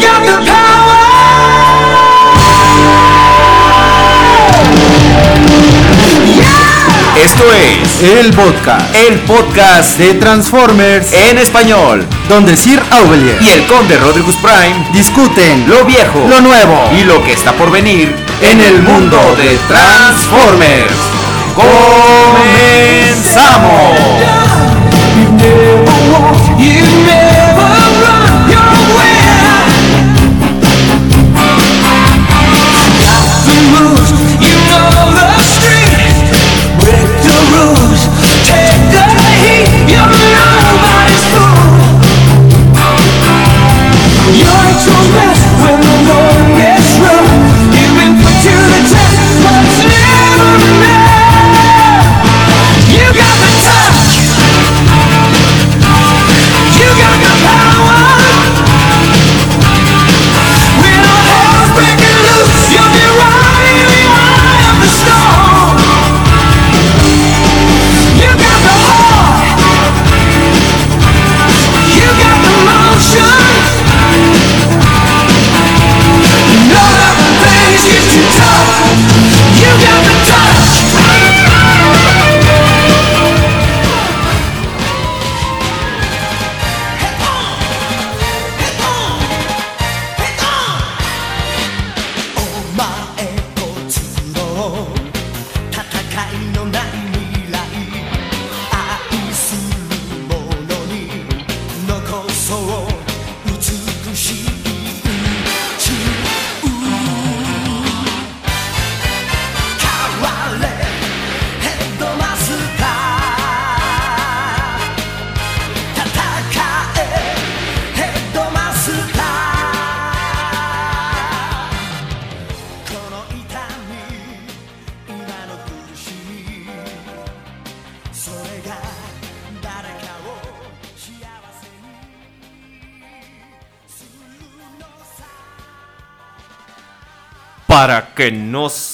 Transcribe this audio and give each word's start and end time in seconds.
got 0.00 0.22
the 0.24 0.36
power. 0.44 0.96
Esto 7.22 7.44
es 7.52 8.02
El 8.02 8.32
podcast 8.32 8.94
el 8.94 9.18
podcast 9.20 9.98
de 9.98 10.14
Transformers, 10.14 11.12
en 11.12 11.38
español 11.38 12.06
donde 12.28 12.56
Sir 12.56 12.82
Aubelier 12.90 13.40
y 13.40 13.50
el 13.50 13.66
conde 13.66 13.96
Rodrigus 13.98 14.36
Prime, 14.36 14.86
discuten 14.92 15.68
lo 15.68 15.84
viejo, 15.84 16.26
lo 16.28 16.40
nuevo 16.40 16.90
y 16.98 17.04
lo 17.04 17.22
que 17.24 17.32
está 17.32 17.52
por 17.52 17.70
venir 17.70 18.14
en 18.42 18.60
el 18.60 18.82
mundo 18.82 19.18
de 19.36 19.58
Transformers. 19.68 20.92
¡Comenzamos! 21.54 21.86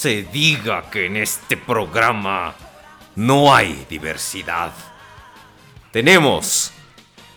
Se 0.03 0.23
diga 0.23 0.89
que 0.91 1.05
en 1.05 1.15
este 1.15 1.55
programa 1.55 2.55
no 3.15 3.55
hay 3.55 3.85
diversidad. 3.89 4.73
Tenemos, 5.91 6.73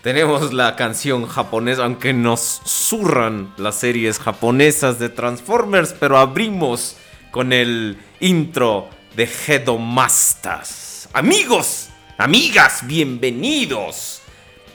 tenemos 0.03 0.53
la 0.53 0.75
canción 0.75 1.28
japonesa, 1.28 1.84
aunque 1.84 2.12
nos 2.12 2.62
zurran 2.65 3.54
las 3.56 3.77
series 3.77 4.19
japonesas 4.19 4.99
de 4.99 5.09
Transformers, 5.09 5.93
pero 5.93 6.19
abrimos 6.19 6.97
con 7.31 7.53
el 7.53 8.03
intro 8.19 8.91
de 9.15 9.31
Hedomastas. 9.47 11.09
Amigos, 11.12 11.91
amigas, 12.19 12.84
bienvenidos 12.84 14.22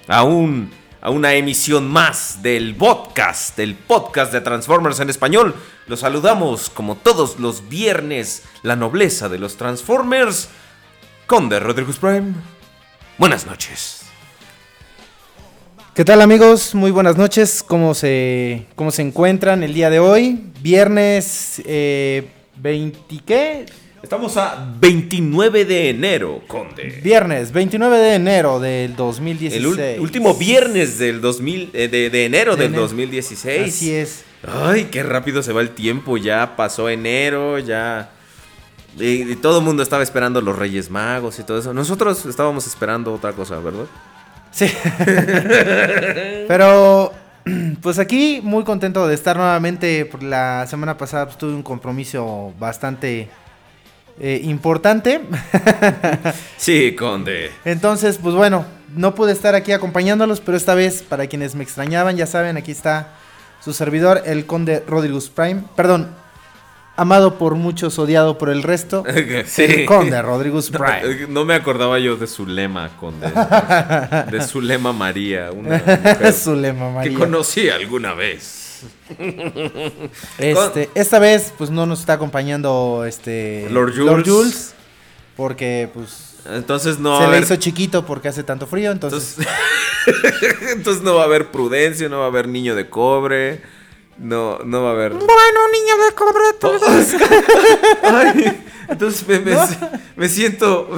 a 0.08 0.23
un 0.23 0.72
a 1.01 1.09
una 1.09 1.34
emisión 1.34 1.88
más 1.88 2.44
del 2.44 2.75
podcast, 2.75 3.57
del 3.57 3.75
podcast 3.75 4.31
de 4.31 4.41
Transformers 4.41 5.00
en 5.00 5.09
español. 5.09 5.56
Los 5.88 6.01
saludamos 6.01 6.69
como 6.69 6.95
todos 6.95 7.39
los 7.39 7.67
viernes, 7.67 8.44
la 8.62 8.75
nobleza 8.75 9.28
de 9.28 9.40
los 9.40 9.57
Transformers, 9.57 10.50
Conde 11.25 11.59
Rodríguez 11.59 11.97
Prime. 11.97 12.34
Buenas 13.17 13.47
noches. 13.47 14.03
¿Qué 15.95 16.06
tal 16.06 16.22
amigos? 16.22 16.75
Muy 16.75 16.91
buenas 16.91 17.17
noches. 17.17 17.63
¿Cómo 17.63 17.94
se, 17.95 18.67
cómo 18.75 18.91
se 18.91 19.01
encuentran 19.01 19.63
el 19.63 19.73
día 19.73 19.90
de 19.90 20.00
hoy? 20.00 20.51
Viernes 20.61 21.61
eh, 21.66 22.29
20 22.57 23.19
¿qué? 23.25 23.66
Estamos 24.03 24.35
a 24.38 24.67
29 24.79 25.63
de 25.66 25.89
enero, 25.89 26.41
Conde. 26.47 27.00
Viernes 27.03 27.51
29 27.51 27.97
de 28.00 28.16
enero 28.16 28.59
del 28.59 28.91
El 28.91 28.95
2016. 28.95 29.63
ul- 29.63 30.00
último 30.01 30.34
viernes 30.34 30.97
del 30.97 31.22
2000, 31.22 31.69
eh, 31.73 31.88
de, 31.88 32.09
de 32.09 32.25
enero 32.25 32.56
De 32.56 32.63
del 32.63 32.67
enero. 32.72 32.81
2016. 32.84 33.67
Así 33.73 33.94
es. 33.94 34.25
Ay, 34.47 34.85
qué 34.85 35.03
rápido 35.03 35.44
se 35.44 35.53
va 35.53 35.61
el 35.61 35.69
tiempo. 35.69 36.17
Ya 36.17 36.56
pasó 36.56 36.90
enero, 36.90 37.59
ya. 37.59 38.09
Y, 39.00 39.31
y 39.31 39.35
todo 39.35 39.59
el 39.59 39.66
mundo 39.66 39.84
estaba 39.84 40.01
esperando 40.01 40.41
los 40.41 40.57
Reyes 40.57 40.90
Magos 40.90 41.38
y 41.40 41.44
todo 41.44 41.59
eso. 41.59 41.72
Nosotros 41.73 42.25
estábamos 42.25 42.66
esperando 42.66 43.13
otra 43.13 43.34
cosa, 43.34 43.59
¿verdad? 43.59 43.85
Sí. 44.50 44.66
Pero 46.47 47.13
pues 47.81 48.00
aquí 48.00 48.41
muy 48.44 48.63
contento 48.63 49.07
de 49.07 49.13
estar 49.13 49.38
nuevamente. 49.38 50.09
La 50.22 50.66
semana 50.67 50.97
pasada 50.97 51.25
pues, 51.28 51.38
tuve 51.38 51.53
un 51.53 51.63
compromiso 51.63 52.51
bastante 52.59 53.29
eh, 54.22 54.40
importante. 54.44 55.22
Sí, 56.58 56.96
Conde. 56.96 57.52
Entonces, 57.66 58.20
pues 58.22 58.36
bueno, 58.36 58.66
no 58.96 59.16
pude 59.16 59.32
estar 59.32 59.56
aquí 59.56 59.72
acompañándolos, 59.72 60.42
pero 60.42 60.56
esta 60.56 60.76
vez, 60.76 61.02
para 61.02 61.26
quienes 61.26 61.56
me 61.56 61.64
extrañaban, 61.64 62.16
ya 62.18 62.28
saben, 62.28 62.56
aquí 62.56 62.72
está 62.72 63.14
su 63.64 63.74
servidor, 63.74 64.22
el 64.26 64.46
conde 64.46 64.84
Rodrigus 64.88 65.30
Prime. 65.30 65.64
Perdón, 65.76 66.09
amado 66.96 67.40
por 67.40 67.56
muchos, 67.56 67.98
odiado 67.98 68.38
por 68.38 68.50
el 68.50 68.62
resto. 68.62 69.04
Sí. 69.46 69.64
El 69.64 69.86
conde 69.86 70.22
Rodrigus 70.22 70.70
Prime. 70.70 71.28
No 71.30 71.44
me 71.46 71.56
acordaba 71.56 71.98
yo 71.98 72.16
de 72.16 72.28
su 72.28 72.46
lema, 72.46 72.90
Conde. 73.00 73.28
De 74.32 74.42
su 74.48 74.62
lema 74.62 74.94
María, 74.94 75.52
una 75.52 75.78
mujer 75.80 76.34
su 76.34 76.53
lema, 76.56 76.90
que 76.90 77.09
María. 77.09 77.18
conocí 77.18 77.70
alguna 77.70 78.14
vez. 78.14 78.60
Este, 80.38 80.90
esta 80.96 81.19
vez, 81.19 81.53
pues 81.58 81.69
no 81.69 81.86
nos 81.86 82.00
está 82.02 82.14
acompañando 82.14 83.03
este 83.08 83.68
Lord 83.69 83.94
Jules. 84.25 84.74
porque 85.36 85.90
pues 85.94 86.36
Entonces 86.46 87.00
no 87.00 87.16
se 87.18 87.22
le 87.24 87.28
haber. 87.28 87.44
hizo 87.44 87.56
chiquito 87.58 88.05
porque 88.05 88.28
hace 88.28 88.44
tanto 88.44 88.67
frío, 88.67 88.91
entonces, 88.91 89.38
Entonces, 90.05 90.61
entonces 90.76 91.03
no 91.03 91.16
va 91.16 91.23
a 91.23 91.26
haber 91.26 91.52
prudencia, 91.52 92.09
no 92.09 92.20
va 92.20 92.26
a 92.26 92.28
haber 92.28 92.47
niño 92.47 92.76
de 92.76 92.90
cobre. 92.90 93.61
No, 94.17 94.59
no 94.66 94.84
va 94.84 94.90
a 94.90 94.94
haber. 94.94 95.14
bueno, 95.14 95.59
niño 95.73 95.97
de 96.05 96.14
cobre, 96.14 97.16
Ay, 98.03 98.64
entonces 98.88 99.28
me, 99.28 99.40
me- 99.40 99.58
me 100.16 100.29
siento. 100.29 100.90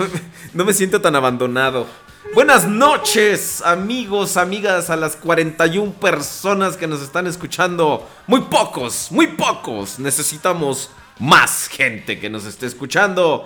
No 0.54 0.66
me 0.66 0.74
siento 0.74 1.00
tan 1.00 1.16
abandonado. 1.16 1.88
Buenas 2.31 2.68
noches, 2.68 3.62
amigos, 3.62 4.38
amigas, 4.38 4.90
a 4.90 4.96
las 4.96 5.16
41 5.18 5.92
personas 5.94 6.78
que 6.78 6.88
nos 6.88 7.04
están 7.04 7.28
escuchando. 7.28 8.10
Muy 8.25 8.42
pocos, 8.42 9.12
muy 9.12 9.28
pocos. 9.28 10.00
Necesitamos 10.00 10.90
más 11.20 11.68
gente 11.68 12.20
que 12.20 12.31
nos 12.31 12.46
esté 12.46 12.66
escuchando. 12.66 13.46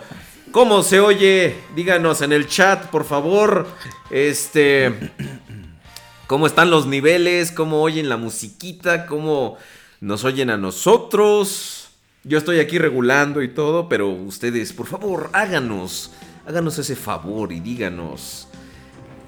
¿Cómo 0.51 0.83
se 0.83 1.01
oye? 1.01 1.57
Díganos 1.75 2.21
en 2.21 2.31
el 2.31 2.47
chat, 2.47 2.85
por 2.85 3.03
favor. 3.03 3.67
Este. 4.09 4.93
¿Cómo 6.27 6.47
están 6.47 6.69
los 6.69 6.85
niveles? 6.85 7.51
¿Cómo 7.51 7.81
oyen 7.81 8.07
la 8.07 8.15
musiquita? 8.15 9.05
¿Cómo 9.05 9.57
nos 9.99 10.23
oyen 10.23 10.49
a 10.49 10.57
nosotros? 10.57 11.89
Yo 12.23 12.37
estoy 12.37 12.59
aquí 12.59 12.77
regulando 12.77 13.41
y 13.41 13.49
todo, 13.49 13.89
pero 13.89 14.07
ustedes, 14.07 14.71
por 14.71 14.87
favor, 14.87 15.29
háganos, 15.33 16.11
háganos 16.45 16.77
ese 16.77 16.95
favor 16.95 17.51
y 17.51 17.59
díganos 17.59 18.47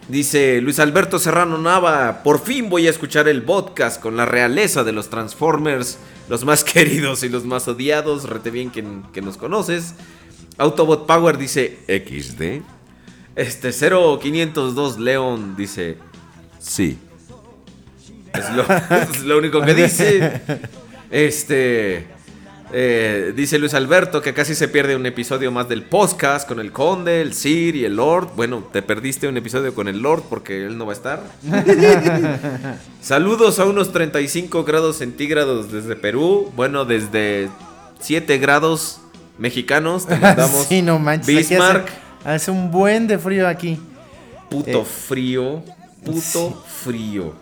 Dice 0.10 0.60
Luis 0.60 0.80
Alberto 0.80 1.20
Serrano 1.20 1.60
Nava, 1.60 2.24
por 2.24 2.42
fin 2.42 2.68
voy 2.68 2.88
a 2.88 2.90
escuchar 2.90 3.28
el 3.28 3.44
podcast 3.44 4.02
con 4.02 4.18
la 4.18 4.26
realeza 4.26 4.84
de 4.84 4.92
los 4.92 5.12
Transformers, 5.12 6.00
los 6.28 6.44
más 6.46 6.64
queridos 6.66 7.22
y 7.22 7.30
los 7.30 7.46
más 7.46 7.68
odiados, 7.68 8.28
rete 8.28 8.50
bien 8.50 8.72
que, 8.72 8.84
que 9.14 9.22
nos 9.22 9.38
conoces. 9.38 9.94
Autobot 10.58 11.06
Power 11.06 11.38
dice 11.38 11.78
XD. 11.88 12.64
Este 13.36 13.72
0502 13.72 15.00
Leon 15.00 15.56
dice 15.56 15.98
sí. 16.60 16.98
Es 18.34 18.50
lo, 18.52 18.64
es 19.14 19.24
lo 19.24 19.38
único 19.38 19.62
que 19.62 19.74
dice. 19.76 20.42
Este. 21.12 22.06
Eh, 22.72 23.34
dice 23.36 23.58
Luis 23.60 23.74
Alberto 23.74 24.22
que 24.22 24.34
casi 24.34 24.54
se 24.56 24.68
pierde 24.68 24.96
un 24.96 25.06
episodio 25.06 25.52
más 25.52 25.68
del 25.70 25.84
podcast 25.84 26.48
con 26.48 26.60
el 26.60 26.72
Conde, 26.72 27.22
el 27.22 27.34
Sir 27.34 27.76
y 27.76 27.86
el 27.86 27.96
Lord. 27.96 28.30
Bueno, 28.36 28.64
te 28.72 28.82
perdiste 28.82 29.28
un 29.28 29.38
episodio 29.38 29.74
con 29.74 29.88
el 29.88 30.00
Lord 30.02 30.24
porque 30.30 30.66
él 30.66 30.78
no 30.78 30.86
va 30.86 30.94
a 30.94 30.96
estar. 30.96 31.24
Saludos 33.02 33.60
a 33.60 33.66
unos 33.66 33.92
35 33.92 34.64
grados 34.64 34.98
centígrados 34.98 35.72
desde 35.72 35.96
Perú. 35.96 36.52
Bueno, 36.56 36.86
desde 36.86 37.50
7 38.00 38.38
grados 38.38 39.02
mexicanos. 39.38 40.06
Te 40.06 40.16
mandamos 40.20 40.66
sí, 40.68 40.82
no 40.82 41.00
manches. 41.00 41.28
Bismarck. 41.28 41.88
Hace, 42.22 42.30
hace 42.30 42.52
un 42.52 42.72
buen 42.72 43.08
de 43.08 43.18
frío 43.18 43.48
aquí. 43.48 43.80
Puto 44.50 44.82
Eh, 44.82 44.86
frío. 44.86 45.64
Puto 46.04 46.64
frío. 46.84 47.34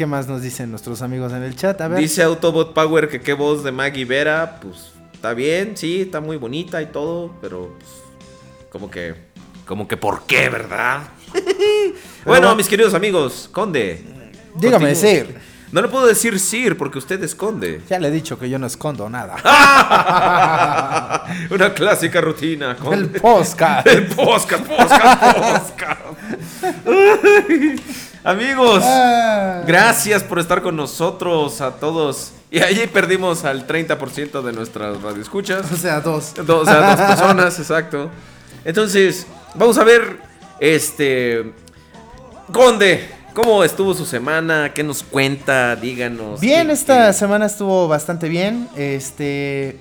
¿Qué 0.00 0.06
más 0.06 0.26
nos 0.26 0.40
dicen 0.40 0.70
nuestros 0.70 1.02
amigos 1.02 1.30
en 1.34 1.42
el 1.42 1.54
chat? 1.54 1.78
A 1.82 1.88
ver. 1.88 1.98
Dice 1.98 2.22
Autobot 2.22 2.72
Power 2.72 3.10
que 3.10 3.20
qué 3.20 3.34
voz 3.34 3.62
de 3.62 3.70
Maggie 3.70 4.06
Vera. 4.06 4.58
Pues 4.58 4.92
está 5.12 5.34
bien, 5.34 5.76
sí, 5.76 6.00
está 6.00 6.22
muy 6.22 6.38
bonita 6.38 6.80
y 6.80 6.86
todo, 6.86 7.36
pero 7.42 7.76
pues, 7.78 7.90
como 8.70 8.90
que. 8.90 9.14
Como 9.66 9.86
que 9.86 9.98
por 9.98 10.22
qué, 10.22 10.48
¿verdad? 10.48 11.02
bueno, 12.24 12.56
mis 12.56 12.66
queridos 12.66 12.94
amigos, 12.94 13.50
Conde. 13.52 14.02
Dígame. 14.54 14.94
Sir. 14.94 15.36
No 15.70 15.82
le 15.82 15.88
puedo 15.88 16.06
decir 16.06 16.40
Sir 16.40 16.78
porque 16.78 16.96
usted 16.96 17.22
es 17.22 17.34
Conde. 17.34 17.82
Ya 17.90 17.98
le 17.98 18.08
he 18.08 18.10
dicho 18.10 18.38
que 18.38 18.48
yo 18.48 18.58
no 18.58 18.68
escondo 18.68 19.10
nada. 19.10 19.36
Una 21.50 21.74
clásica 21.74 22.22
rutina. 22.22 22.70
el 22.70 22.76
Conde. 22.78 23.20
podcast. 23.20 23.86
El 23.86 24.06
podcast, 24.06 24.64
podcast, 24.64 25.78
podcast. 25.78 26.10
Amigos, 28.22 28.82
Ah. 28.84 29.62
gracias 29.66 30.22
por 30.22 30.38
estar 30.38 30.60
con 30.62 30.76
nosotros 30.76 31.60
a 31.60 31.72
todos. 31.72 32.32
Y 32.50 32.60
allí 32.60 32.86
perdimos 32.86 33.44
al 33.44 33.66
30% 33.66 34.42
de 34.42 34.52
nuestras 34.52 35.00
radioescuchas. 35.00 35.70
O 35.72 35.76
sea, 35.76 36.00
dos. 36.00 36.34
Dos, 36.44 36.62
o 36.62 36.64
sea, 36.70 36.96
dos 36.96 37.00
personas, 37.08 37.58
exacto. 37.58 38.10
Entonces, 38.64 39.26
vamos 39.54 39.78
a 39.78 39.84
ver, 39.84 40.18
este... 40.58 41.52
Conde, 42.52 43.08
¿cómo 43.32 43.62
estuvo 43.64 43.94
su 43.94 44.04
semana? 44.04 44.72
¿Qué 44.74 44.82
nos 44.82 45.02
cuenta? 45.04 45.76
Díganos. 45.76 46.40
Bien, 46.40 46.66
¿Qué- 46.66 46.72
esta 46.74 47.06
qué- 47.06 47.12
semana 47.14 47.46
estuvo 47.46 47.86
bastante 47.88 48.28
bien. 48.28 48.68
Este. 48.76 49.78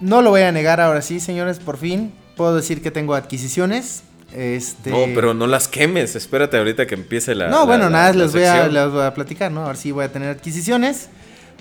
No 0.00 0.20
lo 0.20 0.30
voy 0.30 0.42
a 0.42 0.50
negar 0.52 0.80
ahora 0.80 1.00
sí, 1.00 1.20
señores, 1.20 1.60
por 1.60 1.76
fin. 1.78 2.12
Puedo 2.36 2.56
decir 2.56 2.82
que 2.82 2.90
tengo 2.90 3.14
adquisiciones. 3.14 4.02
Este. 4.34 4.90
No, 4.90 5.06
pero 5.14 5.32
no 5.34 5.46
las 5.46 5.68
quemes. 5.68 6.14
Espérate 6.16 6.56
ahorita 6.58 6.86
que 6.86 6.94
empiece 6.94 7.34
la. 7.34 7.48
No, 7.48 7.60
la- 7.60 7.64
bueno, 7.64 7.84
la- 7.84 7.90
nada, 7.90 8.12
les 8.12 8.32
voy, 8.32 8.44
a, 8.44 8.68
les 8.68 8.90
voy 8.90 9.02
a 9.02 9.14
platicar, 9.14 9.50
¿no? 9.50 9.64
A 9.64 9.68
ver 9.68 9.76
si 9.76 9.90
voy 9.92 10.04
a 10.04 10.12
tener 10.12 10.28
adquisiciones. 10.30 11.08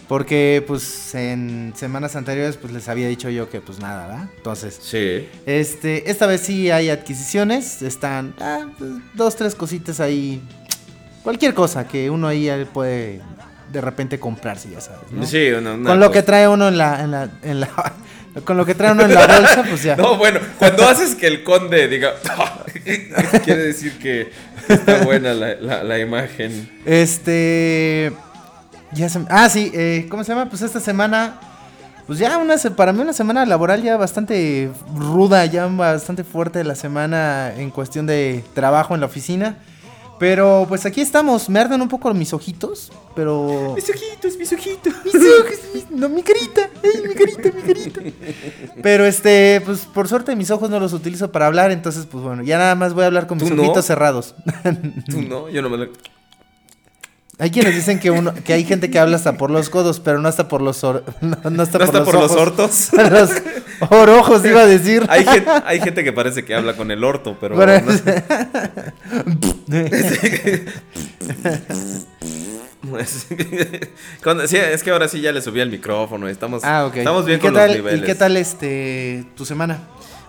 Porque, 0.07 0.63
pues, 0.65 1.13
en 1.15 1.73
semanas 1.75 2.15
anteriores, 2.15 2.55
pues, 2.55 2.71
les 2.71 2.87
había 2.87 3.09
dicho 3.09 3.29
yo 3.29 3.49
que, 3.49 3.59
pues, 3.59 3.79
nada, 3.79 4.07
¿verdad? 4.07 4.29
Entonces, 4.37 4.79
Sí. 4.81 5.27
este, 5.45 6.09
esta 6.09 6.27
vez 6.27 6.39
sí 6.39 6.71
hay 6.71 6.89
adquisiciones. 6.89 7.81
Están, 7.81 8.33
ah, 8.39 8.67
pues, 8.77 8.89
dos, 9.15 9.35
tres 9.35 9.53
cositas 9.53 9.99
ahí. 9.99 10.41
Cualquier 11.23 11.53
cosa 11.53 11.89
que 11.89 12.09
uno 12.09 12.29
ahí 12.29 12.49
puede, 12.73 13.19
de 13.69 13.81
repente, 13.81 14.17
comprarse, 14.17 14.69
ya 14.69 14.79
sabes, 14.79 15.11
¿no? 15.11 15.25
Sí, 15.25 15.49
una- 15.51 15.73
una 15.73 15.89
Con 15.89 15.99
lo 15.99 16.07
cosa. 16.07 16.19
que 16.19 16.23
trae 16.25 16.47
uno 16.47 16.69
en 16.69 16.77
la, 16.77 17.03
en 17.03 17.11
la, 17.11 17.29
en 17.43 17.59
la- 17.59 17.93
con 18.43 18.57
lo 18.57 18.65
que 18.65 18.75
trae 18.75 18.91
uno 18.91 19.03
en 19.03 19.13
la 19.13 19.27
bolsa, 19.27 19.63
pues 19.67 19.83
ya. 19.83 19.95
No, 19.97 20.17
bueno, 20.17 20.39
cuando 20.59 20.87
haces 20.87 21.15
que 21.15 21.27
el 21.27 21.43
conde 21.43 21.87
diga, 21.87 22.13
quiere 23.43 23.63
decir 23.63 23.97
que 23.99 24.31
está 24.67 25.03
buena 25.03 25.33
la, 25.33 25.55
la- 25.55 25.83
la 25.83 25.99
imagen. 25.99 26.69
Este. 26.85 28.11
Ya 28.93 29.09
se 29.09 29.19
Ah, 29.29 29.49
sí, 29.49 29.71
eh, 29.73 30.07
¿cómo 30.09 30.23
se 30.23 30.31
llama? 30.33 30.49
Pues 30.49 30.61
esta 30.61 30.79
semana. 30.79 31.39
Pues 32.05 32.19
ya 32.19 32.37
una 32.37 32.55
para 32.77 32.93
mí 32.93 33.01
una 33.01 33.11
semana 33.11 33.45
laboral 33.45 33.81
ya 33.83 33.97
bastante 33.97 34.69
ruda, 34.95 35.45
ya 35.45 35.65
bastante 35.67 36.23
fuerte 36.23 36.63
la 36.63 36.73
semana 36.75 37.51
en 37.57 37.69
cuestión 37.69 38.05
de 38.07 38.45
trabajo 38.53 38.95
en 38.95 39.01
la 39.01 39.07
oficina. 39.07 39.57
Pero 40.19 40.65
pues 40.67 40.85
aquí 40.85 41.01
estamos, 41.01 41.47
me 41.49 41.59
arden 41.59 41.81
un 41.81 41.89
poco 41.89 42.11
mis 42.13 42.33
ojitos, 42.33 42.91
pero... 43.15 43.73
Mis 43.75 43.87
ojitos, 43.89 44.35
mis 44.37 44.51
ojitos. 44.51 44.93
Mis 45.05 45.15
ojos, 45.15 45.59
mis- 45.75 45.91
no, 45.91 46.09
mi 46.09 46.23
carita, 46.23 46.69
ay, 46.83 47.07
mi 47.07 47.13
carita, 47.13 47.51
mi 47.55 47.61
carita. 47.61 48.01
Pero 48.81 49.05
este, 49.05 49.61
pues 49.63 49.81
por 49.81 50.07
suerte 50.07 50.35
mis 50.35 50.49
ojos 50.49 50.69
no 50.71 50.79
los 50.79 50.93
utilizo 50.93 51.31
para 51.31 51.45
hablar, 51.45 51.69
entonces 51.71 52.07
pues 52.09 52.23
bueno, 52.23 52.41
ya 52.43 52.57
nada 52.57 52.73
más 52.75 52.93
voy 52.95 53.03
a 53.03 53.07
hablar 53.07 53.27
con 53.27 53.37
mis 53.37 53.51
ojitos 53.51 53.85
cerrados. 53.85 54.33
Tú 55.09 55.21
no, 55.21 55.49
yo 55.49 55.61
no 55.61 55.69
me 55.69 55.77
lo. 55.77 55.87
Hay 57.39 57.51
quienes 57.51 57.75
dicen 57.75 57.99
que 57.99 58.09
uno, 58.09 58.33
que 58.33 58.53
hay 58.53 58.63
gente 58.65 58.89
que 58.89 58.97
habla 58.97 59.15
hasta 59.15 59.37
por 59.37 59.51
los 59.51 59.69
codos, 59.69 59.99
pero 59.99 60.17
no 60.19 60.27
hasta 60.27 60.47
por 60.47 60.61
los 60.63 60.83
or- 60.83 61.03
no, 61.21 61.37
no 61.49 61.61
hasta 61.63 61.77
¿No 61.77 61.85
por, 61.85 61.93
los, 61.95 62.03
por 62.03 62.15
los 62.15 62.31
ojos. 62.31 62.89
los 63.11 63.29
orojos 63.91 64.43
iba 64.43 64.61
a 64.61 64.65
decir. 64.65 65.05
Hay 65.07 65.23
gente, 65.23 65.49
hay 65.65 65.79
gente 65.79 66.03
que 66.03 66.11
parece 66.13 66.43
que 66.43 66.55
habla 66.55 66.75
con 66.75 66.89
el 66.89 67.03
orto, 67.03 67.37
pero. 67.39 67.55
Bueno, 67.55 67.79
no- 67.85 67.93
cuando- 74.23 74.47
sí, 74.47 74.57
es 74.57 74.83
que 74.83 74.91
ahora 74.91 75.07
sí 75.07 75.21
ya 75.21 75.31
le 75.31 75.41
subí 75.41 75.59
el 75.59 75.69
micrófono. 75.69 76.27
Estamos, 76.27 76.63
ah, 76.63 76.89
estamos 76.93 77.25
bien 77.25 77.37
¿Y 77.37 77.41
qué 77.41 77.47
con 77.47 77.53
tal, 77.55 77.67
los 77.67 77.77
niveles. 77.77 77.99
¿Y 78.01 78.03
qué 78.05 78.15
tal 78.15 78.37
este 78.37 79.25
tu 79.35 79.45
semana? 79.45 79.79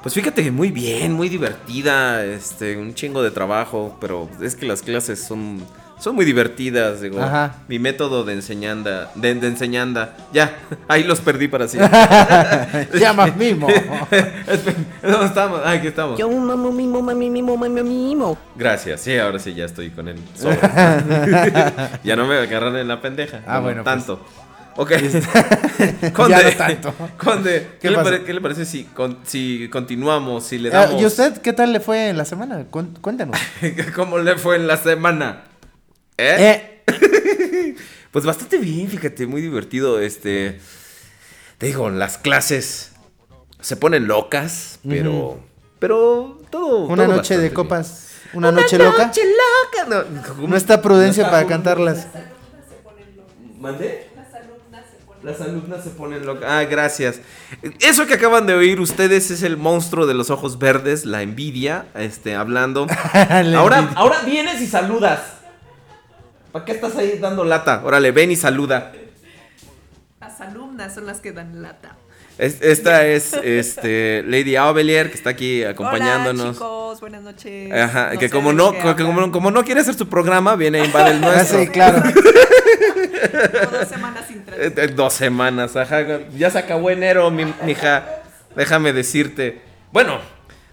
Pues 0.02 0.14
fíjate 0.14 0.44
que 0.44 0.50
muy 0.50 0.70
bien, 0.70 1.12
muy 1.12 1.28
divertida, 1.28 2.24
este, 2.24 2.76
un 2.76 2.94
chingo 2.94 3.22
de 3.22 3.30
trabajo, 3.30 3.96
pero 4.00 4.28
es 4.40 4.54
que 4.54 4.64
las 4.66 4.82
clases 4.82 5.20
son, 5.22 5.60
son 6.00 6.14
muy 6.14 6.24
divertidas, 6.24 7.00
digo. 7.00 7.20
Ajá. 7.20 7.54
Mi 7.68 7.78
método 7.78 8.24
de 8.24 8.34
enseñanda, 8.34 9.10
de, 9.14 9.34
de 9.34 9.46
enseñanda, 9.48 10.16
ya, 10.32 10.56
ahí 10.88 11.04
los 11.04 11.20
perdí 11.20 11.48
para 11.48 11.66
siempre. 11.68 11.98
Llama 12.94 13.26
mimo. 13.28 13.66
¿Dónde 15.02 15.26
estamos? 15.26 15.60
Ah, 15.64 15.72
aquí 15.72 15.88
estamos. 15.88 16.18
Yo 16.18 16.30
mamo 16.30 16.70
mimo, 16.72 17.02
mami 17.02 17.30
mimo, 17.30 17.56
mami 17.56 17.82
mimo. 17.82 18.38
Gracias, 18.56 19.00
sí, 19.00 19.16
ahora 19.18 19.38
sí 19.38 19.54
ya 19.54 19.64
estoy 19.64 19.90
con 19.90 20.08
él 20.08 20.18
ya 22.04 22.16
no 22.16 22.26
me 22.26 22.36
agarran 22.36 22.76
en 22.76 22.88
la 22.88 23.00
pendeja. 23.00 23.40
Ah, 23.46 23.56
no, 23.56 23.62
bueno, 23.62 23.84
pues. 23.84 23.94
Tanto. 23.96 24.20
Ok. 24.76 24.92
Conde, 26.12 26.30
Ya 26.36 26.42
no 26.50 26.56
tanto. 26.56 26.94
Conde, 27.16 27.66
¿qué, 27.72 27.78
¿Qué 27.80 27.90
le, 27.90 27.96
pasa? 27.96 28.10
pare- 28.10 28.24
qué 28.24 28.32
le 28.32 28.40
parece 28.40 28.64
si, 28.64 28.84
con- 28.84 29.18
si 29.24 29.68
continuamos, 29.72 30.44
si 30.44 30.58
le 30.58 30.68
Ah, 30.68 30.82
damos... 30.86 31.02
¿Y 31.02 31.06
usted 31.06 31.38
qué 31.38 31.52
tal 31.52 31.72
le 31.72 31.80
fue 31.80 32.10
en 32.10 32.16
la 32.16 32.24
semana? 32.24 32.64
Cuéntanos. 32.70 33.36
¿Cómo 33.96 34.18
le 34.18 34.36
fue 34.36 34.54
en 34.56 34.68
la 34.68 34.76
semana? 34.76 35.42
¿Eh? 36.18 36.82
Eh, 36.86 37.76
Pues 38.10 38.24
bastante 38.24 38.56
bien, 38.58 38.88
fíjate, 38.88 39.26
muy 39.26 39.42
divertido. 39.42 40.00
Este. 40.00 40.60
Te 41.58 41.66
digo, 41.66 41.90
las 41.90 42.16
clases 42.18 42.92
se 43.60 43.76
ponen 43.76 44.08
locas, 44.08 44.80
pero. 44.88 45.40
Pero 45.78 46.40
todo. 46.50 46.86
una 46.86 47.04
todo 47.04 47.16
noche 47.16 47.38
de 47.38 47.52
copas, 47.52 48.12
una 48.32 48.50
noche 48.50 48.78
loca. 48.78 49.06
Noche 49.06 49.20
loca. 49.24 50.04
No, 50.40 50.48
No 50.48 50.56
está 50.56 50.80
prudencia 50.80 51.30
para 51.30 51.46
cantarlas. 51.46 52.08
¿Mandé? 53.60 54.08
Las 55.22 55.40
alumnas 55.40 55.82
se 55.84 55.90
ponen 55.90 56.24
locas. 56.24 56.48
Ah, 56.48 56.64
gracias. 56.64 57.20
Eso 57.80 58.06
que 58.06 58.14
acaban 58.14 58.46
de 58.46 58.54
oír 58.54 58.80
ustedes 58.80 59.30
es 59.30 59.42
el 59.42 59.56
monstruo 59.56 60.06
de 60.06 60.14
los 60.14 60.30
ojos 60.30 60.58
verdes, 60.58 61.04
la 61.04 61.22
envidia, 61.22 61.86
este, 61.94 62.36
hablando. 62.36 62.86
La 63.12 63.58
ahora, 63.58 63.78
envidia. 63.80 63.98
ahora 63.98 64.22
vienes 64.24 64.62
y 64.62 64.66
saludas. 64.66 65.37
¿Para 66.52 66.64
qué 66.64 66.72
estás 66.72 66.96
ahí 66.96 67.18
dando 67.20 67.44
lata? 67.44 67.82
Órale, 67.84 68.10
ven 68.10 68.30
y 68.30 68.36
saluda. 68.36 68.92
Las 70.20 70.40
alumnas 70.40 70.94
son 70.94 71.06
las 71.06 71.20
que 71.20 71.32
dan 71.32 71.62
lata. 71.62 71.96
Es- 72.38 72.62
esta 72.62 73.04
es 73.06 73.32
este 73.34 74.22
Lady 74.26 74.54
Aubelier 74.56 75.08
que 75.10 75.14
está 75.16 75.30
aquí 75.30 75.64
acompañándonos. 75.64 76.40
Hola, 76.40 76.52
chicos, 76.54 77.00
buenas 77.00 77.22
noches. 77.22 77.72
Ajá, 77.72 78.10
No 78.14 78.18
que 78.20 78.30
como 78.30 78.52
no, 78.52 78.72
que 78.72 79.04
como, 79.04 79.20
no- 79.20 79.32
como 79.32 79.50
no 79.50 79.64
quiere 79.64 79.80
hacer 79.80 79.94
su 79.94 80.08
programa, 80.08 80.54
viene 80.54 80.80
a 80.80 80.84
invadir 80.84 81.16
el 81.16 81.24
Ah, 81.24 81.32
nuestro. 81.34 81.58
sí, 81.60 81.66
claro. 81.68 82.02
Dos 83.72 83.88
semanas 83.88 84.24
sin 84.28 84.38
Eh, 84.38 84.42
transmitir. 84.46 84.84
eh, 84.84 84.88
Dos 84.94 85.12
semanas, 85.12 85.76
ajá. 85.76 86.00
Ya 86.36 86.50
se 86.50 86.58
acabó 86.58 86.90
enero, 86.90 87.30
mi 87.30 87.52
hija. 87.66 88.06
Déjame 88.54 88.92
decirte. 88.92 89.60
Bueno, 89.92 90.18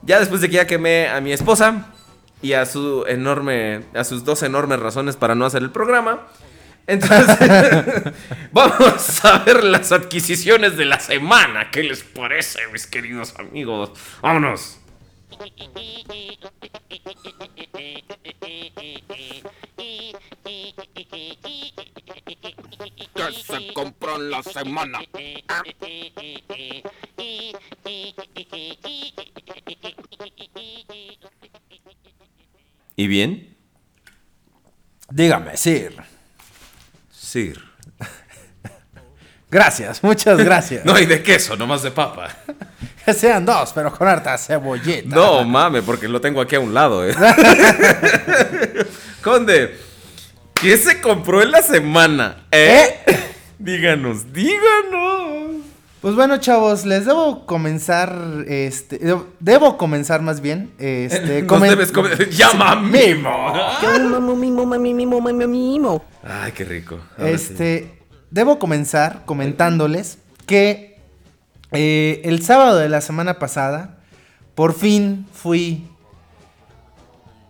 ya 0.04 0.20
después 0.20 0.42
de 0.42 0.50
que 0.50 0.56
ya 0.56 0.68
quemé 0.68 1.08
a 1.10 1.20
mi 1.20 1.34
esposa 1.34 1.88
y 2.46 2.54
a 2.54 2.68
su 2.68 3.06
enorme 3.08 3.82
a 3.96 4.04
sus 4.04 4.24
dos 4.24 4.44
enormes 4.44 4.80
razones 4.80 5.16
para 5.16 5.34
no 5.34 5.46
hacer 5.46 5.64
el 5.64 5.72
programa. 5.72 6.28
Entonces, 6.86 7.40
vamos 8.52 9.26
a 9.26 9.40
ver 9.40 9.64
las 9.64 9.92
adquisiciones 9.92 10.78
de 10.78 10.86
la 10.86 11.00
semana. 11.00 11.72
¿Qué 11.72 11.82
les 11.82 12.04
parece, 12.04 12.60
mis 12.72 12.86
queridos 12.86 13.34
amigos? 13.40 13.90
Vámonos. 14.22 14.78
¿Qué 23.16 23.32
se 23.44 23.74
compró 23.74 24.18
en 24.18 24.30
la 24.30 24.44
semana? 24.44 25.00
¿Y 32.96 33.08
bien? 33.08 33.56
Dígame, 35.10 35.58
Sir. 35.58 35.96
Sir. 37.12 37.62
Gracias, 39.52 40.04
muchas 40.04 40.38
gracias. 40.44 40.86
No 40.86 40.94
hay 40.94 41.06
de 41.06 41.22
queso, 41.22 41.56
nomás 41.56 41.84
de 41.84 41.92
papa. 41.92 42.30
Que 43.06 43.14
sean 43.14 43.46
dos, 43.46 43.72
pero 43.72 43.94
con 43.94 44.08
harta 44.08 44.36
cebolleta. 44.36 45.16
No, 45.16 45.44
mame, 45.44 45.84
porque 45.84 46.08
lo 46.08 46.20
tengo 46.20 46.42
aquí 46.42 46.56
a 46.56 46.60
un 46.60 46.74
lado, 46.74 47.08
eh. 47.08 47.14
Conde, 49.22 49.78
¿qué 50.56 50.76
se 50.76 51.00
compró 51.02 51.44
en 51.44 51.52
la 51.52 51.62
semana? 51.62 52.48
¿Eh? 52.50 52.96
Díganos, 53.60 54.34
díganos. 54.34 55.65
Pues 56.06 56.14
bueno, 56.14 56.38
chavos, 56.38 56.86
les 56.86 57.06
debo 57.06 57.48
comenzar, 57.48 58.16
este, 58.48 59.00
debo- 59.00 59.26
debo 59.40 59.76
comenzar 59.76 60.22
más 60.22 60.40
bien, 60.40 60.70
este, 60.78 61.42
Nos 61.42 61.52
comen- 61.60 61.70
debes 61.70 61.92
comer- 61.92 62.30
¡Llama 62.30 62.76
mimo! 62.76 63.52
Yo 63.82 64.00
mimo, 64.08 64.36
mimo, 64.36 64.66
mami, 64.68 64.94
mimo, 64.94 65.20
mami, 65.20 65.48
mimo. 65.48 66.04
Ay, 66.24 66.52
qué 66.52 66.64
rico. 66.64 67.00
Ahora 67.18 67.36
sí. 67.40 67.46
Este, 67.54 68.00
debo 68.30 68.60
comenzar 68.60 69.24
comentándoles 69.26 70.20
que 70.46 71.00
eh, 71.72 72.22
el 72.24 72.44
sábado 72.44 72.78
de 72.78 72.88
la 72.88 73.02
semana 73.02 73.40
pasada, 73.40 73.98
por 74.54 74.76
fin 74.76 75.26
fui 75.34 75.88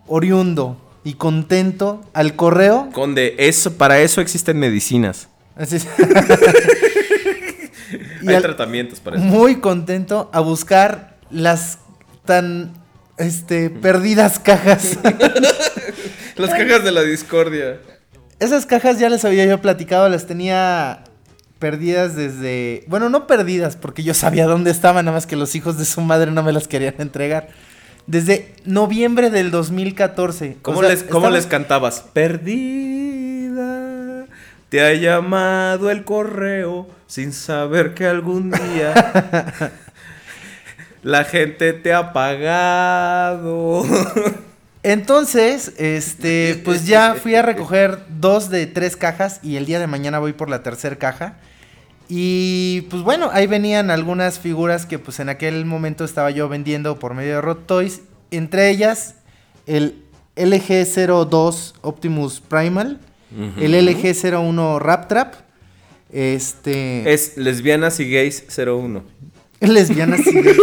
oriundo 0.06 0.80
y 1.04 1.12
contento 1.12 2.00
al 2.14 2.36
correo. 2.36 2.88
Conde, 2.94 3.34
eso, 3.36 3.74
para 3.76 4.00
eso 4.00 4.22
existen 4.22 4.58
medicinas. 4.58 5.28
Así 5.56 5.76
es. 5.76 5.86
Y 8.26 8.30
Hay 8.30 8.36
al- 8.36 8.42
tratamientos 8.42 9.00
para 9.00 9.16
eso. 9.16 9.24
muy 9.24 9.56
contento 9.60 10.28
a 10.32 10.40
buscar 10.40 11.16
las 11.30 11.78
tan 12.24 12.72
este 13.18 13.70
perdidas 13.70 14.38
cajas. 14.38 14.98
Las 16.36 16.50
cajas 16.50 16.84
de 16.84 16.92
la 16.92 17.02
discordia. 17.02 17.78
Esas 18.40 18.66
cajas 18.66 18.98
ya 18.98 19.08
les 19.08 19.24
había 19.24 19.46
yo 19.46 19.58
platicado, 19.62 20.06
las 20.10 20.26
tenía 20.26 21.04
perdidas 21.58 22.14
desde, 22.14 22.84
bueno, 22.88 23.08
no 23.08 23.26
perdidas 23.26 23.76
porque 23.76 24.02
yo 24.02 24.12
sabía 24.12 24.46
dónde 24.46 24.70
estaban, 24.70 25.06
nada 25.06 25.16
más 25.16 25.26
que 25.26 25.34
los 25.36 25.54
hijos 25.54 25.78
de 25.78 25.86
su 25.86 26.02
madre 26.02 26.30
no 26.32 26.42
me 26.42 26.52
las 26.52 26.68
querían 26.68 26.94
entregar. 26.98 27.48
Desde 28.06 28.54
noviembre 28.66 29.30
del 29.30 29.50
2014. 29.50 30.58
¿Cómo, 30.60 30.78
O 30.78 30.82
sea, 30.82 30.90
les, 30.90 31.02
cómo 31.04 31.20
estamos- 31.28 31.32
les 31.32 31.46
cantabas? 31.46 32.04
Perdida. 32.12 33.25
Te 34.76 34.82
ha 34.82 34.92
llamado 34.92 35.90
el 35.90 36.04
correo 36.04 36.86
sin 37.06 37.32
saber 37.32 37.94
que 37.94 38.04
algún 38.04 38.50
día 38.50 39.72
la 41.02 41.24
gente 41.24 41.72
te 41.72 41.94
ha 41.94 42.12
pagado. 42.12 43.86
Entonces, 44.82 45.72
este, 45.78 46.60
pues 46.66 46.86
ya 46.86 47.14
fui 47.14 47.36
a 47.36 47.40
recoger 47.40 48.00
dos 48.20 48.50
de 48.50 48.66
tres 48.66 48.98
cajas 48.98 49.40
y 49.42 49.56
el 49.56 49.64
día 49.64 49.80
de 49.80 49.86
mañana 49.86 50.18
voy 50.18 50.34
por 50.34 50.50
la 50.50 50.62
tercera 50.62 50.96
caja. 50.96 51.38
Y 52.10 52.82
pues 52.90 53.02
bueno, 53.02 53.30
ahí 53.32 53.46
venían 53.46 53.90
algunas 53.90 54.38
figuras 54.38 54.84
que 54.84 54.98
pues 54.98 55.20
en 55.20 55.30
aquel 55.30 55.64
momento 55.64 56.04
estaba 56.04 56.30
yo 56.30 56.50
vendiendo 56.50 56.98
por 56.98 57.14
medio 57.14 57.36
de 57.36 57.40
Rot 57.40 57.66
Toys. 57.66 58.02
Entre 58.30 58.68
ellas, 58.68 59.14
el 59.64 60.04
LG02 60.36 61.72
Optimus 61.80 62.42
Primal, 62.42 63.00
el 63.60 63.74
LG01 63.74 64.78
Raptrap, 64.80 65.34
este... 66.12 67.12
Es 67.12 67.36
lesbianas 67.36 67.98
y 68.00 68.10
gays 68.10 68.44
01. 68.56 69.02
Lesbiana, 69.60 70.18
sí, 70.18 70.32
güey. 70.32 70.54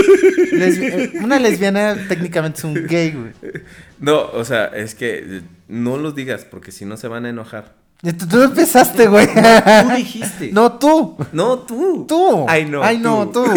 Lesbi- 0.52 0.94
eh, 0.94 1.12
una 1.24 1.40
lesbiana 1.40 1.98
técnicamente 2.08 2.60
es 2.60 2.64
un 2.64 2.76
gay, 2.88 3.12
güey. 3.12 3.34
No, 4.00 4.20
o 4.34 4.44
sea, 4.46 4.66
es 4.66 4.94
que 4.96 5.42
no 5.68 5.98
los 5.98 6.14
digas 6.14 6.46
porque 6.50 6.72
si 6.72 6.84
no 6.86 6.96
se 6.98 7.08
van 7.08 7.26
a 7.26 7.30
enojar. 7.30 7.74
Tú, 8.02 8.28
tú 8.28 8.42
empezaste, 8.44 9.08
güey. 9.08 9.28
Tú 9.28 9.96
dijiste. 9.96 10.50
No, 10.54 10.74
tú. 10.74 11.16
No, 11.32 11.60
tú. 11.60 12.06
Tú. 12.08 12.46
Ay, 12.50 12.66
no. 12.66 12.84
Ay, 12.84 12.98
no, 12.98 13.30
tú. 13.30 13.46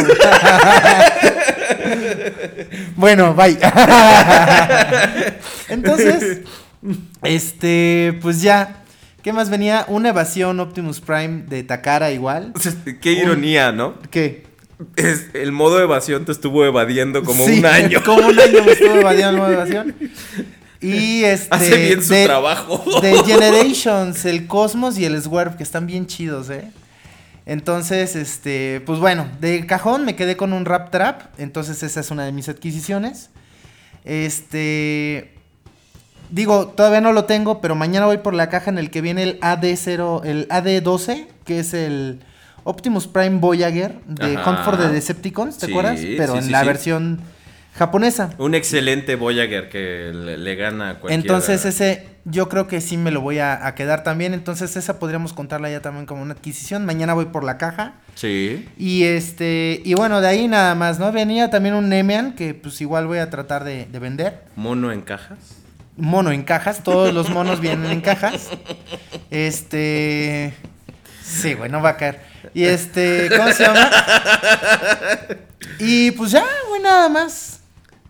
bueno, 2.97 3.35
bye. 3.35 3.59
Entonces, 5.69 6.41
este, 7.23 8.19
pues 8.23 8.41
ya. 8.43 8.83
¿Qué 9.27 9.33
más 9.33 9.51
venía? 9.51 9.85
Una 9.89 10.11
evasión 10.11 10.61
Optimus 10.61 11.01
Prime 11.01 11.43
de 11.49 11.65
Takara 11.65 12.13
igual. 12.13 12.53
Qué 13.01 13.11
ironía, 13.11 13.73
¿no? 13.73 13.95
¿Qué? 14.09 14.45
Es, 14.95 15.31
el 15.35 15.51
modo 15.51 15.81
evasión 15.81 16.25
te 16.25 16.31
estuvo 16.31 16.65
evadiendo 16.65 17.25
como 17.25 17.45
Sí, 17.45 17.59
un 17.59 17.67
año. 17.67 18.05
Como 18.05 18.29
un 18.29 18.39
año 18.39 18.63
me 18.65 18.71
estuvo 18.71 18.95
evadiendo 18.95 19.31
el 19.31 19.37
modo 19.39 19.51
evasión. 19.53 19.97
Y 20.81 21.25
este. 21.25 21.49
Hace 21.53 21.77
bien 21.77 22.05
su 22.05 22.13
de- 22.13 22.25
trabajo. 22.25 23.01
De 23.01 23.15
Generations, 23.25 24.25
el 24.27 24.47
Cosmos 24.47 24.97
y 24.97 25.05
el 25.07 25.21
Swerve, 25.21 25.57
que 25.57 25.65
están 25.65 25.89
bien 25.89 26.07
chidos, 26.07 26.49
¿eh? 26.51 26.71
Entonces, 27.47 28.15
este, 28.15 28.81
pues 28.87 29.01
bueno, 29.01 29.27
de 29.41 29.67
cajón 29.67 30.05
me 30.05 30.15
quedé 30.15 30.37
con 30.37 30.53
un 30.53 30.65
Rap 30.65 30.93
Trap, 30.93 31.23
entonces 31.39 31.83
esa 31.83 31.99
es 31.99 32.13
una 32.13 32.25
de 32.25 32.31
mis 32.31 32.49
adquisiciones. 32.49 33.31
Este, 34.05 35.35
digo, 36.31 36.69
todavía 36.69 37.01
no 37.01 37.13
lo 37.13 37.25
tengo, 37.25 37.61
pero 37.61 37.75
mañana 37.75 38.07
voy 38.07 38.19
por 38.19 38.35
la 38.35 38.49
caja 38.49 38.71
en 38.71 38.79
el 38.79 38.91
que 38.91 39.01
viene 39.01 39.23
el 39.23 39.41
AD0, 39.41 40.25
el 40.25 40.49
AD12, 40.49 41.27
que 41.45 41.61
es 41.61 41.75
el 41.75 42.21
Optimus 42.65 43.07
Prime 43.07 43.39
Voyager 43.39 44.01
de 44.07 44.37
Ajá. 44.37 44.51
Hunt 44.51 44.61
for 44.65 44.77
the 44.79 44.89
Decepticons, 44.89 45.59
¿te 45.59 45.67
Sí, 45.67 45.73
acuerdas? 45.73 46.01
Pero 46.01 46.33
sí, 46.33 46.39
en 46.39 46.45
sí, 46.45 46.51
la 46.51 46.65
versión 46.65 47.21
japonesa. 47.75 48.31
Un 48.39 48.55
excelente 48.55 49.17
Voyager 49.17 49.69
que 49.69 50.11
le, 50.15 50.37
le 50.39 50.55
gana 50.57 50.91
a 50.91 50.95
cualquiera. 50.99 51.15
Entonces 51.15 51.65
ese 51.65 52.07
yo 52.25 52.49
creo 52.49 52.67
que 52.67 52.81
sí 52.81 52.97
me 52.97 53.13
lo 53.13 53.21
voy 53.21 53.39
a, 53.39 53.67
a 53.67 53.75
quedar 53.77 54.03
también. 54.03 54.35
Entonces 54.35 54.77
esa 54.77 54.99
podríamos 54.99 55.33
contarla 55.33 55.71
ya 55.71 55.81
también 55.81 56.07
como 56.07 56.23
una 56.23 56.35
adquisición. 56.35 56.85
Mañana 56.85 57.15
voy 57.15 57.27
por 57.27 57.45
la 57.45 57.57
caja. 57.59 57.95
Sí. 58.15 58.67
Y 58.79 59.05
este, 59.05 59.81
y 59.85 59.95
bueno, 59.95 60.21
de 60.21 60.27
ahí 60.29 60.49
nada 60.49 60.75
más, 60.75 60.99
¿no? 60.99 61.13
Venía 61.13 61.51
también 61.51 61.75
un 61.77 61.89
Nemean 61.89 62.35
que 62.35 62.55
pues 62.55 62.81
igual 62.81 63.07
voy 63.07 63.19
a 63.19 63.31
tratar 63.31 63.63
de, 63.63 63.87
de 63.93 63.99
vender. 64.01 64.43
Mono 64.57 64.91
en 64.91 65.03
cajas. 65.03 65.39
Mono 65.97 66.31
en 66.31 66.43
cajas, 66.43 66.83
todos 66.83 67.13
los 67.15 67.31
monos 67.31 67.61
vienen 67.61 67.91
en 67.91 68.01
cajas. 68.01 68.49
Este. 69.31 70.55
Sí, 71.23 71.55
güey, 71.55 71.71
no 71.71 71.83
va 71.83 71.91
a 71.91 71.97
caer. 71.97 72.21
Y 72.55 72.65
este, 72.65 73.29
¿cómo 73.37 73.53
se 73.53 73.65
llama? 73.65 73.91
Y 75.79 76.11
pues 76.13 76.31
ya, 76.31 76.45
güey, 76.69 76.81
nada 76.81 77.09
más. 77.09 77.61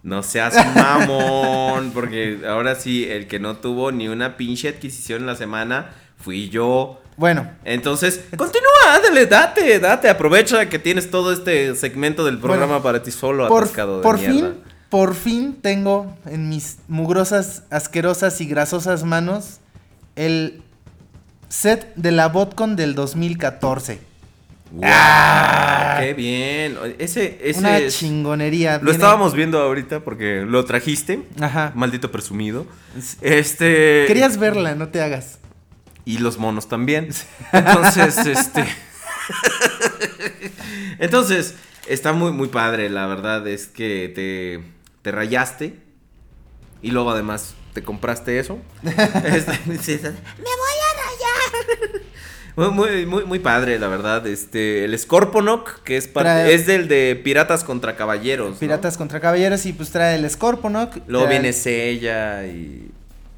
No 0.03 0.23
seas 0.23 0.55
mamón, 0.77 1.91
porque 1.93 2.41
ahora 2.49 2.77
sí, 2.77 3.09
el 3.11 3.27
que 3.27 3.41
no 3.41 3.57
tuvo 3.57 3.91
ni 3.91 4.07
una 4.09 4.37
pinche 4.37 4.69
adquisición 4.69 5.23
en 5.23 5.27
la 5.27 5.35
semana 5.35 5.91
fui 6.17 6.49
yo. 6.49 7.01
Bueno, 7.17 7.51
Entonces, 7.65 8.21
continúa, 8.37 9.01
dale, 9.03 9.27
date, 9.27 9.79
date, 9.81 10.09
aprovecha 10.11 10.69
que 10.69 10.79
tienes 10.79 11.11
todo 11.11 11.33
este 11.33 11.75
segmento 11.75 12.25
del 12.27 12.39
programa 12.39 12.75
Bueno, 12.75 12.83
para 12.83 13.03
ti 13.03 13.11
solo 13.11 13.49
por, 13.49 13.63
atascado 13.65 13.97
de 13.97 14.03
por 14.03 14.19
mierda. 14.19 14.35
fin, 14.35 14.63
por 14.91 15.15
fin 15.15 15.59
tengo 15.61 16.17
en 16.27 16.49
mis 16.49 16.79
mugrosas, 16.89 17.63
asquerosas 17.71 18.41
y 18.41 18.47
grasosas 18.47 19.05
manos 19.05 19.59
el 20.15 20.63
set 21.49 21.93
de 21.97 22.13
la 22.13 22.29
Botcon 22.29 22.77
del 22.77 22.95
2014. 22.95 24.01
¡Guau! 24.73 26.01
¡Qué 26.01 26.15
bien! 26.15 26.77
Ese, 26.99 27.39
ese 27.43 27.61
Una 27.61 27.79
es- 27.79 27.97
chingonería. 27.99 28.75
Lo 28.75 28.81
viene- 28.81 28.93
estábamos 28.93 29.35
viendo 29.35 29.61
ahorita 29.61 30.01
porque 30.01 30.43
lo 30.47 30.65
trajiste. 30.65 31.23
Ajá. 31.41 31.73
Maldito 31.75 32.11
presumido. 32.11 32.67
Este. 33.21 34.05
Querías 34.07 34.39
verla, 34.39 34.75
no 34.75 34.89
te 34.89 35.01
hagas. 35.03 35.39
Y 36.05 36.19
los 36.19 36.39
monos 36.39 36.69
también. 36.69 37.09
Entonces, 37.53 38.19
este. 38.27 38.65
Entonces, 40.99 41.55
está 41.87 42.13
muy, 42.13 42.33
muy 42.33 42.49
padre. 42.49 42.89
La 42.91 43.07
verdad 43.07 43.47
es 43.47 43.67
que 43.67 44.11
te, 44.15 44.63
te 45.07 45.13
rayaste. 45.13 45.77
Y 46.83 46.91
luego 46.91 47.13
además 47.13 47.55
te 47.75 47.85
compraste 47.85 48.41
eso. 48.41 48.59
Este, 48.83 49.53
Me 49.63 49.71
voy 49.71 50.77
a 50.83 50.91
rayar. 51.05 52.03
Muy, 52.57 52.71
muy, 52.71 53.07
muy, 53.07 53.25
muy 53.25 53.39
padre, 53.39 53.79
la 53.79 53.87
verdad. 53.87 54.27
Este, 54.27 54.85
el 54.85 54.99
Scorponok, 54.99 55.83
que 55.85 55.97
es 55.97 56.09
parte, 56.09 56.31
Trae- 56.31 56.49
es 56.49 56.67
del 56.67 56.89
de 56.89 57.15
Piratas 57.23 57.63
contra 57.63 57.95
Caballeros. 57.95 58.51
¿no? 58.55 58.57
Piratas 58.59 58.97
contra 58.99 59.21
caballeros 59.21 59.65
y 59.67 59.73
pues 59.75 59.91
trae 59.93 60.17
el 60.17 60.29
Scorponok. 60.29 60.97
Luego 61.07 61.27
trae- 61.27 61.31
viene 61.31 61.53
Sella 61.53 62.45
y, 62.47 62.91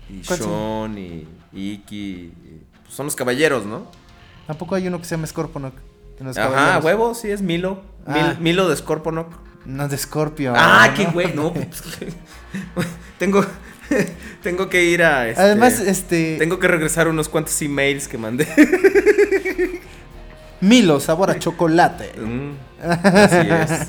y 0.09 0.23
¿Cuál 0.27 0.39
Sean 0.39 0.97
y, 0.99 1.27
y 1.53 1.73
Iki. 1.73 1.97
y- 1.97 2.33
pues 2.85 2.95
son 2.95 3.05
los 3.07 3.15
caballeros, 3.15 3.67
¿no? 3.67 3.91
Tampoco 4.47 4.75
hay 4.75 4.87
uno 4.89 4.99
que 4.99 5.05
se 5.05 5.17
llama 5.17 5.27
Scorponok. 5.27 5.75
en 6.19 6.27
los 6.29 6.39
Ajá, 6.39 6.49
caballeros. 6.49 6.85
huevo, 6.87 7.15
sí, 7.15 7.31
es 7.31 7.43
Milo. 7.43 7.83
Mil- 8.07 8.17
Ah. 8.25 8.37
Milo 8.41 8.69
de 8.71 8.77
Scorponok. 8.77 9.48
No, 9.69 9.87
de 9.87 9.99
Scorpio. 9.99 10.55
Ah, 10.57 10.89
¿no? 10.89 10.95
qué 10.95 11.05
güey, 11.13 11.35
no. 11.35 11.53
pues, 12.75 12.87
tengo, 13.19 13.45
tengo 14.43 14.71
que 14.71 14.83
ir 14.85 15.03
a. 15.03 15.29
este, 15.29 15.43
Además, 15.43 15.79
este. 15.79 16.39
Tengo 16.39 16.59
que 16.59 16.69
regresar 16.69 17.07
unos 17.07 17.29
cuantos 17.29 17.61
emails 17.61 18.09
que 18.09 18.17
mandé. 18.17 18.49
Milo, 20.63 21.01
sabor 21.01 21.31
a 21.31 21.39
chocolate. 21.39 22.15
Mm, 22.19 22.53
así 22.83 23.47
es. 23.51 23.89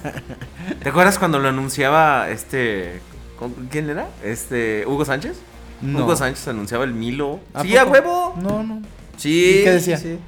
¿Te 0.83 0.89
acuerdas 0.89 1.17
cuando 1.17 1.39
lo 1.39 1.47
anunciaba 1.47 2.29
este. 2.29 2.99
¿con- 3.37 3.53
¿Quién 3.71 3.89
era? 3.89 4.09
Este. 4.21 4.83
¿Hugo 4.85 5.05
Sánchez? 5.05 5.37
No. 5.81 6.03
Hugo 6.03 6.17
Sánchez 6.17 6.45
anunciaba 6.49 6.83
el 6.83 6.93
Milo. 6.93 7.39
¿A 7.53 7.61
sí, 7.61 7.77
a 7.77 7.85
huevo. 7.85 8.35
No, 8.37 8.63
no. 8.63 8.81
Sí. 9.15 9.59
¿Y 9.61 9.63
qué 9.63 9.71
decía? 9.71 9.97
sí, 9.97 10.17
sí. 10.17 10.19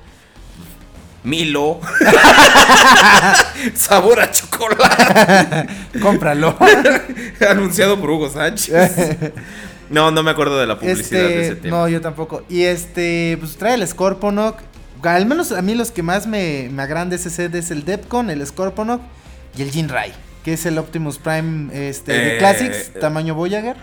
Milo. 1.24 1.80
Sabor 3.76 4.20
a 4.22 4.32
chocolate. 4.32 5.68
Cómpralo. 6.02 6.58
Anunciado 7.50 8.00
por 8.00 8.10
Hugo 8.12 8.30
Sánchez. 8.30 8.74
No, 9.90 10.10
no 10.12 10.24
me 10.24 10.32
acuerdo 10.32 10.60
de 10.60 10.68
la 10.68 10.80
publicidad 10.80 11.20
de 11.22 11.34
ese 11.42 11.42
Este, 11.50 11.56
tema. 11.64 11.78
no, 11.78 11.88
yo 11.90 12.02
tampoco. 12.02 12.44
Y 12.50 12.64
este, 12.64 13.38
pues 13.40 13.58
trae 13.58 13.76
el 13.76 13.88
Scorponok. 13.88 14.60
Al 15.04 15.26
menos 15.26 15.52
a 15.52 15.62
mí 15.62 15.74
los 15.76 15.92
que 15.92 16.04
más 16.04 16.28
me, 16.28 16.70
me 16.72 16.84
agradan 16.84 17.10
de 17.10 17.16
ese 17.16 17.30
set 17.30 17.54
es 17.56 17.72
el 17.72 17.86
Depcon, 17.86 18.30
el 18.30 18.46
Scorponok 18.46 19.02
y 19.58 19.64
el 19.64 19.72
Jinrai, 19.72 20.14
que 20.44 20.54
es 20.54 20.66
el 20.68 20.78
Optimus 20.78 21.18
Prime 21.18 21.70
este, 21.90 22.14
de 22.14 22.36
Eh, 22.36 22.38
Classics, 22.38 22.92
eh. 22.96 23.00
tamaño 23.02 23.34
Voyager, 23.34 23.76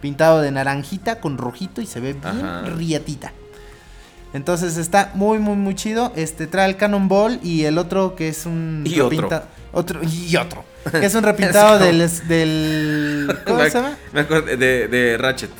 pintado 0.00 0.40
de 0.40 0.52
naranjita 0.52 1.20
con 1.20 1.36
rojito 1.36 1.80
y 1.80 1.86
se 1.86 1.98
ve 2.00 2.12
bien 2.12 2.24
Ajá. 2.44 2.62
riatita. 2.76 3.32
Entonces 4.34 4.76
está 4.78 5.10
muy, 5.14 5.38
muy, 5.38 5.56
muy 5.56 5.74
chido. 5.74 6.12
Este 6.16 6.46
trae 6.46 6.68
el 6.68 6.76
Cannonball 6.76 7.38
y 7.42 7.64
el 7.64 7.76
otro 7.78 8.14
que 8.16 8.28
es 8.28 8.46
un 8.46 8.82
Y 8.86 9.00
otro. 9.00 9.10
repinta- 9.28 9.44
otro 9.72 10.00
y 10.02 10.36
otro. 10.36 10.64
Que 10.90 11.06
es 11.06 11.14
un 11.14 11.22
repintado 11.22 11.78
como- 11.78 11.84
del, 11.84 12.10
del. 12.28 13.38
¿Cómo 13.46 13.58
me, 13.58 13.70
se 13.70 13.78
llama? 13.78 13.96
me 14.12 14.20
acuerdo 14.20 14.56
de, 14.56 14.88
de 14.88 15.16
Ratchet. 15.18 15.50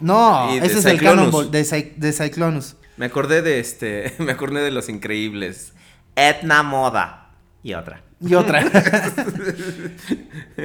No, 0.00 0.50
ese 0.52 0.78
es 0.78 0.84
el. 0.86 1.00
Cannonball 1.00 1.50
de, 1.50 1.62
Cy- 1.64 1.94
de 1.96 2.12
Cyclonus. 2.12 2.74
Me 2.96 3.06
acordé 3.06 3.42
de 3.42 3.60
este. 3.60 4.14
Me 4.18 4.32
acordé 4.32 4.60
de 4.60 4.70
los 4.72 4.88
increíbles. 4.88 5.72
Etna 6.16 6.62
Moda. 6.62 7.30
Y 7.62 7.74
otra. 7.74 8.02
Y 8.20 8.34
otra. 8.34 8.64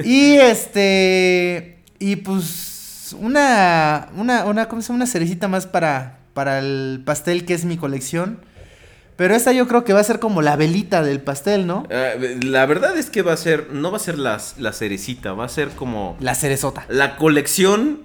y 0.04 0.34
este. 0.36 1.82
Y 1.98 2.16
pues. 2.16 3.14
Una. 3.18 4.08
Una. 4.16 4.44
Una. 4.44 4.68
¿Cómo 4.68 4.82
se 4.82 4.88
llama? 4.88 4.96
Una 4.96 5.06
cerecita 5.06 5.48
más 5.48 5.66
para. 5.66 6.18
Para 6.34 6.58
el 6.58 7.02
pastel 7.04 7.44
que 7.44 7.54
es 7.54 7.64
mi 7.64 7.76
colección. 7.76 8.40
Pero 9.16 9.34
esta 9.34 9.50
yo 9.52 9.66
creo 9.66 9.82
que 9.82 9.92
va 9.92 9.98
a 10.00 10.04
ser 10.04 10.20
como 10.20 10.42
la 10.42 10.54
velita 10.54 11.02
del 11.02 11.20
pastel, 11.20 11.66
¿no? 11.66 11.84
Ah, 11.90 12.12
la 12.42 12.66
verdad 12.66 12.96
es 12.96 13.10
que 13.10 13.22
va 13.22 13.32
a 13.32 13.36
ser. 13.36 13.72
No 13.72 13.90
va 13.90 13.96
a 13.96 14.00
ser 14.00 14.16
las- 14.18 14.58
la 14.58 14.72
cerecita. 14.72 15.32
Va 15.32 15.44
a 15.46 15.48
ser 15.48 15.70
como. 15.70 16.16
La 16.20 16.34
cerezota. 16.36 16.84
La 16.88 17.16
colección 17.16 18.02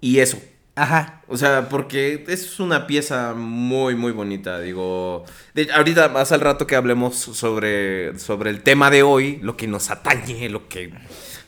y 0.00 0.18
eso. 0.18 0.38
Ajá. 0.74 1.22
O 1.28 1.36
sea, 1.36 1.68
porque 1.68 2.24
es 2.26 2.58
una 2.58 2.86
pieza 2.86 3.34
muy, 3.36 3.94
muy 3.94 4.10
bonita. 4.12 4.58
Digo, 4.60 5.24
de- 5.54 5.70
ahorita 5.72 6.08
más 6.08 6.32
al 6.32 6.40
rato 6.40 6.66
que 6.66 6.74
hablemos 6.74 7.16
sobre, 7.16 8.18
sobre 8.18 8.50
el 8.50 8.62
tema 8.62 8.90
de 8.90 9.02
hoy, 9.04 9.38
lo 9.42 9.56
que 9.56 9.66
nos 9.68 9.90
atañe, 9.90 10.48
lo 10.48 10.68
que, 10.68 10.92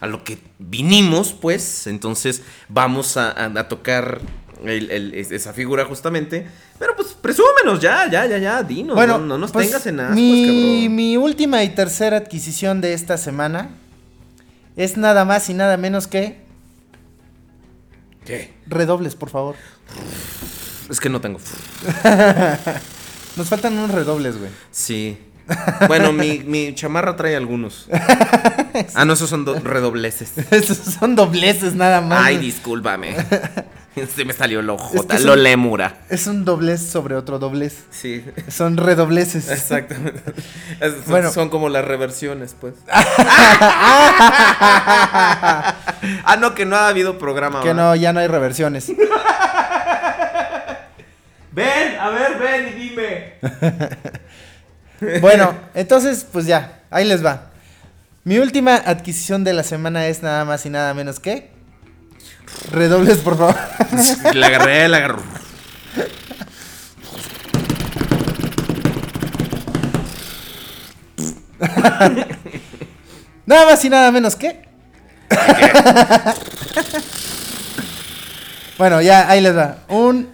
a 0.00 0.06
lo 0.06 0.22
que 0.22 0.38
vinimos, 0.58 1.32
pues, 1.32 1.86
entonces 1.86 2.42
vamos 2.68 3.16
a, 3.16 3.30
a- 3.30 3.46
a 3.58 3.68
tocar 3.68 4.20
el- 4.64 4.90
el- 4.90 5.14
es- 5.14 5.30
esa 5.32 5.52
figura 5.52 5.84
justamente. 5.84 6.46
Pero 6.78 6.94
pues, 6.96 7.08
presúmenos 7.08 7.80
ya, 7.80 8.08
ya, 8.10 8.26
ya, 8.26 8.38
ya, 8.38 8.62
dinos, 8.62 8.94
bueno, 8.96 9.18
no, 9.18 9.26
no 9.26 9.38
nos 9.38 9.52
pues, 9.52 9.66
tengas 9.66 9.86
en 9.86 10.00
ascuas, 10.00 10.16
mi, 10.16 10.44
cabrón. 10.46 10.96
mi 10.96 11.16
última 11.16 11.62
y 11.64 11.68
tercera 11.70 12.16
adquisición 12.18 12.80
de 12.80 12.92
esta 12.94 13.16
semana 13.18 13.70
es 14.76 14.96
nada 14.96 15.24
más 15.24 15.48
y 15.50 15.54
nada 15.54 15.76
menos 15.76 16.06
que 16.06 16.40
¿Qué? 18.24 18.52
redobles, 18.66 19.14
por 19.16 19.30
favor. 19.30 19.56
Es 20.90 21.00
que 21.00 21.08
no 21.08 21.20
tengo. 21.20 21.38
Nos 23.36 23.48
faltan 23.48 23.72
unos 23.78 23.90
redobles, 23.90 24.36
güey. 24.38 24.50
Sí. 24.70 25.18
Bueno, 25.88 26.12
mi, 26.12 26.38
mi 26.40 26.74
chamarra 26.74 27.16
trae 27.16 27.36
algunos. 27.36 27.88
Ah, 28.94 29.04
no, 29.04 29.12
esos 29.12 29.28
son 29.28 29.44
do- 29.44 29.58
redobleces. 29.60 30.32
Esos 30.50 30.78
son 30.78 31.14
dobleces 31.14 31.74
nada 31.74 32.00
más. 32.00 32.24
Ay, 32.24 32.38
discúlpame. 32.38 33.14
Se 34.14 34.24
me 34.24 34.32
salió 34.32 34.62
lo 34.62 34.76
Es 34.76 34.82
J, 34.82 35.16
que 35.16 35.22
lo 35.22 35.32
son- 35.34 35.42
lemura. 35.42 35.96
Es 36.08 36.26
un 36.26 36.44
doblez 36.44 36.80
sobre 36.86 37.14
otro 37.14 37.38
doblez. 37.38 37.84
Sí, 37.90 38.24
Son 38.48 38.76
redobleces. 38.76 39.50
exactamente. 39.50 40.22
Es- 40.80 40.92
son, 40.94 41.02
Bueno. 41.08 41.30
son 41.30 41.48
como 41.50 41.68
las 41.68 41.84
reversiones, 41.84 42.56
pues. 42.60 42.74
ah, 46.24 46.36
no, 46.40 46.54
que 46.54 46.64
no 46.64 46.76
ha 46.76 46.88
habido 46.88 47.18
programa. 47.18 47.62
Que 47.62 47.74
no, 47.74 47.94
ya 47.94 48.12
no 48.12 48.20
hay 48.20 48.26
reversiones. 48.28 48.88
Ven, 51.52 51.98
a 52.00 52.08
ver, 52.10 52.38
ven 52.38 52.68
y 52.68 52.72
dime. 52.80 53.34
Bueno, 55.20 55.54
entonces, 55.74 56.26
pues 56.30 56.46
ya, 56.46 56.80
ahí 56.90 57.04
les 57.04 57.24
va. 57.24 57.50
Mi 58.24 58.38
última 58.38 58.76
adquisición 58.76 59.44
de 59.44 59.52
la 59.52 59.62
semana 59.64 60.06
es 60.06 60.22
nada 60.22 60.44
más 60.44 60.64
y 60.64 60.70
nada 60.70 60.94
menos 60.94 61.20
que. 61.20 61.50
Redobles, 62.70 63.18
por 63.18 63.36
favor. 63.36 63.56
La 64.34 64.46
agarré, 64.46 64.88
la 64.88 64.96
agarré. 64.98 65.22
Nada 73.46 73.66
más 73.66 73.84
y 73.84 73.90
nada 73.90 74.10
menos 74.10 74.34
que. 74.36 74.62
bueno, 78.78 79.00
ya, 79.02 79.28
ahí 79.28 79.40
les 79.40 79.56
va. 79.56 79.78
Un 79.88 80.28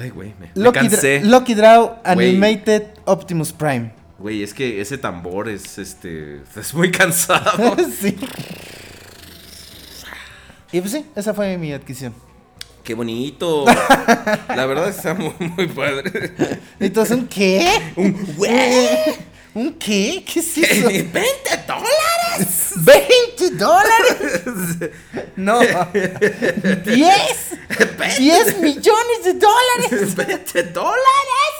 Ay, 0.00 0.10
güey, 0.10 0.34
me, 0.40 0.50
me 0.54 0.64
Lucky, 0.64 0.88
Dra-. 0.88 1.20
Lucky 1.22 1.54
Draw 1.54 2.00
Animated 2.04 2.82
Optimus 3.04 3.52
Prime. 3.52 3.92
Güey, 4.18 4.42
es 4.42 4.54
que 4.54 4.80
ese 4.80 4.98
tambor 4.98 5.48
es, 5.48 5.78
este, 5.78 6.42
es 6.56 6.74
muy 6.74 6.90
cansado. 6.90 7.76
sí. 8.00 8.16
Y 10.72 10.80
pues 10.80 10.92
sí, 10.92 11.04
esa 11.14 11.34
fue 11.34 11.58
mi 11.58 11.72
adquisición. 11.72 12.14
Qué 12.82 12.94
bonito. 12.94 13.64
La 14.48 14.66
verdad 14.66 14.88
está 14.88 15.14
muy, 15.14 15.34
muy 15.38 15.66
padre. 15.68 16.32
Entonces, 16.80 17.16
¿un 17.16 17.28
qué? 17.28 17.68
¿Un 17.94 18.14
¿Un 19.54 19.74
qué? 19.74 20.24
¿Qué 20.26 20.40
es 20.40 20.58
eso? 20.58 20.88
¡20 20.88 21.12
dólares! 21.66 22.72
¿20 22.76 23.50
dólares? 23.50 24.90
No. 25.36 25.60
¿10? 25.60 25.84
¿10 26.86 28.58
millones 28.60 29.24
de 29.24 29.34
dólares? 29.34 30.16
¡20 30.16 30.72
dólares! 30.72 31.52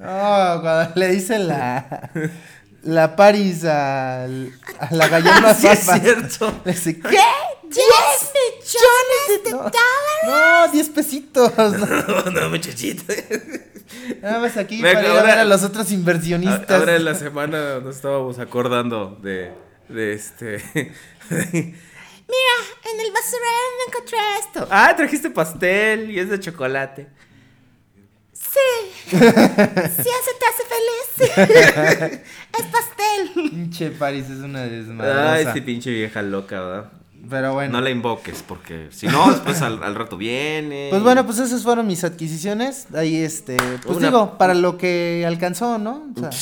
Oh, 0.00 0.58
cuando 0.62 0.92
le 0.94 1.08
dice 1.08 1.38
la. 1.38 2.10
La 2.82 3.16
Paris 3.16 3.64
al- 3.64 4.52
a 4.78 4.88
la 4.94 5.08
gallina 5.08 5.54
Sí, 5.58 5.66
es 5.66 5.80
cierto. 5.80 6.60
Le 6.64 6.72
dice, 6.72 6.98
¿qué? 7.00 7.08
¿10 7.08 7.10
millones 7.68 9.44
de 9.44 9.50
dólares? 9.50 9.74
No, 10.26 10.68
10 10.72 10.88
pesitos. 10.90 11.52
No, 11.56 12.30
No, 12.30 12.50
muchachito. 12.50 13.04
Nada 14.22 14.38
más 14.40 14.56
aquí 14.56 14.78
Me 14.82 14.92
para 14.94 15.00
ir 15.04 15.06
a 15.06 15.10
ahora- 15.18 15.26
ver 15.26 15.38
a 15.40 15.44
los 15.44 15.62
otros 15.64 15.90
inversionistas. 15.92 16.70
Ahora 16.70 16.96
en 16.96 17.04
la 17.04 17.14
semana 17.14 17.80
nos 17.80 17.96
estábamos 17.96 18.38
acordando 18.38 19.18
de, 19.22 19.52
de 19.88 20.12
este. 20.12 20.62
Mira, 21.30 22.56
en 22.92 23.00
el 23.00 23.12
basurero 23.12 23.68
me 23.78 23.84
encontré 23.92 24.18
esto. 24.40 24.68
ah, 24.70 24.92
trajiste 24.96 25.30
pastel 25.30 26.10
y 26.10 26.18
es 26.18 26.28
de 26.30 26.40
chocolate. 26.40 27.06
Sí. 29.06 29.16
Si 29.16 29.20
eso 29.20 30.32
te 30.40 30.46
hace 30.48 30.64
feliz. 30.68 32.20
es 32.58 32.66
pastel. 32.66 33.50
Pinche 33.50 33.90
Paris 33.90 34.24
es 34.30 34.38
una 34.40 34.62
desmadrosa. 34.64 35.32
Ay, 35.32 35.46
sí, 35.52 35.60
pinche 35.60 35.90
vieja 35.90 36.22
loca, 36.22 36.60
¿verdad? 36.60 36.90
Pero 37.28 37.54
bueno. 37.54 37.72
No 37.72 37.80
la 37.80 37.90
invoques, 37.90 38.42
porque 38.46 38.88
si 38.90 39.06
no, 39.08 39.30
después 39.30 39.60
al, 39.62 39.82
al 39.82 39.94
rato 39.94 40.16
viene. 40.16 40.88
Pues 40.90 41.02
bueno, 41.02 41.24
pues 41.26 41.38
esas 41.38 41.62
fueron 41.62 41.86
mis 41.86 42.04
adquisiciones. 42.04 42.86
Ahí 42.94 43.16
este, 43.16 43.56
pues 43.84 43.98
Una- 43.98 44.08
digo, 44.08 44.38
para 44.38 44.54
lo 44.54 44.78
que 44.78 45.24
alcanzó, 45.26 45.78
¿no? 45.78 46.06
O 46.16 46.20
sea, 46.20 46.30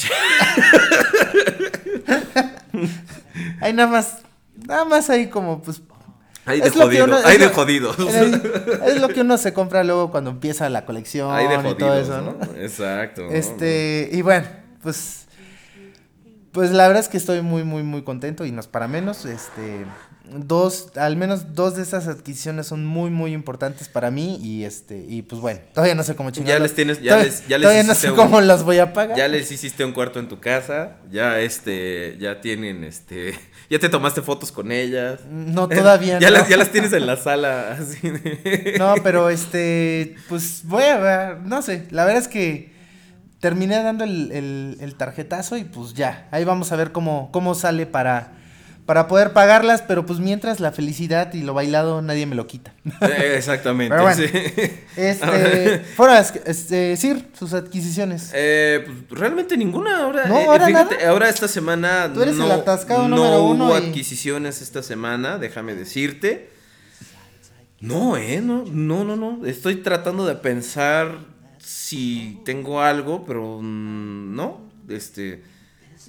ahí 3.61 3.73
nada 3.73 3.89
más, 3.89 4.19
nada 4.67 4.85
más 4.85 5.11
ahí 5.11 5.29
como 5.29 5.63
pues 5.63 5.81
Hay 6.47 6.61
de 6.61 6.71
jodido, 6.71 7.05
uno- 7.07 7.17
hay 7.25 7.39
de 7.39 7.47
lo- 7.47 7.53
jodidos. 7.55 7.99
es, 7.99 8.41
es 8.95 9.01
lo 9.01 9.09
que 9.09 9.23
uno 9.23 9.39
se 9.39 9.53
compra 9.55 9.83
luego 9.85 10.11
cuando 10.11 10.31
empieza 10.31 10.69
la 10.69 10.85
colección 10.85 11.33
Hay 11.33 11.47
de 11.49 11.55
y 11.55 11.57
jodidos, 11.57 11.79
todo 11.79 11.95
eso, 11.99 12.21
¿no? 12.21 12.33
¿no? 12.33 12.59
Exacto. 12.61 13.23
¿no? 13.23 13.31
Este, 13.31 14.11
y 14.13 14.23
bueno, 14.23 14.47
pues 14.83 15.27
pues 16.53 16.71
la 16.71 16.87
verdad 16.87 17.03
es 17.03 17.09
que 17.09 17.17
estoy 17.17 17.41
muy 17.43 17.65
muy 17.65 17.83
muy 17.83 18.03
contento 18.03 18.45
y 18.45 18.53
no 18.53 18.61
es 18.61 18.67
para 18.69 18.87
menos, 18.89 19.25
este 19.25 19.85
dos 20.33 20.89
al 20.97 21.17
menos 21.17 21.55
dos 21.55 21.77
de 21.77 21.83
esas 21.83 22.09
adquisiciones 22.09 22.67
son 22.67 22.85
muy 22.87 23.11
muy 23.11 23.35
importantes 23.35 23.89
para 23.89 24.11
mí 24.11 24.39
y 24.43 24.65
este 24.65 25.05
y 25.07 25.21
pues 25.21 25.41
bueno, 25.43 25.61
todavía 25.75 25.95
no 25.95 26.03
sé 26.03 26.17
cómo 26.17 26.31
chingados. 26.31 26.63
les 26.63 26.75
tienes- 26.75 26.99
ya 27.03 27.11
todavía, 27.13 27.25
les- 27.31 27.47
ya 27.47 27.59
les 27.59 27.63
todavía 27.63 27.83
no 27.83 27.93
hiciste 27.93 28.07
sé 28.07 28.11
un- 28.13 28.17
cómo 28.17 28.41
las 28.41 28.63
voy 28.65 28.79
a 28.79 28.93
pagar. 28.95 29.17
Ya 29.19 29.29
les 29.29 29.53
hiciste 29.53 29.85
un 29.85 29.93
cuarto 29.93 30.19
en 30.21 30.29
tu 30.29 30.41
casa, 30.41 30.97
ya 31.11 31.41
este, 31.41 32.17
ya 32.19 32.41
tienen 32.41 32.85
este, 32.85 33.35
ya 33.71 33.79
te 33.79 33.89
tomaste 33.91 34.23
fotos 34.23 34.51
con 34.51 34.73
ellas. 34.73 35.21
No, 35.31 35.69
todavía 35.69 36.19
ya 36.21 36.31
no. 36.31 36.39
Las, 36.39 36.49
ya 36.49 36.57
las 36.57 36.71
tienes 36.71 36.93
en 36.95 37.07
la 37.07 37.17
sala, 37.17 37.73
así 37.79 38.09
de- 38.09 38.77
No, 38.79 38.95
pero 39.03 39.29
este, 39.29 40.17
pues 40.31 40.63
voy 40.65 40.85
a 40.85 40.97
ver, 40.99 41.41
no 41.43 41.61
sé, 41.61 41.87
la 41.91 42.07
verdad 42.07 42.23
es 42.23 42.29
que 42.29 42.73
terminé 43.41 43.83
dando 43.83 44.05
el, 44.05 44.33
el- 44.33 44.79
el 44.81 44.95
tarjetazo 44.95 45.59
y 45.59 45.65
pues 45.65 45.93
ya, 45.93 46.29
ahí 46.31 46.45
vamos 46.45 46.73
a 46.73 46.77
ver 46.77 46.93
cómo, 46.93 47.29
cómo 47.31 47.55
sale 47.55 47.85
para, 47.85 48.33
para 48.87 49.09
poder 49.09 49.33
pagarlas, 49.33 49.81
pero 49.83 50.05
pues 50.05 50.19
mientras 50.19 50.61
la 50.61 50.71
felicidad 50.71 51.33
y 51.33 51.43
lo 51.43 51.55
bailado 51.55 52.03
nadie 52.03 52.27
me 52.27 52.35
lo 52.35 52.47
quita. 52.47 52.75
Eh, 53.01 53.35
Exactamente. 53.39 53.91
Pero 53.95 54.03
bueno. 54.03 54.17
sí. 54.23 54.73
Este, 54.97 55.79
fuera, 55.97 56.19
este, 56.21 56.97
Sir, 56.97 57.29
sus 57.39 57.55
adquisiciones. 57.55 58.31
Eh, 58.35 58.85
pues, 59.09 59.19
realmente 59.19 59.57
ninguna. 59.57 60.01
Ahora, 60.05 60.27
No, 60.27 60.39
eh, 60.39 60.45
ahora 60.47 60.67
fíjate, 60.67 60.97
nada. 60.97 61.09
ahora 61.11 61.29
esta 61.31 61.49
semana 61.49 62.11
Tú 62.13 62.21
eres 62.23 62.37
no, 62.37 62.45
el 62.45 62.53
atascado 62.53 63.09
no 63.09 63.17
número 63.17 63.43
hubo 63.45 63.79
y- 63.79 63.89
adquisiciones 63.89 64.61
esta 64.61 64.83
semana, 64.83 65.39
déjame 65.39 65.75
decirte. 65.75 66.51
No, 67.81 68.17
eh, 68.17 68.41
no, 68.43 68.65
no, 68.71 69.05
no, 69.05 69.17
no. 69.17 69.45
Estoy 69.47 69.77
tratando 69.77 70.27
de 70.27 70.35
pensar 70.37 71.19
si 71.59 72.41
tengo 72.45 72.81
algo, 72.81 73.25
pero 73.27 73.61
mm, 73.63 74.35
no. 74.35 74.61
Este, 74.89 75.43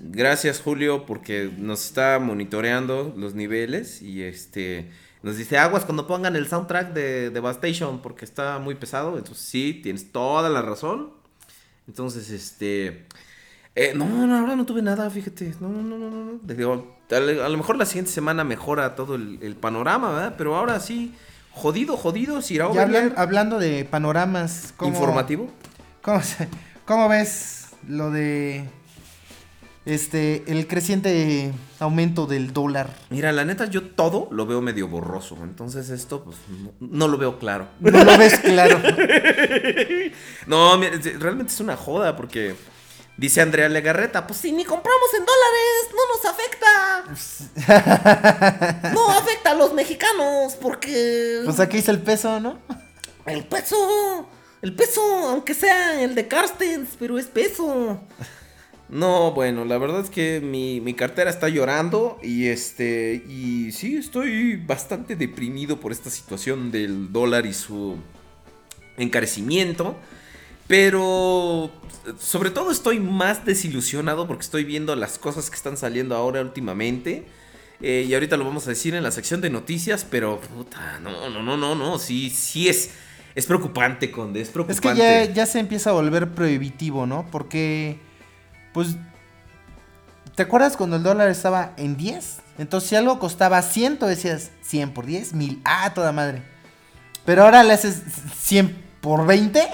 gracias 0.04 0.60
Julio 0.62 1.06
porque 1.06 1.52
nos 1.58 1.86
está 1.86 2.20
monitoreando 2.20 3.14
los 3.18 3.34
niveles 3.36 4.02
y 4.02 4.24
este 4.24 4.90
nos 5.24 5.38
dice 5.38 5.58
aguas 5.58 5.86
cuando 5.86 6.06
pongan 6.08 6.36
el 6.36 6.48
soundtrack 6.48 6.94
de 6.94 7.30
Devastation 7.32 8.02
porque 8.02 8.26
está 8.26 8.60
muy 8.60 8.76
pesado. 8.76 9.18
Entonces 9.18 9.44
sí, 9.46 9.80
tienes 9.82 10.12
toda 10.12 10.50
la 10.50 10.62
razón. 10.62 11.10
Entonces, 11.88 12.30
este... 12.32 13.06
eh, 13.76 13.94
no, 13.96 14.06
no, 14.28 14.38
ahora 14.40 14.56
no 14.56 14.66
tuve 14.66 14.82
nada, 14.82 15.10
fíjate. 15.10 15.54
No, 15.60 15.70
no, 15.70 15.82
no, 15.84 15.98
no, 16.10 16.26
no. 16.26 16.40
Digo, 16.44 16.96
a, 17.12 17.20
lo 17.20 17.44
a 17.46 17.50
lo 17.50 17.58
mejor 17.58 17.78
la 17.78 17.86
siguiente 17.86 18.12
semana 18.12 18.44
mejora 18.44 18.96
todo 18.96 19.16
el, 19.16 19.40
el 19.42 19.56
panorama, 19.56 20.12
¿verdad? 20.14 20.36
Pero 20.38 20.56
ahora 20.56 20.80
sí, 20.80 21.14
jodido, 21.52 21.96
jodido, 21.98 22.42
Sirao 22.42 22.74
Ya 22.74 22.84
hablan- 22.88 23.14
hablando 23.18 23.60
de 23.60 23.86
panoramas, 23.86 24.74
¿cómo, 24.78 24.92
informativo. 24.94 25.52
¿cómo, 26.02 26.22
cómo 26.86 27.08
ves 27.10 27.70
lo 27.88 28.10
de 28.12 28.66
este 29.86 30.44
el 30.48 30.68
creciente 30.68 31.54
aumento 31.80 32.26
del 32.26 32.54
dólar? 32.54 32.90
Mira, 33.10 33.32
la 33.32 33.46
neta, 33.46 33.66
yo 33.66 33.84
todo 33.84 34.28
lo 34.32 34.46
veo 34.46 34.62
medio 34.62 34.88
borroso. 34.88 35.38
Entonces 35.44 35.90
esto, 35.90 36.24
pues, 36.24 36.38
no, 36.50 36.72
no 36.80 37.08
lo 37.08 37.18
veo 37.18 37.40
claro. 37.40 37.68
No 37.80 38.04
lo 38.04 38.18
ves 38.18 38.40
claro. 38.40 38.82
No, 40.48 40.78
mira, 40.78 40.92
realmente 41.20 41.52
es 41.54 41.60
una 41.60 41.76
joda 41.76 42.16
porque... 42.16 42.56
Dice 43.18 43.40
Andrea 43.40 43.70
Legarreta, 43.70 44.28
pues 44.28 44.42
si 44.42 44.52
ni 44.52 44.66
compramos 44.66 45.08
en 45.18 45.24
dólares, 45.26 45.88
no 45.96 46.02
nos 46.12 46.26
afecta. 46.34 47.06
No 48.94 49.10
afecta 49.10 49.52
a 49.52 49.54
los 49.54 49.74
mexicanos 49.74 50.56
porque 50.62 51.40
Pues 51.46 51.62
aquí 51.62 51.78
es 51.78 51.88
el 51.88 52.02
peso, 52.02 52.42
¿no? 52.42 52.60
El 53.26 53.46
peso, 53.46 54.28
el 54.62 54.76
peso, 54.76 55.02
aunque 55.30 55.54
sea 55.54 56.02
el 56.02 56.14
de 56.14 56.28
Carstens, 56.28 56.90
pero 57.00 57.18
es 57.18 57.28
peso. 57.28 58.02
No, 58.88 59.32
bueno, 59.32 59.66
la 59.66 59.78
verdad 59.80 60.02
es 60.02 60.10
que 60.10 60.42
mi, 60.42 60.80
mi 60.80 60.94
cartera 60.94 61.30
está 61.30 61.50
llorando 61.50 62.20
y 62.22 62.48
este, 62.48 63.24
y 63.28 63.72
sí, 63.72 63.96
estoy 63.98 64.58
bastante 64.58 65.16
deprimido 65.16 65.80
por 65.80 65.92
esta 65.92 66.10
situación 66.12 66.72
del 66.72 67.12
dólar 67.12 67.46
y 67.48 67.54
su 67.54 67.98
encarecimiento. 68.98 69.96
Pero 70.68 71.70
sobre 72.20 72.50
todo 72.50 72.72
estoy 72.72 73.00
más 73.00 73.46
desilusionado 73.46 74.28
porque 74.28 74.42
estoy 74.44 74.64
viendo 74.64 74.96
las 74.96 75.20
cosas 75.20 75.50
que 75.50 75.56
están 75.56 75.78
saliendo 75.78 76.16
ahora 76.16 76.42
últimamente. 76.42 77.26
Eh, 77.82 78.06
y 78.08 78.14
ahorita 78.14 78.38
lo 78.38 78.46
vamos 78.46 78.66
a 78.68 78.70
decir 78.70 78.96
en 78.96 79.04
la 79.04 79.12
sección 79.12 79.42
de 79.42 79.50
noticias, 79.50 80.06
pero 80.10 80.40
puta, 80.40 81.00
no, 81.02 81.30
no, 81.30 81.44
no, 81.44 81.58
no, 81.58 81.76
no, 81.76 82.00
sí, 82.00 82.30
sí 82.30 82.70
es, 82.70 82.92
es 83.36 83.46
preocupante, 83.46 84.10
Conde, 84.12 84.42
es 84.42 84.48
Es 84.48 84.54
preocupante. 84.54 84.90
que 84.94 84.98
ya, 85.28 85.34
ya 85.34 85.46
se 85.46 85.60
empieza 85.60 85.90
a 85.90 85.94
volver 85.94 86.32
prohibitivo, 86.32 87.06
¿no? 87.06 87.28
Porque, 87.32 88.00
pues, 88.76 88.98
¿te 90.36 90.44
acuerdas 90.44 90.76
cuando 90.76 90.98
el 90.98 91.04
dólar 91.04 91.30
estaba 91.30 91.72
en 91.78 91.96
10? 91.96 92.40
Entonces, 92.58 92.90
si 92.90 92.96
algo 92.98 93.20
costaba 93.20 93.62
100, 93.62 94.00
tú 94.00 94.06
decías 94.06 94.52
100 94.64 94.94
por 94.94 95.06
10, 95.06 95.34
1000, 95.34 95.62
ah, 95.64 95.94
toda 95.96 96.12
madre. 96.12 96.44
Pero 97.26 97.44
ahora 97.44 97.64
le 97.64 97.72
haces 97.72 98.02
100 98.38 98.76
por 99.00 99.26
20. 99.26 99.66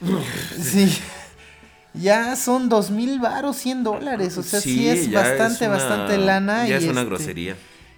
sí. 0.62 0.98
Ya 1.92 2.36
son 2.36 2.70
2000 2.70 3.20
varos, 3.20 3.56
100 3.58 3.84
dólares. 3.84 4.38
O 4.38 4.42
sea, 4.42 4.62
sí, 4.62 4.88
es 4.88 5.10
ya 5.10 5.20
bastante, 5.20 5.66
una- 5.68 5.76
bastante 5.76 6.16
lana. 6.16 6.66
Ya 6.66 6.80
y 6.80 6.84
es 6.84 6.90
una 6.90 7.02
este, 7.02 7.04
grosería. 7.04 7.56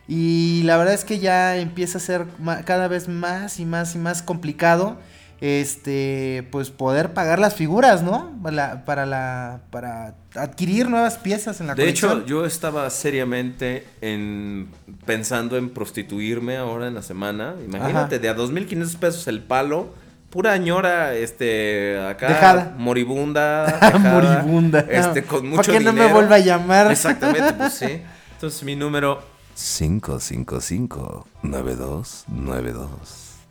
Y 0.08 0.62
la 0.64 0.76
verdad 0.78 0.94
es 0.94 1.04
que 1.04 1.20
ya 1.20 1.56
empieza 1.58 1.98
a 1.98 2.00
ser 2.00 2.26
cada 2.64 2.88
vez 2.88 3.06
más 3.06 3.60
y 3.60 3.64
más 3.64 3.94
y 3.94 3.98
más 3.98 4.22
complicado 4.22 4.98
este 5.40 6.46
pues 6.50 6.70
poder 6.70 7.14
pagar 7.14 7.38
las 7.38 7.54
figuras, 7.54 8.02
¿no? 8.02 8.30
Para 8.42 8.56
la, 8.56 8.84
para 8.84 9.06
la 9.06 9.60
para 9.70 10.14
adquirir 10.34 10.88
nuevas 10.88 11.16
piezas 11.16 11.60
en 11.60 11.68
la 11.68 11.74
De 11.74 11.82
colección. 11.82 12.18
hecho, 12.18 12.26
yo 12.26 12.44
estaba 12.44 12.88
seriamente 12.90 13.86
en 14.02 14.68
pensando 15.06 15.56
en 15.56 15.70
prostituirme 15.70 16.56
ahora 16.58 16.88
en 16.88 16.94
la 16.94 17.02
semana. 17.02 17.54
Imagínate, 17.64 18.16
Ajá. 18.16 18.22
de 18.22 18.28
a 18.28 18.36
2.500 18.36 18.96
pesos 18.98 19.26
el 19.28 19.40
palo. 19.42 19.94
Pura 20.30 20.56
ñora, 20.58 21.14
este, 21.14 21.98
acá, 21.98 22.28
Dejada. 22.28 22.74
moribunda. 22.78 23.64
dejada, 23.66 23.98
Moribunda. 23.98 24.78
Este, 24.88 25.24
con 25.24 25.48
mucho 25.48 25.62
Para 25.62 25.78
que 25.78 25.84
no 25.84 25.92
me 25.92 26.06
vuelva 26.12 26.36
a 26.36 26.38
llamar. 26.38 26.88
Exactamente, 26.92 27.52
pues 27.54 27.72
sí. 27.72 28.02
Entonces 28.34 28.62
mi 28.62 28.76
número 28.76 29.20
555-9292. 29.56 31.24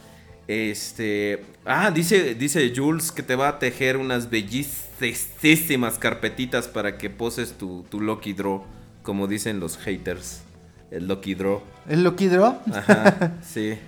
Este, 0.53 1.45
ah, 1.65 1.93
dice, 1.93 2.35
dice 2.35 2.73
Jules 2.75 3.13
que 3.13 3.23
te 3.23 3.37
va 3.37 3.47
a 3.51 3.59
tejer 3.61 3.97
unas 3.97 4.29
bellísimas 4.31 5.97
carpetitas 5.97 6.67
para 6.67 6.99
que 6.99 7.09
poses 7.09 7.53
tu, 7.53 7.85
tu 7.89 8.01
Lucky 8.01 8.33
Draw, 8.33 8.65
como 9.05 9.29
dicen 9.29 9.61
los 9.61 9.77
haters. 9.79 10.43
El 10.91 11.07
Lucky 11.07 11.35
Draw. 11.37 11.63
¿El 11.89 12.03
Lucky 12.03 12.27
Draw? 12.27 12.63
Ajá, 12.75 13.35
sí. 13.43 13.79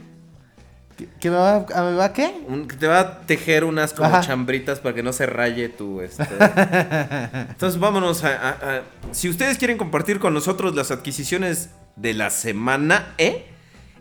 ¿Que, 0.97 1.09
que 1.19 1.31
me, 1.31 1.37
va, 1.37 1.67
a- 1.75 1.83
me 1.83 1.97
va 1.97 2.05
a 2.05 2.13
qué? 2.13 2.33
Un- 2.47 2.69
que 2.69 2.77
te 2.77 2.87
va 2.87 3.01
a 3.01 3.21
tejer 3.23 3.65
unas 3.65 3.93
como 3.93 4.11
Ajá. 4.11 4.21
chambritas 4.21 4.79
para 4.79 4.95
que 4.95 5.03
no 5.03 5.13
se 5.13 5.27
raye 5.27 5.69
tu 5.69 6.01
este. 6.01 6.23
Entonces 7.49 7.81
vámonos 7.81 8.23
a, 8.23 8.29
a- 8.51 8.77
a- 8.77 8.83
Si 9.11 9.29
ustedes 9.29 9.59
quieren 9.59 9.79
compartir 9.79 10.21
con 10.21 10.33
nosotros 10.33 10.77
las 10.77 10.93
adquisiciones 10.93 11.71
de 11.97 12.15
la 12.15 12.31
semana, 12.31 13.15
¿eh? 13.19 13.47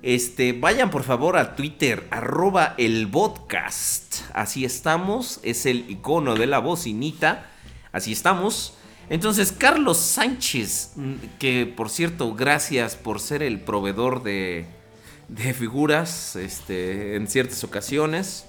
Este, 0.03 0.53
vayan 0.53 0.89
por 0.89 1.03
favor 1.03 1.37
a 1.37 1.55
Twitter, 1.55 2.07
arroba 2.09 2.73
el 2.77 3.07
podcast. 3.09 4.21
Así 4.33 4.65
estamos, 4.65 5.39
es 5.43 5.65
el 5.65 5.89
icono 5.89 6.35
de 6.35 6.47
la 6.47 6.59
bocinita. 6.59 7.45
Así 7.91 8.11
estamos. 8.11 8.73
Entonces, 9.09 9.51
Carlos 9.51 9.97
Sánchez, 9.97 10.93
mm, 10.95 11.13
que 11.37 11.65
por 11.75 11.89
cierto, 11.89 12.33
gracias 12.33 12.95
por 12.95 13.19
ser 13.19 13.43
el 13.43 13.59
proveedor 13.59 14.23
de, 14.23 14.65
de 15.27 15.53
figuras 15.53 16.35
este, 16.35 17.15
en 17.15 17.27
ciertas 17.27 17.63
ocasiones. 17.63 18.45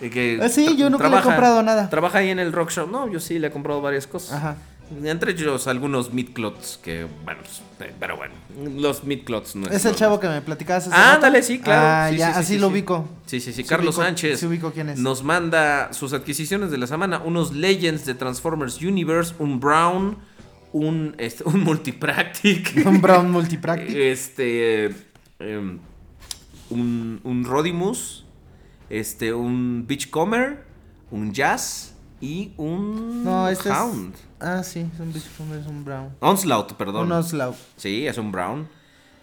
eh, 0.00 0.10
que 0.10 0.40
Ah, 0.42 0.48
sí, 0.48 0.76
yo 0.76 0.90
nunca 0.90 1.08
le 1.08 1.18
he 1.18 1.22
comprado 1.22 1.62
nada. 1.62 1.88
Trabaja 1.90 2.18
ahí 2.18 2.30
en 2.30 2.38
el 2.40 2.52
rock 2.52 2.70
show. 2.70 2.88
No, 2.88 3.08
yo 3.08 3.20
sí 3.20 3.38
le 3.38 3.48
he 3.48 3.50
comprado 3.50 3.80
varias 3.82 4.06
cosas. 4.06 4.32
Ajá. 4.32 4.56
Entre 5.04 5.32
ellos 5.32 5.66
algunos 5.66 6.12
midclots 6.14 6.78
que, 6.82 7.06
bueno, 7.24 7.40
pues, 7.42 7.62
eh, 7.90 7.94
pero 8.00 8.16
bueno, 8.16 8.32
los 8.80 9.04
midclots 9.04 9.54
no 9.56 9.66
Es 9.68 9.84
el 9.84 9.94
chavo 9.94 10.18
que 10.18 10.28
me 10.28 10.40
platicabas 10.40 10.86
hace 10.86 10.96
Ah, 10.96 11.10
rato? 11.14 11.20
dale, 11.22 11.42
sí, 11.42 11.58
claro. 11.58 11.82
Ah, 11.86 12.08
Sí, 12.10 12.16
ya, 12.18 12.26
sí, 12.28 12.32
sí, 12.34 12.38
así 12.40 12.54
sí, 12.54 12.58
lo 12.58 12.68
ubico. 12.68 13.08
Sí, 13.26 13.40
sí, 13.40 13.52
sí. 13.52 13.64
Carlos 13.64 13.96
ubico- 13.96 14.02
Sánchez 14.04 14.40
sí 14.40 14.46
ubico 14.46 14.72
quién 14.72 14.88
es. 14.88 14.98
nos 14.98 15.22
manda 15.22 15.92
sus 15.92 16.12
adquisiciones 16.14 16.70
de 16.70 16.78
la 16.78 16.86
semana: 16.86 17.20
unos 17.24 17.52
Legends 17.54 18.06
de 18.06 18.14
Transformers 18.14 18.80
Universe, 18.80 19.34
un 19.38 19.60
Brown, 19.60 20.16
un, 20.72 21.14
este, 21.18 21.44
un 21.46 21.62
Multipractic. 21.64 22.82
Un 22.86 23.00
Brown 23.02 23.30
Multipractic. 23.30 23.94
Este. 23.94 24.86
em, 25.38 25.78
un, 26.70 27.20
un 27.24 27.44
Rodimus. 27.44 28.24
Este, 28.90 29.32
un 29.34 29.84
Beachcomber. 29.86 30.64
Un 31.10 31.32
Jazz. 31.32 31.94
Y 32.20 32.52
un. 32.56 33.22
No, 33.24 33.48
este 33.48 33.70
Hound. 33.70 34.14
es. 34.14 34.20
Ah, 34.40 34.62
sí, 34.64 34.80
es 34.92 35.00
un, 35.00 35.12
bicho- 35.12 35.28
es 35.60 35.66
un 35.66 35.84
Brown. 35.84 36.10
Onslaught, 36.20 36.72
perdón. 36.74 37.06
Un 37.06 37.12
Oslau. 37.12 37.54
Sí, 37.76 38.06
es 38.06 38.18
un 38.18 38.32
Brown. 38.32 38.68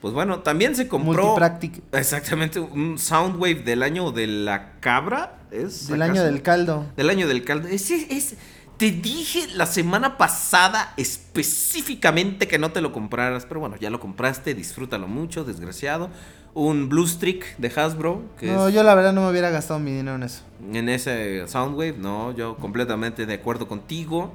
Pues 0.02 0.14
bueno, 0.14 0.40
también 0.40 0.76
se 0.76 0.88
compró. 0.88 1.24
Multipractic. 1.24 1.82
Exactamente, 1.92 2.60
un 2.60 2.98
Soundwave 3.00 3.56
del 3.64 3.82
año 3.84 4.12
de 4.12 4.28
la 4.28 4.80
cabra. 4.80 5.40
¿Es 5.52 5.88
Del 5.88 6.02
acaso? 6.02 6.20
año 6.20 6.24
del 6.32 6.42
caldo. 6.42 6.86
Del 6.96 7.10
año 7.10 7.28
del 7.28 7.44
caldo. 7.44 7.68
Es- 7.68 7.90
es- 7.92 8.36
te 8.78 8.92
dije 8.92 9.48
la 9.56 9.66
semana 9.66 10.18
pasada 10.18 10.94
específicamente 10.98 12.48
que 12.48 12.60
no 12.60 12.72
te 12.72 12.82
lo 12.82 12.92
compraras, 12.92 13.46
pero 13.46 13.60
bueno, 13.62 13.78
ya 13.80 13.90
lo 13.90 14.00
compraste, 14.00 14.54
disfrútalo 14.54 15.08
mucho, 15.08 15.44
desgraciado. 15.44 16.10
Un 16.56 16.88
Blue 16.88 17.06
Streak 17.06 17.58
de 17.58 17.68
Hasbro, 17.68 18.22
que 18.40 18.48
No, 18.48 18.70
yo 18.70 18.82
la 18.82 18.96
verdad 18.96 19.12
no 19.12 19.22
me 19.24 19.30
hubiera 19.30 19.50
gastado 19.50 19.78
mi 19.80 19.92
dinero 19.92 20.16
en 20.16 20.24
eso. 20.24 20.42
en 20.74 20.88
ese 20.90 21.46
Soundwave, 21.48 21.98
no, 21.98 22.32
yo 22.34 22.56
completamente 22.56 23.26
de 23.26 23.34
acuerdo 23.34 23.68
contigo. 23.68 24.32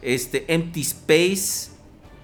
Este 0.00 0.44
Empty 0.54 0.80
Space 0.80 1.72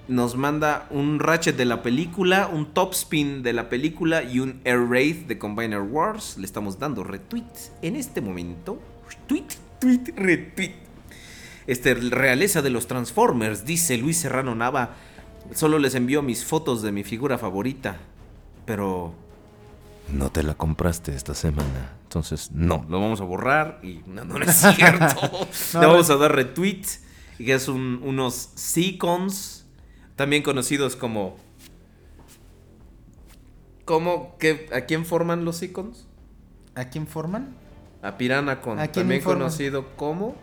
nos 0.08 0.36
manda 0.36 0.86
un 0.90 1.18
Ratchet 1.18 1.56
de 1.56 1.64
la 1.64 1.82
película, 1.82 2.48
un 2.52 2.72
Topspin 2.72 3.42
de 3.42 3.52
la 3.52 3.68
película 3.68 4.22
y 4.22 4.38
un 4.38 4.60
Air 4.64 4.88
Raid 4.88 5.26
de 5.26 5.38
Combiner 5.38 5.80
Wars. 5.80 6.36
Le 6.38 6.46
estamos 6.46 6.78
dando 6.78 7.02
retweets 7.02 7.72
en 7.82 7.96
este 7.96 8.20
momento. 8.20 8.78
Tweet, 9.26 9.46
tweet, 9.80 10.14
retweet. 10.16 10.74
Este, 11.66 11.94
realeza 11.94 12.62
de 12.62 12.70
los 12.70 12.86
Transformers, 12.86 13.64
dice 13.64 13.96
Luis 13.98 14.18
Serrano 14.18 14.54
Nava. 14.54 14.90
Solo 15.52 15.80
les 15.80 15.96
envío 15.96 16.22
mis 16.22 16.44
fotos 16.44 16.80
de 16.82 16.92
mi 16.92 17.02
figura 17.02 17.38
favorita. 17.38 17.96
Pero 18.66 19.14
No 20.12 20.30
te 20.30 20.42
la 20.42 20.54
compraste 20.54 21.14
esta 21.14 21.34
semana. 21.34 21.92
Entonces, 22.02 22.50
no. 22.52 22.84
lo 22.88 23.00
vamos 23.00 23.20
a 23.20 23.24
borrar 23.24 23.80
y 23.82 24.00
no, 24.06 24.24
no 24.24 24.38
es 24.42 24.54
cierto. 24.76 25.46
No, 25.74 25.80
Le 25.80 25.86
vamos 25.86 26.10
a 26.10 26.16
dar 26.16 26.34
retweet, 26.34 26.82
que 27.38 27.52
es 27.54 27.68
un- 27.68 28.00
unos 28.04 28.50
Seacons, 28.54 29.66
también 30.16 30.42
conocidos 30.42 30.94
como... 30.96 31.36
¿Cómo? 33.84 34.36
¿Qué, 34.38 34.68
¿A 34.74 34.82
quién 34.82 35.04
forman 35.06 35.44
los 35.44 35.56
Seacons? 35.58 36.06
¿A 36.74 36.86
quién 36.86 37.06
forman? 37.06 37.54
A 38.02 38.16
Piranacon, 38.18 38.78
¿A 38.78 38.82
quién 38.88 38.92
también 39.04 39.20
informan? 39.20 39.42
conocido 39.44 39.96
como... 39.96 40.34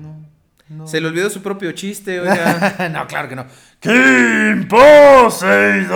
No. 0.00 0.31
No. 0.72 0.86
Se 0.86 1.00
le 1.00 1.08
olvidó 1.08 1.30
su 1.30 1.42
propio 1.42 1.72
chiste, 1.72 2.20
oiga. 2.20 2.90
no, 2.92 3.06
claro 3.06 3.28
que 3.28 3.36
no. 3.36 3.46
King 3.80 4.66
Poseidon. 4.68 5.92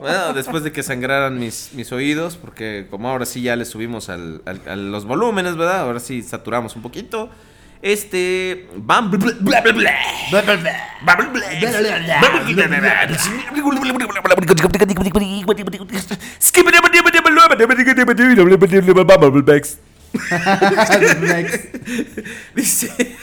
Bueno, 0.00 0.32
después 0.34 0.62
de 0.64 0.72
que 0.72 0.82
sangraran 0.82 1.38
mis, 1.38 1.70
mis 1.74 1.92
oídos, 1.92 2.36
porque 2.36 2.86
como 2.90 3.08
ahora 3.10 3.26
sí 3.26 3.42
ya 3.42 3.56
le 3.56 3.64
subimos 3.64 4.08
al- 4.08 4.42
al- 4.46 4.60
a 4.68 4.76
los 4.76 5.04
volúmenes, 5.04 5.56
¿verdad? 5.56 5.80
Ahora 5.80 6.00
sí 6.00 6.22
saturamos 6.22 6.76
un 6.76 6.82
poquito. 6.82 7.30
Este. 7.82 8.68
Bam. 8.76 9.10
Dice. 22.54 23.16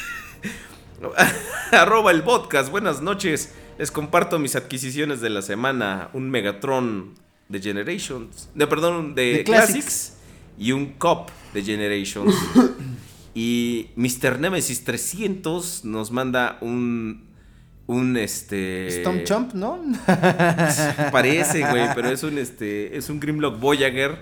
Arroba 1.71 2.11
el 2.11 2.23
podcast. 2.23 2.69
Buenas 2.69 3.01
noches. 3.01 3.53
Les 3.77 3.91
comparto 3.91 4.39
mis 4.39 4.55
adquisiciones 4.55 5.21
de 5.21 5.29
la 5.29 5.41
semana. 5.41 6.09
Un 6.13 6.29
Megatron 6.29 7.15
de 7.49 7.61
Generations. 7.61 8.49
De, 8.53 8.67
perdón, 8.67 9.15
de, 9.15 9.37
De 9.37 9.43
Classics. 9.43 9.73
Classics. 9.73 10.17
Y 10.57 10.71
un 10.73 10.93
Cop 10.93 11.29
de 11.53 11.63
Generations. 11.63 12.35
y 13.35 13.89
Mr. 13.95 14.39
Nemesis 14.39 14.83
300 14.83 15.85
nos 15.85 16.11
manda 16.11 16.57
un. 16.61 17.29
Un 17.87 18.15
este. 18.15 19.01
Stomp 19.01 19.23
Chomp, 19.23 19.53
¿no? 19.53 19.81
Parece, 21.11 21.67
güey, 21.67 21.93
pero 21.93 22.09
es 22.09 22.23
un 22.23 22.37
este. 22.37 22.95
Es 22.95 23.09
un 23.09 23.19
Grimlock 23.19 23.59
Voyager 23.59 24.17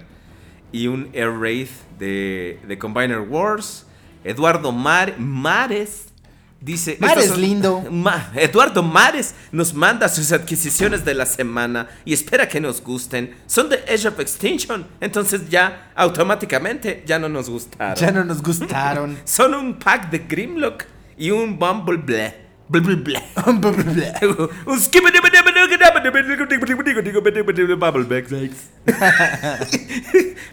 y 0.72 0.88
un 0.88 1.10
Air 1.14 1.30
Wraith 1.32 1.70
de, 2.00 2.60
de 2.68 2.80
Combiner 2.80 3.20
Wars. 3.20 3.86
Eduardo 4.24 4.72
Mar- 4.72 5.20
Mares 5.20 6.09
dice. 6.62 6.98
Mares 7.00 7.28
son- 7.28 7.42
lindo. 7.42 7.82
Ma- 7.92 8.32
Eduardo 8.36 8.84
Mares 8.84 9.36
nos 9.52 9.74
manda 9.74 10.08
sus 10.10 10.32
adquisiciones 10.32 11.04
de 11.06 11.14
la 11.14 11.26
semana 11.26 11.88
y 12.06 12.14
espera 12.14 12.48
que 12.48 12.60
nos 12.60 12.82
gusten. 12.82 13.36
Son 13.48 13.70
de 13.70 13.84
Edge 13.88 14.06
of 14.08 14.20
Extinction, 14.20 14.86
entonces 15.02 15.50
ya 15.50 15.92
automáticamente 15.96 17.04
ya 17.06 17.20
no 17.20 17.30
nos 17.30 17.50
gustaron. 17.50 17.96
ya 17.96 18.12
no 18.12 18.24
nos 18.24 18.42
gustaron. 18.42 19.18
Son 19.26 19.54
un 19.54 19.80
pack 19.80 20.10
de 20.12 20.20
Grimlock 20.20 20.86
y 21.18 21.32
un 21.32 21.58
Bumblebee. 21.58 22.48
Bumblebee. 22.72 23.20
Un. 23.48 23.60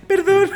Perdón. 0.06 0.50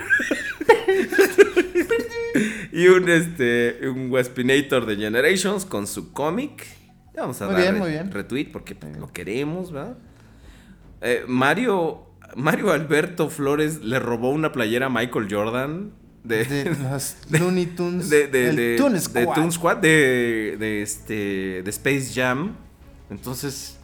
y 2.73 2.87
un 2.88 3.09
este 3.09 3.88
un 3.88 4.11
Waspinator 4.11 4.87
de 4.87 4.97
Generations 4.97 5.64
con 5.64 5.87
su 5.87 6.12
cómic. 6.12 6.66
Vamos 7.16 7.40
a 7.43 7.47
Muy 7.47 7.55
dar 7.55 7.62
bien, 7.62 7.75
re- 7.75 7.81
muy 7.81 7.90
bien. 7.90 8.11
retweet 8.12 8.47
porque 8.53 8.75
pues, 8.75 8.97
lo 8.97 9.12
queremos, 9.12 9.73
¿verdad? 9.73 9.99
Eh, 11.03 11.25
Mario 11.27 12.07
Mario 12.37 12.71
Alberto 12.73 13.29
Flores 13.29 13.81
le 13.83 13.99
robó 13.99 14.31
una 14.31 14.53
playera 14.53 14.87
a 14.87 14.88
Michael 14.88 15.27
Jordan 15.31 15.93
de, 16.23 16.45
De 16.45 16.64
los 16.90 17.16
Looney 17.31 17.66
Tunes. 17.66 18.09
de, 18.11 18.29
de, 18.29 18.53
de- 18.53 18.77
Toon 18.77 18.93
de 18.93 19.01
Squad. 19.01 19.35
Toon 19.35 19.51
Squad, 19.53 19.77
de, 19.79 20.57
de 20.59 20.83
este 20.83 21.62
de 21.62 21.71
Space 21.71 22.12
Jam. 22.14 22.55
Entonces, 23.11 23.80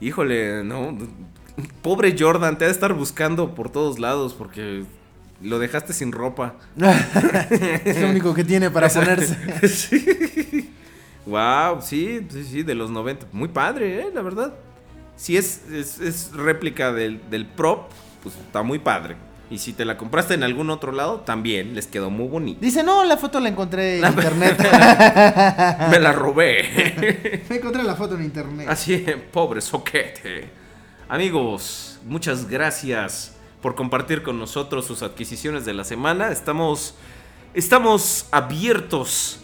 híjole, 0.00 0.64
no, 0.64 0.96
pobre 1.82 2.14
Jordan, 2.18 2.58
te 2.58 2.64
ha 2.64 2.68
de 2.68 2.72
estar 2.72 2.92
buscando 2.92 3.54
por 3.54 3.70
todos 3.70 3.98
lados 3.98 4.34
porque 4.34 4.84
lo 5.42 5.58
dejaste 5.58 5.92
sin 5.92 6.12
ropa. 6.12 6.54
es 7.84 8.00
lo 8.00 8.08
único 8.08 8.34
que 8.34 8.44
tiene 8.44 8.70
para 8.70 8.88
ponerse. 8.88 9.36
sí. 9.68 10.70
Wow, 11.26 11.82
sí, 11.82 12.26
sí, 12.30 12.44
sí, 12.44 12.62
de 12.62 12.74
los 12.74 12.90
90. 12.90 13.26
Muy 13.32 13.48
padre, 13.48 14.02
eh, 14.02 14.10
la 14.14 14.22
verdad. 14.22 14.54
Si 15.16 15.36
es, 15.36 15.62
es, 15.72 15.98
es 15.98 16.32
réplica 16.32 16.92
del, 16.92 17.20
del 17.30 17.46
prop, 17.46 17.90
pues 18.22 18.36
está 18.36 18.62
muy 18.62 18.78
padre. 18.78 19.16
Y 19.48 19.58
si 19.58 19.72
te 19.72 19.84
la 19.84 19.96
compraste 19.96 20.34
en 20.34 20.42
algún 20.42 20.70
otro 20.70 20.90
lado, 20.90 21.20
también 21.20 21.74
les 21.74 21.86
quedó 21.86 22.10
muy 22.10 22.26
bonito. 22.26 22.60
Dice, 22.60 22.82
no, 22.82 23.04
la 23.04 23.16
foto 23.16 23.38
la 23.38 23.48
encontré 23.48 24.00
en 24.00 24.06
internet. 24.06 24.58
Me 25.90 26.00
la 26.00 26.12
robé. 26.12 27.44
Me 27.48 27.56
encontré 27.56 27.84
la 27.84 27.94
foto 27.94 28.16
en 28.16 28.24
internet. 28.24 28.66
Así, 28.68 29.04
pobre 29.32 29.60
soquete. 29.60 30.50
Amigos, 31.08 32.00
muchas 32.04 32.48
gracias 32.48 33.36
por 33.62 33.76
compartir 33.76 34.24
con 34.24 34.38
nosotros 34.38 34.84
sus 34.84 35.02
adquisiciones 35.02 35.64
de 35.64 35.74
la 35.74 35.84
semana. 35.84 36.32
Estamos, 36.32 36.96
estamos 37.54 38.26
abiertos, 38.32 39.38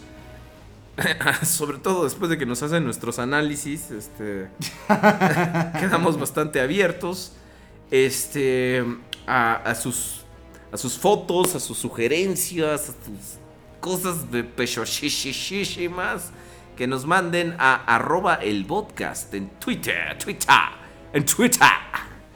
sobre 1.43 1.77
todo 1.77 2.03
después 2.03 2.29
de 2.29 2.37
que 2.37 2.45
nos 2.45 2.61
hacen 2.61 2.83
nuestros 2.83 3.19
análisis, 3.19 3.91
este, 3.91 4.49
quedamos 5.79 6.19
bastante 6.19 6.59
abiertos, 6.59 7.31
este, 7.91 8.83
a, 9.27 9.55
a 9.55 9.75
sus, 9.75 10.21
a 10.71 10.77
sus 10.77 10.97
fotos, 10.97 11.55
a 11.55 11.59
sus 11.59 11.77
sugerencias, 11.77 12.89
a 12.89 12.93
sus 12.93 13.39
cosas 13.79 14.31
de 14.31 14.43
pechoshishishishimas 14.43 16.31
que 16.75 16.87
nos 16.87 17.05
manden 17.05 17.55
a 17.59 17.75
arroba 17.95 18.35
el 18.35 18.65
podcast 18.65 19.33
en 19.33 19.49
Twitter, 19.59 20.17
Twitter, 20.17 20.55
en 21.13 21.25
Twitter, 21.25 21.67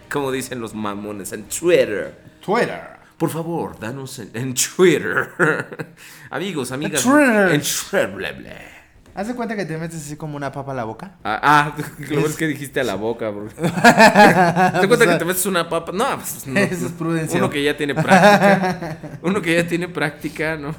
como 0.10 0.32
dicen 0.32 0.60
los 0.60 0.74
mamones, 0.74 1.32
en 1.34 1.44
Twitter. 1.44 2.22
Twitter. 2.44 2.98
Por 3.18 3.30
favor, 3.30 3.80
danos 3.80 4.20
en, 4.20 4.30
en 4.34 4.54
Twitter. 4.54 5.96
Amigos, 6.30 6.72
amigas. 6.72 7.02
Twitter. 7.02 7.52
En 7.52 7.62
Twitter. 7.62 8.77
Haz 9.18 9.28
de 9.30 9.34
cuenta 9.34 9.56
que 9.56 9.66
te 9.66 9.76
metes 9.80 9.98
así 10.06 10.16
como 10.16 10.38
una 10.38 10.52
papa 10.52 10.74
a 10.74 10.76
la 10.76 10.84
boca. 10.84 11.18
Ah, 11.24 11.40
ah, 11.42 11.76
lo 12.12 12.20
es 12.20 12.36
que 12.36 12.46
dijiste 12.46 12.82
a 12.82 12.84
la 12.84 12.94
boca, 12.94 13.32
bro. 13.32 13.48
¿Te 13.56 13.58
cuenta 13.58 14.88
Pues, 14.88 15.00
que 15.00 15.16
te 15.18 15.26
metes 15.26 15.46
una 15.48 15.68
papa? 15.68 15.92
No, 15.92 16.06
pues 16.18 16.46
no. 16.48 16.60
Eso 16.60 16.86
es 16.86 16.92
prudencia. 16.92 17.40
Uno 17.40 17.50
que 17.50 17.64
ya 17.64 17.76
tiene 17.76 17.96
práctica. 17.96 19.00
Uno 19.24 19.42
que 19.42 19.56
ya 19.56 19.68
tiene 19.68 19.88
práctica, 19.88 20.56
¿no? 20.56 20.76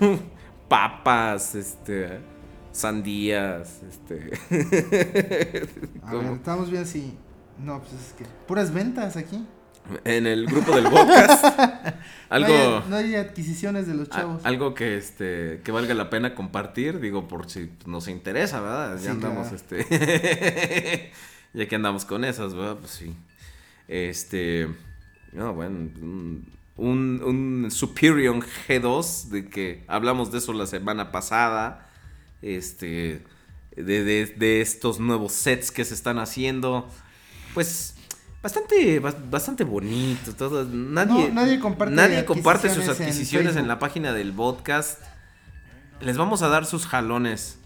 Papas, 0.68 1.57
este. 1.57 2.20
Sandías, 2.70 3.81
este. 3.83 4.31
A 6.05 6.14
ver, 6.14 6.33
estamos 6.35 6.70
bien 6.70 6.87
si. 6.87 7.18
No, 7.59 7.81
pues 7.81 7.92
es 7.92 8.12
que. 8.12 8.24
Puras 8.46 8.72
ventas 8.72 9.16
aquí. 9.16 9.44
En 10.05 10.27
el 10.27 10.46
grupo 10.46 10.74
del 10.74 10.85
podcast. 10.85 11.44
Algo. 12.31 12.48
No 12.48 12.55
hay, 12.55 12.83
no 12.90 12.96
hay 12.96 13.14
adquisiciones 13.14 13.87
de 13.87 13.94
los 13.94 14.09
a- 14.09 14.16
chavos. 14.16 14.44
algo 14.44 14.74
que 14.74 14.98
este 14.98 15.62
que 15.64 15.72
valga 15.72 15.94
la 15.94 16.11
pena 16.11 16.35
compartir, 16.35 17.01
digo, 17.01 17.27
por 17.27 17.48
si 17.51 17.70
nos 17.87 18.07
interesa, 18.09 18.61
¿verdad? 18.61 18.96
Ya 18.96 19.03
Sí, 19.03 19.09
andamos 19.09 19.48
claro. 19.48 19.57
este 19.57 21.12
ya 21.55 21.66
que 21.68 21.74
andamos 21.74 22.05
con 22.05 22.24
esas, 22.24 22.55
¿verdad? 22.55 22.77
Pues 22.77 22.90
sí. 22.92 23.14
Este 23.88 24.68
no, 25.33 25.55
bueno, 25.55 25.77
un, 25.77 26.53
un, 26.77 27.22
un 27.64 27.70
Superior 27.70 28.38
G2 28.68 29.29
de 29.29 29.48
que 29.48 29.85
hablamos 29.88 30.31
de 30.31 30.38
eso 30.38 30.53
la 30.53 30.66
semana 30.66 31.11
pasada. 31.12 31.88
Este 32.42 33.22
de, 33.74 34.05
de, 34.05 34.27
de 34.27 34.61
estos 34.61 35.01
nuevos 35.01 35.33
sets 35.33 35.70
que 35.70 35.85
se 35.85 35.94
están 35.94 36.18
haciendo. 36.18 36.88
Pues 37.55 37.94
bastante 38.42 39.01
bas- 39.03 39.16
bastante 39.31 39.64
bonito 39.64 40.33
todo 40.35 40.64
nadie 40.64 41.29
No, 41.29 41.35
nadie 41.35 41.59
comparte 41.59 41.94
nadie 41.94 42.24
comparte 42.24 42.70
sus 42.70 42.88
adquisiciones 42.88 43.57
en 43.57 43.66
la 43.68 43.79
página 43.79 44.12
del 44.12 44.33
podcast 44.33 45.01
les 46.01 46.16
vamos 46.16 46.42
a 46.42 46.48
dar 46.48 46.64
sus 46.64 46.87
jalones 46.87 47.59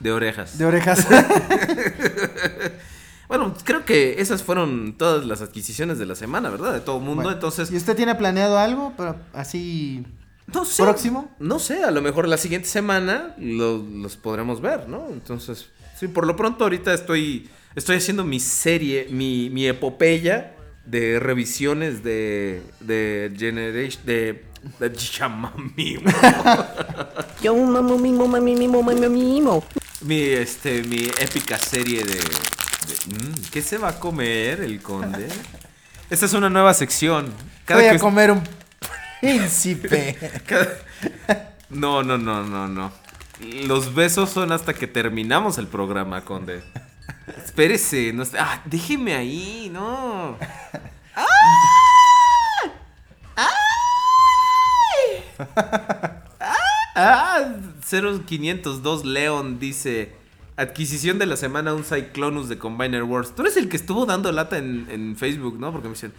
de 0.00 0.12
orejas. 0.12 0.56
De 0.58 0.64
orejas. 0.64 1.04
Bueno, 3.28 3.52
creo 3.62 3.84
que 3.84 4.22
esas 4.22 4.42
fueron 4.42 4.94
todas 4.96 5.26
las 5.26 5.42
adquisiciones 5.42 5.98
de 5.98 6.06
la 6.06 6.14
semana, 6.14 6.48
¿verdad? 6.48 6.72
De 6.72 6.80
todo 6.80 6.96
el 6.96 7.02
mundo. 7.04 7.16
Bueno, 7.24 7.32
Entonces, 7.36 7.70
¿Y 7.70 7.76
usted 7.76 7.94
tiene 7.94 8.14
planeado 8.14 8.58
algo? 8.58 8.94
Pero 8.96 9.16
así. 9.34 10.06
no 10.46 10.64
sé. 10.64 10.82
próximo? 10.82 11.30
No 11.38 11.58
sé, 11.58 11.84
a 11.84 11.90
lo 11.90 12.00
mejor 12.00 12.26
la 12.26 12.38
siguiente 12.38 12.68
semana 12.68 13.34
lo- 13.38 13.82
los 13.84 14.16
podremos 14.16 14.62
ver, 14.62 14.88
¿no? 14.88 15.08
Entonces, 15.10 15.66
sí, 15.98 16.08
por 16.08 16.26
lo 16.26 16.36
pronto 16.36 16.64
ahorita 16.64 16.94
estoy, 16.94 17.50
estoy 17.74 17.96
haciendo 17.96 18.24
mi 18.24 18.40
serie, 18.40 19.08
mi, 19.10 19.50
mi 19.50 19.66
epopeya 19.66 20.54
de 20.84 21.18
revisiones 21.20 22.02
de, 22.02 22.62
de 22.80 23.32
Generation, 23.36 24.02
de, 24.06 24.44
de 24.80 24.92
Chamamimo. 24.92 26.10
Yo 27.42 27.54
mamo 27.54 27.98
mimo 27.98 28.26
mami 28.26 28.56
mimo 28.56 28.82
mami 28.82 29.08
mimo. 29.08 29.64
mi, 30.00 30.20
este, 30.20 30.82
mi 30.82 31.04
épica 31.20 31.58
serie 31.58 32.02
de, 32.04 32.14
de- 32.14 32.20
mm, 33.06 33.42
¿Qué 33.52 33.62
se 33.62 33.78
va 33.78 33.88
a 33.90 34.00
comer 34.00 34.60
el 34.62 34.80
conde? 34.82 35.28
Esta 36.10 36.26
es 36.26 36.32
una 36.32 36.48
nueva 36.48 36.72
sección. 36.74 37.32
Cada 37.66 37.80
Voy 37.80 37.88
a 37.90 37.98
comer 37.98 38.30
un 38.30 38.42
príncipe. 39.20 40.16
Cada- 40.46 40.78
No, 41.68 42.02
no, 42.02 42.16
no, 42.16 42.42
no, 42.44 42.66
no. 42.66 42.90
Los 43.66 43.94
besos 43.94 44.30
son 44.30 44.50
hasta 44.52 44.72
que 44.74 44.86
terminamos 44.86 45.58
el 45.58 45.66
programa, 45.68 46.24
Conde. 46.24 46.62
Espérese, 47.44 48.12
no 48.12 48.22
está- 48.22 48.38
Ah, 48.54 48.62
déjeme 48.64 49.14
ahí, 49.14 49.68
no. 49.72 50.36
¡Ah! 53.36 53.48
Ah, 56.94 57.40
0502 57.88 59.04
Leon 59.04 59.58
dice: 59.58 60.12
Adquisición 60.56 61.18
de 61.18 61.26
la 61.26 61.36
semana 61.36 61.74
un 61.74 61.84
Cyclonus 61.84 62.48
de 62.48 62.58
Combiner 62.58 63.02
Wars. 63.04 63.34
Tú 63.34 63.42
eres 63.42 63.56
el 63.56 63.68
que 63.68 63.76
estuvo 63.76 64.06
dando 64.06 64.32
lata 64.32 64.58
en, 64.58 64.86
en 64.90 65.16
Facebook, 65.16 65.58
¿no? 65.60 65.70
Porque 65.72 65.88
me 65.88 65.94
dicen: 65.94 66.12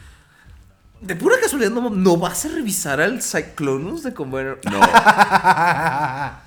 De 1.01 1.15
pura 1.15 1.35
casualidad, 1.41 1.71
¿no, 1.71 1.89
¿no 1.89 2.17
vas 2.17 2.45
a 2.45 2.49
revisar 2.49 3.01
al 3.01 3.21
Cyclonus 3.21 4.03
de 4.03 4.13
Combiner? 4.13 4.59
No. 4.71 4.79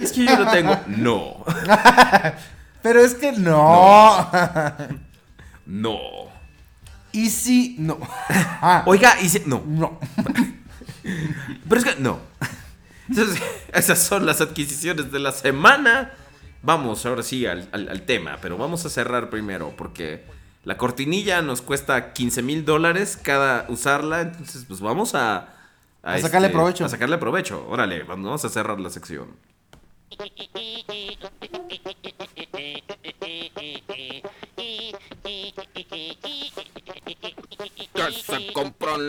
es 0.00 0.12
que 0.12 0.24
yo 0.26 0.36
lo 0.38 0.50
tengo. 0.50 0.78
No. 0.88 1.44
Pero 2.82 3.00
es 3.00 3.14
que 3.14 3.32
no. 3.32 4.28
No. 5.66 5.98
y 7.12 7.30
si 7.30 7.76
no. 7.78 7.98
Ah, 8.64 8.82
Oiga, 8.86 9.14
y 9.20 9.28
si- 9.28 9.42
No. 9.46 9.62
no. 9.66 9.98
Pero 11.68 11.80
es 11.80 11.84
que 11.84 12.00
no. 12.00 12.20
Entonces, 13.08 13.42
esas 13.72 13.98
son 13.98 14.24
las 14.24 14.40
adquisiciones 14.40 15.10
de 15.10 15.18
la 15.18 15.32
semana. 15.32 16.12
Vamos 16.62 17.04
ahora 17.06 17.22
sí 17.24 17.44
al, 17.44 17.68
al- 17.72 17.88
al 17.88 18.02
tema, 18.02 18.38
pero 18.40 18.56
vamos 18.56 18.86
a 18.86 18.88
cerrar 18.88 19.28
primero 19.30 19.74
porque 19.76 20.24
la 20.62 20.76
cortinilla 20.78 21.42
nos 21.42 21.60
cuesta 21.60 22.12
15 22.12 22.42
mil 22.42 22.64
dólares 22.64 23.18
cada 23.20 23.66
usarla. 23.68 24.20
Entonces, 24.20 24.64
pues 24.68 24.80
vamos 24.80 25.16
a... 25.16 25.56
A 26.04 26.18
sacarle 26.20 26.50
provecho. 26.50 26.84
A 26.84 26.88
sacarle 26.88 27.18
provecho. 27.18 27.66
Órale, 27.68 28.04
vamos 28.04 28.44
a 28.44 28.48
cerrar 28.48 28.78
la 28.78 28.90
sección. 28.90 29.28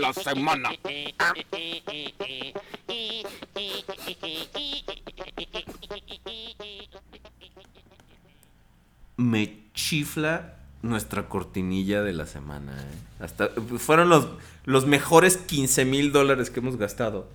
La 0.03 0.13
semana. 0.13 0.69
Me 9.17 9.57
chifla 9.73 10.55
nuestra 10.81 11.29
cortinilla 11.29 12.03
de 12.03 12.13
la 12.13 12.25
semana. 12.25 12.73
¿eh? 12.73 13.23
Hasta, 13.23 13.49
fueron 13.77 14.09
los, 14.09 14.27
los 14.65 14.85
mejores 14.85 15.37
15 15.37 15.85
mil 15.85 16.11
dólares 16.11 16.49
que 16.49 16.59
hemos 16.59 16.77
gastado. 16.77 17.27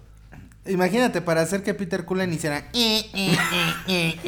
Imagínate, 0.68 1.20
para 1.22 1.40
hacer 1.40 1.62
que 1.62 1.72
Peter 1.74 2.04
Cullen 2.04 2.32
hiciera. 2.32 2.64
Ese 2.72 4.18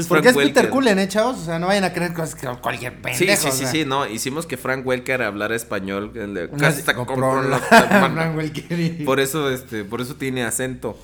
es 0.00 0.06
Porque 0.06 0.28
es 0.30 0.36
Peter. 0.36 0.68
Cullen, 0.68 0.98
¿eh, 0.98 1.08
chavos? 1.08 1.38
O 1.38 1.44
sea, 1.44 1.58
no 1.58 1.68
vayan 1.68 1.84
a 1.84 1.92
creer 1.92 2.12
cosas 2.12 2.34
que 2.34 2.46
cualquier 2.60 2.94
pendejo. 3.00 3.18
Sí, 3.18 3.26
sí, 3.36 3.48
o 3.48 3.52
sí, 3.52 3.58
sea. 3.58 3.70
sí, 3.70 3.84
no. 3.84 4.06
Hicimos 4.06 4.46
que 4.46 4.56
Frank 4.56 4.86
Welker 4.86 5.22
hablara 5.22 5.54
español. 5.56 6.12
"Casi 6.58 6.82
te 6.82 6.94
compró 6.94 7.42
la- 7.42 7.48
la 7.48 7.58
semana". 7.88 8.14
Frank 8.14 8.36
Welker 8.36 9.04
Por 9.04 9.20
eso, 9.20 9.50
este, 9.50 9.84
por 9.84 10.00
eso 10.00 10.14
tiene 10.16 10.44
acento. 10.44 10.98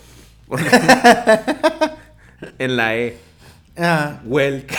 En 2.59 2.77
la 2.77 2.95
E. 2.97 3.17
Ah, 3.79 4.21
Welker. 4.25 4.77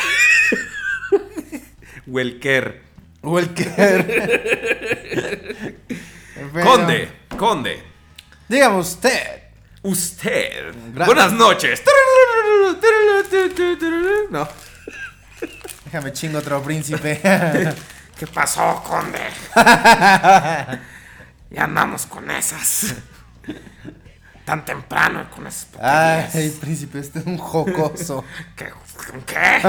Welker. 2.06 2.82
Welker. 3.24 4.06
Conde, 6.63 7.10
conde. 7.38 7.84
Dígame 8.49 8.77
usted. 8.77 9.43
Usted. 9.83 10.73
Buenas 10.93 11.31
noches. 11.33 11.81
No. 14.29 14.47
Déjame 15.86 16.13
chingo 16.13 16.39
otro 16.39 16.62
príncipe. 16.62 17.19
¿Qué 18.17 18.27
pasó, 18.27 18.83
conde? 18.83 19.19
Ya 21.49 21.63
andamos 21.63 22.05
con 22.07 22.29
esas. 22.29 22.93
Tan 24.43 24.65
temprano 24.65 25.21
y 25.21 25.33
con 25.33 25.47
esas 25.47 25.67
Ay, 25.81 26.23
tonterías. 26.23 26.53
príncipe, 26.55 26.99
este 26.99 27.19
es 27.19 27.25
un 27.25 27.38
jocoso. 27.38 28.25
¿Qué? 28.57 28.73
¿Qué? 29.25 29.62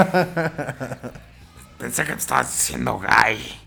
Pensé 1.77 2.03
que 2.03 2.11
me 2.11 2.17
estabas 2.17 2.51
diciendo 2.51 2.99
gay. 2.99 3.61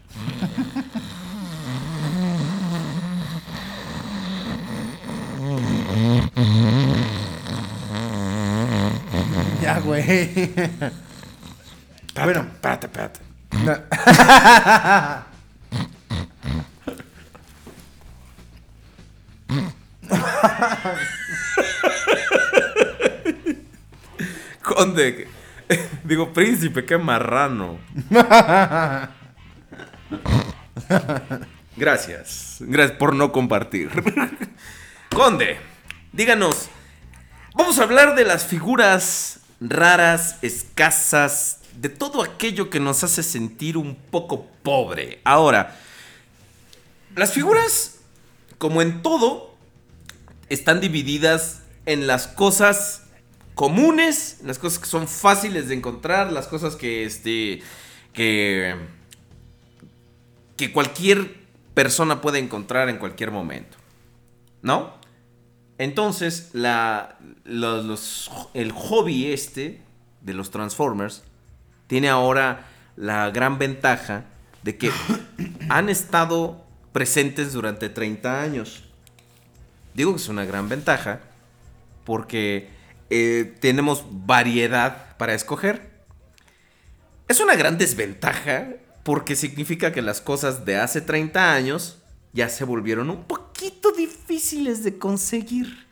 Ya, 9.62 9.78
güey. 9.80 10.52
Bueno. 12.14 12.40
Espérate, 12.40 12.86
espérate. 12.86 13.20
No. 13.64 13.74
Conde. 24.62 25.16
que- 25.16 25.28
Digo, 26.04 26.32
príncipe, 26.32 26.84
qué 26.84 26.98
marrano. 26.98 27.78
Gracias. 31.76 32.56
Gracias 32.60 32.98
por 32.98 33.14
no 33.14 33.32
compartir. 33.32 33.90
Conde, 35.14 35.58
díganos. 36.12 36.70
Vamos 37.54 37.78
a 37.78 37.82
hablar 37.82 38.14
de 38.14 38.24
las 38.24 38.46
figuras 38.46 39.40
raras, 39.60 40.38
escasas, 40.40 41.60
de 41.76 41.90
todo 41.90 42.22
aquello 42.22 42.70
que 42.70 42.80
nos 42.80 43.04
hace 43.04 43.22
sentir 43.22 43.76
un 43.76 43.94
poco 43.94 44.46
pobre. 44.62 45.20
Ahora, 45.24 45.78
las 47.14 47.32
figuras, 47.32 47.98
como 48.56 48.80
en 48.80 49.02
todo, 49.02 49.54
están 50.48 50.80
divididas 50.80 51.60
en 51.84 52.06
las 52.06 52.26
cosas 52.26 53.02
comunes, 53.54 54.38
las 54.42 54.58
cosas 54.58 54.78
que 54.78 54.86
son 54.86 55.06
fáciles 55.08 55.68
de 55.68 55.74
encontrar, 55.74 56.32
las 56.32 56.48
cosas 56.48 56.74
que 56.74 57.04
este 57.04 57.62
que 58.14 58.76
que 60.56 60.72
cualquier 60.72 61.42
persona 61.74 62.22
puede 62.22 62.38
encontrar 62.38 62.88
en 62.88 62.96
cualquier 62.96 63.30
momento. 63.30 63.76
¿No? 64.62 65.01
Entonces, 65.82 66.50
la, 66.52 67.16
los- 67.44 67.84
los- 67.84 68.30
el 68.54 68.70
hobby 68.70 69.32
este 69.32 69.82
de 70.20 70.32
los 70.32 70.50
Transformers 70.52 71.24
tiene 71.88 72.08
ahora 72.08 72.66
la 72.96 73.30
gran 73.30 73.58
ventaja 73.58 74.24
de 74.62 74.76
que 74.76 74.92
han 75.68 75.88
estado 75.88 76.64
presentes 76.92 77.52
durante 77.52 77.88
30 77.88 78.40
años. 78.42 78.84
Digo 79.94 80.12
que 80.14 80.20
es 80.20 80.28
una 80.28 80.44
gran 80.44 80.68
ventaja 80.68 81.20
porque 82.04 82.70
eh, 83.10 83.56
tenemos 83.60 84.04
variedad 84.08 85.16
para 85.16 85.34
escoger. 85.34 85.90
Es 87.26 87.40
una 87.40 87.56
gran 87.56 87.76
desventaja 87.76 88.68
porque 89.02 89.34
significa 89.34 89.90
que 89.92 90.00
las 90.02 90.20
cosas 90.20 90.64
de 90.64 90.76
hace 90.76 91.00
30 91.00 91.52
años 91.54 91.98
ya 92.32 92.48
se 92.48 92.64
volvieron 92.64 93.10
un 93.10 93.24
poquito 93.24 93.92
difíciles 93.92 94.84
de 94.84 94.98
conseguir. 94.98 95.86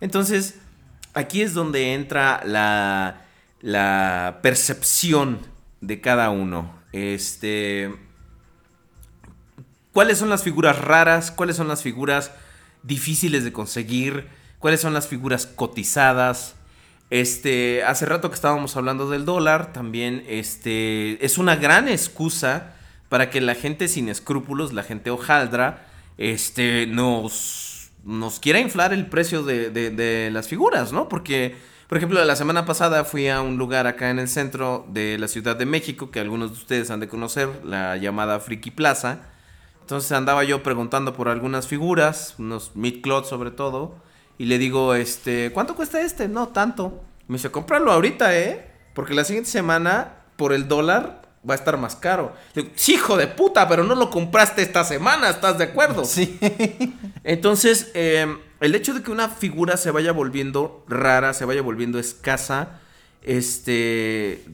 Entonces, 0.00 0.56
aquí 1.14 1.42
es 1.42 1.54
donde 1.54 1.94
entra 1.94 2.42
la, 2.44 3.20
percepción 4.42 5.40
de 5.80 6.00
cada 6.00 6.30
uno. 6.30 6.74
Este, 6.92 7.94
¿Cuáles 9.92 10.18
son 10.18 10.28
las 10.28 10.42
figuras 10.42 10.78
raras? 10.78 11.30
¿Cuáles 11.30 11.56
son 11.56 11.68
las 11.68 11.82
figuras 11.82 12.30
difíciles 12.82 13.44
de 13.44 13.52
conseguir? 13.52 14.28
cuáles 14.64 14.80
son 14.80 14.94
las 14.94 15.08
figuras 15.08 15.44
cotizadas. 15.44 16.54
Este, 17.10 17.84
hace 17.84 18.06
rato 18.06 18.30
que 18.30 18.34
estábamos 18.34 18.78
hablando 18.78 19.10
del 19.10 19.26
dólar, 19.26 19.74
también 19.74 20.24
este, 20.26 21.22
es 21.22 21.36
una 21.36 21.54
gran 21.54 21.86
excusa 21.86 22.73
para 23.14 23.30
que 23.30 23.40
la 23.40 23.54
gente 23.54 23.86
sin 23.86 24.08
escrúpulos, 24.08 24.72
la 24.72 24.82
gente 24.82 25.08
hojaldra, 25.08 25.86
este, 26.18 26.88
nos, 26.88 27.92
nos 28.02 28.40
quiera 28.40 28.58
inflar 28.58 28.92
el 28.92 29.06
precio 29.06 29.44
de, 29.44 29.70
de- 29.70 29.90
de 29.90 30.32
las 30.32 30.48
figuras, 30.48 30.92
¿no? 30.92 31.08
Porque, 31.08 31.54
por 31.88 31.96
ejemplo, 31.96 32.24
la 32.24 32.34
semana 32.34 32.66
pasada 32.66 33.04
fui 33.04 33.28
a 33.28 33.40
un 33.40 33.56
lugar 33.56 33.86
acá 33.86 34.10
en 34.10 34.18
el 34.18 34.26
centro 34.26 34.84
de 34.88 35.16
la 35.16 35.28
Ciudad 35.28 35.54
de 35.54 35.64
México, 35.64 36.10
que 36.10 36.18
algunos 36.18 36.50
de 36.50 36.56
ustedes 36.56 36.90
han 36.90 36.98
de 36.98 37.06
conocer, 37.06 37.48
la 37.64 37.96
llamada 37.98 38.40
Friki 38.40 38.72
Plaza. 38.72 39.20
Entonces 39.82 40.10
andaba 40.10 40.42
yo 40.42 40.64
preguntando 40.64 41.14
por 41.14 41.28
algunas 41.28 41.68
figuras, 41.68 42.34
unos 42.38 42.72
mid-cloth 42.74 43.26
sobre 43.26 43.52
todo, 43.52 43.94
y 44.38 44.46
le 44.46 44.58
digo, 44.58 44.96
este, 44.96 45.52
¿cuánto 45.54 45.76
cuesta 45.76 46.00
este? 46.00 46.26
No, 46.26 46.48
tanto. 46.48 47.00
Me 47.28 47.36
dice, 47.36 47.52
cómpralo 47.52 47.92
ahorita, 47.92 48.36
¿eh? 48.36 48.72
Porque 48.92 49.14
la 49.14 49.22
siguiente 49.22 49.50
semana, 49.50 50.14
por 50.34 50.52
el 50.52 50.66
dólar, 50.66 51.22
va 51.48 51.54
a 51.54 51.56
estar 51.56 51.76
más 51.76 51.96
caro. 51.96 52.34
Digo, 52.54 52.68
"Sí, 52.74 52.94
hijo 52.94 53.16
de 53.16 53.26
puta, 53.26 53.68
pero 53.68 53.84
no 53.84 53.94
lo 53.94 54.10
compraste 54.10 54.62
esta 54.62 54.84
semana, 54.84 55.28
¿estás 55.30 55.58
de 55.58 55.64
acuerdo? 55.64 56.04
Sí. 56.04 56.38
Entonces, 57.24 57.90
eh, 57.94 58.26
el 58.60 58.74
hecho 58.74 58.94
de 58.94 59.02
que 59.02 59.10
una 59.10 59.28
figura 59.28 59.76
se 59.76 59.90
vaya 59.90 60.12
volviendo 60.12 60.84
rara, 60.88 61.34
se 61.34 61.44
vaya 61.44 61.62
volviendo 61.62 61.98
escasa, 61.98 62.80
este, 63.22 64.44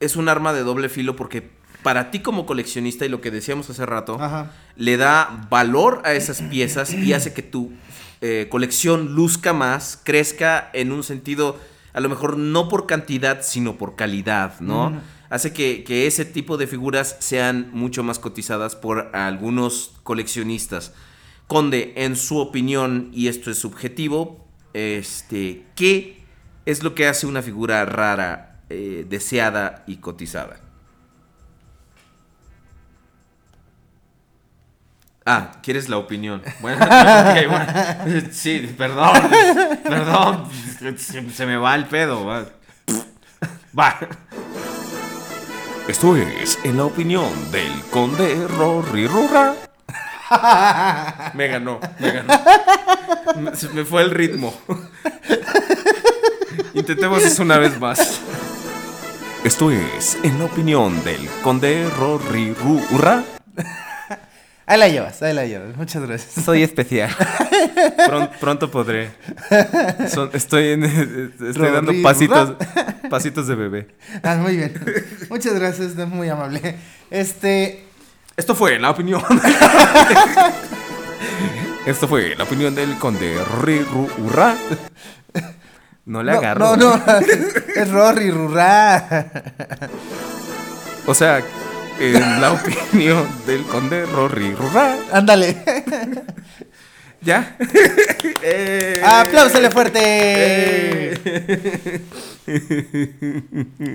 es 0.00 0.16
un 0.16 0.28
arma 0.28 0.52
de 0.52 0.62
doble 0.62 0.88
filo 0.88 1.16
porque 1.16 1.50
para 1.82 2.10
ti 2.10 2.20
como 2.20 2.46
coleccionista 2.46 3.04
y 3.04 3.08
lo 3.08 3.20
que 3.20 3.30
decíamos 3.30 3.68
hace 3.70 3.84
rato, 3.86 4.16
Ajá. 4.20 4.52
le 4.76 4.96
da 4.96 5.46
valor 5.50 6.02
a 6.04 6.12
esas 6.12 6.40
piezas 6.42 6.92
y 6.92 7.12
hace 7.12 7.32
que 7.34 7.42
tu 7.42 7.72
eh, 8.20 8.46
colección 8.50 9.14
luzca 9.14 9.52
más, 9.52 9.98
crezca 10.04 10.70
en 10.74 10.92
un 10.92 11.02
sentido, 11.02 11.58
a 11.92 11.98
lo 12.00 12.08
mejor 12.08 12.36
no 12.38 12.68
por 12.68 12.86
cantidad, 12.86 13.40
sino 13.42 13.76
por 13.78 13.96
calidad, 13.96 14.60
¿no? 14.60 15.00
Hace 15.32 15.54
que, 15.54 15.82
que 15.82 16.06
ese 16.06 16.26
tipo 16.26 16.58
de 16.58 16.66
figuras 16.66 17.16
sean 17.20 17.70
mucho 17.72 18.02
más 18.02 18.18
cotizadas 18.18 18.76
por 18.76 19.16
algunos 19.16 19.94
coleccionistas. 20.02 20.92
Conde, 21.46 21.94
en 21.96 22.16
su 22.16 22.36
opinión, 22.36 23.08
y 23.14 23.28
esto 23.28 23.50
es 23.50 23.56
subjetivo, 23.56 24.46
este, 24.74 25.64
¿qué 25.74 26.22
es 26.66 26.82
lo 26.82 26.94
que 26.94 27.08
hace 27.08 27.26
una 27.26 27.40
figura 27.40 27.82
rara, 27.86 28.60
eh, 28.68 29.06
deseada 29.08 29.84
y 29.86 29.96
cotizada? 29.96 30.60
Ah, 35.24 35.52
¿quieres 35.62 35.88
la 35.88 35.96
opinión? 35.96 36.42
Bueno, 36.60 36.84
ok, 36.84 37.48
bueno. 37.48 38.28
sí, 38.32 38.74
perdón, 38.76 39.30
perdón, 39.82 40.50
se, 40.98 41.46
me 41.46 41.56
va 41.56 41.74
el 41.74 41.86
pedo. 41.86 42.26
Va. 43.78 43.98
Esto 45.88 46.16
es 46.16 46.58
en 46.62 46.76
la 46.76 46.84
opinión 46.84 47.28
del 47.50 47.72
conde 47.90 48.46
Rory 48.46 49.08
Rurra. 49.08 49.54
Me 51.34 51.48
ganó, 51.48 51.78
me 51.98 52.12
ganó. 52.12 52.32
Me, 53.36 53.54
se 53.54 53.68
me 53.68 53.84
fue 53.84 54.02
el 54.02 54.10
ritmo. 54.10 54.54
Intentemos 56.72 57.22
eso 57.22 57.42
una 57.42 57.58
vez 57.58 57.78
más. 57.78 58.20
Esto 59.44 59.70
es 59.70 60.16
en 60.22 60.38
la 60.38 60.46
opinión 60.46 61.02
del 61.04 61.28
conde 61.42 61.86
Rory 61.98 62.54
Rurra. 62.54 63.24
Ahí 64.72 64.78
la 64.78 64.88
llevas, 64.88 65.22
ahí 65.22 65.34
la 65.34 65.44
llevas. 65.44 65.76
Muchas 65.76 66.02
gracias. 66.02 66.46
Soy 66.46 66.62
especial. 66.62 67.10
Pron- 68.06 68.30
pronto 68.40 68.70
podré. 68.70 69.10
Son- 70.08 70.30
estoy 70.32 70.68
en- 70.68 70.84
estoy 71.46 71.70
dando 71.70 71.92
pasitos, 72.02 72.54
pasitos 73.10 73.46
de 73.48 73.54
bebé. 73.54 73.88
Ah, 74.22 74.36
muy 74.36 74.56
bien. 74.56 74.72
Muchas 75.28 75.52
gracias, 75.52 75.98
es 75.98 76.08
muy 76.08 76.30
amable. 76.30 76.76
Este. 77.10 77.84
Esto 78.34 78.54
fue 78.54 78.78
la 78.78 78.88
opinión. 78.88 79.22
Esto 81.84 82.08
fue 82.08 82.34
la 82.34 82.44
opinión 82.44 82.74
del 82.74 82.96
conde 82.96 83.44
Rory 83.44 83.80
Rurra. 83.80 84.54
No 86.06 86.22
le 86.22 86.32
no, 86.32 86.38
agarro. 86.38 86.76
No, 86.78 86.96
no. 86.96 87.02
Es 87.76 87.90
Rory 87.90 88.30
Rurra. 88.30 89.26
O 91.04 91.12
sea, 91.14 91.42
en 92.00 92.40
la 92.40 92.52
opinión 92.52 93.26
del 93.46 93.62
conde 93.64 94.06
Rory 94.06 94.54
Rurra. 94.54 94.96
Ándale. 95.12 95.56
¿Ya? 97.22 97.56
Eh. 98.44 99.00
¡Apláusale 99.04 99.70
fuerte! 99.70 100.00
Eh. 100.02 102.00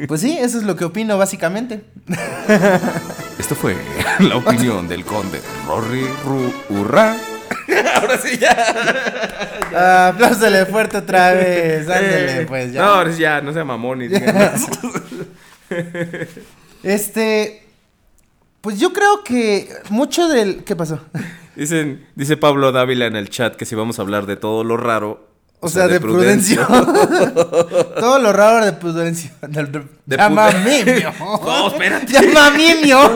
Pues 0.08 0.22
sí, 0.22 0.38
eso 0.40 0.58
es 0.58 0.64
lo 0.64 0.76
que 0.78 0.86
opino 0.86 1.18
básicamente. 1.18 1.82
Esto 3.40 3.56
fue 3.56 3.76
la 4.20 4.38
opinión 4.38 4.88
del 4.88 5.04
conde 5.04 5.42
Rory 5.66 6.06
Rurra. 6.70 7.16
Ahora 7.96 8.18
sí 8.18 8.38
ya. 8.38 10.08
¡Apláusale 10.10 10.66
fuerte 10.66 10.98
otra 10.98 11.34
vez! 11.34 11.82
Ándale, 11.82 12.42
Eh, 12.42 12.46
pues 12.48 12.72
ya. 12.72 12.82
No, 12.82 12.88
ahora 12.96 13.12
sí 13.12 13.20
ya, 13.22 13.42
no 13.42 13.52
sea 13.54 13.66
mamón 13.66 14.00
más. 14.34 14.68
Este. 16.84 17.67
Pues 18.62 18.80
yo 18.80 18.94
creo 18.94 19.24
que 19.24 19.70
mucho 19.90 20.28
del. 20.28 20.64
¿Qué 20.64 20.76
pasó? 20.76 21.00
Dicen, 21.56 22.06
dice 22.16 22.38
Pablo 22.38 22.72
Dávila 22.72 23.06
en 23.06 23.16
el 23.16 23.30
chat 23.30 23.56
que 23.56 23.66
si 23.66 23.76
vamos 23.76 24.00
a 24.00 24.02
hablar 24.04 24.26
de 24.26 24.36
todo 24.36 24.64
lo 24.64 24.78
raro. 24.78 25.27
O 25.60 25.70
sea, 25.70 25.88
de, 25.88 26.00
prudencia. 26.00 26.68
Todo 26.68 28.20
lo 28.20 28.32
raro 28.32 28.64
de 28.64 28.74
prudencia. 28.74 29.32
Del, 29.42 29.72
de, 29.72 29.82
De 30.06 30.18
llama 30.18 30.52
mimio. 30.52 31.12
No, 31.20 31.68
espérate. 31.70 32.14
Llama 32.14 32.52
mimio. 32.52 33.10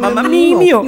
Mamá 0.00 0.22
mimio. 0.22 0.82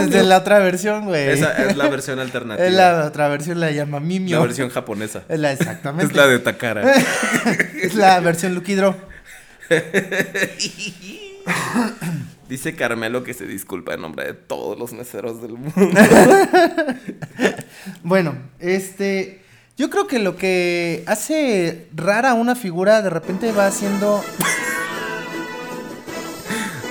Es 0.00 0.10
de 0.10 0.22
la 0.22 0.38
otra 0.38 0.60
versión, 0.60 1.04
güey. 1.04 1.28
Esa 1.28 1.52
es 1.68 1.76
la 1.76 1.88
versión 1.90 2.18
alternativa. 2.20 2.66
Es 2.66 2.72
la 2.72 3.04
otra 3.06 3.28
versión, 3.28 3.60
la 3.60 3.70
llama 3.70 4.00
mimio. 4.00 4.38
La 4.38 4.42
versión 4.46 4.70
japonesa. 4.70 5.24
Es 5.28 5.38
la 5.38 5.52
exactamente. 5.52 6.06
Es 6.06 6.16
la 6.16 6.26
de 6.26 6.38
Takara. 6.38 6.94
Es 7.82 7.94
la 7.94 8.18
versión 8.20 8.54
Lucky 8.54 8.76
Draw. 8.76 8.94
Dice 12.50 12.74
Carmelo 12.74 13.22
que 13.22 13.32
se 13.32 13.46
disculpa 13.46 13.94
en 13.94 14.00
nombre 14.00 14.24
de 14.24 14.34
todos 14.34 14.76
los 14.76 14.92
meseros 14.92 15.40
del 15.40 15.52
mundo. 15.52 15.72
Bueno, 18.02 18.34
este. 18.58 19.40
Yo 19.76 19.88
creo 19.88 20.08
que 20.08 20.18
lo 20.18 20.36
que 20.36 21.04
hace 21.06 21.86
rara 21.94 22.34
una 22.34 22.56
figura 22.56 23.02
de 23.02 23.10
repente 23.10 23.52
va 23.52 23.66
haciendo. 23.66 24.24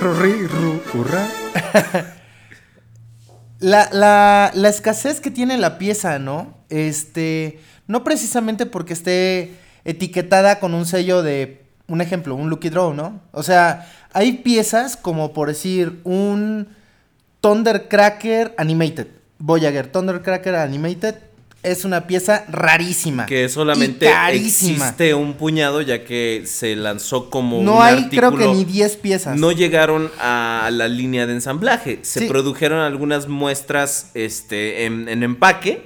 La, 3.60 3.90
la, 3.92 4.50
la 4.54 4.68
escasez 4.70 5.20
que 5.20 5.30
tiene 5.30 5.58
la 5.58 5.76
pieza, 5.76 6.18
¿no? 6.18 6.56
Este. 6.70 7.60
No 7.86 8.02
precisamente 8.02 8.64
porque 8.64 8.94
esté 8.94 9.52
etiquetada 9.84 10.58
con 10.58 10.72
un 10.72 10.86
sello 10.86 11.22
de. 11.22 11.59
Un 11.90 12.00
ejemplo, 12.00 12.36
un 12.36 12.48
Lucky 12.48 12.70
Draw, 12.70 12.94
¿no? 12.94 13.20
O 13.32 13.42
sea, 13.42 13.86
hay 14.12 14.34
piezas 14.34 14.96
como 14.96 15.32
por 15.32 15.48
decir 15.48 16.00
un 16.04 16.68
Thundercracker 17.40 18.54
Animated. 18.56 19.08
Voyager 19.38 19.90
Thundercracker 19.90 20.54
Animated 20.54 21.16
es 21.62 21.84
una 21.84 22.06
pieza 22.06 22.44
rarísima. 22.48 23.26
Que 23.26 23.48
solamente 23.48 24.10
existe 24.32 25.12
un 25.14 25.34
puñado 25.34 25.80
ya 25.82 26.04
que 26.04 26.44
se 26.46 26.74
lanzó 26.76 27.28
como 27.30 27.62
No 27.62 27.76
un 27.76 27.82
hay, 27.82 28.08
creo 28.08 28.36
que 28.36 28.46
ni 28.48 28.64
10 28.64 28.96
piezas. 28.96 29.38
No 29.38 29.52
llegaron 29.52 30.10
a 30.20 30.70
la 30.72 30.88
línea 30.88 31.26
de 31.26 31.34
ensamblaje. 31.34 31.98
Se 32.02 32.20
Sí. 32.20 32.26
produjeron 32.26 32.78
algunas 32.80 33.28
muestras 33.28 34.10
este, 34.14 34.86
en, 34.86 35.08
en 35.08 35.22
empaque 35.22 35.84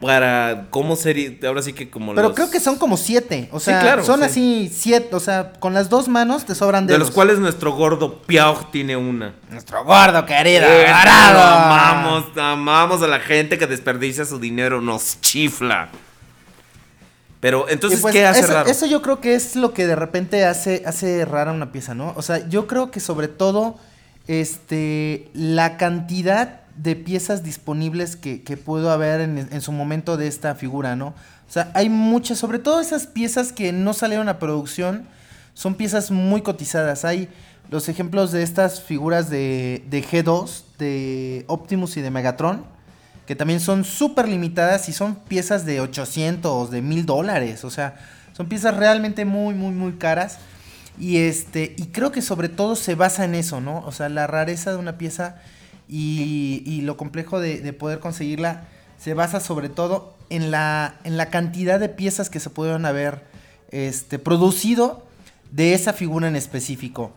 para 0.00 0.66
cómo 0.70 0.96
sería. 0.96 1.30
Ahora 1.46 1.62
sí 1.62 1.72
que 1.72 1.88
como 1.90 2.14
Pero 2.14 2.28
los- 2.28 2.36
creo 2.36 2.50
que 2.50 2.60
son 2.60 2.76
como 2.76 2.96
siete. 2.96 3.48
O 3.52 3.58
Sí, 3.60 3.66
sea, 3.66 3.80
claro, 3.80 4.04
son 4.04 4.20
sí. 4.20 4.24
así 4.26 4.72
siete. 4.74 5.14
O 5.14 5.20
sea, 5.20 5.52
con 5.60 5.72
las 5.74 5.88
dos 5.88 6.08
manos 6.08 6.44
te 6.44 6.54
sobran 6.54 6.86
De 6.86 6.94
dedos. 6.94 7.08
los 7.08 7.14
cuales 7.14 7.38
nuestro 7.38 7.72
gordo 7.72 8.22
Piaug 8.22 8.70
tiene 8.70 8.96
una. 8.96 9.34
Nuestro 9.50 9.84
gordo, 9.84 10.26
querido. 10.26 10.66
Amamos, 10.94 12.24
amamos 12.36 13.02
a 13.02 13.06
la 13.06 13.20
gente 13.20 13.58
que 13.58 13.66
desperdicia 13.66 14.24
su 14.24 14.38
dinero, 14.38 14.80
nos 14.80 15.11
chifla. 15.20 15.88
Pero 17.40 17.68
entonces, 17.68 18.00
pues, 18.00 18.14
¿qué 18.14 18.24
hace 18.24 18.40
eso, 18.40 18.52
raro? 18.52 18.70
eso 18.70 18.86
yo 18.86 19.02
creo 19.02 19.20
que 19.20 19.34
es 19.34 19.56
lo 19.56 19.74
que 19.74 19.86
de 19.86 19.96
repente 19.96 20.44
hace, 20.44 20.84
hace 20.86 21.24
rara 21.24 21.52
una 21.52 21.72
pieza, 21.72 21.94
¿no? 21.94 22.12
O 22.16 22.22
sea, 22.22 22.48
yo 22.48 22.68
creo 22.68 22.90
que 22.92 23.00
sobre 23.00 23.26
todo, 23.26 23.78
este, 24.28 25.28
la 25.34 25.76
cantidad 25.76 26.60
de 26.76 26.94
piezas 26.94 27.42
disponibles 27.42 28.14
que, 28.14 28.42
que 28.42 28.56
pudo 28.56 28.92
haber 28.92 29.20
en, 29.20 29.38
en 29.38 29.60
su 29.60 29.72
momento 29.72 30.16
de 30.16 30.28
esta 30.28 30.54
figura, 30.54 30.94
¿no? 30.94 31.08
O 31.08 31.52
sea, 31.52 31.70
hay 31.74 31.88
muchas, 31.88 32.38
sobre 32.38 32.60
todo 32.60 32.80
esas 32.80 33.08
piezas 33.08 33.52
que 33.52 33.72
no 33.72 33.92
salieron 33.92 34.28
a 34.28 34.38
producción, 34.38 35.04
son 35.54 35.74
piezas 35.74 36.10
muy 36.10 36.42
cotizadas. 36.42 37.04
Hay 37.04 37.28
los 37.70 37.88
ejemplos 37.88 38.32
de 38.32 38.42
estas 38.42 38.82
figuras 38.82 39.30
de, 39.30 39.84
de 39.90 40.04
G2, 40.04 40.62
de 40.78 41.44
Optimus 41.48 41.96
y 41.96 42.02
de 42.02 42.10
Megatron, 42.10 42.64
que 43.26 43.36
también 43.36 43.60
son 43.60 43.84
súper 43.84 44.28
limitadas 44.28 44.88
y 44.88 44.92
son 44.92 45.16
piezas 45.16 45.64
de 45.64 45.80
800, 45.80 46.70
de 46.70 46.82
1000 46.82 47.06
dólares, 47.06 47.64
o 47.64 47.70
sea, 47.70 47.96
son 48.32 48.48
piezas 48.48 48.76
realmente 48.76 49.24
muy, 49.24 49.54
muy, 49.54 49.72
muy 49.72 49.92
caras. 49.92 50.38
Y 50.98 51.18
este, 51.18 51.74
y 51.78 51.86
creo 51.86 52.12
que 52.12 52.20
sobre 52.20 52.48
todo 52.48 52.76
se 52.76 52.94
basa 52.94 53.24
en 53.24 53.34
eso, 53.34 53.60
¿no? 53.60 53.78
O 53.86 53.92
sea, 53.92 54.08
la 54.08 54.26
rareza 54.26 54.72
de 54.72 54.76
una 54.76 54.98
pieza 54.98 55.36
y, 55.88 56.62
y 56.66 56.82
lo 56.82 56.96
complejo 56.96 57.40
de, 57.40 57.60
de 57.60 57.72
poder 57.72 57.98
conseguirla 57.98 58.64
se 58.98 59.14
basa 59.14 59.40
sobre 59.40 59.68
todo 59.68 60.14
en 60.30 60.50
la, 60.50 60.94
en 61.04 61.16
la 61.16 61.26
cantidad 61.26 61.80
de 61.80 61.88
piezas 61.88 62.30
que 62.30 62.40
se 62.40 62.50
pudieron 62.50 62.86
haber 62.86 63.24
este, 63.70 64.18
producido 64.18 65.04
de 65.50 65.74
esa 65.74 65.92
figura 65.92 66.28
en 66.28 66.36
específico. 66.36 67.12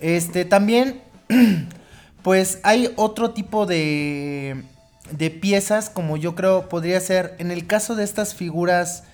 Este, 0.00 0.44
también, 0.44 1.02
pues 2.22 2.58
hay 2.64 2.92
otro 2.96 3.30
tipo 3.30 3.64
de, 3.64 4.64
de 5.12 5.30
piezas, 5.30 5.90
como 5.90 6.16
yo 6.16 6.34
creo 6.34 6.68
podría 6.68 7.00
ser, 7.00 7.34
en 7.38 7.50
el 7.50 7.66
caso 7.66 7.94
de 7.94 8.04
estas 8.04 8.34
figuras 8.34 9.04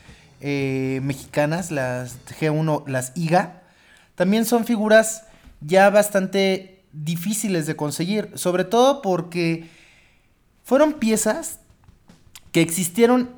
eh, 0.41 1.01
mexicanas, 1.03 1.71
las 1.71 2.17
G1, 2.27 2.87
las 2.87 3.13
IGA, 3.15 3.63
también 4.15 4.45
son 4.45 4.65
figuras 4.65 5.25
ya 5.61 5.91
bastante 5.91 6.83
difíciles 6.93 7.67
de 7.67 7.77
conseguir, 7.77 8.31
sobre 8.35 8.65
todo 8.65 9.03
porque 9.03 9.69
fueron 10.65 10.95
piezas 10.95 11.61
que 12.53 12.61
existieron 12.61 13.31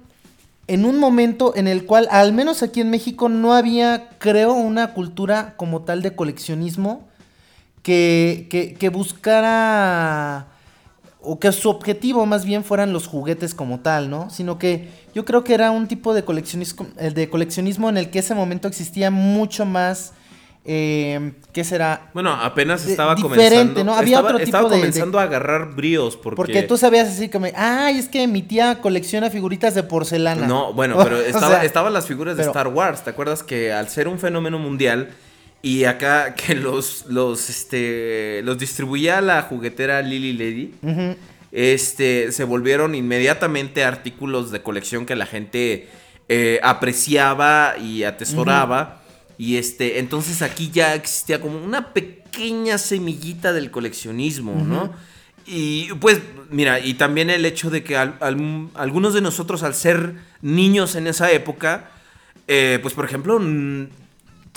en 0.66 0.84
un 0.84 0.98
momento 0.98 1.56
en 1.56 1.66
el 1.66 1.86
cual, 1.86 2.08
al 2.10 2.32
menos 2.32 2.62
aquí 2.62 2.80
en 2.80 2.90
México, 2.90 3.28
no 3.28 3.54
había, 3.54 4.10
creo, 4.18 4.52
una 4.52 4.92
cultura 4.92 5.54
como 5.56 5.82
tal 5.82 6.02
de 6.02 6.14
coleccionismo 6.14 7.08
que, 7.82 8.46
que, 8.50 8.74
que 8.74 8.88
buscara 8.90 10.46
o 11.30 11.38
que 11.38 11.52
su 11.52 11.68
objetivo 11.68 12.24
más 12.26 12.44
bien 12.44 12.64
fueran 12.64 12.92
los 12.92 13.06
juguetes 13.06 13.54
como 13.54 13.80
tal, 13.80 14.08
¿no? 14.08 14.30
Sino 14.30 14.58
que 14.58 14.88
yo 15.14 15.24
creo 15.24 15.44
que 15.44 15.54
era 15.54 15.70
un 15.70 15.86
tipo 15.86 16.14
de 16.14 16.24
coleccionismo, 16.24 16.86
eh, 16.98 17.10
de 17.10 17.28
coleccionismo 17.28 17.88
en 17.88 17.96
el 17.98 18.10
que 18.10 18.20
ese 18.20 18.34
momento 18.34 18.66
existía 18.68 19.10
mucho 19.10 19.64
más, 19.66 20.12
eh, 20.64 21.32
¿qué 21.52 21.64
será? 21.64 22.10
Bueno, 22.14 22.32
apenas 22.32 22.84
De- 22.84 22.90
estaba 22.90 23.14
diferente, 23.14 23.48
comenzando. 23.50 23.84
¿no? 23.84 23.94
Había 23.94 24.16
estaba, 24.16 24.28
otro 24.34 24.44
estaba 24.44 24.64
tipo 24.64 24.74
de- 24.74 24.80
comenzando 24.80 25.18
a 25.18 25.22
agarrar 25.22 25.74
bríos 25.74 26.16
porque... 26.16 26.36
Porque 26.36 26.62
tú 26.62 26.76
sabías 26.76 27.08
así 27.08 27.28
como, 27.28 27.46
ay, 27.56 27.98
es 27.98 28.08
que 28.08 28.26
mi 28.26 28.42
tía 28.42 28.80
colecciona 28.80 29.30
figuritas 29.30 29.74
de 29.74 29.82
porcelana. 29.82 30.46
No, 30.46 30.72
bueno, 30.72 30.96
pero 31.02 31.20
estaba, 31.20 31.64
estaban 31.64 31.92
las 31.92 32.06
figuras 32.06 32.36
de 32.36 32.42
Star 32.44 32.68
Wars. 32.68 33.02
¿Te 33.02 33.10
acuerdas 33.10 33.42
que 33.42 33.72
al 33.72 33.88
ser 33.88 34.08
un 34.08 34.18
fenómeno 34.18 34.58
mundial 34.58 35.10
y 35.62 35.84
acá 35.84 36.34
que 36.36 36.54
los 36.54 37.06
los 37.08 37.50
este 37.50 38.40
los 38.44 38.58
distribuía 38.58 39.20
la 39.20 39.42
juguetera 39.42 40.02
Lily 40.02 40.32
Lady, 40.32 40.74
este 41.52 42.32
se 42.32 42.44
volvieron 42.44 42.94
inmediatamente 42.94 43.84
artículos 43.84 44.50
de 44.50 44.62
colección 44.62 45.06
que 45.06 45.16
la 45.16 45.26
gente 45.26 45.88
eh, 46.28 46.60
apreciaba 46.62 47.76
y 47.78 48.04
atesoraba. 48.04 49.02
Y 49.40 49.56
este, 49.56 50.00
entonces 50.00 50.42
aquí 50.42 50.70
ya 50.72 50.94
existía 50.96 51.40
como 51.40 51.62
una 51.64 51.92
pequeña 51.94 52.76
semillita 52.76 53.52
del 53.52 53.70
coleccionismo, 53.70 54.52
¿no? 54.64 54.92
Y 55.46 55.92
pues, 56.00 56.20
mira, 56.50 56.80
y 56.80 56.94
también 56.94 57.30
el 57.30 57.46
hecho 57.46 57.70
de 57.70 57.82
que 57.84 57.96
al- 57.96 58.16
al- 58.20 58.68
algunos 58.74 59.14
de 59.14 59.20
nosotros, 59.20 59.62
al 59.62 59.74
ser 59.74 60.14
niños 60.42 60.96
en 60.96 61.06
esa 61.06 61.30
época, 61.30 61.88
eh, 62.48 62.80
pues 62.82 62.94
por 62.94 63.04
ejemplo, 63.04 63.40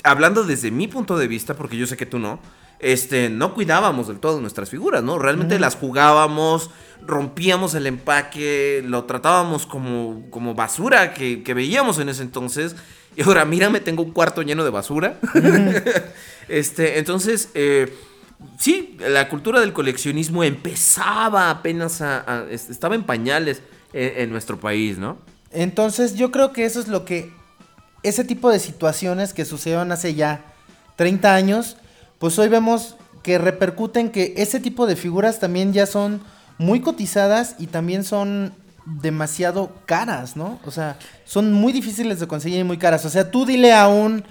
hablando 0.04 0.44
desde 0.44 0.72
mi 0.72 0.88
punto 0.88 1.18
de 1.18 1.28
vista, 1.28 1.54
porque 1.56 1.78
yo 1.78 1.88
sé 1.88 1.98
que 1.98 2.06
tú 2.06 2.20
no, 2.20 2.40
este, 2.80 3.30
no 3.30 3.54
cuidábamos 3.54 4.08
del 4.08 4.20
todo 4.20 4.42
nuestras 4.42 4.70
figuras, 4.70 5.04
¿no? 5.04 5.20
Realmente 5.20 5.60
las 5.60 5.76
jugábamos, 5.76 6.70
rompíamos 7.06 7.76
el 7.76 7.86
empaque, 7.88 8.84
lo 8.86 9.04
tratábamos 9.06 9.66
como, 9.66 10.24
como 10.32 10.56
basura 10.56 11.14
que, 11.14 11.44
que 11.44 11.54
veíamos 11.54 12.00
en 12.00 12.10
ese 12.10 12.24
entonces. 12.24 12.76
Y 13.16 13.24
ahora, 13.24 13.46
mírame, 13.46 13.80
tengo 13.82 14.04
un 14.04 14.12
cuarto 14.12 14.42
lleno 14.42 14.64
de 14.64 14.70
basura. 14.70 15.20
este, 16.48 16.98
entonces, 17.00 17.50
eh, 17.54 17.94
sí, 18.58 18.98
la 19.00 19.30
cultura 19.30 19.60
del 19.60 19.74
coleccionismo 19.74 20.44
empezaba 20.44 21.50
apenas 21.50 22.02
a... 22.02 22.20
a- 22.26 22.46
es- 22.50 22.70
estaba 22.70 22.96
en 22.96 23.04
pañales 23.04 23.62
en, 23.94 24.22
en 24.24 24.30
nuestro 24.32 24.60
país, 24.60 24.98
¿no? 24.98 25.18
Entonces 25.52 26.16
yo 26.16 26.32
creo 26.32 26.54
que 26.54 26.64
eso 26.66 26.80
es 26.80 26.88
lo 26.88 27.04
que, 27.04 27.32
ese 28.04 28.24
tipo 28.24 28.50
de 28.50 28.60
situaciones 28.60 29.34
que 29.34 29.46
sucedieron 29.46 29.92
hace 29.92 30.16
ya 30.16 30.46
30 30.96 31.34
años, 31.34 31.78
pues 32.20 32.38
hoy 32.40 32.50
vemos 32.50 32.96
que 33.24 33.38
repercuten 33.38 34.10
que 34.10 34.34
ese 34.38 34.60
tipo 34.60 34.88
de 34.88 34.96
figuras 34.96 35.40
también 35.40 35.74
ya 35.74 35.86
son 35.86 36.22
muy 36.58 36.82
cotizadas 36.82 37.56
y 37.60 37.68
también 37.68 38.04
son 38.04 38.54
demasiado 38.86 39.76
caras, 39.86 40.36
¿no? 40.36 40.60
O 40.66 40.72
sea, 40.72 40.98
son 41.26 41.54
muy 41.54 41.72
difíciles 41.72 42.20
de 42.20 42.28
conseguir 42.28 42.60
y 42.60 42.64
muy 42.64 42.78
caras. 42.78 43.06
O 43.06 43.10
sea, 43.10 43.30
tú 43.30 43.46
dile 43.46 43.74
a 43.74 43.88
un, 43.88 44.24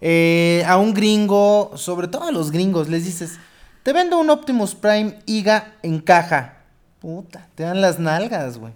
eh, 0.00 0.64
a 0.66 0.76
un 0.76 0.92
gringo, 0.92 1.72
sobre 1.76 2.08
todo 2.08 2.24
a 2.24 2.32
los 2.32 2.50
gringos, 2.50 2.88
les 2.88 3.04
dices, 3.04 3.38
te 3.82 3.92
vendo 3.92 4.18
un 4.18 4.30
Optimus 4.30 4.74
Prime 4.74 5.18
IGA 5.26 5.74
en 5.82 6.00
caja. 6.00 6.58
Puta, 6.98 7.48
te 7.54 7.62
dan 7.62 7.80
las 7.80 7.98
nalgas, 7.98 8.58
güey. 8.58 8.72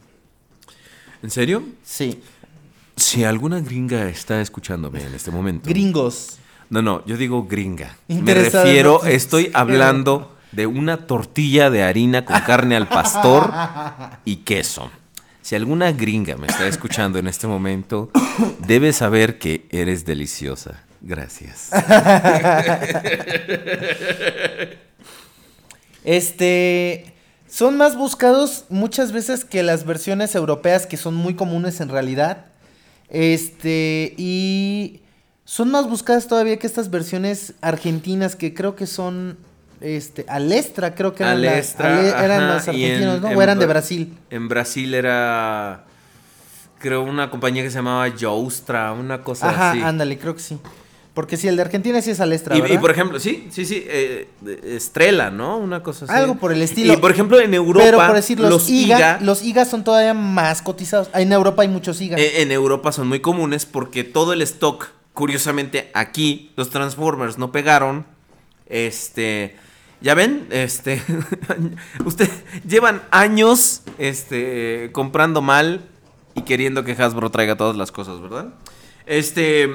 ¿En 1.22 1.30
serio? 1.30 1.64
Sí. 1.82 2.22
Si 3.00 3.24
alguna 3.24 3.60
gringa 3.60 4.08
está 4.10 4.42
escuchándome 4.42 5.02
en 5.02 5.14
este 5.14 5.30
momento. 5.30 5.70
Gringos. 5.70 6.38
No, 6.68 6.82
no, 6.82 7.02
yo 7.06 7.16
digo 7.16 7.44
gringa. 7.44 7.96
Me 8.08 8.34
refiero, 8.34 9.04
estoy 9.04 9.50
hablando 9.54 10.36
de 10.52 10.66
una 10.66 11.06
tortilla 11.06 11.70
de 11.70 11.82
harina 11.82 12.26
con 12.26 12.38
carne 12.40 12.76
al 12.76 12.88
pastor 12.88 13.52
y 14.26 14.36
queso. 14.36 14.90
Si 15.40 15.56
alguna 15.56 15.92
gringa 15.92 16.36
me 16.36 16.46
está 16.46 16.66
escuchando 16.68 17.18
en 17.18 17.26
este 17.26 17.46
momento, 17.46 18.10
debes 18.66 18.96
saber 18.96 19.38
que 19.38 19.66
eres 19.70 20.04
deliciosa. 20.04 20.84
Gracias. 21.00 21.70
Este. 26.02 27.14
Son 27.46 27.76
más 27.76 27.94
buscados 27.94 28.64
muchas 28.70 29.12
veces 29.12 29.44
que 29.44 29.62
las 29.62 29.84
versiones 29.84 30.34
europeas 30.34 30.86
que 30.86 30.96
son 30.96 31.14
muy 31.14 31.34
comunes 31.34 31.82
en 31.82 31.90
realidad. 31.90 32.49
Este. 33.10 34.14
Y. 34.16 35.00
Son 35.44 35.70
más 35.72 35.88
buscadas 35.88 36.28
todavía 36.28 36.58
que 36.60 36.66
estas 36.68 36.90
versiones 36.90 37.54
argentinas 37.60 38.36
que 38.36 38.54
creo 38.54 38.76
que 38.76 38.86
son. 38.86 39.36
Este. 39.80 40.24
Alestra, 40.28 40.94
creo 40.94 41.14
que 41.14 41.22
eran, 41.22 41.40
las- 41.42 41.52
Alestra, 41.52 41.98
ale- 41.98 42.08
eran 42.10 42.42
ajá, 42.42 42.54
los 42.54 42.62
en- 42.64 42.70
argentinos, 42.70 43.20
¿no? 43.22 43.30
en 43.30 43.36
O 43.36 43.42
eran 43.42 43.58
de 43.58 43.64
Bra- 43.64 43.68
Brasil. 43.70 44.18
En 44.28 44.48
Brasil 44.48 44.92
era, 44.94 45.86
creo, 46.78 47.02
una 47.02 47.30
compañía 47.30 47.62
que 47.62 47.70
se 47.70 47.76
llamaba 47.76 48.06
Joustra, 48.18 48.92
una 48.92 49.22
cosa 49.24 49.48
Ajá, 49.48 49.70
así. 49.72 49.80
ándale, 49.80 50.18
creo 50.18 50.34
que 50.34 50.42
sí. 50.42 50.58
Porque 51.14 51.36
si 51.36 51.48
el 51.48 51.56
de 51.56 51.62
Argentina 51.62 52.00
sí 52.00 52.10
es 52.12 52.20
Alestra, 52.20 52.56
Y, 52.56 52.72
y 52.72 52.78
por 52.78 52.90
ejemplo, 52.92 53.18
sí, 53.18 53.48
sí, 53.50 53.66
sí, 53.66 53.84
eh, 53.86 54.28
Estrella, 54.64 55.30
¿no? 55.30 55.58
Una 55.58 55.82
cosa 55.82 56.04
así. 56.04 56.14
Algo 56.14 56.36
por 56.36 56.52
el 56.52 56.62
estilo. 56.62 56.92
Y 56.92 56.96
por 56.98 57.10
ejemplo, 57.10 57.40
en 57.40 57.52
Europa, 57.52 57.84
Pero 57.84 57.98
por 57.98 58.14
decir, 58.14 58.38
los, 58.38 58.70
IGA, 58.70 58.96
IGA, 58.96 59.18
los 59.20 59.42
IGA 59.42 59.64
son 59.64 59.82
todavía 59.82 60.14
más 60.14 60.62
cotizados. 60.62 61.10
En 61.14 61.32
Europa 61.32 61.62
hay 61.62 61.68
muchos 61.68 62.00
IGA. 62.00 62.16
eh, 62.16 62.42
en 62.42 62.52
Europa 62.52 62.92
son 62.92 63.08
muy 63.08 63.20
comunes 63.20 63.66
porque 63.66 64.04
todo 64.04 64.32
el 64.32 64.40
stock, 64.42 64.88
curiosamente, 65.12 65.90
aquí 65.94 66.52
los 66.56 66.70
Transformers 66.70 67.38
no 67.38 67.50
pegaron. 67.50 68.06
Este, 68.66 69.56
ya 70.00 70.14
ven, 70.14 70.46
este, 70.50 71.02
usted 72.04 72.30
llevan 72.66 73.02
años, 73.10 73.82
este, 73.98 74.90
comprando 74.92 75.42
mal 75.42 75.88
y 76.36 76.42
queriendo 76.42 76.84
que 76.84 76.92
Hasbro 76.92 77.30
traiga 77.30 77.56
todas 77.56 77.76
las 77.76 77.90
cosas, 77.90 78.20
¿verdad? 78.20 78.54
Este, 79.06 79.70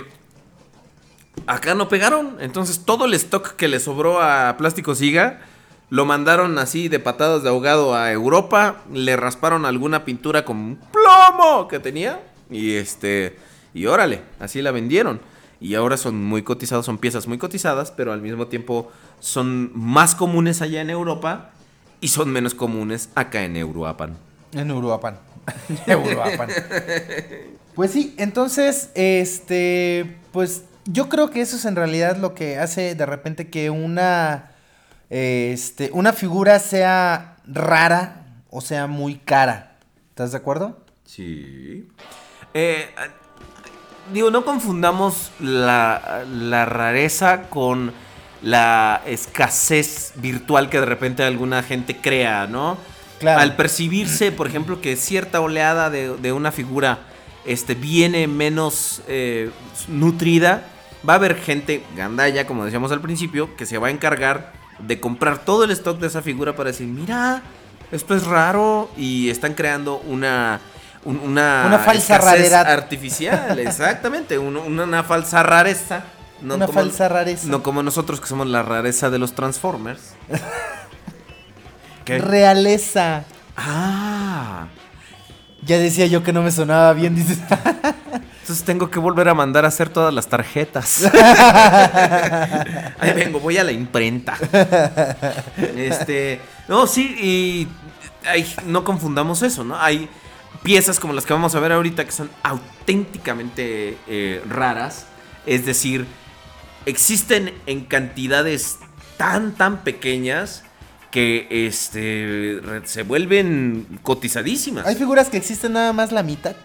acá 1.48 1.76
no 1.76 1.88
pegaron. 1.88 2.38
Entonces 2.40 2.82
todo 2.86 3.06
el 3.06 3.14
stock 3.14 3.56
que 3.56 3.68
le 3.68 3.80
sobró 3.80 4.22
a 4.22 4.56
Plásticos 4.58 5.00
Siga 5.00 5.42
lo 5.90 6.06
mandaron 6.06 6.58
así 6.58 6.88
de 6.88 7.00
patadas 7.00 7.44
de 7.44 7.50
ahogado 7.50 7.96
a 7.96 8.12
Europa. 8.12 8.84
Le 8.92 9.16
rasparon 9.16 9.66
alguna 9.66 10.06
pintura 10.06 10.46
con 10.46 10.80
plomo 10.92 11.68
que 11.68 11.80
tenía. 11.80 12.22
Y 12.50 12.74
este. 12.74 13.38
Y 13.74 13.86
órale, 13.88 14.22
así 14.40 14.62
la 14.62 14.72
vendieron. 14.72 15.20
Y 15.60 15.76
ahora 15.76 15.98
son 15.98 16.24
muy 16.24 16.44
cotizados, 16.44 16.86
son 16.86 16.98
piezas 16.98 17.28
muy 17.28 17.38
cotizadas, 17.38 17.92
pero 17.92 18.14
al 18.14 18.22
mismo 18.22 18.48
tiempo 18.48 18.92
son 19.20 19.72
más 19.74 20.16
comunes 20.16 20.62
allá 20.62 20.82
en 20.82 20.90
Europa 20.90 21.52
y 22.02 22.10
son 22.10 22.30
menos 22.30 22.54
comunes 22.54 23.10
acá 23.16 23.44
en 23.44 23.56
Euroapan. 23.56 24.18
En 24.54 24.72
Uruapan. 24.72 25.18
Uruapan. 25.88 26.50
Pues 27.74 27.92
sí, 27.92 28.16
entonces, 28.18 28.90
este, 28.96 30.16
pues 30.32 30.64
yo 30.86 31.10
creo 31.10 31.30
que 31.30 31.42
eso 31.42 31.56
es 31.56 31.66
en 31.66 31.76
realidad 31.76 32.18
lo 32.18 32.34
que 32.34 32.58
hace 32.58 32.96
de 32.96 33.06
repente 33.06 33.50
que 33.50 33.70
una, 33.70 34.52
este, 35.10 35.90
una 35.94 36.14
figura 36.14 36.60
sea 36.60 37.38
rara 37.46 38.26
o 38.50 38.62
sea 38.62 38.88
muy 38.88 39.16
cara. 39.16 39.78
¿Estás 40.10 40.32
de 40.32 40.38
acuerdo? 40.38 40.84
Sí. 41.06 41.88
Eh, 42.54 42.88
digo, 44.14 44.32
no 44.32 44.46
confundamos 44.46 45.32
la, 45.40 46.24
la 46.30 46.66
rareza 46.66 47.50
con 47.50 47.92
la 48.42 49.02
escasez 49.06 50.14
virtual 50.16 50.70
que 50.70 50.80
de 50.80 50.86
repente 50.86 51.24
alguna 51.24 51.64
gente 51.64 51.98
crea, 51.98 52.48
¿no? 52.48 52.78
Claro. 53.20 53.42
Al 53.42 53.56
percibirse, 53.56 54.32
por 54.32 54.48
ejemplo, 54.48 54.82
que 54.82 54.96
cierta 54.96 55.42
oleada 55.42 55.90
de, 55.90 56.16
de 56.18 56.32
una 56.32 56.52
figura 56.52 57.00
este, 57.46 57.76
viene 57.76 58.28
menos 58.28 59.02
eh, 59.08 59.52
nutrida, 59.88 60.64
va 61.08 61.14
a 61.14 61.16
haber 61.18 61.36
gente 61.36 61.84
gandalla, 61.96 62.46
como 62.48 62.66
decíamos 62.66 62.92
al 62.92 63.02
principio, 63.02 63.56
que 63.56 63.66
se 63.66 63.78
va 63.78 63.88
a 63.88 63.92
encargar 63.92 64.54
de 64.80 65.00
comprar 65.00 65.40
todo 65.40 65.64
el 65.64 65.72
stock 65.72 66.00
de 66.00 66.08
esa 66.08 66.22
figura 66.22 66.56
para 66.56 66.72
decir, 66.72 66.88
mira, 66.88 67.42
esto 67.92 68.16
es 68.16 68.26
raro 68.26 68.90
y 68.98 69.30
están 69.30 69.54
creando 69.54 69.98
una... 69.98 70.60
un- 71.06 71.20
una, 71.20 71.64
Una 71.68 71.80
falsa 71.80 72.18
raridad. 72.18 72.68
artificial, 72.70 73.58
exactamente, 73.60 74.38
un- 74.38 74.58
una, 74.58 74.84
una 74.84 75.04
falsa 75.04 75.44
rareza. 75.44 76.04
no 76.42 76.56
Una 76.56 76.66
como- 76.66 76.80
falsa 76.80 77.08
rareza. 77.08 77.48
No 77.48 77.62
como 77.64 77.84
nosotros 77.84 78.20
que 78.20 78.28
somos 78.28 78.48
la 78.48 78.64
rareza 78.64 79.10
de 79.10 79.20
los 79.20 79.34
Transformers. 79.34 80.14
¿Qué? 82.06 82.20
Realeza. 82.20 83.24
Ah, 83.58 84.68
Ya 85.66 85.78
decía 85.80 86.06
yo 86.08 86.22
que 86.24 86.34
no 86.34 86.42
me 86.44 86.52
sonaba 86.52 86.94
bien, 86.94 87.16
dices. 87.16 87.40
entonces 88.46 88.64
tengo 88.64 88.92
que 88.92 89.00
volver 89.00 89.28
a 89.28 89.34
mandar 89.34 89.66
a 89.66 89.70
hacer 89.70 89.90
todas 89.90 90.14
las 90.14 90.28
tarjetas. 90.28 91.04
Ahí 93.00 93.14
vengo, 93.16 93.40
voy 93.40 93.58
a 93.58 93.64
la 93.64 93.72
imprenta. 93.72 94.38
Este, 95.76 96.40
no, 96.68 96.86
sí, 96.86 97.16
y 97.20 97.68
no 98.68 98.84
confundamos 98.84 99.42
eso, 99.42 99.64
¿no? 99.64 99.76
Hay 99.82 100.08
piezas 100.62 101.00
como 101.00 101.14
las 101.14 101.26
que 101.26 101.34
vamos 101.34 101.56
a 101.56 101.60
ver 101.60 101.72
ahorita 101.72 102.06
que 102.06 102.12
son 102.12 102.30
auténticamente 102.44 103.98
eh, 104.06 104.44
raras. 104.48 105.08
Es 105.48 105.66
decir, 105.66 106.06
existen 106.86 107.52
en 107.66 107.86
cantidades 107.86 108.78
tan, 109.18 109.56
tan 109.56 109.84
pequeñas 109.84 110.66
que 111.10 111.48
este, 111.50 112.62
se 112.84 113.02
vuelven 113.02 113.88
cotizadísimas. 114.04 114.86
Hay 114.86 114.96
figuras 114.96 115.30
que 115.30 115.38
existen 115.38 115.74
nada 115.74 115.94
más 115.94 116.12
la 116.12 116.22
mitad. 116.22 116.56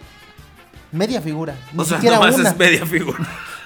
Media 0.91 1.21
figura. 1.21 1.55
Ni 1.73 1.81
o 1.81 1.85
sea, 1.85 1.97
siquiera 1.97 2.17
nomás 2.17 2.35
una. 2.35 2.49
es 2.49 2.57
media 2.57 2.85
figura. 2.85 3.17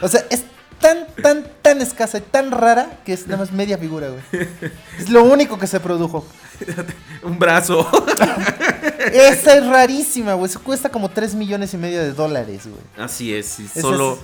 O 0.01 0.07
sea, 0.07 0.25
es 0.29 0.43
tan, 0.79 1.07
tan, 1.21 1.45
tan 1.61 1.81
escasa 1.81 2.17
y 2.19 2.21
tan 2.21 2.51
rara 2.51 2.99
que 3.05 3.13
es 3.13 3.25
nada 3.27 3.39
más 3.39 3.51
media 3.51 3.77
figura, 3.77 4.09
güey. 4.09 4.21
Es 4.99 5.09
lo 5.09 5.23
único 5.23 5.57
que 5.57 5.67
se 5.67 5.79
produjo. 5.79 6.25
Un 7.23 7.39
brazo. 7.39 7.87
Esa 9.11 9.55
es 9.57 9.65
rarísima, 9.65 10.33
güey. 10.33 10.49
Eso 10.49 10.61
cuesta 10.61 10.89
como 10.89 11.09
3 11.09 11.35
millones 11.35 11.73
y 11.73 11.77
medio 11.77 11.99
de 11.99 12.13
dólares, 12.13 12.63
güey. 12.67 12.81
Así 13.05 13.33
es, 13.33 13.57
solo... 13.79 14.13
es- 14.13 14.19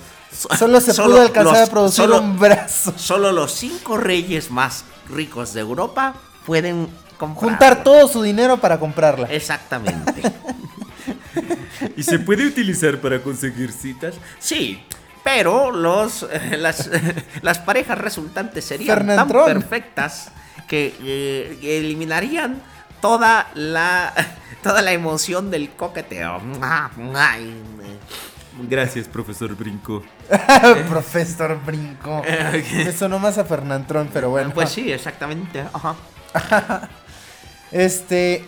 Solo 0.58 0.80
se 0.80 0.94
solo 0.94 1.10
pudo 1.16 1.22
alcanzar 1.24 1.58
los- 1.58 1.68
a 1.68 1.70
producir 1.70 2.04
solo- 2.04 2.20
un 2.22 2.38
brazo. 2.38 2.94
Solo 2.96 3.32
los 3.32 3.52
cinco 3.52 3.98
reyes 3.98 4.50
más 4.50 4.84
ricos 5.10 5.52
de 5.52 5.60
Europa 5.60 6.14
pueden 6.46 6.88
comprar. 7.18 7.50
Juntar 7.50 7.84
todo 7.84 8.08
su 8.08 8.22
dinero 8.22 8.56
para 8.56 8.78
comprarla. 8.80 9.26
Exactamente. 9.28 10.22
¿Y 11.96 12.02
se 12.02 12.18
puede 12.18 12.46
utilizar 12.46 12.98
para 13.00 13.22
conseguir 13.22 13.72
citas? 13.72 14.14
Sí, 14.38 14.82
pero 15.24 15.70
los 15.70 16.24
eh, 16.24 16.56
las, 16.58 16.90
las 17.42 17.58
parejas 17.58 17.98
resultantes 17.98 18.64
serían 18.64 19.06
tan 19.06 19.28
perfectas 19.28 20.32
que 20.66 20.94
eh, 21.02 21.58
eliminarían 21.62 22.62
toda 23.00 23.50
la 23.54 24.12
toda 24.62 24.82
la 24.82 24.92
emoción 24.92 25.50
del 25.50 25.70
coqueteo. 25.70 26.40
Gracias, 28.68 29.08
profesor 29.08 29.56
Brinco. 29.56 30.02
Profesor 30.88 31.58
Brinco. 31.64 32.22
Me 32.74 32.92
sonó 32.92 33.18
más 33.18 33.38
a 33.38 33.44
Fernandrón, 33.44 34.10
pero 34.12 34.28
bueno. 34.28 34.52
Pues 34.52 34.68
sí, 34.68 34.92
exactamente. 34.92 35.64
Ajá. 35.72 35.96
Este. 37.72 38.44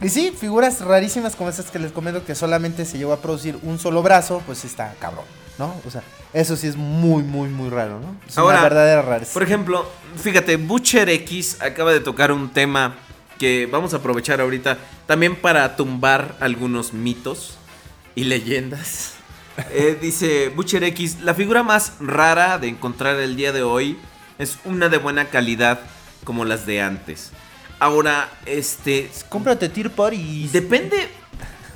Y 0.00 0.08
sí, 0.10 0.32
figuras 0.38 0.80
rarísimas 0.80 1.34
como 1.34 1.50
esas 1.50 1.70
que 1.72 1.78
les 1.80 1.90
comento 1.90 2.24
que 2.24 2.36
solamente 2.36 2.84
se 2.84 2.98
llegó 2.98 3.12
a 3.12 3.20
producir 3.20 3.58
un 3.62 3.80
solo 3.80 4.00
brazo, 4.00 4.40
pues 4.46 4.64
está 4.64 4.94
cabrón, 5.00 5.24
¿no? 5.58 5.74
O 5.84 5.90
sea, 5.90 6.04
eso 6.32 6.56
sí 6.56 6.68
es 6.68 6.76
muy, 6.76 7.24
muy, 7.24 7.48
muy 7.48 7.68
raro, 7.68 7.98
¿no? 7.98 8.14
Es 8.28 8.38
Ahora, 8.38 8.58
una 8.58 8.62
verdadera 8.62 9.02
rareza. 9.02 9.32
Por 9.32 9.42
ejemplo, 9.42 9.90
fíjate, 10.16 10.56
Butcher 10.56 11.08
X 11.08 11.58
acaba 11.60 11.92
de 11.92 11.98
tocar 11.98 12.30
un 12.30 12.50
tema 12.50 12.94
que 13.38 13.66
vamos 13.66 13.92
a 13.92 13.96
aprovechar 13.96 14.40
ahorita 14.40 14.78
también 15.06 15.34
para 15.34 15.74
tumbar 15.74 16.36
algunos 16.38 16.92
mitos 16.92 17.56
y 18.14 18.24
leyendas. 18.24 19.14
Eh, 19.72 19.98
dice 20.00 20.50
Butcher 20.50 20.84
X, 20.84 21.18
la 21.22 21.34
figura 21.34 21.64
más 21.64 21.94
rara 21.98 22.58
de 22.58 22.68
encontrar 22.68 23.16
el 23.16 23.34
día 23.34 23.50
de 23.50 23.64
hoy 23.64 23.98
es 24.38 24.56
una 24.64 24.88
de 24.88 24.98
buena 24.98 25.30
calidad 25.30 25.80
como 26.22 26.44
las 26.44 26.64
de 26.64 26.80
antes. 26.80 27.32
Ahora, 27.80 28.28
este, 28.46 29.10
Cómprate 29.28 29.68
Tier 29.68 29.90
Party. 29.90 30.48
Depende. 30.52 31.08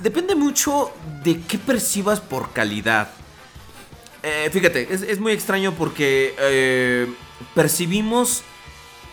Depende 0.02 0.34
mucho 0.34 0.92
de 1.22 1.40
qué 1.42 1.58
percibas 1.58 2.20
por 2.20 2.52
calidad. 2.52 3.08
Eh, 4.24 4.50
fíjate, 4.52 4.92
es, 4.92 5.02
es 5.02 5.20
muy 5.20 5.32
extraño 5.32 5.74
porque 5.74 6.34
eh, 6.38 7.12
percibimos 7.54 8.42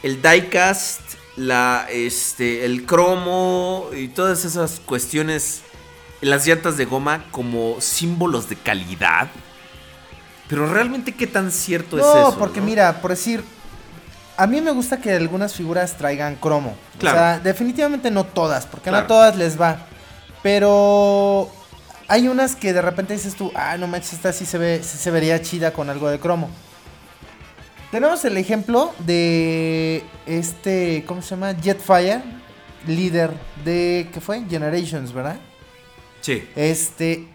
el 0.02 0.22
diecast, 0.22 1.02
la, 1.36 1.88
este, 1.92 2.66
el 2.66 2.86
cromo 2.86 3.90
y 3.96 4.08
todas 4.08 4.46
esas 4.46 4.80
cuestiones, 4.84 5.62
las 6.22 6.48
llantas 6.48 6.76
de 6.78 6.86
goma 6.86 7.26
como 7.32 7.80
símbolos 7.82 8.50
de 8.50 8.56
calidad. 8.56 9.30
Pero 10.48 10.66
realmente 10.72 11.14
qué 11.16 11.28
tan 11.28 11.52
cierto 11.52 11.98
No, 11.98 12.04
es 12.04 12.28
eso. 12.30 12.40
porque 12.40 12.60
no? 12.60 12.66
mira, 12.66 13.00
por 13.02 13.12
decir, 13.12 13.44
a 14.42 14.48
mí 14.48 14.62
me 14.62 14.72
gusta 14.72 15.02
que 15.02 15.12
algunas 15.12 15.54
figuras 15.54 15.98
traigan 15.98 16.36
cromo. 16.36 16.74
Claro. 16.98 17.18
O 17.18 17.20
sea, 17.20 17.40
definitivamente 17.40 18.10
no 18.10 18.24
todas, 18.24 18.66
porque 18.66 18.90
Claro. 18.90 19.04
no 19.04 19.08
todas 19.08 19.36
les 19.36 19.60
va. 19.60 19.80
Pero 20.42 21.50
hay 22.08 22.28
unas 22.30 22.56
que 22.56 22.72
de 22.72 22.82
repente 22.82 23.14
dices 23.14 23.36
tú, 23.36 23.52
ah, 23.54 23.76
no 23.78 23.88
manches, 23.88 24.14
esta 24.14 24.32
sí 24.32 24.46
se 24.46 24.58
ve, 24.58 24.82
sí 24.82 24.98
se 24.98 25.12
vería 25.12 25.42
chida 25.42 25.72
con 25.74 25.90
algo 25.90 26.10
de 26.10 26.20
cromo. 26.20 26.50
Tenemos 27.92 28.24
el 28.24 28.38
ejemplo 28.38 28.94
de 29.00 30.04
este, 30.26 31.04
¿cómo 31.06 31.22
se 31.22 31.32
llama? 31.32 31.54
Jetfire, 31.62 32.22
líder 32.88 33.32
de, 33.66 34.10
¿qué 34.14 34.22
fue? 34.22 34.42
Generations, 34.50 35.12
¿verdad? 35.12 35.38
Sí. 36.22 36.48
Este, 36.56 37.28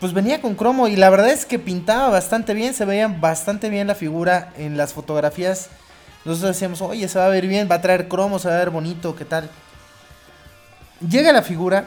pues 0.00 0.12
venía 0.12 0.40
con 0.40 0.54
cromo 0.56 0.88
y 0.88 0.96
la 0.96 1.10
verdad 1.10 1.30
es 1.30 1.46
que 1.46 1.58
pintaba 1.58 2.08
bastante 2.08 2.54
bien, 2.54 2.74
se 2.74 2.84
veía 2.84 3.08
bastante 3.08 3.68
bien 3.68 3.86
la 3.86 3.94
figura 3.94 4.52
en 4.58 4.76
las 4.76 4.94
fotografías. 4.94 5.68
Nosotros 6.24 6.52
decíamos, 6.52 6.80
oye, 6.82 7.08
se 7.08 7.18
va 7.18 7.26
a 7.26 7.30
ver 7.30 7.46
bien, 7.46 7.68
va 7.70 7.76
a 7.76 7.80
traer 7.80 8.08
cromo, 8.08 8.38
se 8.38 8.48
va 8.48 8.54
a 8.54 8.58
ver 8.58 8.70
bonito, 8.70 9.16
¿qué 9.16 9.24
tal? 9.24 9.48
Llega 11.08 11.32
la 11.32 11.42
figura, 11.42 11.86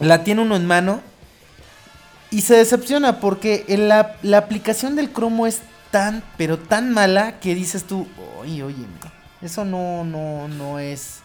la 0.00 0.24
tiene 0.24 0.42
uno 0.42 0.56
en 0.56 0.66
mano 0.66 1.00
y 2.30 2.40
se 2.42 2.56
decepciona 2.56 3.20
porque 3.20 3.64
la, 3.68 4.16
la 4.22 4.38
aplicación 4.38 4.96
del 4.96 5.10
cromo 5.10 5.46
es 5.46 5.60
tan, 5.90 6.22
pero 6.36 6.58
tan 6.58 6.92
mala 6.92 7.38
que 7.40 7.54
dices 7.54 7.84
tú, 7.84 8.08
oye, 8.40 8.62
oye, 8.62 8.86
eso 9.42 9.64
no, 9.64 10.04
no, 10.04 10.48
no 10.48 10.78
es, 10.78 11.20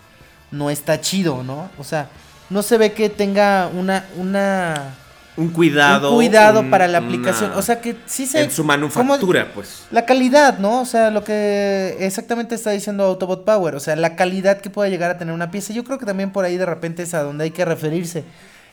no 0.51 0.69
está 0.69 1.01
chido, 1.01 1.43
¿no? 1.43 1.69
O 1.77 1.83
sea, 1.83 2.09
no 2.49 2.61
se 2.61 2.77
ve 2.77 2.93
que 2.93 3.09
tenga 3.09 3.67
una, 3.73 4.05
una, 4.17 4.95
Un 5.37 5.49
cuidado. 5.49 6.11
un 6.11 6.15
cuidado 6.15 6.61
un- 6.61 6.69
para 6.69 6.87
la 6.87 6.99
una- 6.99 7.07
aplicación. 7.07 7.51
O 7.55 7.61
sea 7.61 7.81
que 7.81 7.95
sí 8.05 8.25
se. 8.25 8.41
en 8.43 8.51
su 8.51 8.63
manufactura, 8.63 9.51
pues. 9.53 9.85
La 9.91 10.05
calidad, 10.05 10.59
¿no? 10.59 10.81
O 10.81 10.85
sea, 10.85 11.11
lo 11.11 11.23
que 11.23 11.97
exactamente 11.99 12.55
está 12.55 12.71
diciendo 12.71 13.03
Autobot 13.03 13.43
Power. 13.43 13.75
O 13.75 13.79
sea, 13.79 13.95
la 13.97 14.15
calidad 14.15 14.61
que 14.61 14.69
pueda 14.69 14.87
llegar 14.89 15.11
a 15.11 15.17
tener 15.17 15.33
una 15.33 15.51
pieza. 15.51 15.73
Yo 15.73 15.83
creo 15.83 15.99
que 15.99 16.05
también 16.05 16.31
por 16.31 16.45
ahí 16.45 16.55
de 16.57 16.65
repente 16.65 17.03
es 17.03 17.13
a 17.13 17.21
donde 17.23 17.43
hay 17.45 17.51
que 17.51 17.65
referirse. 17.65 18.23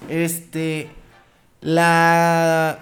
Este. 0.08 0.90
La. 1.60 2.78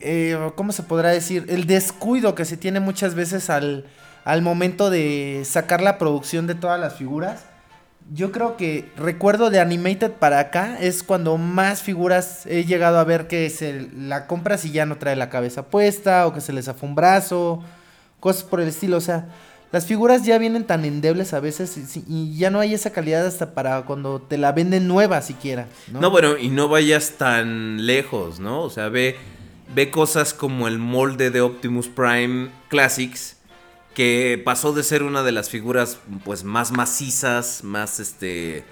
eh, 0.00 0.36
¿Cómo 0.54 0.72
se 0.72 0.82
podrá 0.82 1.10
decir? 1.10 1.46
El 1.48 1.66
descuido 1.66 2.34
que 2.34 2.44
se 2.44 2.56
tiene 2.56 2.80
muchas 2.80 3.14
veces 3.14 3.50
al, 3.50 3.84
al 4.24 4.42
momento 4.42 4.90
de 4.90 5.42
sacar 5.44 5.80
la 5.80 5.98
producción 5.98 6.46
de 6.46 6.54
todas 6.54 6.78
las 6.80 6.94
figuras. 6.94 7.42
Yo 8.10 8.32
creo 8.32 8.56
que 8.56 8.90
recuerdo 8.96 9.50
de 9.50 9.60
Animated 9.60 10.12
para 10.12 10.38
acá 10.38 10.78
es 10.80 11.02
cuando 11.02 11.36
más 11.36 11.82
figuras 11.82 12.46
he 12.46 12.64
llegado 12.64 12.98
a 12.98 13.04
ver 13.04 13.26
que 13.26 13.50
se 13.50 13.88
la 13.94 14.26
compras 14.26 14.64
y 14.64 14.70
ya 14.70 14.86
no 14.86 14.96
trae 14.96 15.14
la 15.14 15.28
cabeza 15.28 15.66
puesta 15.66 16.26
o 16.26 16.32
que 16.32 16.40
se 16.40 16.54
les 16.54 16.64
zafó 16.64 16.86
un 16.86 16.94
brazo, 16.94 17.62
cosas 18.20 18.44
por 18.44 18.60
el 18.60 18.68
estilo. 18.68 18.96
O 18.96 19.02
sea, 19.02 19.26
las 19.70 19.84
figuras 19.84 20.24
ya 20.24 20.38
vienen 20.38 20.64
tan 20.64 20.86
endebles 20.86 21.34
a 21.34 21.40
veces 21.40 21.78
y 22.08 22.36
ya 22.38 22.48
no 22.48 22.60
hay 22.60 22.72
esa 22.72 22.90
calidad 22.90 23.26
hasta 23.26 23.52
para 23.52 23.82
cuando 23.82 24.20
te 24.20 24.38
la 24.38 24.52
venden 24.52 24.88
nueva 24.88 25.20
siquiera. 25.20 25.66
¿no? 25.92 26.00
¿no? 26.00 26.10
bueno, 26.10 26.38
y 26.38 26.48
no 26.48 26.68
vayas 26.68 27.12
tan 27.18 27.84
lejos, 27.84 28.40
¿no? 28.40 28.62
O 28.62 28.70
sea, 28.70 28.88
ve, 28.88 29.16
ve 29.74 29.90
cosas 29.90 30.32
como 30.32 30.68
el 30.68 30.78
molde 30.78 31.30
de 31.30 31.42
Optimus 31.42 31.88
Prime 31.88 32.48
Classics, 32.68 33.36
que 33.98 34.40
pasó 34.44 34.72
de 34.72 34.84
ser 34.84 35.02
una 35.02 35.24
de 35.24 35.32
las 35.32 35.50
figuras 35.50 35.98
pues 36.24 36.44
más 36.44 36.70
macizas, 36.70 37.64
más 37.64 37.98
este... 37.98 38.62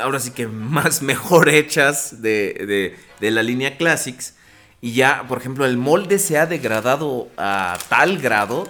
Ahora 0.00 0.20
sí 0.20 0.30
que 0.30 0.46
más 0.46 1.02
mejor 1.12 1.48
hechas 1.48 2.22
de, 2.22 2.54
de- 2.68 2.96
de 3.18 3.30
la 3.32 3.42
línea 3.42 3.76
Classics. 3.76 4.34
Y 4.80 4.92
ya, 4.92 5.24
por 5.26 5.38
ejemplo, 5.38 5.66
el 5.66 5.76
molde 5.78 6.20
se 6.20 6.38
ha 6.38 6.46
degradado 6.46 7.28
a 7.36 7.76
tal 7.88 8.18
grado 8.18 8.68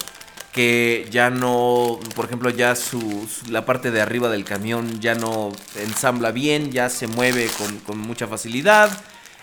que 0.55 1.07
ya 1.11 1.29
no, 1.29 2.01
por 2.17 2.25
ejemplo, 2.25 2.49
ya 2.49 2.75
su, 2.75 3.29
su- 3.29 3.51
la 3.53 3.67
parte 3.67 3.91
de 3.91 4.01
arriba 4.01 4.31
del 4.31 4.45
camión 4.47 4.99
ya 4.99 5.15
no 5.15 5.53
ensambla 5.77 6.33
bien, 6.33 6.73
ya 6.73 6.89
se 6.89 7.07
mueve 7.07 7.49
con, 7.59 7.81
con 7.81 7.99
mucha 7.99 8.27
facilidad. 8.27 8.91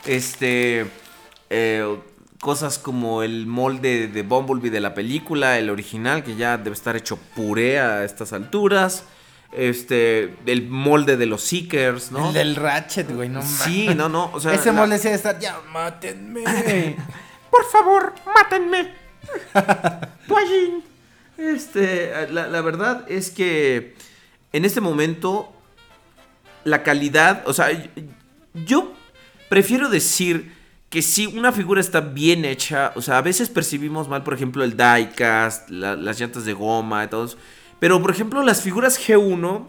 Este, 0.06 0.88
eh, 1.52 1.86
cosas 2.40 2.78
como 2.80 3.24
el 3.24 3.48
molde 3.48 4.08
de 4.08 4.22
Bumblebee 4.24 4.70
de 4.70 4.80
la 4.80 4.94
película, 4.94 5.58
el 5.58 5.70
original, 5.70 6.24
que 6.24 6.36
ya 6.36 6.58
debe 6.58 6.76
estar 6.76 6.96
hecho 6.96 7.18
puré 7.36 7.80
a 7.80 8.04
estas 8.04 8.34
alturas. 8.34 9.04
Este, 9.54 10.36
el 10.46 10.68
molde 10.68 11.16
de 11.18 11.26
los 11.26 11.42
Seekers, 11.42 12.12
¿no? 12.12 12.28
El 12.28 12.34
del 12.34 12.56
Ratchet, 12.58 13.10
güey, 13.14 13.30
no 13.30 13.42
Sí, 13.42 13.88
no, 13.96 14.10
no, 14.10 14.30
o 14.34 14.40
sea, 14.42 14.54
Ese 14.54 14.68
la- 14.68 14.74
molde 14.74 14.98
sí 14.98 15.06
debe 15.06 15.16
estar, 15.16 15.40
ya, 15.40 15.60
mátenme. 15.72 16.44
Por 17.50 17.64
favor, 17.72 18.14
mátenme. 18.36 18.92
Guayín. 20.28 20.84
Este, 21.38 22.28
la, 22.32 22.48
la 22.48 22.62
verdad 22.62 23.06
es 23.10 23.30
que 23.32 23.96
en 24.52 24.66
este 24.66 24.82
momento 24.82 25.54
la 26.64 26.84
calidad, 26.84 27.44
o 27.48 27.54
sea, 27.54 27.70
yo 28.54 28.94
prefiero 29.48 29.88
decir 29.90 30.54
que 30.90 31.02
si 31.02 31.26
una 31.28 31.52
figura 31.52 31.82
está 31.82 32.00
bien 32.00 32.46
hecha, 32.46 32.94
o 32.96 33.02
sea, 33.02 33.18
a 33.18 33.22
veces 33.22 33.50
percibimos 33.50 34.08
mal, 34.08 34.24
por 34.24 34.34
ejemplo, 34.34 34.64
el 34.64 34.78
diecast, 34.78 35.70
la- 35.70 35.96
las 35.96 36.20
llantas 36.20 36.46
de 36.46 36.54
goma 36.54 37.04
y 37.04 37.08
todo 37.08 37.30
pero 37.80 38.02
por 38.02 38.10
ejemplo, 38.10 38.42
las 38.44 38.62
figuras 38.62 38.98
G1, 39.00 39.68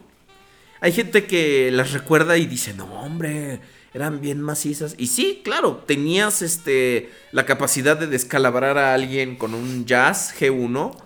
hay 0.80 0.92
gente 0.92 1.26
que 1.26 1.70
las 1.72 1.92
recuerda 1.92 2.38
y 2.38 2.46
dice, 2.46 2.72
no, 2.72 2.86
hombre, 3.02 3.60
eran 3.92 4.20
bien 4.20 4.40
macizas. 4.40 4.94
Y 4.96 5.08
sí, 5.08 5.40
claro, 5.44 5.82
tenías 5.86 6.40
este, 6.40 7.10
la 7.32 7.44
capacidad 7.44 7.96
de 7.98 8.06
descalabrar 8.06 8.78
a 8.78 8.94
alguien 8.94 9.36
con 9.36 9.54
un 9.54 9.84
jazz 9.86 10.34
G1. 10.38 10.96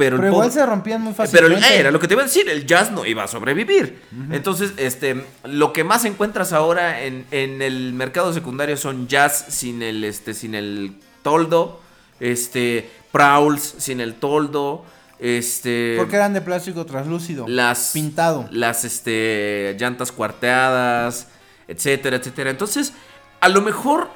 Pero, 0.00 0.16
el 0.16 0.22
Pero 0.22 0.32
igual 0.32 0.50
se 0.50 0.64
rompían 0.66 1.02
muy 1.02 1.12
pero 1.12 1.28
fácilmente. 1.28 1.66
eh, 1.68 1.78
era 1.80 1.90
lo 1.90 2.00
que 2.00 2.08
te 2.08 2.14
iba 2.14 2.22
a 2.22 2.26
decir, 2.26 2.48
el 2.48 2.66
jazz 2.66 2.90
no 2.90 3.04
iba 3.06 3.22
a 3.24 3.28
sobrevivir. 3.28 4.00
Entonces, 4.32 4.72
este, 4.78 5.24
lo 5.44 5.72
que 5.72 5.84
más 5.84 6.04
encuentras 6.06 6.52
ahora 6.52 7.02
en, 7.02 7.26
en 7.30 7.60
el 7.62 7.92
mercado 7.92 8.32
secundario 8.32 8.76
son 8.76 9.06
jazz 9.08 9.44
sin 9.48 9.82
el, 9.82 10.02
este, 10.04 10.32
sin 10.34 10.54
el 10.54 10.94
toldo, 11.22 11.80
este, 12.18 12.90
prowls 13.12 13.74
sin 13.78 14.00
el 14.00 14.14
toldo, 14.14 14.84
este, 15.18 15.96
Porque 15.98 16.16
eran 16.16 16.32
de 16.32 16.40
plástico 16.40 16.86
translúcido. 16.86 17.46
las 17.46 17.90
Pintado. 17.92 18.48
las 18.50 18.84
este 18.84 19.76
llantas 19.78 20.12
cuarteadas, 20.12 21.28
etcétera, 21.68 22.16
etcétera. 22.16 22.50
Entonces, 22.50 22.94
a 23.40 23.48
lo 23.50 23.60
mejor 23.60 24.08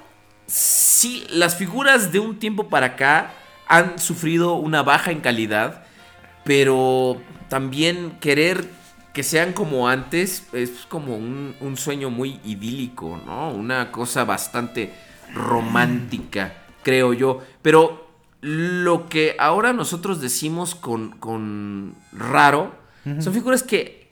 sí 0.46 1.26
las 1.30 1.56
figuras 1.56 2.10
de 2.12 2.18
un 2.20 2.38
tiempo 2.38 2.68
para 2.68 2.86
acá 2.86 3.34
han 3.68 3.98
sufrido 3.98 4.54
una 4.54 4.82
baja 4.82 5.10
en 5.10 5.20
calidad, 5.20 5.84
pero 6.44 7.20
también 7.48 8.18
querer 8.20 8.68
que 9.12 9.22
sean 9.22 9.52
como 9.52 9.88
antes 9.88 10.46
es 10.52 10.86
como 10.88 11.16
un, 11.16 11.54
un 11.60 11.76
sueño 11.76 12.10
muy 12.10 12.40
idílico, 12.44 13.20
¿no? 13.24 13.50
Una 13.50 13.92
cosa 13.92 14.24
bastante 14.24 14.92
romántica, 15.32 16.54
creo 16.82 17.12
yo. 17.12 17.40
Pero 17.62 18.08
lo 18.40 19.08
que 19.08 19.36
ahora 19.38 19.72
nosotros 19.72 20.20
decimos 20.20 20.74
con, 20.74 21.12
con 21.12 21.94
raro 22.12 22.74
son 23.20 23.34
figuras 23.34 23.62
que 23.62 24.10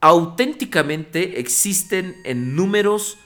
auténticamente 0.00 1.40
existen 1.40 2.16
en 2.24 2.54
números 2.54 3.16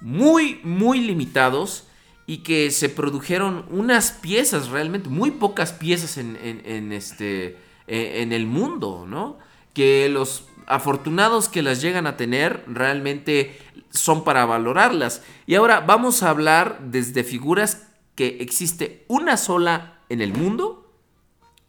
muy, 0.00 0.60
muy 0.64 1.00
limitados 1.00 1.84
y 2.26 2.38
que 2.38 2.70
se 2.70 2.88
produjeron 2.88 3.64
unas 3.70 4.12
piezas 4.12 4.68
realmente, 4.68 5.08
muy 5.08 5.32
pocas 5.32 5.72
piezas 5.72 6.16
en, 6.18 6.92
este, 6.92 7.58
en 7.86 8.32
el 8.32 8.46
mundo, 8.46 9.06
¿no? 9.08 9.38
Que 9.74 10.08
los 10.08 10.46
afortunados 10.66 11.48
que 11.48 11.62
las 11.62 11.80
llegan 11.80 12.06
a 12.06 12.16
tener 12.16 12.64
realmente 12.66 13.58
son 13.90 14.24
para 14.24 14.46
valorarlas. 14.46 15.22
Y 15.46 15.54
ahora 15.56 15.80
vamos 15.80 16.22
a 16.22 16.30
hablar 16.30 16.80
desde 16.84 17.24
figuras 17.24 17.88
que 18.14 18.38
existe 18.40 19.04
una 19.08 19.36
sola 19.36 20.00
en 20.08 20.20
el 20.20 20.32
mundo 20.32 20.82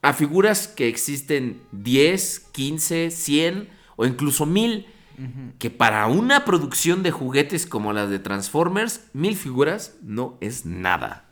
a 0.02 0.14
figuras 0.14 0.68
que 0.68 0.88
existen 0.88 1.62
10, 1.72 2.40
15, 2.52 3.10
100 3.10 3.70
o 3.96 4.06
incluso 4.06 4.46
1000. 4.46 4.86
Que 5.60 5.70
para 5.70 6.08
una 6.08 6.46
producción 6.46 7.04
de 7.04 7.12
juguetes 7.12 7.66
como 7.66 7.94
las 7.94 8.10
de 8.10 8.20
Transformers, 8.20 9.06
mil 9.14 9.36
figuras 9.36 9.96
no 10.02 10.38
es 10.42 10.66
nada. 10.66 11.26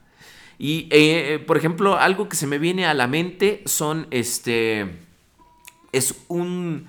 Y, 0.64 0.88
eh, 0.92 1.44
por 1.48 1.58
ejemplo, 1.58 1.98
algo 1.98 2.30
que 2.30 2.36
se 2.36 2.46
me 2.46 2.60
viene 2.60 2.86
a 2.86 2.94
la 2.94 3.08
mente 3.08 3.64
son 3.66 4.06
este. 4.12 4.92
Es 5.92 6.14
un. 6.28 6.88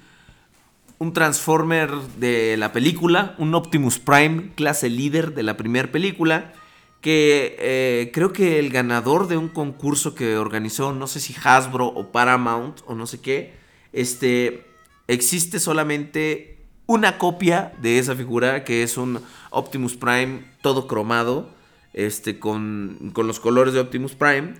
Un 0.99 1.15
Transformer 1.15 1.91
de 2.19 2.57
la 2.59 2.71
película, 2.73 3.35
un 3.39 3.55
Optimus 3.55 3.99
Prime, 3.99 4.51
clase 4.55 4.91
líder 4.91 5.35
de 5.35 5.43
la 5.43 5.57
primera 5.57 5.91
película. 5.91 6.53
Que 7.01 7.57
eh, 7.59 8.11
creo 8.13 8.35
que 8.35 8.59
el 8.59 8.69
ganador 8.69 9.27
de 9.27 9.39
un 9.39 9.49
concurso 9.49 10.15
que 10.15 10.37
organizó, 10.37 10.93
no 10.93 11.07
sé 11.07 11.19
si 11.19 11.35
Hasbro 11.43 11.87
o 11.87 12.13
Paramount 12.13 12.83
o 12.85 12.95
no 12.95 13.07
sé 13.07 13.23
qué, 13.23 13.55
este. 13.95 14.67
Existe 15.09 15.59
solamente 15.59 16.52
una 16.87 17.19
copia 17.19 17.73
de 17.81 17.99
esa 17.99 18.15
figura 18.15 18.65
que 18.65 18.83
es 18.83 18.97
un 18.97 19.21
Optimus 19.51 19.97
Prime 19.97 20.45
todo 20.61 20.87
cromado, 20.87 21.49
este, 21.93 22.39
con, 22.39 23.11
con 23.13 23.27
los 23.27 23.41
colores 23.41 23.75
de 23.75 23.81
Optimus 23.81 24.15
Prime, 24.15 24.55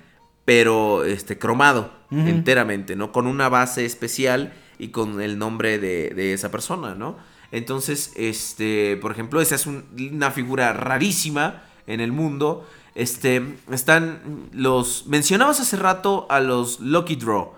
pero 0.45 1.05
este, 1.05 1.39
cromado 1.39 1.93
enteramente, 2.11 2.95
¿no? 2.97 3.11
Con 3.13 3.27
una 3.27 3.49
base 3.49 3.85
especial 3.87 4.53
y 4.79 4.89
con 4.89 5.21
el 5.23 5.39
nombre 5.39 5.79
de, 5.79 6.11
de 6.11 6.33
esa 6.35 6.51
persona, 6.51 6.95
¿no? 6.95 7.17
Entonces, 7.53 8.13
este, 8.17 8.97
por 9.01 9.13
ejemplo, 9.13 9.41
esa 9.41 9.55
es 9.55 9.67
un- 9.67 9.85
una 10.13 10.31
figura 10.31 10.73
rarísima 10.73 11.63
en 11.87 12.01
el 12.01 12.13
mundo. 12.13 12.67
Este, 12.95 13.57
están 13.71 14.49
los... 14.53 15.07
Mencionabas 15.07 15.61
hace 15.61 15.77
rato 15.77 16.27
a 16.31 16.41
los 16.41 16.81
Lucky 16.81 17.17
Draw. 17.17 17.53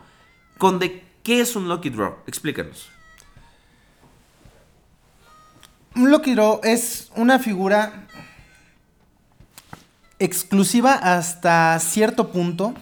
Conde, 0.59 1.03
¿qué 1.25 1.41
es 1.41 1.57
un 1.57 1.69
Lucky 1.69 1.91
Draw? 1.91 2.17
Explícanos. 2.27 2.91
Un 5.97 6.11
Draw 6.11 6.61
es 6.65 7.13
una 7.15 7.39
figura 7.39 8.09
exclusiva 10.19 10.95
hasta 10.95 11.79
cierto 11.79 12.33
punto 12.33 12.75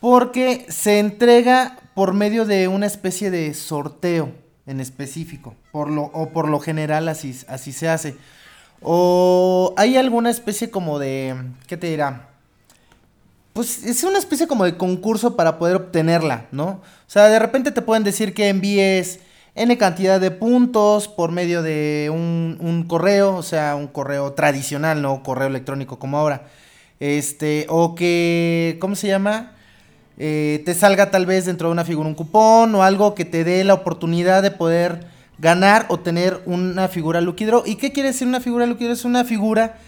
porque 0.00 0.64
se 0.70 0.98
entrega 0.98 1.78
por 1.94 2.14
medio 2.14 2.46
de 2.46 2.68
una 2.68 2.86
especie 2.86 3.30
de 3.30 3.52
sorteo 3.52 4.32
en 4.64 4.80
específico, 4.80 5.54
por 5.72 5.90
lo, 5.90 6.04
o 6.04 6.30
por 6.30 6.48
lo 6.48 6.58
general 6.58 7.08
así, 7.08 7.38
así 7.48 7.70
se 7.70 7.90
hace. 7.90 8.16
O 8.80 9.74
hay 9.76 9.98
alguna 9.98 10.30
especie 10.30 10.70
como 10.70 10.98
de, 10.98 11.36
¿qué 11.66 11.76
te 11.76 11.88
dirá? 11.88 12.30
Pues 13.52 13.84
es 13.84 14.04
una 14.04 14.16
especie 14.16 14.46
como 14.46 14.64
de 14.64 14.78
concurso 14.78 15.36
para 15.36 15.58
poder 15.58 15.76
obtenerla, 15.76 16.46
¿no? 16.50 16.66
O 16.66 17.08
sea, 17.08 17.28
de 17.28 17.38
repente 17.38 17.72
te 17.72 17.82
pueden 17.82 18.04
decir 18.04 18.32
que 18.32 18.48
envíes 18.48 19.20
N 19.54 19.76
cantidad 19.76 20.18
de 20.20 20.30
puntos 20.30 21.08
por 21.08 21.30
medio 21.30 21.62
de 21.62 22.10
un, 22.12 22.56
un 22.60 22.84
correo, 22.84 23.36
o 23.36 23.42
sea, 23.42 23.76
un 23.76 23.86
correo 23.86 24.32
tradicional, 24.32 25.02
no 25.02 25.22
correo 25.22 25.48
electrónico 25.48 25.98
como 25.98 26.16
ahora. 26.18 26.46
Este, 27.00 27.66
o 27.68 27.94
que, 27.94 28.78
¿cómo 28.80 28.94
se 28.94 29.08
llama? 29.08 29.52
Eh, 30.18 30.62
te 30.64 30.72
salga 30.74 31.10
tal 31.10 31.26
vez 31.26 31.46
dentro 31.46 31.68
de 31.68 31.72
una 31.72 31.84
figura 31.84 32.08
un 32.08 32.14
cupón 32.14 32.74
o 32.74 32.82
algo 32.82 33.14
que 33.14 33.24
te 33.24 33.44
dé 33.44 33.62
la 33.64 33.74
oportunidad 33.74 34.42
de 34.42 34.52
poder 34.52 35.06
ganar 35.38 35.86
o 35.88 35.98
tener 35.98 36.40
una 36.46 36.88
figura 36.88 37.20
Lucky 37.20 37.44
Draw. 37.44 37.64
¿Y 37.66 37.74
qué 37.76 37.92
quiere 37.92 38.10
decir 38.10 38.28
una 38.28 38.40
figura 38.40 38.64
Lucky 38.66 38.84
Draw? 38.84 38.94
Es 38.94 39.04
una 39.04 39.24
figura... 39.24 39.78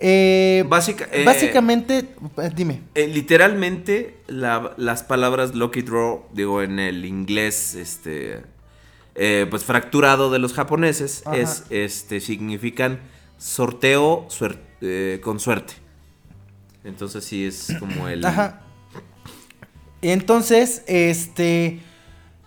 eh, 0.00 0.64
Básica- 0.68 1.08
eh, 1.12 1.24
básicamente, 1.24 2.06
dime. 2.54 2.80
Literalmente, 2.94 4.16
la- 4.28 4.72
las 4.76 5.02
palabras 5.02 5.54
Lucky 5.54 5.82
Draw, 5.82 6.26
digo, 6.32 6.62
en 6.62 6.78
el 6.78 7.04
inglés, 7.04 7.74
este, 7.74 8.42
eh, 9.14 9.46
pues 9.50 9.64
fracturado 9.64 10.30
de 10.30 10.38
los 10.38 10.52
japoneses, 10.52 11.22
Ajá. 11.26 11.36
es, 11.36 11.64
este, 11.70 12.20
significan 12.20 13.00
sorteo 13.38 14.26
suer- 14.28 14.58
eh, 14.80 15.20
con 15.22 15.40
suerte. 15.40 15.74
Entonces 16.84 17.24
sí 17.24 17.44
es 17.46 17.68
como 17.78 18.08
el... 18.08 18.24
Ajá. 18.24 18.60
Entonces, 20.02 20.82
este. 20.86 21.80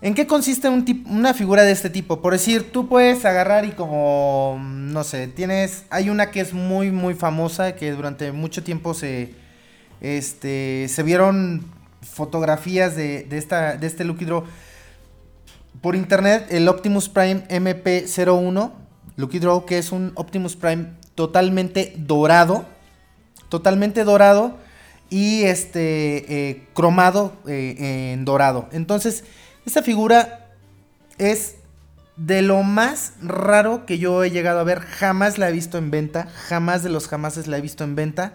¿En 0.02 0.14
qué 0.14 0.28
consiste 0.28 0.70
un 0.70 0.86
tip- 0.86 1.08
una 1.08 1.34
figura 1.34 1.64
de 1.64 1.72
este 1.72 1.90
tipo? 1.90 2.22
Por 2.22 2.34
decir, 2.34 2.72
tú 2.72 2.88
puedes 2.88 3.26
agarrar 3.26 3.66
y 3.66 3.72
como. 3.72 4.60
No 4.62 5.04
sé, 5.04 5.28
tienes. 5.28 5.86
Hay 5.90 6.10
una 6.12 6.30
que 6.30 6.40
es 6.42 6.54
muy, 6.54 6.92
muy 6.92 7.16
famosa. 7.16 7.76
Que 7.76 7.92
durante 7.94 8.32
mucho 8.32 8.64
tiempo 8.64 8.94
se. 8.94 9.34
Este. 10.02 10.86
Se 10.88 11.02
vieron 11.02 11.66
fotografías 12.04 12.96
de, 12.96 13.24
de 13.24 13.38
esta, 13.40 13.76
de 13.76 13.88
este 13.88 14.04
Lucky 14.04 14.26
Draw. 14.26 14.44
Por 15.82 15.96
internet, 15.96 16.48
el 16.50 16.68
Optimus 16.68 17.10
Prime 17.10 17.48
MP01. 17.50 18.72
Lucky 19.16 19.40
Draw, 19.40 19.66
que 19.66 19.78
es 19.78 19.92
un 19.92 20.12
Optimus 20.16 20.56
Prime 20.56 20.94
totalmente 21.16 21.94
dorado. 21.98 22.66
Totalmente 23.50 24.04
dorado. 24.04 24.58
y 25.10 25.44
este 25.44 26.50
eh, 26.50 26.68
cromado 26.74 27.34
eh, 27.48 28.12
en 28.14 28.26
dorado. 28.26 28.68
Entonces, 28.74 29.24
esta 29.66 29.82
figura 29.82 30.48
es 31.18 31.56
de 32.18 32.42
lo 32.42 32.64
más 32.64 33.14
raro 33.22 33.86
que 33.86 34.00
yo 34.00 34.24
he 34.24 34.32
llegado 34.32 34.60
a 34.60 34.64
ver. 34.64 34.82
Jamás 34.82 35.38
la 35.38 35.50
he 35.50 35.52
visto 35.52 35.78
en 35.78 35.92
venta. 35.92 36.28
Jamás 36.48 36.84
de 36.84 36.90
los 36.90 37.08
jamases 37.08 37.48
la 37.48 37.58
he 37.58 37.62
visto 37.62 37.84
en 37.84 37.96
venta. 37.96 38.34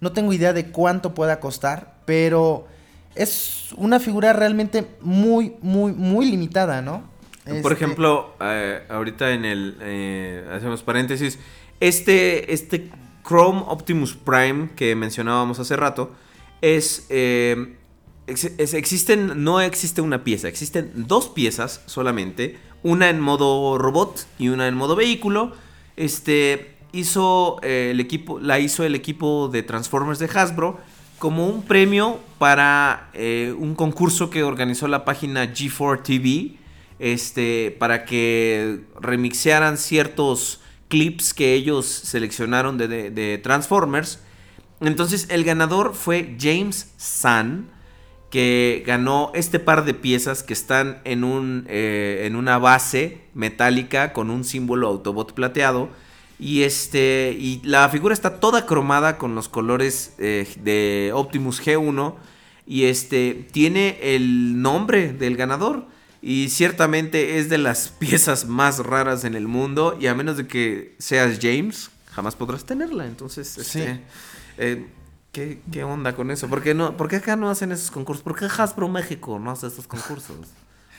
No 0.00 0.12
tengo 0.12 0.32
idea 0.32 0.52
de 0.52 0.70
cuánto 0.70 1.14
pueda 1.14 1.40
costar, 1.40 1.96
pero 2.04 2.68
es 3.14 3.68
una 3.76 4.00
figura 4.00 4.32
realmente 4.32 4.86
muy, 5.00 5.54
muy, 5.60 5.92
muy 5.92 6.30
limitada, 6.30 6.82
¿no? 6.82 7.02
Por 7.44 7.54
Este, 7.56 7.72
ejemplo, 7.72 8.34
eh, 8.40 8.82
ahorita 8.90 9.30
en 9.32 9.44
el. 9.44 9.76
eh, 9.80 10.46
hacemos 10.54 10.82
paréntesis. 10.82 11.38
Este, 11.80 12.52
este 12.52 12.90
Chrome 13.26 13.62
Optimus 13.66 14.14
Prime 14.14 14.70
que 14.76 14.94
mencionábamos 14.94 15.58
hace 15.58 15.74
rato 15.76 16.12
es. 16.60 17.06
eh, 17.08 17.76
ex- 18.26 18.52
es- 18.58 18.74
existen. 18.74 19.42
No 19.44 19.60
existe 19.62 20.02
una 20.02 20.24
pieza, 20.24 20.48
existen 20.48 20.92
dos 20.94 21.28
piezas 21.28 21.80
solamente. 21.86 22.58
Una 22.82 23.08
en 23.08 23.18
modo 23.18 23.78
robot 23.78 24.26
y 24.38 24.48
una 24.50 24.68
en 24.68 24.74
modo 24.74 24.94
vehículo. 24.96 25.52
Este. 25.96 26.74
Hizo 26.92 27.60
el 27.62 28.00
equipo. 28.00 28.40
La 28.40 28.58
hizo 28.58 28.84
el 28.84 28.94
equipo 28.94 29.48
de 29.48 29.62
Transformers 29.62 30.18
de 30.18 30.26
Hasbro. 30.26 30.78
Como 31.18 31.46
un 31.48 31.62
premio 31.62 32.20
para 32.38 33.10
eh, 33.12 33.54
un 33.58 33.74
concurso 33.74 34.30
que 34.30 34.44
organizó 34.44 34.86
la 34.86 35.04
página 35.04 35.52
G4 35.52 36.02
TV 36.02 36.58
este, 36.98 37.76
para 37.78 38.04
que 38.04 38.84
remixearan 39.00 39.78
ciertos 39.78 40.60
clips 40.88 41.34
que 41.34 41.54
ellos 41.54 41.86
seleccionaron 41.86 42.78
de, 42.78 43.40
Transformers. 43.42 44.20
Entonces 44.80 45.26
el 45.30 45.44
ganador 45.44 45.94
fue 45.94 46.36
James 46.38 46.92
Sun, 46.96 47.68
que 48.30 48.82
ganó 48.86 49.30
este 49.34 49.58
par 49.58 49.84
de 49.84 49.94
piezas 49.94 50.42
que 50.42 50.52
están 50.52 51.00
en, 51.04 51.24
un, 51.24 51.66
eh, 51.68 52.22
en 52.26 52.36
una 52.36 52.58
base 52.58 53.22
metálica 53.34 54.12
con 54.12 54.30
un 54.30 54.44
símbolo 54.44 54.88
Autobot 54.88 55.32
plateado. 55.32 55.88
Y, 56.38 56.62
este, 56.62 57.36
y 57.38 57.60
la 57.64 57.88
figura 57.88 58.14
está 58.14 58.38
toda 58.38 58.64
cromada 58.64 59.18
con 59.18 59.34
los 59.34 59.48
colores 59.48 60.14
eh, 60.18 60.46
de 60.62 61.10
Optimus 61.14 61.60
G1. 61.64 62.14
Y 62.66 62.84
este 62.84 63.46
tiene 63.50 63.98
el 64.02 64.60
nombre 64.62 65.12
del 65.12 65.36
ganador. 65.36 65.86
Y 66.22 66.48
ciertamente 66.50 67.38
es 67.38 67.48
de 67.48 67.58
las 67.58 67.88
piezas 67.98 68.46
más 68.46 68.78
raras 68.80 69.24
en 69.24 69.34
el 69.34 69.48
mundo. 69.48 69.96
Y 70.00 70.06
a 70.06 70.14
menos 70.14 70.36
de 70.36 70.46
que 70.46 70.94
seas 70.98 71.38
James, 71.42 71.90
jamás 72.12 72.36
podrás 72.36 72.64
tenerla. 72.64 73.06
Entonces, 73.06 73.58
este, 73.58 73.94
Sí. 73.96 74.00
eh, 74.58 74.86
¿qué, 75.32 75.60
qué 75.72 75.82
onda 75.84 76.14
con 76.14 76.30
eso? 76.30 76.48
¿Por 76.48 76.62
qué, 76.62 76.74
no, 76.74 76.96
¿Por 76.96 77.08
qué 77.08 77.16
acá 77.16 77.34
no 77.36 77.50
hacen 77.50 77.72
esos 77.72 77.90
concursos? 77.90 78.22
¿Por 78.22 78.36
qué 78.38 78.44
Hasbro 78.46 78.88
México 78.88 79.38
no 79.38 79.50
hace 79.50 79.66
estos 79.66 79.86
concursos? 79.88 80.36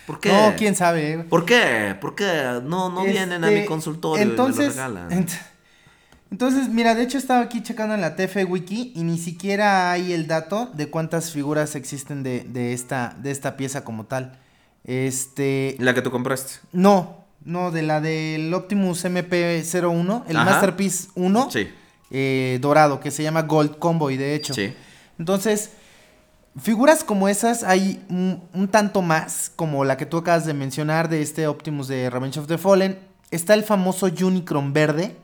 ¿Por 0.10 0.20
qué? 0.20 0.30
No, 0.32 0.54
quién 0.58 0.76
sabe. 0.76 1.20
¿Por 1.30 1.46
qué? 1.46 1.96
¿Por 2.02 2.16
qué? 2.16 2.60
No, 2.64 2.90
no 2.90 3.04
vienen 3.04 3.44
a 3.44 3.48
mi 3.48 3.54
Este, 3.58 3.66
consultorio 3.68 4.24
entonces, 4.24 4.74
y 4.74 4.78
me 4.80 4.88
lo 4.88 4.88
regalan. 4.96 5.10
ent- 5.12 5.40
entonces, 6.32 6.68
mira, 6.70 6.96
de 6.96 7.04
hecho 7.04 7.20
estaba 7.20 7.42
aquí 7.42 7.62
checando 7.62 7.94
en 7.94 8.02
la 8.02 8.16
TF 8.16 8.38
Wiki 8.50 8.94
y 8.96 9.04
ni 9.04 9.20
siquiera 9.20 9.92
hay 9.92 10.12
el 10.14 10.26
dato 10.26 10.72
de 10.74 10.90
cuántas 10.90 11.32
figuras 11.32 11.76
existen 11.76 12.24
de, 12.24 12.42
de 12.42 12.74
esta, 12.74 13.16
de 13.22 13.30
esta 13.30 13.56
pieza 13.56 13.84
como 13.84 14.06
tal. 14.06 14.40
Este. 14.84 15.76
La 15.80 15.94
que 15.94 16.02
tú 16.02 16.10
compraste. 16.10 16.54
No, 16.72 17.26
no, 17.46 17.70
de 17.72 17.84
la 17.84 18.02
del 18.02 18.52
Optimus 18.54 19.06
MP01, 19.06 20.24
el 20.28 20.38
Ajá. 20.38 20.46
Masterpiece 20.46 21.10
1, 21.16 21.50
Sí. 21.52 21.68
eh, 22.12 22.58
dorado, 22.62 23.00
que 23.00 23.12
se 23.12 23.22
llama 23.24 23.44
Gold 23.44 23.78
Convoy, 23.78 24.18
de 24.18 24.34
hecho. 24.36 24.54
Sí. 24.56 24.74
Entonces, 25.20 25.72
figuras 26.62 27.04
como 27.04 27.28
esas 27.28 27.64
hay 27.64 28.04
un, 28.10 28.44
un 28.54 28.68
tanto 28.68 29.02
más, 29.02 29.52
como 29.56 29.86
la 29.86 29.98
que 29.98 30.06
tú 30.06 30.18
acabas 30.18 30.46
de 30.46 30.54
mencionar 30.54 31.10
de 31.10 31.22
este 31.22 31.48
Optimus 31.48 31.88
de 31.88 32.10
Revenge 32.10 32.40
of 32.40 32.48
the 32.48 32.58
Fallen. 32.58 33.00
Está 33.32 33.54
el 33.54 33.64
famoso 33.64 34.08
Unicron 34.08 34.74
verde, 34.74 35.16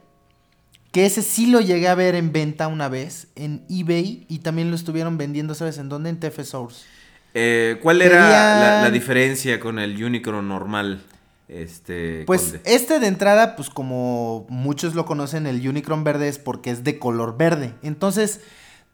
que 0.91 1.05
ese 1.05 1.21
sí 1.21 1.47
lo 1.47 1.59
llegué 1.59 1.87
a 1.87 1.95
ver 1.95 2.15
en 2.15 2.31
venta 2.31 2.67
una 2.67 2.87
vez 2.87 3.27
en 3.35 3.65
eBay 3.69 4.25
y 4.29 4.39
también 4.39 4.69
lo 4.69 4.75
estuvieron 4.75 5.17
vendiendo, 5.17 5.55
¿sabes 5.55 5.77
en 5.77 5.89
dónde? 5.89 6.09
En 6.09 6.19
TF 6.19 6.43
Source. 6.43 6.85
Eh, 7.33 7.79
¿Cuál 7.83 8.01
era 8.01 8.81
la, 8.81 8.89
diferencia 8.91 9.59
con 9.59 9.77
el 9.77 10.01
Unicron 10.01 10.47
normal? 10.47 11.03
Este. 11.49 12.23
Pues 12.25 12.43
Conde? 12.43 12.61
este 12.63 12.99
de 12.99 13.07
entrada, 13.07 13.57
pues 13.57 13.69
como 13.69 14.45
muchos 14.47 14.95
lo 14.95 15.05
conocen, 15.05 15.47
el 15.47 15.67
Unicron 15.67 16.05
verde 16.05 16.29
es 16.29 16.39
porque 16.39 16.71
es 16.71 16.85
de 16.85 16.97
color 16.97 17.37
verde. 17.37 17.73
Entonces, 17.83 18.39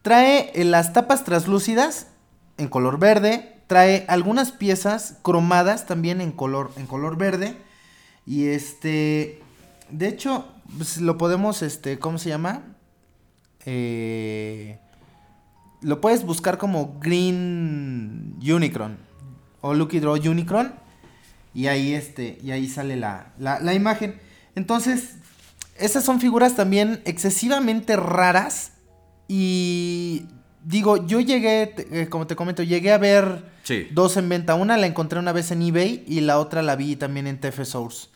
trae 0.01 0.51
las 0.55 0.93
tapas 0.93 1.23
translúcidas 1.23 2.07
en 2.62 2.68
color 2.68 2.99
verde, 2.99 3.55
trae 3.66 4.05
algunas 4.07 4.51
piezas 4.51 5.18
cromadas 5.24 5.88
también 5.88 6.22
en 6.22 6.32
color, 6.32 6.72
en 6.78 6.86
color 6.86 7.18
verde. 7.18 7.57
Y 8.26 8.45
este, 8.45 9.41
de 9.89 10.07
hecho, 10.07 10.47
pues, 10.78 11.01
lo 11.01 11.18
podemos, 11.18 11.64
este, 11.64 11.97
¿cómo 11.97 12.20
se 12.20 12.30
llama? 12.30 12.64
Eh, 13.66 14.78
lo 15.82 16.01
puedes 16.01 16.24
buscar 16.24 16.59
como 16.59 16.99
Green 16.99 18.38
Unicron 18.41 18.97
o 19.62 19.74
Lucky 19.74 19.99
Draw 19.99 20.16
Unicron. 20.30 20.76
Y 21.53 21.68
ahí 21.68 21.93
este, 21.93 22.38
y 22.43 22.51
ahí 22.51 22.70
sale 22.70 22.95
la, 22.95 23.34
la, 23.39 23.59
la 23.59 23.74
imagen. 23.74 24.20
Entonces, 24.55 25.16
esas 25.78 26.03
son 26.03 26.22
figuras 26.22 26.55
también 26.55 27.01
excesivamente 27.05 27.95
raras. 27.95 28.74
Y 29.28 30.28
digo, 30.64 31.05
yo 31.07 31.20
llegué, 31.20 31.74
eh, 31.91 32.07
como 32.09 32.28
te 32.28 32.36
comento, 32.36 32.64
llegué 32.64 32.91
a 32.91 32.97
ver 32.97 33.45
Sí. 33.64 33.88
dos 33.91 34.18
en 34.18 34.28
venta. 34.30 34.55
Una 34.55 34.78
la 34.78 34.88
encontré 34.88 35.20
una 35.20 35.32
vez 35.32 35.51
en 35.51 35.62
eBay 35.62 36.03
y 36.07 36.22
la 36.22 36.39
otra 36.39 36.62
la 36.62 36.76
vi 36.76 36.95
también 36.95 37.28
en 37.28 37.39
TF 37.39 37.64
Source. 37.66 38.07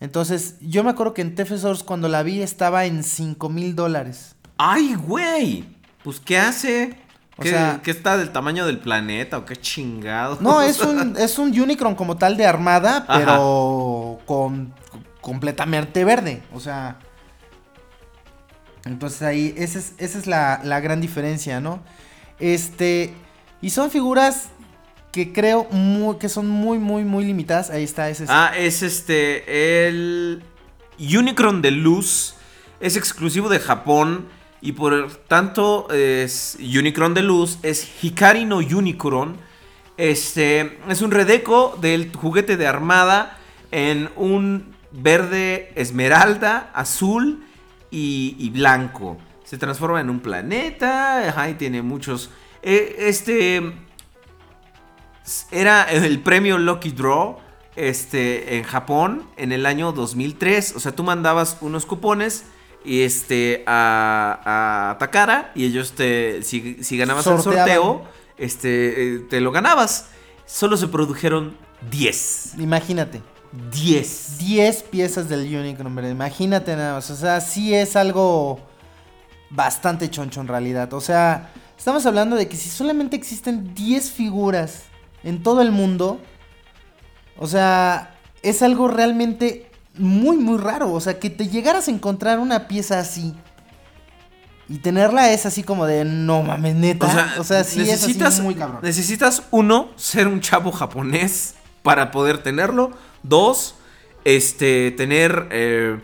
Entonces, 0.00 0.56
yo 0.60 0.84
me 0.84 0.90
acuerdo 0.90 1.12
que 1.14 1.22
en 1.22 1.34
TF 1.34 1.58
Source 1.58 1.84
cuando 1.84 2.08
la 2.08 2.22
vi 2.22 2.40
estaba 2.40 2.84
en 2.84 3.02
5 3.02 3.48
mil 3.48 3.74
dólares. 3.74 4.36
¡Ay, 4.56 4.94
güey! 4.94 5.64
Pues, 6.04 6.20
¿qué 6.20 6.38
hace? 6.38 6.96
O 7.36 7.42
¿Qué, 7.42 7.50
sea- 7.50 7.80
qué 7.82 7.90
está 7.90 8.16
del 8.16 8.30
tamaño 8.30 8.66
del 8.66 8.78
planeta 8.78 9.38
o 9.38 9.44
qué 9.44 9.56
chingado? 9.56 10.38
No, 10.40 10.60
es 10.62 10.80
un, 10.80 11.16
es 11.16 11.38
un 11.38 11.58
Unicron 11.60 11.94
como 11.94 12.16
tal 12.16 12.36
de 12.36 12.46
armada, 12.46 13.04
pero 13.06 14.18
con 14.26 14.72
completamente 15.20 16.04
verde. 16.04 16.42
O 16.54 16.60
sea. 16.60 16.98
Entonces 18.84 19.22
ahí, 19.22 19.54
esa 19.56 19.78
es, 19.78 19.92
esa 19.98 20.18
es 20.18 20.26
la, 20.26 20.60
la 20.64 20.80
gran 20.80 21.00
diferencia, 21.00 21.60
¿no? 21.60 21.80
Este. 22.38 23.12
Y 23.60 23.70
son 23.70 23.90
figuras 23.90 24.50
que 25.12 25.32
creo 25.32 25.68
que 26.18 26.28
son 26.28 26.48
muy, 26.48 26.78
muy, 26.78 27.04
muy 27.04 27.24
limitadas. 27.24 27.70
Ahí 27.70 27.84
está, 27.84 28.08
ese 28.08 28.24
es. 28.24 28.30
Ah, 28.30 28.52
es 28.56 28.82
este. 28.82 29.86
El 29.88 30.42
Unicron 30.98 31.62
de 31.62 31.70
luz 31.70 32.34
es 32.80 32.96
exclusivo 32.96 33.48
de 33.48 33.58
Japón. 33.58 34.28
Y 34.60 34.72
por 34.72 35.12
tanto, 35.28 35.88
es 35.92 36.56
Unicron 36.60 37.14
de 37.14 37.22
luz. 37.22 37.58
Es 37.62 38.02
Hikari 38.02 38.44
no 38.44 38.58
Unicron. 38.58 39.36
Este 39.96 40.78
es 40.88 41.02
un 41.02 41.10
redeco 41.10 41.76
del 41.80 42.14
juguete 42.14 42.56
de 42.56 42.66
armada 42.68 43.36
en 43.72 44.10
un 44.14 44.76
verde 44.92 45.72
esmeralda, 45.74 46.70
azul 46.72 47.44
y, 47.90 48.36
y 48.38 48.50
blanco. 48.50 49.16
Se 49.44 49.58
transforma 49.58 50.00
en 50.00 50.10
un 50.10 50.20
planeta. 50.20 51.28
Ajá, 51.28 51.48
y 51.50 51.54
tiene 51.54 51.82
muchos. 51.82 52.30
eh, 52.62 52.96
este 52.98 53.72
era 55.50 55.84
el 55.84 56.20
premio 56.20 56.58
Lucky 56.58 56.90
Draw 56.90 57.38
este, 57.76 58.56
en 58.56 58.64
Japón 58.64 59.28
en 59.36 59.52
el 59.52 59.66
año 59.66 59.92
2003. 59.92 60.74
O 60.76 60.80
sea, 60.80 60.92
tú 60.92 61.02
mandabas 61.02 61.58
unos 61.60 61.84
cupones 61.86 62.44
y 62.84 63.02
este, 63.02 63.62
a, 63.66 64.90
a 64.92 64.98
Takara 64.98 65.52
y 65.54 65.64
ellos 65.64 65.92
te, 65.92 66.42
si, 66.42 66.82
si 66.82 66.96
ganabas 66.96 67.26
el 67.26 67.40
sorteo, 67.40 68.04
este, 68.38 69.16
eh, 69.16 69.18
te 69.28 69.40
lo 69.40 69.52
ganabas. 69.52 70.08
Solo 70.46 70.76
se 70.78 70.88
produjeron 70.88 71.56
10. 71.90 72.54
Imagínate. 72.58 73.20
10. 73.72 74.38
10 74.38 74.82
piezas 74.84 75.28
del 75.28 75.54
Unicron 75.54 75.94
verde. 75.94 76.10
Imagínate 76.10 76.76
nada 76.76 76.94
más. 76.94 77.10
O 77.10 77.16
sea, 77.16 77.40
sí 77.40 77.74
es 77.74 77.96
algo 77.96 78.60
bastante 79.50 80.10
choncho 80.10 80.40
en 80.40 80.48
realidad. 80.48 80.92
O 80.92 81.00
sea, 81.00 81.50
estamos 81.76 82.04
hablando 82.06 82.36
de 82.36 82.48
que 82.48 82.56
si 82.56 82.68
solamente 82.68 83.16
existen 83.16 83.74
10 83.74 84.10
figuras 84.10 84.82
en 85.24 85.42
todo 85.42 85.62
el 85.62 85.72
mundo, 85.72 86.20
o 87.38 87.46
sea, 87.46 88.14
es 88.42 88.62
algo 88.62 88.88
realmente 88.88 89.70
muy, 89.94 90.36
muy 90.36 90.58
raro. 90.58 90.92
O 90.92 91.00
sea, 91.00 91.18
que 91.18 91.30
te 91.30 91.48
llegaras 91.48 91.88
a 91.88 91.90
encontrar 91.90 92.38
una 92.38 92.68
pieza 92.68 92.98
así. 92.98 93.34
Y 94.68 94.78
tenerla 94.78 95.32
es 95.32 95.46
así 95.46 95.62
como 95.62 95.86
de 95.86 96.04
no 96.04 96.42
mames, 96.42 96.74
neta. 96.74 97.34
O 97.38 97.44
sea, 97.44 97.64
sí 97.64 97.80
es 97.80 98.04
así 98.04 98.42
muy 98.42 98.54
cabrón. 98.54 98.80
Necesitas, 98.82 99.42
uno, 99.50 99.88
ser 99.96 100.28
un 100.28 100.40
chavo 100.42 100.72
japonés 100.72 101.54
para 101.82 102.10
poder 102.10 102.42
tenerlo. 102.42 102.92
Dos, 103.22 103.74
este, 104.24 104.90
tener, 104.92 105.48
eh, 105.50 105.98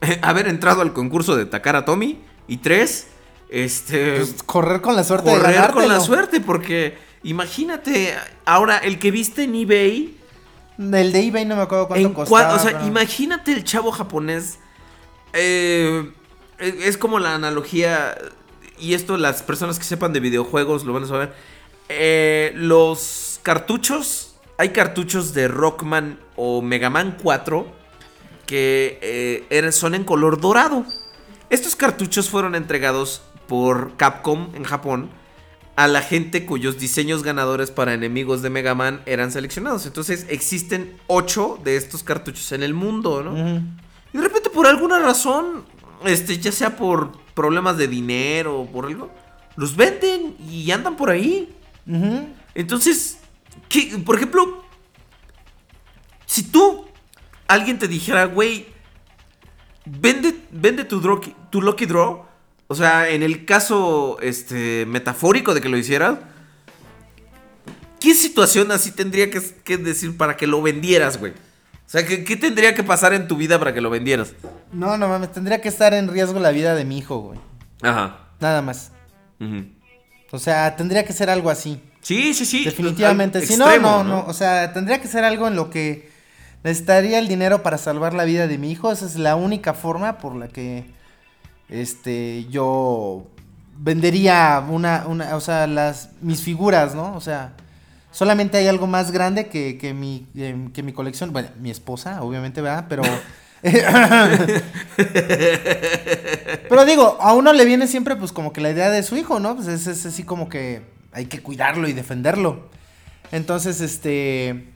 haber 0.22 0.48
entrado 0.48 0.82
al 0.82 0.92
concurso 0.92 1.36
de 1.36 1.46
Takara 1.46 1.84
Tomy. 1.84 2.20
Y 2.48 2.58
tres, 2.58 3.06
Este. 3.48 4.16
Pues, 4.16 4.42
correr 4.44 4.80
con 4.80 4.96
la 4.96 5.04
suerte 5.04 5.30
de 5.30 5.36
correr 5.36 5.70
con 5.70 5.88
la 5.88 6.00
suerte, 6.00 6.40
porque 6.40 6.96
imagínate, 7.22 8.14
ahora 8.44 8.78
el 8.78 8.98
que 8.98 9.10
viste 9.10 9.44
en 9.44 9.54
eBay. 9.54 10.16
El 10.78 11.12
de 11.12 11.26
eBay 11.26 11.44
no 11.44 11.56
me 11.56 11.62
acuerdo 11.62 11.86
cuánto 11.88 12.08
en 12.08 12.14
costaba. 12.14 12.54
o 12.54 12.58
sea, 12.58 12.72
pero- 12.72 12.86
imagínate 12.86 13.52
el 13.52 13.64
chavo 13.64 13.92
japonés. 13.92 14.58
eh, 15.32 16.10
es 16.58 16.74
es 16.86 16.96
como 16.98 17.18
la 17.18 17.34
analogía. 17.34 18.16
Y 18.78 18.94
esto, 18.94 19.16
las 19.16 19.42
personas 19.42 19.78
que 19.78 19.84
sepan 19.84 20.12
de 20.12 20.20
videojuegos 20.20 20.84
lo 20.84 20.92
van 20.92 21.04
a 21.04 21.06
saber. 21.06 21.34
Eh, 21.88 22.52
los 22.54 23.40
cartuchos. 23.42 24.29
Hay 24.60 24.74
cartuchos 24.74 25.32
de 25.32 25.48
Rockman 25.48 26.18
o 26.36 26.60
Mega 26.60 26.90
Man 26.90 27.16
4 27.22 27.66
que 28.44 28.98
eh, 29.50 29.72
son 29.72 29.94
en 29.94 30.04
color 30.04 30.38
dorado. 30.38 30.84
Estos 31.48 31.76
cartuchos 31.76 32.28
fueron 32.28 32.54
entregados 32.54 33.22
por 33.48 33.96
Capcom 33.96 34.54
en 34.54 34.64
Japón 34.64 35.08
a 35.76 35.88
la 35.88 36.02
gente 36.02 36.44
cuyos 36.44 36.78
diseños 36.78 37.22
ganadores 37.22 37.70
para 37.70 37.94
enemigos 37.94 38.42
de 38.42 38.50
Mega 38.50 38.74
Man 38.74 39.00
eran 39.06 39.32
seleccionados. 39.32 39.86
Entonces 39.86 40.26
existen 40.28 40.94
8 41.06 41.60
de 41.64 41.76
estos 41.76 42.02
cartuchos 42.02 42.52
en 42.52 42.62
el 42.62 42.74
mundo, 42.74 43.22
¿no? 43.22 43.38
Y 44.12 44.18
de 44.18 44.22
repente 44.22 44.50
por 44.50 44.66
alguna 44.66 44.98
razón, 44.98 45.64
este, 46.04 46.36
ya 46.36 46.52
sea 46.52 46.76
por 46.76 47.12
problemas 47.32 47.78
de 47.78 47.88
dinero 47.88 48.60
o 48.60 48.66
por 48.66 48.84
algo, 48.84 49.10
los 49.56 49.74
venden 49.74 50.36
y 50.50 50.70
andan 50.70 50.98
por 50.98 51.08
ahí. 51.08 51.50
Entonces, 52.54 53.19
¿qué- 53.68 53.98
por 54.04 54.16
ejemplo, 54.16 54.64
si 56.26 56.44
tú, 56.44 56.86
alguien 57.48 57.78
te 57.78 57.88
dijera, 57.88 58.24
güey, 58.26 58.66
vende, 59.84 60.34
vende 60.50 60.84
tu, 60.84 61.00
draw- 61.00 61.34
tu 61.50 61.60
Lucky 61.62 61.86
Draw, 61.86 62.24
o 62.68 62.74
sea, 62.74 63.08
en 63.08 63.22
el 63.22 63.44
caso 63.44 64.18
este, 64.20 64.86
metafórico 64.86 65.54
de 65.54 65.60
que 65.60 65.68
lo 65.68 65.76
hicieras, 65.76 66.18
¿qué 67.98 68.14
situación 68.14 68.70
así 68.70 68.92
tendría 68.92 69.30
que, 69.30 69.40
que 69.64 69.76
decir 69.76 70.16
para 70.16 70.36
que 70.36 70.46
lo 70.46 70.62
vendieras, 70.62 71.18
güey? 71.18 71.32
O 71.32 71.90
sea, 71.92 72.06
¿qué, 72.06 72.22
qué 72.22 72.36
tendría 72.36 72.74
que 72.76 72.84
pasar 72.84 73.12
en 73.14 73.26
tu 73.26 73.36
vida 73.36 73.58
para 73.58 73.74
que 73.74 73.80
lo 73.80 73.90
vendieras? 73.90 74.34
No, 74.72 74.96
no 74.96 75.08
mames, 75.08 75.32
tendría 75.32 75.60
que 75.60 75.68
estar 75.68 75.92
en 75.92 76.06
riesgo 76.08 76.38
la 76.38 76.52
vida 76.52 76.76
de 76.76 76.84
mi 76.84 76.98
hijo, 76.98 77.18
güey. 77.18 77.40
Ajá. 77.82 78.28
Nada 78.38 78.62
más. 78.62 78.92
O 80.30 80.38
sea, 80.38 80.76
tendría 80.76 81.04
que 81.04 81.12
ser 81.12 81.28
algo 81.30 81.50
así. 81.50 81.80
Sí, 82.02 82.34
sí, 82.34 82.44
sí. 82.44 82.64
Definitivamente. 82.64 83.38
Al 83.38 83.46
Si 83.46 83.56
no, 83.56 83.78
no, 83.78 84.04
no. 84.04 84.24
O 84.26 84.32
sea, 84.32 84.72
tendría 84.72 85.00
que 85.00 85.08
ser 85.08 85.24
algo 85.24 85.48
en 85.48 85.56
lo 85.56 85.70
que 85.70 86.10
necesitaría 86.64 87.18
el 87.18 87.28
dinero 87.28 87.62
para 87.62 87.78
salvar 87.78 88.14
la 88.14 88.24
vida 88.24 88.46
de 88.46 88.58
mi 88.58 88.70
hijo. 88.70 88.90
Esa 88.92 89.06
es 89.06 89.16
la 89.16 89.36
única 89.36 89.74
forma 89.74 90.18
por 90.18 90.34
la 90.34 90.48
que 90.48 90.84
este 91.68 92.46
yo 92.50 93.26
vendería 93.76 94.64
una, 94.68 95.06
una 95.06 95.36
o 95.36 95.40
sea, 95.40 95.66
las 95.66 96.10
mis 96.20 96.42
figuras, 96.42 96.94
¿no? 96.94 97.14
O 97.14 97.20
sea, 97.20 97.52
solamente 98.10 98.58
hay 98.58 98.66
algo 98.66 98.86
más 98.86 99.10
grande 99.10 99.48
que, 99.48 99.78
que 99.78 99.94
mi 99.94 100.26
eh, 100.36 100.68
que 100.72 100.82
mi 100.82 100.92
colección, 100.92 101.32
bueno, 101.32 101.48
mi 101.60 101.70
esposa, 101.70 102.22
obviamente, 102.22 102.60
¿verdad? 102.60 102.86
Pero 102.88 103.02
Pero 106.68 106.84
digo, 106.86 107.18
a 107.20 107.34
uno 107.34 107.52
le 107.52 107.66
viene 107.66 107.86
siempre 107.86 108.16
pues 108.16 108.32
como 108.32 108.54
que 108.54 108.62
la 108.62 108.70
idea 108.70 108.90
de 108.90 109.02
su 109.02 109.16
hijo, 109.16 109.38
¿no? 109.38 109.54
Pues 109.56 109.68
es, 109.68 109.86
es 109.86 110.06
así 110.06 110.22
como 110.22 110.48
que 110.48 110.82
hay 111.12 111.26
que 111.26 111.40
cuidarlo 111.42 111.88
y 111.88 111.92
defenderlo. 111.92 112.68
Entonces, 113.32 113.80
este... 113.80 114.66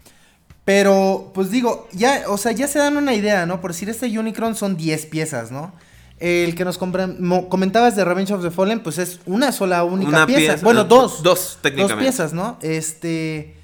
Pero, 0.64 1.30
pues 1.35 1.51
digo, 1.51 1.89
ya, 1.93 2.22
o 2.28 2.39
sea, 2.39 2.53
ya 2.53 2.66
se 2.68 2.78
dan 2.78 2.97
una 2.97 3.12
idea, 3.12 3.45
¿no? 3.45 3.61
Por 3.61 3.72
decir, 3.72 3.91
este 3.91 4.07
Unicron 4.18 4.55
son 4.55 4.76
10 4.78 5.07
piezas, 5.07 5.51
¿no? 5.51 5.74
El 6.18 6.55
que 6.55 6.64
nos 6.64 6.78
comentabas 6.78 7.97
de 7.97 8.05
Revenge 8.05 8.32
of 8.32 8.43
the 8.43 8.51
Fallen, 8.51 8.80
pues 8.82 8.97
es 8.99 9.20
una 9.26 9.53
sola 9.53 9.85
única 9.85 10.09
Una 10.09 10.26
pieza. 10.26 10.53
pieza, 10.55 10.64
Bueno, 10.64 10.85
dos. 10.85 11.22
dos, 11.22 11.59
técnicamente. 11.61 11.95
Dos 11.95 12.03
piezas, 12.03 12.32
¿no? 12.32 12.59
Este... 12.62 13.57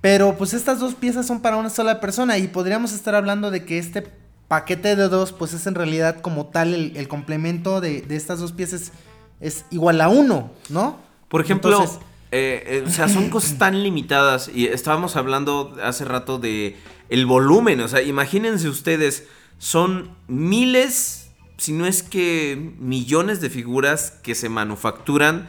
Pero 0.00 0.36
pues 0.36 0.54
estas 0.54 0.78
dos 0.78 0.94
piezas 0.94 1.26
son 1.26 1.40
para 1.40 1.56
una 1.56 1.70
sola 1.70 1.98
persona 1.98 2.38
y 2.38 2.46
podríamos 2.46 2.92
estar 2.92 3.16
hablando 3.16 3.50
de 3.50 3.64
que 3.64 3.78
este 3.78 4.06
paquete 4.46 4.94
de 4.94 5.08
dos 5.08 5.32
pues 5.32 5.52
es 5.54 5.66
en 5.66 5.74
realidad 5.74 6.20
como 6.20 6.46
tal 6.46 6.72
el, 6.72 6.96
el 6.96 7.08
complemento 7.08 7.80
de, 7.80 8.02
de 8.02 8.14
estas 8.14 8.38
dos 8.38 8.52
piezas 8.52 8.92
es 9.40 9.64
igual 9.70 10.00
a 10.00 10.08
uno, 10.08 10.52
¿no? 10.68 11.00
Por 11.28 11.40
ejemplo, 11.40 11.70
Entonces- 11.70 11.98
eh, 12.30 12.62
eh, 12.66 12.84
o 12.86 12.90
sea, 12.90 13.08
son 13.08 13.30
cosas 13.30 13.58
tan 13.58 13.82
limitadas 13.82 14.50
y 14.54 14.66
estábamos 14.66 15.16
hablando 15.16 15.76
hace 15.82 16.04
rato 16.04 16.38
de 16.38 16.76
el 17.08 17.24
volumen, 17.26 17.80
o 17.80 17.88
sea, 17.88 18.02
imagínense 18.02 18.68
ustedes, 18.68 19.26
son 19.58 20.10
miles, 20.26 21.30
si 21.56 21.72
no 21.72 21.86
es 21.86 22.02
que 22.02 22.72
millones 22.78 23.40
de 23.40 23.50
figuras 23.50 24.10
que 24.22 24.34
se 24.34 24.48
manufacturan, 24.48 25.48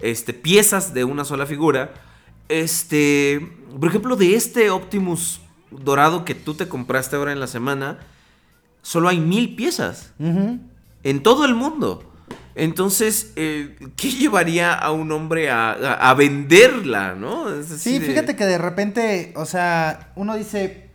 este, 0.00 0.32
piezas 0.34 0.94
de 0.94 1.04
una 1.04 1.24
sola 1.24 1.46
figura. 1.46 1.92
Este, 2.48 3.40
por 3.78 3.88
ejemplo, 3.88 4.16
de 4.16 4.34
este 4.34 4.70
Optimus 4.70 5.40
dorado 5.70 6.24
que 6.24 6.34
tú 6.34 6.54
te 6.54 6.68
compraste 6.68 7.16
ahora 7.16 7.32
en 7.32 7.40
la 7.40 7.46
semana, 7.46 7.98
solo 8.82 9.08
hay 9.08 9.18
mil 9.18 9.56
piezas 9.56 10.12
en 11.02 11.22
todo 11.22 11.44
el 11.44 11.54
mundo. 11.54 12.07
Entonces, 12.58 13.32
eh, 13.36 13.76
¿qué 13.96 14.10
llevaría 14.10 14.74
a 14.74 14.90
un 14.90 15.12
hombre 15.12 15.48
a, 15.50 15.70
a- 15.70 16.10
a 16.10 16.14
venderla, 16.14 17.14
no? 17.14 17.48
Es 17.54 17.66
Sí, 17.68 17.98
de- 17.98 18.06
fíjate 18.06 18.34
que 18.36 18.44
de 18.46 18.58
repente, 18.58 19.32
o 19.36 19.46
sea, 19.46 20.10
uno 20.16 20.34
dice 20.36 20.90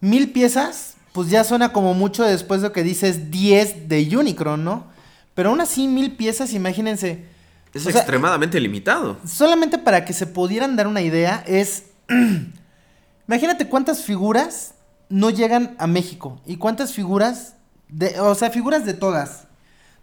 mil 0.00 0.30
piezas, 0.30 0.94
pues 1.12 1.30
ya 1.30 1.42
suena 1.42 1.72
como 1.72 1.94
mucho 1.94 2.22
después 2.24 2.60
de 2.60 2.70
que 2.72 2.82
dices 2.82 3.30
10 3.30 3.88
de 3.88 4.16
Unicron, 4.16 4.62
¿no? 4.64 4.86
Pero 5.34 5.48
aún 5.50 5.60
así, 5.62 5.88
mil 5.88 6.12
piezas, 6.16 6.52
imagínense. 6.52 7.24
Es 7.72 7.86
o 7.86 7.90
sea, 7.90 8.02
extremadamente 8.02 8.60
limitado. 8.60 9.16
solamente 9.26 9.78
para 9.78 10.04
que 10.04 10.12
se 10.12 10.26
pudieran 10.26 10.76
dar 10.76 10.86
una 10.86 11.00
idea, 11.00 11.42
es. 11.46 11.84
Imagínate 13.26 13.66
cuántas 13.68 14.02
figuras 14.02 14.74
no 15.08 15.30
llegan 15.30 15.74
a 15.78 15.86
México. 15.86 16.40
Y 16.46 16.56
cuántas 16.56 16.92
figuras. 16.92 17.54
De, 17.88 18.18
o 18.20 18.34
sea, 18.34 18.50
figuras 18.50 18.84
de 18.84 18.94
todas. 18.94 19.43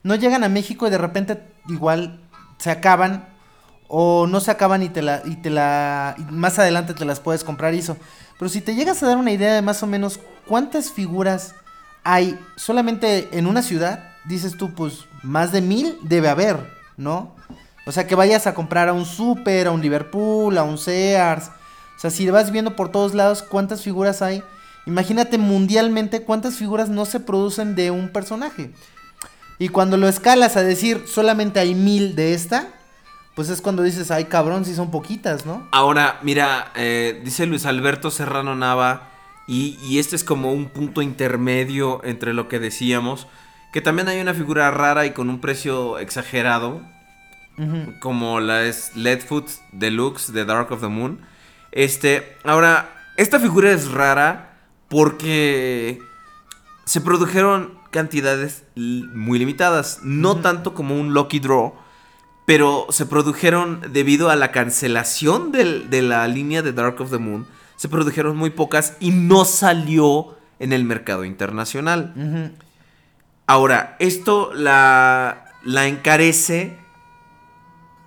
No 0.03 0.15
llegan 0.15 0.43
a 0.43 0.49
México 0.49 0.87
y 0.87 0.89
de 0.89 0.97
repente 0.97 1.41
igual 1.67 2.19
se 2.57 2.71
acaban. 2.71 3.29
O 3.87 4.25
no 4.25 4.39
se 4.39 4.51
acaban 4.51 4.83
y 4.83 4.89
te 4.89 5.01
la. 5.01 5.21
Y 5.25 5.35
te 5.37 5.49
la. 5.49 6.15
y 6.17 6.23
más 6.31 6.59
adelante 6.59 6.93
te 6.93 7.05
las 7.05 7.19
puedes 7.19 7.43
comprar 7.43 7.73
y 7.73 7.79
eso. 7.79 7.97
Pero 8.39 8.49
si 8.49 8.61
te 8.61 8.73
llegas 8.73 9.03
a 9.03 9.07
dar 9.07 9.17
una 9.17 9.31
idea 9.31 9.53
de 9.53 9.61
más 9.61 9.83
o 9.83 9.87
menos 9.87 10.19
cuántas 10.47 10.91
figuras 10.91 11.53
hay 12.03 12.39
solamente 12.55 13.29
en 13.37 13.45
una 13.45 13.61
ciudad, 13.61 14.03
dices 14.25 14.57
tú, 14.57 14.73
pues 14.73 15.05
más 15.23 15.51
de 15.51 15.61
mil 15.61 15.97
debe 16.01 16.29
haber, 16.29 16.57
¿no? 16.97 17.35
O 17.85 17.91
sea, 17.91 18.07
que 18.07 18.15
vayas 18.15 18.47
a 18.47 18.53
comprar 18.53 18.89
a 18.89 18.93
un 18.93 19.05
super, 19.05 19.67
a 19.67 19.71
un 19.71 19.81
Liverpool, 19.81 20.57
a 20.57 20.63
un 20.63 20.77
Sears. 20.77 21.47
O 21.47 21.99
sea, 21.99 22.09
si 22.09 22.29
vas 22.29 22.51
viendo 22.51 22.75
por 22.75 22.89
todos 22.89 23.13
lados 23.13 23.43
cuántas 23.43 23.81
figuras 23.81 24.21
hay, 24.21 24.43
imagínate 24.85 25.37
mundialmente 25.37 26.23
cuántas 26.23 26.55
figuras 26.55 26.89
no 26.89 27.05
se 27.05 27.19
producen 27.19 27.75
de 27.75 27.91
un 27.91 28.09
personaje. 28.09 28.71
Y 29.61 29.69
cuando 29.69 29.95
lo 29.95 30.07
escalas 30.07 30.57
a 30.57 30.63
decir 30.63 31.03
solamente 31.05 31.59
hay 31.59 31.75
mil 31.75 32.15
de 32.15 32.33
esta, 32.33 32.69
pues 33.35 33.47
es 33.49 33.61
cuando 33.61 33.83
dices, 33.83 34.09
ay 34.09 34.25
cabrón, 34.25 34.65
si 34.65 34.73
son 34.73 34.89
poquitas, 34.89 35.45
¿no? 35.45 35.67
Ahora, 35.71 36.17
mira, 36.23 36.71
eh, 36.73 37.21
dice 37.23 37.45
Luis 37.45 37.67
Alberto 37.67 38.09
Serrano 38.09 38.55
Nava, 38.55 39.09
y, 39.47 39.77
y 39.83 39.99
este 39.99 40.15
es 40.15 40.23
como 40.23 40.51
un 40.51 40.69
punto 40.69 41.03
intermedio 41.03 42.01
entre 42.03 42.33
lo 42.33 42.47
que 42.47 42.57
decíamos, 42.57 43.27
que 43.71 43.81
también 43.81 44.07
hay 44.07 44.19
una 44.19 44.33
figura 44.33 44.71
rara 44.71 45.05
y 45.05 45.11
con 45.11 45.29
un 45.29 45.39
precio 45.39 45.99
exagerado, 45.99 46.81
como 47.99 48.39
la 48.39 48.63
es 48.63 48.95
Leadfoot 48.95 49.47
Deluxe 49.73 50.33
de 50.33 50.43
Dark 50.43 50.71
of 50.71 50.81
the 50.81 50.87
Moon. 50.87 51.21
Este, 51.71 52.35
ahora, 52.43 52.89
esta 53.15 53.39
figura 53.39 53.71
es 53.71 53.91
rara 53.91 54.57
porque 54.89 55.99
se 56.85 56.99
produjeron 57.01 57.79
cantidades 57.91 58.63
muy 58.75 59.37
limitadas, 59.39 59.99
no 60.03 60.37
tanto 60.37 60.73
como 60.73 60.99
un 60.99 61.13
Lucky 61.13 61.39
Draw, 61.39 61.73
pero 62.45 62.87
se 62.89 63.05
produjeron 63.05 63.81
debido 63.93 64.29
a 64.29 64.35
la 64.35 64.51
cancelación 64.51 65.51
del- 65.51 65.89
de 65.89 66.01
la 66.01 66.27
línea 66.27 66.61
de 66.61 66.73
Dark 66.73 66.99
of 66.99 67.11
the 67.11 67.17
Moon, 67.19 67.45
se 67.75 67.87
produjeron 67.89 68.35
muy 68.37 68.49
pocas 68.49 68.95
y 68.99 69.11
no 69.11 69.45
salió 69.45 70.37
en 70.59 70.73
el 70.73 70.83
mercado 70.83 71.25
internacional. 71.25 72.13
Ahora, 73.47 73.95
esto 73.99 74.51
la, 74.53 75.45
la 75.63 75.87
encarece, 75.87 76.77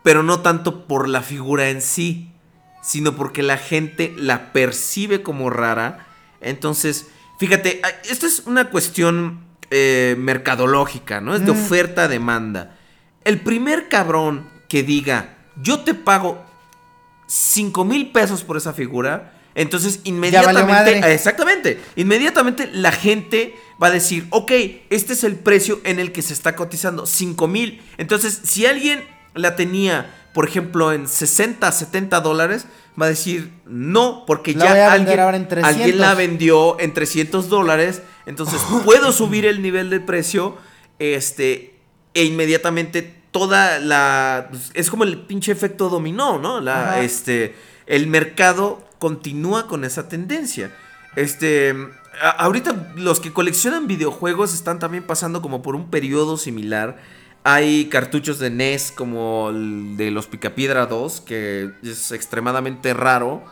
pero 0.03 0.23
no 0.23 0.41
tanto 0.41 0.87
por 0.87 1.09
la 1.09 1.23
figura 1.23 1.71
en 1.71 1.81
sí, 1.83 2.31
sino 2.83 3.17
porque 3.17 3.43
la 3.43 3.57
gente 3.57 4.15
la 4.17 4.53
percibe 4.53 5.23
como 5.23 5.51
rara. 5.51 6.07
Entonces, 6.41 7.09
fíjate, 7.39 7.81
esto 8.09 8.27
es 8.27 8.45
una 8.47 8.71
cuestión 8.71 9.44
eh, 9.71 10.15
mercadológica, 10.19 11.21
¿no? 11.21 11.35
Es 11.35 11.45
de 11.45 11.53
Mm. 11.53 11.57
oferta-demanda. 11.65 12.77
El 13.25 13.41
primer 13.41 13.89
cabrón 13.89 14.47
que 14.69 14.83
diga, 14.83 15.37
yo 15.63 15.81
te 15.81 15.95
pago 15.95 16.45
5 17.27 17.85
mil 17.85 18.11
pesos 18.13 18.43
por 18.43 18.57
esa 18.57 18.73
figura, 18.73 19.31
Entonces, 19.57 20.01
inmediatamente. 20.03 21.15
Exactamente. 21.15 21.81
Inmediatamente 21.95 22.69
la 22.73 22.91
gente 22.91 23.55
va 23.81 23.87
a 23.87 23.91
decir, 23.93 24.27
ok, 24.31 24.51
este 24.91 25.13
es 25.13 25.23
el 25.23 25.37
precio 25.37 25.81
en 25.85 26.01
el 26.01 26.11
que 26.11 26.23
se 26.23 26.33
está 26.33 26.57
cotizando, 26.57 27.07
5 27.07 27.47
mil. 27.47 27.81
Entonces, 27.97 28.41
si 28.43 28.67
alguien 28.67 29.05
la 29.33 29.55
tenía, 29.55 30.13
por 30.35 30.49
ejemplo, 30.49 30.93
en 30.93 31.07
60, 31.07 31.71
70 31.71 32.19
dólares, 32.21 32.67
va 33.01 33.07
a 33.07 33.11
decir, 33.11 33.53
no, 33.65 34.25
porque 34.27 34.55
La 34.55 34.65
ya 34.75 34.93
alguien, 34.93 35.21
ahora 35.21 35.37
en 35.37 35.47
300. 35.47 35.81
alguien 35.81 36.01
la 36.01 36.15
vendió 36.15 36.81
en 36.81 36.93
300 36.93 37.49
dólares. 37.49 38.03
Entonces, 38.27 38.61
puedo 38.85 39.13
subir 39.13 39.45
el 39.47 39.61
nivel 39.63 39.91
de 39.91 40.01
precio. 40.01 40.57
Este, 40.99 41.75
e 42.15 42.25
inmediatamente 42.25 43.03
toda 43.31 43.79
la. 43.81 44.47
pues, 44.51 44.71
Es 44.75 44.91
como 44.91 45.05
el 45.05 45.19
pinche 45.23 45.53
efecto 45.53 45.89
dominó, 45.89 46.39
¿no? 46.39 46.61
La, 46.61 46.91
Ajá. 46.93 47.01
este, 47.03 47.55
el 47.87 48.07
mercado 48.07 48.87
continúa 48.99 49.67
con 49.67 49.85
esa 49.85 50.09
tendencia. 50.09 50.75
Este. 51.17 51.75
a- 52.23 52.31
ahorita 52.31 52.93
los 52.97 53.21
que 53.21 53.33
coleccionan 53.33 53.87
videojuegos 53.89 54.55
están 54.55 54.79
también 54.79 55.05
pasando 55.05 55.43
como 55.43 55.63
por 55.63 55.75
un 55.75 55.91
periodo 55.91 56.37
similar. 56.37 56.97
Hay 57.47 57.91
cartuchos 57.91 58.39
de 58.39 58.49
NES 58.49 58.91
como 58.97 59.51
el 59.51 59.97
de 59.99 60.11
los 60.11 60.27
Picapiedra 60.29 60.87
2, 60.87 61.21
que 61.21 61.71
es 61.83 62.11
extremadamente 62.13 62.95
raro. 62.95 63.45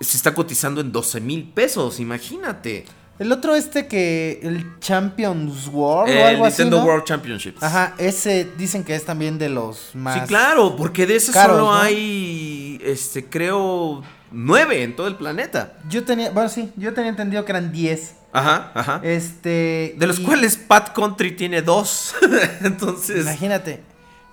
Se 0.00 0.16
está 0.16 0.34
cotizando 0.34 0.80
en 0.80 0.90
12 0.90 1.20
mil 1.20 1.44
pesos, 1.52 2.00
imagínate. 2.00 2.84
El 3.18 3.32
otro 3.32 3.54
este 3.56 3.86
que 3.88 4.38
el 4.42 4.78
Champions 4.80 5.66
World 5.72 6.14
o 6.16 6.24
algo 6.26 6.44
así, 6.44 6.62
Nintendo 6.62 6.78
¿no? 6.78 6.84
World 6.86 7.04
Championships. 7.04 7.62
Ajá, 7.62 7.94
ese 7.98 8.48
dicen 8.56 8.84
que 8.84 8.94
es 8.94 9.04
también 9.04 9.38
de 9.38 9.48
los 9.48 9.90
más 9.94 10.20
Sí, 10.20 10.26
claro, 10.28 10.76
porque 10.76 11.06
de 11.06 11.16
ese 11.16 11.32
caros, 11.32 11.56
solo 11.58 11.72
¿no? 11.72 11.74
hay, 11.76 12.80
este, 12.84 13.24
creo, 13.24 14.02
nueve 14.30 14.82
en 14.84 14.94
todo 14.94 15.08
el 15.08 15.16
planeta. 15.16 15.78
Yo 15.88 16.04
tenía, 16.04 16.30
bueno, 16.30 16.48
sí, 16.48 16.70
yo 16.76 16.94
tenía 16.94 17.10
entendido 17.10 17.44
que 17.44 17.52
eran 17.52 17.72
10. 17.72 18.14
Ajá, 18.32 18.70
ajá. 18.74 19.00
Este, 19.02 19.94
De 19.98 20.06
los 20.06 20.20
y- 20.20 20.24
cuales 20.24 20.56
Pat 20.56 20.92
Country 20.94 21.32
tiene 21.32 21.62
dos. 21.62 22.14
Entonces, 22.62 23.22
Imagínate. 23.22 23.82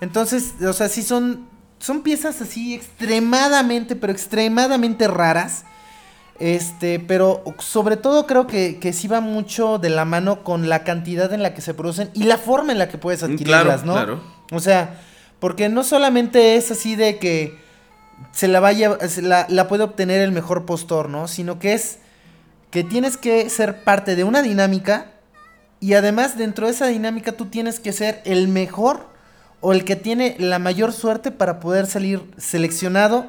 Entonces, 0.02 0.54
o 0.68 0.74
sea, 0.74 0.90
sí 0.90 1.02
son 1.02 1.48
son 1.80 2.02
piezas 2.04 2.42
así 2.42 2.74
extremadamente, 2.76 3.96
pero 3.96 4.12
extremadamente 4.14 5.08
raras. 5.08 5.66
Este, 6.40 7.00
pero 7.00 7.44
sobre 7.60 7.96
todo 7.96 8.28
creo 8.28 8.46
que, 8.46 8.78
que 8.80 8.92
sí 8.92 9.08
va 9.08 9.22
mucho 9.22 9.78
de 9.78 9.90
la 9.90 10.04
mano 10.04 10.44
con 10.44 10.68
la 10.68 10.84
cantidad 10.84 11.32
en 11.32 11.42
la 11.42 11.54
que 11.54 11.62
se 11.62 11.74
producen 11.74 12.10
y 12.14 12.24
la 12.24 12.38
forma 12.38 12.74
en 12.74 12.78
la 12.78 12.90
que 12.90 12.98
puedes 12.98 13.22
Mm, 13.22 13.26
adquirirlas, 13.26 13.84
claro, 13.84 13.86
¿no? 13.86 13.94
claro. 13.94 14.22
O 14.52 14.60
sea, 14.60 15.00
porque 15.40 15.70
no 15.70 15.84
solamente 15.84 16.58
es 16.58 16.72
así 16.72 16.96
de 16.96 17.20
que 17.20 17.58
se 18.32 18.48
la 18.48 18.60
vaya, 18.60 18.98
se 19.08 19.22
la, 19.22 19.46
la 19.50 19.68
puede 19.68 19.84
obtener 19.84 20.22
el 20.22 20.32
mejor 20.32 20.66
postor, 20.66 21.10
¿no? 21.10 21.28
Sino 21.28 21.58
que 21.60 21.74
es 21.74 22.00
que 22.70 22.84
tienes 22.84 23.16
que 23.18 23.50
ser 23.50 23.84
parte 23.84 24.16
de 24.18 24.26
una 24.26 24.42
dinámica 24.42 25.12
y 25.80 25.94
además 25.94 26.38
dentro 26.38 26.66
de 26.68 26.74
esa 26.74 26.88
dinámica 26.88 27.32
tú 27.34 27.46
tienes 27.46 27.80
que 27.80 27.94
ser 27.94 28.22
el 28.26 28.48
mejor 28.50 29.08
o 29.62 29.72
el 29.72 29.86
que 29.86 29.96
tiene 29.96 30.36
la 30.40 30.60
mayor 30.60 30.92
suerte 30.92 31.32
para 31.32 31.60
poder 31.62 31.86
salir 31.88 32.24
seleccionado 32.38 33.28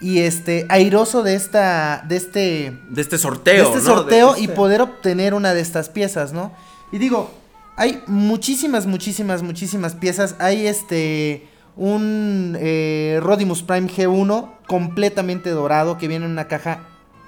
y 0.00 0.20
este 0.20 0.66
airoso 0.68 1.22
de 1.22 1.34
esta 1.34 2.04
de 2.08 2.16
este 2.16 2.78
de 2.88 3.02
este 3.02 3.18
sorteo. 3.18 3.54
de 3.54 3.62
este 3.78 3.88
¿no? 3.88 3.96
sorteo 3.96 4.34
De 4.34 4.40
y 4.40 4.44
este- 4.44 4.56
poder 4.56 4.80
obtener 4.82 5.34
una 5.34 5.54
de 5.54 5.60
estas 5.60 5.88
piezas, 5.88 6.32
¿no? 6.32 6.52
Y 6.92 6.98
digo, 6.98 7.30
hay 7.76 8.02
muchísimas, 8.06 8.86
muchísimas, 8.86 9.42
muchísimas 9.42 9.94
piezas. 9.94 10.36
Hay 10.38 10.66
este 10.66 11.46
un 11.76 12.56
eh, 12.60 13.20
Rodimus 13.22 13.62
Prime 13.62 13.88
G1 13.88 14.50
completamente 14.66 15.50
dorado 15.50 15.96
que 15.96 16.08
viene 16.08 16.26
en 16.26 16.32
una 16.32 16.46
caja 16.48 16.80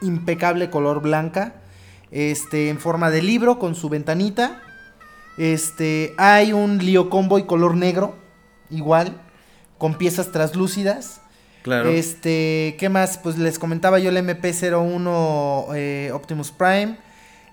impecable 0.02 0.68
color 0.68 1.00
blanca, 1.00 1.54
este 2.10 2.68
en 2.68 2.78
forma 2.78 3.10
de 3.10 3.22
libro 3.22 3.58
con 3.58 3.74
su 3.74 3.88
ventanita. 3.88 4.60
Este, 5.38 6.14
hay 6.18 6.52
un 6.52 6.84
Leo 6.84 7.08
Convoy 7.08 7.44
color 7.46 7.74
negro, 7.74 8.14
igual, 8.68 9.16
con 9.78 9.94
piezas 9.94 10.30
translúcidas. 10.32 11.21
Claro. 11.62 11.88
Este, 11.90 12.76
¿qué 12.78 12.88
más? 12.88 13.18
Pues 13.18 13.38
les 13.38 13.58
comentaba 13.58 13.98
yo 13.98 14.10
el 14.10 14.16
MP01 14.16 15.66
eh, 15.74 16.10
Optimus 16.12 16.50
Prime. 16.50 16.98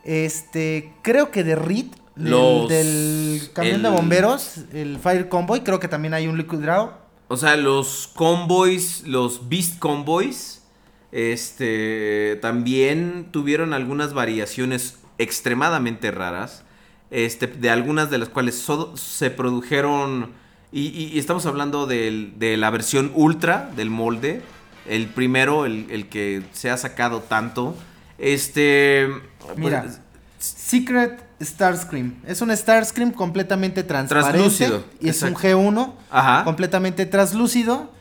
Este, 0.03 0.93
creo 1.01 1.30
que 1.32 1.43
de 1.43 1.55
RIT, 1.55 1.93
del, 2.16 2.32
Los- 2.32 2.70
del 2.70 3.41
camión 3.53 3.84
de 3.84 3.89
bomberos, 3.89 4.62
el 4.74 4.97
Fire 4.99 5.30
Convoy, 5.30 5.62
creo 5.62 5.80
que 5.80 5.88
también 5.88 6.14
hay 6.14 6.28
un 6.28 6.38
Liquid 6.38 6.60
Draw. 6.60 6.91
O 7.28 7.38
sea, 7.38 7.55
los 7.55 8.10
convoys, 8.16 9.03
los 9.05 9.47
Beast 9.49 9.78
Convoys, 9.78 10.64
este, 11.12 12.38
también 12.41 13.28
tuvieron 13.32 13.74
algunas 13.74 14.14
variaciones 14.14 14.97
extremadamente 15.20 16.12
raras, 16.12 16.64
este, 17.12 17.47
de 17.47 17.70
algunas 17.70 18.10
de 18.10 18.18
las 18.18 18.30
cuales 18.30 18.55
so- 18.55 18.95
se 18.97 19.30
produjeron, 19.30 20.32
y, 20.72 20.82
y- 20.88 21.11
y 21.13 21.20
estamos 21.20 21.45
hablando 21.45 21.86
del- 21.88 22.34
de 22.38 22.57
la 22.57 22.70
versión 22.70 23.11
ultra 23.15 23.70
del 23.76 23.89
molde, 23.89 24.41
el 24.88 25.07
primero, 25.07 25.65
el, 25.65 25.88
el 25.89 26.07
que 26.09 26.43
se 26.53 26.70
ha 26.70 26.78
sacado 26.78 27.20
tanto, 27.22 27.76
este, 28.17 29.07
Mira, 29.55 29.84
pues, 29.84 29.99
Secret 30.39 31.24
Starscream. 31.41 32.15
Es 32.28 32.41
un 32.41 32.55
Starscream 32.55 33.11
completamente 33.11 33.84
transparente. 33.84 34.32
Translúcido, 34.38 34.84
Y 35.01 35.09
es 35.09 35.22
un 35.22 35.30
exacto. 35.30 35.47
G1 35.59 35.93
Ajá. 36.11 36.43
completamente 36.43 37.05
translúcido. 37.05 37.91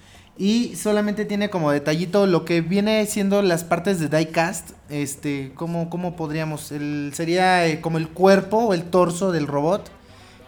Y 0.40 0.76
solamente 0.76 1.24
tiene 1.24 1.50
como 1.50 1.72
detallito 1.72 2.28
lo 2.28 2.44
que 2.44 2.60
viene 2.60 3.04
siendo 3.06 3.42
las 3.42 3.64
partes 3.64 3.98
de 3.98 4.08
diecast. 4.08 4.70
Este, 4.88 5.50
¿cómo, 5.56 5.90
cómo 5.90 6.14
podríamos? 6.14 6.70
El, 6.70 7.10
sería 7.12 7.66
eh, 7.66 7.80
como 7.80 7.98
el 7.98 8.08
cuerpo 8.08 8.58
o 8.58 8.72
el 8.74 8.84
torso 8.84 9.32
del 9.32 9.48
robot. 9.48 9.90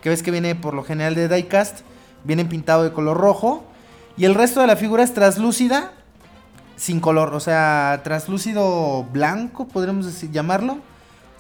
Que 0.00 0.10
ves 0.10 0.22
que 0.22 0.30
viene 0.30 0.54
por 0.54 0.74
lo 0.74 0.84
general 0.84 1.16
de 1.16 1.28
diecast. 1.28 1.80
Viene 2.24 2.44
pintado 2.44 2.82
de 2.82 2.92
color 2.92 3.16
rojo. 3.16 3.64
Y 4.16 4.24
el 4.24 4.34
resto 4.34 4.60
de 4.60 4.66
la 4.66 4.76
figura 4.76 5.02
es 5.02 5.14
translúcida. 5.14 5.92
Sin 6.76 7.00
color. 7.00 7.34
O 7.34 7.40
sea, 7.40 8.00
translúcido 8.04 9.04
blanco, 9.12 9.68
podríamos 9.68 10.06
decir, 10.06 10.30
llamarlo. 10.30 10.78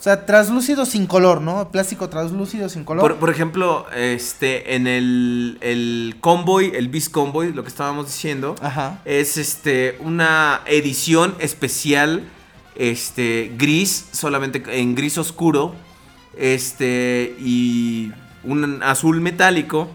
O 0.00 0.02
sea, 0.02 0.24
translúcido 0.24 0.86
sin 0.86 1.06
color, 1.06 1.42
¿no? 1.42 1.70
Plástico 1.70 2.08
translúcido 2.08 2.70
sin 2.70 2.84
color. 2.84 3.02
Por, 3.02 3.16
por 3.16 3.28
ejemplo, 3.28 3.84
este, 3.94 4.74
en 4.74 4.86
el, 4.86 5.58
el 5.60 6.16
convoy, 6.22 6.72
el 6.74 6.88
Beast 6.88 7.10
Convoy, 7.10 7.52
lo 7.52 7.62
que 7.64 7.68
estábamos 7.68 8.06
diciendo, 8.06 8.54
Ajá. 8.62 9.02
es 9.04 9.36
este 9.36 9.98
una 10.00 10.62
edición 10.64 11.34
especial, 11.38 12.24
este, 12.76 13.52
gris, 13.58 14.08
solamente 14.12 14.62
en 14.80 14.94
gris 14.94 15.18
oscuro, 15.18 15.74
este, 16.34 17.36
y 17.38 18.10
un 18.42 18.82
azul 18.82 19.20
metálico, 19.20 19.90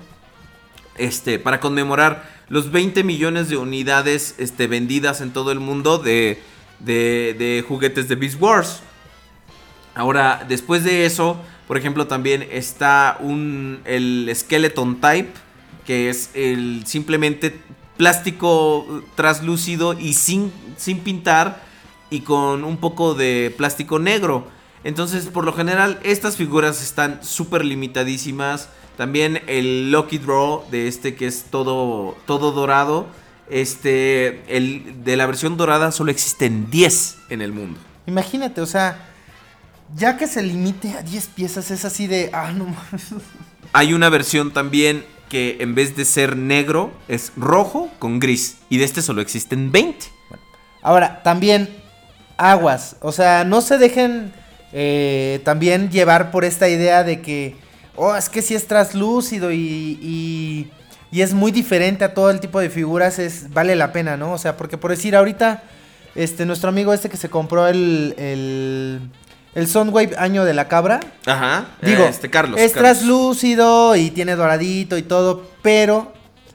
este, 0.98 1.40
para 1.40 1.60
conmemorar 1.60 2.30
los 2.50 2.72
20 2.72 3.04
millones 3.04 3.50
de 3.50 3.58
unidades, 3.58 4.36
este, 4.38 4.68
vendidas 4.68 5.22
en 5.22 5.32
todo 5.32 5.52
el 5.52 5.60
mundo 5.60 5.98
de, 5.98 6.42
de, 6.80 7.64
juguetes 7.68 8.08
de 8.08 8.16
Beast 8.16 8.40
Wars. 8.42 8.82
Ahora, 9.96 10.46
después 10.48 10.84
de 10.84 11.06
eso, 11.06 11.40
por 11.68 11.78
ejemplo, 11.78 12.08
también 12.08 12.48
está 12.52 13.18
un 13.20 13.80
el 13.86 14.32
Skeleton 14.34 15.00
Type, 15.00 15.32
que 15.86 16.10
es 16.10 16.32
el 16.34 16.84
simplemente 16.86 17.60
plástico 17.98 19.04
traslúcido 19.16 19.94
y 19.94 20.14
sin, 20.14 20.52
sin 20.78 21.00
pintar 21.00 21.64
y 22.10 22.22
con 22.22 22.64
un 22.64 22.78
poco 22.78 23.14
de 23.14 23.54
plástico 23.58 24.00
negro. 24.00 24.48
Entonces, 24.84 25.26
por 25.26 25.46
lo 25.46 25.54
general, 25.54 26.00
estas 26.04 26.38
figuras 26.38 26.84
están 26.84 27.24
súper 27.24 27.66
limitadísimas. 27.66 28.70
También 28.98 29.42
el 29.48 29.92
Lucky 29.92 30.18
Draw 30.18 30.70
de 30.72 30.88
este 30.88 31.16
que 31.16 31.28
es 31.28 31.46
todo, 31.50 32.16
todo 32.26 32.52
dorado. 32.52 33.08
Este, 33.50 34.42
el 34.48 35.04
de 35.04 35.18
la 35.18 35.26
versión 35.26 35.58
dorada 35.58 35.92
solo 35.92 36.12
existen 36.12 36.70
10 36.72 37.18
en 37.30 37.42
el 37.42 37.52
mundo. 37.52 37.80
Imagínate, 38.08 38.62
o 38.62 38.66
sea, 38.66 38.98
ya 39.96 40.18
que 40.18 40.28
se 40.28 40.42
limite 40.42 40.92
a 40.92 41.02
10 41.02 41.28
piezas, 41.28 41.70
es 41.72 41.86
así 41.86 42.08
de. 42.08 42.30
Ah, 42.34 42.52
no 42.52 42.66
mames. 42.66 43.06
Hay 43.74 43.94
una 43.94 44.10
versión 44.10 44.52
también 44.54 45.06
que 45.30 45.58
en 45.60 45.76
vez 45.76 45.96
de 45.96 46.06
ser 46.06 46.38
negro 46.38 46.92
es 47.08 47.32
rojo 47.36 47.92
con 48.00 48.20
gris. 48.20 48.58
Y 48.70 48.78
de 48.78 48.86
este 48.86 49.02
solo 49.02 49.22
existen 49.22 49.72
20. 49.72 50.06
Ahora, 50.82 51.22
también, 51.24 51.70
aguas. 52.38 52.96
O 53.02 53.12
sea, 53.12 53.44
no 53.44 53.62
se 53.62 53.78
dejen 53.78 54.32
eh, 54.72 55.42
también 55.44 55.90
llevar 55.90 56.32
por 56.32 56.46
esta 56.46 56.70
idea 56.70 57.04
de 57.04 57.22
que. 57.22 57.65
Oh, 57.96 58.16
es 58.16 58.30
que 58.30 58.42
si 58.42 58.56
es 58.56 58.68
traslúcido 58.68 59.52
y, 59.52 59.58
y, 60.02 60.72
y 61.12 61.22
es 61.22 61.34
muy 61.34 61.52
diferente 61.52 62.04
a 62.04 62.14
todo 62.14 62.30
el 62.30 62.40
tipo 62.40 62.60
de 62.60 62.70
figuras, 62.70 63.20
es, 63.20 63.52
vale 63.54 63.76
la 63.76 63.92
pena, 63.92 64.18
¿no? 64.18 64.34
O 64.34 64.38
sea, 64.38 64.58
porque 64.58 64.78
por 64.78 64.92
decir, 64.92 65.16
ahorita, 65.16 65.64
este, 66.16 66.46
nuestro 66.46 66.70
amigo 66.70 66.94
este 66.94 67.10
que 67.10 67.18
se 67.18 67.30
compró 67.30 67.68
el, 67.68 68.14
el, 68.18 69.00
el 69.54 69.68
Soundwave 69.68 70.16
Año 70.18 70.44
de 70.46 70.54
la 70.54 70.68
Cabra, 70.68 71.00
Ajá. 71.26 71.68
Digo, 71.82 72.04
este 72.04 72.30
Carlos. 72.30 72.60
es 72.60 72.74
Carlos. 72.74 72.98
traslúcido 72.98 73.96
y 73.96 74.12
tiene 74.12 74.36
doradito 74.36 74.98
y 74.98 75.04
todo, 75.04 75.50
pero 75.62 76.12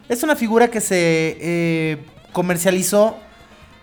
es 0.09 0.23
una 0.23 0.37
figura 0.37 0.69
que 0.69 0.81
se 0.81 1.39
eh, 1.41 1.99
comercializó 2.33 3.17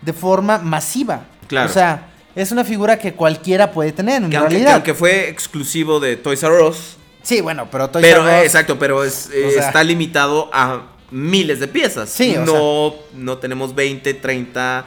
de 0.01 0.13
forma 0.13 0.59
masiva. 0.59 1.21
Claro. 1.47 1.69
O 1.69 1.73
sea, 1.73 2.09
es 2.35 2.51
una 2.51 2.63
figura 2.63 2.99
que 2.99 3.13
cualquiera 3.13 3.71
puede 3.71 3.91
tener, 3.93 4.21
en 4.21 4.29
Que 4.29 4.37
aunque, 4.37 4.49
que 4.49 4.53
realidad. 4.55 4.73
aunque 4.75 4.93
fue 4.93 5.29
exclusivo 5.29 5.99
de 5.99 6.17
Toys 6.17 6.43
R 6.43 6.61
Us, 6.61 6.97
Sí, 7.27 7.41
bueno, 7.41 7.67
pero 7.69 7.89
Toys 7.89 8.05
pero 8.05 8.25
exacto, 8.39 8.79
pero 8.79 9.03
es, 9.03 9.29
eh, 9.33 9.51
sea- 9.51 9.67
está 9.67 9.83
limitado 9.83 10.49
a 10.53 10.83
miles 11.11 11.59
de 11.59 11.67
piezas. 11.67 12.09
Sí, 12.09 12.37
o 12.37 12.45
no, 12.45 12.93
no 13.15 13.37
tenemos 13.37 13.75
20, 13.75 14.13
30 14.13 14.85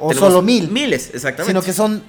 o 0.00 0.12
solo 0.12 0.42
mil. 0.42 0.68
Miles, 0.70 1.10
exactamente. 1.14 1.52
Sino 1.52 1.62
que 1.62 1.72
son 1.72 2.02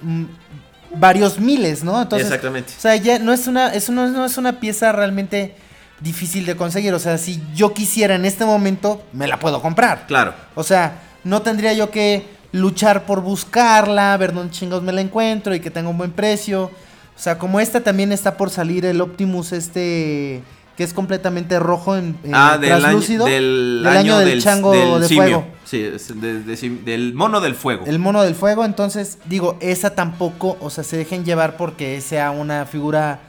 varios 0.96 1.40
miles, 1.40 1.84
¿no? 1.84 2.02
Entonces, 2.02 2.28
Exactamente. 2.28 2.74
O 2.76 2.82
sea, 2.82 2.96
ya 2.96 3.20
no 3.20 3.32
es 3.32 3.46
una, 3.48 3.68
es 3.74 3.90
una- 3.90 4.08
no 4.08 4.26
es 4.26 4.38
una 4.38 4.60
pieza 4.60 4.92
realmente 4.92 5.56
difícil 6.00 6.48
de 6.48 6.56
conseguir. 6.56 6.92
O 6.96 7.00
sea, 7.00 7.20
si 7.20 7.40
yo 7.54 7.72
quisiera 7.74 8.16
en 8.16 8.26
este 8.26 8.46
momento, 8.46 9.04
me 9.14 9.28
la 9.28 9.38
puedo 9.38 9.62
comprar. 9.62 10.08
Claro. 10.08 10.34
O 10.56 10.64
sea, 10.64 11.00
no 11.24 11.44
tendría 11.44 11.74
yo 11.74 11.92
que 11.92 12.26
luchar 12.54 13.06
por 13.06 13.22
buscarla, 13.22 14.18
ver 14.18 14.34
dónde 14.34 14.52
chingos 14.52 14.82
me 14.82 14.92
la 14.94 15.02
encuentro 15.02 15.54
y 15.54 15.60
que 15.60 15.70
tenga 15.70 15.90
un 15.90 15.98
buen 16.00 16.12
precio. 16.12 16.72
O 17.20 17.22
sea, 17.22 17.38
como 17.38 17.60
esta 17.60 17.82
también 17.82 18.14
está 18.14 18.38
por 18.38 18.50
salir 18.50 18.86
el 18.86 19.02
Optimus 19.02 19.52
este 19.52 20.42
que 20.78 20.86
es 20.86 20.94
completamente 20.94 21.60
rojo 21.60 21.98
en, 21.98 22.18
en 22.24 22.34
Ah, 22.34 22.58
del 22.58 22.72
año, 22.72 22.80
translúcido, 22.82 23.26
del, 23.26 23.82
del 23.84 23.98
año 23.98 24.18
del, 24.20 24.42
chango 24.42 24.72
del 24.72 25.02
de 25.02 25.08
simio. 25.10 25.24
fuego. 25.24 25.46
Sí, 25.66 25.82
es 25.82 26.22
de- 26.22 26.42
del 26.86 27.14
mono 27.14 27.42
del 27.42 27.56
fuego. 27.56 27.84
El 27.86 28.00
mono 28.00 28.24
del 28.24 28.34
fuego, 28.36 28.64
entonces 28.64 29.18
digo, 29.26 29.58
esa 29.60 29.94
tampoco, 29.94 30.56
o 30.62 30.70
sea, 30.70 30.86
se 30.86 30.96
dejen 30.96 31.26
llevar 31.26 31.58
porque 31.58 32.00
sea 32.00 32.32
una 32.32 32.66
figura 32.66 33.20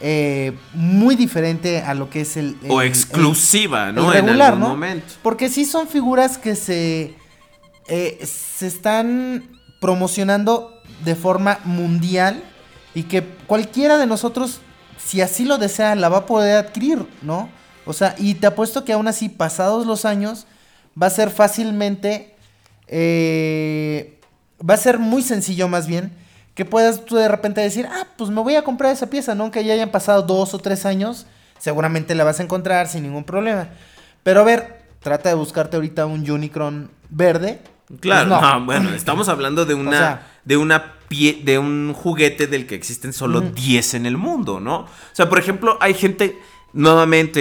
eh, 0.00 0.52
muy 0.72 1.16
diferente 1.16 1.82
a 1.82 1.94
lo 1.94 2.08
que 2.08 2.20
es 2.20 2.36
el... 2.36 2.56
o 2.68 2.80
exclusiva, 2.80 3.88
el- 3.88 3.96
¿no? 3.96 4.06
el 4.12 4.22
regular, 4.22 4.34
en 4.36 4.42
algún 4.42 4.60
¿no? 4.60 4.68
momento. 4.68 5.14
Porque 5.24 5.48
sí 5.48 5.64
son 5.64 5.88
figuras 5.88 6.38
que 6.38 6.54
se, 6.54 7.16
eh, 7.88 8.20
se 8.24 8.68
están 8.68 9.42
promocionando 9.80 10.80
de 11.04 11.16
forma 11.16 11.58
mundial 11.64 12.44
y 12.94 13.04
que 13.04 13.22
cualquiera 13.46 13.98
de 13.98 14.06
nosotros, 14.06 14.60
si 14.98 15.20
así 15.20 15.44
lo 15.44 15.58
desea, 15.58 15.94
la 15.94 16.08
va 16.08 16.18
a 16.18 16.26
poder 16.26 16.56
adquirir, 16.56 17.06
¿no? 17.22 17.48
O 17.86 17.92
sea, 17.92 18.14
y 18.18 18.34
te 18.34 18.46
apuesto 18.46 18.84
que 18.84 18.92
aún 18.92 19.08
así, 19.08 19.28
pasados 19.28 19.86
los 19.86 20.04
años, 20.04 20.46
va 21.00 21.06
a 21.06 21.10
ser 21.10 21.30
fácilmente, 21.30 22.34
eh, 22.88 24.18
va 24.68 24.74
a 24.74 24.78
ser 24.78 24.98
muy 24.98 25.22
sencillo 25.22 25.68
más 25.68 25.86
bien, 25.86 26.12
que 26.54 26.64
puedas 26.64 27.04
tú 27.04 27.16
de 27.16 27.28
repente 27.28 27.60
decir, 27.60 27.88
ah, 27.90 28.06
pues 28.16 28.30
me 28.30 28.42
voy 28.42 28.56
a 28.56 28.64
comprar 28.64 28.92
esa 28.92 29.08
pieza, 29.08 29.34
¿no? 29.34 29.44
Aunque 29.44 29.64
ya 29.64 29.72
hayan 29.72 29.90
pasado 29.90 30.22
dos 30.22 30.52
o 30.52 30.58
tres 30.58 30.84
años, 30.84 31.26
seguramente 31.58 32.14
la 32.14 32.24
vas 32.24 32.40
a 32.40 32.42
encontrar 32.42 32.88
sin 32.88 33.04
ningún 33.04 33.24
problema. 33.24 33.68
Pero 34.22 34.40
a 34.40 34.44
ver, 34.44 34.82
trata 35.00 35.28
de 35.28 35.34
buscarte 35.36 35.76
ahorita 35.76 36.06
un 36.06 36.28
Unicron 36.28 36.90
verde. 37.08 37.60
Claro, 37.98 38.28
Pues 38.38 38.40
no. 38.40 38.64
bueno, 38.66 38.90
estamos 38.90 39.28
hablando 39.28 39.64
de 39.66 39.74
una, 39.86 39.90
sea- 39.98 40.32
de 40.44 40.56
una 40.56 40.94
pie, 41.08 41.40
de 41.44 41.58
un 41.58 41.92
juguete 41.92 42.46
del 42.46 42.66
que 42.66 42.76
existen 42.76 43.12
solo 43.12 43.40
10 43.40 43.94
en 43.94 44.06
el 44.06 44.16
mundo, 44.16 44.60
¿no? 44.60 44.80
O 44.82 44.88
sea, 45.12 45.28
por 45.28 45.38
ejemplo, 45.40 45.76
hay 45.80 45.92
gente, 45.94 46.38
nuevamente, 46.72 47.40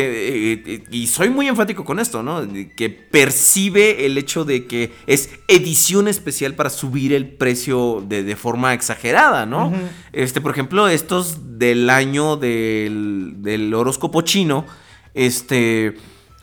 eh, 0.53 0.63
eh, 0.65 0.83
y 0.89 1.05
soy 1.05 1.29
muy 1.29 1.47
enfático 1.47 1.85
con 1.85 1.99
esto, 1.99 2.23
¿no? 2.23 2.47
Que 2.75 2.89
percibe 2.89 4.07
el 4.07 4.17
hecho 4.17 4.43
de 4.43 4.65
que 4.65 4.91
es 5.05 5.29
edición 5.47 6.07
especial 6.07 6.55
para 6.55 6.71
subir 6.71 7.13
el 7.13 7.27
precio 7.27 8.03
de, 8.07 8.23
de 8.23 8.35
forma 8.35 8.73
exagerada, 8.73 9.45
¿no? 9.45 9.71
Este, 10.13 10.41
por 10.41 10.51
ejemplo, 10.51 10.87
estos 10.87 11.59
del 11.59 11.91
año 11.91 12.37
del, 12.37 13.33
del 13.37 13.71
horóscopo 13.73 14.21
chino, 14.23 14.65
este... 15.13 15.95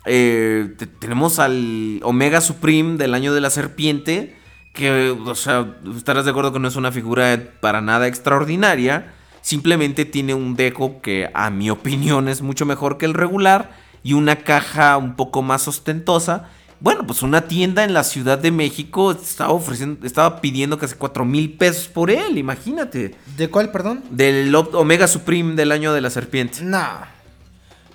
Eh, 0.07 0.73
te- 0.77 0.87
tenemos 0.87 1.39
al 1.39 1.99
Omega 2.03 2.41
Supreme 2.41 2.97
del 2.97 3.13
año 3.13 3.33
de 3.33 3.41
la 3.41 3.49
serpiente, 3.49 4.35
que, 4.73 5.09
o 5.11 5.35
sea, 5.35 5.75
estarás 5.95 6.25
de 6.25 6.31
acuerdo 6.31 6.53
que 6.53 6.59
no 6.59 6.67
es 6.67 6.75
una 6.75 6.91
figura 6.91 7.37
para 7.61 7.81
nada 7.81 8.07
extraordinaria, 8.07 9.13
simplemente 9.41 10.05
tiene 10.05 10.33
un 10.33 10.55
deco 10.55 11.01
que 11.01 11.29
a 11.33 11.49
mi 11.49 11.69
opinión 11.71 12.27
es 12.27 12.41
mucho 12.41 12.65
mejor 12.65 12.97
que 12.97 13.05
el 13.05 13.13
regular 13.13 13.71
y 14.03 14.13
una 14.13 14.37
caja 14.37 14.97
un 14.97 15.15
poco 15.15 15.41
más 15.41 15.67
ostentosa. 15.67 16.49
Bueno, 16.79 17.07
pues 17.07 17.23
una 17.23 17.41
tienda 17.47 17.83
en 17.83 17.93
la 17.95 18.03
Ciudad 18.03 18.37
de 18.37 18.51
México 18.51 19.11
estaba 19.11 19.49
ofreciendo, 19.51 20.05
estaba 20.05 20.41
pidiendo 20.41 20.77
casi 20.77 20.93
4 20.93 21.25
mil 21.25 21.53
pesos 21.53 21.87
por 21.87 22.11
él, 22.11 22.37
imagínate. 22.37 23.15
¿De 23.35 23.49
cuál, 23.49 23.71
perdón? 23.71 24.03
Del 24.11 24.53
Omega 24.53 25.07
Supreme 25.07 25.55
del 25.55 25.71
año 25.71 25.91
de 25.91 26.01
la 26.01 26.11
serpiente. 26.11 26.59
No. 26.61 27.16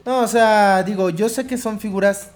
No, 0.04 0.20
o 0.20 0.28
sea, 0.28 0.82
digo, 0.82 1.10
yo 1.10 1.28
sé 1.28 1.46
que 1.46 1.56
son 1.58 1.78
figuras 1.80 2.30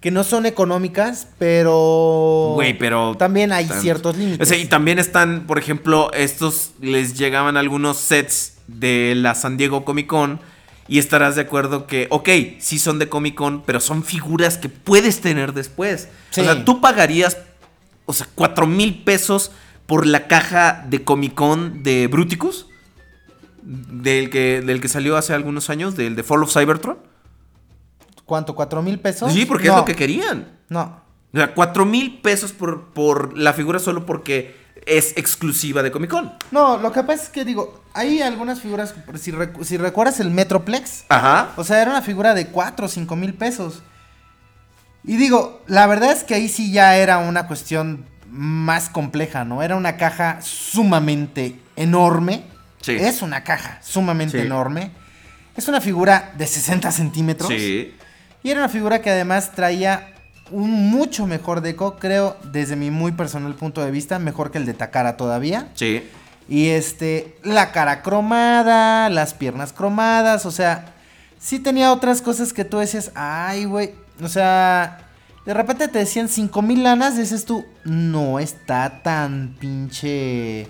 que 0.00 0.10
no 0.10 0.22
son 0.22 0.44
económicas, 0.44 1.28
pero... 1.38 2.52
Güey, 2.54 2.76
pero. 2.76 3.14
También 3.16 3.52
hay 3.52 3.66
tan- 3.66 3.80
ciertos 3.80 4.16
límites. 4.18 4.40
O 4.40 4.44
sea, 4.46 4.58
y 4.58 4.66
también 4.66 4.98
están, 4.98 5.46
por 5.46 5.58
ejemplo, 5.58 6.12
estos 6.12 6.72
les 6.80 7.16
llegaban 7.16 7.56
algunos 7.56 7.96
sets 7.98 8.58
de 8.66 9.14
la 9.16 9.34
San 9.34 9.56
Diego 9.56 9.84
Comic 9.84 10.06
Con. 10.06 10.40
Y 10.88 10.98
estarás 10.98 11.36
de 11.36 11.40
acuerdo 11.42 11.86
que, 11.86 12.06
ok, 12.10 12.28
sí 12.58 12.78
son 12.78 12.98
de 12.98 13.08
Comic 13.08 13.34
Con, 13.34 13.62
pero 13.62 13.80
son 13.80 14.04
figuras 14.04 14.58
que 14.58 14.68
puedes 14.68 15.22
tener 15.22 15.54
después. 15.54 16.08
Sí. 16.28 16.42
O 16.42 16.44
sea, 16.44 16.64
tú 16.66 16.82
pagarías, 16.82 17.38
o 18.04 18.12
sea, 18.12 18.26
4 18.34 18.66
mil 18.66 19.02
pesos 19.04 19.52
por 19.86 20.06
la 20.06 20.26
caja 20.26 20.84
de 20.88 21.02
Comic 21.02 21.34
Con 21.34 21.82
de 21.82 22.06
Bruticus. 22.08 22.66
Del 23.66 24.28
que, 24.30 24.60
del 24.60 24.80
que 24.80 24.88
salió 24.88 25.16
hace 25.16 25.32
algunos 25.32 25.70
años, 25.70 25.96
del 25.96 26.16
de 26.16 26.22
Fall 26.22 26.42
of 26.42 26.52
Cybertron. 26.52 26.98
¿Cuánto? 28.26 28.54
¿Cuatro 28.54 28.82
mil 28.82 28.98
pesos? 29.00 29.32
Sí, 29.32 29.46
porque 29.46 29.64
es 29.68 29.72
No, 29.72 29.78
lo 29.78 29.84
que 29.84 29.94
querían. 29.96 30.58
No. 30.68 31.02
O 31.32 31.36
sea, 31.36 31.52
4 31.52 31.84
mil 31.84 32.20
pesos 32.20 32.52
por, 32.52 32.92
por 32.92 33.36
la 33.36 33.52
figura 33.54 33.80
solo 33.80 34.06
porque 34.06 34.54
es 34.86 35.16
exclusiva 35.16 35.82
de 35.82 35.90
Comic 35.90 36.10
Con. 36.10 36.32
No, 36.52 36.76
lo 36.78 36.92
que 36.92 37.02
pasa 37.02 37.24
es 37.24 37.28
que 37.28 37.44
digo, 37.44 37.82
hay 37.92 38.22
algunas 38.22 38.60
figuras, 38.60 38.94
si, 39.20 39.32
recu- 39.32 39.64
si 39.64 39.76
recuerdas 39.76 40.20
el 40.20 40.30
Metroplex, 40.30 41.06
Ajá. 41.08 41.50
o 41.56 41.64
sea, 41.64 41.82
era 41.82 41.90
una 41.90 42.02
figura 42.02 42.34
de 42.34 42.46
4 42.48 42.86
o 42.86 42.88
5 42.88 43.16
mil 43.16 43.34
pesos. 43.34 43.82
Y 45.02 45.16
digo, 45.16 45.62
la 45.66 45.86
verdad 45.88 46.12
es 46.12 46.22
que 46.22 46.34
ahí 46.34 46.48
sí 46.48 46.70
ya 46.72 46.96
era 46.96 47.18
una 47.18 47.46
cuestión 47.48 48.04
más 48.30 48.88
compleja, 48.88 49.44
¿no? 49.44 49.62
Era 49.62 49.74
una 49.76 49.96
caja 49.96 50.38
sumamente 50.40 51.58
enorme. 51.76 52.44
Sí. 52.84 52.92
Es 52.92 53.22
una 53.22 53.42
caja 53.44 53.78
sumamente 53.82 54.38
Sí. 54.40 54.46
enorme. 54.46 54.90
Es 55.56 55.68
una 55.68 55.80
figura 55.80 56.32
de 56.36 56.46
60 56.46 56.90
centímetros. 56.92 57.48
Sí. 57.48 57.94
Y 58.42 58.50
era 58.50 58.60
una 58.60 58.68
figura 58.68 59.00
que 59.00 59.10
además 59.10 59.52
traía 59.52 60.10
un 60.50 60.90
mucho 60.90 61.26
mejor 61.26 61.62
deco, 61.62 61.96
creo, 61.96 62.36
desde 62.52 62.76
mi 62.76 62.90
muy 62.90 63.12
personal 63.12 63.54
punto 63.54 63.82
de 63.82 63.90
vista, 63.90 64.18
mejor 64.18 64.50
que 64.50 64.58
el 64.58 64.66
de 64.66 64.74
Takara 64.74 65.16
todavía. 65.16 65.68
Sí. 65.74 66.02
Y 66.46 66.68
este, 66.68 67.38
la 67.42 67.72
cara 67.72 68.02
cromada, 68.02 69.08
las 69.08 69.32
piernas 69.32 69.72
cromadas, 69.72 70.44
o 70.44 70.50
sea, 70.50 70.92
sí 71.38 71.58
tenía 71.60 71.90
otras 71.90 72.20
cosas 72.20 72.52
que 72.52 72.66
tú 72.66 72.76
decías, 72.78 73.12
ay, 73.14 73.64
güey, 73.64 73.94
o 74.22 74.28
sea, 74.28 74.98
de 75.46 75.54
repente 75.54 75.88
te 75.88 76.00
decían 76.00 76.28
5 76.28 76.60
mil 76.60 76.82
lanas, 76.82 77.16
dices 77.16 77.46
tú, 77.46 77.64
no 77.84 78.38
está 78.38 79.00
tan 79.02 79.56
pinche 79.58 80.68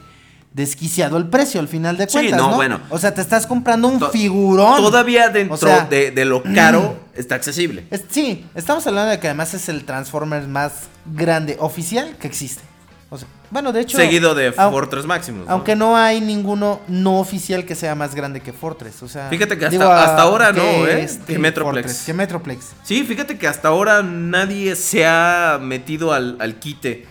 desquiciado 0.54 1.16
el 1.18 1.26
precio 1.28 1.60
al 1.60 1.68
final 1.68 1.96
de 1.98 2.06
Sí, 2.06 2.12
cuentas, 2.12 2.38
no, 2.38 2.50
no, 2.50 2.56
bueno. 2.56 2.80
O 2.88 2.98
sea, 2.98 3.12
te 3.12 3.20
estás 3.20 3.46
comprando 3.46 3.88
un 3.88 3.98
To- 3.98 4.10
figurón. 4.10 4.76
Todavía 4.76 5.28
dentro 5.28 5.54
O 5.54 5.58
sea, 5.58 5.84
de, 5.84 6.10
de 6.12 6.24
lo 6.24 6.42
caro 6.42 6.96
está 7.14 7.34
accesible. 7.34 7.84
es- 7.90 8.04
sí, 8.08 8.46
estamos 8.54 8.86
hablando 8.86 9.10
de 9.10 9.18
que 9.20 9.26
además 9.26 9.52
es 9.52 9.68
el 9.68 9.84
Transformers 9.84 10.46
más 10.48 10.72
grande 11.04 11.56
oficial 11.60 12.16
que 12.18 12.26
existe. 12.28 12.62
O 13.10 13.18
sea, 13.18 13.28
bueno, 13.50 13.72
de 13.72 13.80
hecho. 13.82 13.96
Seguido 13.96 14.34
de 14.34 14.50
Fortress 14.50 15.04
Maximus. 15.06 15.46
¿no? 15.46 15.52
Aunque 15.52 15.76
no 15.76 15.96
hay 15.96 16.20
ninguno 16.20 16.80
no 16.88 17.20
oficial 17.20 17.64
que 17.64 17.74
sea 17.76 17.94
más 17.94 18.14
grande 18.14 18.40
que 18.40 18.52
Fortress. 18.52 19.02
O 19.04 19.08
sea. 19.08 19.28
Fíjate 19.28 19.56
que 19.58 19.66
hasta- 19.66 20.04
hasta 20.04 20.22
ahora 20.22 20.50
no, 20.52 20.62
¿eh? 20.86 21.08
Que 21.26 21.38
Metroplex. 21.38 21.86
Fortress, 21.86 22.06
que 22.06 22.12
Metroplex. 22.14 22.66
Sí, 22.82 23.04
fíjate 23.04 23.38
que 23.38 23.46
hasta 23.46 23.68
ahora 23.68 24.02
nadie 24.02 24.74
se 24.74 25.06
ha 25.06 25.58
metido 25.60 26.12
al, 26.12 26.36
al 26.40 26.56
quite. 26.60 27.06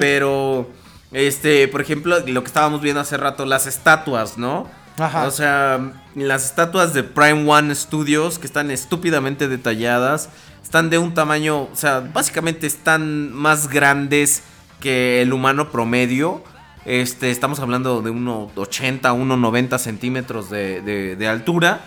Pero, 0.00 0.70
este, 1.12 1.68
por 1.68 1.80
ejemplo, 1.80 2.18
lo 2.26 2.42
que 2.42 2.46
estábamos 2.48 2.80
viendo 2.80 3.00
hace 3.00 3.16
rato, 3.16 3.44
las 3.46 3.66
estatuas, 3.66 4.38
¿no? 4.38 4.68
Ajá. 4.98 5.24
O 5.26 5.30
sea, 5.30 5.92
las 6.14 6.44
estatuas 6.46 6.94
de 6.94 7.02
Prime 7.04 7.48
One 7.50 7.74
Studios, 7.74 8.38
que 8.38 8.46
están 8.46 8.70
estúpidamente 8.70 9.46
detalladas, 9.48 10.30
están 10.62 10.90
de 10.90 10.98
un 10.98 11.14
tamaño, 11.14 11.62
o 11.62 11.70
sea, 11.74 12.00
básicamente 12.00 12.66
están 12.66 13.32
más 13.32 13.68
grandes 13.68 14.42
que 14.80 15.22
el 15.22 15.32
humano 15.32 15.70
promedio. 15.70 16.42
Este, 16.84 17.30
estamos 17.30 17.60
hablando 17.60 18.00
de 18.02 18.10
1,80, 18.10 19.00
1,90 19.00 19.78
centímetros 19.78 20.50
de, 20.50 20.80
de- 20.82 21.16
de 21.16 21.28
altura. 21.28 21.80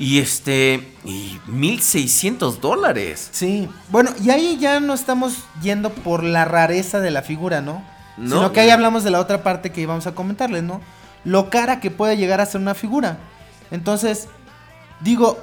Y 0.00 0.20
este, 0.20 0.92
y 1.04 1.38
1,600 1.48 2.60
dólares. 2.60 3.28
Sí. 3.32 3.68
Bueno, 3.90 4.10
y 4.22 4.30
ahí 4.30 4.56
ya 4.60 4.78
no 4.78 4.94
estamos 4.94 5.44
yendo 5.60 5.90
por 5.90 6.22
la 6.22 6.44
rareza 6.44 7.00
de 7.00 7.10
la 7.10 7.22
figura, 7.22 7.60
¿no? 7.60 7.82
No. 8.18 8.36
Sino 8.36 8.52
que 8.52 8.60
ahí 8.60 8.70
hablamos 8.70 9.04
de 9.04 9.10
la 9.10 9.20
otra 9.20 9.42
parte 9.42 9.70
que 9.70 9.80
íbamos 9.80 10.06
a 10.06 10.14
comentarles, 10.14 10.62
¿no? 10.62 10.80
Lo 11.24 11.50
cara 11.50 11.80
que 11.80 11.90
puede 11.90 12.16
llegar 12.16 12.40
a 12.40 12.46
ser 12.46 12.60
una 12.60 12.74
figura. 12.74 13.18
Entonces, 13.70 14.28
digo, 15.00 15.38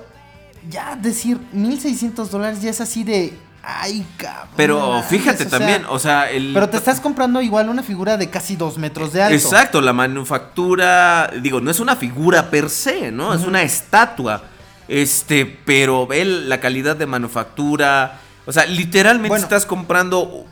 ya 0.70 0.96
decir 0.96 1.40
1600 1.52 2.32
dólares 2.32 2.62
ya 2.62 2.70
es 2.70 2.82
así 2.82 3.04
de. 3.04 3.38
Ay, 3.68 4.06
cabrón. 4.18 4.50
Pero 4.56 5.04
fíjate 5.04 5.46
o 5.46 5.50
sea, 5.50 5.58
también, 5.58 5.86
o 5.90 5.98
sea, 5.98 6.30
el... 6.30 6.52
Pero 6.54 6.70
te 6.70 6.78
estás 6.78 7.02
comprando 7.02 7.42
igual 7.42 7.68
una 7.68 7.82
figura 7.82 8.16
de 8.16 8.30
casi 8.30 8.56
dos 8.56 8.78
metros 8.78 9.12
de 9.12 9.24
alto. 9.24 9.36
Exacto, 9.36 9.82
la 9.82 9.92
manufactura, 9.92 11.32
digo, 11.42 11.60
no 11.62 11.72
es 11.72 11.80
una 11.80 11.96
figura 11.96 12.52
per 12.52 12.70
se, 12.70 13.12
¿no? 13.12 13.34
Es 13.34 13.42
una 13.42 13.64
estatua. 13.64 14.44
Este, 14.88 15.48
pero 15.48 16.06
ve 16.06 16.26
la 16.26 16.60
calidad 16.60 16.96
de 16.96 17.08
manufactura. 17.08 18.20
O 18.46 18.52
sea, 18.52 18.68
literalmente 18.68 19.30
Bueno. 19.30 19.44
estás 19.44 19.66
comprando 19.66 20.46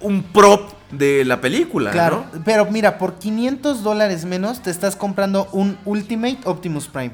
un 0.00 0.22
prop 0.22 0.70
de 0.90 1.24
la 1.24 1.40
película, 1.40 1.90
Claro, 1.90 2.24
¿no? 2.32 2.42
pero 2.44 2.64
mira, 2.70 2.96
por 2.98 3.14
500 3.18 3.82
dólares 3.82 4.24
menos 4.24 4.62
te 4.62 4.70
estás 4.70 4.96
comprando 4.96 5.48
un 5.52 5.76
Ultimate 5.84 6.38
Optimus 6.44 6.86
Prime. 6.88 7.12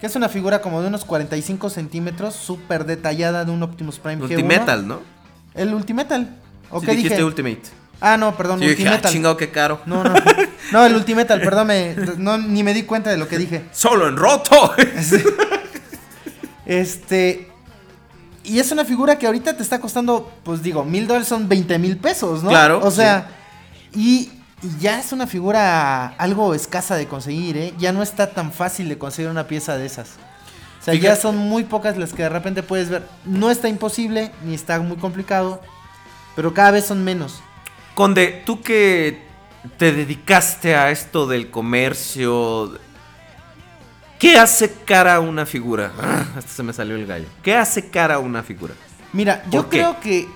Que 0.00 0.06
es 0.06 0.16
una 0.16 0.28
figura 0.28 0.60
como 0.60 0.82
de 0.82 0.88
unos 0.88 1.04
45 1.06 1.70
centímetros, 1.70 2.34
súper 2.34 2.84
detallada 2.84 3.44
de 3.44 3.50
un 3.52 3.62
Optimus 3.62 3.98
Prime 3.98 4.18
G1. 4.22 4.30
Ultimetal, 4.30 4.86
¿no? 4.86 5.00
El 5.54 5.72
Ultimetal. 5.72 6.36
¿O 6.70 6.80
Sí 6.80 6.86
qué 6.86 6.92
dijiste 6.92 7.14
dije? 7.14 7.24
Ultimate. 7.24 7.62
ah, 8.00 8.16
no, 8.18 8.36
perdón, 8.36 8.58
Sí, 8.58 8.66
dije, 8.66 8.88
ah, 8.88 9.00
chingado, 9.00 9.36
qué 9.36 9.50
caro. 9.50 9.80
no, 9.86 10.04
no. 10.04 10.14
No, 10.72 10.84
el 10.84 10.94
Ultimetal, 10.96 11.40
perdón, 11.40 11.68
me- 11.68 11.94
no, 12.18 12.36
ni 12.38 12.62
me 12.62 12.74
di 12.74 12.82
cuenta 12.82 13.10
de 13.10 13.16
lo 13.18 13.28
que 13.28 13.38
dije. 13.38 13.64
Solo 13.72 14.08
en 14.08 14.16
roto. 14.16 14.72
Este. 16.66 17.48
Y 18.44 18.58
es 18.58 18.70
una 18.70 18.84
figura 18.84 19.18
que 19.18 19.26
ahorita 19.26 19.56
te 19.56 19.62
está 19.62 19.80
costando, 19.80 20.30
pues 20.44 20.62
digo, 20.62 20.84
mil 20.84 21.06
dólares 21.06 21.28
son 21.28 21.48
20 21.48 21.78
mil 21.78 21.96
pesos, 21.96 22.42
¿no? 22.42 22.50
Claro, 22.50 22.80
O 22.84 22.90
sea, 22.90 23.28
y, 23.94 24.30
y 24.62 24.78
ya 24.80 25.00
es 25.00 25.12
una 25.12 25.26
figura 25.26 26.08
algo 26.18 26.54
escasa 26.54 26.96
de 26.96 27.06
conseguir, 27.06 27.56
¿eh? 27.56 27.74
Ya 27.78 27.92
no 27.92 28.02
está 28.02 28.30
tan 28.30 28.52
fácil 28.52 28.88
de 28.88 28.98
conseguir 28.98 29.30
una 29.30 29.46
pieza 29.46 29.76
de 29.76 29.86
esas. 29.86 30.16
O 30.80 30.84
sea, 30.84 30.94
ya 30.94 31.16
son 31.16 31.38
muy 31.38 31.64
pocas 31.64 31.96
las 31.96 32.12
que 32.12 32.24
de 32.24 32.28
repente 32.28 32.62
puedes 32.62 32.90
ver. 32.90 33.08
No 33.24 33.50
está 33.50 33.70
imposible, 33.70 34.30
ni 34.44 34.54
está 34.54 34.78
muy 34.80 34.98
complicado, 34.98 35.62
pero 36.36 36.52
cada 36.52 36.72
vez 36.72 36.84
son 36.84 37.02
menos. 37.02 37.40
Conde, 37.94 38.42
tú 38.44 38.60
que 38.60 39.22
te 39.78 39.92
dedicaste 39.92 40.76
a 40.76 40.90
esto 40.90 41.26
del 41.26 41.50
comercio, 41.50 42.78
¿qué 44.18 44.38
hace 44.38 44.72
cara 44.84 45.16
a 45.16 45.20
una 45.20 45.46
figura? 45.46 45.92
Ah, 46.00 46.24
hasta 46.36 46.50
se 46.52 46.62
me 46.62 46.72
salió 46.72 46.96
el 46.96 47.06
gallo. 47.06 47.26
¿Qué 47.42 47.54
hace 47.56 47.88
cara 47.90 48.14
a 48.14 48.18
una 48.18 48.42
figura? 48.42 48.74
Mira, 49.12 49.44
yo 49.50 49.68
creo 49.68 50.00
que 50.00 50.28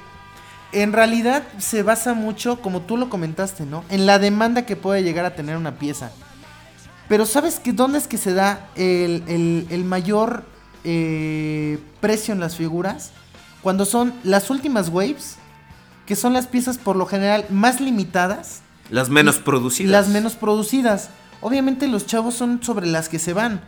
en 0.73 0.93
realidad 0.93 1.43
se 1.59 1.83
basa 1.83 2.15
mucho, 2.15 2.61
como 2.61 2.83
tú 2.83 2.97
lo 2.97 3.09
comentaste, 3.09 3.65
¿no? 3.65 3.85
En 3.89 4.07
la 4.07 4.19
demanda 4.19 4.67
que 4.67 4.77
puede 4.77 5.03
llegar 5.03 5.25
a 5.25 5.35
tener 5.35 5.57
una 5.57 5.77
pieza. 5.79 6.11
Pero 7.09 7.25
¿sabes 7.25 7.59
que 7.59 7.73
dónde 7.73 7.99
es 7.99 8.07
que 8.07 8.19
se 8.19 8.35
da 8.35 8.69
el, 8.77 9.25
el- 9.29 9.67
el 9.71 9.85
mayor 9.85 10.45
eh, 10.85 11.79
precio 12.01 12.35
en 12.35 12.41
las 12.41 12.57
figuras? 12.57 13.13
Cuando 13.63 13.85
son 13.87 14.13
las 14.25 14.51
últimas 14.51 14.91
waves, 14.91 15.37
que 16.07 16.15
son 16.17 16.33
las 16.35 16.47
piezas 16.47 16.79
por 16.79 16.97
lo 16.97 17.07
general 17.07 17.45
más 17.51 17.81
limitadas 17.81 18.61
Las 18.91 19.09
menos 19.11 19.39
producidas. 19.39 19.91
Las 19.91 20.09
menos 20.09 20.35
producidas. 20.37 21.11
Obviamente 21.41 21.87
los 21.89 22.07
chavos 22.07 22.35
son 22.35 22.63
sobre 22.63 22.87
las 22.87 23.09
que 23.09 23.19
se 23.19 23.33
van. 23.33 23.61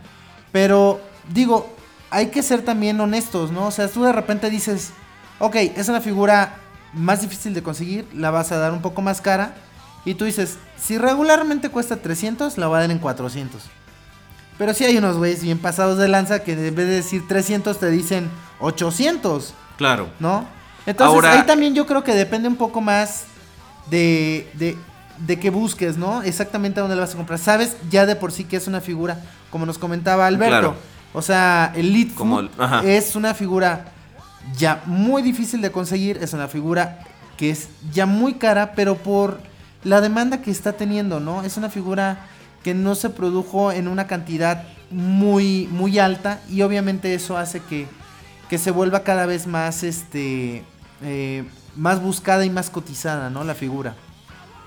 Pero 0.51 0.99
digo, 1.33 1.73
hay 2.09 2.27
que 2.27 2.43
ser 2.43 2.63
también 2.63 2.99
honestos, 2.99 3.51
¿no? 3.51 3.67
O 3.67 3.71
sea, 3.71 3.87
tú 3.87 4.03
de 4.03 4.11
repente 4.11 4.49
dices, 4.49 4.91
ok, 5.39 5.55
es 5.55 5.87
una 5.87 6.01
figura 6.01 6.55
más 6.93 7.21
difícil 7.21 7.53
de 7.53 7.63
conseguir, 7.63 8.07
la 8.13 8.31
vas 8.31 8.51
a 8.51 8.57
dar 8.57 8.73
un 8.73 8.81
poco 8.81 9.01
más 9.01 9.21
cara. 9.21 9.55
Y 10.03 10.15
tú 10.15 10.25
dices, 10.25 10.57
si 10.77 10.97
regularmente 10.97 11.69
cuesta 11.69 11.97
300, 11.97 12.57
la 12.57 12.67
voy 12.67 12.77
a 12.77 12.81
dar 12.81 12.91
en 12.91 12.99
400. 12.99 13.61
Pero 14.57 14.73
si 14.73 14.83
hay 14.83 14.97
unos 14.97 15.17
güeyes 15.17 15.41
bien 15.41 15.57
pasados 15.59 15.97
de 15.97 16.07
lanza 16.07 16.43
que 16.43 16.53
en 16.53 16.75
vez 16.75 16.87
de 16.87 16.95
decir 16.95 17.27
300 17.27 17.79
te 17.79 17.89
dicen 17.89 18.29
800. 18.59 19.53
Claro. 19.77 20.09
¿no? 20.19 20.45
Entonces 20.85 21.13
Ahora- 21.15 21.33
ahí 21.33 21.43
también 21.45 21.73
yo 21.73 21.85
creo 21.85 22.03
que 22.03 22.13
depende 22.13 22.47
un 22.47 22.55
poco 22.57 22.81
más 22.81 23.23
de, 23.89 24.49
de, 24.55 24.77
de 25.25 25.39
que 25.39 25.49
busques, 25.49 25.97
¿no? 25.97 26.23
Exactamente 26.23 26.79
a 26.79 26.83
dónde 26.83 26.95
la 26.95 27.01
vas 27.03 27.13
a 27.13 27.17
comprar. 27.17 27.39
Sabes 27.39 27.75
ya 27.89 28.05
de 28.05 28.15
por 28.15 28.31
sí 28.31 28.43
que 28.45 28.57
es 28.57 28.67
una 28.67 28.81
figura, 28.81 29.19
como 29.49 29.65
nos 29.65 29.77
comentaba 29.77 30.25
Alberto. 30.27 30.49
Claro. 30.49 30.75
O 31.13 31.21
sea, 31.21 31.71
el 31.75 31.91
Lead 31.93 32.13
Como 32.15 32.39
el- 32.39 32.49
es 32.85 33.15
una 33.15 33.33
figura 33.33 33.85
ya 34.57 34.81
muy 34.85 35.21
difícil 35.21 35.61
de 35.61 35.71
conseguir, 35.71 36.17
es 36.21 36.33
una 36.33 36.47
figura 36.47 36.99
que 37.37 37.49
es 37.49 37.67
ya 37.93 38.05
muy 38.05 38.35
cara, 38.35 38.73
pero 38.75 38.95
por 38.95 39.39
la 39.83 39.99
demanda 40.01 40.41
que 40.41 40.51
está 40.51 40.73
teniendo, 40.73 41.19
¿no? 41.19 41.43
Es 41.43 41.57
una 41.57 41.69
figura 41.69 42.25
que 42.63 42.73
no 42.73 42.95
se 42.95 43.09
produjo 43.09 43.71
en 43.71 43.87
una 43.87 44.07
cantidad 44.07 44.63
muy, 44.91 45.67
muy 45.71 45.99
alta 45.99 46.39
y 46.49 46.61
obviamente 46.61 47.13
eso 47.13 47.37
hace 47.37 47.59
que, 47.61 47.87
que 48.49 48.57
se 48.57 48.71
vuelva 48.71 49.03
cada 49.03 49.25
vez 49.25 49.47
más, 49.47 49.83
este, 49.83 50.63
eh, 51.03 51.43
más 51.75 52.01
buscada 52.01 52.45
y 52.45 52.49
más 52.49 52.69
cotizada, 52.69 53.29
¿no? 53.29 53.43
La 53.43 53.55
figura. 53.55 53.95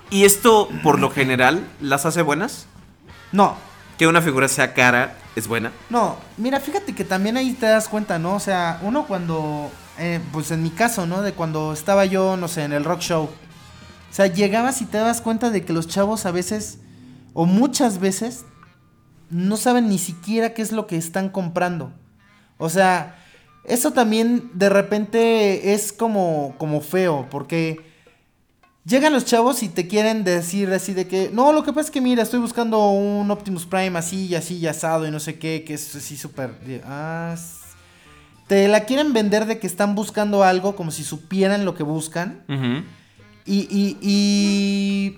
¿Y 0.09 0.25
esto, 0.25 0.69
por 0.83 0.99
lo 0.99 1.09
general, 1.09 1.67
las 1.81 2.05
hace 2.05 2.21
buenas? 2.21 2.67
No, 3.31 3.57
Que 3.97 4.07
una 4.07 4.21
figura 4.21 4.47
sea 4.47 4.73
cara 4.73 5.15
es 5.35 5.47
buena. 5.47 5.71
No, 5.89 6.17
mira, 6.37 6.59
fíjate 6.59 6.93
que 6.93 7.03
también 7.03 7.37
ahí 7.37 7.53
te 7.53 7.65
das 7.65 7.87
cuenta, 7.87 8.19
¿no? 8.19 8.35
O 8.35 8.39
sea, 8.39 8.79
uno 8.81 9.07
cuando, 9.07 9.71
eh, 9.97 10.19
pues 10.31 10.51
en 10.51 10.63
mi 10.63 10.69
caso, 10.69 11.05
¿no? 11.05 11.21
De 11.21 11.33
cuando 11.33 11.73
estaba 11.73 12.05
yo, 12.05 12.37
no 12.37 12.47
sé, 12.47 12.63
en 12.63 12.73
el 12.73 12.83
rock 12.83 12.99
show. 12.99 13.23
O 13.23 14.13
sea, 14.13 14.27
llegabas 14.27 14.81
y 14.81 14.85
te 14.85 14.97
das 14.97 15.21
cuenta 15.21 15.49
de 15.49 15.63
que 15.63 15.73
los 15.73 15.87
chavos 15.87 16.25
a 16.25 16.31
veces, 16.31 16.79
o 17.33 17.45
muchas 17.45 17.99
veces, 17.99 18.45
no 19.29 19.57
saben 19.57 19.89
ni 19.89 19.97
siquiera 19.97 20.53
qué 20.53 20.61
es 20.61 20.71
lo 20.71 20.87
que 20.87 20.97
están 20.97 21.29
comprando. 21.29 21.91
O 22.57 22.69
sea, 22.69 23.17
eso 23.65 23.91
también 23.91 24.51
de 24.53 24.69
repente 24.69 25.73
es 25.73 25.91
como, 25.91 26.55
como 26.57 26.81
feo, 26.81 27.27
porque 27.29 27.94
llegan 28.85 29.13
los 29.13 29.25
chavos 29.25 29.63
y 29.63 29.69
te 29.69 29.87
quieren 29.87 30.23
decir 30.23 30.71
así 30.71 30.93
de 30.93 31.07
que, 31.07 31.29
no, 31.33 31.51
lo 31.53 31.63
que 31.63 31.71
pasa 31.73 31.87
es 31.87 31.91
que 31.91 32.01
mira, 32.01 32.23
estoy 32.23 32.39
buscando 32.39 32.89
un 32.89 33.29
Optimus 33.31 33.65
Prime 33.65 33.97
así 33.97 34.27
y 34.27 34.35
así 34.35 34.57
y 34.57 34.67
asado 34.67 35.07
y 35.07 35.11
no 35.11 35.19
sé 35.19 35.39
qué, 35.39 35.63
que 35.65 35.73
es 35.73 35.95
así 35.95 36.17
súper... 36.17 36.51
Ah, 36.85 37.35
te 38.47 38.67
la 38.67 38.81
quieren 38.85 39.11
vender 39.11 39.47
de 39.47 39.57
que 39.57 39.65
están 39.65 39.95
buscando 39.95 40.43
algo 40.43 40.75
como 40.75 40.91
si 40.91 41.03
supieran 41.03 41.65
lo 41.65 41.73
que 41.73 41.81
buscan. 41.81 42.43
Y, 43.47 43.59
y, 43.71 43.97
y, 44.01 45.17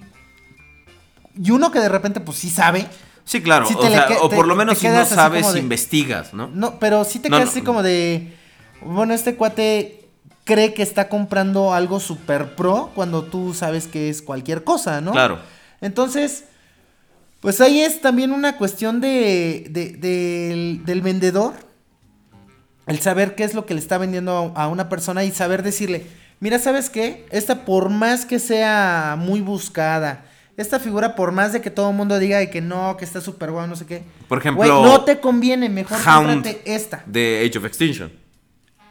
y 1.42 1.52
uno 1.52 1.70
que 1.72 1.80
de 1.80 1.90
repente 1.90 2.20
pues 2.22 2.38
sí 2.38 2.50
sabe. 2.50 2.88
Sí, 3.26 3.42
claro. 3.42 3.68
Sí 3.68 3.76
o, 3.78 3.82
sea, 3.90 4.08
te- 4.08 4.16
por 4.16 4.48
lo 4.48 4.56
menos 4.56 4.78
si 4.78 4.88
no 4.88 5.04
sabes, 5.06 5.52
de- 5.54 5.60
investigas, 5.60 6.34
¿no? 6.34 6.48
No, 6.48 6.80
pero 6.80 7.04
sí 7.04 7.20
te 7.20 7.28
No, 7.30 7.36
quedas 7.38 7.48
no. 7.50 7.52
así 7.52 7.62
como 7.62 7.84
de. 7.84 8.34
Bueno, 8.82 9.14
este 9.14 9.36
cuate 9.36 10.07
cree 10.48 10.74
que 10.74 10.82
está 10.82 11.08
comprando 11.10 11.74
algo 11.76 12.00
super 12.00 12.56
pro 12.56 12.90
cuando 12.96 13.24
tú 13.24 13.54
sabes 13.54 13.86
que 13.86 14.10
es 14.10 14.24
cualquier 14.24 14.64
cosa, 14.64 15.00
¿no? 15.02 15.12
Claro. 15.12 15.38
Entonces, 15.82 16.46
pues 17.42 17.62
ahí 17.62 17.82
es 17.82 18.02
también 18.02 18.32
una 18.32 18.58
cuestión 18.58 19.00
de, 19.00 19.68
de- 19.70 19.92
del, 19.92 20.82
del 20.86 21.02
vendedor. 21.02 21.54
El 22.88 23.00
saber 23.00 23.36
qué 23.36 23.44
es 23.44 23.54
lo 23.54 23.66
que 23.66 23.74
le 23.76 23.80
está 23.82 23.98
vendiendo 24.00 24.54
a, 24.56 24.64
a 24.64 24.68
una 24.70 24.88
persona 24.90 25.24
y 25.26 25.32
saber 25.32 25.62
decirle, 25.62 26.06
mira, 26.40 26.58
¿sabes 26.58 26.90
qué? 26.90 27.26
Esta 27.30 27.66
por 27.66 27.90
más 27.90 28.26
que 28.26 28.40
sea 28.40 29.16
muy 29.20 29.42
buscada, 29.42 30.24
esta 30.56 30.80
figura 30.80 31.14
por 31.16 31.32
más 31.34 31.52
de 31.54 31.62
que 31.62 31.70
todo 31.70 31.90
el 31.92 31.96
mundo 31.98 32.18
diga 32.18 32.38
de 32.40 32.50
que 32.50 32.62
no, 32.62 32.96
que 32.98 33.06
está 33.06 33.20
súper 33.22 33.52
guau, 33.52 33.68
no 33.68 33.76
sé 33.76 33.86
qué. 33.86 34.04
Por 34.30 34.38
ejemplo, 34.40 34.64
no 34.84 35.04
te 35.04 35.20
conviene, 35.20 35.68
mejor 35.70 35.98
Hound 35.98 36.28
cómprate 36.36 36.62
esta. 36.66 37.04
de 37.06 37.46
Age 37.48 37.60
of 37.60 37.66
Extinction. 37.66 38.12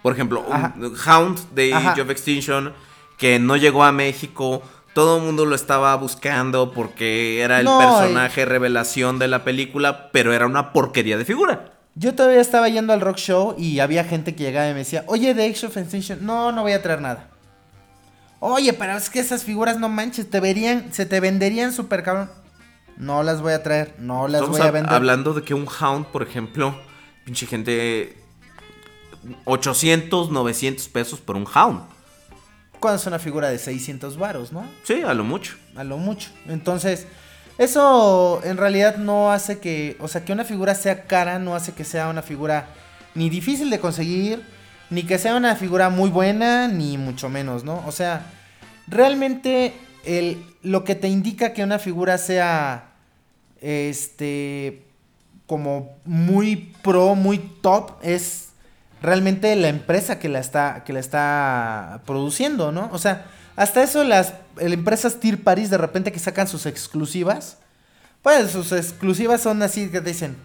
Por 0.07 0.13
ejemplo, 0.13 0.45
un. 0.47 0.95
Hound 1.05 1.53
de 1.53 1.75
Ajá. 1.75 1.91
Age 1.91 2.03
of 2.03 2.11
Extinction 2.11 2.73
que 3.19 3.41
no 3.41 3.57
llegó 3.57 3.83
a 3.83 3.91
México. 3.91 4.63
Todo 4.95 5.17
el 5.19 5.25
mundo 5.25 5.45
lo 5.47 5.57
estaba 5.57 5.97
buscando 5.97 6.71
porque 6.73 7.41
era 7.41 7.59
el 7.59 7.65
No, 7.65 7.77
personaje 7.81 8.45
revelación 8.45 9.19
de 9.19 9.27
la 9.27 9.43
película, 9.43 10.11
pero 10.13 10.33
era 10.33 10.47
una 10.47 10.73
porquería 10.73 11.19
de 11.19 11.25
figura. 11.25 11.73
Yo 11.97 12.15
todavía 12.15 12.41
estaba 12.41 12.69
yendo 12.69 12.93
al 12.93 13.01
rock 13.01 13.17
show 13.17 13.57
y 13.59 13.81
había 13.81 14.05
gente 14.05 14.37
que 14.37 14.45
llegaba 14.45 14.69
y 14.69 14.75
me 14.75 14.79
decía, 14.79 15.03
oye, 15.09 15.35
de 15.35 15.45
Age 15.51 15.67
of 15.67 15.77
Extinction, 15.77 16.25
no, 16.25 16.53
no 16.53 16.63
voy 16.63 16.73
a 16.73 16.83
traer 16.83 17.01
nada. 17.01 17.31
Oye, 18.39 18.73
pero 18.75 18.97
es 18.97 19.11
que 19.11 19.19
esas 19.19 19.43
figuras 19.43 19.79
no 19.81 19.89
manches, 19.89 20.31
te 20.31 20.39
verían, 20.39 20.93
se 20.93 21.05
te 21.07 21.19
venderían 21.19 21.73
súper 21.73 22.05
cabrón. 22.05 22.31
No 22.97 23.25
las 23.25 23.41
voy 23.43 23.55
a 23.55 23.63
traer, 23.65 23.95
no 23.99 24.29
las 24.29 24.43
Estamos 24.43 24.59
voy 24.61 24.69
a 24.69 24.71
vender. 24.71 24.93
hablando 24.93 25.35
de 25.35 25.43
que 25.43 25.53
un 25.55 25.67
Hound, 25.67 26.07
por 26.07 26.23
ejemplo, 26.23 26.79
pinche 27.25 27.47
gente, 27.47 28.17
800, 29.45 30.31
900 30.31 30.89
pesos 30.89 31.21
por 31.21 31.37
un 31.37 31.47
Hound. 31.55 31.83
Cuando 32.81 33.01
es 33.01 33.07
una 33.07 33.19
figura 33.19 33.49
de 33.49 33.59
600 33.59 34.19
varos, 34.19 34.53
¿no? 34.53 34.67
Sí, 34.85 35.03
a 35.03 35.15
lo 35.15 35.25
mucho. 35.25 35.57
A 35.77 35.85
lo 35.85 35.97
mucho. 35.97 36.31
Entonces, 36.47 37.07
eso 37.59 38.41
en 38.45 38.59
realidad 38.59 38.97
no 38.99 39.33
hace 39.33 39.59
que, 39.59 39.97
o 40.01 40.09
sea, 40.09 40.25
que 40.25 40.33
una 40.33 40.45
figura 40.45 40.75
sea 40.75 41.05
cara, 41.05 41.39
no 41.39 41.55
hace 41.55 41.73
que 41.73 41.85
sea 41.85 42.09
una 42.09 42.23
figura 42.23 42.69
ni 43.15 43.31
difícil 43.31 43.71
de 43.71 43.81
conseguir, 43.81 44.45
ni 44.91 45.05
que 45.05 45.19
sea 45.19 45.37
una 45.37 45.57
figura 45.57 45.89
muy 45.89 46.11
buena, 46.11 46.69
ni 46.69 46.99
mucho 46.99 47.29
menos, 47.31 47.65
¿no? 47.65 47.83
O 47.87 47.93
sea, 47.93 48.27
realmente 48.87 49.73
el, 50.05 50.45
lo 50.63 50.85
que 50.85 50.95
te 50.95 51.09
indica 51.09 51.55
que 51.55 51.65
una 51.65 51.79
figura 51.79 52.19
sea, 52.19 52.91
este, 53.63 54.85
como 55.47 55.97
muy 56.05 56.75
pro, 56.83 57.15
muy 57.15 57.39
top, 57.39 57.93
es 58.03 58.46
realmente 59.03 59.55
la 59.57 59.69
empresa 59.69 60.19
que 60.19 60.29
la 60.29 60.39
está, 60.41 60.83
que 60.85 60.93
la 60.93 61.01
está 61.01 62.01
produciendo, 62.07 62.73
¿no? 62.73 62.89
O 62.93 62.99
sea, 62.99 63.27
hasta 63.57 63.83
eso 63.83 64.05
las 64.05 64.35
empresas 64.59 65.21
Tier 65.21 65.43
Paris 65.43 65.71
de 65.71 65.79
repente 65.79 66.13
que 66.13 66.19
sacan 66.19 66.49
sus 66.49 66.67
exclusivas, 66.67 67.59
pues 68.23 68.51
sus 68.51 68.73
exclusivas 68.73 69.41
son 69.43 69.63
así 69.63 69.89
que 69.91 70.01
te 70.01 70.09
dicen, 70.11 70.37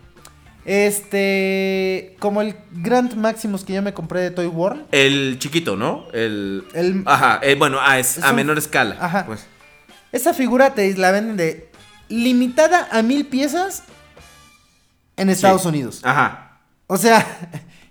este, 0.66 2.16
como 2.20 2.42
el 2.42 2.56
Grand 2.72 3.14
Maximus 3.16 3.64
que 3.64 3.74
yo 3.74 3.82
me 3.82 3.94
compré 3.94 4.22
de 4.22 4.32
Toy 4.32 4.48
World, 4.48 4.86
El 4.92 5.38
chiquito, 5.40 5.76
¿no? 5.76 6.06
El. 6.14 6.64
El- 6.74 7.04
Ajá, 7.06 7.40
eh, 7.42 7.56
bueno, 7.56 7.80
ah, 7.82 7.98
es, 8.00 8.18
Es 8.18 8.24
a 8.24 8.30
un- 8.32 8.36
menor 8.36 8.58
escala. 8.58 8.98
Ajá. 9.00 9.26
Pues. 9.26 9.46
esa 10.12 10.34
figura 10.34 10.74
te 10.74 10.94
la 10.98 11.12
venden 11.12 11.38
de 11.38 11.72
limitada 12.10 12.88
a 12.92 13.02
mil 13.02 13.26
piezas 13.26 13.84
en 15.18 15.30
Estados 15.30 15.62
Sí. 15.64 15.68
Unidos. 15.70 16.02
Ajá, 16.04 16.60
O 16.88 16.98
sea, 16.98 17.26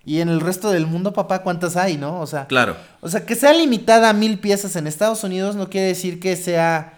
y 0.05 0.21
en 0.21 0.29
el 0.29 0.41
resto 0.41 0.71
del 0.71 0.87
mundo, 0.87 1.13
papá, 1.13 1.41
¿cuántas 1.43 1.77
hay, 1.77 1.97
no? 1.97 2.21
O 2.21 2.27
sea, 2.27 2.47
claro. 2.47 2.77
o 3.01 3.09
sea, 3.09 3.27
que 3.27 3.35
sea 3.35 3.53
limitada 3.53 4.09
a 4.09 4.13
mil 4.13 4.39
piezas 4.39 4.75
en 4.77 4.87
Estados 4.87 5.23
Unidos 5.25 5.57
no 5.57 5.69
quiere 5.69 5.89
decir 5.89 6.21
que 6.21 6.37
sea 6.37 6.95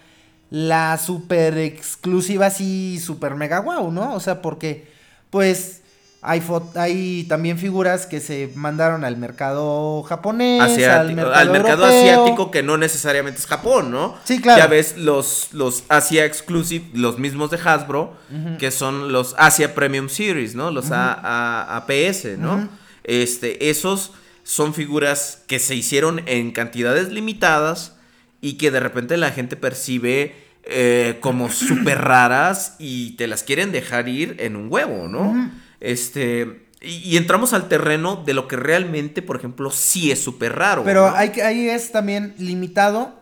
la 0.50 0.98
super 0.98 1.56
exclusiva 1.58 2.46
así, 2.46 3.00
super 3.00 3.34
mega 3.34 3.60
wow, 3.60 3.90
¿no? 3.90 4.14
O 4.14 4.20
sea, 4.20 4.42
porque, 4.42 4.86
pues, 5.30 5.80
hay, 6.24 6.40
hay 6.76 7.24
también 7.24 7.58
figuras 7.58 8.06
que 8.06 8.20
se 8.20 8.52
mandaron 8.54 9.02
al 9.04 9.16
mercado 9.16 10.02
japonés, 10.04 10.60
Asiático- 10.62 11.00
al 11.00 11.12
mercado, 11.14 11.34
al 11.34 11.50
mercado 11.50 11.84
europeo. 11.86 12.12
asiático 12.12 12.50
que 12.52 12.62
no 12.62 12.76
necesariamente 12.78 13.40
es 13.40 13.46
Japón, 13.46 13.90
¿no? 13.90 14.14
Sí, 14.24 14.40
claro. 14.40 14.60
Ya 14.60 14.66
ves 14.68 14.96
los, 14.98 15.48
los 15.52 15.82
Asia 15.88 16.24
Exclusive, 16.24 16.84
los 16.94 17.18
mismos 17.18 17.50
de 17.50 17.58
Hasbro, 17.64 18.12
que 18.60 18.70
son 18.70 19.10
los 19.10 19.34
Asia 19.38 19.74
Premium 19.74 20.08
Series, 20.08 20.54
¿no? 20.54 20.70
Los 20.70 20.92
A- 20.92 21.12
A- 21.14 21.76
APS, 21.78 22.36
¿no? 22.38 22.68
Este, 23.04 23.70
esos 23.70 24.12
son 24.44 24.74
figuras 24.74 25.42
que 25.46 25.58
se 25.58 25.74
hicieron 25.74 26.22
en 26.26 26.52
cantidades 26.52 27.10
limitadas 27.10 27.96
y 28.40 28.54
que 28.54 28.70
de 28.70 28.80
repente 28.80 29.16
la 29.16 29.30
gente 29.30 29.56
percibe 29.56 30.34
eh, 30.64 31.18
como 31.20 31.50
súper 31.50 31.98
raras 31.98 32.76
y 32.78 33.12
te 33.12 33.26
las 33.26 33.42
quieren 33.42 33.72
dejar 33.72 34.08
ir 34.08 34.36
en 34.40 34.56
un 34.56 34.70
huevo, 34.70 35.08
¿no? 35.08 35.50
Este. 35.80 36.66
Y, 36.80 37.10
y 37.10 37.16
entramos 37.16 37.52
al 37.52 37.68
terreno 37.68 38.22
de 38.26 38.34
lo 38.34 38.48
que 38.48 38.56
realmente, 38.56 39.22
por 39.22 39.36
ejemplo, 39.36 39.70
sí 39.70 40.10
es 40.10 40.20
súper 40.20 40.54
raro. 40.56 40.82
Pero 40.82 41.10
¿no? 41.10 41.16
hay 41.16 41.30
ahí 41.40 41.68
es 41.68 41.92
también 41.92 42.34
limitado, 42.38 43.14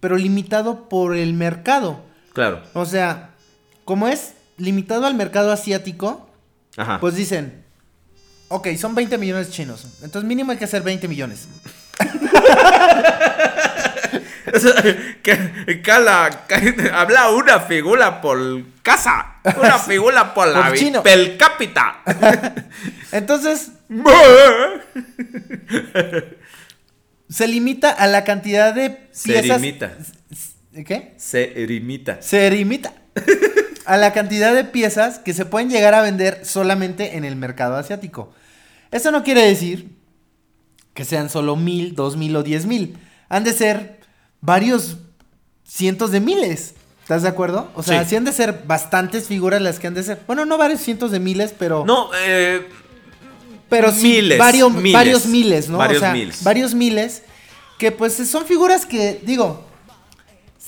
pero 0.00 0.16
limitado 0.16 0.88
por 0.88 1.14
el 1.14 1.34
mercado. 1.34 2.02
Claro. 2.32 2.62
O 2.72 2.86
sea, 2.86 3.34
como 3.84 4.08
es 4.08 4.32
limitado 4.56 5.06
al 5.06 5.14
mercado 5.14 5.52
asiático, 5.52 6.30
Ajá. 6.78 7.00
pues 7.00 7.14
dicen, 7.14 7.61
ok, 8.54 8.68
son 8.76 8.94
20 8.94 9.18
millones 9.18 9.50
chinos, 9.50 9.86
entonces 10.02 10.26
mínimo 10.28 10.52
hay 10.52 10.58
que 10.58 10.64
hacer 10.64 10.82
20 10.82 11.08
millones. 11.08 11.48
O 14.54 14.58
sea, 14.58 14.74
que- 15.22 15.80
cala, 15.82 16.44
ca- 16.46 16.60
habla 17.00 17.30
una 17.30 17.60
figura 17.60 18.20
por 18.20 18.38
casa. 18.82 19.36
Una 19.58 19.78
figura 19.78 20.34
por 20.34 20.48
la 20.48 20.64
Por 20.64 20.72
vi- 20.72 20.78
chino. 20.78 21.02
per 21.02 21.38
cápita. 21.38 22.02
Entonces, 23.12 23.70
se 27.30 27.48
limita 27.48 27.90
a 27.90 28.06
la 28.06 28.24
cantidad 28.24 28.74
de 28.74 29.08
Se 29.12 29.32
piezas. 29.32 29.60
limita. 29.60 29.92
¿Qué? 30.86 31.14
Se 31.16 31.46
limita. 31.66 32.20
Se 32.20 32.50
limita 32.50 32.92
a 33.86 33.96
la 33.96 34.12
cantidad 34.12 34.54
de 34.54 34.64
piezas 34.64 35.18
que 35.18 35.32
se 35.32 35.46
pueden 35.46 35.70
llegar 35.70 35.94
a 35.94 36.02
vender 36.02 36.40
solamente 36.44 37.16
en 37.16 37.24
el 37.24 37.36
mercado 37.36 37.76
asiático. 37.76 38.34
Eso 38.92 39.10
no 39.10 39.24
quiere 39.24 39.44
decir 39.44 39.88
que 40.94 41.04
sean 41.04 41.28
solo 41.30 41.56
mil, 41.56 41.94
dos 41.96 42.16
mil 42.16 42.36
o 42.36 42.42
diez 42.42 42.66
mil. 42.66 42.96
Han 43.28 43.42
de 43.44 43.52
ser 43.52 44.00
varios 44.40 44.98
cientos 45.64 46.12
de 46.12 46.20
miles. 46.20 46.74
¿Estás 47.00 47.22
de 47.22 47.28
acuerdo? 47.28 47.70
O 47.74 47.82
sea, 47.82 48.04
Sí. 48.04 48.10
sí 48.10 48.16
han 48.16 48.24
de 48.24 48.32
ser 48.32 48.62
bastantes 48.66 49.26
figuras 49.26 49.60
las 49.60 49.78
que 49.80 49.86
han 49.88 49.94
de 49.94 50.02
ser. 50.04 50.20
Bueno, 50.26 50.44
no 50.44 50.56
varios 50.58 50.80
cientos 50.80 51.10
de 51.10 51.18
miles, 51.18 51.52
pero. 51.58 51.84
No, 51.84 52.10
eh, 52.24 52.68
pero 53.68 53.90
sí, 53.90 54.02
miles, 54.02 54.38
varios, 54.38 54.72
miles. 54.72 54.92
varios 54.92 55.26
miles, 55.26 55.68
¿no? 55.68 55.78
Varios 55.78 55.98
o 56.02 56.04
sea, 56.04 56.12
miles. 56.12 56.44
varios 56.44 56.74
miles. 56.74 57.22
Que 57.78 57.90
pues 57.90 58.14
son 58.28 58.44
figuras 58.44 58.86
que, 58.86 59.20
digo, 59.24 59.64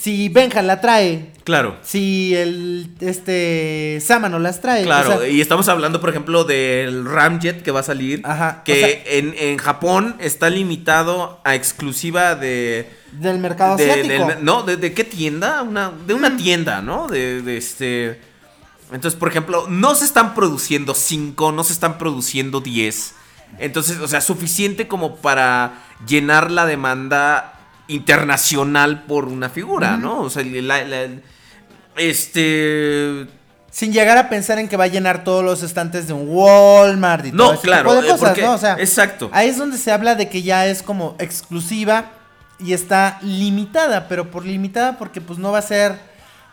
si 0.05 0.29
Benja 0.29 0.61
la 0.61 0.83
trae, 0.83 1.33
claro. 1.45 1.79
si 1.83 2.35
el 2.35 2.91
este 3.01 3.99
Samano 4.03 4.39
las 4.39 4.61
trae. 4.61 4.85
Claro, 4.85 5.15
o 5.17 5.19
sea, 5.21 5.29
y 5.29 5.41
estamos 5.41 5.67
hablando, 5.69 5.99
por 5.99 6.11
ejemplo, 6.11 6.45
del 6.45 7.07
Ramjet 7.07 7.63
que 7.63 7.71
va 7.71 7.81
a 7.81 7.85
salir. 7.85 8.21
Ajá, 8.25 8.63
Que 8.67 8.73
o 8.73 8.77
sea- 8.87 9.19
en, 9.19 9.35
en 9.39 9.57
Japón 9.57 10.17
está 10.19 10.51
limitado 10.51 11.41
a 11.43 11.55
exclusiva 11.55 12.35
de. 12.35 12.91
del 13.13 13.39
mercado 13.39 13.77
de- 13.79 13.91
asiático. 13.91 14.27
del- 14.27 14.45
no, 14.45 14.63
de, 14.65 14.77
de 14.77 14.93
qué 14.93 15.05
tienda? 15.05 15.63
Una, 15.63 15.91
de 16.07 16.13
una 16.13 16.37
tienda, 16.37 16.83
¿no? 16.83 17.09
De, 17.09 17.41
de 17.41 17.57
este. 17.57 18.21
Entonces, 18.93 19.19
por 19.19 19.29
ejemplo, 19.31 19.65
no 19.71 19.95
se 19.95 20.05
están 20.05 20.35
produciendo 20.35 20.95
5, 20.95 21.51
no 21.53 21.65
se 21.65 21.73
están 21.73 21.97
produciendo 21.97 22.61
10. 22.61 23.15
Entonces, 23.59 23.99
o 24.01 24.07
sea, 24.09 24.21
suficiente 24.21 24.87
como 24.87 25.17
para 25.17 25.83
llenar 26.07 26.51
la 26.51 26.67
demanda 26.67 27.54
internacional 27.89 29.05
por 29.05 29.27
una 29.27 29.49
figura, 29.51 29.97
¿no? 29.97 30.21
O 30.21 30.31
sea, 30.31 30.43
la- 30.45 30.85
la- 30.85 31.09
este. 31.97 33.27
Sin 33.71 33.93
llegar 33.93 34.17
a 34.19 34.29
pensar 34.29 34.59
en 34.61 34.69
que 34.69 34.77
va 34.77 34.85
a 34.85 34.89
llenar 34.89 35.25
todos 35.25 35.45
los 35.45 35.63
estantes 35.65 36.07
de 36.07 36.13
un 36.13 36.29
Walmart 36.29 37.27
y 37.27 37.33
No, 37.33 37.45
todo 37.45 37.53
ese 37.55 37.63
claro, 37.63 37.91
tipo 37.91 38.03
de 38.03 38.07
eh, 38.09 38.11
cosas, 38.13 38.29
porque- 38.29 38.43
¿no? 38.43 38.53
O 38.53 38.59
sea, 38.59 38.77
exacto. 38.79 39.31
Ahí 39.33 39.49
es 39.49 39.59
donde 39.59 39.79
se 39.79 39.91
habla 39.91 40.15
de 40.15 40.29
que 40.29 40.43
ya 40.43 40.67
es 40.67 40.83
como 40.83 41.17
exclusiva 41.19 42.13
y 42.61 42.73
está 42.73 43.19
limitada, 43.23 44.07
pero 44.07 44.31
por 44.31 44.47
limitada 44.47 44.97
porque 44.97 45.21
pues 45.21 45.41
no 45.41 45.51
va 45.51 45.59
a 45.59 45.63
ser 45.63 45.99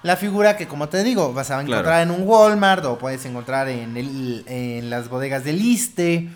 la 0.01 0.15
figura 0.17 0.57
que 0.57 0.67
como 0.67 0.89
te 0.89 1.03
digo, 1.03 1.31
vas 1.31 1.51
a 1.51 1.61
encontrar 1.61 1.83
Claro. 1.83 2.01
en 2.15 2.21
un 2.21 2.27
Walmart 2.27 2.83
o 2.85 2.97
puedes 2.97 3.23
encontrar 3.25 3.69
en, 3.69 3.95
el, 3.97 4.43
en 4.47 4.89
las 4.89 5.07
bodegas 5.09 5.43
de 5.43 5.53
Liste 5.53 6.27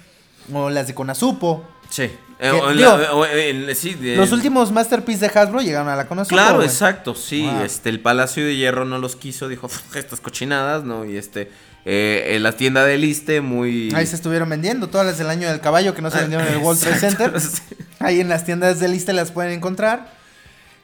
o 0.53 0.69
las 0.69 0.85
de 0.85 0.93
Conazupo. 0.93 1.63
Sí. 1.89 2.11
Eh, 2.37 2.51
Que, 2.51 2.51
o 2.51 2.71
en 2.71 2.77
digo, 2.77 2.97
la- 2.97 3.13
o 3.13 3.25
en- 3.25 3.73
sí, 3.75 3.93
de- 3.93 4.17
Los 4.17 4.31
últimos 4.33 4.69
Masterpiece 4.71 5.29
de 5.29 5.39
Hasbro 5.39 5.61
llegaron 5.61 5.87
a 5.87 5.95
la 5.95 6.05
Conazupo. 6.07 6.35
Claro, 6.35 6.63
exacto, 6.63 7.15
sí. 7.15 7.43
Wow. 7.43 7.63
Este, 7.63 7.89
el 7.89 8.01
Palacio 8.01 8.45
de 8.45 8.57
Hierro 8.57 8.83
no 8.83 8.97
los 8.97 9.15
quiso, 9.15 9.47
dijo 9.47 9.69
"Pf, 9.69 9.97
estas 9.99 10.19
cochinadas, 10.19 10.83
¿no? 10.83 11.05
Y 11.05 11.15
este, 11.15 11.49
eh, 11.85 12.33
en 12.35 12.43
la 12.43 12.51
tienda 12.51 12.83
de 12.83 12.97
Liste, 12.97 13.39
muy. 13.39 13.93
Ahí 13.95 14.05
se 14.05 14.17
estuvieron 14.17 14.49
vendiendo 14.49 14.89
todas 14.89 15.07
las 15.07 15.17
del 15.17 15.29
año 15.29 15.47
del 15.49 15.61
caballo 15.61 15.95
que 15.95 16.01
no 16.01 16.11
se 16.11 16.17
Ah, 16.17 16.21
vendieron 16.21 16.45
en 16.47 16.53
el 16.55 16.59
World 16.59 16.81
Trade 16.81 16.99
Center. 16.99 17.31
Ahí 17.99 18.19
en 18.19 18.27
las 18.27 18.43
tiendas 18.43 18.81
de 18.81 18.89
lista 18.89 19.13
las 19.13 19.31
pueden 19.31 19.53
encontrar. 19.53 20.13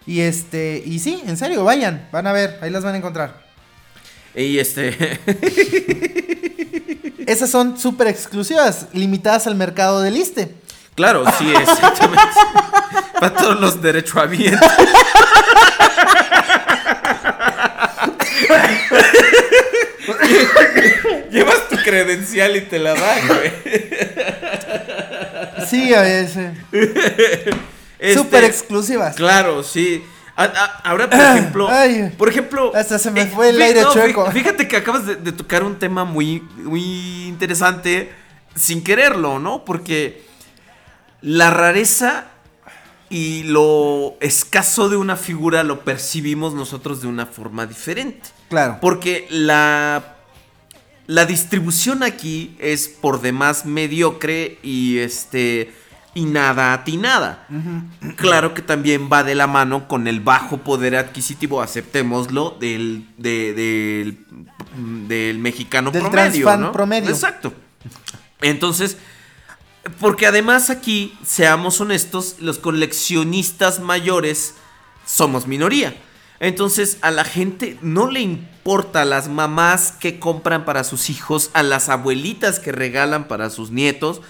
Y 0.08 0.22
este, 0.22 0.82
y 0.86 1.00
sí, 1.00 1.22
en 1.28 1.36
serio, 1.38 1.64
vayan, 1.66 2.08
van 2.12 2.26
a 2.28 2.32
ver, 2.34 2.58
ahí 2.62 2.72
las 2.72 2.84
van 2.84 2.96
a 2.96 2.98
encontrar. 2.98 3.44
Y 4.36 4.58
este. 4.58 5.20
Esas 7.28 7.50
son 7.50 7.78
súper 7.78 8.08
exclusivas, 8.08 8.88
limitadas 8.94 9.48
al 9.48 9.56
mercado 9.56 10.02
de 10.02 10.12
liste. 10.12 10.56
Claro, 10.96 11.26
sí, 11.38 11.52
exactamente. 11.54 12.24
Para 13.20 13.34
todos 13.36 13.60
los 13.60 13.82
derechohabientes. 13.82 14.60
Llevas 21.32 21.68
tu 21.70 21.78
credencial 21.78 22.56
y 22.56 22.62
te 22.62 22.80
la 22.80 22.94
dan, 22.94 23.28
güey. 23.28 23.52
Sí, 25.68 25.94
a 25.94 26.02
veces. 26.02 26.52
Este, 26.72 28.14
Súper 28.16 28.44
exclusivas. 28.44 29.16
Claro, 29.16 29.64
sí. 29.64 30.04
A- 30.36 30.44
a- 30.46 30.82
ahora, 30.90 31.10
por 31.10 31.20
ejemplo, 31.20 31.68
Ay. 31.72 32.14
por 32.18 32.30
ejemplo, 32.30 32.72
Hasta 32.76 32.98
se 33.00 33.12
me 33.12 33.22
eh, 33.24 33.32
fue 33.34 33.50
el 33.50 33.62
aire 33.62 33.82
no, 33.84 33.94
chueco. 33.94 34.30
Fíjate 34.32 34.68
que 34.68 34.78
acabas 34.78 35.06
de, 35.06 35.16
de 35.16 35.32
tocar 35.32 35.64
un 35.64 35.78
tema 35.78 36.04
muy, 36.04 36.42
muy 36.58 37.28
interesante 37.28 38.12
sin 38.56 38.84
quererlo, 38.84 39.40
¿no? 39.40 39.64
Porque 39.66 40.24
la 41.22 41.50
rareza 41.52 42.26
y 43.10 43.44
lo 43.44 44.16
escaso 44.22 44.90
de 44.90 44.96
una 44.98 45.16
figura 45.18 45.64
lo 45.64 45.82
percibimos 45.82 46.54
nosotros 46.54 47.02
de 47.02 47.08
una 47.08 47.26
forma 47.26 47.66
diferente. 47.66 48.30
Claro. 48.50 48.78
Porque 48.82 49.28
la, 49.30 50.16
la 51.08 51.26
distribución 51.26 52.04
aquí 52.04 52.56
es 52.60 52.88
por 52.88 53.22
demás 53.22 53.66
mediocre 53.66 54.60
y 54.64 55.00
este 55.00 55.74
y 56.14 56.26
nada 56.26 56.74
atinada. 56.74 57.48
Claro 58.18 58.54
que 58.54 58.62
también 58.62 59.10
va 59.12 59.24
de 59.24 59.34
la 59.34 59.48
mano 59.48 59.88
con 59.88 60.08
el 60.08 60.20
bajo 60.20 60.58
poder 60.58 60.98
adquisitivo, 60.98 61.62
aceptémoslo, 61.62 62.58
del, 62.60 63.06
de- 63.18 63.54
del, 63.54 64.26
del 65.08 65.38
mexicano 65.40 65.90
Del 65.90 66.02
promedio. 66.04 66.58
¿no? 66.58 66.74
promedio. 66.74 67.10
Exacto. 67.10 67.54
Entonces, 68.42 68.98
porque 70.00 70.28
además 70.28 70.70
aquí, 70.70 71.18
seamos 71.26 71.82
honestos, 71.82 72.36
los 72.40 72.60
coleccionistas 72.60 73.80
mayores 73.80 74.56
somos 75.06 75.48
minoría. 75.48 75.96
Entonces 76.40 76.98
a 77.02 77.12
la 77.12 77.24
gente 77.24 77.78
no 77.82 78.10
le 78.10 78.22
importa 78.22 79.02
a 79.02 79.06
las 79.06 79.28
mamás 79.28 79.92
que 79.92 80.20
compran 80.20 80.66
para 80.66 80.84
sus 80.84 81.10
hijos, 81.10 81.52
a 81.54 81.64
las 81.64 81.90
abuelitas 81.90 82.60
que 82.60 82.72
regalan 82.72 83.28
para 83.28 83.50
sus 83.50 83.72
nietos. 83.72 84.22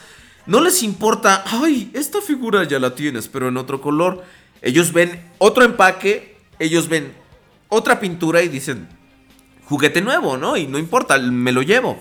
No 0.45 0.61
les 0.61 0.83
importa, 0.83 1.43
ay, 1.45 1.91
esta 1.93 2.21
figura 2.21 2.63
ya 2.63 2.79
la 2.79 2.95
tienes, 2.95 3.27
pero 3.27 3.47
en 3.47 3.57
otro 3.57 3.81
color. 3.81 4.23
Ellos 4.61 4.93
ven 4.93 5.21
otro 5.37 5.63
empaque, 5.63 6.37
ellos 6.59 6.87
ven 6.87 7.13
otra 7.67 7.99
pintura 7.99 8.41
y 8.41 8.49
dicen, 8.49 8.89
juguete 9.65 10.01
nuevo, 10.01 10.37
¿no? 10.37 10.57
Y 10.57 10.67
no 10.67 10.77
importa, 10.77 11.17
me 11.17 11.51
lo 11.51 11.61
llevo. 11.61 11.97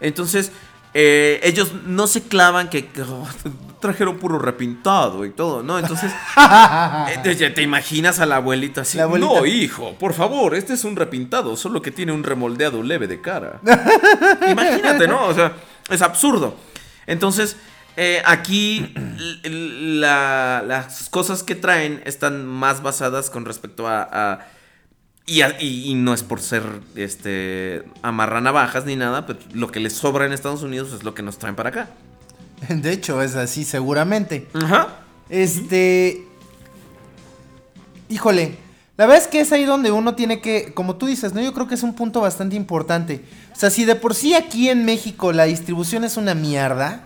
Entonces, 0.00 0.50
eh, 0.98 1.40
ellos 1.42 1.72
no 1.84 2.06
se 2.06 2.22
clavan 2.22 2.70
que, 2.70 2.88
oh, 3.06 3.28
trajeron 3.80 4.16
puro 4.16 4.38
repintado 4.38 5.26
y 5.26 5.30
todo, 5.30 5.62
¿no? 5.62 5.78
Entonces, 5.78 6.10
eh, 7.24 7.50
te 7.54 7.60
imaginas 7.62 8.18
a 8.18 8.24
la 8.24 8.36
abuelita 8.36 8.80
así. 8.80 8.96
La 8.96 9.02
abuelita. 9.04 9.30
No, 9.34 9.44
hijo, 9.44 9.92
por 9.98 10.14
favor, 10.14 10.54
este 10.54 10.72
es 10.72 10.84
un 10.84 10.96
repintado, 10.96 11.54
solo 11.56 11.82
que 11.82 11.90
tiene 11.90 12.12
un 12.12 12.24
remoldeado 12.24 12.82
leve 12.82 13.06
de 13.08 13.20
cara. 13.20 13.60
Imagínate, 14.50 15.06
¿no? 15.06 15.26
O 15.26 15.34
sea, 15.34 15.52
es 15.90 16.00
absurdo. 16.00 16.56
Entonces, 17.06 17.56
eh, 17.98 18.22
aquí 18.24 18.92
la- 19.44 20.62
las 20.66 21.10
cosas 21.10 21.42
que 21.42 21.54
traen 21.54 22.00
están 22.06 22.46
más 22.46 22.82
basadas 22.82 23.28
con 23.28 23.44
respecto 23.44 23.86
a... 23.86 24.08
a- 24.10 24.46
y, 25.26 25.42
y- 25.42 25.90
y 25.90 25.94
no 25.94 26.14
es 26.14 26.22
por 26.22 26.40
ser 26.40 26.62
este 26.94 27.82
amarranavajas 28.02 28.84
ni 28.86 28.96
nada, 28.96 29.26
pero 29.26 29.38
lo 29.52 29.70
que 29.70 29.80
les 29.80 29.92
sobra 29.92 30.24
en 30.26 30.32
Estados 30.32 30.62
Unidos 30.62 30.92
es 30.92 31.02
lo 31.02 31.14
que 31.14 31.22
nos 31.22 31.38
traen 31.38 31.56
para 31.56 31.68
acá. 31.70 31.88
De 32.68 32.92
hecho, 32.92 33.20
es 33.22 33.34
así 33.34 33.64
seguramente. 33.64 34.46
Ajá. 34.54 35.00
Este. 35.28 36.24
Híjole. 38.08 38.56
La 38.96 39.04
verdad 39.04 39.22
es 39.22 39.28
que 39.28 39.40
es 39.40 39.52
ahí 39.52 39.64
donde 39.66 39.90
uno 39.90 40.14
tiene 40.14 40.40
que, 40.40 40.72
como 40.72 40.96
tú 40.96 41.04
dices, 41.06 41.34
¿no? 41.34 41.42
Yo 41.42 41.52
creo 41.52 41.68
que 41.68 41.74
es 41.74 41.82
un 41.82 41.92
punto 41.94 42.22
bastante 42.22 42.56
importante. 42.56 43.22
O 43.54 43.58
sea, 43.58 43.68
si 43.68 43.84
de 43.84 43.94
por 43.94 44.14
sí 44.14 44.32
aquí 44.34 44.70
en 44.70 44.86
México 44.86 45.32
la 45.32 45.44
distribución 45.44 46.02
es 46.04 46.16
una 46.16 46.34
mierda, 46.34 47.04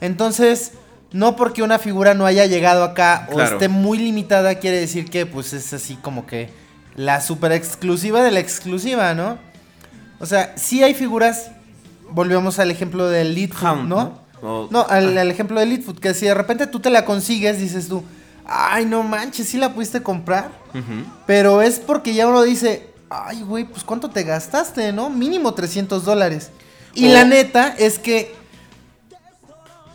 entonces 0.00 0.72
no 1.12 1.36
porque 1.36 1.62
una 1.62 1.78
figura 1.78 2.12
no 2.14 2.26
haya 2.26 2.46
llegado 2.46 2.82
acá 2.82 3.28
o 3.30 3.40
esté 3.40 3.68
muy 3.68 3.98
limitada 3.98 4.56
quiere 4.56 4.80
decir 4.80 5.08
que 5.10 5.26
pues 5.26 5.52
es 5.52 5.72
así 5.72 5.94
como 6.02 6.26
que 6.26 6.50
la 6.98 7.20
super 7.20 7.52
exclusiva 7.52 8.22
de 8.22 8.32
la 8.32 8.40
exclusiva, 8.40 9.14
¿no? 9.14 9.38
O 10.18 10.26
sea, 10.26 10.54
sí 10.58 10.82
hay 10.82 10.94
figuras, 10.94 11.52
volvemos 12.10 12.58
al 12.58 12.72
ejemplo 12.72 13.08
del 13.08 13.36
Leadfoot, 13.36 13.84
¿no? 13.84 14.18
¿no? 14.42 14.68
No, 14.68 14.84
al, 14.88 15.16
al 15.16 15.30
ejemplo 15.30 15.60
de 15.60 15.66
Leadfoot, 15.66 16.00
que 16.00 16.12
si 16.12 16.26
de 16.26 16.34
repente 16.34 16.66
tú 16.66 16.80
te 16.80 16.90
la 16.90 17.04
consigues, 17.04 17.60
dices 17.60 17.86
tú, 17.86 18.02
ay, 18.44 18.84
no 18.84 19.04
manches, 19.04 19.48
sí 19.48 19.58
la 19.58 19.72
pudiste 19.72 20.02
comprar. 20.02 20.50
Pero 21.24 21.62
es 21.62 21.78
porque 21.78 22.14
ya 22.14 22.26
uno 22.26 22.42
dice, 22.42 22.90
ay, 23.10 23.42
güey, 23.42 23.64
pues 23.64 23.84
cuánto 23.84 24.10
te 24.10 24.24
gastaste, 24.24 24.92
¿no? 24.92 25.08
Mínimo 25.08 25.54
300 25.54 26.04
dólares. 26.04 26.50
Y 26.94 27.06
la 27.06 27.24
neta 27.24 27.76
es 27.78 28.00
que, 28.00 28.34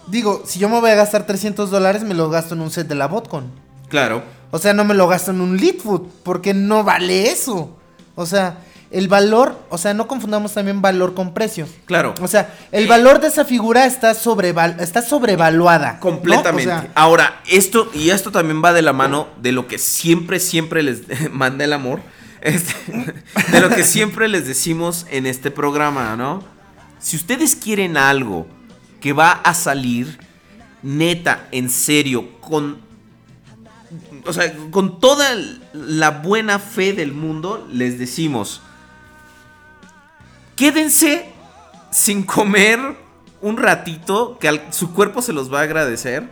digo, 0.08 0.44
si 0.46 0.58
yo 0.58 0.70
me 0.70 0.80
voy 0.80 0.92
a 0.92 0.96
gastar 0.96 1.26
300 1.26 1.70
dólares, 1.70 2.04
me 2.04 2.14
lo 2.14 2.30
gasto 2.30 2.56
en 2.56 2.62
un 2.62 2.72
set 2.72 2.88
de 2.88 2.96
la 2.96 3.08
Botcon. 3.08 3.52
Claro. 3.90 4.24
O 4.54 4.60
sea, 4.60 4.72
no 4.72 4.86
me 4.86 4.94
lo 4.94 5.08
gasto 5.08 5.32
en 5.32 5.42
un 5.42 5.58
Leadfoot, 5.58 6.08
porque 6.22 6.54
no 6.54 6.84
vale 6.84 7.32
eso. 7.32 7.76
O 8.14 8.28
sea, 8.28 8.60
el 8.92 9.08
valor, 9.08 9.60
o 9.72 9.80
sea, 9.80 9.96
no 9.96 10.08
confundamos 10.08 10.54
también 10.54 10.80
valor 10.80 11.16
con 11.16 11.34
precio. 11.34 11.68
Claro. 11.86 12.14
O 12.22 12.28
sea, 12.28 12.54
el 12.72 12.86
valor 12.86 13.20
de 13.20 13.30
esa 13.30 13.46
figura 13.46 13.88
está, 13.88 14.14
sobreval 14.14 14.78
está 14.80 15.02
sobrevaluada. 15.02 15.94
¿no? 15.94 16.00
Completamente. 16.02 16.72
O 16.72 16.82
sea, 16.82 16.92
Ahora, 16.94 17.42
esto, 17.50 17.90
y 17.96 18.12
esto 18.12 18.32
también 18.32 18.64
va 18.64 18.74
de 18.74 18.84
la 18.84 18.94
mano 18.94 19.28
de 19.42 19.54
lo 19.54 19.66
que 19.66 19.80
siempre, 19.80 20.40
siempre 20.40 20.84
les 20.84 21.02
manda 21.32 21.66
el 21.66 21.74
amor. 21.74 22.02
Este, 22.42 22.76
de 23.52 23.60
lo 23.60 23.70
que 23.70 23.84
siempre 23.84 24.28
les 24.28 24.46
decimos 24.46 25.08
en 25.10 25.26
este 25.26 25.50
programa, 25.50 26.16
¿no? 26.16 26.44
Si 27.00 27.16
ustedes 27.16 27.56
quieren 27.56 27.98
algo 27.98 28.46
que 29.02 29.14
va 29.14 29.32
a 29.32 29.56
salir 29.56 30.20
neta, 30.84 31.48
en 31.52 31.72
serio, 31.72 32.40
con. 32.40 32.93
O 34.26 34.34
sea, 34.34 34.54
con 34.72 35.00
toda 35.00 35.36
la 35.74 36.12
buena 36.12 36.60
fe 36.60 36.94
del 36.94 37.12
mundo, 37.14 37.68
les 37.72 38.00
decimos. 38.00 38.62
Quédense 40.56 41.32
sin 41.92 42.24
comer 42.24 42.80
un 43.42 43.58
ratito 43.58 44.38
que 44.40 44.48
al- 44.48 44.74
su 44.74 44.94
cuerpo 44.94 45.22
se 45.22 45.34
los 45.34 45.52
va 45.54 45.60
a 45.60 45.64
agradecer. 45.64 46.30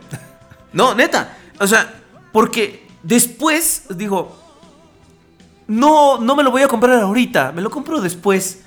No, 0.72 0.94
neta. 0.94 1.36
O 1.60 1.66
sea, 1.66 1.92
porque 2.32 2.86
después, 3.02 3.84
digo, 3.90 4.38
no, 5.66 6.18
no 6.18 6.34
me 6.36 6.42
lo 6.42 6.50
voy 6.50 6.62
a 6.62 6.68
comprar 6.68 7.00
ahorita, 7.00 7.52
me 7.52 7.62
lo 7.62 7.70
compro 7.70 8.00
después. 8.00 8.60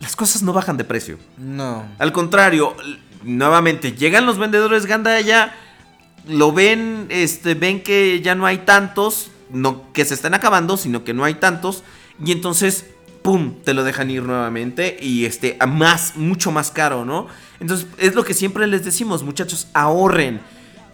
Las 0.00 0.16
cosas 0.16 0.42
no 0.42 0.52
bajan 0.52 0.76
de 0.76 0.84
precio. 0.84 1.18
no. 1.38 1.86
Al 1.98 2.12
contrario, 2.12 2.74
nuevamente, 3.22 3.92
llegan 3.92 4.26
los 4.26 4.38
vendedores 4.38 4.86
gandaya, 4.86 5.54
lo 6.28 6.52
ven, 6.52 7.06
este, 7.10 7.54
ven 7.54 7.82
que 7.82 8.20
ya 8.20 8.34
no 8.34 8.46
hay 8.46 8.58
tantos, 8.58 9.30
no 9.50 9.92
que 9.92 10.04
se 10.04 10.14
están 10.14 10.34
acabando, 10.34 10.76
sino 10.76 11.04
que 11.04 11.14
no 11.14 11.24
hay 11.24 11.34
tantos, 11.34 11.82
y 12.24 12.32
entonces, 12.32 12.86
pum, 13.22 13.54
te 13.64 13.74
lo 13.74 13.84
dejan 13.84 14.10
ir 14.10 14.22
nuevamente 14.22 14.96
y 15.00 15.24
este, 15.24 15.56
a 15.60 15.66
más, 15.66 16.16
mucho 16.16 16.50
más 16.50 16.70
caro, 16.70 17.04
¿no? 17.04 17.26
Entonces, 17.60 17.86
es 17.98 18.14
lo 18.14 18.24
que 18.24 18.34
siempre 18.34 18.66
les 18.66 18.84
decimos, 18.84 19.22
muchachos, 19.22 19.68
ahorren. 19.74 20.40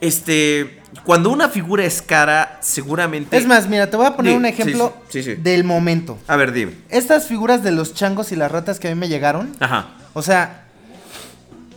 Este, 0.01 0.81
cuando 1.05 1.31
una 1.31 1.49
figura 1.51 1.85
es 1.85 2.01
cara, 2.01 2.59
seguramente... 2.63 3.37
Es 3.37 3.47
más, 3.47 3.69
mira, 3.69 3.91
te 3.91 3.97
voy 3.97 4.07
a 4.07 4.17
poner 4.17 4.33
Sí, 4.33 4.37
un 4.39 4.47
ejemplo 4.47 4.95
sí, 5.11 5.23
sí, 5.23 5.35
sí. 5.35 5.41
del 5.43 5.65
momento. 5.65 6.19
A 6.27 6.37
ver, 6.37 6.53
dime. 6.53 6.73
Estas 6.89 7.27
figuras 7.27 7.63
de 7.63 7.71
los 7.71 7.93
changos 7.95 8.33
y 8.33 8.37
las 8.37 8.51
ratas 8.51 8.81
que 8.81 8.89
a 8.89 8.95
mí 8.95 8.99
me 8.99 9.09
llegaron, 9.09 9.55
Ajá. 9.61 9.91
o 10.15 10.23
sea, 10.23 10.65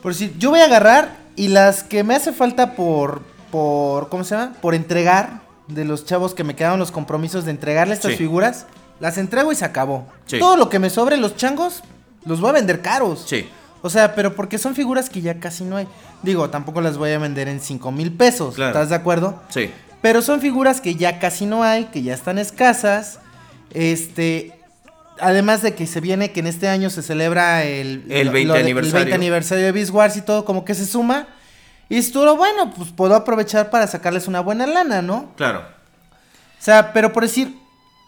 por 0.02 0.16
si 0.16 0.34
yo 0.38 0.52
voy 0.52 0.62
a 0.62 0.66
agarrar 0.66 1.18
y 1.36 1.50
las 1.50 1.84
que 1.84 2.04
me 2.04 2.16
hace 2.16 2.32
falta 2.32 2.76
por, 2.76 3.24
por, 3.54 4.10
¿cómo 4.10 4.24
se 4.24 4.34
llama? 4.36 4.54
Por 4.62 4.74
entregar 4.74 5.42
de 5.68 5.86
los 5.86 6.06
chavos 6.06 6.34
que 6.34 6.44
me 6.44 6.56
quedaron 6.56 6.80
los 6.80 6.92
compromisos 6.92 7.46
de 7.46 7.52
entregarle 7.52 7.94
estas 7.94 8.14
Sí. 8.14 8.18
figuras, 8.18 8.66
las 9.00 9.20
entrego 9.20 9.52
y 9.52 9.56
se 9.56 9.64
acabó. 9.64 10.08
Sí. 10.26 10.40
Todo 10.40 10.58
lo 10.58 10.70
que 10.70 10.80
me 10.80 10.90
sobre 10.90 11.18
los 11.18 11.36
changos, 11.36 11.84
los 12.26 12.42
voy 12.42 12.50
a 12.50 12.54
vender 12.54 12.82
caros. 12.82 13.26
Sí. 13.28 13.48
O 13.84 13.92
sea, 13.92 14.16
pero 14.16 14.36
porque 14.36 14.58
son 14.58 14.74
figuras 14.74 15.08
que 15.08 15.22
ya 15.22 15.40
casi 15.40 15.64
no 15.66 15.78
hay. 15.78 15.88
Digo, 16.24 16.50
tampoco 16.50 16.82
las 16.82 16.98
voy 16.98 17.12
a 17.12 17.20
vender 17.20 17.48
en 17.48 17.60
5 17.60 17.92
mil 17.92 18.12
pesos. 18.12 18.56
Claro. 18.56 18.72
¿Estás 18.72 18.90
de 18.90 18.96
acuerdo? 18.96 19.40
Sí. 19.50 19.70
Pero 20.02 20.24
son 20.24 20.42
figuras 20.42 20.82
que 20.82 20.96
ya 20.96 21.20
casi 21.20 21.46
no 21.46 21.64
hay, 21.64 21.86
que 21.86 22.02
ya 22.02 22.16
están 22.16 22.40
escasas. 22.40 23.20
Este. 23.72 24.52
Además 25.20 25.62
de 25.62 25.76
que 25.76 25.86
se 25.86 26.00
viene 26.02 26.32
que 26.32 26.40
en 26.40 26.48
este 26.48 26.68
año 26.68 26.90
se 26.90 27.04
celebra 27.04 27.64
el, 27.64 28.04
El 28.10 28.30
20 28.32 28.54
de- 28.54 28.60
aniversario. 28.60 28.98
20 29.06 29.14
aniversario 29.14 29.64
de 29.66 29.72
Beast 29.72 29.92
Wars 29.92 30.18
y 30.18 30.22
todo, 30.24 30.44
como 30.44 30.66
que 30.66 30.74
se 30.74 30.86
suma. 30.88 31.28
Y 31.94 31.98
estuvo 31.98 32.36
bueno, 32.36 32.74
pues 32.76 32.90
puedo 32.92 33.14
aprovechar 33.16 33.70
para 33.70 33.86
sacarles 33.86 34.28
una 34.28 34.40
buena 34.40 34.66
lana, 34.66 35.04
¿no? 35.04 35.32
Claro. 35.36 35.60
O 35.60 36.64
sea, 36.64 36.92
pero 36.92 37.14
por 37.14 37.22
decir, 37.22 37.56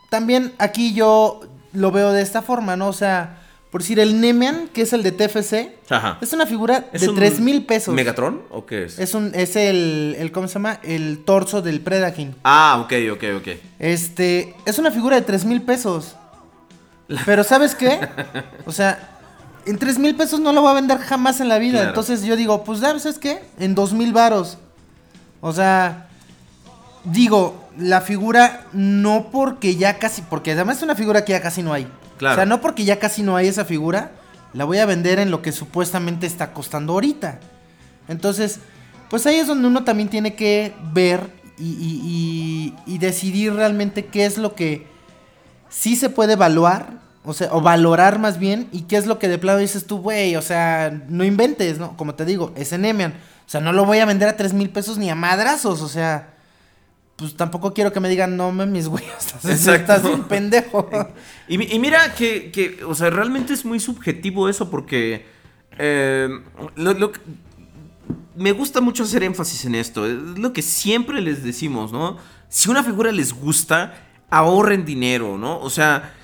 también 0.09 0.53
aquí 0.57 0.95
yo 0.95 1.41
lo 1.71 1.91
veo 1.91 2.11
de 2.11 2.23
esta 2.23 2.41
forma, 2.41 2.75
¿no? 2.75 2.87
O 2.87 2.93
sea, 2.93 3.37
por 3.69 3.81
decir, 3.81 3.99
el 3.99 4.19
Nemean, 4.19 4.69
que 4.69 4.81
es 4.81 4.93
el 4.93 5.03
de 5.03 5.11
TFC, 5.11 5.77
Ajá. 5.91 6.17
es 6.19 6.33
una 6.33 6.47
figura 6.47 6.85
¿Es 6.93 7.01
de 7.01 7.09
un 7.09 7.15
3 7.15 7.39
mil 7.41 7.63
pesos. 7.67 7.93
¿Megatron 7.93 8.41
o 8.49 8.65
qué 8.65 8.85
es? 8.85 8.97
Es 8.97 9.13
un, 9.13 9.31
es 9.35 9.55
el, 9.55 10.15
el, 10.17 10.31
¿cómo 10.31 10.47
se 10.47 10.55
llama? 10.55 10.79
El 10.81 11.23
torso 11.23 11.61
del 11.61 11.79
Predaking. 11.79 12.35
Ah, 12.43 12.81
ok, 12.83 12.93
ok, 13.13 13.23
ok. 13.37 13.47
Este, 13.77 14.55
es 14.65 14.79
una 14.79 14.89
figura 14.89 15.15
de 15.17 15.21
3 15.21 15.45
mil 15.45 15.61
pesos. 15.61 16.15
Pero 17.23 17.43
¿sabes 17.43 17.75
qué? 17.75 17.99
O 18.65 18.71
sea, 18.71 19.14
en 19.65 19.77
3 19.77 19.99
mil 19.99 20.15
pesos 20.15 20.39
no 20.39 20.51
lo 20.53 20.61
voy 20.61 20.71
a 20.71 20.73
vender 20.75 20.97
jamás 20.99 21.39
en 21.41 21.49
la 21.49 21.57
vida. 21.59 21.73
Claro. 21.79 21.89
Entonces 21.89 22.23
yo 22.23 22.35
digo, 22.35 22.63
pues 22.63 22.79
¿sabes 22.79 23.17
qué? 23.19 23.41
En 23.59 23.75
2 23.75 23.93
mil 23.93 24.13
varos. 24.13 24.57
O 25.41 25.51
sea, 25.53 26.07
digo, 27.03 27.67
la 27.77 28.01
figura 28.01 28.65
no 28.73 29.29
porque 29.31 29.75
ya 29.75 29.97
casi, 29.99 30.21
porque 30.23 30.51
además 30.53 30.77
es 30.77 30.83
una 30.83 30.95
figura 30.95 31.25
que 31.25 31.33
ya 31.33 31.41
casi 31.41 31.61
no 31.63 31.73
hay. 31.73 31.87
Claro. 32.17 32.33
O 32.33 32.35
sea, 32.37 32.45
no 32.45 32.61
porque 32.61 32.85
ya 32.85 32.99
casi 32.99 33.23
no 33.23 33.35
hay 33.35 33.47
esa 33.47 33.65
figura, 33.65 34.11
la 34.53 34.63
voy 34.65 34.77
a 34.79 34.85
vender 34.85 35.19
en 35.19 35.31
lo 35.31 35.41
que 35.41 35.51
supuestamente 35.51 36.25
está 36.25 36.53
costando 36.53 36.93
ahorita. 36.93 37.39
Entonces, 38.07 38.59
pues 39.09 39.25
ahí 39.25 39.35
es 39.35 39.47
donde 39.47 39.67
uno 39.67 39.83
también 39.83 40.09
tiene 40.09 40.35
que 40.35 40.73
ver 40.93 41.29
y, 41.57 41.63
y- 41.63 42.73
y- 42.85 42.93
y 42.95 42.97
decidir 42.97 43.53
realmente 43.53 44.05
qué 44.05 44.25
es 44.25 44.37
lo 44.37 44.55
que 44.55 44.87
sí 45.69 45.95
se 45.95 46.09
puede 46.09 46.33
evaluar, 46.33 46.99
o 47.25 47.33
sea, 47.33 47.49
o 47.51 47.61
valorar 47.61 48.19
más 48.19 48.39
bien, 48.39 48.67
y 48.71 48.81
qué 48.83 48.97
es 48.97 49.05
lo 49.07 49.19
que 49.19 49.27
de 49.27 49.37
plano 49.37 49.59
dices 49.59 49.85
tú, 49.87 49.97
güey, 49.99 50.35
o 50.35 50.41
sea, 50.41 51.01
no 51.09 51.23
inventes, 51.23 51.79
¿no? 51.79 51.95
Como 51.97 52.15
te 52.15 52.25
digo, 52.25 52.53
es 52.55 52.71
Enemian. 52.73 53.13
O 53.45 53.49
sea, 53.49 53.61
no 53.61 53.73
lo 53.73 53.85
voy 53.85 53.99
a 53.99 54.05
vender 54.05 54.27
a 54.29 54.37
3 54.37 54.53
mil 54.53 54.69
pesos 54.69 54.97
ni 54.97 55.09
a 55.09 55.15
madrazos, 55.15 55.81
o 55.81 55.87
sea, 55.87 56.33
pues 57.15 57.35
tampoco 57.35 57.73
quiero 57.73 57.93
que 57.93 57.99
me 57.99 58.09
digan, 58.09 58.35
no 58.37 58.51
mames, 58.51 58.87
güey, 58.87 59.03
estás, 59.19 59.67
estás 59.67 60.03
bien 60.03 60.23
pendejo. 60.23 60.89
Y, 61.47 61.59
mi- 61.59 61.67
y 61.71 61.77
mira 61.77 62.15
que, 62.15 62.51
que, 62.51 62.83
o 62.83 62.95
sea, 62.95 63.11
realmente 63.11 63.53
es 63.53 63.63
muy 63.65 63.79
subjetivo 63.79 64.49
eso 64.49 64.71
porque 64.71 65.27
eh, 65.77 66.27
lo- 66.75 66.93
lo 66.95 67.11
que- 67.11 67.21
me 68.35 68.51
gusta 68.51 68.81
mucho 68.81 69.03
hacer 69.03 69.21
énfasis 69.23 69.63
en 69.65 69.75
esto. 69.75 70.05
Es 70.07 70.15
lo 70.39 70.51
que 70.53 70.61
siempre 70.63 71.21
les 71.21 71.43
decimos, 71.43 71.91
¿no? 71.93 72.17
Si 72.49 72.69
una 72.69 72.83
figura 72.83 73.11
les 73.11 73.31
gusta, 73.31 73.93
ahorren 74.31 74.85
dinero, 74.85 75.37
¿no? 75.37 75.59
O 75.59 75.69
sea, 75.69 76.14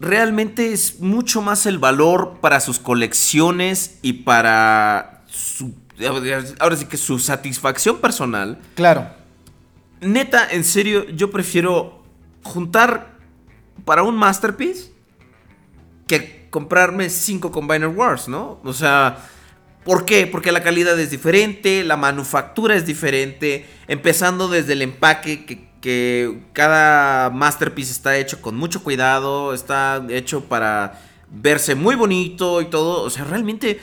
realmente 0.00 0.72
es 0.72 1.00
mucho 1.00 1.42
más 1.42 1.66
el 1.66 1.78
valor 1.78 2.38
para 2.40 2.60
sus 2.60 2.78
colecciones 2.78 3.98
y 4.02 4.12
para 4.14 5.22
su, 5.26 5.74
ahora 6.60 6.76
sí 6.76 6.84
que 6.86 6.96
su 6.96 7.18
satisfacción 7.18 7.98
personal, 7.98 8.58
Claro. 8.74 9.08
neta, 10.00 10.48
en 10.50 10.64
serio, 10.64 11.04
yo 11.10 11.30
prefiero 11.30 12.02
juntar 12.42 13.18
para 13.84 14.02
un 14.02 14.16
masterpiece 14.16 14.92
que 16.06 16.46
comprarme 16.50 17.10
cinco 17.10 17.50
Combiner 17.50 17.88
Wars, 17.88 18.28
¿no? 18.28 18.60
O 18.64 18.72
sea, 18.72 19.18
¿por 19.84 20.04
qué? 20.04 20.26
Porque 20.26 20.52
la 20.52 20.62
calidad 20.62 20.98
es 20.98 21.10
diferente, 21.10 21.84
la 21.84 21.96
manufactura 21.96 22.74
es 22.76 22.86
diferente, 22.86 23.66
empezando 23.88 24.48
desde 24.48 24.72
el 24.74 24.82
empaque, 24.82 25.44
que, 25.44 25.67
que 25.80 26.42
cada 26.52 27.30
masterpiece 27.30 27.92
está 27.92 28.16
hecho 28.16 28.42
con 28.42 28.56
mucho 28.56 28.82
cuidado, 28.82 29.54
está 29.54 30.04
hecho 30.08 30.44
para 30.44 31.00
verse 31.30 31.74
muy 31.74 31.94
bonito 31.94 32.60
y 32.60 32.66
todo. 32.66 33.02
O 33.02 33.10
sea, 33.10 33.24
realmente 33.24 33.80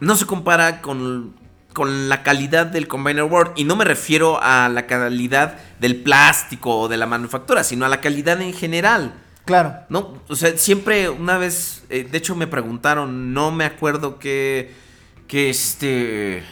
no 0.00 0.16
se 0.16 0.26
compara 0.26 0.80
con, 0.80 1.34
con 1.72 2.08
la 2.08 2.22
calidad 2.22 2.66
del 2.66 2.88
Combiner 2.88 3.24
World. 3.24 3.52
Y 3.56 3.64
no 3.64 3.76
me 3.76 3.84
refiero 3.84 4.42
a 4.42 4.68
la 4.68 4.86
calidad 4.86 5.58
del 5.78 5.96
plástico 5.96 6.80
o 6.80 6.88
de 6.88 6.96
la 6.96 7.06
manufactura, 7.06 7.64
sino 7.64 7.84
a 7.84 7.88
la 7.88 8.00
calidad 8.00 8.40
en 8.40 8.52
general. 8.52 9.14
Claro. 9.44 9.74
No, 9.88 10.20
o 10.28 10.36
sea, 10.36 10.56
siempre 10.56 11.08
una 11.08 11.38
vez, 11.38 11.84
eh, 11.88 12.06
de 12.08 12.18
hecho 12.18 12.36
me 12.36 12.46
preguntaron, 12.46 13.32
no 13.34 13.50
me 13.50 13.64
acuerdo 13.64 14.18
qué, 14.18 14.72
qué 15.26 15.50
este, 15.50 16.38
eh, 16.38 16.44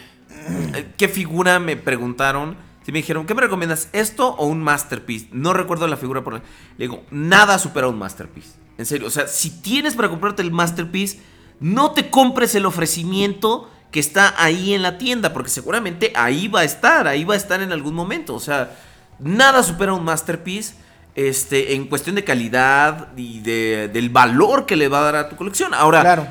qué 0.97 1.09
figura 1.09 1.59
me 1.59 1.77
preguntaron. 1.77 2.57
Me 2.93 2.99
dijeron, 3.01 3.27
¿qué 3.27 3.35
me 3.35 3.43
recomiendas? 3.43 3.89
¿Esto 3.93 4.29
o 4.37 4.47
un 4.47 4.63
masterpiece? 4.63 5.29
No 5.33 5.53
recuerdo 5.53 5.87
la 5.87 5.97
figura 5.97 6.23
por 6.25 6.35
Le 6.35 6.41
digo, 6.79 7.05
nada 7.11 7.59
supera 7.59 7.89
un 7.89 7.99
masterpiece. 7.99 8.51
En 8.79 8.87
serio, 8.87 9.09
o 9.09 9.11
sea, 9.11 9.27
si 9.29 9.51
tienes 9.61 9.95
para 9.95 10.09
comprarte 10.09 10.41
el 10.43 10.51
masterpiece, 10.53 11.21
no 11.61 11.93
te 11.93 12.09
compres 12.11 12.55
el 12.55 12.65
ofrecimiento 12.67 13.69
que 13.91 14.01
está 14.01 14.35
ahí 14.37 14.75
en 14.75 14.83
la 14.83 14.99
tienda, 14.99 15.33
porque 15.33 15.51
seguramente 15.51 16.13
ahí 16.15 16.47
va 16.49 16.61
a 16.61 16.65
estar, 16.65 17.07
ahí 17.09 17.25
va 17.25 17.35
a 17.35 17.37
estar 17.39 17.61
en 17.63 17.73
algún 17.73 17.95
momento. 17.95 18.35
O 18.35 18.41
sea, 18.41 18.77
nada 19.19 19.63
supera 19.63 19.93
un 19.95 20.05
masterpiece 20.05 20.75
este, 21.15 21.75
en 21.75 21.87
cuestión 21.87 22.15
de 22.15 22.23
calidad 22.23 23.09
y 23.17 23.41
de- 23.41 23.89
del 23.93 24.09
valor 24.11 24.67
que 24.67 24.77
le 24.77 24.89
va 24.89 25.01
a 25.01 25.03
dar 25.03 25.17
a 25.17 25.29
tu 25.29 25.35
colección. 25.37 25.75
Ahora, 25.75 26.01
Claro. 26.03 26.29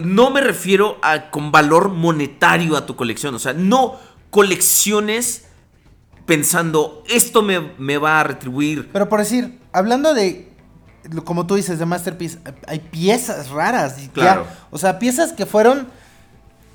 no 0.00 0.30
me 0.30 0.40
refiero 0.40 0.98
a 1.02 1.30
con 1.30 1.52
valor 1.52 1.90
monetario 1.90 2.76
a 2.76 2.86
tu 2.86 2.96
colección. 2.96 3.34
O 3.34 3.38
sea, 3.38 3.52
no 3.52 3.98
colecciones 4.30 5.46
pensando, 6.30 7.02
esto 7.08 7.42
me, 7.42 7.72
me 7.76 7.98
va 7.98 8.20
a 8.20 8.22
retribuir. 8.22 8.88
Pero 8.92 9.08
por 9.08 9.18
decir, 9.18 9.58
hablando 9.72 10.14
de, 10.14 10.48
como 11.24 11.44
tú 11.48 11.56
dices, 11.56 11.80
de 11.80 11.86
Masterpiece, 11.86 12.38
hay 12.68 12.78
piezas 12.78 13.50
raras. 13.50 14.00
ya, 14.00 14.12
Claro. 14.12 14.46
o 14.70 14.78
sea, 14.78 15.00
piezas 15.00 15.32
que 15.32 15.44
fueron 15.44 15.88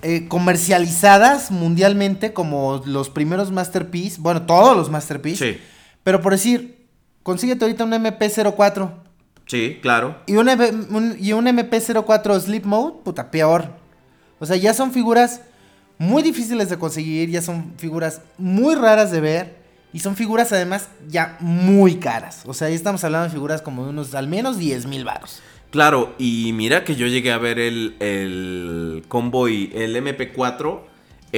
eh, 0.02 0.28
comercializadas 0.28 1.52
mundialmente 1.52 2.34
como 2.34 2.84
los 2.86 3.10
primeros 3.10 3.50
Masterpiece. 3.52 4.18
Bueno, 4.20 4.42
todos 4.42 4.76
los 4.76 4.90
Masterpiece. 4.92 5.54
Sí, 5.54 5.62
Pero 6.04 6.20
por 6.22 6.34
decir, 6.34 6.86
consíguete 7.24 7.64
ahorita 7.64 7.86
un 7.86 7.94
MP04 7.94 8.92
sí, 9.46 9.80
claro. 9.82 10.18
y 10.26 10.36
un- 10.36 11.16
y 11.18 11.32
un 11.32 11.48
MP04 11.48 12.40
Sleep 12.42 12.66
Mode, 12.66 12.96
puta, 13.06 13.32
peor. 13.32 13.70
O 14.40 14.46
sea, 14.46 14.58
ya 14.58 14.74
son 14.74 14.92
figuras 14.92 15.40
muy 15.98 16.24
difíciles 16.24 16.70
de 16.70 16.78
conseguir, 16.78 17.30
ya 17.30 17.42
son 17.42 17.74
figuras 17.78 18.22
muy 18.38 18.76
raras 18.76 19.12
de 19.12 19.22
ver 19.22 19.56
y 19.94 20.00
son 20.00 20.16
figuras 20.16 20.52
además 20.52 20.90
ya 21.08 21.38
muy 21.40 21.96
caras. 21.96 22.42
O 22.46 22.54
sea, 22.54 22.70
ya 22.70 22.76
estamos 22.76 23.04
hablando 23.04 23.26
de 23.28 23.32
figuras 23.34 23.62
como 23.62 23.84
de 23.86 23.90
unos 23.92 24.14
al 24.16 24.28
menos 24.28 24.58
10 24.58 24.86
mil 24.88 25.06
baros. 25.06 25.42
Claro, 25.72 26.14
y 26.18 26.52
mira 26.54 26.84
que 26.84 26.96
yo 26.96 27.08
llegué 27.08 27.32
a 27.32 27.38
ver 27.38 27.60
el, 27.60 27.96
el 28.00 29.04
Convoy, 29.08 29.72
el 29.74 29.96
MP4, 29.96 30.80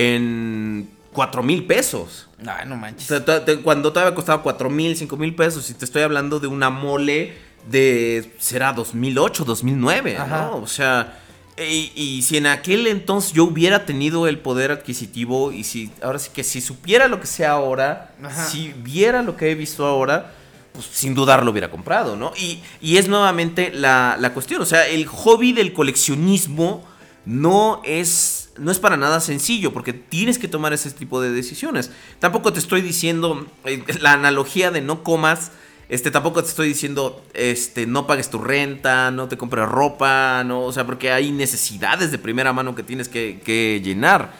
en 0.08 0.90
4 1.14 1.44
mil 1.44 1.66
pesos. 1.66 2.30
Ay, 2.46 2.68
no 2.68 2.76
O 2.76 2.78
manches. 2.78 3.08
sea, 3.08 3.24
to- 3.26 3.42
te- 3.42 3.58
cuando 3.62 3.92
todavía 3.92 4.14
costaba 4.14 4.44
4 4.44 4.70
mil, 4.70 4.96
5 4.96 5.18
mil 5.18 5.34
pesos, 5.36 5.70
y 5.70 5.74
te 5.74 5.86
estoy 5.86 6.04
hablando 6.04 6.40
de 6.40 6.48
una 6.48 6.70
mole 6.70 7.34
de, 7.70 8.32
será 8.38 8.74
2008, 8.74 9.44
2009, 9.44 10.18
Ajá. 10.18 10.28
¿no? 10.52 10.58
O 10.58 10.68
sea, 10.68 11.18
y, 11.58 11.92
y 11.96 12.22
si 12.22 12.38
en 12.38 12.48
aquel 12.48 12.88
entonces 12.88 13.34
yo 13.34 13.46
hubiera 13.46 13.86
tenido 13.86 14.28
el 14.28 14.40
poder 14.40 14.72
adquisitivo, 14.72 15.52
y 15.52 15.64
si, 15.64 15.92
ahora 16.02 16.20
sí 16.20 16.30
que 16.34 16.44
si 16.44 16.62
supiera 16.62 17.08
lo 17.08 17.20
que 17.20 17.28
sé 17.28 17.46
ahora, 17.46 18.14
Ajá. 18.24 18.46
si 18.46 18.74
viera 18.78 19.24
lo 19.24 19.36
que 19.36 19.52
he 19.52 19.56
visto 19.56 19.86
ahora, 19.86 20.34
pues 20.74 20.86
sin 20.92 21.16
dudar 21.16 21.44
lo 21.44 21.52
hubiera 21.52 21.72
comprado, 21.72 22.16
¿no? 22.16 22.32
Y, 22.38 22.62
y 22.82 22.98
es 22.98 23.08
nuevamente 23.08 23.72
la, 23.74 24.18
la 24.20 24.34
cuestión, 24.34 24.62
o 24.62 24.66
sea, 24.66 24.88
el 24.88 25.08
hobby 25.08 25.52
del 25.52 25.74
coleccionismo 25.74 26.86
no 27.26 27.82
es, 27.84 28.52
no 28.58 28.72
es 28.72 28.80
para 28.80 28.96
nada 28.96 29.20
sencillo, 29.20 29.74
porque 29.74 29.94
tienes 29.94 30.40
que 30.40 30.48
tomar 30.48 30.74
ese 30.74 30.92
tipo 30.92 31.20
de 31.20 31.32
decisiones. 31.32 31.92
Tampoco 32.20 32.54
te 32.54 32.60
estoy 32.60 32.82
diciendo 32.82 33.46
eh, 33.66 33.84
la 34.00 34.14
analogía 34.14 34.72
de 34.72 34.82
no 34.82 35.04
comas, 35.04 35.52
este, 35.90 36.12
tampoco 36.12 36.44
te 36.44 36.50
estoy 36.50 36.68
diciendo, 36.68 37.24
este, 37.34 37.86
no 37.86 38.08
pagues 38.08 38.30
tu 38.30 38.40
renta, 38.40 39.10
no 39.12 39.28
te 39.28 39.38
compres 39.38 39.68
ropa, 39.68 40.44
no, 40.44 40.64
o 40.64 40.74
sea, 40.74 40.86
porque 40.86 41.12
hay 41.12 41.32
necesidades 41.32 42.12
de 42.12 42.18
primera 42.18 42.52
mano 42.52 42.76
que 42.76 42.84
tienes 42.84 43.08
que, 43.08 43.42
que 43.44 43.82
llenar. 43.84 44.34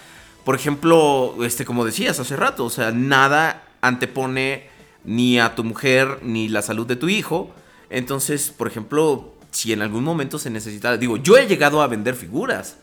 Por 0.44 0.56
ejemplo, 0.56 1.36
este, 1.44 1.65
como 1.65 1.86
decías 1.86 2.19
hace 2.19 2.36
rato, 2.36 2.65
o 2.65 2.69
sea, 2.69 2.91
nada 2.91 3.64
antepone 3.82 4.69
ni 5.03 5.40
a 5.40 5.56
tu 5.56 5.64
mujer 5.64 6.19
ni 6.22 6.49
la 6.49 6.61
salud 6.61 6.86
de 6.86 6.95
tu 6.98 7.10
hijo. 7.10 7.52
Entonces, 7.90 8.52
por 8.52 8.68
ejemplo, 8.68 9.34
si 9.52 9.74
en 9.74 9.82
algún 9.82 10.03
momento 10.03 10.38
se 10.40 10.49
necesita, 10.49 10.98
digo, 10.98 11.18
yo 11.18 11.38
he 11.38 11.48
llegado 11.48 11.82
a 11.82 11.88
vender 11.88 12.15
figuras. 12.15 12.78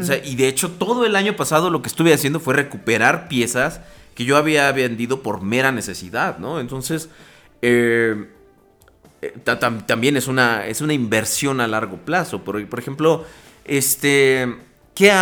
O 0.00 0.02
sea, 0.02 0.16
y 0.24 0.36
de 0.36 0.48
hecho 0.48 0.70
todo 0.70 1.04
el 1.04 1.14
año 1.14 1.36
pasado 1.36 1.68
lo 1.68 1.82
que 1.82 1.88
estuve 1.88 2.14
haciendo 2.14 2.40
fue 2.40 2.54
recuperar 2.54 3.28
piezas 3.28 3.82
que 4.14 4.24
yo 4.24 4.38
había 4.38 4.72
vendido 4.72 5.22
por 5.22 5.42
mera 5.42 5.70
necesidad, 5.70 6.38
¿no? 6.38 6.60
Entonces, 6.60 7.10
eh, 7.62 8.28
eh, 9.22 9.34
ta- 9.44 9.58
tam- 9.58 9.86
también 9.86 10.16
es 10.16 10.28
una, 10.28 10.66
es 10.66 10.80
una 10.80 10.92
inversión 10.92 11.60
a 11.60 11.66
largo 11.66 11.96
plazo. 11.98 12.42
Por, 12.44 12.60
ejemplo, 12.78 13.24
este, 13.64 14.56
¿qué, 14.94 15.12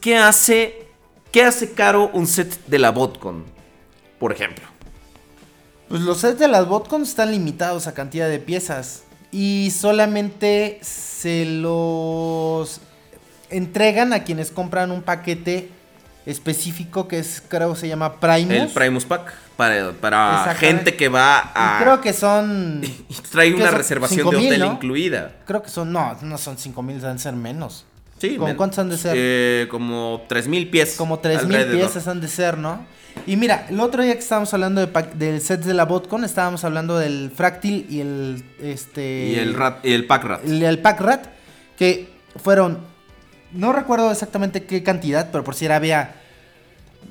qué, 0.00 0.16
hace, 0.16 0.86
¿qué 1.30 1.44
hace 1.44 1.72
caro 1.72 2.10
un 2.12 2.26
set 2.26 2.66
de 2.66 2.78
la 2.78 2.90
Botcon? 2.90 3.44
Por 4.18 4.32
ejemplo. 4.32 4.64
Pues 5.88 6.00
los 6.00 6.18
sets 6.18 6.38
de 6.38 6.48
las 6.48 6.66
botcons 6.66 7.10
están 7.10 7.32
limitados 7.32 7.86
a 7.86 7.92
cantidad 7.92 8.28
de 8.28 8.38
piezas. 8.38 9.02
Y 9.30 9.70
solamente 9.76 10.78
se 10.80 11.44
los 11.44 12.80
entregan 13.50 14.12
a 14.14 14.24
quienes 14.24 14.50
compran 14.50 14.90
un 14.90 15.02
paquete 15.02 15.68
específico 16.26 17.08
que 17.08 17.18
es, 17.18 17.42
creo 17.46 17.74
se 17.76 17.88
llama 17.88 18.20
Primus. 18.20 18.52
El 18.52 18.68
Primus 18.68 19.04
Pack. 19.04 19.32
Para, 19.56 19.92
para 19.92 20.54
gente 20.54 20.96
que 20.96 21.08
va 21.08 21.42
Y 21.54 21.58
a... 21.58 21.78
creo 21.82 22.00
que 22.00 22.12
son. 22.12 22.80
y 23.08 23.14
trae 23.30 23.50
¿qué 23.50 23.56
una 23.56 23.66
son? 23.68 23.76
reservación 23.78 24.18
5,000, 24.20 24.40
de 24.40 24.46
hotel 24.48 24.60
¿no? 24.60 24.72
incluida. 24.72 25.32
Creo 25.46 25.62
que 25.62 25.68
son. 25.68 25.92
No, 25.92 26.16
no 26.22 26.38
son 26.38 26.56
5000, 26.58 27.00
deben 27.00 27.18
ser 27.18 27.34
menos. 27.34 27.84
Sí, 28.18 28.36
¿Cómo 28.36 28.46
men- 28.48 28.56
cuántos 28.56 28.78
han 28.78 28.88
de 28.88 28.96
ser? 28.96 29.14
Eh, 29.16 29.68
como 29.70 30.22
3000 30.28 30.70
pies. 30.70 30.94
Como 30.96 31.18
3000 31.18 31.56
alrededor. 31.56 31.80
piezas 31.80 32.08
han 32.08 32.20
de 32.20 32.28
ser, 32.28 32.56
¿no? 32.56 32.84
Y 33.26 33.36
mira, 33.36 33.66
el 33.68 33.78
otro 33.78 34.02
día 34.02 34.14
que 34.14 34.20
estábamos 34.20 34.52
hablando 34.54 34.80
de 34.80 34.86
pack- 34.90 35.12
del 35.14 35.40
set 35.42 35.60
de 35.62 35.74
la 35.74 35.84
Botcon, 35.84 36.24
estábamos 36.24 36.64
hablando 36.64 36.98
del 36.98 37.30
Fractil 37.34 37.86
y 37.90 38.00
el. 38.00 38.42
Este. 38.60 39.26
Y 39.26 39.34
el, 39.38 39.54
rat, 39.54 39.84
y 39.84 39.92
el 39.92 40.06
Pack 40.06 40.24
Rat. 40.24 40.44
el, 40.46 40.62
el 40.62 40.78
Pack 40.78 41.00
Rat, 41.00 41.26
que 41.76 42.08
fueron, 42.42 42.78
no 43.54 43.72
recuerdo 43.72 44.10
exactamente 44.10 44.64
qué 44.64 44.82
cantidad, 44.82 45.30
pero 45.30 45.44
por 45.44 45.54
si 45.54 45.64
era, 45.66 45.76
había 45.76 46.14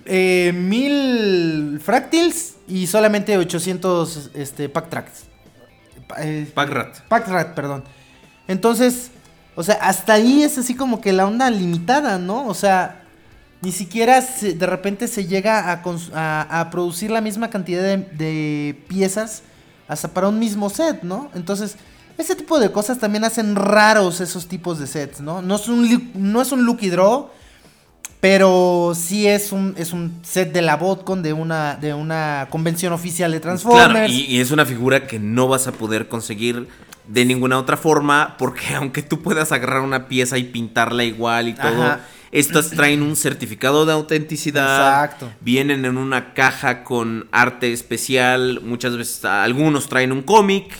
eh, 0.06 0.52
mil 0.54 1.80
Fractils 1.84 2.56
y 2.68 2.88
solamente 2.88 3.38
800 3.38 4.32
este, 4.34 4.70
Pack 4.70 4.90
Tracks. 4.90 5.24
Eh, 6.20 6.50
Pack 6.54 6.70
Rat. 6.70 7.00
Pack 7.08 7.28
Rat, 7.28 7.54
perdón. 7.54 7.84
Entonces, 8.48 9.12
o 9.56 9.64
sea, 9.64 9.76
hasta 9.76 10.14
ahí 10.14 10.44
es 10.44 10.58
así 10.58 10.76
como 10.76 11.02
que 11.02 11.14
la 11.14 11.26
onda 11.26 11.50
limitada, 11.50 12.18
¿no? 12.18 12.48
O 12.48 12.54
sea, 12.54 13.04
ni 13.62 13.72
siquiera 13.72 14.22
se- 14.22 14.54
de 14.54 14.66
repente 14.66 15.08
se 15.08 15.26
llega 15.28 15.72
a, 15.72 15.82
a- 16.16 16.60
a 16.62 16.70
producir 16.70 17.12
la 17.12 17.22
misma 17.22 17.50
cantidad 17.50 17.82
de, 17.84 17.98
de 17.98 18.84
piezas 18.88 19.44
hasta 19.88 20.08
para 20.08 20.28
un 20.30 20.40
mismo 20.40 20.70
set, 20.70 21.04
¿no? 21.04 21.30
Entonces, 21.36 21.76
ese 22.18 22.36
tipo 22.36 22.60
de 22.60 22.72
cosas 22.72 23.00
también 23.00 23.24
hacen 23.24 23.56
raros 23.56 24.22
esos 24.22 24.48
tipos 24.48 24.80
de 24.80 24.88
sets, 24.88 25.22
¿no? 25.22 25.42
No 25.42 25.56
es 25.56 25.68
un, 25.68 26.12
no 26.16 26.42
es 26.42 26.52
un 26.52 26.66
Lucky 26.66 26.90
Draw, 26.90 27.30
pero 28.20 28.94
sí 28.96 29.28
es 29.28 29.52
un, 29.52 29.74
es 29.78 29.94
un 29.94 30.20
set 30.22 30.54
de 30.54 30.62
la 30.62 30.78
Botcon 30.78 31.24
de 31.24 31.34
una, 31.34 31.76
de 31.76 31.94
una 31.94 32.48
convención 32.50 32.94
oficial 32.94 33.32
de 33.32 33.40
Transformers. 33.40 33.90
Claro, 33.90 34.08
y, 34.08 34.22
y 34.26 34.40
es 34.40 34.52
una 34.52 34.66
figura 34.66 35.08
que 35.08 35.20
no 35.20 35.48
vas 35.48 35.68
a 35.68 35.72
poder 35.72 36.08
conseguir 36.08 36.68
de 37.08 37.26
ninguna 37.26 37.58
otra 37.58 37.78
forma, 37.78 38.36
porque 38.38 38.62
aunque 38.76 39.02
tú 39.02 39.22
puedas 39.22 39.52
agarrar 39.52 39.82
una 39.82 40.08
pieza 40.08 40.38
y 40.38 40.44
pintarla 40.44 41.04
igual 41.04 41.48
y 41.48 41.54
todo, 41.54 41.84
Ajá. 41.84 42.02
estas 42.32 42.70
traen 42.70 43.02
un 43.02 43.16
certificado 43.16 43.86
de 43.86 43.94
autenticidad, 43.94 45.04
Exacto. 45.04 45.32
vienen 45.42 45.86
en 45.86 45.98
una 45.98 46.34
caja 46.34 46.84
con 46.84 47.28
arte 47.32 47.74
especial, 47.74 48.62
muchas 48.64 48.96
veces 48.98 49.26
algunos 49.26 49.88
traen 49.88 50.12
un 50.12 50.22
cómic, 50.22 50.72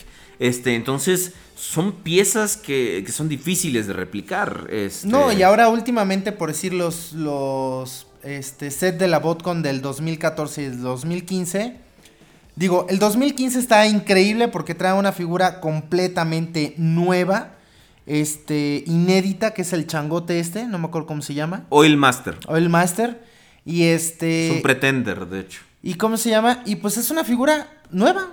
este, 0.42 0.74
entonces 0.74 1.32
son 1.54 1.92
piezas 1.92 2.56
que, 2.56 3.02
que 3.06 3.12
son 3.12 3.28
difíciles 3.28 3.86
de 3.86 3.92
replicar. 3.92 4.66
este. 4.70 5.06
No, 5.06 5.32
y 5.32 5.42
ahora 5.42 5.68
últimamente, 5.68 6.32
por 6.32 6.48
decir, 6.48 6.72
los, 6.72 7.12
los 7.12 8.08
este 8.24 8.70
set 8.72 8.98
de 8.98 9.06
la 9.06 9.20
Botcon 9.20 9.62
del 9.62 9.80
2014 9.80 10.62
y 10.62 10.64
el 10.66 10.82
2015. 10.82 11.76
Digo, 12.56 12.86
el 12.90 12.98
2015 12.98 13.58
está 13.58 13.86
increíble 13.86 14.48
porque 14.48 14.74
trae 14.74 14.92
una 14.92 15.12
figura 15.12 15.60
completamente 15.60 16.74
nueva, 16.76 17.54
este, 18.06 18.82
inédita, 18.86 19.54
que 19.54 19.62
es 19.62 19.72
el 19.72 19.86
changote 19.86 20.40
este, 20.40 20.66
no 20.66 20.78
me 20.78 20.86
acuerdo 20.86 21.06
cómo 21.06 21.22
se 21.22 21.34
llama, 21.34 21.66
Oil 21.68 21.96
Master. 21.96 22.36
o 22.48 22.56
el 22.56 22.68
Master. 22.68 23.22
Y 23.64 23.84
este... 23.84 24.48
Es 24.48 24.56
un 24.56 24.62
pretender, 24.62 25.26
de 25.26 25.40
hecho. 25.40 25.60
¿Y 25.84 25.94
cómo 25.94 26.16
se 26.16 26.30
llama? 26.30 26.62
Y 26.66 26.76
pues 26.76 26.96
es 26.96 27.10
una 27.10 27.22
figura 27.22 27.68
nueva. 27.92 28.32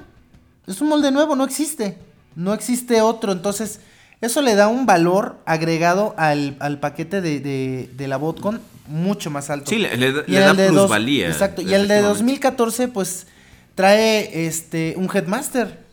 Es 0.69 0.81
un 0.81 0.87
molde 0.89 1.11
nuevo, 1.11 1.35
no 1.35 1.43
existe. 1.43 1.97
No 2.35 2.53
existe 2.53 3.01
otro. 3.01 3.31
Entonces, 3.31 3.79
eso 4.21 4.41
le 4.41 4.55
da 4.55 4.67
un 4.67 4.85
valor 4.85 5.37
agregado 5.45 6.13
al, 6.17 6.55
al 6.59 6.79
paquete 6.79 7.21
de, 7.21 7.39
de, 7.39 7.89
de 7.95 8.07
la 8.07 8.17
Botcon 8.17 8.61
mucho 8.87 9.29
más 9.29 9.49
alto. 9.49 9.69
Sí, 9.69 9.77
le, 9.79 9.97
le 9.97 10.11
le 10.11 10.19
el 10.27 10.33
da 10.35 10.53
de 10.53 10.67
dos- 10.67 10.73
plusvalía. 10.87 11.27
Exacto. 11.27 11.61
Y 11.61 11.65
el 11.65 11.87
de 11.87 11.95
efectivamente. 11.95 12.07
2014, 12.07 12.87
pues, 12.87 13.27
trae 13.75 14.45
este 14.47 14.93
un 14.97 15.09
Headmaster. 15.13 15.89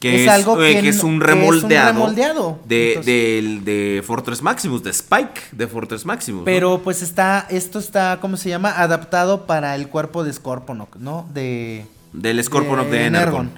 Que 0.00 0.14
es 0.14 0.20
es, 0.22 0.28
algo 0.28 0.62
eh, 0.62 0.74
que 0.76 0.82
que 0.82 0.88
es 0.90 0.96
un 0.96 0.98
es 0.98 1.04
un 1.16 1.20
remoldeado. 1.20 1.92
remoldeado. 1.92 2.60
De, 2.66 3.00
del- 3.04 3.64
de 3.64 4.02
Fortress 4.06 4.42
Maximus, 4.42 4.82
de 4.84 4.90
Spike 4.90 5.40
de 5.50 5.66
Fortress 5.66 6.04
Maximus. 6.06 6.40
¿no? 6.42 6.44
Pero 6.44 6.80
pues 6.84 7.02
está, 7.02 7.46
esto 7.50 7.80
está, 7.80 8.18
¿cómo 8.20 8.36
se 8.36 8.48
llama? 8.48 8.70
Adaptado 8.80 9.44
para 9.46 9.74
el 9.74 9.88
cuerpo 9.88 10.22
de 10.22 10.32
Scorponok, 10.32 10.96
¿no? 10.96 11.28
De... 11.34 11.84
Del 12.12 12.42
Scorponok 12.44 12.86
de 12.86 13.06
Energon. 13.06 13.50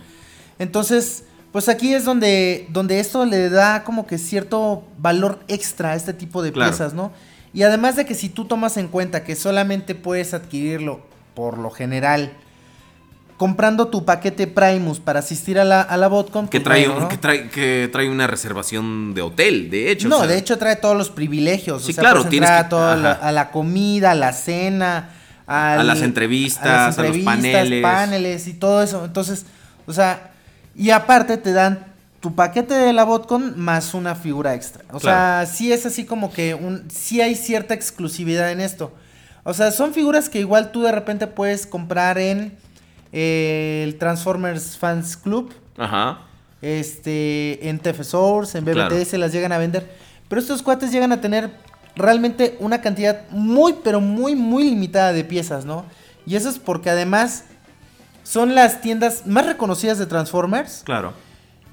Entonces, 0.61 1.25
pues 1.53 1.69
aquí 1.69 1.93
es 1.95 2.05
donde, 2.05 2.69
donde 2.71 3.01
esto 3.01 3.25
le 3.27 3.49
da 3.51 3.83
como 3.83 4.07
que 4.07 4.19
cierto 4.19 4.85
valor 4.99 5.41
extra 5.49 5.91
a 5.93 5.95
este 5.97 6.13
tipo 6.13 6.43
de 6.43 6.53
Claro. 6.53 6.71
piezas, 6.71 6.95
¿no? 6.95 7.11
Y 7.53 7.63
además 7.65 7.97
de 7.97 8.07
que 8.07 8.15
si 8.15 8.29
tú 8.29 8.45
tomas 8.45 8.77
en 8.77 8.87
cuenta 8.87 9.25
que 9.25 9.35
solamente 9.35 9.97
puedes 9.97 10.33
adquirirlo 10.35 11.01
por 11.35 11.59
lo 11.59 11.71
general 11.71 12.33
comprando 13.37 13.89
tu 13.89 14.05
paquete 14.05 14.47
Primus 14.47 15.01
para 15.01 15.21
asistir 15.21 15.59
a 15.59 15.65
la, 15.65 15.81
a 15.81 15.97
la 15.97 16.09
Botcon. 16.09 16.47
Que 16.47 16.61
pues, 16.61 16.65
trae, 16.65 16.89
bueno, 16.89 17.09
que, 17.09 17.17
trae, 17.17 17.49
que 17.49 17.89
trae 17.91 18.11
una 18.11 18.27
reservación 18.27 19.15
de 19.15 19.23
hotel, 19.23 19.71
de 19.71 19.91
hecho. 19.91 20.09
No, 20.09 20.17
o 20.17 20.19
sea, 20.19 20.29
de 20.29 20.37
hecho 20.37 20.59
trae 20.59 20.77
todos 20.77 20.95
los 20.97 21.09
privilegios. 21.09 21.83
Sí, 21.85 21.93
o 21.93 21.95
sea, 21.95 22.03
claro, 22.03 22.27
tienes 22.27 22.51
que- 22.51 22.57
a, 22.57 22.69
toda 22.69 22.97
la, 22.97 23.13
a 23.13 23.33
la 23.33 23.51
comida, 23.51 24.11
a 24.11 24.15
la 24.15 24.35
cena, 24.35 25.09
al- 25.47 25.81
A 25.81 25.85
las 25.85 26.03
entrevistas, 26.03 26.67
a, 26.67 26.87
las 26.89 26.99
a 26.99 27.03
los 27.05 27.17
paneles. 27.19 27.83
paneles 27.83 28.47
y 28.47 28.53
todo 28.53 28.83
eso. 28.83 29.07
Entonces, 29.07 29.47
o 29.87 29.93
sea, 29.95 30.30
y 30.77 30.91
aparte 30.91 31.37
te 31.37 31.53
dan 31.53 31.87
tu 32.21 32.35
paquete 32.35 32.75
de 32.75 32.93
la 32.93 33.05
Botcon 33.05 33.59
más 33.59 33.95
una 33.95 34.15
figura 34.15 34.55
extra. 34.55 34.85
O 34.93 35.01
sea, 35.01 35.47
sí 35.51 35.73
es 35.73 35.87
así 35.87 36.05
como 36.05 36.33
que 36.33 36.55
un, 36.55 36.85
sí 36.91 37.21
hay 37.21 37.35
cierta 37.35 37.73
exclusividad 37.75 38.51
en 38.53 38.61
esto. 38.61 38.93
O 39.43 39.55
sea, 39.55 39.71
son 39.71 39.95
figuras 39.95 40.29
que 40.29 40.39
igual 40.41 40.71
tú 40.71 40.83
de 40.83 40.93
repente 40.93 41.27
puedes 41.27 41.67
comprar 41.67 42.19
en 42.19 42.57
eh, 43.13 43.83
el 43.87 43.97
Transformers 43.97 44.77
Fans 44.77 45.17
Club 45.17 45.53
Ajá. 45.79 46.19
este, 46.61 47.69
en 47.69 47.79
TF 47.79 48.03
Source, 48.05 48.59
en 48.59 48.65
Claro. 48.65 48.95
BBTS 48.95 49.15
las 49.15 49.33
llegan 49.33 49.53
a 49.53 49.59
vender. 49.59 49.91
Pero 50.29 50.41
estos 50.41 50.63
cuates 50.63 50.93
llegan 50.93 51.13
a 51.13 51.21
tener 51.23 51.51
realmente 51.97 52.57
una 52.61 52.81
cantidad 52.83 53.29
muy, 53.31 53.77
pero 53.83 54.01
muy, 54.01 54.37
muy 54.37 54.65
limitada 54.65 55.13
de 55.13 55.25
piezas, 55.25 55.65
¿no? 55.65 55.85
Y 56.27 56.37
eso 56.37 56.49
es 56.51 56.59
porque 56.59 56.91
además 56.91 57.45
son 58.23 58.55
las 58.55 58.81
tiendas 58.81 59.27
más 59.27 59.47
reconocidas 59.47 59.99
de 59.99 60.07
Transformers 60.07 60.83
Claro. 60.85 61.13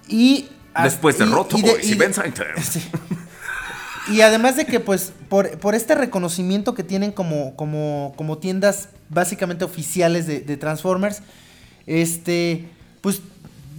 y... 0.07 0.47
Después 0.83 1.17
de 1.17 1.25
y- 1.25 1.29
Roto 1.29 1.57
y 1.57 1.61
de- 1.63 1.79
y 1.83 1.93
Ben. 1.95 2.13
Sí. 2.63 2.81
Y 4.13 4.21
además 4.21 4.55
de 4.55 4.65
que, 4.65 4.79
pues, 4.79 5.11
por, 5.27 5.57
por 5.57 5.75
este 5.75 5.93
reconocimiento 5.95 6.73
que 6.75 6.83
tienen 6.83 7.11
como, 7.11 7.55
como, 7.55 8.13
como 8.15 8.37
tiendas 8.37 8.89
básicamente 9.09 9.65
oficiales 9.65 10.27
de, 10.27 10.39
de 10.39 10.55
Transformers, 10.55 11.21
este, 11.85 12.69
pues, 13.01 13.21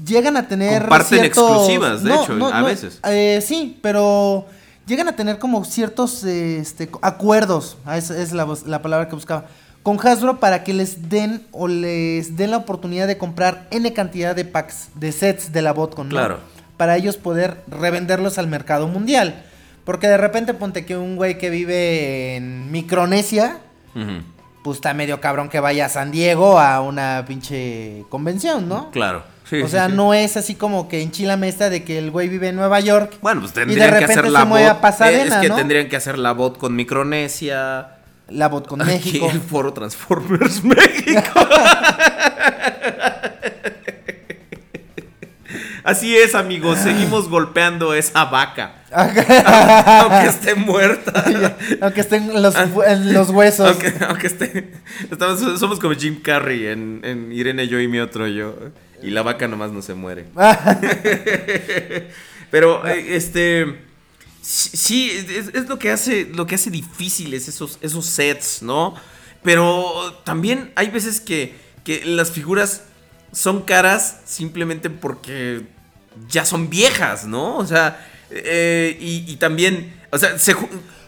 llegan 0.05 0.37
a 0.37 0.49
tener 0.49 0.83
Comparten 0.83 1.21
ciertos- 1.21 1.51
exclusivas, 1.51 2.03
de 2.03 2.15
hecho, 2.15 2.47
a 2.53 2.63
veces. 2.63 3.01
eh, 3.05 3.43
sí, 3.47 3.79
pero 3.81 4.47
llegan 4.87 5.09
a 5.09 5.17
tener 5.17 5.39
como 5.39 5.65
ciertos 5.65 6.25
este, 6.25 6.91
acuerdos, 7.03 7.77
ah, 7.85 7.97
esa 7.97 8.21
es 8.21 8.33
la, 8.33 8.45
voz- 8.45 8.67
la 8.67 8.83
palabra 8.83 9.09
que 9.09 9.15
buscaba, 9.15 9.47
con 9.89 10.07
Hasbro 10.07 10.39
para 10.39 10.65
que 10.65 10.75
les 10.75 11.09
den 11.09 11.47
o 11.51 11.67
les 11.67 12.37
den 12.37 12.51
la 12.51 12.59
oportunidad 12.59 13.07
de 13.07 13.17
comprar 13.17 13.69
N 13.71 13.91
cantidad 13.95 14.37
de 14.37 14.45
packs, 14.45 14.91
de 14.97 15.13
sets 15.13 15.51
de 15.51 15.63
la 15.63 15.73
Botcon, 15.73 16.11
¿no? 16.11 16.15
Claro. 16.15 16.41
Para 16.77 16.99
ellos 16.99 17.17
poder 17.17 17.63
revenderlos 17.69 18.37
al 18.37 18.49
mercado 18.49 18.87
mundial. 18.87 19.47
Porque 19.87 20.07
de 20.07 20.19
repente 20.19 20.53
ponte 20.53 20.85
que 20.85 20.99
un 20.99 21.17
güey 21.17 21.39
que 21.39 21.49
vive 21.49 22.37
en 22.37 22.71
Micronesia, 22.71 23.61
Ujú. 23.95 24.21
pues 24.63 24.77
está 24.77 24.93
medio 24.93 25.23
cabrón 25.23 25.49
que 25.49 25.59
vaya 25.59 25.87
a 25.87 25.89
San 25.89 26.11
Diego 26.11 26.61
a 26.61 26.83
una 26.83 27.25
pinche 27.27 28.05
convención, 28.11 28.69
¿no? 28.69 28.91
Claro. 28.91 29.23
Sí, 29.49 29.63
o 29.63 29.69
sea, 29.69 29.87
sí. 29.89 29.95
no 29.95 30.13
es 30.13 30.37
así 30.37 30.55
como 30.55 30.87
que 30.87 31.01
en 31.01 31.41
Mesta 31.41 31.71
de 31.71 31.83
que 31.83 31.97
el 31.97 32.11
güey 32.11 32.29
vive 32.29 32.49
en 32.49 32.57
Nueva 32.57 32.81
York. 32.81 33.17
Bueno, 33.23 33.41
pues 33.41 33.53
y 33.53 33.55
de 33.55 33.65
tendrían 33.65 33.89
que 33.89 33.95
repente 33.95 34.13
hacer 34.13 34.25
se 34.27 34.31
la 34.33 34.45
mueve 34.45 34.67
a 34.67 34.75
bot. 34.75 34.83
Pasadena, 34.83 35.37
es 35.37 35.41
que 35.41 35.49
¿no? 35.49 35.57
tendrían 35.57 35.89
que 35.89 35.97
hacer 35.97 36.19
la 36.19 36.33
bot 36.33 36.59
con 36.59 36.77
Micronesia. 36.77 37.95
La 38.29 38.49
bot 38.49 38.67
con 38.67 38.81
Aquí 38.83 38.91
México. 38.93 39.29
el 39.33 39.41
foro 39.41 39.73
Transformers 39.73 40.63
México. 40.65 41.41
Así 45.85 46.15
es, 46.17 46.35
amigos. 46.35 46.79
Seguimos 46.79 47.29
golpeando 47.31 47.95
esa 47.95 48.27
vaca. 48.27 48.83
aunque 48.93 50.27
esté 50.29 50.55
muerta. 50.55 51.25
Aunque 51.81 52.01
estén 52.03 52.25
en 52.31 52.43
los, 52.43 52.55
en 52.57 53.13
los 53.15 53.31
huesos. 53.31 53.69
Aunque, 53.71 53.93
aunque 54.07 54.27
esté. 54.27 54.73
estamos- 55.11 55.59
somos 55.59 55.79
como 55.79 55.95
Jim 55.95 56.21
Carrey 56.21 56.67
en, 56.67 57.01
en 57.05 57.33
Irene, 57.33 57.69
yo 57.69 57.81
y 57.81 57.89
mi 57.89 57.99
otro 58.01 58.27
yo. 58.29 58.55
Y 59.03 59.11
la 59.11 59.23
vaca 59.23 59.47
nomás 59.49 59.71
no 59.73 59.81
se 59.81 59.95
muere. 59.95 60.27
Pero, 62.51 62.87
eh, 62.87 63.17
este. 63.17 63.88
Sí, 64.51 65.11
es, 65.11 65.49
es 65.55 65.69
lo 65.69 65.79
que 65.79 65.91
hace. 65.91 66.25
Lo 66.25 66.47
que 66.47 66.55
hace 66.55 66.71
difíciles 66.71 67.49
esos, 67.49 67.79
esos 67.83 68.07
sets, 68.07 68.63
¿no? 68.63 68.95
Pero 69.43 70.15
también 70.25 70.73
hay 70.75 70.89
veces 70.89 71.21
que, 71.21 71.55
que 71.85 72.03
las 72.07 72.31
figuras 72.31 72.85
son 73.31 73.61
caras 73.63 74.21
simplemente 74.25 74.89
porque 74.89 75.67
ya 76.31 76.47
son 76.47 76.71
viejas, 76.71 77.27
¿no? 77.27 77.59
O 77.59 77.67
sea, 77.67 78.07
eh, 78.31 78.97
y, 78.99 79.31
y 79.31 79.37
también. 79.37 79.95
O 80.11 80.17
sea, 80.19 80.39
se, 80.39 80.57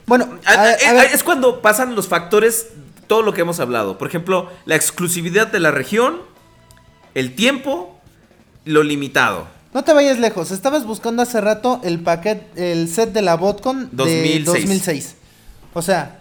Bueno, 0.05 0.39
a- 0.45 0.53
a- 0.53 0.63
a- 0.73 0.91
a 0.91 0.93
ver. 0.93 1.11
es 1.15 1.23
cuando 1.25 1.63
pasan 1.63 1.95
los 1.95 2.09
factores, 2.09 2.67
todo 3.07 3.23
lo 3.23 3.33
que 3.33 3.41
hemos 3.41 3.59
hablado. 3.59 3.97
Por 3.97 4.07
ejemplo, 4.09 4.51
la 4.67 4.77
exclusividad 4.77 5.47
de 5.47 5.61
la 5.61 5.71
región, 5.71 6.21
el 7.15 7.35
tiempo, 7.35 7.99
lo 8.67 8.83
limitado. 8.83 9.49
No 9.73 9.85
te 9.85 9.93
vayas 9.93 10.19
lejos. 10.19 10.51
Estabas 10.51 10.85
buscando 10.85 11.23
hace 11.23 11.41
rato 11.41 11.81
el 11.85 12.01
paquete, 12.01 12.73
el 12.73 12.89
set 12.89 13.13
de 13.13 13.23
la 13.23 13.37
Botcon 13.37 13.89
de 13.93 13.97
2006. 13.97 14.45
2006. 14.47 15.15
O 15.75 15.83
sea, 15.83 16.21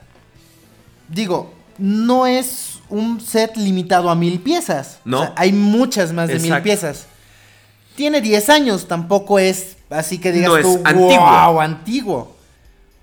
digo, 1.08 1.54
no 1.78 2.28
es 2.28 2.80
un 2.90 3.20
set 3.22 3.58
limitado 3.58 4.10
a 4.10 4.16
mil 4.16 4.40
piezas. 4.40 5.00
No. 5.06 5.22
O 5.22 5.24
sea, 5.24 5.34
hay 5.36 5.52
muchas 5.52 6.14
más 6.14 6.28
de 6.28 6.40
mil 6.40 6.62
piezas. 6.62 7.08
Tiene 7.96 8.22
10 8.22 8.50
años, 8.50 8.88
tampoco 8.88 9.40
es 9.40 9.76
así 9.90 10.20
que 10.20 10.32
digas 10.32 10.50
No 10.50 10.58
es 10.58 10.64
tú, 10.64 10.82
antiguo. 10.86 11.18
wow, 11.20 11.60
antiguo. 11.60 12.36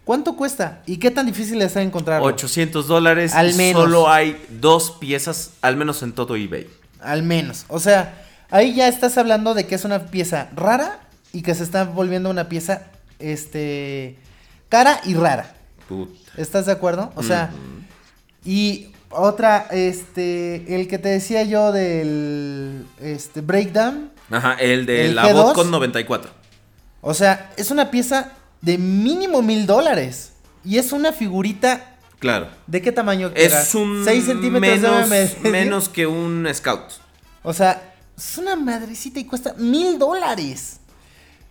¿Cuánto 0.05 0.37
cuesta? 0.37 0.83
¿Y 0.87 0.99
qué 0.99 1.11
tan 1.11 1.27
difícil 1.27 1.61
es 1.61 1.75
encontrarlo? 1.77 2.27
800 2.29 2.87
dólares. 2.87 3.35
Al 3.35 3.55
menos. 3.55 3.83
Solo 3.83 4.09
hay 4.09 4.41
dos 4.49 4.93
piezas, 4.93 5.51
al 5.61 5.77
menos 5.77 6.03
en 6.03 6.13
todo 6.13 6.37
eBay. 6.37 6.69
Al 7.01 7.25
menos. 7.25 7.65
O 7.69 7.81
sea, 7.81 8.26
ahí 8.51 8.75
ya 8.75 8.89
estás 8.89 9.17
hablando 9.19 9.55
de 9.55 9.67
que 9.67 9.75
es 9.75 9.85
una 9.85 10.07
pieza 10.07 10.49
rara 10.55 11.01
y 11.33 11.43
que 11.43 11.55
se 11.55 11.63
está 11.65 11.85
volviendo 11.85 12.31
una 12.31 12.49
pieza, 12.49 12.83
este, 13.19 14.17
cara 14.69 15.01
y 15.05 15.15
rara. 15.15 15.55
¿Estás 16.37 16.67
de 16.67 16.73
acuerdo? 16.73 17.13
O 17.15 17.23
sea, 17.23 17.51
y 18.45 18.89
otra, 19.11 19.67
este, 19.71 20.75
el 20.75 20.89
que 20.89 20.99
te 20.99 21.09
decía 21.09 21.43
yo 21.45 21.73
del, 21.73 22.87
este, 23.01 23.41
breakdown. 23.41 24.11
Ajá, 24.31 24.55
el 24.55 24.87
de 24.87 25.07
¿El 25.07 25.15
la 25.17 25.29
G2? 25.29 25.35
Botcon 25.35 25.71
94. 25.71 26.31
O 27.01 27.15
sea, 27.15 27.53
es 27.57 27.71
una 27.71 27.91
pieza 27.91 28.33
de 28.61 28.79
mínimo 28.79 29.43
mil 29.43 29.67
dólares. 29.67 30.33
Y 30.65 30.79
es 30.79 30.91
una 30.93 31.13
figurita, 31.13 31.93
Claro. 32.19 32.49
¿de 32.67 32.83
qué 32.83 32.91
tamaño? 32.91 33.29
Es 33.29 33.49
quieras? 33.49 33.75
un 33.77 34.05
6 34.05 34.25
centímetros 34.25 34.81
menos, 35.09 35.39
menos 35.43 35.89
que 35.89 36.07
un 36.07 36.49
Scout. 36.53 36.83
O 37.45 37.53
sea, 37.53 37.95
es 38.17 38.39
una 38.39 38.57
madrecita 38.57 39.21
y 39.21 39.25
cuesta 39.25 39.55
mil 39.59 39.99
dólares. 39.99 40.79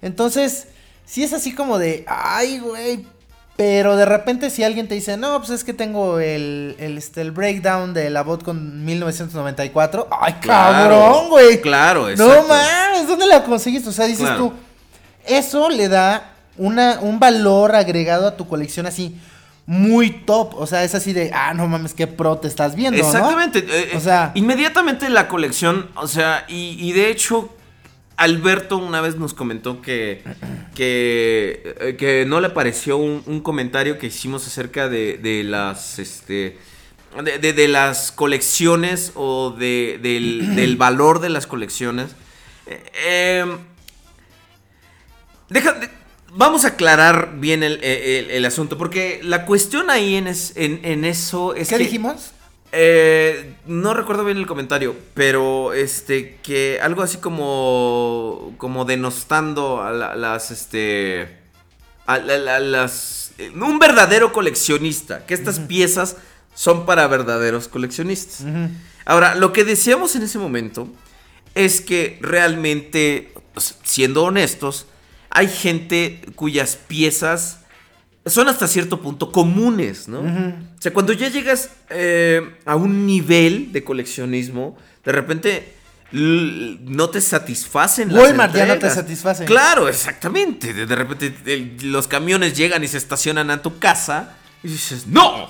Entonces, 0.01 0.67
si 1.05 1.23
es 1.23 1.33
así 1.33 1.53
como 1.53 1.77
de, 1.77 2.03
ay, 2.07 2.59
güey. 2.59 3.05
Pero 3.57 3.95
de 3.95 4.03
repente 4.05 4.49
si 4.49 4.65
alguien 4.65 4.89
te 4.89 4.95
dice, 4.95 5.15
no, 5.15 5.37
pues 5.39 5.49
es 5.51 5.63
que 5.63 5.73
tengo 5.73 6.19
el, 6.19 6.75
el, 6.77 6.97
este, 6.97 7.21
el 7.21 7.31
breakdown 7.31 7.93
de 7.93 8.09
la 8.09 8.21
bot 8.23 8.43
con 8.43 8.83
1994. 8.83 10.09
Ay, 10.19 10.33
cabrón, 10.41 11.29
güey. 11.29 11.61
claro, 11.61 12.01
No 12.03 12.09
exacto. 12.09 12.47
mames, 12.49 13.07
¿dónde 13.07 13.25
la 13.27 13.43
conseguiste? 13.45 13.87
O 13.89 13.93
sea, 13.93 14.07
dices 14.07 14.25
Claro. 14.25 14.37
tú, 14.49 14.53
eso 15.25 15.69
le 15.69 15.87
da 15.87 16.33
una, 16.57 16.99
un 17.01 17.17
valor 17.17 17.75
agregado 17.75 18.27
a 18.27 18.35
tu 18.35 18.45
colección 18.45 18.87
así 18.87 19.17
muy 19.67 20.09
top. 20.11 20.53
O 20.55 20.67
sea, 20.67 20.83
es 20.83 20.93
así 20.95 21.11
de, 21.13 21.31
ah, 21.33 21.53
no 21.53 21.67
mames, 21.67 21.93
qué 21.93 22.07
pro 22.07 22.37
te 22.37 22.47
estás 22.47 22.75
viendo, 22.75 22.99
¿no? 23.01 23.05
Exactamente. 23.07 23.59
eh, 23.67 23.91
O 23.93 23.97
eh, 23.97 24.01
sea- 24.01 24.31
inmediatamente 24.35 25.09
la 25.09 25.27
colección, 25.27 25.89
o 25.95 26.07
sea, 26.07 26.45
y, 26.47 26.77
y 26.79 26.91
de 26.93 27.09
hecho, 27.09 27.49
Alberto 28.17 28.77
una 28.77 29.01
vez 29.01 29.17
nos 29.17 29.33
comentó 29.33 29.81
que, 29.81 30.23
que, 30.73 31.75
eh, 31.81 31.95
que 31.97 32.25
no 32.25 32.39
le 32.39 32.49
pareció 32.49 32.95
un, 32.97 33.23
un 33.25 33.41
comentario 33.41 33.97
que 33.97 34.07
hicimos 34.07 34.47
acerca 34.47 34.87
de, 34.87 35.17
de 35.17 35.43
las, 35.43 35.99
este, 35.99 36.57
de, 37.23 37.39
de- 37.39 37.53
de 37.53 37.67
las 37.67 38.11
colecciones 38.11 39.11
o 39.15 39.51
de, 39.51 39.99
del, 40.01 40.55
del 40.55 40.77
valor 40.77 41.19
de 41.19 41.29
las 41.29 41.47
colecciones. 41.47 42.11
Eh, 42.67 43.45
Deja, 45.49 45.73
de- 45.73 45.89
vamos 46.35 46.65
a 46.65 46.69
aclarar 46.69 47.35
bien 47.39 47.63
el, 47.63 47.83
el- 47.83 48.29
el 48.31 48.45
asunto, 48.45 48.77
porque 48.77 49.19
la 49.23 49.45
cuestión 49.45 49.89
ahí 49.89 50.15
en, 50.15 50.27
es- 50.27 50.53
en, 50.55 50.81
en 50.83 51.05
eso 51.05 51.55
es 51.55 51.69
¿Qué 51.69 51.77
que... 51.77 51.83
dijimos? 51.83 52.31
Eh, 52.77 53.55
no 53.67 53.93
recuerdo 53.93 54.25
bien 54.25 54.37
el 54.37 54.47
comentario, 54.47 54.95
pero 55.13 55.71
este 55.73 56.37
que 56.43 56.79
algo 56.81 57.03
así 57.03 57.17
como 57.17 58.53
como 58.57 58.83
denostando 58.85 59.81
a 59.81 59.91
la- 59.91 60.15
las 60.15 60.51
este 60.51 61.37
a 62.05 62.17
la- 62.17 62.37
la- 62.37 62.59
las 62.59 63.31
eh, 63.37 63.49
un 63.55 63.79
verdadero 63.79 64.33
coleccionista, 64.33 65.25
que 65.25 65.33
estas 65.33 65.59
piezas 65.59 66.17
son 66.53 66.85
para 66.85 67.07
verdaderos 67.07 67.67
coleccionistas. 67.69 68.43
Ahora, 69.05 69.35
lo 69.35 69.53
que 69.53 69.63
decíamos 69.63 70.15
en 70.15 70.23
ese 70.23 70.37
momento 70.39 70.87
es 71.53 71.79
que 71.81 72.17
realmente, 72.21 73.33
sea, 73.57 73.77
siendo 73.83 74.23
honestos, 74.23 74.85
hay 75.35 75.47
gente 75.47 76.21
cuyas 76.35 76.75
piezas 76.75 77.59
son 78.25 78.47
hasta 78.49 78.67
cierto 78.67 78.99
punto 79.01 79.31
comunes, 79.31 80.07
¿no? 80.07 80.21
O 80.21 80.81
sea, 80.81 80.91
cuando 80.93 81.13
ya 81.13 81.29
llegas 81.29 81.69
eh, 81.89 82.57
a 82.65 82.75
un 82.75 83.05
nivel 83.05 83.71
de 83.71 83.83
coleccionismo, 83.83 84.75
de 85.03 85.11
repente 85.11 85.73
no 86.11 87.09
te 87.09 87.19
satisfacen 87.21 88.13
las 88.13 88.23
Walmart 88.23 88.53
ya 88.55 88.61
no 88.61 88.67
te 88.67 88.73
entregas. 88.75 88.95
satisface. 88.95 89.45
Claro, 89.45 89.87
exactamente. 89.89 90.73
De, 90.73 90.85
de 90.85 90.95
repente 90.95 91.35
el- 91.45 91.77
los 91.91 92.07
camiones 92.07 92.55
llegan 92.55 92.83
y 92.83 92.87
se 92.87 92.97
estacionan 92.97 93.51
a 93.51 93.61
tu 93.61 93.77
casa 93.79 94.35
y 94.63 94.69
dices, 94.69 95.05
¡No! 95.07 95.49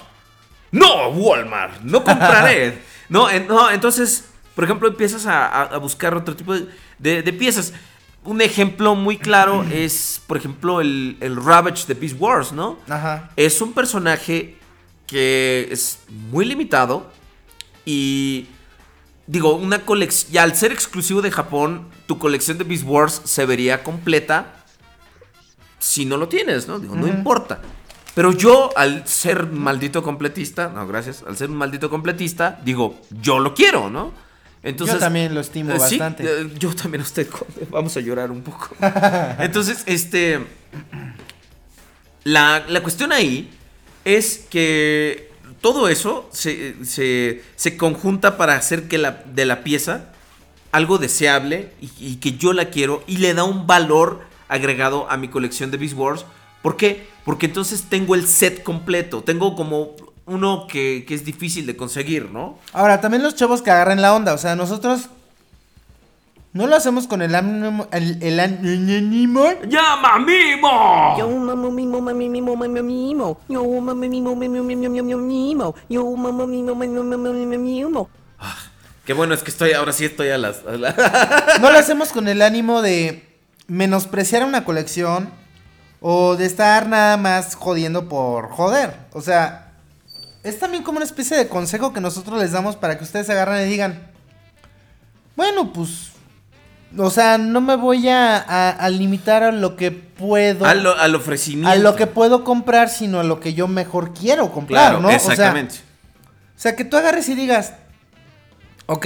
¡No, 0.71 1.09
Walmart! 1.09 1.81
¡No 1.83 2.03
compraré! 2.03 2.79
no, 3.09 3.29
en- 3.29 3.47
no, 3.47 3.69
entonces, 3.71 4.25
por 4.55 4.63
ejemplo, 4.63 4.87
empiezas 4.89 5.25
a, 5.27 5.45
a- 5.45 5.63
a 5.75 5.77
buscar 5.77 6.15
otro 6.15 6.35
tipo 6.35 6.53
de, 6.55 6.67
de- 6.99 7.21
de 7.21 7.33
piezas. 7.33 7.71
Un 8.25 8.41
ejemplo 8.41 8.95
muy 8.95 9.17
claro 9.17 9.63
es, 9.71 10.21
por 10.27 10.37
ejemplo, 10.37 10.81
el, 10.81 11.17
el 11.21 11.35
Ravage 11.35 11.85
de 11.87 11.93
Beast 11.93 12.15
Wars, 12.19 12.51
¿no? 12.51 12.79
Ajá. 12.89 13.31
Es 13.35 13.61
un 13.61 13.73
personaje 13.73 14.57
que 15.07 15.67
es 15.71 15.99
muy 16.31 16.45
limitado 16.45 17.11
y 17.85 18.47
digo, 19.27 19.55
una 19.55 19.79
colección, 19.79 20.33
y 20.33 20.37
al 20.37 20.55
ser 20.55 20.71
exclusivo 20.71 21.21
de 21.21 21.31
Japón, 21.31 21.87
tu 22.07 22.17
colección 22.17 22.57
de 22.57 22.63
Beast 22.63 22.83
Wars 22.85 23.21
se 23.23 23.45
vería 23.45 23.83
completa 23.83 24.65
si 25.79 26.05
no 26.05 26.17
lo 26.17 26.27
tienes, 26.27 26.67
¿no? 26.67 26.79
Digo, 26.79 26.95
no 26.95 27.07
importa. 27.07 27.61
Pero 28.15 28.31
yo, 28.31 28.71
al 28.77 29.07
ser 29.07 29.47
maldito 29.47 30.01
completista, 30.01 30.69
no, 30.69 30.87
gracias, 30.87 31.23
al 31.27 31.35
ser 31.37 31.49
un 31.49 31.57
maldito 31.57 31.89
completista, 31.89 32.59
digo, 32.63 32.99
yo 33.21 33.39
lo 33.39 33.53
quiero, 33.53 33.89
¿no? 33.89 34.13
Entonces, 34.65 34.95
Yo 34.95 34.99
también 34.99 35.33
lo 35.33 35.39
estimo 35.41 35.71
eh, 35.71 35.77
bastante. 35.77 36.23
eh, 36.25 36.49
yo 36.59 36.75
también 36.75 37.01
a 37.01 37.03
usted, 37.05 37.27
vamos 37.69 37.95
a 37.95 38.01
llorar 38.01 38.31
un 38.31 38.41
poco. 38.41 38.75
Entonces, 39.39 39.83
este, 39.85 40.39
la, 42.23 42.65
la 42.67 42.81
cuestión 42.81 43.11
ahí 43.11 43.49
es 44.03 44.45
que 44.49 45.29
todo 45.61 45.87
eso 45.89 46.27
se, 46.31 46.83
se- 46.85 47.43
se 47.55 47.77
conjunta 47.77 48.37
para 48.37 48.55
hacer 48.55 48.87
que 48.87 48.97
la, 48.97 49.23
de 49.25 49.45
la 49.45 49.63
pieza 49.63 50.09
algo 50.71 50.97
deseable 50.97 51.71
y, 51.79 51.89
y 51.99 52.15
que 52.17 52.33
yo 52.33 52.51
la 52.53 52.69
quiero 52.69 53.03
y 53.07 53.17
le 53.17 53.33
da 53.33 53.43
un 53.45 53.65
valor 53.67 54.21
agregado 54.47 55.09
a 55.09 55.17
mi 55.17 55.27
colección 55.29 55.71
de 55.71 55.77
Beast 55.77 55.95
Wars. 55.95 56.25
¿Por 56.61 56.75
qué? 56.77 57.07
Porque 57.23 57.45
entonces 57.45 57.85
tengo 57.89 58.13
el 58.15 58.27
set 58.27 58.61
completo. 58.63 59.21
Tengo 59.23 59.55
como 59.55 59.95
uno 60.27 60.65
que, 60.67 61.05
que 61.07 61.13
es 61.13 61.23
difícil 61.25 61.65
de 61.65 61.75
conseguir, 61.77 62.31
¿no? 62.31 62.57
Ahora, 62.73 62.99
también 63.01 63.21
los 63.23 63.35
chavos 63.35 63.61
que 63.61 63.71
agarran 63.71 64.01
la 64.01 64.13
onda. 64.15 64.33
O 64.33 64.37
sea, 64.37 64.55
nosotros 64.55 65.09
no 66.53 66.67
lo 66.67 66.75
hacemos 66.75 67.05
con 67.07 67.21
el 67.21 67.35
ánimo. 67.35 67.87
El, 67.91 68.17
el 68.23 68.39
ánimo. 68.39 69.43
¡Llama 69.67 70.19
Mimo! 70.19 71.15
Yo 71.17 71.29
mamo 71.29 71.69
mimo 71.69 71.99
mami 72.01 72.29
mimo 72.29 72.55
mami 72.55 72.81
mimo. 72.81 73.39
Yo 73.49 73.63
mamo 73.65 73.93
mimo 73.95 74.35
mimi 74.35 74.59
mimo. 74.61 75.75
Yo 75.89 76.05
mamo 76.15 76.47
mimo 76.47 76.75
mimi 76.75 77.57
mimo. 77.57 78.09
Qué 79.05 79.13
bueno, 79.13 79.35
es 79.35 79.43
que 79.43 79.51
estoy, 79.51 79.73
ahora 79.73 79.91
sí 79.93 80.05
estoy 80.05 80.29
a 80.29 80.37
las... 80.39 80.63
a 80.65 80.71
la- 80.77 81.57
No 81.61 81.69
lo 81.71 81.77
hacemos 81.77 82.11
con 82.11 82.27
el 82.27 82.41
ánimo 82.41 82.81
de 82.81 83.37
menospreciar 83.67 84.43
una 84.43 84.63
colección 84.65 85.29
o 86.01 86.35
de 86.35 86.45
estar 86.47 86.87
nada 86.87 87.15
más 87.17 87.53
jodiendo 87.55 88.09
por 88.09 88.49
joder. 88.49 88.95
O 89.13 89.21
sea, 89.21 89.64
es 90.45 90.59
también 90.59 90.83
como 90.83 90.97
una 90.97 91.05
especie 91.05 91.35
de 91.35 91.47
consejo 91.49 91.91
que 91.91 91.99
nosotros 91.99 92.39
les 92.39 92.51
damos 92.51 92.75
para 92.75 92.97
que 92.97 93.03
ustedes 93.03 93.25
se 93.25 93.33
agarren 93.33 93.67
y 93.67 93.69
digan, 93.71 94.07
bueno, 95.35 95.73
pues, 95.73 96.11
o 96.97 97.09
sea, 97.09 97.37
no 97.37 97.59
me 97.61 97.75
voy 97.75 98.07
a, 98.07 98.37
a- 98.37 98.69
a 98.69 98.89
limitar 98.89 99.43
a 99.43 99.51
lo 99.51 99.75
que 99.75 99.91
puedo, 99.91 100.65
al, 100.65 100.85
al 100.87 101.15
ofrecimiento. 101.15 101.69
a 101.69 101.75
lo 101.75 101.95
que 101.95 102.07
puedo 102.07 102.43
comprar, 102.43 102.89
sino 102.89 103.19
a 103.19 103.23
lo 103.23 103.39
que 103.39 103.53
yo 103.53 103.67
mejor 103.67 104.13
quiero 104.13 104.51
comprar, 104.51 104.91
Claro, 104.91 104.99
¿no? 105.01 105.07
O 105.07 105.11
sea, 105.11 105.17
exactamente. 105.17 105.75
o 106.55 106.59
sea, 106.59 106.75
que 106.75 106.85
tú 106.85 106.95
agarres 106.95 107.27
y 107.27 107.35
digas, 107.35 107.73
ok, 108.85 109.05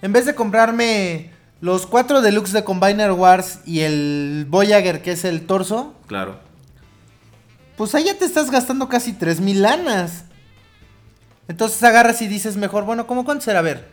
en 0.00 0.12
vez 0.12 0.24
de 0.26 0.34
comprarme 0.34 1.30
los 1.60 1.86
cuatro 1.86 2.22
deluxe 2.22 2.52
de 2.52 2.64
Combiner 2.64 3.12
Wars 3.12 3.60
y 3.66 3.80
el 3.80 4.46
Voyager, 4.48 5.02
que 5.02 5.12
es 5.12 5.24
el 5.24 5.44
torso, 5.46 5.94
Claro. 6.06 6.38
pues 7.76 7.94
ahí 7.94 8.04
ya 8.04 8.14
te 8.16 8.24
estás 8.24 8.50
gastando 8.50 8.88
casi 8.88 9.12
3 9.12 9.40
mil 9.40 9.62
lanas. 9.62 10.24
Entonces 11.52 11.82
agarras 11.82 12.22
y 12.22 12.28
dices 12.28 12.56
mejor, 12.56 12.84
bueno, 12.86 13.06
¿cómo 13.06 13.26
cuánto 13.26 13.44
será? 13.44 13.58
A 13.58 13.62
ver, 13.62 13.84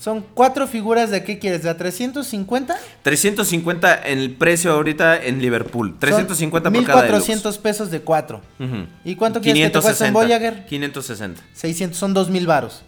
son 0.00 0.24
cuatro 0.32 0.66
figuras 0.66 1.10
de 1.10 1.22
qué 1.22 1.38
quieres, 1.38 1.62
de 1.62 1.68
a 1.68 1.76
350? 1.76 2.74
350 3.02 4.06
en 4.08 4.18
el 4.18 4.30
precio 4.34 4.72
ahorita 4.72 5.22
en 5.22 5.38
Liverpool. 5.42 5.94
350 5.98 6.70
por 6.70 6.84
cada 6.84 7.02
deluxe. 7.02 7.28
1400 7.28 7.58
pesos 7.58 7.90
de 7.90 8.00
cuatro. 8.00 8.40
Ujú. 8.58 8.86
¿Y 9.04 9.14
cuánto 9.16 9.42
quieres 9.42 9.60
que 9.62 9.68
te 9.68 9.72
cueste 9.82 10.06
560. 10.06 10.18
Voyager? 10.18 10.64
560. 10.66 11.42
600, 11.52 11.98
son 11.98 12.14
2000 12.14 12.46
varos. 12.46 12.82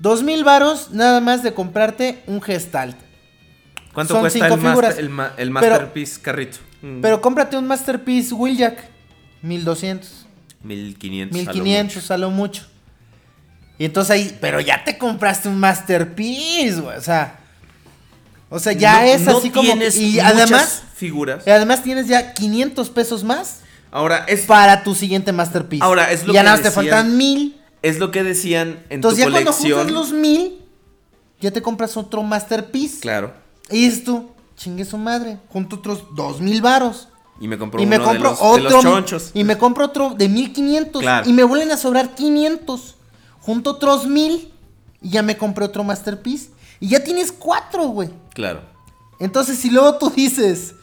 2000 0.00 0.44
varos 0.44 0.90
nada 0.90 1.22
más 1.22 1.42
de 1.42 1.54
comprarte 1.54 2.22
un 2.26 2.42
Gestalt. 2.42 2.96
¿Cuánto 3.94 4.12
Son 4.12 4.20
cuesta 4.20 4.40
cinco 4.40 4.54
el, 4.56 4.60
master- 4.60 4.70
figuras. 4.72 4.98
el, 4.98 5.08
ma- 5.08 5.32
el 5.38 5.52
Pero- 5.54 5.70
Masterpiece 5.70 6.20
carrito? 6.20 6.58
Mm, 6.82 7.00
Pero 7.00 7.22
cómprate 7.22 7.56
un 7.56 7.66
Masterpiece 7.66 8.34
Wheeljack. 8.34 8.76
1200. 9.40 10.26
1500. 10.62 11.34
a 11.40 11.42
lo 11.44 11.52
1500, 11.64 12.10
a 12.10 12.18
lo 12.18 12.30
mucho. 12.30 12.66
Y 13.78 13.84
entonces 13.86 14.10
ahí, 14.10 14.38
pero 14.40 14.60
ya 14.60 14.84
te 14.84 14.96
compraste 14.98 15.48
un 15.48 15.58
Masterpiece, 15.58 16.80
güey. 16.80 16.96
O 16.96 17.00
sea, 17.00 17.40
o 18.48 18.58
sea, 18.58 18.72
ya 18.72 19.00
No- 19.00 19.06
es 19.06 19.20
no 19.22 19.38
así 19.38 19.50
como. 19.50 19.72
Y 19.74 20.18
además, 20.20 20.82
figuras. 20.94 21.42
y 21.46 21.50
además 21.50 21.82
tienes 21.82 22.06
ya 22.06 22.32
500 22.34 22.90
pesos 22.90 23.24
más 23.24 23.60
Ahora 23.90 24.24
es, 24.28 24.42
para 24.46 24.84
tu 24.84 24.94
siguiente 24.94 25.32
Masterpiece. 25.32 25.84
Ahora, 25.84 26.10
es 26.10 26.24
lo 26.26 26.32
ya 26.32 26.40
que 26.40 26.44
nada 26.44 26.56
más 26.56 26.62
te 26.62 26.68
decían 26.70 26.84
faltan 26.84 27.16
1000. 27.16 27.60
es 27.82 27.98
lo 27.98 28.10
que 28.10 28.22
decían 28.22 28.68
en 28.88 28.96
Entonces 28.96 29.24
tu 29.24 29.30
ya 29.30 29.32
cuando 29.32 29.52
juntas 29.52 29.90
los 29.90 30.12
1000, 30.12 30.60
ya 31.40 31.50
te 31.50 31.60
compras 31.60 31.96
otro 31.96 32.22
Masterpiece. 32.22 33.00
Claro. 33.00 33.32
Y 33.70 33.90
tú, 34.02 34.30
chingue 34.56 34.84
su 34.84 34.96
madre, 34.96 35.38
junto 35.48 35.76
otros 35.76 36.04
2000 36.14 36.62
varos. 36.62 37.08
Y 37.40 37.48
me 37.48 37.58
compró 37.58 37.82
y 37.82 37.86
me 37.86 37.98
compro 37.98 38.12
de, 38.14 38.18
los, 38.30 38.38
de 38.38 38.44
otro 38.46 38.70
los 38.70 38.82
chonchos. 38.82 39.30
y 39.34 39.44
me 39.44 39.58
compro 39.58 39.86
otro 39.86 40.14
de 40.14 40.28
1500 40.28 41.02
Claro. 41.02 41.28
y 41.28 41.32
me 41.32 41.42
vuelven 41.42 41.72
a 41.72 41.76
sobrar 41.76 42.14
500 42.14 42.96
junto 43.42 43.70
otros 43.72 44.06
1000 44.06 44.52
y 45.02 45.10
ya 45.10 45.22
me 45.22 45.36
compré 45.36 45.64
otro 45.66 45.84
masterpiece 45.84 46.50
y 46.80 46.88
ya 46.88 47.04
tienes 47.04 47.30
cuatro 47.32 47.84
güey 47.88 48.10
Claro. 48.34 48.62
entonces 49.20 49.58
si 49.58 49.70
luego 49.70 49.98
tú 49.98 50.10
dices 50.10 50.74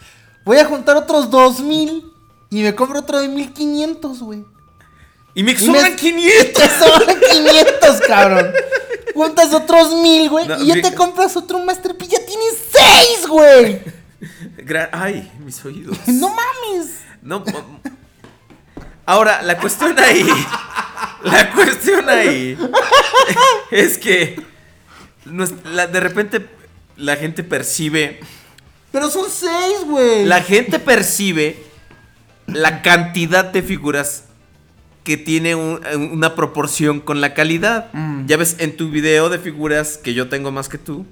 voy 0.46 0.58
a 0.58 0.66
juntar 0.66 0.96
otros 0.98 1.30
2000 1.30 2.04
y 2.52 2.62
me 2.64 2.74
compro 2.76 3.00
otro 3.00 3.20
de 3.20 3.28
1500 3.28 4.20
güey 4.22 4.44
Y 5.36 5.44
me 5.44 5.58
sobran 5.58 5.92
me- 5.92 5.96
500. 5.96 6.54
te 6.54 6.70
sobran 6.80 7.18
500 7.32 8.02
cabrón 8.08 8.52
juntas 9.14 9.54
otros 9.54 9.94
1000 9.94 10.30
güey 10.30 10.48
No, 10.48 10.62
y 10.62 10.68
ya 10.68 10.76
mi- 10.76 10.82
te 10.82 10.94
compras 10.96 11.36
otro 11.38 11.60
masterpiece 11.60 12.14
ya 12.18 12.26
tienes 12.26 12.56
6 13.18 13.28
güey 13.28 13.82
Ay, 14.92 15.32
mis 15.44 15.64
oídos. 15.66 15.98
no 16.08 16.30
mames 16.30 16.90
No. 17.22 17.44
Ahora, 19.10 19.42
la 19.42 19.58
cuestión 19.58 19.98
ahí. 19.98 20.24
La 21.24 21.52
cuestión 21.52 22.08
ahí. 22.10 22.56
Es 23.72 23.98
que. 23.98 24.40
nos- 25.26 25.54
la- 25.66 25.88
de 25.88 26.00
repente 26.00 26.46
la 26.96 27.16
gente 27.16 27.44
percibe. 27.44 28.20
pero 28.92 29.10
son 29.10 29.26
6 29.30 29.86
güey 29.86 30.26
La 30.26 30.42
gente 30.42 30.80
percibe 30.80 31.58
la 32.48 32.82
cantidad 32.84 33.46
de 33.46 33.62
figuras 33.64 34.26
que 35.04 35.18
tiene 35.18 35.56
un- 35.56 35.82
una 36.12 36.36
proporción 36.36 37.00
con 37.00 37.20
la 37.20 37.34
calidad. 37.34 37.90
Mm. 37.94 38.28
Ya 38.28 38.38
ves, 38.38 38.58
en 38.60 38.78
tu 38.78 38.92
video 38.92 39.30
de 39.30 39.40
figuras 39.40 39.98
que 39.98 40.14
yo 40.14 40.30
tengo 40.30 40.52
más 40.52 40.70
que 40.70 40.78
tú. 40.78 41.06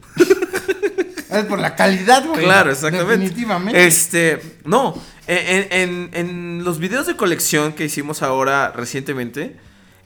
Es 1.31 1.45
por 1.45 1.59
la 1.59 1.75
calidad, 1.75 2.25
güey. 2.27 2.43
Claro, 2.43 2.71
exactamente. 2.71 3.17
Definitivamente. 3.25 3.85
Este, 3.87 4.39
no, 4.65 4.95
en, 5.27 6.63
los 6.63 6.79
videos 6.79 7.07
de 7.07 7.15
colección 7.15 7.73
que 7.73 7.85
hicimos 7.85 8.21
ahora 8.21 8.71
recientemente, 8.71 9.57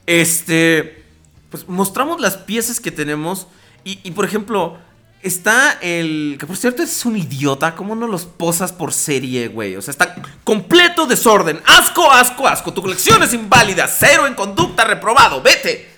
este, 0.06 1.04
pues 1.50 1.68
mostramos 1.68 2.20
las 2.20 2.36
piezas 2.36 2.80
que 2.80 2.90
tenemos 2.90 3.46
y, 3.84 4.00
y, 4.02 4.10
por 4.12 4.24
ejemplo, 4.24 4.78
está 5.22 5.78
el, 5.80 6.36
que 6.38 6.46
por 6.46 6.56
cierto 6.56 6.82
es 6.82 7.04
un 7.04 7.16
idiota, 7.16 7.74
¿cómo 7.74 7.94
no 7.94 8.06
los 8.06 8.24
posas 8.24 8.72
por 8.72 8.92
serie, 8.92 9.48
güey? 9.48 9.76
O 9.76 9.82
sea, 9.82 9.92
está 9.92 10.16
completo 10.44 11.06
desorden, 11.06 11.60
asco, 11.64 12.10
asco, 12.10 12.46
asco, 12.46 12.72
tu 12.72 12.82
colección 12.82 13.22
es 13.22 13.32
inválida, 13.32 13.86
cero 13.86 14.26
en 14.26 14.34
conducta, 14.34 14.84
reprobado, 14.84 15.40
vete. 15.40 15.90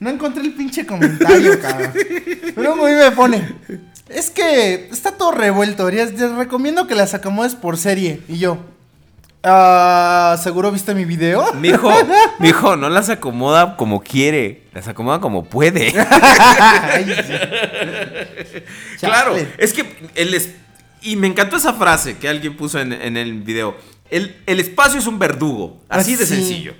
No 0.00 0.10
encontré 0.10 0.42
el 0.44 0.52
pinche 0.52 0.86
comentario, 0.86 1.60
cabrón. 1.60 1.92
Pero 2.54 2.76
muy 2.76 2.92
me 2.92 3.10
pone. 3.10 3.56
Es 4.08 4.30
que 4.30 4.88
está 4.90 5.12
todo 5.12 5.32
revuelto. 5.32 5.86
Te 5.88 6.28
recomiendo 6.36 6.86
que 6.86 6.94
las 6.94 7.14
acomodes 7.14 7.54
por 7.54 7.76
serie. 7.76 8.20
Y 8.28 8.38
yo. 8.38 8.58
Ah, 9.44 10.36
¿seguro 10.42 10.72
viste 10.72 10.94
mi 10.94 11.04
video? 11.04 11.54
Mijo, 11.54 11.90
mijo, 12.40 12.76
no 12.76 12.88
las 12.88 13.08
acomoda 13.08 13.76
como 13.76 14.02
quiere, 14.02 14.64
las 14.74 14.88
acomoda 14.88 15.20
como 15.20 15.44
puede. 15.44 15.92
Ay. 16.10 17.06
Claro, 19.00 19.36
es 19.58 19.72
que 19.72 20.10
el 20.16 20.34
es- 20.34 20.50
y 21.02 21.14
me 21.14 21.28
encantó 21.28 21.56
esa 21.56 21.72
frase 21.74 22.16
que 22.18 22.28
alguien 22.28 22.56
puso 22.56 22.80
en, 22.80 22.92
en 22.92 23.16
el 23.16 23.42
video. 23.42 23.76
El, 24.10 24.36
el 24.46 24.58
espacio 24.58 24.98
es 24.98 25.06
un 25.06 25.18
verdugo, 25.20 25.80
así 25.88 26.16
de 26.16 26.24
Así. 26.24 26.34
sencillo. 26.34 26.74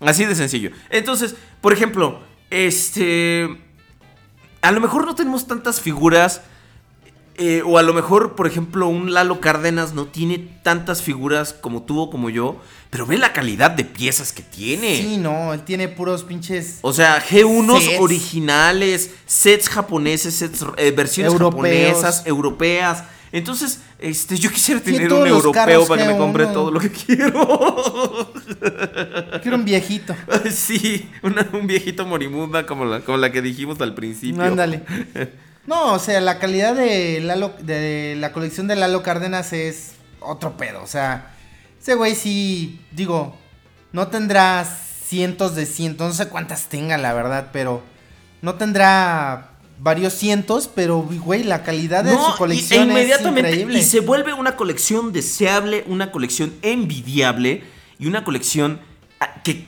Así 0.00 0.26
de 0.26 0.34
sencillo. 0.34 0.70
Entonces, 0.90 1.34
por 1.62 1.72
ejemplo, 1.72 2.20
este 2.50 3.48
a 4.62 4.72
lo 4.72 4.80
mejor 4.80 5.04
no 5.04 5.14
tenemos 5.14 5.46
tantas 5.46 5.80
figuras 5.80 6.40
eh, 7.36 7.62
o 7.64 7.78
a 7.78 7.82
lo 7.82 7.94
mejor, 7.94 8.34
por 8.36 8.46
ejemplo, 8.46 8.88
un 8.88 9.14
Lalo 9.14 9.40
Cárdenas 9.40 9.94
no 9.94 10.06
tiene 10.06 10.38
tantas 10.62 11.00
figuras 11.00 11.54
como 11.54 11.82
tú 11.82 11.98
o 11.98 12.10
como 12.10 12.28
yo, 12.28 12.60
pero 12.90 13.06
ve 13.06 13.16
la 13.16 13.32
calidad 13.32 13.70
de 13.70 13.84
piezas 13.84 14.32
que 14.32 14.42
tiene. 14.42 14.98
Sí, 14.98 15.16
no, 15.16 15.54
él 15.54 15.62
tiene 15.62 15.88
puros 15.88 16.24
pinches. 16.24 16.78
O 16.82 16.92
sea, 16.92 17.22
G1 17.24 17.80
Sets. 17.80 18.00
originales, 18.00 19.10
sets 19.24 19.68
japoneses, 19.70 20.34
sets, 20.34 20.64
eh, 20.76 20.90
versiones 20.90 21.32
Europeos. 21.32 21.54
japonesas, 21.54 22.26
europeas. 22.26 23.04
Entonces, 23.32 23.80
este, 23.98 24.36
yo 24.36 24.50
quisiera 24.50 24.80
tener 24.80 25.10
un 25.12 25.26
europeo 25.26 25.86
para 25.86 26.02
que 26.02 26.08
me 26.08 26.14
G1. 26.14 26.18
compre 26.18 26.46
todo 26.46 26.70
lo 26.70 26.78
que 26.78 26.90
quiero. 26.90 28.32
Quiero 29.42 29.56
un 29.56 29.64
viejito. 29.64 30.14
sí, 30.50 31.10
una- 31.22 31.48
un 31.52 31.66
viejito 31.66 32.04
moribunda 32.06 32.66
como 32.66 32.84
la, 32.84 33.00
como 33.00 33.16
la 33.18 33.32
que 33.32 33.40
dijimos 33.42 33.80
al 33.80 33.94
principio. 33.94 34.42
Ándale. 34.42 34.82
No, 35.64 35.92
o 35.92 35.98
sea, 36.00 36.20
la 36.20 36.40
calidad 36.40 36.74
de, 36.74 37.20
Lalo, 37.20 37.54
de 37.60 38.16
la 38.18 38.32
colección 38.32 38.66
de 38.66 38.74
Lalo 38.74 39.04
Cárdenas 39.04 39.52
es 39.52 39.92
otro 40.18 40.56
pedo. 40.56 40.82
O 40.82 40.88
sea, 40.88 41.36
ese 41.80 41.94
güey 41.94 42.16
sí, 42.16 42.80
digo, 42.90 43.38
no 43.92 44.08
tendrá 44.08 44.64
cientos 44.64 45.54
de 45.54 45.66
cientos, 45.66 46.08
no 46.08 46.14
sé 46.14 46.28
cuántas 46.28 46.66
tenga, 46.68 46.98
la 46.98 47.12
verdad, 47.12 47.50
pero 47.52 47.80
no 48.40 48.56
tendrá 48.56 49.51
varios 49.82 50.12
cientos, 50.12 50.70
pero, 50.72 50.98
güey, 51.02 51.42
la 51.42 51.62
calidad 51.64 52.04
de 52.04 52.12
No, 52.12 52.24
su 52.26 52.34
y- 52.34 52.38
colección 52.38 52.82
e 52.88 52.92
inmediatamente, 52.92 53.48
es 53.50 53.54
increíble. 53.56 53.78
Y 53.80 53.82
se 53.82 54.00
vuelve 54.00 54.32
una 54.32 54.56
colección 54.56 55.12
deseable, 55.12 55.84
una 55.88 56.12
colección 56.12 56.52
envidiable 56.62 57.64
y 57.98 58.06
una 58.06 58.22
colección 58.24 58.80
a- 59.20 59.42
que 59.42 59.66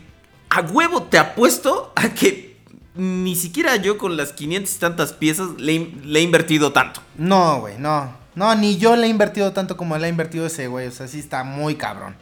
a 0.50 0.60
huevo 0.60 1.02
te 1.04 1.18
apuesto 1.18 1.92
a 1.96 2.10
que 2.10 2.54
ni 2.94 3.34
siquiera 3.34 3.74
yo 3.76 3.98
con 3.98 4.16
las 4.16 4.32
500 4.32 4.76
y 4.76 4.78
tantas 4.78 5.12
piezas 5.12 5.48
le, 5.58 5.74
he- 5.74 5.92
le 6.04 6.20
he 6.20 6.22
invertido 6.22 6.72
tanto. 6.72 7.00
No, 7.18 7.58
güey, 7.60 7.74
no. 7.78 8.22
No, 8.36 8.54
ni 8.54 8.76
yo 8.78 8.94
le 8.96 9.06
he 9.06 9.10
invertido 9.10 9.52
tanto 9.52 9.76
como 9.76 9.96
le 9.98 10.06
ha 10.06 10.08
invertido 10.08 10.46
ese 10.46 10.68
güey. 10.68 10.86
O 10.86 10.92
sea, 10.92 11.08
sí 11.08 11.18
está 11.18 11.42
muy 11.44 11.74
cabrón. 11.74 12.14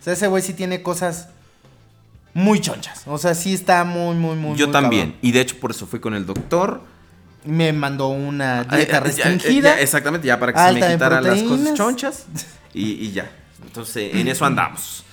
O 0.00 0.02
sea, 0.04 0.12
ese 0.14 0.26
güey 0.26 0.42
sí 0.42 0.52
tiene 0.52 0.82
cosas 0.82 1.28
muy 2.34 2.60
chonchas. 2.60 3.02
O 3.06 3.18
sea, 3.18 3.34
sí 3.34 3.54
está 3.54 3.84
muy, 3.84 4.14
muy, 4.16 4.36
muy 4.36 4.56
yo 4.56 4.66
muy 4.66 4.72
también. 4.72 5.02
cabrón. 5.12 5.18
Y 5.22 5.32
de 5.32 5.40
hecho 5.40 5.56
por 5.60 5.70
eso 5.70 5.86
fui 5.86 6.00
con 6.00 6.14
el 6.14 6.26
doctor. 6.26 6.82
Me 7.46 7.72
mandó 7.72 8.08
una 8.08 8.60
Ah, 8.68 8.76
dieta 8.76 8.92
ya- 8.94 9.00
restringida. 9.00 9.76
ya- 9.76 9.80
exactamente, 9.80 10.26
ya 10.26 10.38
para 10.38 10.52
que 10.52 10.58
se 10.58 10.64
alta 10.64 10.86
me 10.88 10.92
quitaran 10.94 11.24
las 11.24 11.42
cosas 11.42 11.74
chonchas. 11.74 12.26
Y, 12.74 12.92
y 13.06 13.12
ya. 13.12 13.30
Entonces, 13.64 14.14
en 14.14 14.28
eso 14.28 14.44
andamos. 14.44 15.04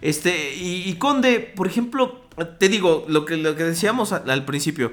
Este, 0.00 0.54
y, 0.56 0.88
y 0.88 0.94
Conde, 0.94 1.38
por 1.40 1.66
ejemplo, 1.66 2.22
te 2.58 2.68
digo, 2.68 3.04
lo 3.08 3.24
que, 3.24 3.36
lo 3.36 3.54
que 3.56 3.64
decíamos 3.64 4.12
al, 4.12 4.28
al 4.30 4.44
principio. 4.44 4.92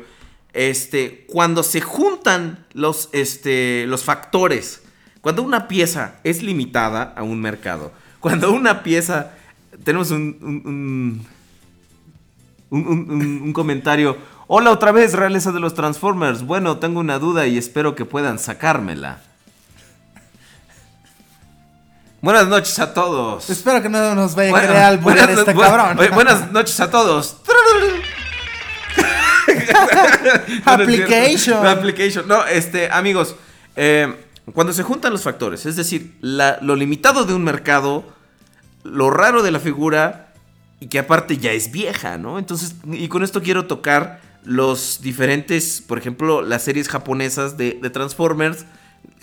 Este, 0.53 1.25
cuando 1.29 1.63
se 1.63 1.79
juntan 1.81 2.65
los, 2.73 3.09
este, 3.13 3.85
los 3.87 4.03
factores, 4.03 4.81
cuando 5.21 5.41
una 5.43 5.67
pieza 5.67 6.15
es 6.23 6.41
limitada 6.43 7.13
a 7.15 7.23
un 7.23 7.39
mercado, 7.41 7.91
cuando 8.19 8.51
una 8.51 8.83
pieza, 8.83 9.31
tenemos 9.83 10.11
un- 10.11 11.25
un 12.71 13.53
comentario. 13.53 14.17
Hola 14.51 14.71
otra 14.71 14.91
vez, 14.91 15.13
realeza 15.13 15.51
de 15.51 15.59
los 15.59 15.75
Transformers. 15.75 16.41
Bueno, 16.43 16.77
tengo 16.77 16.99
una 16.99 17.19
duda 17.19 17.45
y 17.45 17.57
espero 17.59 17.93
que 17.93 18.03
puedan 18.05 18.39
sacármela. 18.39 19.19
Buenas 22.21 22.47
noches 22.47 22.79
a 22.79 22.91
todos. 22.95 23.47
Espero 23.51 23.79
que 23.83 23.89
no 23.89 24.15
nos 24.15 24.33
vaya 24.33 24.49
a 24.49 24.51
Bueno, 24.51 24.67
querer 24.67 24.81
alburear 24.83 25.27
buenas- 25.27 25.39
este 25.47 25.55
bu- 25.55 25.61
cabrón. 25.61 25.97
buenas 26.15 26.51
noches 26.51 26.79
a 26.79 26.89
todos. 26.89 27.37
Application. 30.65 31.65
Application. 31.67 32.27
No, 32.27 32.43
este, 32.45 32.89
amigos, 32.91 33.35
eh, 33.75 34.15
cuando 34.53 34.73
se 34.73 34.81
juntan 34.81 35.11
los 35.13 35.21
factores, 35.21 35.67
es 35.67 35.75
decir, 35.75 36.17
la- 36.21 36.57
lo 36.61 36.75
limitado 36.75 37.23
de 37.25 37.35
un 37.35 37.43
mercado, 37.43 38.03
lo 38.83 39.11
raro 39.11 39.43
de 39.43 39.51
la 39.51 39.59
figura 39.59 40.33
y 40.79 40.87
que 40.87 40.97
aparte 40.97 41.37
ya 41.37 41.51
es 41.51 41.71
vieja, 41.71 42.17
¿no? 42.17 42.39
Entonces, 42.39 42.73
y 42.91 43.07
con 43.09 43.23
esto 43.23 43.43
quiero 43.43 43.65
tocar 43.67 44.27
los 44.49 45.01
diferentes, 45.03 45.83
por 45.85 45.99
ejemplo, 45.99 46.41
las 46.41 46.63
series 46.63 46.89
japonesas 46.89 47.55
de, 47.55 47.73
Transformers, 47.93 48.65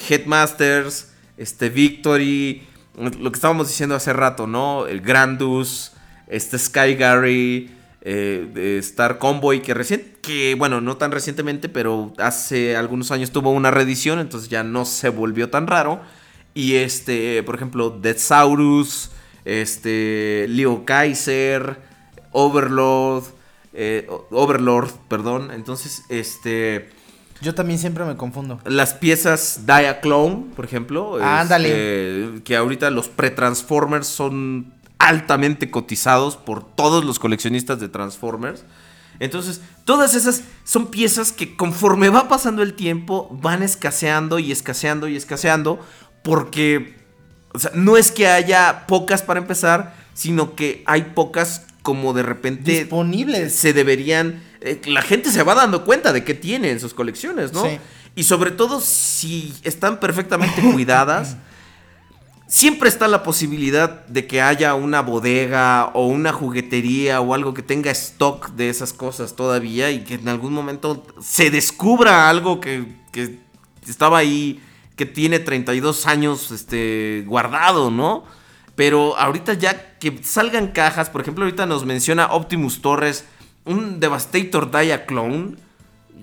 Headmasters, 0.09 1.11
este, 1.37 1.69
Victory, 1.69 2.63
lo 2.97 3.33
que 3.33 3.35
estábamos 3.35 3.67
diciendo 3.67 3.97
hace 3.97 4.13
rato, 4.13 4.47
¿no? 4.47 4.87
El 4.87 5.01
Grandus, 5.01 5.95
este 6.29 6.57
Sky 6.61 6.95
Gary, 6.95 7.75
eh, 8.03 8.79
Star 8.79 9.19
Convoy, 9.19 9.63
que 9.63 9.75
recién, 9.75 10.15
que 10.23 10.55
bueno, 10.55 10.81
no 10.81 10.97
tan 10.97 11.11
recientemente, 11.11 11.69
pero 11.69 12.13
hace 12.19 12.77
algunos 12.77 13.11
años 13.11 13.33
tuvo 13.33 13.51
una 13.51 13.73
reedición, 13.73 14.21
entonces 14.21 14.49
ya 14.49 14.63
no 14.63 14.85
se 14.85 15.09
volvió 15.09 15.51
tan 15.51 15.67
raro. 15.67 16.01
Y 16.55 16.77
este, 16.77 17.43
por 17.43 17.57
ejemplo, 17.57 17.91
Deathsaurus, 17.91 19.11
este, 19.45 20.47
Leo 20.49 20.85
Kaiser, 20.85 21.81
Overlord, 22.31 23.36
eh, 23.77 24.09
Overlord, 24.31 24.91
perdón. 25.09 25.51
Entonces, 25.53 26.05
este, 26.09 26.89
Yo 27.43 27.55
también 27.55 27.79
siempre 27.79 28.05
me 28.05 28.17
confundo. 28.17 28.59
las 28.65 28.95
piezas 28.95 29.67
Diaclone, 29.67 30.47
por 30.57 30.65
ejemplo. 30.65 31.19
Ándale. 31.23 31.69
este, 32.29 32.43
que 32.43 32.57
ahorita 32.57 32.91
los 32.91 33.09
pre-Transformers 33.09 34.07
son 34.07 34.73
altamente 34.99 35.71
cotizados 35.71 36.37
por 36.37 36.65
todos 36.65 37.05
los 37.05 37.19
coleccionistas 37.19 37.79
de 37.79 37.89
Transformers. 37.89 38.65
Entonces, 39.19 39.61
todas 39.85 40.15
esas 40.15 40.43
son 40.65 40.87
piezas 40.89 41.33
que 41.33 41.55
conforme 41.57 42.09
va 42.09 42.29
pasando 42.29 42.63
el 42.63 42.75
tiempo 42.75 43.29
van 43.41 43.63
escaseando 43.63 44.39
y 44.39 44.53
escaseando 44.53 45.09
y 45.09 45.17
escaseando 45.17 45.79
porque 46.23 46.97
o 47.53 47.59
sea, 47.59 47.71
no 47.75 47.97
es 47.97 48.11
que 48.11 48.27
haya 48.27 48.85
pocas 48.87 49.23
para 49.23 49.41
empezar, 49.41 49.95
sino 50.13 50.55
que 50.55 50.83
hay 50.87 51.13
pocas 51.15 51.67
como 51.87 52.13
de 52.15 52.25
repente 52.25 52.81
Disponibles. 52.81 53.55
se 53.55 53.73
deberían. 53.73 54.43
eh, 54.61 54.81
la 54.87 55.03
gente 55.03 55.31
se 55.31 55.45
va 55.45 55.55
dando 55.55 55.85
cuenta 55.85 56.13
de 56.13 56.25
qué 56.25 56.35
tiene 56.35 56.73
en 56.73 56.81
sus 56.81 56.95
colecciones, 56.95 57.53
¿no? 57.53 57.63
Sí. 57.63 57.79
Y 58.17 58.25
sobre 58.25 58.51
todo 58.51 58.81
si 58.81 59.55
están 59.63 60.01
perfectamente 60.01 60.61
cuidadas. 60.63 61.37
Siempre 62.49 62.89
está 62.89 63.07
la 63.07 63.23
posibilidad 63.23 64.05
de 64.07 64.27
que 64.27 64.43
haya 64.43 64.75
una 64.75 65.01
bodega 65.01 65.93
o 65.95 66.09
una 66.09 66.33
juguetería 66.33 67.21
o 67.21 67.35
algo 67.35 67.55
que 67.55 67.63
tenga 67.63 67.93
stock 67.93 68.51
de 68.51 68.69
esas 68.69 68.93
cosas 68.93 69.37
todavía 69.37 69.93
y 69.93 70.01
que 70.03 70.15
en 70.15 70.29
algún 70.29 70.53
momento 70.53 71.07
se 71.21 71.51
descubra 71.51 72.29
algo 72.29 72.61
que, 72.61 72.85
que 73.13 73.39
estaba 73.89 74.19
ahí, 74.19 74.61
que 74.97 75.07
tiene 75.07 75.39
32 75.39 76.07
años 76.07 76.51
este, 76.51 77.23
guardado, 77.29 77.93
¿no? 77.93 78.25
Pero 78.77 79.17
ahorita 79.19 79.55
ya 79.55 79.99
que 79.99 80.21
salgan 80.23 80.69
cajas, 80.69 81.11
por 81.11 81.23
ejemplo, 81.23 81.45
ahorita 81.45 81.67
nos 81.67 81.85
menciona 81.85 82.27
Optimus 82.27 82.83
Torres, 82.83 83.25
un 83.65 83.99
Devastator 83.99 84.71
Diaclone, 84.71 85.57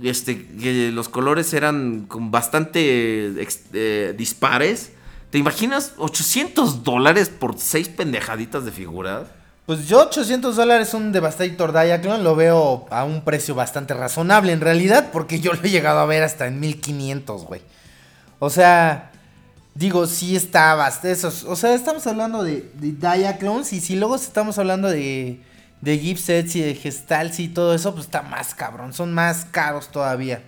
este, 0.01 0.45
que 0.47 0.91
los 0.91 1.09
colores 1.09 1.53
eran 1.53 2.05
con 2.07 2.31
bastante 2.31 3.33
eh, 3.73 4.13
dispares. 4.17 4.91
¿Te 5.31 5.39
imaginas 5.39 5.93
800 5.97 6.83
dólares 6.83 7.29
por 7.29 7.57
seis 7.57 7.89
pendejaditas 7.89 8.65
de 8.65 8.71
figuras? 8.71 9.27
Pues 9.65 9.87
yo 9.87 10.01
800 10.01 10.55
dólares 10.55 10.93
un 10.93 11.11
Devastator 11.11 11.71
Diaclone 11.71 12.21
lo 12.21 12.35
veo 12.35 12.85
a 12.91 13.03
un 13.03 13.23
precio 13.23 13.55
bastante 13.55 13.93
razonable 13.93 14.51
en 14.51 14.61
realidad, 14.61 15.09
porque 15.11 15.39
yo 15.39 15.53
lo 15.53 15.63
he 15.63 15.69
llegado 15.69 15.99
a 15.99 16.05
ver 16.05 16.21
hasta 16.21 16.45
en 16.45 16.59
1500, 16.59 17.45
güey. 17.45 17.61
O 18.39 18.49
sea, 18.49 19.12
digo, 19.75 20.05
sí 20.07 20.35
está 20.35 20.75
bastante 20.75 21.11
esos. 21.11 21.43
O 21.43 21.55
sea, 21.55 21.73
estamos 21.73 22.05
hablando 22.07 22.43
de, 22.43 22.71
de 22.75 22.91
Diaclones 22.91 23.73
y 23.73 23.81
si 23.81 23.95
luego 23.95 24.15
estamos 24.15 24.57
hablando 24.57 24.89
de, 24.89 25.39
de 25.81 25.97
Gipsets 25.97 26.55
y 26.55 26.61
de 26.61 26.75
Gestals 26.75 27.39
y 27.39 27.49
todo 27.49 27.73
eso, 27.73 27.93
pues 27.93 28.05
está 28.05 28.21
más 28.21 28.55
cabrón, 28.55 28.93
son 28.93 29.13
más 29.13 29.45
caros 29.45 29.89
todavía. 29.89 30.41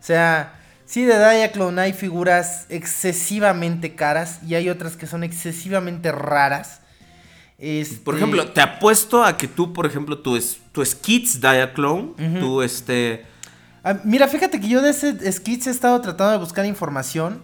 O 0.00 0.02
sea, 0.02 0.54
sí 0.84 1.04
de 1.04 1.18
Diaclone 1.18 1.80
hay 1.80 1.92
figuras 1.92 2.66
excesivamente 2.68 3.94
caras 3.94 4.40
y 4.46 4.54
hay 4.54 4.68
otras 4.68 4.96
que 4.96 5.06
son 5.06 5.24
excesivamente 5.24 6.12
raras. 6.12 6.80
Este, 7.58 7.96
Por 7.96 8.16
ejemplo, 8.16 8.52
te 8.52 8.60
apuesto 8.60 9.24
a 9.24 9.36
que 9.36 9.48
tú, 9.48 9.72
por 9.72 9.84
ejemplo, 9.84 10.18
tu, 10.18 10.36
es, 10.36 10.58
tu 10.70 10.84
Skids 10.84 11.40
Diaclone, 11.40 12.38
tú 12.38 12.62
este... 12.62 13.26
Ah, 13.82 13.96
mira, 14.04 14.28
fíjate 14.28 14.60
que 14.60 14.68
yo 14.68 14.82
de 14.82 14.90
ese 14.90 15.32
skits 15.32 15.66
he 15.68 15.70
estado 15.70 16.00
tratando 16.00 16.32
de 16.32 16.38
buscar 16.38 16.66
información. 16.66 17.42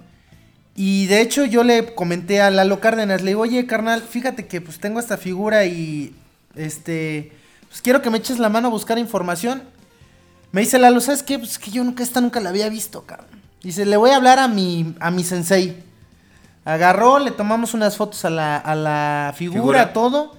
Y 0.77 1.07
de 1.07 1.21
hecho 1.21 1.45
yo 1.45 1.63
le 1.63 1.95
comenté 1.95 2.41
a 2.41 2.51
Lalo 2.51 2.81
Cárdenas, 2.81 3.23
le 3.23 3.31
digo, 3.31 3.43
oye 3.43 3.67
carnal, 3.67 4.03
fíjate 4.03 4.47
que 4.47 4.61
pues 4.61 4.81
tengo 4.81 4.99
esta 4.99 5.17
figura 5.17 5.67
y 5.67 6.15
este, 6.57 7.33
pues 7.69 7.81
quiero 7.81 8.03
que 8.03 8.11
me 8.11 8.19
eches 8.19 8.39
la 8.39 8.49
mano 8.49 8.69
a 8.69 8.71
buscar 8.71 8.99
información. 8.99 9.63
Me 10.51 10.61
dice 10.63 10.79
Lalo, 10.79 11.01
¿sabes 11.01 11.23
qué? 11.23 11.39
Pues 11.39 11.59
que 11.59 11.71
yo 11.71 11.85
nunca 11.85 12.03
esta 12.03 12.21
nunca 12.21 12.41
la 12.41 12.51
había 12.51 12.69
visto, 12.69 13.03
cabrón. 13.03 13.29
Dice, 13.63 13.87
le 13.87 13.97
voy 13.97 14.11
a 14.11 14.17
hablar 14.17 14.39
a 14.39 14.49
mi, 14.49 14.95
a 15.01 15.11
mi 15.11 15.25
sensei. 15.25 15.83
Agarró, 16.65 17.19
le 17.19 17.31
tomamos 17.31 17.75
unas 17.75 17.97
fotos 17.97 18.25
a 18.25 18.31
la, 18.31 18.57
a 18.57 18.75
la 18.75 19.35
figura, 19.37 19.61
Figura. 19.61 19.93
todo. 19.93 20.37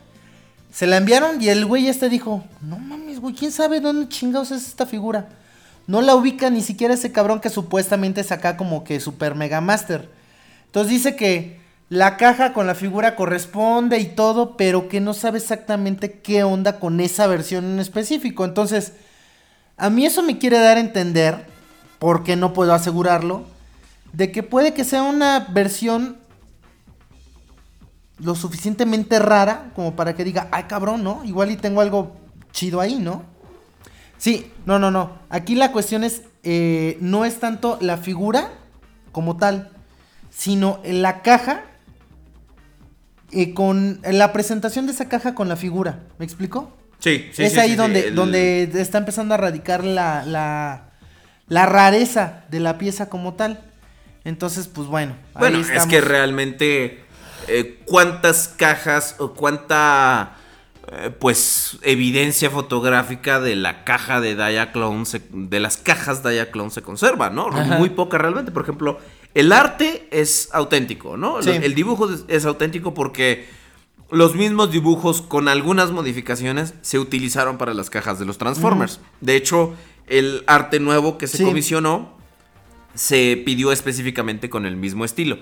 Se 0.72 0.88
la 0.88 0.98
enviaron 0.98 1.42
y 1.42 1.50
el 1.50 1.66
güey 1.66 1.88
este 1.88 2.10
dijo, 2.10 2.44
no 2.62 2.78
mames, 2.78 3.20
güey, 3.22 3.34
¿quién 3.34 3.52
sabe 3.52 3.80
dónde 3.80 4.10
chingados 4.10 4.52
es 4.52 4.68
esta 4.68 4.86
figura? 4.86 5.30
No 5.88 6.02
la 6.02 6.16
ubica 6.16 6.50
ni 6.50 6.62
siquiera 6.62 6.94
ese 6.94 7.12
cabrón 7.12 7.40
que 7.40 7.50
supuestamente 7.50 8.22
es 8.22 8.32
acá 8.32 8.58
como 8.58 8.84
que 8.84 9.00
Super 9.00 9.36
Mega 9.36 9.62
Master. 9.62 10.10
Entonces 10.76 10.92
dice 10.92 11.16
que 11.16 11.58
la 11.88 12.18
caja 12.18 12.52
con 12.52 12.68
la 12.68 12.76
figura 12.76 13.16
corresponde 13.16 13.98
y 14.00 14.08
todo, 14.08 14.58
pero 14.58 14.90
que 14.90 15.00
no 15.00 15.14
sabe 15.14 15.38
exactamente 15.38 16.20
qué 16.20 16.44
onda 16.44 16.82
con 16.82 17.00
esa 17.00 17.28
versión 17.28 17.64
en 17.64 17.80
específico. 17.80 18.44
Entonces, 18.44 18.92
a 19.78 19.90
mí 19.90 20.06
eso 20.06 20.22
me 20.22 20.38
quiere 20.38 20.60
dar 20.60 20.76
a 20.76 20.82
entender, 20.82 21.46
porque 21.98 22.36
no 22.36 22.52
puedo 22.52 22.74
asegurarlo, 22.74 23.46
de 24.12 24.34
que 24.34 24.44
puede 24.44 24.74
que 24.74 24.84
sea 24.84 25.04
una 25.04 25.48
versión 25.50 26.18
lo 28.20 28.36
suficientemente 28.36 29.18
rara 29.20 29.72
como 29.76 29.96
para 29.96 30.14
que 30.14 30.26
diga, 30.26 30.50
ay 30.52 30.64
cabrón, 30.64 31.06
¿no? 31.06 31.24
Igual 31.24 31.52
y 31.52 31.56
tengo 31.56 31.80
algo 31.80 32.18
chido 32.52 32.82
ahí, 32.82 32.96
¿no? 32.96 33.24
Sí, 34.18 34.52
no, 34.66 34.78
no, 34.78 34.92
no. 34.92 35.20
Aquí 35.30 35.56
la 35.56 35.72
cuestión 35.72 36.04
es, 36.04 36.24
eh, 36.44 36.98
no 37.00 37.24
es 37.24 37.40
tanto 37.40 37.78
la 37.80 37.96
figura 37.96 38.50
como 39.14 39.38
tal, 39.38 39.72
sino 40.38 40.80
en 40.84 41.02
la 41.02 41.22
caja, 41.22 41.62
eh, 43.32 43.54
con 43.54 44.00
la 44.04 44.32
presentación 44.34 44.86
de 44.86 44.92
esa 44.94 45.10
caja 45.10 45.34
con 45.36 45.50
la 45.50 45.56
figura. 45.56 46.00
¿Me 46.20 46.26
explico? 46.26 46.76
Sí, 47.00 47.30
sí, 47.34 47.44
es 47.44 47.54
sí, 47.54 47.60
ahí 47.60 47.70
sí, 47.72 47.76
donde, 47.76 48.02
sí, 48.02 48.08
el- 48.10 48.16
donde 48.16 48.64
está 48.76 48.98
empezando 48.98 49.34
a 49.34 49.38
radicar 49.38 49.84
la, 49.84 50.26
la, 50.26 50.90
la 51.48 51.66
rareza 51.66 52.44
de 52.50 52.60
la 52.60 52.78
pieza 52.78 53.10
como 53.10 53.34
tal. 53.34 53.60
Entonces, 54.24 54.68
pues 54.68 54.88
bueno. 54.88 55.14
ahí 55.36 55.40
Bueno, 55.40 55.60
es 55.60 55.86
que 55.86 56.02
realmente 56.02 57.04
eh, 57.48 57.80
cuántas 57.86 58.48
cajas 58.48 59.16
o 59.20 59.34
cuánta 59.34 60.32
eh, 60.92 61.12
pues 61.20 61.78
evidencia 61.84 62.50
fotográfica 62.50 63.40
de 63.40 63.56
la 63.56 63.84
caja 63.84 64.22
de 64.22 64.36
Diaclone 64.36 65.06
se- 65.06 65.22
de 65.32 65.60
las 65.60 65.78
cajas 65.78 66.24
Diaclone 66.24 66.72
se 66.72 66.82
conserva, 66.82 67.30
¿no? 67.30 67.48
Ajá. 67.50 67.78
Muy 67.78 67.90
poca 67.90 68.18
realmente. 68.18 68.52
Por 68.52 68.64
ejemplo, 68.64 69.00
el 69.36 69.52
arte 69.52 70.08
es 70.12 70.50
auténtico, 70.54 71.16
¿no? 71.18 71.44
Sí. 71.44 71.52
El, 71.52 71.76
dibujo 71.76 72.10
es, 72.28 72.46
auténtico 72.46 72.94
porque 72.96 73.46
los 74.10 74.34
mismos 74.36 74.72
dibujos 74.72 75.22
con 75.22 75.48
algunas 75.48 75.92
modificaciones 75.92 76.74
se 76.82 76.98
utilizaron 76.98 77.58
para 77.60 77.74
las 77.76 77.90
cajas 77.92 78.18
de 78.18 78.26
los 78.26 78.38
Transformers. 78.40 79.00
De 79.22 79.36
hecho, 79.36 79.76
el 80.08 80.44
arte 80.48 80.80
nuevo 80.80 81.18
que 81.20 81.28
se 81.28 81.38
Sí. 81.38 81.44
comisionó 81.44 82.16
se 82.94 83.42
pidió 83.46 83.72
específicamente 83.72 84.50
con 84.50 84.66
el 84.66 84.78
mismo 84.78 85.06
estilo. 85.06 85.38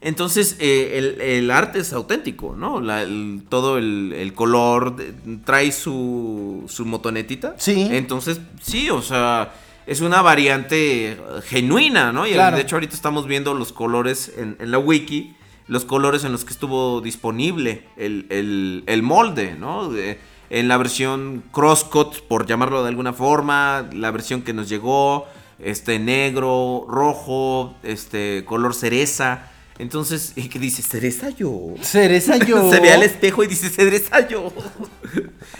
Entonces, 0.00 0.56
eh, 0.58 0.92
el, 0.98 1.20
el 1.20 1.50
arte 1.50 1.78
es 1.78 1.92
auténtico, 1.92 2.54
¿no? 2.56 2.80
La- 2.80 3.02
el- 3.02 3.44
todo 3.48 3.78
el, 3.78 4.12
el 4.14 4.34
color 4.34 4.96
de- 4.96 5.14
trae 5.44 5.72
su, 5.72 6.64
su 6.68 6.84
motonetita. 6.84 7.54
Sí. 7.58 7.88
Entonces, 7.90 8.40
sí, 8.60 8.90
o 8.90 9.00
sea, 9.02 9.54
es 9.86 10.00
una 10.00 10.20
variante 10.22 11.12
eh, 11.12 11.16
genuina, 11.44 12.12
¿no? 12.12 12.26
Y 12.26 12.32
Claro. 12.32 12.56
de 12.56 12.62
hecho, 12.62 12.76
ahorita 12.76 12.94
estamos 12.94 13.26
viendo 13.26 13.54
los 13.54 13.72
colores 13.72 14.32
en, 14.36 14.56
en 14.60 14.70
la 14.70 14.78
wiki, 14.78 15.34
los 15.68 15.84
colores 15.84 16.24
en 16.24 16.32
los 16.32 16.44
que 16.44 16.52
estuvo 16.52 17.00
disponible 17.00 17.84
el, 17.96 18.26
el- 18.30 18.84
el 18.86 19.02
molde, 19.02 19.54
¿no? 19.58 19.88
De- 19.90 20.18
en 20.48 20.68
la 20.68 20.76
versión 20.76 21.42
crosscut, 21.50 22.20
por 22.28 22.46
llamarlo 22.46 22.82
de 22.84 22.88
alguna 22.88 23.12
forma, 23.12 23.88
la 23.92 24.12
versión 24.12 24.42
que 24.42 24.52
nos 24.52 24.68
llegó, 24.68 25.26
este 25.58 25.98
negro, 25.98 26.86
rojo, 26.88 27.74
este 27.82 28.44
color 28.46 28.72
cereza. 28.74 29.50
Entonces, 29.78 30.32
¿y 30.36 30.48
¿qué 30.48 30.58
dice? 30.58 30.82
¿Cereza 30.82 31.30
yo? 31.30 31.74
Cereza 31.82 32.36
yo. 32.38 32.70
Se 32.70 32.80
ve 32.80 32.92
al 32.92 33.02
espejo 33.02 33.42
y 33.44 33.46
dice, 33.46 33.68
cereza 33.68 34.26
yo. 34.26 34.52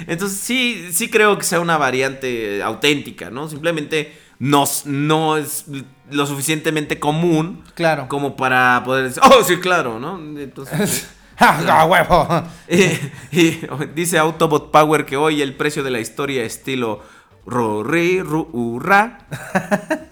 Entonces, 0.07 0.39
sí, 0.39 0.89
sí 0.93 1.09
creo 1.11 1.37
que 1.39 1.45
sea 1.45 1.61
una 1.61 1.77
variante 1.77 2.63
auténtica, 2.63 3.31
¿no? 3.31 3.49
Simplemente 3.49 4.17
no, 4.39 4.65
s- 4.65 4.89
no 4.89 5.37
es 5.37 5.65
lo 6.11 6.27
suficientemente 6.27 6.99
común 6.99 7.63
Claro. 7.75 8.07
como 8.09 8.37
para 8.37 8.83
poder 8.85 9.05
decir, 9.09 9.23
oh, 9.25 9.43
sí, 9.45 9.57
claro, 9.59 9.99
¿no? 9.99 10.19
Entonces, 10.41 11.09
¡Ja, 11.39 11.85
huevo! 11.89 12.27
y, 12.71 13.39
y 13.39 13.61
dice 13.95 14.17
Autobot 14.19 14.71
Power 14.71 15.05
que 15.05 15.17
hoy 15.19 15.43
el 15.43 15.55
precio 15.55 15.83
de 15.83 15.91
la 15.91 16.01
historia 16.01 16.43
estilo 16.43 17.03
ro, 17.45 17.83
ri, 17.85 18.23
ru. 18.23 18.81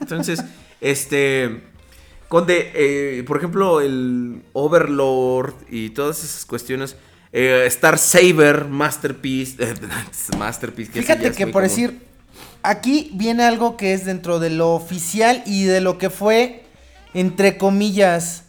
Entonces, 0.01 0.45
este. 0.81 1.73
Conde, 2.35 2.73
eh, 2.75 3.23
por 3.29 3.37
ejemplo, 3.37 3.81
el 3.81 4.43
Overlord 4.55 5.55
y 5.71 5.91
todas 5.91 6.25
esas 6.25 6.45
cuestiones. 6.45 6.97
eh, 7.33 7.63
Star 7.69 7.97
Saber, 7.97 8.65
Masterpiece. 8.65 9.55
eh, 9.63 9.73
Masterpiece. 10.37 10.91
que 10.91 11.03
Fíjate 11.03 11.31
que 11.31 11.45
por 11.47 11.63
común. 11.63 11.69
decir, 11.69 12.01
aquí 12.65 13.13
viene 13.15 13.45
algo 13.45 13.77
que 13.77 13.95
es 13.95 14.05
dentro 14.05 14.41
de 14.41 14.51
lo 14.51 14.73
oficial 14.75 15.45
y 15.47 15.63
de 15.63 15.81
lo 15.81 15.97
que 15.97 16.11
fue, 16.11 16.65
entre 17.15 17.57
comillas, 17.57 18.43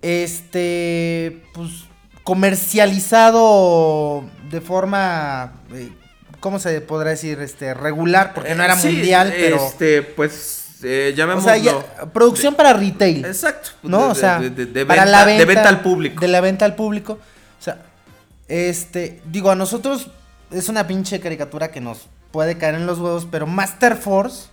este, 0.00 1.42
pues, 1.52 1.84
comercializado 2.24 4.24
de 4.50 4.62
forma, 4.62 5.52
eh, 5.74 5.90
¿cómo 6.40 6.58
se 6.58 6.80
podrá 6.80 7.10
decir? 7.10 7.40
Este, 7.40 7.74
regular, 7.74 8.32
porque 8.32 8.54
no 8.54 8.64
era 8.64 8.74
Sí, 8.76 8.88
mundial, 8.88 9.34
pero... 9.36 9.56
Este, 9.56 10.00
pues, 10.02 10.57
eh, 10.82 11.14
o 11.36 11.40
sea, 11.40 11.56
ya- 11.56 11.78
producción 12.12 12.54
para 12.54 12.72
retail. 12.72 13.24
Exacto. 13.24 13.70
¿no? 13.82 13.98
de- 14.06 14.10
o 14.12 14.14
sea, 14.14 14.38
de, 14.40 14.86
para 14.86 15.04
venta, 15.04 15.18
la 15.18 15.24
venta, 15.24 15.38
de 15.40 15.44
venta 15.44 15.68
al 15.68 15.80
público. 15.82 16.20
De 16.20 16.28
la 16.28 16.40
venta 16.40 16.64
al 16.64 16.74
público. 16.74 17.14
O 17.58 17.62
sea, 17.62 17.78
este, 18.48 19.20
digo, 19.26 19.50
a 19.50 19.54
nosotros 19.54 20.10
es 20.50 20.68
una 20.68 20.86
pinche 20.86 21.20
caricatura 21.20 21.70
que 21.70 21.80
nos 21.80 22.08
puede 22.30 22.56
caer 22.58 22.74
en 22.76 22.86
los 22.86 22.98
huevos, 22.98 23.26
pero 23.30 23.46
Master 23.46 23.96
Force 23.96 24.48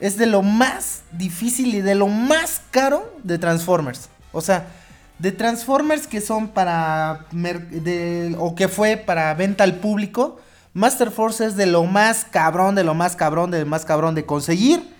es 0.00 0.16
de 0.16 0.26
lo 0.26 0.42
más 0.42 1.02
difícil 1.12 1.74
y 1.74 1.80
de 1.80 1.94
lo 1.94 2.08
más 2.08 2.62
caro 2.70 3.12
de 3.22 3.38
Transformers. 3.38 4.08
O 4.32 4.40
sea, 4.40 4.66
de 5.18 5.30
Transformers 5.32 6.06
que 6.06 6.20
son 6.20 6.48
para 6.48 7.26
de- 7.30 8.34
o 8.38 8.54
que 8.54 8.68
fue 8.68 8.96
para 8.96 9.32
venta 9.34 9.64
al 9.64 9.76
público, 9.76 10.40
Master 10.74 11.10
Force 11.10 11.44
es 11.44 11.56
de 11.56 11.66
lo 11.66 11.84
más 11.84 12.24
cabrón, 12.24 12.74
de 12.74 12.82
lo 12.84 12.94
más 12.94 13.14
cabrón, 13.14 13.50
de 13.50 13.60
lo 13.60 13.66
más 13.66 13.84
cabrón 13.84 14.14
de 14.14 14.24
conseguir 14.24 14.91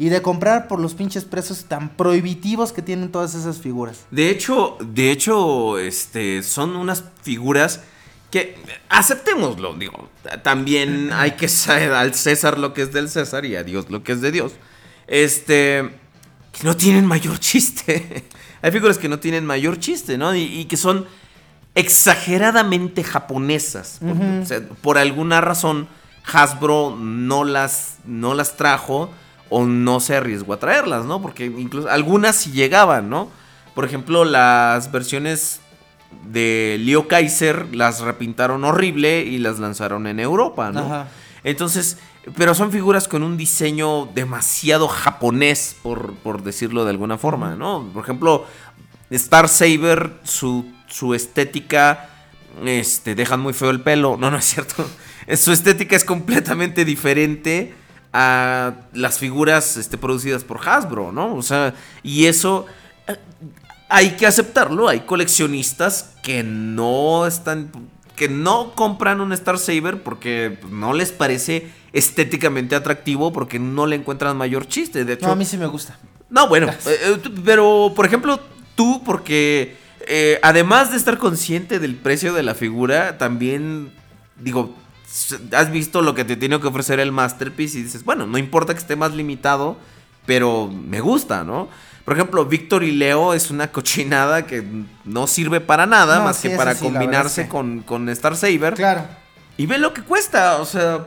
y 0.00 0.08
de 0.08 0.22
comprar 0.22 0.66
por 0.66 0.80
los 0.80 0.94
pinches 0.94 1.26
precios 1.26 1.66
tan 1.66 1.90
prohibitivos 1.90 2.72
que 2.72 2.80
tienen 2.80 3.12
todas 3.12 3.34
esas 3.34 3.58
figuras. 3.58 4.06
De 4.10 4.30
hecho, 4.30 4.78
de 4.80 5.10
hecho, 5.10 5.78
este, 5.78 6.42
son 6.42 6.74
unas 6.74 7.04
figuras 7.22 7.82
que, 8.30 8.56
aceptémoslo, 8.88 9.74
digo, 9.74 10.08
ta- 10.22 10.42
también 10.42 11.10
hay 11.12 11.32
que 11.32 11.48
saber 11.48 11.92
al 11.92 12.14
César 12.14 12.58
lo 12.58 12.72
que 12.72 12.80
es 12.82 12.92
del 12.94 13.10
César 13.10 13.44
y 13.44 13.56
a 13.56 13.62
Dios 13.62 13.90
lo 13.90 14.02
que 14.02 14.12
es 14.12 14.22
de 14.22 14.32
Dios. 14.32 14.52
Este, 15.06 15.90
que 16.52 16.64
no 16.64 16.76
tienen 16.76 17.04
mayor 17.04 17.38
chiste. 17.38 18.24
hay 18.62 18.70
figuras 18.72 18.96
que 18.96 19.08
no 19.10 19.18
tienen 19.18 19.44
mayor 19.44 19.78
chiste, 19.78 20.16
¿no? 20.16 20.34
Y, 20.34 20.40
y 20.44 20.64
que 20.64 20.78
son 20.78 21.06
exageradamente 21.74 23.04
japonesas. 23.04 23.98
Por, 24.00 24.10
o 24.10 24.46
sea, 24.46 24.60
por 24.80 24.96
alguna 24.98 25.40
razón, 25.40 25.88
Hasbro 26.24 26.96
no 26.96 27.44
las, 27.44 27.96
no 28.04 28.34
las 28.34 28.56
trajo 28.56 29.10
o 29.50 29.66
no 29.66 30.00
se 30.00 30.16
arriesgó 30.16 30.54
a 30.54 30.58
traerlas, 30.58 31.04
¿no? 31.04 31.20
Porque 31.20 31.44
incluso 31.44 31.90
algunas 31.90 32.36
sí 32.36 32.52
llegaban, 32.52 33.10
¿no? 33.10 33.28
Por 33.74 33.84
ejemplo, 33.84 34.24
las 34.24 34.90
versiones 34.90 35.60
de 36.24 36.76
Leo 36.80 37.08
Kaiser 37.08 37.74
las 37.74 38.00
repintaron 38.00 38.64
horrible 38.64 39.22
y 39.22 39.38
las 39.38 39.58
lanzaron 39.58 40.06
en 40.06 40.20
Europa, 40.20 40.70
¿no? 40.72 40.80
Ajá. 40.80 41.08
Entonces, 41.44 41.98
pero 42.36 42.54
son 42.54 42.70
figuras 42.70 43.08
con 43.08 43.22
un 43.22 43.36
diseño 43.36 44.06
demasiado 44.06 44.88
japonés, 44.88 45.76
por, 45.82 46.14
por 46.14 46.42
decirlo 46.42 46.84
de 46.84 46.90
alguna 46.90 47.18
forma, 47.18 47.56
¿no? 47.56 47.88
Por 47.92 48.04
ejemplo, 48.04 48.46
Star 49.10 49.48
Saber, 49.48 50.12
su, 50.22 50.70
su 50.86 51.14
estética, 51.14 52.08
este, 52.64 53.14
dejan 53.14 53.40
muy 53.40 53.52
feo 53.52 53.70
el 53.70 53.80
pelo. 53.80 54.16
No, 54.16 54.30
no 54.30 54.36
es 54.36 54.44
cierto. 54.44 54.88
Su 55.36 55.52
estética 55.52 55.94
es 55.94 56.04
completamente 56.04 56.84
diferente 56.84 57.72
a 58.12 58.74
las 58.92 59.18
figuras 59.18 59.76
este, 59.76 59.96
producidas 59.96 60.44
por 60.44 60.66
Hasbro, 60.68 61.12
¿no? 61.12 61.34
O 61.36 61.42
sea, 61.42 61.74
y 62.02 62.26
eso 62.26 62.66
eh, 63.06 63.16
hay 63.88 64.12
que 64.12 64.26
aceptarlo. 64.26 64.88
Hay 64.88 65.00
coleccionistas 65.00 66.14
que 66.22 66.42
no 66.42 67.26
están. 67.26 67.70
que 68.16 68.28
no 68.28 68.72
compran 68.74 69.20
un 69.20 69.32
Star 69.32 69.58
Saber 69.58 70.02
porque 70.02 70.58
no 70.70 70.92
les 70.92 71.12
parece 71.12 71.70
estéticamente 71.92 72.74
atractivo, 72.76 73.32
porque 73.32 73.58
no 73.58 73.86
le 73.86 73.96
encuentran 73.96 74.36
mayor 74.36 74.66
chiste. 74.66 75.04
De 75.04 75.14
hecho, 75.14 75.26
No, 75.26 75.32
a 75.32 75.36
mí 75.36 75.44
sí 75.44 75.56
me 75.56 75.66
gusta. 75.66 75.98
no, 76.28 76.48
bueno, 76.48 76.68
eh, 76.68 76.76
eh, 76.86 77.30
pero 77.44 77.92
por 77.96 78.06
ejemplo, 78.06 78.40
tú, 78.74 79.02
porque 79.04 79.76
eh, 80.06 80.38
además 80.42 80.90
de 80.90 80.96
estar 80.96 81.18
consciente 81.18 81.78
del 81.78 81.94
precio 81.96 82.32
de 82.32 82.42
la 82.42 82.54
figura, 82.54 83.18
también, 83.18 83.92
digo, 84.36 84.74
has 85.52 85.70
visto 85.70 86.02
lo 86.02 86.14
que 86.14 86.24
te 86.24 86.36
tiene 86.36 86.60
que 86.60 86.66
ofrecer 86.68 87.00
el 87.00 87.12
Masterpiece 87.12 87.78
y 87.78 87.82
dices, 87.82 88.04
bueno, 88.04 88.26
no 88.26 88.38
importa 88.38 88.72
que 88.74 88.80
esté 88.80 88.96
más 88.96 89.12
limitado, 89.12 89.76
pero 90.26 90.68
me 90.68 91.00
gusta, 91.00 91.44
¿no? 91.44 91.68
Por 92.04 92.14
ejemplo, 92.14 92.44
Víctor 92.46 92.82
y 92.82 92.92
Leo 92.92 93.34
es 93.34 93.50
una 93.50 93.70
cochinada 93.70 94.46
que 94.46 94.64
no 95.04 95.26
sirve 95.26 95.60
para 95.60 95.86
nada 95.86 96.18
No, 96.18 96.24
más 96.24 96.36
sí, 96.36 96.48
que 96.48 96.56
para 96.56 96.74
sí, 96.74 96.84
combinarse 96.84 97.42
es 97.42 97.46
que- 97.46 97.50
con, 97.50 97.80
con 97.80 98.08
Star 98.08 98.36
Saber. 98.36 98.74
Claro. 98.74 99.02
Y 99.56 99.66
ve 99.66 99.78
lo 99.78 99.92
que 99.92 100.02
cuesta, 100.02 100.56
o 100.58 100.64
sea, 100.64 101.06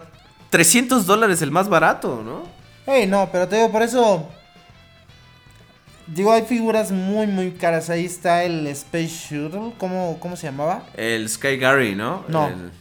300 0.49 1.05
dólares 1.05 1.41
el 1.41 1.51
más 1.51 1.67
barato, 1.67 2.21
¿no? 2.23 2.43
Ey, 2.85 3.07
no, 3.07 3.29
pero 3.31 3.47
te 3.47 3.55
digo, 3.55 3.71
por 3.71 3.81
eso. 3.81 4.29
Digo, 6.05 6.33
hay 6.33 6.43
figuras 6.43 6.91
muy, 6.91 7.27
muy 7.27 7.51
caras. 7.51 7.89
Ahí 7.89 8.05
está 8.05 8.43
el 8.43 8.67
Space 8.67 9.07
Shuttle. 9.29 9.73
¿Cómo, 9.77 10.17
cómo 10.19 10.35
se 10.35 10.47
llamaba? 10.47 10.83
El 10.95 11.27
Sky 11.29 11.57
Gary, 11.57 11.95
¿no? 11.95 12.25
No. 12.27 12.47
El- 12.49 12.71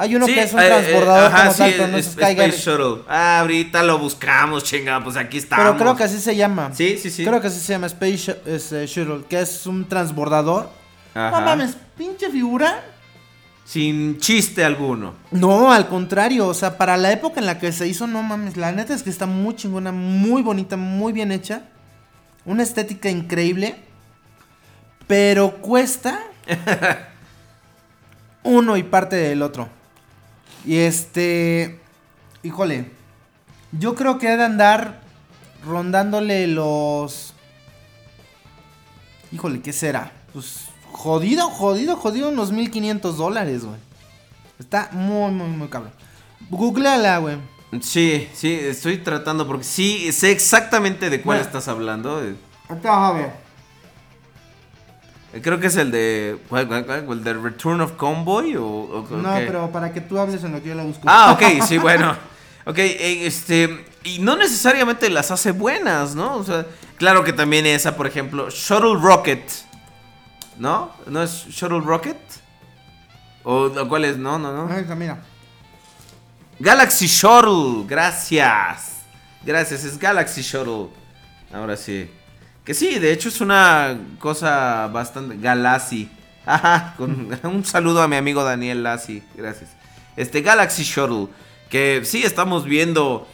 Hay 0.00 0.16
uno 0.16 0.24
Sí, 0.26 0.34
que 0.34 0.42
es 0.44 0.52
un 0.54 0.60
eh, 0.60 0.64
eh, 0.64 0.68
transbordador 0.68 1.26
ajá, 1.26 1.38
como 1.42 1.52
sí, 1.52 1.58
tal, 1.58 1.70
pero 1.72 1.86
no 1.88 1.96
es- 1.98 2.06
es 2.06 2.12
Space. 2.16 2.50
Shuttle. 2.52 3.02
Ah, 3.06 3.40
ahorita 3.40 3.82
lo 3.82 3.98
buscamos, 3.98 4.64
chinga, 4.64 5.04
pues 5.04 5.16
aquí 5.16 5.36
estamos. 5.38 5.64
Pero 5.64 5.76
creo 5.78 5.94
que 5.96 6.04
así 6.04 6.18
se 6.18 6.34
llama. 6.34 6.70
Sí, 6.72 6.96
sí, 6.98 7.10
sí. 7.10 7.22
Creo 7.24 7.40
que 7.40 7.48
así 7.48 7.60
se 7.60 7.74
llama 7.74 7.86
Space 7.86 8.40
este, 8.46 8.86
Shuttle, 8.86 9.24
que 9.28 9.40
es 9.40 9.66
un 9.66 9.86
transbordador. 9.86 10.70
Ajá. 11.14 11.30
No 11.38 11.44
mames, 11.44 11.76
pinche 11.98 12.30
figura. 12.30 12.82
Sin 13.66 14.18
chiste 14.18 14.64
alguno. 14.64 15.14
No, 15.30 15.70
al 15.72 15.86
contrario, 15.86 16.46
o 16.48 16.54
sea, 16.54 16.76
para 16.78 16.96
la 16.96 17.12
época 17.12 17.38
en 17.40 17.46
la 17.46 17.58
que 17.58 17.70
se 17.70 17.86
hizo, 17.86 18.06
no 18.06 18.22
mames, 18.22 18.56
la 18.56 18.72
neta 18.72 18.94
es 18.94 19.02
que 19.02 19.10
está 19.10 19.26
muy 19.26 19.54
chingona, 19.54 19.92
muy 19.92 20.42
bonita, 20.42 20.76
muy 20.76 21.12
bien 21.12 21.30
hecha. 21.30 21.62
Una 22.46 22.62
estética 22.62 23.10
increíble. 23.10 23.76
Pero 25.06 25.56
cuesta 25.60 26.20
uno 28.42 28.76
y 28.76 28.82
parte 28.82 29.16
del 29.16 29.42
otro. 29.42 29.68
Y 30.64 30.78
este, 30.78 31.80
híjole, 32.42 32.90
yo 33.72 33.94
creo 33.94 34.18
que 34.18 34.28
ha 34.28 34.36
de 34.36 34.44
andar 34.44 35.00
rondándole 35.64 36.46
los... 36.46 37.34
Híjole, 39.32 39.60
¿qué 39.62 39.72
será? 39.72 40.12
Pues 40.32 40.66
jodido, 40.92 41.48
jodido, 41.50 41.96
jodido, 41.96 42.28
unos 42.30 42.52
1500 42.52 43.16
dólares, 43.16 43.64
güey. 43.64 43.78
Está 44.58 44.90
muy, 44.92 45.30
muy, 45.32 45.48
muy 45.48 45.68
cabrón. 45.68 45.92
Googleala, 46.50 47.18
güey. 47.18 47.36
Sí, 47.80 48.28
sí, 48.34 48.52
estoy 48.52 48.98
tratando 48.98 49.46
porque 49.46 49.62
sí, 49.64 50.10
sé 50.12 50.32
exactamente 50.32 51.08
de 51.08 51.22
cuál 51.22 51.38
Bueno. 51.38 51.46
estás 51.46 51.68
hablando. 51.68 52.20
Ahorita 52.68 53.08
a 53.08 53.12
ver. 53.12 53.32
Creo 55.42 55.60
que 55.60 55.68
es 55.68 55.76
el 55.76 55.90
de. 55.90 56.38
¿El 56.50 57.24
de 57.24 57.34
Return 57.34 57.80
of 57.80 57.92
Convoy? 57.92 58.56
O, 58.56 59.06
No, 59.10 59.34
pero 59.34 59.70
para 59.70 59.92
que 59.92 60.00
tú 60.00 60.18
hables 60.18 60.42
en 60.42 60.52
lo 60.52 60.62
que 60.62 60.70
yo 60.70 60.74
la 60.74 60.82
busco. 60.82 61.02
Ah, 61.06 61.32
ok, 61.32 61.62
sí, 61.66 61.78
bueno. 61.78 62.16
Ok, 62.66 62.78
eh, 62.78 63.26
este. 63.26 63.86
Y 64.02 64.18
no 64.18 64.36
necesariamente 64.36 65.08
las 65.08 65.30
hace 65.30 65.52
buenas, 65.52 66.14
¿no? 66.14 66.36
O 66.36 66.44
sea, 66.44 66.66
claro 66.96 67.22
que 67.22 67.32
también 67.32 67.66
esa, 67.66 67.96
por 67.96 68.06
ejemplo, 68.06 68.50
Shuttle 68.50 68.96
Rocket. 69.00 69.42
¿No? 70.58 70.90
¿No 71.06 71.22
es 71.22 71.46
Shuttle 71.48 71.80
Rocket? 71.80 72.18
¿O 73.44 73.66
o 73.66 73.88
cuál 73.88 74.04
es? 74.04 74.18
No, 74.18 74.38
no, 74.38 74.52
no. 74.52 74.96
Mira. 74.96 75.18
Galaxy 76.58 77.06
Shuttle, 77.06 77.86
gracias. 77.86 79.00
Gracias, 79.42 79.84
es 79.84 79.98
Galaxy 79.98 80.42
Shuttle. 80.42 80.88
Ahora 81.52 81.76
sí. 81.76 82.10
Que 82.64 82.74
sí, 82.74 82.98
de 82.98 83.12
hecho 83.12 83.28
es 83.28 83.40
una 83.40 83.98
cosa 84.18 84.86
bastante. 84.88 85.36
Galaxy. 85.38 86.08
Ajá, 86.46 86.94
con 86.96 87.28
un 87.44 87.64
saludo 87.64 88.02
a 88.02 88.08
mi 88.08 88.16
amigo 88.16 88.42
Daniel 88.44 88.82
Lassi, 88.82 89.22
gracias. 89.36 89.70
Este 90.16 90.40
Galaxy 90.42 90.82
Shuttle, 90.82 91.28
que 91.68 92.02
sí 92.04 92.22
estamos 92.24 92.64
viendo. 92.64 93.26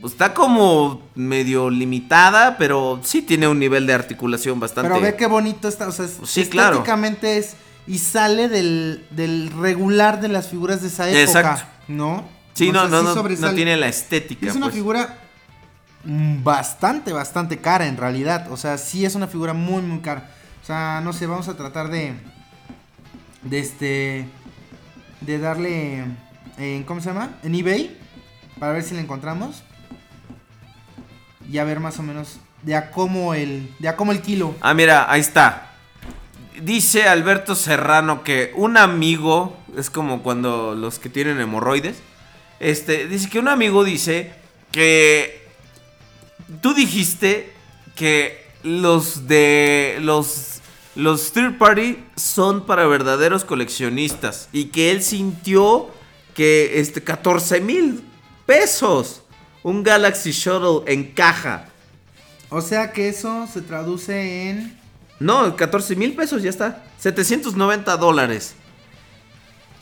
pues, 0.00 0.12
Está 0.14 0.34
como 0.34 1.02
medio 1.14 1.70
limitada, 1.70 2.56
pero 2.58 3.00
sí 3.04 3.22
tiene 3.22 3.48
un 3.48 3.58
nivel 3.58 3.86
de 3.86 3.94
articulación 3.94 4.58
bastante. 4.60 4.90
Pero 4.90 5.00
ve 5.00 5.16
qué 5.16 5.26
bonito 5.26 5.68
está. 5.68 5.88
O 5.88 5.92
sea, 5.92 6.06
Sí, 6.24 6.46
claro. 6.46 6.76
estéticamente 6.76 7.38
es. 7.38 7.54
Y 7.86 7.98
sale 7.98 8.48
del, 8.48 9.06
del 9.10 9.50
regular 9.58 10.20
de 10.20 10.28
las 10.28 10.48
figuras 10.48 10.82
de 10.82 10.88
esa 10.88 11.08
época. 11.08 11.22
Exacto. 11.22 11.64
¿No? 11.88 12.28
Sí, 12.52 12.70
no, 12.72 12.86
no, 12.88 13.02
no, 13.02 13.14
no 13.14 13.54
tiene 13.54 13.76
la 13.76 13.88
estética. 13.88 14.46
Es 14.46 14.56
una 14.56 14.66
pues. 14.66 14.74
figura 14.74 15.16
bastante, 16.04 17.12
bastante 17.12 17.58
cara 17.58 17.86
en 17.86 17.96
realidad. 17.96 18.50
O 18.50 18.56
sea, 18.56 18.78
sí 18.78 19.04
es 19.04 19.14
una 19.14 19.26
figura 19.26 19.52
muy, 19.52 19.82
muy 19.82 20.00
cara. 20.00 20.30
O 20.62 20.66
sea, 20.66 21.00
no 21.02 21.12
sé, 21.12 21.26
vamos 21.26 21.48
a 21.48 21.56
tratar 21.56 21.88
de. 21.88 22.14
De 23.42 23.58
este. 23.58 24.28
De 25.20 25.38
darle. 25.38 26.04
En, 26.56 26.84
¿Cómo 26.84 27.00
se 27.00 27.08
llama? 27.08 27.30
En 27.42 27.54
eBay. 27.54 27.96
Para 28.58 28.72
ver 28.72 28.82
si 28.82 28.94
la 28.94 29.00
encontramos. 29.00 29.62
Y 31.50 31.58
a 31.58 31.64
ver 31.64 31.80
más 31.80 31.98
o 31.98 32.02
menos. 32.02 32.40
De 32.62 32.74
a 32.74 32.90
cómo 32.90 33.34
el. 33.34 33.74
De 33.78 33.88
a 33.88 33.96
cómo 33.96 34.12
el 34.12 34.20
kilo. 34.20 34.54
Ah, 34.60 34.74
mira, 34.74 35.10
ahí 35.10 35.20
está. 35.20 35.72
Dice 36.60 37.08
Alberto 37.08 37.54
Serrano 37.54 38.24
que 38.24 38.52
un 38.56 38.76
amigo, 38.76 39.56
es 39.76 39.90
como 39.90 40.24
cuando 40.24 40.74
los 40.74 40.98
que 40.98 41.08
tienen 41.08 41.40
hemorroides, 41.40 42.02
este, 42.58 43.06
dice 43.06 43.30
que 43.30 43.38
un 43.38 43.46
amigo 43.46 43.84
dice 43.84 44.32
que 44.72 45.37
tú 46.60 46.74
dijiste 46.74 47.52
que 47.94 48.46
los 48.62 49.26
de 49.28 49.98
los 50.00 50.60
los 50.94 51.32
third 51.32 51.58
party 51.58 52.04
son 52.16 52.66
para 52.66 52.86
verdaderos 52.86 53.44
coleccionistas 53.44 54.48
y 54.52 54.66
que 54.66 54.90
él 54.90 55.02
sintió 55.02 55.88
que 56.34 56.80
este 56.80 57.02
14 57.02 57.60
mil 57.60 58.02
pesos 58.46 59.22
un 59.62 59.82
Galaxy 59.82 60.32
Shuttle 60.32 60.90
en 60.92 61.12
caja. 61.12 61.66
O 62.48 62.60
sea 62.60 62.92
que 62.92 63.08
eso 63.08 63.46
se 63.46 63.60
traduce 63.60 64.48
en. 64.50 64.78
No, 65.20 65.54
14 65.54 65.96
mil 65.96 66.14
pesos, 66.14 66.42
ya 66.42 66.50
está. 66.50 66.84
790 66.98 67.96
dólares. 67.96 68.54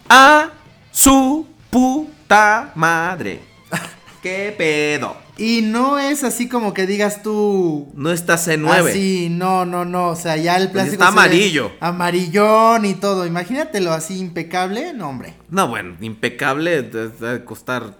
A 0.08 0.50
su 0.90 1.46
puta 1.70 2.72
madre. 2.74 3.40
¿Qué 4.22 4.54
pedo? 4.56 5.25
Y 5.38 5.60
no 5.62 5.98
es 5.98 6.24
así 6.24 6.48
como 6.48 6.72
que 6.72 6.86
digas 6.86 7.22
tú. 7.22 7.92
No 7.94 8.10
está 8.10 8.36
C9. 8.36 8.90
Así, 8.90 9.28
no, 9.30 9.66
no, 9.66 9.84
no. 9.84 10.08
O 10.08 10.16
sea, 10.16 10.36
ya 10.36 10.56
el 10.56 10.70
plástico. 10.70 10.94
está 11.02 11.08
amarillo. 11.08 11.72
Amarillón 11.80 12.84
y 12.86 12.94
todo. 12.94 13.26
Imagínatelo 13.26 13.92
así 13.92 14.18
impecable. 14.18 14.92
No, 14.94 15.10
hombre. 15.10 15.34
No, 15.50 15.68
bueno, 15.68 15.96
impecable. 16.00 16.82
de- 16.82 17.08
de 17.10 17.44
costar 17.44 17.96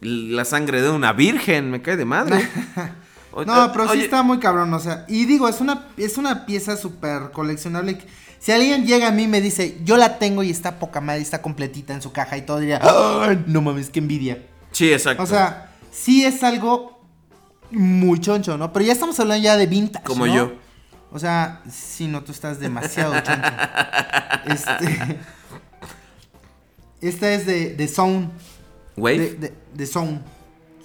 la 0.00 0.44
sangre 0.44 0.80
de 0.82 0.90
una 0.90 1.12
virgen. 1.12 1.70
Me 1.70 1.82
cae 1.82 1.96
de 1.96 2.04
madre. 2.04 2.48
No, 3.46 3.72
pero 3.72 3.86
sí 3.86 3.92
oye, 3.92 4.04
está 4.04 4.22
muy 4.22 4.38
cabrón. 4.40 4.74
O 4.74 4.78
sea, 4.78 5.06
y 5.08 5.24
digo, 5.24 5.48
es 5.48 5.62
una, 5.62 5.86
es 5.96 6.18
una 6.18 6.44
pieza 6.44 6.76
súper 6.76 7.30
coleccionable. 7.32 7.96
Si 8.38 8.52
alguien 8.52 8.84
llega 8.84 9.08
a 9.08 9.10
mí 9.10 9.22
y 9.22 9.26
me 9.26 9.40
dice, 9.40 9.78
yo 9.84 9.96
la 9.96 10.18
tengo 10.18 10.42
y 10.42 10.50
está 10.50 10.78
poca 10.78 11.00
madre, 11.00 11.22
está 11.22 11.40
completita 11.40 11.94
en 11.94 12.02
su 12.02 12.12
caja 12.12 12.36
y 12.36 12.42
todo, 12.42 12.58
diría, 12.60 12.78
"Ay, 12.82 13.42
no 13.46 13.62
mames, 13.62 13.88
qué 13.88 14.00
envidia. 14.00 14.42
Sí, 14.72 14.92
exacto. 14.92 15.22
O 15.22 15.26
sea, 15.26 15.71
sí 15.92 16.24
es 16.24 16.42
algo 16.42 17.00
muy 17.70 18.18
choncho, 18.18 18.58
¿no? 18.58 18.72
Pero 18.72 18.84
ya 18.84 18.92
estamos 18.92 19.20
hablando 19.20 19.44
ya 19.44 19.56
de 19.56 19.66
vintage. 19.66 20.04
Como 20.04 20.26
¿no? 20.26 20.34
yo. 20.34 20.52
O 21.12 21.18
sea, 21.18 21.62
si 21.70 22.08
no, 22.08 22.22
tú 22.24 22.32
estás 22.32 22.58
demasiado 22.58 23.14
choncho. 23.20 23.42
Este. 24.46 25.18
Esta 27.00 27.32
es 27.32 27.46
de, 27.46 27.74
de 27.74 27.86
Zone. 27.86 28.28
Wave. 28.96 29.18
De, 29.18 29.34
de, 29.34 29.54
de 29.74 29.86
Zone. 29.86 30.20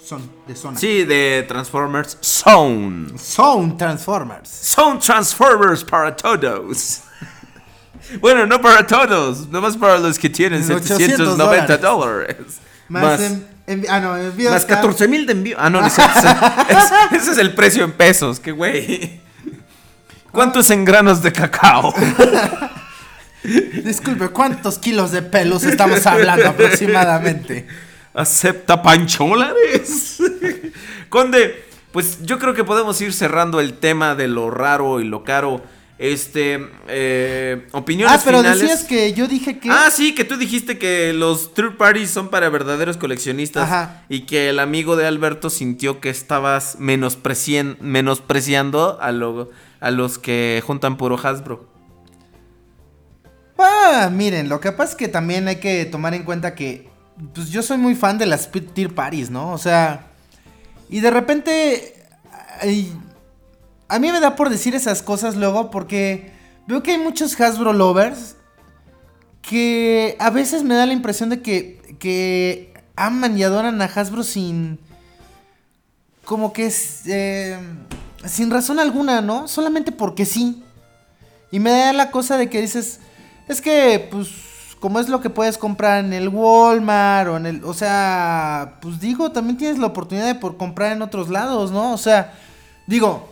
Son, 0.08 0.22
de 0.46 0.54
zona. 0.56 0.78
Sí, 0.78 1.04
de 1.04 1.44
Transformers 1.46 2.16
Zone. 2.22 3.18
Zone 3.18 3.74
Transformers. 3.76 4.48
Zone 4.48 5.00
Transformers 5.00 5.84
para 5.84 6.16
todos. 6.16 7.02
Bueno, 8.20 8.46
no 8.46 8.58
para 8.58 8.86
todos, 8.86 9.48
nomás 9.48 9.76
para 9.76 9.98
los 9.98 10.18
que 10.18 10.30
tienen 10.30 10.62
800 10.62 10.96
790 10.98 11.76
dólares. 11.76 12.36
Más, 12.88 13.02
Más, 13.02 13.20
en- 13.20 13.57
ah, 13.88 14.00
no, 14.00 14.16
envíos 14.16 14.52
más 14.52 14.64
cada- 14.64 14.80
14 14.82 15.08
mil 15.08 15.26
de 15.26 15.32
envío. 15.32 15.56
Ah, 15.58 15.68
no, 15.70 15.80
no 15.80 15.86
es- 15.86 15.98
es- 15.98 16.92
ese 17.22 17.32
es 17.32 17.38
el 17.38 17.54
precio 17.54 17.84
en 17.84 17.92
pesos, 17.92 18.40
qué 18.40 18.52
güey. 18.52 19.20
¿Cuánto 20.32 20.60
es 20.60 20.70
en 20.70 20.84
granos 20.84 21.22
de 21.22 21.32
cacao? 21.32 21.92
Disculpe, 23.84 24.28
¿cuántos 24.28 24.78
kilos 24.78 25.10
de 25.12 25.22
pelos 25.22 25.64
estamos 25.64 26.04
hablando 26.06 26.48
aproximadamente? 26.48 27.66
¿Acepta 28.14 28.82
pancholares? 28.82 30.18
Conde, 31.08 31.64
pues 31.92 32.18
yo 32.22 32.38
creo 32.38 32.52
que 32.52 32.64
podemos 32.64 33.00
ir 33.00 33.12
cerrando 33.12 33.60
el 33.60 33.74
tema 33.74 34.14
de 34.14 34.28
lo 34.28 34.50
raro 34.50 35.00
y 35.00 35.04
lo 35.04 35.24
caro. 35.24 35.62
Este, 35.98 36.60
eh, 36.86 37.66
opiniones 37.72 38.20
Ah, 38.20 38.22
pero 38.24 38.38
finales. 38.38 38.60
decías 38.60 38.84
que 38.84 39.12
yo 39.14 39.26
dije 39.26 39.58
que... 39.58 39.68
Ah, 39.68 39.88
sí, 39.90 40.14
que 40.14 40.22
tú 40.24 40.36
dijiste 40.36 40.78
que 40.78 41.12
los 41.12 41.54
third 41.54 41.76
parties 41.76 42.10
son 42.10 42.28
para 42.28 42.48
verdaderos 42.50 42.96
coleccionistas 42.96 43.64
Ajá. 43.64 44.04
y 44.08 44.20
que 44.20 44.48
el 44.50 44.60
amigo 44.60 44.94
de 44.94 45.06
Alberto 45.08 45.50
sintió 45.50 46.00
que 46.00 46.08
estabas 46.10 46.78
menosprecian- 46.78 47.78
menospreciando 47.80 48.96
a, 49.00 49.10
lo- 49.10 49.50
a 49.80 49.90
los 49.90 50.18
que 50.18 50.62
juntan 50.64 50.96
puro 50.96 51.18
Hasbro. 51.20 51.68
Ah, 53.58 54.08
miren, 54.12 54.48
lo 54.48 54.60
que 54.60 54.70
pasa 54.70 54.92
es 54.92 54.96
que 54.96 55.08
también 55.08 55.48
hay 55.48 55.56
que 55.56 55.84
tomar 55.84 56.14
en 56.14 56.22
cuenta 56.22 56.54
que 56.54 56.88
pues 57.34 57.50
yo 57.50 57.62
soy 57.62 57.76
muy 57.78 57.96
fan 57.96 58.18
de 58.18 58.26
las 58.26 58.48
tier 58.52 58.94
parties, 58.94 59.30
¿no? 59.30 59.50
O 59.52 59.58
sea, 59.58 60.06
y 60.88 61.00
de 61.00 61.10
repente 61.10 61.94
a 63.88 63.98
mí 63.98 64.12
me 64.12 64.20
da 64.20 64.36
por 64.36 64.50
decir 64.50 64.74
esas 64.74 65.02
cosas 65.02 65.36
luego 65.36 65.70
porque 65.70 66.32
veo 66.66 66.82
que 66.82 66.92
hay 66.92 66.98
muchos 66.98 67.38
Hasbro 67.40 67.72
lovers 67.72 68.36
que 69.42 70.16
a 70.18 70.30
veces 70.30 70.62
me 70.62 70.74
da 70.74 70.84
la 70.84 70.92
impresión 70.92 71.30
de 71.30 71.40
que, 71.40 71.96
que 71.98 72.74
aman 72.96 73.38
y 73.38 73.42
adoran 73.42 73.80
a 73.80 73.86
Hasbro 73.86 74.22
sin 74.22 74.78
como 76.28 76.52
que 76.52 76.66
es, 76.66 77.06
eh, 77.06 77.58
sin 78.26 78.50
razón 78.50 78.78
alguna, 78.78 79.22
¿no? 79.22 79.48
Solamente 79.48 79.92
porque 79.92 80.26
sí. 80.26 80.62
Y 81.50 81.58
me 81.58 81.70
da 81.70 81.94
la 81.94 82.10
cosa 82.10 82.36
de 82.36 82.50
que 82.50 82.60
dices, 82.60 83.00
es 83.48 83.62
que, 83.62 84.06
pues, 84.10 84.28
como 84.78 85.00
es 85.00 85.08
lo 85.08 85.22
que 85.22 85.30
puedes 85.30 85.56
comprar 85.56 86.04
en 86.04 86.12
el 86.12 86.28
Walmart 86.28 87.30
o 87.30 87.36
en 87.38 87.46
el, 87.46 87.64
o 87.64 87.72
sea, 87.72 88.74
pues 88.82 89.00
digo, 89.00 89.32
también 89.32 89.56
tienes 89.56 89.78
la 89.78 89.86
oportunidad 89.86 90.26
de 90.26 90.34
por 90.34 90.58
comprar 90.58 90.92
en 90.92 91.00
otros 91.00 91.30
lados, 91.30 91.70
¿no? 91.72 91.94
O 91.94 91.98
sea, 91.98 92.34
digo, 92.86 93.30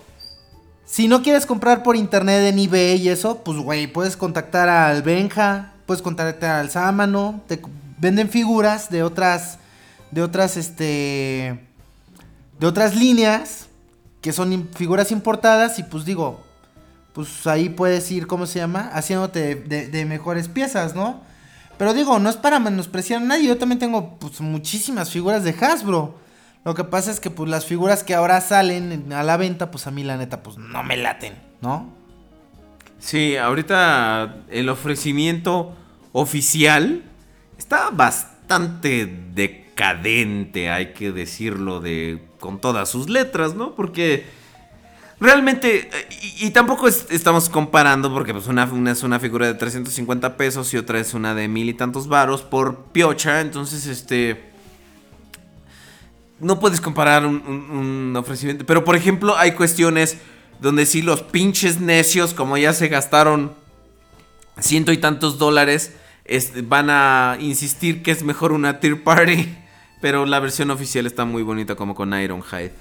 si 0.86 1.08
no 1.08 1.22
quieres 1.22 1.46
comprar 1.46 1.82
por 1.82 1.96
internet 1.96 2.42
en 2.44 2.58
eBay 2.60 3.02
y 3.02 3.08
eso, 3.08 3.42
pues, 3.42 3.58
güey, 3.58 3.88
puedes 3.88 4.16
contactar 4.16 4.68
al 4.68 5.02
Benja, 5.02 5.72
puedes 5.84 6.00
contactar 6.00 6.60
al 6.60 6.70
Sámano, 6.70 7.42
te 7.48 7.60
venden 7.98 8.30
figuras 8.30 8.88
de 8.88 9.02
otras, 9.02 9.58
de 10.12 10.22
otras, 10.22 10.56
este, 10.56 11.60
de 12.58 12.66
otras 12.66 12.94
líneas 12.94 13.66
que 14.20 14.32
son 14.32 14.68
figuras 14.74 15.10
importadas 15.10 15.78
y 15.80 15.82
pues 15.82 16.04
digo, 16.04 16.40
pues 17.12 17.46
ahí 17.48 17.68
puedes 17.68 18.10
ir, 18.12 18.28
¿cómo 18.28 18.46
se 18.46 18.60
llama? 18.60 18.90
Haciéndote 18.92 19.56
de, 19.56 19.88
de 19.88 20.04
mejores 20.04 20.48
piezas, 20.48 20.94
¿no? 20.94 21.20
Pero 21.78 21.94
digo, 21.94 22.18
no 22.20 22.30
es 22.30 22.36
para 22.36 22.60
menospreciar 22.60 23.22
a 23.22 23.24
nadie, 23.24 23.48
yo 23.48 23.58
también 23.58 23.78
tengo 23.80 24.18
pues 24.18 24.40
muchísimas 24.40 25.10
figuras 25.10 25.42
de 25.42 25.50
Hasbro. 25.50 26.25
Lo 26.66 26.74
que 26.74 26.82
pasa 26.84 27.12
es 27.12 27.20
que 27.20 27.30
pues 27.30 27.48
las 27.48 27.64
figuras 27.64 28.02
que 28.02 28.12
ahora 28.14 28.40
salen 28.40 28.90
en- 28.90 29.12
a 29.12 29.22
la 29.22 29.36
venta, 29.36 29.70
pues 29.70 29.86
a 29.86 29.92
mí 29.92 30.02
la 30.02 30.16
neta 30.16 30.42
pues 30.42 30.58
no 30.58 30.82
me 30.82 30.96
laten, 30.96 31.34
¿no? 31.62 31.94
Sí, 32.98 33.36
ahorita 33.36 34.38
el 34.50 34.68
ofrecimiento 34.68 35.76
oficial 36.12 37.04
está 37.56 37.90
bastante 37.90 39.06
decadente, 39.32 40.68
hay 40.70 40.92
que 40.92 41.12
decirlo 41.12 41.78
de 41.80 42.20
con 42.40 42.60
todas 42.60 42.88
sus 42.88 43.08
letras, 43.08 43.54
¿no? 43.54 43.76
Porque 43.76 44.26
realmente 45.20 45.88
eh, 45.92 46.08
y, 46.40 46.50
tampoco 46.50 46.88
es- 46.88 47.06
estamos 47.10 47.48
comparando 47.48 48.12
porque 48.12 48.32
pues 48.32 48.48
una, 48.48 48.64
una 48.64 48.90
es 48.90 49.04
una 49.04 49.20
figura 49.20 49.46
de 49.46 49.54
350 49.54 50.36
pesos 50.36 50.74
y 50.74 50.78
otra 50.78 50.98
es 50.98 51.14
una 51.14 51.32
de 51.34 51.46
mil 51.46 51.68
y 51.68 51.74
tantos 51.74 52.08
varos 52.08 52.42
por 52.42 52.86
piocha, 52.86 53.40
entonces 53.40 53.86
este 53.86 54.55
no 56.40 56.58
puedes 56.60 56.80
comparar 56.80 57.24
un, 57.26 57.36
un- 57.46 57.70
un 58.10 58.16
ofrecimiento. 58.16 58.64
Pero, 58.66 58.84
por 58.84 58.96
ejemplo, 58.96 59.36
hay 59.36 59.52
cuestiones 59.52 60.18
donde 60.60 60.86
sí 60.86 61.02
los 61.02 61.22
pinches 61.22 61.80
necios, 61.80 62.34
como 62.34 62.56
ya 62.56 62.72
se 62.72 62.88
gastaron 62.88 63.52
ciento 64.58 64.92
y 64.92 64.98
tantos 64.98 65.38
dólares, 65.38 65.92
van 66.64 66.88
a 66.90 67.36
insistir 67.40 68.02
que 68.02 68.10
es 68.10 68.22
mejor 68.22 68.52
una 68.52 68.80
tier 68.80 69.02
party. 69.02 69.54
Pero 70.00 70.26
la 70.26 70.40
versión 70.40 70.70
oficial 70.70 71.06
está 71.06 71.24
muy 71.24 71.42
bonita, 71.42 71.74
como 71.74 71.94
con 71.94 72.12
Ironhide. 72.12 72.72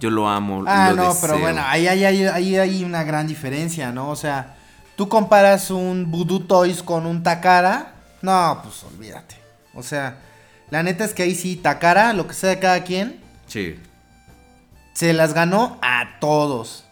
Yo 0.00 0.10
lo 0.10 0.28
amo. 0.28 0.64
Ah, 0.66 0.90
lo 0.90 0.96
no, 0.96 1.08
deseo. 1.14 1.20
pero 1.28 1.38
bueno, 1.40 1.62
ahí 1.66 1.86
hay, 1.86 2.04
ahí, 2.04 2.24
ahí 2.24 2.56
hay 2.56 2.84
una 2.84 3.04
gran 3.04 3.26
diferencia, 3.26 3.92
¿no? 3.92 4.08
O 4.10 4.16
sea, 4.16 4.56
tú 4.96 5.08
comparas 5.08 5.70
un 5.70 6.10
Voodoo 6.10 6.40
Toys 6.40 6.82
con 6.82 7.06
un 7.06 7.22
Takara, 7.22 7.94
no, 8.22 8.60
pues 8.62 8.82
olvídate. 8.84 9.36
O 9.74 9.82
sea, 9.82 10.18
la 10.74 10.82
neta 10.82 11.04
es 11.04 11.14
que 11.14 11.22
ahí 11.22 11.36
sí, 11.36 11.54
Takara, 11.54 12.12
lo 12.14 12.26
que 12.26 12.34
sea 12.34 12.50
de 12.50 12.58
cada 12.58 12.82
quien, 12.82 13.20
Sí. 13.46 13.76
se 14.92 15.12
las 15.12 15.32
ganó 15.32 15.78
a 15.82 16.18
todos. 16.20 16.84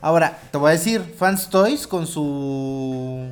Ahora, 0.00 0.36
te 0.50 0.58
voy 0.58 0.70
a 0.70 0.72
decir, 0.72 1.14
Fans 1.16 1.48
Toys 1.48 1.86
con 1.86 2.08
su. 2.08 3.30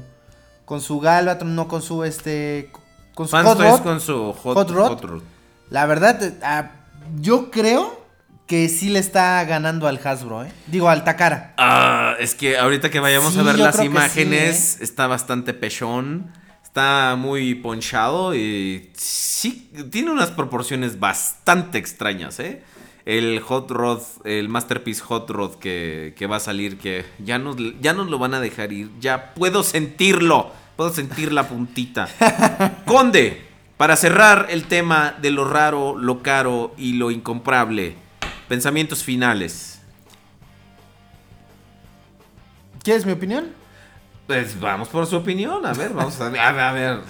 Con 0.65 0.81
su 0.81 1.01
Galvatron, 1.01 1.53
no 1.57 1.67
con 1.67 1.83
su 1.83 2.05
este. 2.05 2.71
Con 3.15 3.27
su 3.27 3.33
Fans 3.33 3.49
Hot 3.49 3.59
Toys 3.59 3.71
Rod. 3.73 3.83
con 3.83 4.01
su 4.01 4.33
Hot, 4.35 4.55
Hot 4.55 4.71
Rod. 4.71 4.89
Hot 4.89 5.05
Rod. 5.05 5.23
La 5.71 5.87
verdad, 5.87 6.71
yo 7.21 7.51
creo 7.51 8.07
que 8.47 8.69
sí 8.69 8.91
le 8.91 9.01
está 9.01 9.43
ganando 9.45 9.89
al 9.89 9.99
Hasbro, 10.03 10.45
¿eh? 10.45 10.53
Digo, 10.69 10.89
al 10.89 11.03
Takara. 11.03 11.55
Ah, 11.59 12.15
es 12.21 12.35
que 12.37 12.57
ahorita 12.57 12.89
que 12.91 13.01
vayamos 13.01 13.33
Sí, 13.35 13.41
a 13.41 13.43
ver 13.43 13.59
las 13.59 13.83
imágenes, 13.83 14.57
sí, 14.57 14.77
¿eh? 14.81 14.85
está 14.85 15.09
bastante 15.09 15.55
pechón. 15.55 16.31
Está 16.69 17.17
muy 17.17 17.55
ponchado 17.55 18.35
y 18.35 18.91
sí, 18.95 19.71
tiene 19.91 20.11
unas 20.11 20.31
proporciones 20.31 21.01
bastante 21.01 21.79
extrañas, 21.79 22.39
¿eh? 22.41 22.63
El 23.07 23.41
Hot 23.41 23.71
Rod, 23.71 24.03
el 24.25 24.51
Masterpiece 24.51 25.01
Hot 25.01 25.31
Rod 25.31 25.55
que, 25.55 26.15
que 26.15 26.27
va 26.27 26.37
a 26.37 26.41
salir, 26.41 26.77
que 26.77 27.07
ya 27.25 27.39
nos, 27.39 27.57
ya 27.81 27.95
nos 27.95 28.11
lo 28.11 28.19
van 28.19 28.35
a 28.35 28.41
dejar 28.41 28.75
ir. 28.75 28.91
Ya 29.01 29.33
puedo 29.33 29.63
sentirlo, 29.63 30.53
puedo 30.77 30.93
sentir 30.93 31.33
la 31.33 31.49
puntita. 31.49 32.07
Conde, 32.85 33.43
para 33.79 33.97
cerrar 33.97 34.49
el 34.51 34.65
tema 34.65 35.17
de 35.23 35.31
lo 35.31 35.47
raro, 35.47 35.97
lo 35.97 36.23
caro 36.23 36.75
y 36.77 36.93
lo 36.93 37.11
incomprable, 37.11 37.95
pensamientos 38.47 39.03
finales. 39.03 39.81
¿Quieres 42.83 43.07
mi 43.07 43.13
opinión? 43.13 43.57
Pues 44.29 44.61
vamos 44.61 44.89
por 44.89 45.07
su 45.07 45.17
opinión. 45.17 45.65
A 45.67 45.73
ver, 45.73 45.93
vamos 45.95 46.21
a, 46.21 46.27
a 46.27 46.31
ver. 46.31 46.41
a 46.41 46.73
ver. 46.73 47.01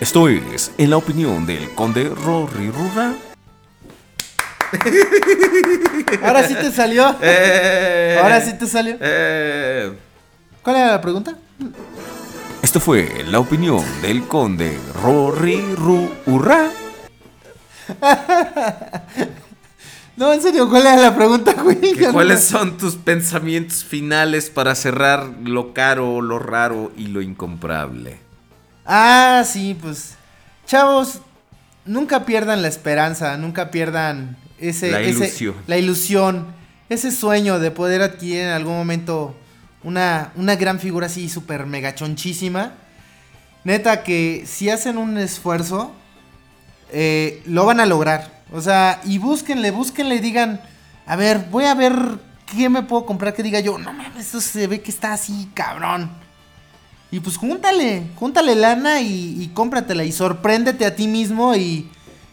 Esto 0.00 0.28
es 0.28 0.70
En 0.78 0.90
la 0.90 0.98
opinión 0.98 1.46
del 1.46 1.70
conde 1.74 2.08
Rory 2.10 2.70
Rura. 2.70 3.14
Ahora 6.22 6.46
sí 6.46 6.54
te 6.54 6.70
salió. 6.70 7.16
Eh, 7.22 8.18
Ahora 8.22 8.40
sí 8.42 8.52
te 8.58 8.66
salió. 8.66 8.96
eh, 9.00 9.92
¿Cuál 10.62 10.76
era 10.76 10.86
la 10.92 11.00
pregunta? 11.00 11.34
Esto 12.62 12.80
fue 12.80 13.24
la 13.26 13.40
opinión 13.40 13.82
del 14.02 14.24
conde 14.26 14.78
Rory 15.02 15.74
Rura. 15.74 16.70
No, 20.20 20.34
en 20.34 20.42
serio, 20.42 20.68
¿cuál 20.68 20.82
era 20.82 20.96
la 20.98 21.16
pregunta, 21.16 21.54
güey? 21.62 21.78
¿Cuáles 22.12 22.44
son 22.44 22.76
tus 22.76 22.96
pensamientos 22.96 23.82
finales 23.82 24.50
para 24.50 24.74
cerrar 24.74 25.30
lo 25.44 25.72
caro, 25.72 26.20
lo 26.20 26.38
raro 26.38 26.92
y 26.94 27.06
lo 27.06 27.22
incomprable? 27.22 28.18
Ah, 28.84 29.42
sí, 29.46 29.74
pues. 29.80 30.16
Chavos, 30.66 31.20
nunca 31.86 32.26
pierdan 32.26 32.60
la 32.60 32.68
esperanza, 32.68 33.38
nunca 33.38 33.70
pierdan 33.70 34.36
ese. 34.58 34.90
La 34.90 35.00
ese- 35.00 35.10
ilusión. 35.24 35.54
la 35.66 35.78
ilusión. 35.78 36.46
Ese 36.90 37.12
sueño 37.12 37.58
de 37.58 37.70
poder 37.70 38.02
adquirir 38.02 38.40
en 38.42 38.50
algún 38.50 38.74
momento 38.76 39.34
una, 39.82 40.32
una 40.36 40.54
gran 40.56 40.80
figura 40.80 41.06
así 41.06 41.30
súper 41.30 41.64
mega 41.64 41.94
chonchísima. 41.94 42.74
Neta, 43.64 44.02
que 44.02 44.44
si 44.46 44.68
hacen 44.68 44.98
un 44.98 45.16
esfuerzo, 45.16 45.92
eh, 46.92 47.40
lo 47.46 47.64
van 47.64 47.80
a 47.80 47.86
lograr. 47.86 48.39
O 48.52 48.60
sea, 48.60 49.00
y 49.04 49.18
búsquenle, 49.18 49.70
búsquenle 49.70 50.16
y 50.16 50.20
digan, 50.20 50.60
a 51.06 51.16
ver, 51.16 51.46
voy 51.50 51.64
a 51.64 51.74
ver 51.74 51.94
qué 52.46 52.68
me 52.68 52.82
puedo 52.82 53.06
comprar 53.06 53.34
que 53.34 53.42
diga 53.42 53.60
yo, 53.60 53.78
no 53.78 53.92
mames, 53.92 54.26
esto 54.26 54.40
se 54.40 54.66
ve 54.66 54.80
que 54.80 54.90
está 54.90 55.12
así, 55.12 55.48
cabrón. 55.54 56.10
Y 57.10 57.20
pues 57.20 57.36
júntale, 57.36 58.04
júntale 58.16 58.54
lana 58.54 59.00
y, 59.00 59.42
y 59.42 59.48
cómpratela 59.48 60.04
y 60.04 60.12
sorpréndete 60.12 60.86
a 60.86 60.94
ti 60.94 61.08
mismo 61.08 61.54
y, 61.56 61.90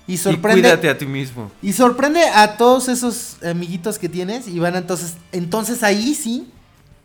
y 0.07 0.17
cuídate 0.17 0.89
a 0.89 0.97
ti 0.97 1.05
mismo. 1.05 1.51
Y 1.61 1.73
sorprende 1.73 2.23
a 2.27 2.57
todos 2.57 2.87
esos 2.87 3.37
amiguitos 3.43 3.97
que 3.97 4.07
tienes 4.07 4.47
y 4.47 4.59
van 4.59 4.75
entonces, 4.75 5.15
entonces 5.31 5.83
ahí 5.83 6.13
sí 6.13 6.51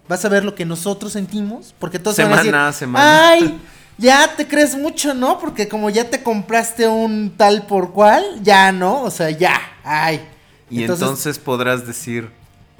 Vas 0.08 0.24
a 0.24 0.28
ver 0.28 0.44
lo 0.44 0.54
que 0.54 0.64
nosotros 0.66 1.12
sentimos, 1.12 1.74
porque 1.78 1.98
todos 1.98 2.16
se 2.16 2.24
van 2.24 2.38
Semana 2.38 2.64
a 2.64 2.66
decir, 2.66 2.78
semana. 2.80 3.28
Ay, 3.28 3.58
ya 4.02 4.34
te 4.36 4.46
crees 4.46 4.74
mucho, 4.76 5.14
¿no? 5.14 5.38
Porque 5.38 5.68
como 5.68 5.88
ya 5.88 6.10
te 6.10 6.22
compraste 6.22 6.86
un 6.88 7.30
tal 7.36 7.66
por 7.66 7.92
cual, 7.92 8.22
ya 8.42 8.70
no, 8.72 9.02
o 9.02 9.10
sea, 9.10 9.30
ya, 9.30 9.58
ay. 9.84 10.20
Y 10.68 10.82
entonces, 10.84 11.38
podrás 11.38 11.86
decir 11.86 12.28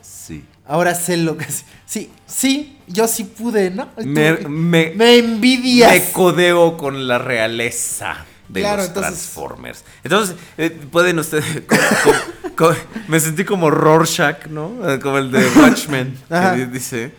sí. 0.03 0.45
Ahora 0.67 0.95
sé 0.95 1.17
lo 1.17 1.37
que 1.37 1.45
es. 1.45 1.65
Sí, 1.87 2.11
sí, 2.27 2.79
yo 2.87 3.07
sí 3.09 3.25
pude, 3.25 3.71
¿no? 3.71 3.87
Tú- 3.89 4.05
Me, 4.07 4.33
me, 4.49 4.93
me 4.95 5.19
envidias. 5.19 5.91
me 5.93 6.13
codeo 6.13 6.77
con 6.79 7.07
la 7.07 7.19
realeza 7.19 8.25
de 8.49 8.61
Claro, 8.61 8.79
los 8.79 8.87
entonces- 8.89 9.13
Transformers. 9.13 9.85
Entonces, 10.05 10.37
eh, 10.59 10.71
pueden 10.91 11.19
ustedes. 11.19 11.45
me 13.09 13.21
sentí 13.21 13.45
como 13.45 13.71
Rorschach, 13.71 14.47
¿no? 14.47 14.89
Eh, 14.91 14.99
Como 15.01 15.19
el 15.19 15.31
de 15.31 15.47
Watchmen. 15.57 16.17
Que 16.29 16.51
di- 16.57 16.73
dice: 16.73 17.13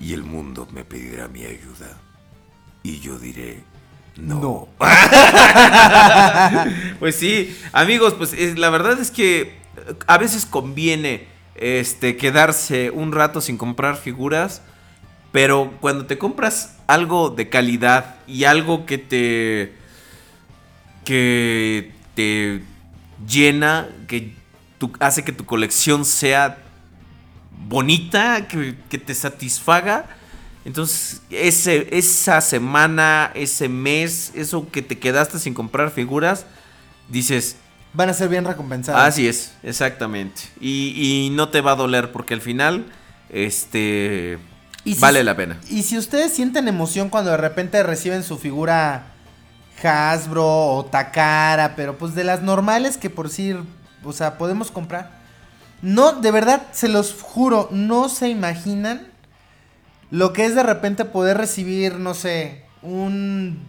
Y 0.00 0.12
el 0.12 0.22
mundo 0.22 0.68
me 0.72 0.84
pedirá 0.84 1.26
mi 1.28 1.44
ayuda. 1.44 1.98
Y 2.84 3.00
yo 3.00 3.18
diré: 3.18 3.64
No. 4.16 4.68
pues 7.00 7.16
sí, 7.16 7.56
amigos, 7.72 8.14
pues 8.14 8.32
eh, 8.34 8.54
la 8.56 8.70
verdad 8.70 9.00
es 9.00 9.10
que 9.10 9.40
eh, 9.40 9.52
a 10.06 10.18
veces 10.18 10.46
conviene 10.46 11.26
este, 11.56 12.16
quedarse 12.16 12.90
un 12.90 13.12
rato 13.12 13.40
sin 13.40 13.56
comprar 13.56 13.96
figuras. 13.96 14.62
Pero 15.32 15.72
cuando 15.80 16.06
te 16.06 16.16
compras 16.16 16.76
algo 16.86 17.30
de 17.30 17.48
calidad 17.48 18.16
y 18.28 18.44
algo 18.44 18.86
que 18.86 18.98
te. 18.98 19.72
que 21.04 21.90
te 22.14 22.62
llena, 23.26 23.88
que 24.06 24.32
tu- 24.78 24.92
hace 25.00 25.24
que 25.24 25.32
tu 25.32 25.44
colección 25.44 26.04
sea 26.04 26.58
bonita, 27.66 28.46
que, 28.46 28.76
que 28.88 28.98
te 28.98 29.12
satisfaga. 29.14 30.06
Entonces, 30.64 31.20
ese, 31.30 31.88
esa 31.96 32.40
semana, 32.40 33.30
ese 33.34 33.68
mes, 33.68 34.32
eso 34.34 34.68
que 34.70 34.80
te 34.82 34.98
quedaste 34.98 35.38
sin 35.38 35.52
comprar 35.54 35.90
figuras, 35.90 36.46
dices, 37.08 37.56
Van 37.96 38.08
a 38.08 38.12
ser 38.12 38.28
bien 38.28 38.44
recompensados. 38.44 39.00
Así 39.00 39.28
es, 39.28 39.52
exactamente. 39.62 40.40
Y, 40.60 40.94
y 40.96 41.30
no 41.30 41.50
te 41.50 41.60
va 41.60 41.72
a 41.72 41.76
doler 41.76 42.10
porque 42.10 42.34
al 42.34 42.40
final, 42.40 42.86
este, 43.30 44.38
si- 44.84 44.94
vale 44.96 45.22
la 45.22 45.36
pena. 45.36 45.60
Y 45.70 45.82
si 45.84 45.96
ustedes 45.96 46.32
sienten 46.32 46.66
emoción 46.66 47.08
cuando 47.08 47.30
de 47.30 47.36
repente 47.36 47.80
reciben 47.84 48.24
su 48.24 48.36
figura 48.36 49.06
Hasbro 49.82 50.44
o 50.76 50.84
Takara, 50.86 51.76
pero 51.76 51.96
pues 51.98 52.14
de 52.16 52.24
las 52.24 52.42
normales 52.42 52.96
que 52.96 53.10
por 53.10 53.28
sí, 53.28 53.54
o 54.02 54.12
sea, 54.12 54.38
podemos 54.38 54.70
comprar. 54.70 55.22
No, 55.82 56.12
de 56.12 56.30
verdad, 56.30 56.62
se 56.72 56.88
los 56.88 57.14
juro, 57.20 57.68
no 57.70 58.08
se 58.08 58.28
imaginan 58.28 59.06
lo 60.10 60.32
que 60.32 60.44
es 60.44 60.54
de 60.54 60.62
repente 60.62 61.04
poder 61.04 61.36
recibir, 61.38 61.94
no 61.94 62.14
sé, 62.14 62.64
un, 62.82 63.66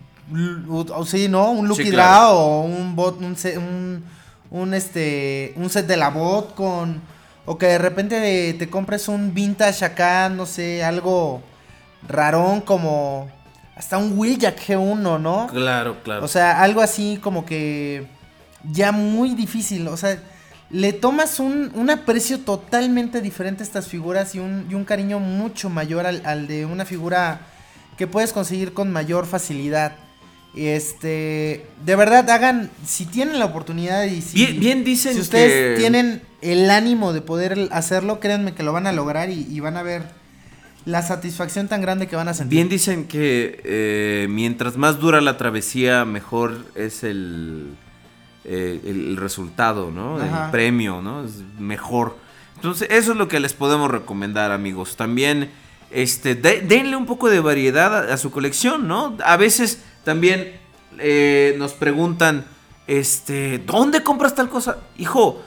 o 0.70 1.06
sí, 1.06 1.28
¿no? 1.28 1.52
Un 1.52 1.68
Lucky 1.68 1.86
Sí, 1.86 1.91
Draw 1.91 2.36
o 2.36 2.62
un 2.62 2.95
bot, 2.95 3.20
un, 3.20 3.36
un, 3.57 4.03
un, 4.52 4.74
este, 4.74 5.53
un 5.56 5.70
set 5.70 5.88
de 5.88 5.98
la 5.98 6.10
bot 6.10 6.56
con, 6.56 7.02
o 7.45 7.57
que 7.57 7.68
de 7.68 7.78
repente 7.78 8.53
te 8.53 8.70
compres 8.70 9.07
un 9.07 9.34
vintage 9.34 9.86
acá, 9.86 10.30
no 10.30 10.45
sé, 10.45 10.84
algo 10.84 11.41
rarón 12.07 12.62
como 12.62 13.30
hasta 13.76 13.98
un 13.98 14.18
Wheeljack 14.18 14.60
G1, 14.68 15.20
¿no? 15.20 15.48
Claro, 15.52 15.98
claro. 16.03 16.24
O 16.24 16.28
sea, 16.28 16.62
algo 16.62 16.82
así 16.82 17.20
como 17.22 17.45
que 17.45 18.07
ya 18.72 18.91
muy 18.91 19.36
difícil. 19.36 19.88
O 19.88 19.98
sea, 19.98 20.18
le 20.76 20.92
tomas 20.92 21.40
un, 21.40 21.72
un 21.76 21.90
aprecio 21.90 22.40
totalmente 22.40 23.22
diferente 23.22 23.64
a 23.64 23.66
estas 23.66 23.88
figuras 23.88 24.36
y 24.36 24.40
un, 24.40 24.68
y 24.70 24.74
un 24.74 24.84
cariño 24.84 25.20
mucho 25.20 25.70
mayor 25.70 26.06
al, 26.06 26.22
al 26.26 26.48
de 26.48 26.66
una 26.66 26.84
figura 26.84 27.40
que 27.98 28.08
puedes 28.08 28.34
conseguir 28.34 28.74
con 28.74 28.92
mayor 28.92 29.26
facilidad. 29.26 29.94
Este, 30.54 31.66
de 31.86 31.96
verdad, 31.96 32.30
hagan, 32.30 32.70
si 32.86 33.06
tienen 33.06 33.40
la 33.40 33.46
oportunidad 33.46 34.04
y 34.04 34.22
si, 34.22 34.36
Bien- 34.38 34.60
bien 34.60 34.84
dicen 34.84 35.14
si 35.14 35.22
ustedes 35.22 35.76
que- 35.76 35.80
tienen 35.82 36.22
el 36.42 36.70
ánimo 36.70 37.14
de 37.14 37.22
poder 37.22 37.70
hacerlo, 37.72 38.20
créanme 38.20 38.54
que 38.54 38.64
lo 38.64 38.74
van 38.74 38.88
a 38.88 38.92
lograr 38.92 39.30
y, 39.30 39.48
y 39.50 39.60
van 39.62 39.78
a 39.78 39.84
ver 39.84 40.04
la 40.86 41.02
satisfacción 41.02 41.68
tan 41.68 41.82
grande 41.82 42.08
que 42.08 42.16
van 42.16 42.28
a 42.28 42.34
sentir. 42.34 42.58
Bien 42.58 42.70
dicen 42.70 43.06
que 43.06 43.62
eh, 43.64 44.28
mientras 44.30 44.76
más 44.78 45.00
dura 45.00 45.20
la 45.22 45.38
travesía, 45.38 46.04
mejor 46.06 46.66
es 46.76 47.04
el, 47.04 47.76
eh, 48.46 48.80
el 48.86 49.18
resultado, 49.18 49.92
¿no? 49.92 50.18
Ajá. 50.18 50.46
El 50.46 50.52
premio, 50.52 51.02
¿no? 51.02 51.24
Es 51.24 51.34
mejor. 51.60 52.18
Entonces, 52.56 52.88
eso 52.92 53.12
es 53.12 53.18
lo 53.18 53.28
que 53.28 53.40
les 53.40 53.54
podemos 53.54 53.92
recomendar, 53.92 54.52
amigos. 54.52 54.96
También, 54.96 55.52
este, 55.92 56.36
de- 56.36 56.62
denle 56.62 56.96
un 56.96 57.06
poco 57.06 57.30
de 57.30 57.40
variedad 57.40 58.10
a, 58.10 58.14
a 58.14 58.18
su 58.18 58.32
colección, 58.32 58.88
¿no? 58.88 59.18
A 59.26 59.38
veces 59.38 59.82
también 60.04 60.54
eh, 61.00 61.56
nos 61.58 61.74
preguntan, 61.74 62.46
este, 62.88 63.58
¿dónde 63.60 64.04
compras 64.04 64.36
tal 64.36 64.50
cosa? 64.50 64.78
Hijo, 64.98 65.42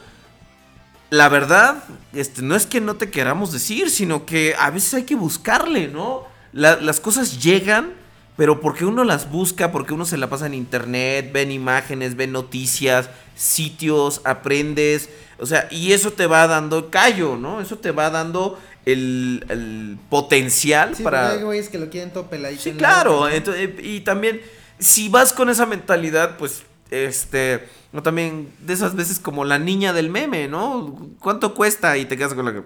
la 1.09 1.27
verdad, 1.29 1.83
este, 2.13 2.41
no 2.43 2.55
es 2.55 2.65
que 2.67 2.81
no 2.81 2.95
te 2.95 3.09
queramos 3.09 3.51
decir, 3.51 3.89
sino 3.89 4.25
que 4.25 4.55
a 4.59 4.69
veces 4.69 4.93
hay 4.93 5.03
que 5.03 5.15
buscarle, 5.15 5.87
¿no? 5.87 6.23
La- 6.53 6.75
las 6.77 6.99
cosas 6.99 7.41
llegan, 7.41 7.93
pero 8.39 8.61
porque 8.61 8.85
uno 8.85 9.03
las 9.03 9.29
busca, 9.29 9.69
porque 9.69 9.93
uno 9.93 10.05
se 10.05 10.15
la 10.17 10.29
pasa 10.29 10.45
en 10.45 10.53
internet, 10.53 11.29
ven 11.33 11.51
imágenes, 11.51 12.15
ven 12.15 12.31
noticias, 12.31 13.09
sitios, 13.35 14.21
aprendes, 14.23 15.09
o 15.39 15.45
sea, 15.45 15.67
y 15.69 15.91
eso 15.91 16.11
te 16.13 16.25
va 16.25 16.47
dando 16.47 16.89
callo, 16.89 17.35
¿no? 17.35 17.59
Eso 17.59 17.77
te 17.79 17.91
va 17.91 18.09
dando 18.09 18.57
el, 18.85 19.45
el 19.49 19.97
potencial 20.09 20.95
Sí, 20.95 21.03
para... 21.03 21.31
hay 21.31 21.43
güeyes 21.43 21.67
que 21.67 21.79
lo 21.79 21.89
quieren 21.89 22.13
todo 22.13 22.27
peladito 22.29 22.61
Sí, 22.63 22.71
claro. 22.71 23.17
boca, 23.17 23.29
¿no? 23.31 23.35
ento- 23.35 23.75
y 23.83 23.99
también, 23.99 24.39
si 24.79 25.09
vas 25.09 25.33
con 25.33 25.49
esa 25.49 25.65
mentalidad, 25.65 26.37
pues, 26.37 26.63
este, 26.91 27.67
no 27.91 28.01
también 28.03 28.47
de 28.61 28.71
esas 28.73 28.95
veces 28.95 29.19
como 29.19 29.43
la 29.43 29.59
niña 29.59 29.91
del 29.91 30.09
meme, 30.09 30.47
¿no? 30.47 30.97
¿Cuánto 31.19 31.53
cuesta? 31.53 31.97
Y 31.97 32.05
te 32.05 32.15
quedas 32.15 32.33
con 32.33 32.45
la 32.45 32.53
que... 32.53 32.63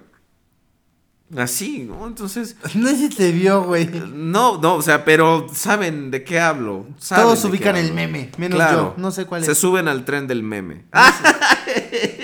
Así, 1.38 1.80
¿no? 1.80 2.06
Entonces, 2.08 2.56
No 2.76 2.90
sé 2.90 2.98
si 2.98 3.10
te 3.10 3.32
vio, 3.32 3.64
güey. 3.64 3.88
no, 4.14 4.60
no, 4.62 4.76
o 4.76 4.82
sea, 4.82 5.04
pero 5.06 5.48
saben 5.54 6.12
de 6.12 6.24
qué 6.24 6.40
hablo. 6.40 6.86
saben 7.00 7.26
Todos 7.26 7.46
ubican 7.46 7.76
el 7.76 7.92
meme, 7.94 8.30
menos 8.38 8.56
Claro. 8.58 8.94
yo. 8.96 9.02
No 9.02 9.12
sé 9.12 9.26
cuál 9.26 9.44
Se 9.44 9.54
es. 9.54 9.58
suben 9.58 9.88
al 9.88 10.06
tren 10.06 10.28
del 10.28 10.44
meme. 10.44 10.86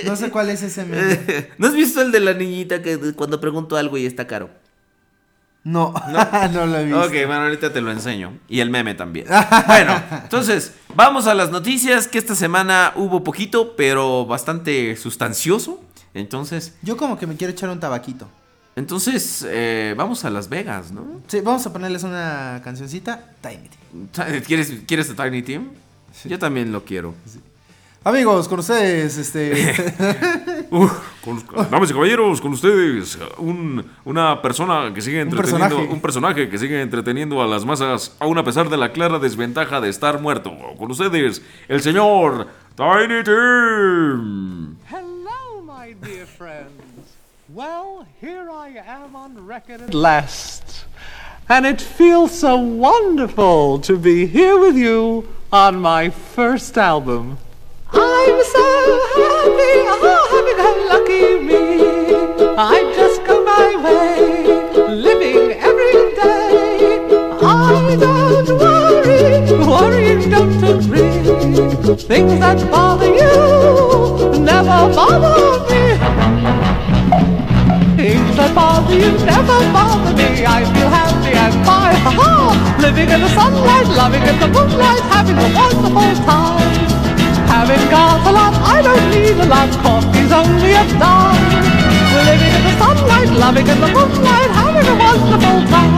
No 0.06 0.16
sé 0.16 0.30
cuál 0.32 0.50
es 0.50 0.62
ese 0.64 0.86
meme. 0.86 1.50
¿No 1.58 1.68
has 1.68 1.74
visto 1.74 2.02
el 2.02 2.12
de 2.12 2.20
la 2.20 2.34
niñita 2.34 2.82
que 2.82 2.98
cuando 3.14 3.40
pregunto 3.42 3.76
algo 3.78 3.98
y 3.98 4.06
está 4.06 4.26
caro? 4.28 4.50
No, 5.64 5.94
no, 6.54 6.66
lo 6.66 6.78
he 6.80 6.86
visto. 6.86 7.02
Ok, 7.02 7.12
bueno, 7.28 7.42
ahorita 7.44 7.72
te 7.74 7.82
lo 7.82 7.92
enseño. 7.92 8.38
Y 8.48 8.60
el 8.62 8.70
meme 8.70 8.96
también. 8.96 9.28
bueno, 9.68 10.02
entonces, 10.24 10.74
vamos 10.96 11.28
a 11.28 11.34
las 11.36 11.52
noticias, 11.52 12.08
que 12.08 12.18
esta 12.18 12.34
semana 12.36 12.94
hubo 12.96 13.24
poquito, 13.24 13.76
pero 13.76 14.26
bastante 14.26 14.96
sustancioso. 14.96 15.84
Entonces, 16.14 16.76
Yo 16.82 16.98
como 16.98 17.18
que 17.20 17.28
me 17.28 17.36
quiero 17.36 17.52
echar 17.54 17.70
un 17.70 17.80
tabaquito. 17.80 18.28
Entonces 18.80 19.46
eh, 19.48 19.94
vamos 19.98 20.24
a 20.26 20.30
Las 20.30 20.50
Vegas, 20.50 20.92
¿no? 20.92 21.04
Sí, 21.28 21.42
vamos 21.42 21.66
a 21.66 21.74
ponerles 21.74 22.04
una 22.04 22.62
cancioncita. 22.64 23.26
Tiny. 23.42 24.42
¿Quieres, 24.42 24.74
¿quieres 24.88 25.10
a 25.12 25.16
Tiny 25.24 25.42
Team? 25.42 25.68
Yo 26.26 26.40
también 26.40 26.72
lo 26.72 26.84
quiero. 26.86 27.14
Amigos, 28.04 28.48
con 28.48 28.60
ustedes, 28.60 29.18
este... 29.18 29.74
Uf, 30.72 30.92
con- 31.22 31.44
damas 31.70 31.90
y 31.90 31.94
caballeros, 31.94 32.40
con 32.40 32.54
ustedes, 32.54 33.20
un- 33.38 33.84
una 34.06 34.42
persona 34.42 34.94
que 34.94 35.02
sigue 35.02 35.20
entreteniendo, 35.20 35.68
personaje. 35.68 35.94
un 35.94 36.02
personaje 36.02 36.50
que 36.50 36.58
sigue 36.58 36.82
entreteniendo 36.82 37.42
a 37.42 37.48
las 37.48 37.66
masas, 37.66 38.16
aún 38.20 38.38
a 38.38 38.44
pesar 38.46 38.70
de 38.70 38.78
la 38.78 38.94
clara 38.94 39.20
desventaja 39.20 39.82
de 39.82 39.90
estar 39.90 40.22
muerto. 40.22 40.52
Con 40.78 40.90
ustedes, 40.92 41.42
el 41.68 41.82
señor 41.82 42.48
Tiny 42.78 43.24
Tim. 43.26 44.76
Hello, 44.90 45.62
my 45.68 45.94
dear 45.96 46.26
friends. 46.26 46.72
Well, 47.52 48.06
here 48.22 48.48
I 48.52 48.80
am 48.86 49.16
on 49.16 49.48
record 49.48 49.82
at 49.82 49.96
last. 49.96 50.86
And 51.50 51.66
it 51.66 51.82
feels 51.82 52.38
so 52.38 52.58
wonderful 52.58 53.80
to 53.80 53.98
be 53.98 54.28
here 54.28 54.60
with 54.60 54.78
you 54.78 55.28
on 55.52 55.82
my 55.82 56.12
first 56.12 56.78
album. 56.78 57.40
I'm 57.92 58.44
so 58.44 59.00
happy, 59.18 59.74
oh, 59.98 60.22
having 60.30 60.60
a 60.62 60.72
lucky 60.94 61.40
me. 61.44 62.54
I 62.56 62.94
just 62.96 63.26
go 63.26 63.44
my 63.44 63.82
way, 63.84 64.86
living 64.88 65.58
every 65.58 66.14
day. 66.14 67.00
I 67.42 67.98
don't 68.00 68.60
worry, 68.60 69.66
worrying 69.66 70.30
don't 70.30 70.64
agree. 70.64 71.96
Things 71.96 72.40
that 72.42 72.70
bother 72.70 73.08
you 73.08 74.40
never 74.40 74.94
bother 74.94 75.74
me 75.74 75.79
that 78.40 78.56
bother 78.56 78.96
you 78.96 79.12
never 79.28 79.60
bother 79.76 80.16
me. 80.16 80.48
I 80.48 80.64
feel 80.72 80.88
happy 80.88 81.36
and 81.36 81.54
fine, 81.68 82.00
ha 82.08 82.12
ha. 82.20 82.32
Living 82.80 83.10
in 83.12 83.20
the 83.20 83.32
sunlight, 83.36 83.88
loving 84.00 84.24
in 84.24 84.38
the 84.40 84.48
moonlight, 84.48 85.04
having 85.12 85.36
a 85.36 85.48
wonderful 85.52 86.12
time. 86.24 86.88
Having 87.52 87.84
got 87.92 88.24
a 88.24 88.32
lot, 88.32 88.56
I 88.64 88.80
don't 88.82 89.06
need 89.12 89.36
a 89.44 89.48
lot. 89.54 89.70
Coffee's 89.84 90.32
only 90.32 90.72
a 90.72 90.84
dime. 90.96 91.44
Living 92.30 92.54
in 92.58 92.64
the 92.64 92.74
sunlight, 92.80 93.30
loving 93.44 93.68
in 93.68 93.80
the 93.84 93.92
moonlight, 93.92 94.52
having 94.56 94.88
a 94.88 94.96
wonderful 95.04 95.60
time. 95.74 95.94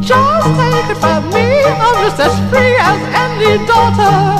Just 0.00 0.48
take 0.56 0.88
it 0.92 0.98
from 1.04 1.22
me, 1.28 1.46
I'm 1.84 1.96
just 2.04 2.20
as 2.24 2.34
free 2.48 2.76
as 2.80 3.00
any 3.22 3.52
daughter. 3.68 4.33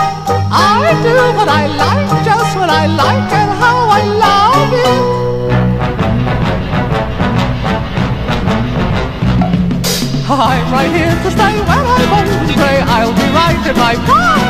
I 1.49 1.67
like, 1.67 2.25
just 2.25 2.57
what 2.57 2.71
I 2.71 2.87
like, 2.87 3.33
and 3.33 3.51
how 3.59 3.89
I 3.89 4.03
love 4.25 4.73
it. 4.73 5.25
I'm 10.27 10.73
right 10.73 10.91
here 10.91 11.15
to 11.25 11.31
stay 11.31 11.55
when 11.69 11.85
I'm 11.95 12.13
and 12.15 12.55
grey. 12.55 12.81
I'll 12.81 13.15
be 13.15 13.29
right 13.35 13.67
in 13.67 13.77
my 13.77 13.95
prime. 14.07 14.43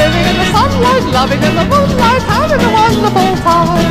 Living 0.00 0.24
in 0.30 0.36
the 0.40 0.46
sunlight, 0.52 1.04
loving 1.12 1.42
in 1.42 1.54
the 1.54 1.64
moonlight, 1.72 2.22
having 2.22 2.60
a 2.60 2.70
wonderful 2.72 3.36
time. 3.44 3.84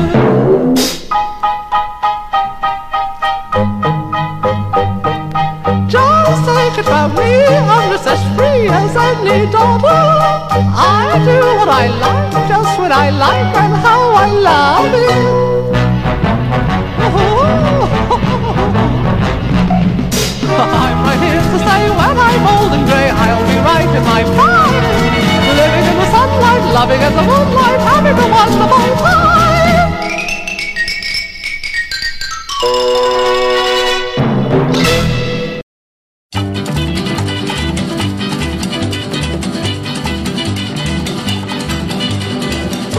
from 7.11 7.19
I'm 7.19 7.91
just 7.91 8.07
as 8.07 8.23
free 8.37 8.69
as 8.69 8.95
any 8.95 9.51
daughter. 9.51 9.89
I 9.91 11.19
do 11.27 11.35
what 11.59 11.69
I 11.69 11.89
like, 11.89 12.31
just 12.49 12.79
what 12.79 12.93
I 12.93 13.11
like, 13.11 13.57
and 13.57 13.75
how 13.83 14.15
I 14.15 14.27
love 14.31 14.95
it. 14.95 15.03
I'm 20.53 21.03
right 21.03 21.19
here 21.27 21.43
to 21.43 21.59
stay 21.59 21.91
when 21.91 22.17
I'm 22.29 22.47
old 22.55 22.71
and 22.77 22.85
grey. 22.87 23.09
I'll 23.11 23.43
be 23.51 23.59
right 23.67 23.91
in 23.99 24.05
my 24.05 24.23
prime, 24.23 24.85
living 25.59 25.87
in 25.91 25.97
the 25.99 26.07
sunlight, 26.15 26.63
loving 26.73 27.03
in 27.03 27.13
the 27.19 27.23
moonlight, 27.23 27.81
having 27.81 28.15
a 28.15 28.27
wonderful 28.31 28.79
time. 32.63 32.92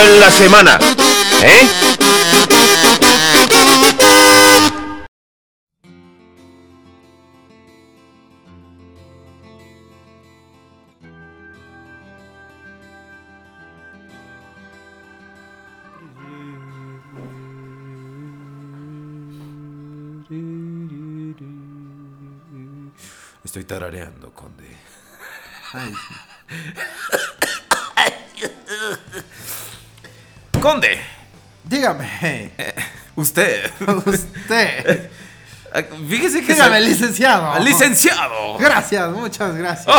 en 0.00 0.20
la 0.20 0.30
semana? 0.30 0.78
¿Eh? 1.42 1.91
usted. 34.06 35.10
Fíjese 36.08 36.44
que. 36.44 36.52
Dígame, 36.54 36.80
licenciado. 36.82 37.58
¡Licenciado! 37.64 38.58
Gracias, 38.58 39.10
muchas 39.10 39.54
gracias. 39.56 39.86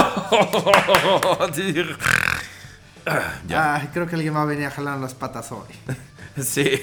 Ah, 3.06 3.34
ya. 3.46 3.76
Ay, 3.76 3.90
creo 3.92 4.08
que 4.08 4.16
alguien 4.16 4.34
va 4.34 4.44
a 4.44 4.46
venir 4.46 4.66
a 4.66 4.72
jalar 4.72 4.98
las 4.98 5.14
patas 5.14 5.52
hoy. 5.52 5.68
Sí. 6.42 6.82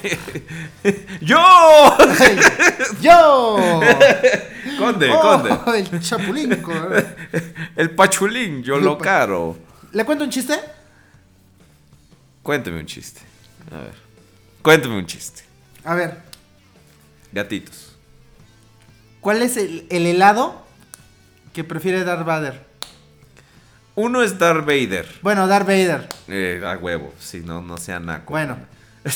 ¡Yo! 1.20 1.96
¡Yo! 3.00 3.80
Conde, 4.78 5.10
Oh, 5.10 5.20
conde. 5.20 5.78
El 5.78 6.00
chapulín. 6.00 6.62
El 7.74 7.90
pachulín, 7.90 8.62
yo 8.62 8.78
lo 8.78 8.96
caro. 8.96 9.58
¿Le 9.90 10.04
cuento 10.04 10.22
un 10.22 10.30
chiste? 10.30 10.54
Cuénteme 12.44 12.78
un 12.78 12.86
chiste. 12.86 13.22
A 13.74 13.78
ver. 13.78 13.94
Cuénteme 14.62 14.96
un 14.98 15.06
chiste. 15.06 15.42
A 15.84 15.94
ver, 15.96 16.16
Gatitos. 17.32 17.96
¿cuál 19.20 19.42
es 19.42 19.56
el, 19.58 19.86
el 19.90 20.06
helado 20.06 20.64
que 21.52 21.62
prefiere 21.64 22.04
Darth 22.04 22.24
Vader? 22.24 22.64
Uno 23.94 24.22
es 24.22 24.38
Darth 24.38 24.64
Vader. 24.64 25.06
Bueno, 25.20 25.46
Darth 25.46 25.66
Vader. 25.66 26.08
Eh, 26.28 26.62
a 26.64 26.78
huevo, 26.78 27.12
si 27.18 27.40
no, 27.40 27.60
no 27.60 27.76
sea 27.76 28.00
naco. 28.00 28.30
Bueno, 28.30 28.56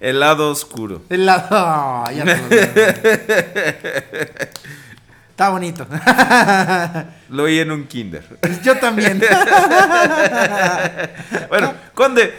Helado 0.00 0.50
oscuro. 0.50 1.02
helado. 1.08 1.46
Ah, 1.52 2.10
ya 2.12 2.24
te 2.24 2.36
lo- 2.36 2.48
Está 5.30 5.48
bonito. 5.48 5.86
Lo 7.30 7.42
oí 7.44 7.58
en 7.58 7.70
un 7.72 7.86
kinder. 7.88 8.22
Yo 8.62 8.76
también. 8.78 9.20
bueno, 11.48 11.74
Conde, 11.94 12.32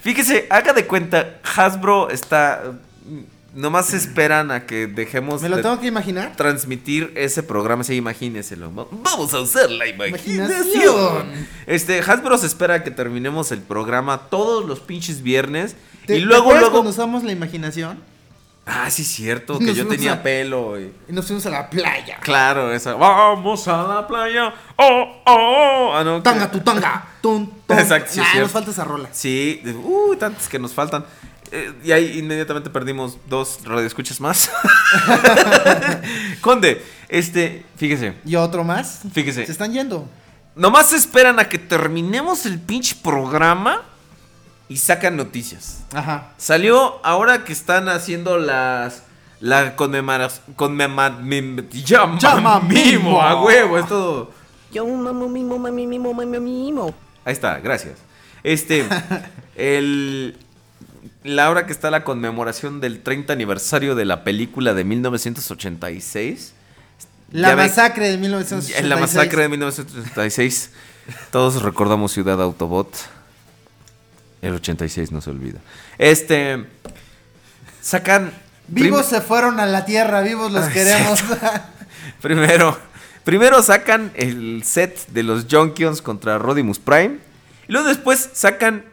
fíjese, 0.00 0.46
haga 0.50 0.72
de 0.72 0.86
cuenta, 0.86 1.36
Hasbro 1.56 2.10
está... 2.10 2.62
Nomás 3.56 3.94
esperan 3.94 4.50
a 4.50 4.66
que 4.66 4.86
dejemos 4.86 5.40
¿Me 5.40 5.48
lo 5.48 5.56
de 5.56 5.62
tengo 5.62 5.80
que 5.80 5.86
imaginar? 5.86 6.36
transmitir 6.36 7.10
ese 7.16 7.42
programa. 7.42 7.84
Sí, 7.84 7.94
imagínenselo. 7.94 8.72
Va- 8.74 8.86
Vamos 8.90 9.32
a 9.32 9.40
usar 9.40 9.70
la 9.70 9.86
imaginación. 9.86 10.44
Imaginación. 10.50 11.32
Este, 11.66 12.00
Hasbro 12.00 12.36
se 12.36 12.46
espera 12.46 12.84
que 12.84 12.90
terminemos 12.90 13.50
el 13.52 13.60
programa 13.62 14.28
todos 14.28 14.66
los 14.66 14.80
pinches 14.80 15.22
viernes. 15.22 15.74
¿Te- 16.06 16.18
y 16.18 16.20
luego, 16.20 16.50
¿te 16.52 16.58
luego... 16.58 16.72
cuando 16.72 16.90
usamos 16.90 17.24
la 17.24 17.32
imaginación? 17.32 17.98
Ah, 18.66 18.90
sí, 18.90 19.04
cierto, 19.04 19.58
que 19.58 19.66
Nos 19.66 19.76
yo 19.76 19.86
tenía 19.86 20.12
a- 20.14 20.22
pelo. 20.22 20.78
y- 20.78 20.92
Y 21.08 21.12
nos 21.12 21.24
fuimos 21.26 21.46
a 21.46 21.50
la 21.50 21.70
playa. 21.70 22.18
Claro, 22.20 22.72
esa. 22.74 22.92
Vamos 22.94 23.66
a 23.68 23.82
la 23.84 24.06
playa. 24.06 24.52
Oh, 24.76 25.22
oh, 25.24 25.32
oh. 25.32 25.92
Ah, 25.94 26.02
no, 26.04 26.20
Tanga, 26.22 26.50
tu 26.50 26.60
tanga. 26.60 27.06
Tun, 27.22 27.50
tun. 27.66 27.78
Exacto, 27.78 28.10
sí, 28.12 28.20
Nah, 28.20 28.40
nos 28.40 28.50
falta 28.50 28.70
esa 28.72 28.84
rola. 28.84 29.08
Sí, 29.12 29.62
uh, 29.82 30.14
tantas 30.16 30.46
que 30.48 30.58
nos 30.58 30.74
faltan. 30.74 31.06
Eh, 31.52 31.72
y 31.84 31.92
ahí 31.92 32.18
inmediatamente 32.18 32.70
perdimos 32.70 33.18
dos 33.28 33.60
radioescuchas 33.64 34.20
más. 34.20 34.50
Conde, 36.40 36.82
este, 37.08 37.64
fíjese, 37.76 38.14
Y 38.24 38.36
otro 38.36 38.64
más. 38.64 39.00
fíjese. 39.12 39.46
Se 39.46 39.52
están 39.52 39.72
yendo. 39.72 40.08
Nomás 40.54 40.92
esperan 40.92 41.38
a 41.38 41.48
que 41.48 41.58
terminemos 41.58 42.46
el 42.46 42.58
pinche 42.58 42.96
programa 43.02 43.82
y 44.68 44.78
sacan 44.78 45.16
noticias. 45.16 45.84
Ajá. 45.92 46.32
Salió 46.38 47.04
ahora 47.04 47.44
que 47.44 47.52
están 47.52 47.88
haciendo 47.88 48.38
las. 48.38 49.02
La 49.38 49.76
conmemoración. 49.76 50.54
Conmemar, 50.56 51.22
Llama 51.84 52.60
mimo, 52.60 53.00
mimo. 53.02 53.22
a 53.22 53.42
huevo, 53.42 53.78
es 53.78 53.86
todo. 53.86 54.30
Yo 54.72 54.86
mamo 54.86 55.28
mimo 55.28 55.58
mami 55.58 55.86
mimo 55.86 56.12
mami 56.14 56.40
mimo. 56.40 56.94
Ahí 57.24 57.32
está, 57.34 57.58
gracias. 57.60 57.98
Este, 58.42 58.86
el, 59.56 60.38
la 61.26 61.50
hora 61.50 61.66
que 61.66 61.72
está 61.72 61.90
la 61.90 62.04
conmemoración 62.04 62.80
del 62.80 63.02
30 63.02 63.32
aniversario 63.32 63.94
de 63.94 64.04
la 64.04 64.24
película 64.24 64.74
de 64.74 64.84
1986. 64.84 66.52
La 67.32 67.50
Ya 67.50 67.56
masacre 67.56 68.08
de 68.08 68.18
1986. 68.18 68.80
En 68.80 68.88
la 68.88 68.96
masacre 68.96 69.42
de 69.42 69.48
1986, 69.48 70.70
todos 71.30 71.62
recordamos 71.62 72.12
Ciudad 72.12 72.40
Autobot. 72.40 72.88
El 74.42 74.54
86 74.54 75.12
no 75.12 75.20
se 75.20 75.30
olvida. 75.30 75.58
Este, 75.98 76.64
sacan... 77.80 78.32
Vivos 78.68 79.06
se 79.06 79.20
fueron 79.20 79.60
a 79.60 79.66
la 79.66 79.84
tierra, 79.84 80.20
vivos 80.22 80.50
los 80.50 80.68
queremos. 80.68 81.22
Primero, 82.20 82.76
primero 83.24 83.62
sacan 83.62 84.10
el 84.14 84.62
set 84.64 85.06
de 85.08 85.22
los 85.22 85.46
Junkions 85.50 86.02
contra 86.02 86.38
Rodimus 86.38 86.78
Prime. 86.78 87.18
Y 87.68 87.72
luego 87.72 87.88
después 87.88 88.30
sacan 88.32 88.84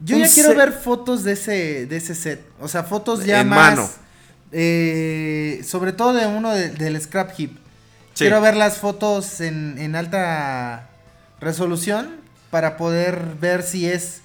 Yo 0.00 0.18
ya 0.18 0.28
quiero 0.28 0.50
set- 0.50 0.58
ver 0.58 0.72
fotos 0.72 1.24
de 1.24 1.32
ese, 1.32 1.86
de 1.86 1.96
ese 1.96 2.14
set. 2.14 2.44
O 2.60 2.68
sea, 2.68 2.82
fotos 2.84 3.24
ya 3.24 3.40
En 3.40 3.48
más. 3.48 3.74
mano. 3.76 3.90
eh, 4.52 5.62
sobre 5.66 5.92
todo 5.92 6.12
de 6.12 6.26
uno 6.26 6.50
de- 6.52 6.70
del 6.70 7.00
Scrap 7.00 7.30
Heap. 7.38 7.50
Sí. 7.50 7.58
Quiero 8.24 8.40
ver 8.40 8.56
las 8.56 8.78
fotos 8.78 9.40
en, 9.40 9.76
en 9.78 9.96
alta 9.96 10.88
resolución 11.40 12.16
para 12.50 12.76
poder 12.76 13.20
ver 13.40 13.62
si 13.64 13.86
es 13.88 14.20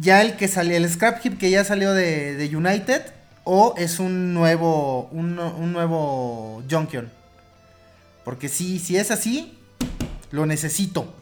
ya 0.00 0.22
el 0.22 0.36
que 0.36 0.48
salió, 0.48 0.76
el 0.76 0.88
Scrap 0.90 1.22
Heap 1.24 1.36
que 1.38 1.50
ya 1.50 1.64
salió 1.64 1.92
de, 1.92 2.34
de 2.36 2.56
United 2.56 3.02
o 3.44 3.74
es 3.76 3.98
un 3.98 4.32
nuevo, 4.32 5.08
un, 5.12 5.38
un 5.38 5.72
nuevo 5.72 6.62
Junkion. 6.70 7.10
Porque 8.24 8.48
si, 8.48 8.78
si 8.78 8.96
es 8.96 9.10
así, 9.10 9.58
lo 10.30 10.46
necesito. 10.46 11.14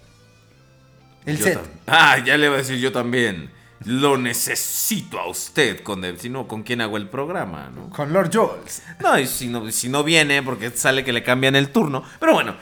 El 1.26 1.38
Yo 1.38 1.44
set. 1.44 1.60
Ah, 1.86 2.18
ya 2.24 2.36
le 2.36 2.48
voy 2.48 2.56
a 2.56 2.58
decir 2.58 2.78
yo 2.78 2.92
también. 2.92 3.50
Lo 3.84 4.16
necesito 4.16 5.20
a 5.20 5.28
usted, 5.28 5.82
con 5.82 6.02
si 6.18 6.30
no, 6.30 6.48
¿con 6.48 6.62
quién 6.62 6.80
hago 6.80 6.96
el 6.96 7.08
programa? 7.08 7.70
¿no? 7.74 7.90
Con 7.90 8.12
Lord 8.12 8.30
Jules. 8.32 8.82
No, 9.00 9.18
y 9.18 9.26
si 9.26 9.48
no, 9.48 9.70
si 9.70 9.88
no 9.88 10.02
viene, 10.02 10.42
porque 10.42 10.70
sale 10.70 11.04
que 11.04 11.12
le 11.12 11.22
cambian 11.22 11.54
el 11.54 11.70
turno. 11.70 12.02
Pero 12.18 12.32
bueno, 12.32 12.56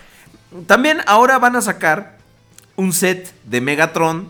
también 0.67 1.01
ahora 1.07 1.39
van 1.39 1.57
a 1.57 1.63
sacar 1.63 2.19
un 2.77 2.93
set 2.93 3.33
de 3.45 3.61
Megatron 3.61 4.29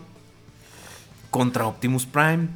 contra 1.31 1.65
Optimus 1.65 2.05
Prime. 2.05 2.49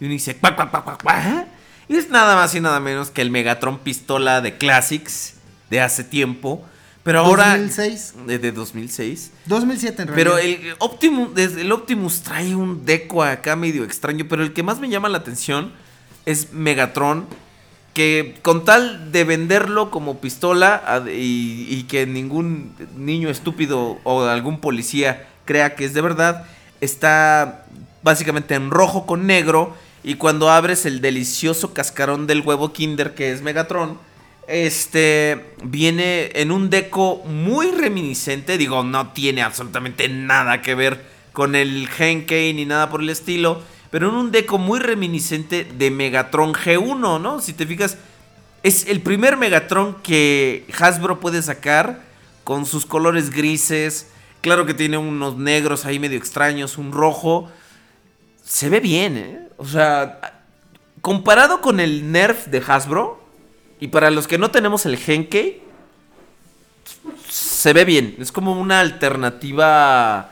Y 0.00 0.04
uno 0.04 0.12
dice, 0.12 0.36
"Cuac, 0.36 0.56
cuac, 0.56 0.70
cuac, 0.70 0.84
cuac, 0.84 1.02
cuac". 1.02 1.46
Y 1.88 1.96
es 1.96 2.10
nada 2.10 2.34
más 2.34 2.54
y 2.54 2.60
nada 2.60 2.80
menos 2.80 3.10
que 3.10 3.22
el 3.22 3.30
Megatron 3.30 3.78
pistola 3.78 4.40
de 4.40 4.56
Classics 4.56 5.34
de 5.70 5.80
hace 5.80 6.02
tiempo. 6.02 6.64
Pero 7.06 7.20
ahora... 7.20 7.52
2006. 7.52 8.14
De, 8.26 8.40
de 8.40 8.50
2006. 8.50 9.30
2007 9.46 10.02
en 10.02 10.08
realidad. 10.08 10.34
Pero 10.34 10.38
el 10.38 10.74
Optimus, 10.80 11.34
desde 11.36 11.60
el 11.60 11.70
Optimus 11.70 12.22
trae 12.22 12.56
un 12.56 12.84
deco 12.84 13.22
acá 13.22 13.54
medio 13.54 13.84
extraño, 13.84 14.26
pero 14.28 14.42
el 14.42 14.52
que 14.52 14.64
más 14.64 14.80
me 14.80 14.88
llama 14.88 15.08
la 15.08 15.18
atención 15.18 15.72
es 16.24 16.52
Megatron, 16.52 17.28
que 17.94 18.34
con 18.42 18.64
tal 18.64 19.12
de 19.12 19.22
venderlo 19.22 19.92
como 19.92 20.20
pistola 20.20 21.04
y 21.08 21.84
que 21.84 22.08
ningún 22.08 22.74
niño 22.96 23.30
estúpido 23.30 24.00
o 24.02 24.24
algún 24.24 24.60
policía 24.60 25.28
crea 25.44 25.76
que 25.76 25.84
es 25.84 25.94
de 25.94 26.00
verdad, 26.00 26.46
está 26.80 27.66
básicamente 28.02 28.56
en 28.56 28.72
rojo 28.72 29.06
con 29.06 29.28
negro 29.28 29.76
y 30.02 30.14
cuando 30.14 30.50
abres 30.50 30.84
el 30.86 31.00
delicioso 31.00 31.72
cascarón 31.72 32.26
del 32.26 32.40
huevo 32.40 32.72
Kinder 32.72 33.14
que 33.14 33.30
es 33.30 33.42
Megatron, 33.42 33.96
este 34.46 35.54
viene 35.62 36.30
en 36.34 36.50
un 36.50 36.70
deco 36.70 37.22
muy 37.24 37.70
reminiscente, 37.70 38.58
digo, 38.58 38.82
no 38.84 39.12
tiene 39.12 39.42
absolutamente 39.42 40.08
nada 40.08 40.62
que 40.62 40.74
ver 40.74 41.04
con 41.32 41.54
el 41.54 41.88
Henkei 41.98 42.54
ni 42.54 42.64
nada 42.64 42.88
por 42.88 43.00
el 43.00 43.10
estilo, 43.10 43.60
pero 43.90 44.08
en 44.08 44.14
un 44.14 44.30
deco 44.30 44.58
muy 44.58 44.78
reminiscente 44.78 45.64
de 45.64 45.90
Megatron 45.90 46.54
G1, 46.54 47.20
¿no? 47.20 47.40
Si 47.40 47.52
te 47.52 47.66
fijas, 47.66 47.98
es 48.62 48.86
el 48.88 49.00
primer 49.00 49.36
Megatron 49.36 49.96
que 50.02 50.66
Hasbro 50.78 51.20
puede 51.20 51.42
sacar 51.42 52.02
con 52.44 52.66
sus 52.66 52.86
colores 52.86 53.30
grises, 53.30 54.08
claro 54.40 54.66
que 54.66 54.74
tiene 54.74 54.96
unos 54.96 55.36
negros 55.36 55.84
ahí 55.84 55.98
medio 55.98 56.18
extraños, 56.18 56.78
un 56.78 56.92
rojo, 56.92 57.50
se 58.44 58.68
ve 58.68 58.80
bien, 58.80 59.16
¿eh? 59.16 59.48
O 59.56 59.66
sea, 59.66 60.42
comparado 61.00 61.60
con 61.60 61.80
el 61.80 62.12
Nerf 62.12 62.46
de 62.46 62.62
Hasbro, 62.66 63.25
y 63.80 63.88
para 63.88 64.10
los 64.10 64.26
que 64.26 64.38
no 64.38 64.50
tenemos 64.50 64.86
el 64.86 64.98
Henkei, 64.98 65.62
se 67.28 67.72
ve 67.72 67.84
bien. 67.84 68.16
Es 68.18 68.32
como 68.32 68.52
una 68.58 68.80
alternativa 68.80 70.30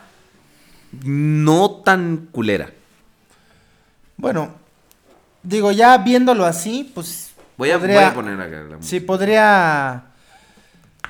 no 1.03 1.71
tan 1.83 2.27
culera. 2.31 2.71
Bueno, 4.17 4.53
digo, 5.43 5.71
ya 5.71 5.97
viéndolo 5.97 6.45
así, 6.45 6.89
pues. 6.93 7.31
Voy 7.57 7.71
a, 7.71 7.77
podría- 7.77 7.95
voy 7.99 8.03
a 8.09 8.13
poner 8.13 8.41
acá 8.41 8.61
la 8.69 8.77
Sí, 8.81 8.99
podría. 8.99 10.03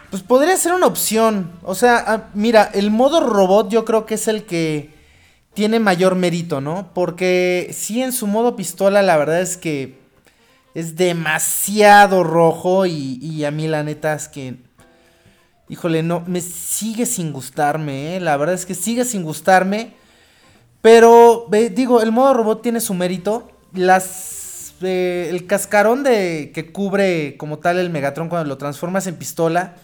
Pues 0.10 0.22
podría 0.24 0.56
ser 0.58 0.74
una 0.74 0.86
opción. 0.88 1.52
O 1.64 1.76
sea, 1.76 2.04
ah, 2.08 2.24
mira, 2.34 2.70
el 2.74 2.92
modo 2.92 3.20
robot 3.28 3.70
yo 3.70 3.86
creo 3.86 4.06
que 4.06 4.16
es 4.16 4.28
el 4.28 4.44
que 4.46 4.94
tiene 5.54 5.80
mayor 5.80 6.16
mérito, 6.16 6.62
¿no? 6.62 6.90
Porque 6.94 7.70
sí, 7.74 8.02
en 8.02 8.12
su 8.14 8.28
modo 8.28 8.56
pistola, 8.56 9.02
la 9.02 9.18
verdad 9.18 9.42
es 9.42 9.58
que 9.58 10.00
es 10.76 10.98
demasiado 10.98 12.24
rojo 12.24 12.86
y, 12.86 13.18
y 13.22 13.46
a 13.46 13.50
mí 13.52 13.68
la 13.68 13.82
neta 13.82 14.14
es 14.14 14.28
que, 14.28 14.58
híjole, 15.70 16.04
no, 16.04 16.22
me 16.28 16.42
sigue 16.42 17.06
sin 17.06 17.32
gustarme, 17.32 18.18
¿eh? 18.18 18.20
la 18.20 18.36
verdad 18.36 18.54
es 18.54 18.66
que 18.66 18.76
sigue 18.76 19.06
sin 19.06 19.24
gustarme, 19.24 19.94
pero 20.82 21.48
digo, 21.72 22.02
el 22.02 22.12
modo 22.12 22.34
robot 22.34 22.62
tiene 22.62 22.82
su 22.82 22.94
mérito, 22.94 23.50
las, 23.74 24.74
eh, 24.82 25.28
el 25.30 25.48
cascarón 25.48 26.04
de 26.04 26.52
que 26.54 26.74
cubre 26.74 27.38
como 27.38 27.58
tal 27.60 27.80
el 27.80 27.90
Megatron 27.90 28.28
cuando 28.28 28.50
lo 28.50 28.58
transformas 28.58 29.08
en 29.08 29.16
pistola 29.16 29.76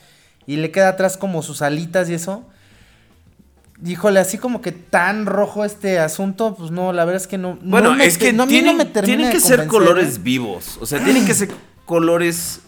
y 0.45 0.57
le 0.57 0.71
queda 0.71 0.89
atrás 0.89 1.15
como 1.15 1.41
sus 1.41 1.61
alitas 1.61 2.09
y 2.09 2.15
eso. 2.15 2.45
Híjole, 3.83 4.19
así 4.19 4.37
como 4.37 4.61
que 4.61 4.71
tan 4.71 5.25
rojo 5.25 5.65
este 5.65 5.97
asunto, 5.99 6.55
pues 6.55 6.69
no, 6.71 6.93
la 6.93 7.03
verdad 7.05 7.21
es 7.21 7.27
que 7.27 7.37
no. 7.39 7.55
no 7.61 7.71
Bueno, 7.71 7.95
me 7.95 8.05
es 8.05 8.17
que 8.19 8.31
no, 8.31 8.43
a 8.43 8.45
mí 8.45 8.51
tienen, 8.51 8.77
no 8.77 8.83
me 8.83 8.89
termina 8.89 9.17
tienen 9.17 9.31
que 9.33 9.39
ser 9.39 9.65
colores 9.67 10.17
¿eh? 10.17 10.19
vivos. 10.21 10.77
O 10.81 10.85
sea, 10.85 11.03
tienen 11.03 11.25
que 11.25 11.33
ser 11.33 11.49
colores 11.85 12.59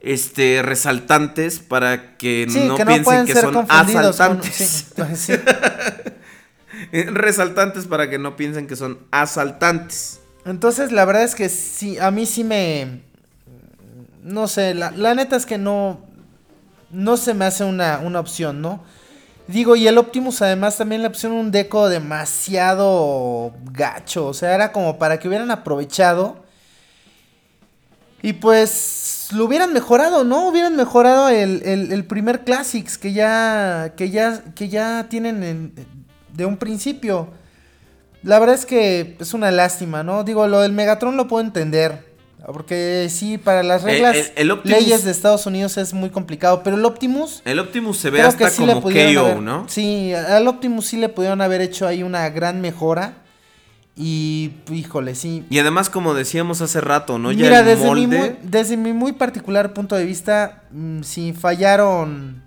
este 0.00 0.62
resaltantes 0.62 1.58
para 1.58 2.16
que 2.16 2.46
Sí, 2.48 2.60
no 2.66 2.76
que 2.76 2.84
piensen 2.86 3.26
que 3.26 3.34
son 3.34 3.52
confundidos 3.54 4.16
con- 4.16 4.26
asaltantes. 4.38 4.54
sí, 4.54 4.84
pues 4.96 5.18
sí. 5.18 5.32
Eh, 6.92 7.06
Resaltantes 7.10 7.86
para 7.86 8.08
que 8.10 8.18
no 8.18 8.36
piensen 8.36 8.66
que 8.66 8.76
son 8.76 8.98
asaltantes. 9.10 10.20
Entonces, 10.44 10.92
la 10.92 11.04
verdad 11.04 11.24
es 11.24 11.34
que 11.34 11.48
sí, 11.48 11.98
a 11.98 12.10
mí 12.10 12.26
sí 12.26 12.42
me. 12.44 13.00
No 14.22 14.48
sé, 14.48 14.74
la, 14.74 14.90
la 14.92 15.14
neta 15.14 15.36
es 15.36 15.46
que 15.46 15.58
no. 15.58 16.00
No 16.90 17.16
se 17.16 17.34
me 17.34 17.44
hace 17.44 17.64
una, 17.64 17.98
una 17.98 18.20
opción, 18.20 18.60
¿no? 18.62 18.82
Digo, 19.46 19.76
y 19.76 19.86
el 19.86 19.98
Optimus 19.98 20.40
además 20.40 20.78
también 20.78 21.02
le 21.02 21.10
pusieron 21.10 21.36
un 21.38 21.50
deco 21.50 21.88
demasiado 21.88 23.52
gacho. 23.72 24.26
O 24.28 24.34
sea, 24.34 24.54
era 24.54 24.72
como 24.72 24.98
para 24.98 25.18
que 25.18 25.28
hubieran 25.28 25.50
aprovechado. 25.50 26.42
Y 28.22 28.32
pues 28.34 29.28
lo 29.34 29.44
hubieran 29.44 29.74
mejorado, 29.74 30.24
¿no? 30.24 30.48
Hubieran 30.48 30.76
mejorado 30.76 31.28
el, 31.28 31.62
el- 31.92 32.04
primer 32.06 32.44
Classics 32.44 32.96
que 32.96 33.12
ya, 33.12 33.92
que 33.96 34.08
ya, 34.10 34.42
que 34.54 34.68
ya 34.70 35.06
tienen 35.10 35.42
en- 35.42 35.74
de 36.32 36.46
un 36.46 36.56
principio. 36.56 37.28
La 38.22 38.38
verdad 38.38 38.54
es 38.54 38.64
que 38.64 39.16
es 39.20 39.34
una 39.34 39.50
lástima, 39.50 40.02
¿no? 40.02 40.24
Digo, 40.24 40.46
lo 40.46 40.60
del 40.60 40.72
Megatron 40.72 41.18
lo 41.18 41.28
puedo 41.28 41.44
entender. 41.44 42.13
Porque 42.52 43.08
sí, 43.10 43.38
para 43.38 43.62
las 43.62 43.82
El- 43.84 43.90
reglas, 43.90 44.16
el- 44.16 44.32
el 44.36 44.50
Optimus- 44.50 44.70
leyes 44.80 45.04
de 45.04 45.10
Estados 45.10 45.46
Unidos 45.46 45.76
es 45.78 45.94
muy 45.94 46.10
complicado. 46.10 46.62
Pero 46.62 46.76
el 46.76 46.84
Optimus... 46.84 47.40
El 47.44 47.58
Optimus 47.58 47.96
se 47.98 48.10
ve 48.10 48.20
hasta 48.22 48.50
sí 48.50 48.62
como 48.66 48.82
KO, 48.82 48.88
haber- 48.90 49.40
¿no? 49.40 49.64
Sí, 49.68 50.12
al 50.14 50.46
Optimus 50.48 50.86
sí 50.86 50.96
le 50.98 51.08
pudieron 51.08 51.40
haber 51.40 51.60
hecho 51.60 51.86
ahí 51.86 52.02
una 52.02 52.28
gran 52.30 52.60
mejora. 52.60 53.14
Y, 53.96 54.50
híjole, 54.72 55.14
sí. 55.14 55.44
Y 55.50 55.58
además, 55.60 55.88
como 55.88 56.14
decíamos 56.14 56.60
hace 56.60 56.80
rato, 56.80 57.18
¿no? 57.18 57.30
Ya 57.30 57.44
Mira, 57.44 57.60
el 57.60 57.64
desde, 57.66 57.94
mi 57.94 58.06
muy, 58.08 58.36
desde 58.42 58.76
mi 58.76 58.92
muy 58.92 59.12
particular 59.12 59.72
punto 59.72 59.94
de 59.94 60.04
vista, 60.04 60.64
mm, 60.72 61.02
sí, 61.02 61.32
fallaron. 61.32 62.42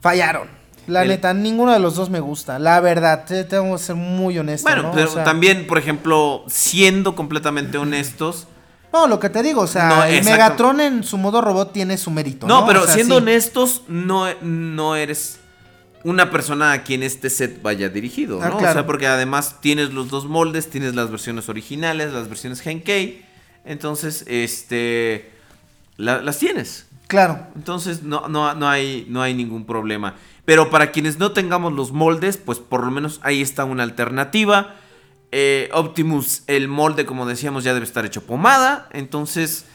Fallaron. 0.00 0.48
La 0.86 1.02
El- 1.02 1.08
neta, 1.08 1.32
ninguno 1.32 1.72
de 1.72 1.78
los 1.78 1.94
dos 1.94 2.10
me 2.10 2.20
gusta. 2.20 2.58
La 2.58 2.80
verdad, 2.80 3.24
te- 3.24 3.44
tengo 3.44 3.76
que 3.76 3.82
ser 3.82 3.96
muy 3.96 4.38
honesto. 4.38 4.68
Bueno, 4.68 4.82
¿no? 4.82 4.90
O 4.90 4.94
pero 4.94 5.10
sea, 5.10 5.24
también, 5.24 5.66
por 5.66 5.78
ejemplo, 5.78 6.44
siendo 6.48 7.14
completamente 7.14 7.78
honestos. 7.78 8.48
No, 8.92 9.06
lo 9.06 9.18
que 9.20 9.30
te 9.30 9.42
digo, 9.42 9.62
o 9.62 9.66
sea, 9.66 9.88
No, 9.88 10.04
el. 10.04 10.24
Megatron 10.24 10.80
en 10.80 11.02
su 11.04 11.16
modo 11.18 11.40
robot 11.40 11.72
tiene 11.72 11.96
su 11.96 12.10
mérito. 12.10 12.46
No, 12.46 12.60
No, 12.62 12.66
pero 12.66 12.82
O 12.82 12.84
sea, 12.84 12.94
siendo 12.94 13.16
sí. 13.16 13.22
honestos, 13.22 13.82
no, 13.88 14.26
no 14.42 14.96
eres 14.96 15.38
una 16.04 16.30
persona 16.30 16.72
a 16.72 16.82
quien 16.82 17.02
este 17.04 17.30
set 17.30 17.62
vaya 17.62 17.88
dirigido, 17.88 18.40
¿no? 18.40 18.44
Ah, 18.44 18.50
O 18.54 18.58
claro. 18.58 18.72
sea, 18.74 18.86
porque 18.86 19.06
además 19.06 19.56
tienes 19.60 19.92
los 19.94 20.10
dos 20.10 20.26
moldes, 20.26 20.68
tienes 20.68 20.94
las 20.96 21.10
versiones 21.10 21.48
originales, 21.48 22.12
las 22.12 22.28
versiones 22.28 22.60
Genkei. 22.60 23.24
Entonces, 23.64 24.24
este. 24.26 25.30
la- 25.96 26.20
las 26.20 26.38
tienes. 26.38 26.86
Claro. 27.06 27.46
Entonces 27.54 28.02
no, 28.02 28.26
no, 28.28 28.54
no, 28.54 28.68
hay, 28.68 29.06
no 29.08 29.22
hay 29.22 29.34
ningún 29.34 29.64
problema. 29.66 30.14
Pero 30.44 30.70
para 30.70 30.90
quienes 30.90 31.18
no 31.18 31.32
tengamos 31.32 31.72
los 31.72 31.92
moldes, 31.92 32.36
pues 32.36 32.58
por 32.58 32.84
lo 32.84 32.90
menos 32.90 33.20
ahí 33.22 33.40
está 33.42 33.64
una 33.64 33.84
alternativa. 33.84 34.74
Eh, 35.30 35.70
Optimus, 35.72 36.42
el 36.46 36.68
molde, 36.68 37.06
como 37.06 37.26
decíamos, 37.26 37.64
ya 37.64 37.74
debe 37.74 37.86
estar 37.86 38.04
hecho 38.04 38.22
pomada. 38.22 38.88
Entonces, 38.92 39.66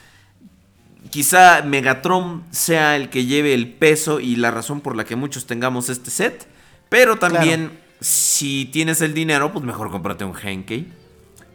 quizá 1.10 1.62
Megatron 1.64 2.44
sea 2.52 2.96
el 2.96 3.10
que 3.10 3.26
lleve 3.26 3.54
el 3.54 3.74
peso 3.74 4.20
y 4.20 4.36
la 4.36 4.52
razón 4.52 4.82
por 4.82 4.96
la 4.96 5.06
que 5.06 5.16
muchos 5.16 5.48
tengamos 5.48 5.90
este 5.90 6.12
set. 6.12 6.48
Pero 6.90 7.18
también, 7.18 7.80
si 8.02 8.66
tienes 8.66 9.02
el 9.02 9.14
dinero, 9.14 9.52
pues 9.54 9.64
mejor 9.64 9.90
cómprate 9.90 10.26
un 10.26 10.36
Henkei. 10.38 10.92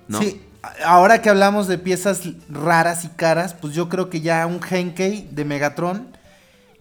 ¿no? 0.09 0.21
Sí, 0.21 0.41
ahora 0.85 1.23
que 1.23 1.29
hablamos 1.29 1.69
de 1.69 1.79
piezas 1.79 2.23
raras 2.49 3.05
y 3.05 3.09
caras, 3.09 3.55
pues 3.55 3.75
yo 3.75 3.89
creo 3.89 4.11
que 4.11 4.21
ya 4.21 4.47
un 4.47 4.61
Henkei 4.69 5.29
de 5.31 5.45
Megatron 5.45 6.17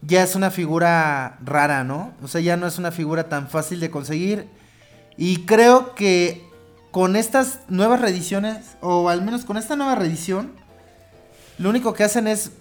ya 0.01 0.23
es 0.23 0.35
una 0.35 0.51
figura 0.51 1.37
rara, 1.43 1.83
¿no? 1.83 2.13
O 2.23 2.27
sea, 2.27 2.41
ya 2.41 2.57
no 2.57 2.67
es 2.67 2.77
una 2.77 2.91
figura 2.91 3.29
tan 3.29 3.47
fácil 3.47 3.79
de 3.79 3.91
conseguir. 3.91 4.47
Y 5.17 5.45
creo 5.45 5.93
que 5.93 6.43
con 6.91 7.15
estas 7.15 7.59
nuevas 7.67 8.01
reediciones, 8.01 8.75
o 8.81 9.09
al 9.09 9.21
menos 9.21 9.45
con 9.45 9.57
esta 9.57 9.75
nueva 9.75 9.95
reedición, 9.95 10.51
lo 11.57 11.69
único 11.69 11.93
que 11.93 12.03
hacen 12.03 12.27
es 12.27 12.51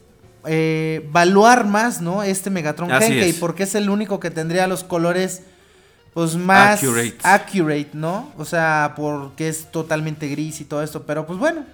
eh, 0.47 1.09
valuar 1.11 1.67
más, 1.67 2.01
¿no? 2.01 2.23
Este 2.23 2.51
Megatron 2.51 2.91
Henkei, 2.91 3.33
porque 3.35 3.65
es 3.65 3.75
el 3.75 3.91
único 3.91 4.21
que 4.21 4.31
tendría 4.31 4.67
los 4.67 4.85
colores, 4.85 5.43
pues 6.13 6.37
más 6.37 6.83
Accurate. 6.83 7.17
accurate, 7.23 7.91
¿no? 7.95 8.33
O 8.37 8.45
sea, 8.45 8.93
porque 8.97 9.49
es 9.49 9.71
totalmente 9.71 10.29
gris 10.29 10.61
y 10.61 10.65
todo 10.65 10.83
esto, 10.83 11.05
pero 11.05 11.27
pues 11.27 11.39
bueno. 11.39 11.65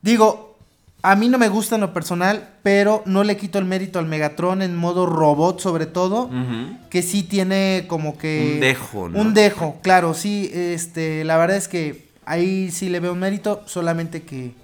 Digo, 0.00 0.47
a 1.02 1.14
mí 1.16 1.28
no 1.28 1.38
me 1.38 1.48
gusta 1.48 1.76
en 1.76 1.80
lo 1.80 1.92
personal, 1.92 2.48
pero 2.62 3.02
no 3.06 3.22
le 3.22 3.36
quito 3.36 3.58
el 3.58 3.64
mérito 3.64 3.98
al 3.98 4.06
Megatron 4.06 4.62
en 4.62 4.76
modo 4.76 5.06
robot 5.06 5.60
sobre 5.60 5.86
todo, 5.86 6.30
que 6.90 7.02
sí 7.02 7.22
tiene 7.22 7.84
como 7.88 8.18
que 8.18 8.54
Un 8.54 8.60
dejo, 8.60 9.08
¿no? 9.08 9.20
Un 9.20 9.34
dejo, 9.34 9.78
claro, 9.82 10.14
sí, 10.14 10.50
este, 10.52 11.24
la 11.24 11.36
verdad 11.36 11.56
es 11.56 11.68
que 11.68 12.08
ahí 12.26 12.70
sí 12.70 12.88
le 12.88 13.00
veo 13.00 13.12
un 13.12 13.20
mérito, 13.20 13.62
solamente 13.66 14.22
que 14.22 14.54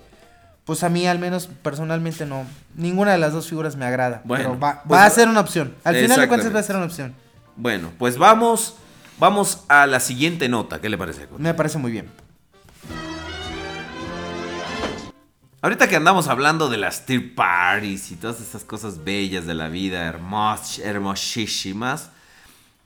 pues 0.64 0.82
a 0.82 0.88
mí 0.88 1.06
al 1.06 1.18
menos 1.18 1.46
personalmente 1.62 2.26
no, 2.26 2.44
ninguna 2.74 3.12
de 3.12 3.18
las 3.18 3.32
dos 3.32 3.48
figuras 3.48 3.76
me 3.76 3.84
agrada, 3.84 4.22
Bueno, 4.24 4.44
pero 4.44 4.58
va, 4.58 4.82
pues 4.86 5.00
va 5.00 5.04
a 5.04 5.10
ser 5.10 5.28
una 5.28 5.40
opción. 5.40 5.74
Al 5.84 5.94
final 5.94 6.20
de 6.20 6.28
cuentas 6.28 6.54
va 6.54 6.60
a 6.60 6.62
ser 6.62 6.76
una 6.76 6.86
opción. 6.86 7.14
Bueno, 7.56 7.90
pues 7.98 8.18
vamos, 8.18 8.74
vamos 9.18 9.60
a 9.68 9.86
la 9.86 10.00
siguiente 10.00 10.48
nota. 10.48 10.80
¿Qué 10.80 10.88
le 10.88 10.98
parece? 10.98 11.28
Me 11.38 11.54
parece 11.54 11.78
muy 11.78 11.92
bien. 11.92 12.08
Ahorita 15.64 15.88
que 15.88 15.96
andamos 15.96 16.28
hablando 16.28 16.68
de 16.68 16.76
las 16.76 17.06
tier 17.06 17.34
parties 17.34 18.10
y 18.10 18.16
todas 18.16 18.38
esas 18.38 18.64
cosas 18.64 19.02
bellas 19.02 19.46
de 19.46 19.54
la 19.54 19.70
vida, 19.70 20.02
hermos, 20.04 20.78
hermosísimas, 20.78 22.10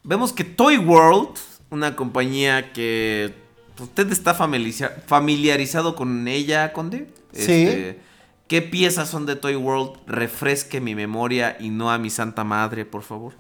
vemos 0.05 0.33
que 0.33 0.45
Toy 0.45 0.79
World, 0.79 1.31
una 1.71 1.97
compañía 1.97 2.73
que 2.73 3.35
usted 3.81 4.13
está 4.13 4.33
familiariza- 4.33 4.93
familiarizado 5.09 5.97
con 5.97 6.29
ella, 6.29 6.73
Conde. 6.73 7.11
Este, 7.33 7.95
Sí. 7.95 7.99
¿Qué 8.47 8.63
piezas 8.63 9.09
son 9.09 9.27
de 9.27 9.35
Toy 9.35 9.57
World? 9.57 9.99
Refresque 10.07 10.81
mi 10.81 10.95
memoria 10.95 11.57
y 11.59 11.71
no 11.71 11.91
a 11.91 11.99
mi 11.99 12.11
santa 12.11 12.45
madre, 12.45 12.85
por 12.85 13.03
favor. 13.03 13.33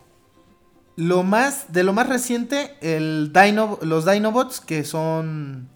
Lo 0.97 1.23
más, 1.23 1.73
de 1.73 1.84
lo 1.84 1.92
más 1.92 2.08
reciente, 2.08 2.76
el 2.81 3.31
Dino, 3.33 3.78
los 3.83 4.05
Dinobots 4.05 4.60
que 4.60 4.83
son 4.83 5.68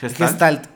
Gestalt. 0.00 0.30
Gestalt. 0.32 0.73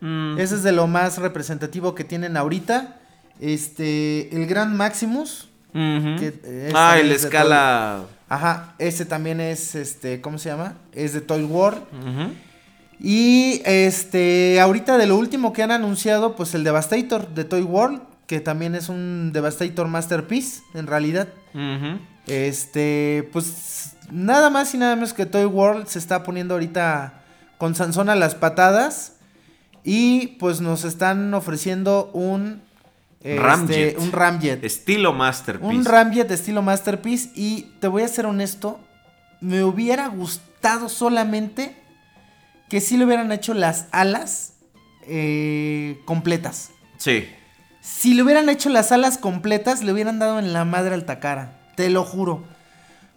Mm. 0.00 0.38
Ese 0.38 0.54
es 0.56 0.62
de 0.62 0.72
lo 0.72 0.86
más 0.86 1.18
representativo 1.18 1.94
que 1.94 2.04
tienen 2.04 2.36
ahorita. 2.36 2.96
Este, 3.40 4.34
el 4.36 4.46
Gran 4.46 4.76
Maximus. 4.76 5.48
Que, 5.72 6.70
Ah, 6.74 6.98
el 6.98 7.12
es 7.12 7.24
escala- 7.24 8.02
Ajá, 8.28 8.74
ese 8.78 9.04
también 9.04 9.40
es, 9.40 9.74
este, 9.74 10.20
¿cómo 10.20 10.38
se 10.38 10.48
llama? 10.48 10.74
Es 10.92 11.12
de 11.12 11.20
Toy 11.20 11.42
World. 11.44 11.82
Ujú. 11.92 12.32
Y 13.00 13.62
este, 13.64 14.60
ahorita 14.60 14.98
de 14.98 15.06
lo 15.06 15.16
último 15.16 15.52
que 15.52 15.62
han 15.62 15.70
anunciado, 15.70 16.36
pues 16.36 16.54
el 16.54 16.64
Devastator 16.64 17.28
de 17.34 17.44
Toy 17.44 17.62
World, 17.62 18.02
que 18.26 18.40
también 18.40 18.74
es 18.74 18.88
un 18.88 19.30
Devastator 19.32 19.88
Masterpiece, 19.88 20.62
en 20.74 20.86
realidad. 20.86 21.28
Este, 22.26 23.28
pues 23.32 23.96
nada 24.10 24.50
más 24.50 24.74
y 24.74 24.78
nada 24.78 24.94
menos 24.94 25.12
que 25.12 25.26
Toy 25.26 25.44
World 25.46 25.86
se 25.86 25.98
está 25.98 26.22
poniendo 26.22 26.54
ahorita 26.54 27.14
con 27.58 27.74
Sansón 27.74 28.08
a 28.10 28.14
las 28.14 28.34
patadas. 28.34 29.14
Y 29.84 30.28
pues 30.38 30.60
nos 30.60 30.84
están 30.84 31.32
ofreciendo 31.34 32.10
un 32.12 32.62
este, 33.22 33.38
Ramjet. 33.38 33.98
un 33.98 34.12
Ramjet. 34.12 34.64
Estilo 34.64 35.12
Masterpiece. 35.12 35.74
Un 35.74 35.84
Ramjet 35.84 36.30
estilo 36.30 36.62
Masterpiece. 36.62 37.30
Y 37.34 37.72
te 37.80 37.88
voy 37.88 38.02
a 38.02 38.08
ser 38.08 38.26
honesto. 38.26 38.80
Me 39.40 39.62
hubiera 39.62 40.08
gustado 40.08 40.88
solamente 40.88 41.76
que 42.68 42.80
si 42.80 42.96
le 42.96 43.04
hubieran 43.04 43.32
hecho 43.32 43.52
las 43.52 43.86
alas 43.90 44.54
eh, 45.06 46.00
completas. 46.04 46.70
Sí. 46.96 47.28
Si 47.80 48.14
le 48.14 48.22
hubieran 48.22 48.48
hecho 48.48 48.68
las 48.68 48.92
alas 48.92 49.18
completas, 49.18 49.82
le 49.82 49.92
hubieran 49.92 50.18
dado 50.18 50.38
en 50.38 50.52
la 50.52 50.64
madre 50.64 50.94
al 50.94 51.04
Takara. 51.04 51.58
Te 51.74 51.90
lo 51.90 52.04
juro. 52.04 52.44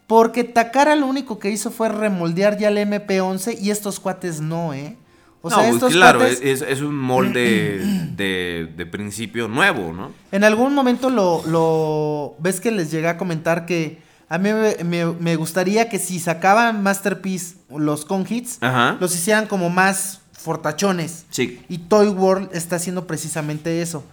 Porque 0.08 0.44
Takara 0.44 0.96
lo 0.96 1.08
único 1.08 1.40
que 1.40 1.50
hizo 1.50 1.72
fue 1.72 1.90
remoldear 1.90 2.58
ya 2.58 2.70
el 2.70 2.78
MP11 2.78 3.58
y 3.60 3.72
estos 3.72 4.00
cuates 4.00 4.42
no, 4.42 4.74
¿eh? 4.74 4.98
O 5.46 5.50
no, 5.50 5.56
sea, 5.56 5.64
pues, 5.66 5.74
estos 5.76 5.92
claro, 5.94 6.22
cuates- 6.22 6.40
es, 6.42 6.62
es 6.62 6.80
un 6.82 6.96
molde 6.98 7.80
de, 8.16 8.72
de 8.78 8.86
principio 8.86 9.48
nuevo, 9.50 9.92
¿no? 9.92 10.12
En 10.32 10.44
algún 10.46 10.74
momento 10.74 11.10
lo, 11.10 11.44
lo 11.46 12.36
ves 12.40 12.62
que 12.62 12.72
les 12.72 12.90
llegué 12.92 13.10
a 13.10 13.18
comentar 13.18 13.66
que 13.66 14.02
a 14.30 14.38
mí 14.38 14.50
me, 14.54 14.84
me- 14.86 15.06
me 15.06 15.36
gustaría 15.36 15.90
que 15.90 16.00
si 16.00 16.20
sacaban 16.20 16.82
Masterpiece 16.82 17.56
los 17.70 18.06
con 18.06 18.26
hits, 18.28 18.58
Ajá. 18.62 18.96
los 19.02 19.14
hicieran 19.16 19.48
como 19.48 19.70
más 19.70 20.22
fortachones. 20.32 21.26
Sí. 21.30 21.60
Y 21.68 21.78
Toy 21.80 22.08
World 22.08 22.50
está 22.54 22.78
haciendo 22.78 23.06
precisamente 23.06 23.82
eso. 23.82 24.04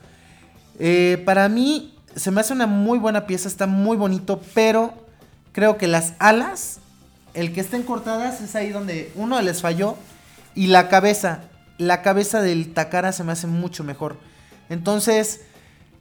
Eh, 0.78 1.22
para 1.24 1.48
mí 1.48 1.94
se 2.16 2.30
me 2.32 2.40
hace 2.40 2.52
una 2.52 2.66
muy 2.66 2.98
buena 2.98 3.26
pieza, 3.26 3.46
está 3.48 3.66
muy 3.68 3.96
bonito, 3.96 4.40
pero 4.52 4.94
creo 5.52 5.76
que 5.78 5.86
las 5.86 6.14
alas, 6.18 6.80
el 7.34 7.52
que 7.52 7.60
estén 7.60 7.82
cortadas 7.84 8.40
es 8.40 8.54
ahí 8.56 8.70
donde 8.70 9.12
uno 9.14 9.40
les 9.42 9.60
falló 9.60 9.96
y 10.60 10.66
la 10.66 10.88
cabeza, 10.88 11.40
la 11.78 12.02
cabeza 12.02 12.42
del 12.42 12.74
Takara 12.74 13.12
se 13.12 13.24
me 13.24 13.32
hace 13.32 13.46
mucho 13.46 13.82
mejor. 13.82 14.18
Entonces, 14.68 15.40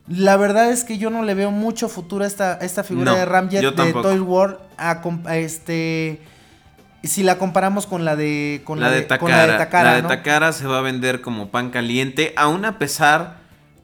la 0.09 0.35
verdad 0.35 0.69
es 0.69 0.83
que 0.83 0.97
yo 0.97 1.09
no 1.09 1.23
le 1.23 1.33
veo 1.33 1.49
mucho 1.49 1.88
futuro 1.88 2.25
a 2.25 2.27
esta, 2.27 2.55
esta 2.55 2.83
figura 2.83 3.11
No, 3.11 3.17
de 3.17 3.23
Ramjet 3.23 3.61
de. 3.63 3.93
Toy 3.93 4.19
World 4.19 4.57
a, 4.77 5.01
a 5.25 5.38
este 5.38 6.21
si 7.03 7.23
la 7.23 7.38
comparamos 7.38 7.85
con 7.85 8.03
la 8.03 8.17
de 8.17 8.61
con 8.65 8.81
la, 8.81 8.91
de 8.91 9.07
con 9.07 9.29
Takara. 9.29 9.47
la 9.47 9.53
de 9.53 9.57
Takara, 9.57 9.89
La 9.91 9.95
de 9.95 10.01
¿no? 10.01 10.07
Takara 10.09 10.51
se 10.51 10.67
va 10.67 10.79
a 10.79 10.81
vender 10.81 11.21
como 11.21 11.47
pan 11.51 11.69
caliente, 11.69 12.33
aún 12.35 12.65
a 12.65 12.77
pesar 12.77 13.38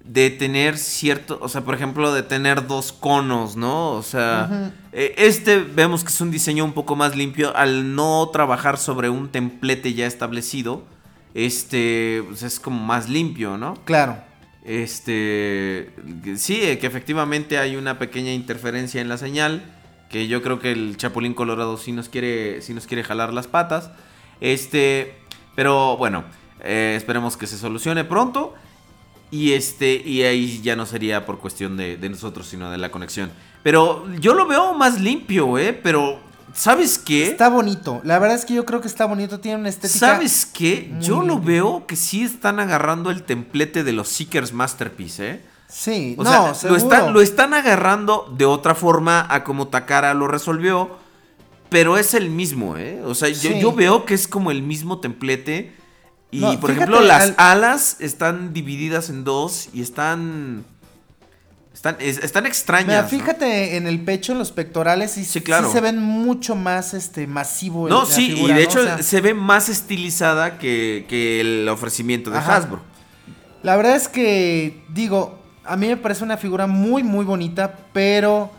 de 0.05 0.29
tener 0.29 0.77
cierto, 0.77 1.39
o 1.41 1.49
sea, 1.49 1.61
por 1.61 1.73
ejemplo, 1.73 2.13
de 2.13 2.21
tener 2.21 2.67
dos 2.67 2.93
conos, 2.93 3.55
¿no? 3.55 3.91
O 3.91 4.03
sea, 4.03 4.71
eh, 4.91 5.15
este 5.17 5.59
vemos 5.59 6.03
que 6.03 6.09
es 6.09 6.21
un 6.21 6.29
diseño 6.29 6.63
un 6.63 6.73
poco 6.73 6.95
más 6.95 7.15
limpio 7.15 7.55
al 7.57 7.95
no 7.95 8.29
trabajar 8.31 8.77
sobre 8.77 9.09
un 9.09 9.29
templete 9.29 9.93
ya 9.93 10.05
establecido. 10.05 10.83
Este, 11.33 12.23
pues 12.27 12.43
es 12.43 12.59
como 12.59 12.79
más 12.79 13.09
limpio, 13.09 13.57
¿no? 13.57 13.73
Claro. 13.83 14.17
Este, 14.63 15.91
sí, 16.37 16.59
eh, 16.61 16.77
que 16.79 16.87
efectivamente 16.87 17.57
hay 17.57 17.75
una 17.75 17.99
pequeña 17.99 18.31
interferencia 18.31 19.01
en 19.01 19.09
la 19.09 19.17
señal, 19.17 19.63
que 20.09 20.27
yo 20.27 20.41
creo 20.41 20.59
que 20.59 20.71
el 20.71 20.97
Chapulín 20.97 21.33
Colorado 21.33 21.77
sí 21.77 21.91
nos 21.91 22.09
quiere, 22.09 22.61
sí 22.61 22.73
nos 22.73 22.85
quiere 22.85 23.03
jalar 23.03 23.33
las 23.33 23.47
patas. 23.47 23.91
Este, 24.39 25.15
pero 25.55 25.97
bueno, 25.97 26.23
eh, 26.63 26.93
esperemos 26.95 27.37
que 27.37 27.47
se 27.47 27.57
solucione 27.57 28.03
pronto. 28.03 28.53
Y 29.31 29.53
este, 29.53 29.95
y 29.95 30.23
ahí 30.23 30.61
ya 30.61 30.75
no 30.75 30.85
sería 30.85 31.25
por 31.25 31.39
cuestión 31.39 31.77
de, 31.77 31.97
de 31.97 32.09
nosotros, 32.09 32.47
sino 32.47 32.71
de 32.71 32.77
la 32.77 32.91
conexión. 32.91 33.31
Pero 33.63 34.05
yo 34.19 34.33
lo 34.33 34.45
veo 34.45 34.73
más 34.73 35.01
limpio, 35.01 35.57
¿eh? 35.57 35.73
Pero, 35.73 36.19
¿sabes 36.53 36.99
qué? 36.99 37.27
Está 37.27 37.49
bonito. 37.49 37.99
La 38.03 38.19
verdad 38.19 38.37
es 38.37 38.45
que 38.45 38.53
yo 38.53 38.63
creo 38.63 38.79
que 38.79 38.87
está 38.87 39.05
bonito. 39.05 39.39
Tiene 39.39 39.59
una 39.59 39.69
estética. 39.69 39.99
¿Sabes 39.99 40.45
qué? 40.45 40.93
Yo 41.01 41.23
lo 41.23 41.39
veo 41.39 41.87
que 41.87 41.95
sí 41.95 42.23
están 42.23 42.59
agarrando 42.59 43.09
el 43.09 43.23
templete 43.23 43.83
de 43.83 43.91
los 43.91 44.07
Seekers 44.07 44.53
Masterpiece, 44.53 45.29
¿eh? 45.29 45.41
Sí, 45.67 46.15
O 46.17 46.23
no, 46.23 46.53
sea, 46.53 46.69
lo 46.69 46.77
están, 46.77 47.13
lo 47.13 47.21
están 47.21 47.53
agarrando 47.55 48.31
de 48.37 48.45
otra 48.45 48.75
forma 48.75 49.25
a 49.29 49.43
como 49.43 49.67
Takara 49.67 50.13
lo 50.13 50.27
resolvió. 50.27 51.03
Pero 51.69 51.97
es 51.97 52.13
el 52.13 52.29
mismo, 52.29 52.77
¿eh? 52.77 53.01
O 53.03 53.15
sea, 53.15 53.27
yo, 53.29 53.49
yo 53.57 53.73
veo 53.73 54.05
que 54.05 54.13
es 54.13 54.27
como 54.27 54.51
el 54.51 54.61
mismo 54.61 54.99
templete. 54.99 55.73
Y, 56.35 56.39
No, 56.39 56.59
por 56.59 56.71
ejemplo, 56.71 56.99
las 57.01 57.21
al- 57.23 57.35
alas 57.37 57.97
están 57.99 58.53
divididas 58.53 59.09
en 59.09 59.23
dos 59.23 59.69
y 59.73 59.81
están. 59.81 60.63
Están, 61.73 61.97
es- 61.99 62.17
están 62.19 62.45
extrañas. 62.45 62.87
Mira, 62.87 63.01
¿no? 63.03 63.07
fíjate 63.09 63.75
en 63.77 63.85
el 63.85 63.99
pecho, 64.03 64.31
en 64.31 64.39
los 64.39 64.51
pectorales, 64.51 65.17
y 65.17 65.25
sí, 65.25 65.41
claro. 65.41 65.71
se 65.71 65.81
ven 65.81 66.01
mucho 66.01 66.55
más 66.55 66.93
este 66.93 67.27
masivo. 67.27 67.87
No, 67.89 68.05
sí, 68.05 68.31
figura, 68.31 68.53
y 68.53 68.57
de 68.57 68.63
¿no? 68.63 68.69
hecho 68.69 68.79
O 68.79 68.83
sea, 68.83 69.03
se 69.03 69.21
ve 69.21 69.33
más 69.33 69.67
estilizada 69.69 70.57
que, 70.57 71.05
que 71.09 71.41
el 71.41 71.67
ofrecimiento 71.69 72.31
de 72.31 72.37
Ajá. 72.37 72.55
Hasbro. 72.57 72.81
La 73.61 73.75
verdad 73.75 73.95
es 73.95 74.07
que, 74.07 74.83
digo, 74.89 75.39
a 75.65 75.75
mí 75.75 75.87
me 75.87 75.97
parece 75.97 76.23
una 76.23 76.37
figura 76.37 76.65
muy, 76.65 77.03
muy 77.03 77.25
bonita, 77.25 77.75
pero 77.93 78.51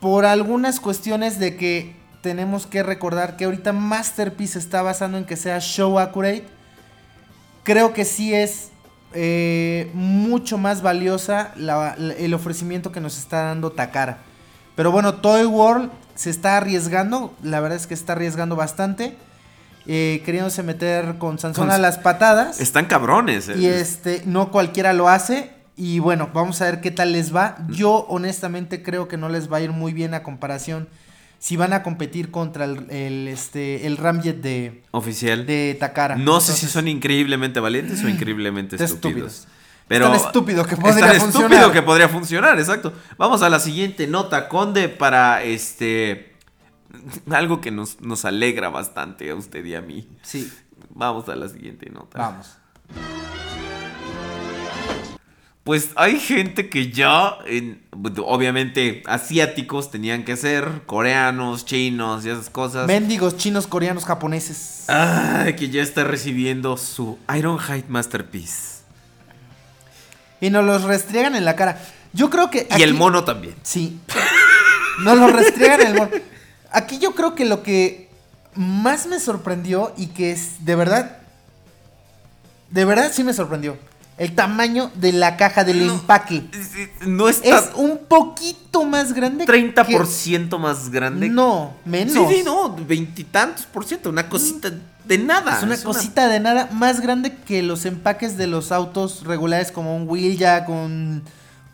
por 0.00 0.24
algunas 0.24 0.80
cuestiones 0.80 1.38
de 1.38 1.56
que 1.56 1.96
tenemos 2.22 2.66
que 2.66 2.82
recordar 2.82 3.36
que 3.36 3.44
ahorita 3.44 3.72
Masterpiece 3.72 4.58
está 4.58 4.80
basando 4.82 5.18
en 5.18 5.24
que 5.24 5.36
sea 5.36 5.60
show 5.60 5.98
accurate, 5.98 6.46
creo 7.68 7.92
que 7.92 8.06
sí 8.06 8.32
es 8.32 8.70
eh, 9.12 9.90
mucho 9.94 10.56
más 10.58 10.80
valiosa 10.82 11.52
la- 11.56 11.94
la- 11.98 12.14
el 12.14 12.32
ofrecimiento 12.34 12.92
que 12.92 13.00
nos 13.00 13.18
está 13.18 13.42
dando 13.44 13.70
Takara. 13.72 14.18
Pero 14.74 14.90
bueno, 14.90 15.14
Toy 15.16 15.44
World 15.44 15.90
se 16.14 16.30
está 16.30 16.56
arriesgando, 16.56 17.34
la 17.42 17.60
verdad 17.60 17.76
es 17.76 17.86
que 17.86 17.94
está 17.94 18.12
arriesgando 18.14 18.56
bastante, 18.56 19.16
eh, 19.86 20.22
queriéndose 20.24 20.62
meter 20.62 21.16
con 21.18 21.38
Sansón 21.38 21.70
a 21.70 21.78
las 21.78 21.98
patadas. 21.98 22.60
Están 22.60 22.86
cabrones. 22.86 23.48
Y 23.48 23.66
eh. 23.66 23.80
este, 23.80 24.22
no 24.26 24.50
cualquiera 24.50 24.92
lo 24.94 25.08
hace. 25.08 25.50
Y 25.76 25.98
bueno, 26.00 26.30
vamos 26.34 26.60
a 26.60 26.64
ver 26.66 26.80
qué 26.80 26.90
tal 26.90 27.12
les 27.12 27.34
va. 27.34 27.56
Yo 27.68 28.04
honestamente 28.08 28.82
creo 28.82 29.08
que 29.08 29.16
no 29.16 29.28
les 29.28 29.50
va 29.52 29.58
a 29.58 29.60
ir 29.60 29.72
muy 29.72 29.92
bien 29.92 30.12
a 30.14 30.22
comparación. 30.22 30.88
Si 31.38 31.56
van 31.56 31.72
a 31.72 31.82
competir 31.82 32.30
contra 32.30 32.64
el, 32.64 32.90
el, 32.90 33.28
este, 33.28 33.86
el 33.86 33.96
Ramjet 33.96 34.40
de, 34.40 34.82
Oficial. 34.90 35.46
de 35.46 35.76
Takara. 35.78 36.16
No 36.16 36.40
sé 36.40 36.52
si 36.52 36.66
son 36.66 36.88
increíblemente 36.88 37.60
valientes 37.60 38.02
o 38.02 38.08
increíblemente 38.08 38.74
Estúpidos. 38.76 38.94
estúpidos. 39.44 39.48
Pero 39.86 40.06
Es 40.12 40.20
tan 40.20 40.26
estúpido 40.26 40.66
que 40.66 40.74
es 40.74 40.80
podría 40.80 41.06
tan 41.12 41.20
funcionar. 41.20 41.50
estúpido 41.52 41.72
que 41.72 41.82
podría 41.82 42.08
funcionar, 42.08 42.58
exacto. 42.58 42.92
Vamos 43.16 43.40
a 43.42 43.48
la 43.48 43.58
siguiente 43.60 44.06
nota, 44.06 44.48
Conde, 44.48 44.88
para 44.88 45.42
este 45.44 46.34
algo 47.30 47.60
que 47.60 47.70
nos, 47.70 48.00
nos 48.00 48.24
alegra 48.24 48.68
bastante 48.70 49.30
a 49.30 49.34
usted 49.34 49.64
y 49.64 49.74
a 49.74 49.80
mí. 49.80 50.08
Sí. 50.22 50.52
Vamos 50.90 51.28
a 51.28 51.36
la 51.36 51.48
siguiente 51.48 51.88
nota. 51.90 52.18
Vamos. 52.18 52.56
Pues 55.68 55.90
hay 55.96 56.18
gente 56.18 56.70
que 56.70 56.90
ya, 56.92 57.36
en- 57.44 57.82
obviamente, 58.24 59.02
asiáticos 59.04 59.90
tenían 59.90 60.24
que 60.24 60.34
ser, 60.38 60.80
coreanos, 60.86 61.66
chinos 61.66 62.24
y 62.24 62.30
esas 62.30 62.48
cosas. 62.48 62.86
Mendigos 62.86 63.36
chinos, 63.36 63.66
coreanos, 63.66 64.06
japoneses. 64.06 64.84
Ay, 64.88 65.56
que 65.56 65.68
ya 65.68 65.82
está 65.82 66.04
recibiendo 66.04 66.78
su 66.78 67.18
Ironhide 67.36 67.84
Masterpiece. 67.86 68.78
Y 70.40 70.48
nos 70.48 70.64
los 70.64 70.84
restriegan 70.84 71.36
en 71.36 71.44
la 71.44 71.54
cara. 71.54 71.78
Yo 72.14 72.30
creo 72.30 72.48
que. 72.48 72.66
Y 72.78 72.82
el 72.82 72.94
mono 72.94 73.24
también. 73.24 73.54
Sí. 73.62 74.00
Nos 75.02 75.18
lo 75.18 75.28
restriegan 75.28 75.82
en 75.82 75.86
el 75.88 75.94
mono. 75.96 76.10
Aquí 76.72 76.98
yo 76.98 77.14
creo 77.14 77.34
que 77.34 77.44
lo 77.44 77.62
que 77.62 78.08
más 78.54 79.06
me 79.06 79.20
sorprendió 79.20 79.92
y 79.98 80.06
que 80.06 80.32
es 80.32 80.64
de 80.64 80.74
verdad. 80.76 81.18
De 82.70 82.86
verdad 82.86 83.12
sí 83.12 83.22
me 83.22 83.34
sorprendió. 83.34 83.76
El 84.18 84.34
tamaño 84.34 84.90
de 84.96 85.12
la 85.12 85.36
caja 85.36 85.62
del 85.62 85.80
empaque. 85.80 86.42
No 87.06 87.28
está 87.28 87.58
Es 87.58 87.70
un 87.76 87.98
poquito 88.08 88.84
más 88.84 89.12
grande. 89.12 89.46
30% 89.46 90.58
más 90.58 90.90
grande. 90.90 91.28
No, 91.28 91.74
menos. 91.84 92.12
Sí, 92.12 92.36
sí, 92.36 92.42
no, 92.44 92.74
veintitantos 92.74 93.64
por 93.66 93.84
ciento, 93.84 94.10
una 94.10 94.28
cosita 94.28 94.72
de 95.04 95.18
nada. 95.18 95.58
Es 95.58 95.62
una 95.62 95.76
cosita 95.78 96.26
de 96.26 96.40
nada 96.40 96.68
más 96.72 97.00
grande 97.00 97.36
que 97.46 97.62
los 97.62 97.86
empaques 97.86 98.36
de 98.36 98.48
los 98.48 98.72
autos 98.72 99.24
regulares 99.24 99.70
como 99.70 99.96
un 99.96 100.08
Wheeljack, 100.08 100.68
un, 100.68 101.22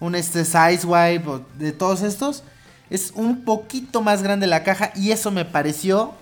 un 0.00 0.14
este 0.14 0.44
Sizewipe, 0.44 1.40
de 1.58 1.72
todos 1.72 2.02
estos. 2.02 2.44
Es 2.90 3.12
un 3.14 3.44
poquito 3.44 4.02
más 4.02 4.22
grande 4.22 4.46
la 4.46 4.62
caja 4.62 4.92
y 4.94 5.12
eso 5.12 5.30
me 5.30 5.46
pareció 5.46 6.12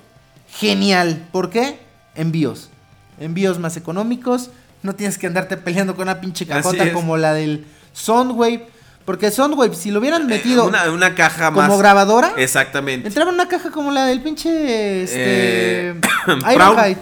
genial. 0.49 1.27
¿Por 1.33 1.51
qué? 1.51 1.81
Envíos. 2.15 2.71
Envíos 3.19 3.59
más 3.59 3.77
económicos. 3.77 4.51
No 4.83 4.95
tienes 4.95 5.19
que 5.19 5.27
andarte 5.27 5.57
peleando 5.57 5.95
con 5.95 6.03
una 6.05 6.21
pinche 6.21 6.47
cajota 6.47 6.93
como 6.93 7.17
la 7.17 7.33
del 7.35 7.65
Soundwave. 7.93 8.67
Porque 9.05 9.31
Soundwave, 9.33 9.75
si 9.75 9.91
lo 9.91 9.99
hubieran 9.99 10.27
metido 10.29 10.65
Eh, 10.65 10.69
Una, 10.69 10.91
una 10.93 11.15
caja 11.17 11.51
como 11.53 11.67
más. 11.69 11.79
grabadora, 11.79 12.35
Exactamente. 12.37 13.09
entraba 13.09 13.31
en 13.31 13.35
una 13.35 13.49
caja 13.49 13.71
como 13.73 13.91
la 13.91 14.07
del 14.07 14.23
pinche 14.23 15.03
este, 15.03 15.89
Eh, 15.91 16.01
Ironhide. 16.55 16.99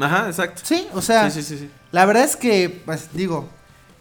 Ajá, 0.00 0.26
exacto. 0.26 0.62
Sí, 0.64 0.86
o 0.94 1.00
sea, 1.00 1.30
Sí, 1.30 1.40
sí, 1.42 1.48
sí, 1.54 1.58
sí. 1.64 1.70
la 1.92 2.04
verdad 2.04 2.24
es 2.24 2.34
que, 2.36 2.82
pues 2.84 3.10
digo, 3.12 3.48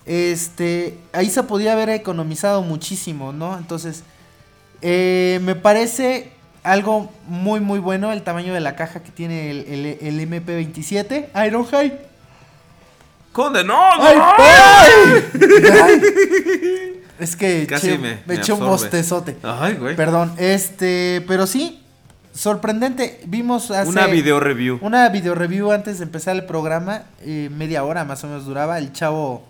este, 0.06 0.98
ahí 1.14 1.30
se 1.30 1.44
podía 1.44 1.74
haber 1.74 1.90
economizado 1.90 2.62
muchísimo, 2.64 3.32
¿no? 3.34 3.58
Entonces, 3.58 4.04
eh, 4.82 5.40
me 5.44 5.54
parece 5.56 6.32
algo 6.64 7.12
muy, 7.28 7.60
muy 7.60 7.80
bueno 7.80 8.12
el 8.12 8.24
tamaño 8.24 8.54
de 8.54 8.60
la 8.60 8.76
caja 8.76 9.02
que 9.02 9.12
tiene 9.12 9.52
el, 9.52 9.66
el- 9.68 9.98
el 10.02 10.20
MP27 10.30 11.28
Ironhide. 11.48 12.00
Conde, 13.38 13.64
no, 13.64 13.96
no. 13.98 14.04
¡Ay, 14.04 14.18
ay! 14.40 15.24
Es 17.20 17.36
que 17.36 17.68
Casi 17.68 17.96
me- 18.00 18.18
eché 18.34 18.52
un 18.52 18.62
bostezote. 18.62 19.38
Ay, 19.44 19.76
güey. 19.76 19.96
Perdón, 19.96 20.34
este, 20.40 21.24
pero 21.28 21.46
sí, 21.46 21.84
sorprendente. 22.34 23.22
Vimos 23.28 23.70
hace 23.70 23.90
Una 23.92 24.08
video 24.08 24.40
review. 24.40 24.80
Una 24.82 25.08
video 25.10 25.36
review 25.36 25.72
antes 25.72 26.00
de 26.00 26.06
empezar 26.06 26.36
el 26.36 26.46
programa, 26.46 27.04
eh, 27.22 27.52
media 27.56 27.84
hora 27.84 28.06
más 28.06 28.24
o 28.24 28.28
menos 28.28 28.46
duraba. 28.46 28.80
El 28.80 28.92
chavo 28.92 29.46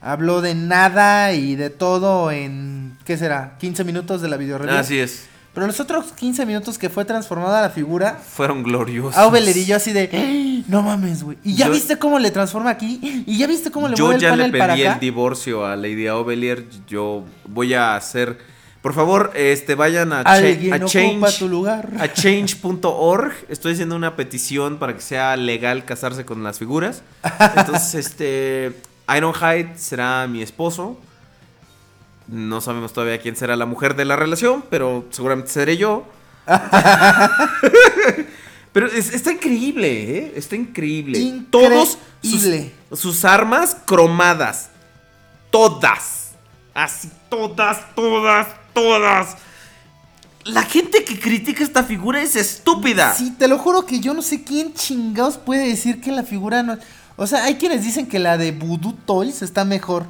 habló 0.00 0.40
de 0.40 0.54
nada 0.54 1.32
y 1.32 1.56
de 1.56 1.70
todo 1.70 2.30
en, 2.30 2.96
¿qué 3.04 3.16
será? 3.16 3.56
15 3.58 3.82
minutos 3.82 4.22
de 4.22 4.28
la 4.28 4.36
video 4.36 4.58
review. 4.58 4.76
Así 4.78 4.96
es. 5.00 5.26
Pero 5.54 5.66
los 5.68 5.78
otros 5.78 6.06
15 6.12 6.44
minutos 6.46 6.78
que 6.78 6.90
fue 6.90 7.04
transformada 7.04 7.62
la 7.62 7.70
figura, 7.70 8.18
Fueron 8.28 8.62
gloriosos. 8.64 9.16
Aubeler 9.16 9.56
y 9.56 9.64
yo 9.66 9.76
así 9.76 9.92
de, 9.92 10.10
"¡Ah! 10.12 10.64
no 10.68 10.82
mames, 10.82 11.22
güey. 11.22 11.38
¿Y 11.44 11.54
ya 11.54 11.66
Yo- 11.66 11.72
viste 11.72 11.96
cómo 11.96 12.18
le 12.18 12.30
transforma 12.32 12.70
aquí? 12.70 12.98
¿Y 13.26 13.38
ya 13.38 13.46
viste 13.46 13.70
cómo 13.70 13.86
le 13.88 13.94
Yo 13.96 14.06
mueve 14.06 14.16
el 14.16 14.20
ya 14.22 14.34
le 14.36 14.58
para 14.58 14.74
pedí 14.74 14.82
acá? 14.84 14.94
el 14.94 15.00
divorcio 15.00 15.64
a 15.64 15.76
Lady 15.76 16.08
Aubelier. 16.08 16.66
Yo 16.88 17.24
voy 17.46 17.72
a 17.74 17.94
hacer. 17.94 18.36
Por 18.82 18.92
favor, 18.94 19.30
este 19.34 19.76
vayan 19.76 20.12
a, 20.12 20.24
cha- 20.24 20.32
a 20.34 20.84
change 20.84 21.38
tu 21.38 21.48
lugar. 21.48 21.88
a 22.00 22.12
change.org. 22.12 23.32
Estoy 23.48 23.72
haciendo 23.74 23.96
una 23.96 24.16
petición 24.16 24.78
para 24.78 24.94
que 24.94 25.00
sea 25.00 25.36
legal 25.36 25.84
casarse 25.84 26.24
con 26.24 26.42
las 26.42 26.58
figuras. 26.58 27.02
Entonces, 27.56 27.94
este 28.06 28.74
Ironhide 29.08 29.72
será 29.76 30.26
mi 30.26 30.42
esposo. 30.42 30.98
No 32.26 32.60
sabemos 32.60 32.92
todavía 32.92 33.18
quién 33.20 33.36
será 33.36 33.54
la 33.56 33.66
mujer 33.66 33.96
de 33.96 34.04
la 34.04 34.16
relación, 34.16 34.64
pero 34.70 35.04
seguramente 35.10 35.50
seré 35.50 35.76
yo. 35.76 36.06
Pero 38.72 38.86
es- 38.88 39.14
está 39.14 39.30
increíble, 39.32 40.18
¿eh? 40.18 40.32
Está 40.36 40.56
increíble. 40.56 41.42
Todos 41.50 41.96
sus, 42.22 42.48
sus 42.92 43.24
armas 43.24 43.76
cromadas. 43.86 44.68
Todas. 45.50 46.32
Así, 46.74 47.08
todas, 47.28 47.94
todas, 47.94 48.48
todas. 48.72 49.36
La 50.44 50.62
gente 50.62 51.04
que 51.04 51.20
critica 51.20 51.62
esta 51.62 51.84
figura 51.84 52.20
es 52.20 52.34
estúpida. 52.34 53.14
Sí, 53.14 53.30
te 53.38 53.46
lo 53.46 53.58
juro 53.58 53.86
que 53.86 54.00
yo 54.00 54.12
no 54.12 54.22
sé 54.22 54.42
quién 54.42 54.74
chingados 54.74 55.38
puede 55.38 55.68
decir 55.68 56.00
que 56.00 56.10
la 56.10 56.24
figura 56.24 56.62
no... 56.64 56.76
O 57.16 57.28
sea, 57.28 57.44
hay 57.44 57.54
quienes 57.54 57.84
dicen 57.84 58.08
que 58.08 58.18
la 58.18 58.36
de 58.36 58.50
Voodoo 58.50 58.92
Toys 59.06 59.40
está 59.42 59.64
mejor. 59.64 60.04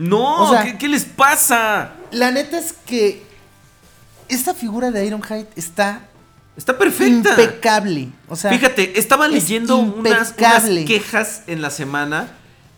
No, 0.00 0.44
O 0.44 0.50
sea- 0.52 0.64
¿qué, 0.64 0.78
qué 0.78 0.88
les 0.88 1.04
pasa? 1.04 1.92
La 2.10 2.30
neta 2.30 2.58
es 2.58 2.72
que 2.86 3.22
esta 4.28 4.54
figura 4.54 4.90
de 4.90 5.04
Ironhide 5.06 5.46
está 5.56 6.02
Está 6.56 6.76
perfecta. 6.76 7.30
impecable. 7.30 8.08
O 8.28 8.36
sea, 8.36 8.50
Fíjate, 8.50 8.98
estaba 8.98 9.26
es 9.26 9.32
leyendo 9.32 9.76
unas, 9.76 10.32
quejas 10.86 11.42
en 11.46 11.62
la 11.62 11.70
semana 11.70 12.28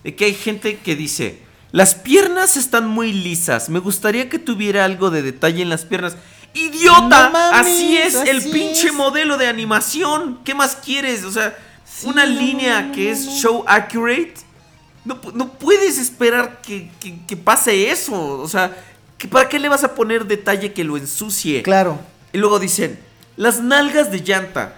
de 0.05 0.15
que 0.15 0.27
hay 0.27 0.35
gente 0.35 0.79
que 0.79 0.95
dice, 0.97 1.41
las 1.73 1.95
piernas 1.95 2.57
están 2.57 2.87
muy 2.89 3.13
lisas, 3.13 3.69
me 3.71 3.79
gustaría 3.79 4.29
que 4.29 4.39
tuviera 4.39 4.85
algo 4.85 5.11
de 5.11 5.23
detalle 5.23 5.63
en 5.63 5.71
las 5.71 5.85
piernas. 5.85 6.17
¡Idiota! 6.55 7.01
No 7.27 7.31
mames, 7.31 7.61
así 7.61 7.97
es 7.97 8.15
el 8.15 8.43
pinche 8.51 8.89
es. 8.89 8.93
modelo 8.95 9.39
de 9.39 9.47
animación. 9.49 10.41
¿Qué 10.45 10.55
más 10.55 10.77
quieres? 10.77 11.25
O 11.25 11.33
sea, 11.33 11.57
una 12.05 12.27
no, 12.27 12.39
línea 12.41 12.93
que 12.93 13.11
es 13.11 13.27
show 13.27 13.65
accurate. 13.67 14.35
No, 15.05 15.19
no 15.35 15.53
puedes 15.55 15.99
esperar 15.99 16.61
que, 16.63 16.91
que- 17.01 17.19
que 17.27 17.37
pase 17.37 17.91
eso. 17.91 18.39
O 18.41 18.49
sea, 18.49 18.77
que 19.19 19.27
¿para 19.29 19.49
qué 19.49 19.59
le 19.59 19.69
vas 19.69 19.85
a 19.85 19.95
poner 19.95 20.27
detalle 20.27 20.73
que 20.73 20.85
lo 20.85 20.97
ensucie? 20.97 21.63
Claro. 21.63 21.99
Y 22.33 22.39
luego 22.39 22.59
dicen, 22.59 22.99
las 23.37 23.61
nalgas 23.61 24.11
de 24.11 24.21
llanta. 24.21 24.75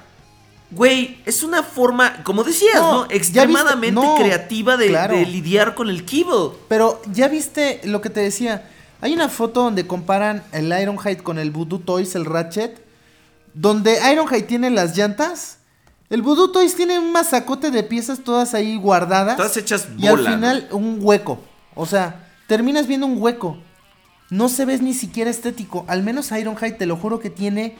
Güey, 0.71 1.19
es 1.25 1.43
una 1.43 1.63
forma, 1.63 2.23
como 2.25 2.43
decías, 2.43 2.81
No, 2.81 3.07
Extremadamente 3.11 3.95
no, 4.01 4.17
creativa 4.17 4.77
de, 4.77 4.89
claro. 4.89 5.15
de 5.17 5.27
lidiar 5.27 5.75
con 5.75 5.89
el 5.89 6.05
keyboard. 6.05 6.55
Pero 6.69 7.01
ya 7.13 7.29
viste 7.29 7.81
lo 7.85 8.01
que 8.01 8.11
te 8.11 8.21
decía. 8.21 8.69
Hay 9.01 9.13
una 9.13 9.29
foto 9.29 9.63
donde 9.63 9.87
comparan 9.87 10.43
el 10.53 10.67
Ironhide 10.73 11.19
con 11.23 11.39
el 11.39 11.51
Voodoo 11.51 11.79
Toys, 11.81 12.15
el 12.15 12.25
Ratchet. 12.25 12.83
Donde 13.53 13.99
Ironhide 14.13 14.43
tiene 14.43 14.71
las 14.71 14.97
llantas. 14.97 15.59
El 16.15 16.23
Voodoo 16.23 16.53
Toys 16.53 16.77
tiene 16.77 16.97
un 16.97 17.11
masacote 17.11 17.73
de 17.73 17.83
piezas 17.83 18.21
todas 18.21 18.55
ahí 18.55 18.77
guardadas. 18.77 19.37
Todas 19.37 19.57
hechas 19.57 19.89
Y 19.99 20.07
al 20.07 20.19
bola, 20.19 20.31
final 20.31 20.69
un 20.71 21.01
hueco. 21.01 21.41
O 21.75 21.87
sea, 21.87 22.29
terminas 22.47 22.87
viendo 22.87 23.09
un 23.09 23.21
hueco. 23.21 23.59
No 24.31 24.49
se 24.49 24.65
ves 24.65 24.81
ni 24.81 24.95
siquiera 24.95 25.29
estético. 25.29 25.85
Al 25.89 26.05
menos 26.05 26.31
Ironhide, 26.31 26.75
te 26.75 26.87
lo 26.87 26.97
juro 26.97 27.19
que 27.19 27.31
tiene 27.31 27.77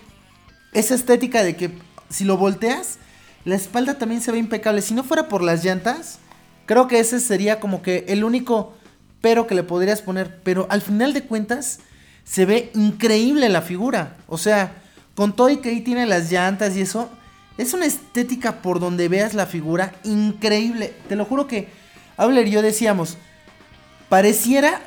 esa 0.73 0.97
estética 0.97 1.45
de 1.45 1.55
que 1.55 1.79
si 2.09 2.25
lo 2.25 2.37
volteas, 2.37 2.99
la 3.45 3.55
espalda 3.55 3.99
también 3.99 4.21
se 4.21 4.33
ve 4.33 4.39
impecable. 4.39 4.83
Si 4.83 4.95
no 4.95 5.05
fuera 5.05 5.29
por 5.29 5.41
las 5.41 5.65
llantas, 5.65 6.19
creo 6.67 6.89
que 6.89 6.99
ese 6.99 7.21
sería 7.21 7.61
como 7.61 7.83
que 7.83 8.05
el 8.09 8.25
único 8.25 8.75
pero 9.21 9.47
que 9.47 9.55
le 9.55 9.63
podrías 9.63 10.03
poner. 10.03 10.41
Pero 10.43 10.67
al 10.71 10.83
final 10.83 11.13
de 11.13 11.23
cuentas, 11.23 11.79
se 12.25 12.47
ve 12.47 12.73
increíble 12.75 13.49
la 13.49 13.63
figura. 13.63 14.17
O 14.27 14.39
sea, 14.39 14.83
con 15.15 15.37
todo 15.37 15.51
y 15.51 15.59
que 15.59 15.69
ahí 15.69 15.83
tiene 15.83 16.05
las 16.05 16.33
llantas 16.33 16.77
y 16.77 16.81
eso, 16.81 17.09
es 17.59 17.73
una 17.75 17.87
estética 17.87 18.57
por 18.63 18.81
donde 18.81 19.09
veas 19.09 19.35
la 19.35 19.47
figura 19.47 19.93
increíble. 20.05 20.95
Te 21.09 21.17
lo 21.17 21.25
juro 21.25 21.47
que 21.47 21.69
Abler 22.17 22.47
y 22.49 22.51
yo 22.53 22.63
decíamos, 22.63 23.17
pareciera 24.09 24.81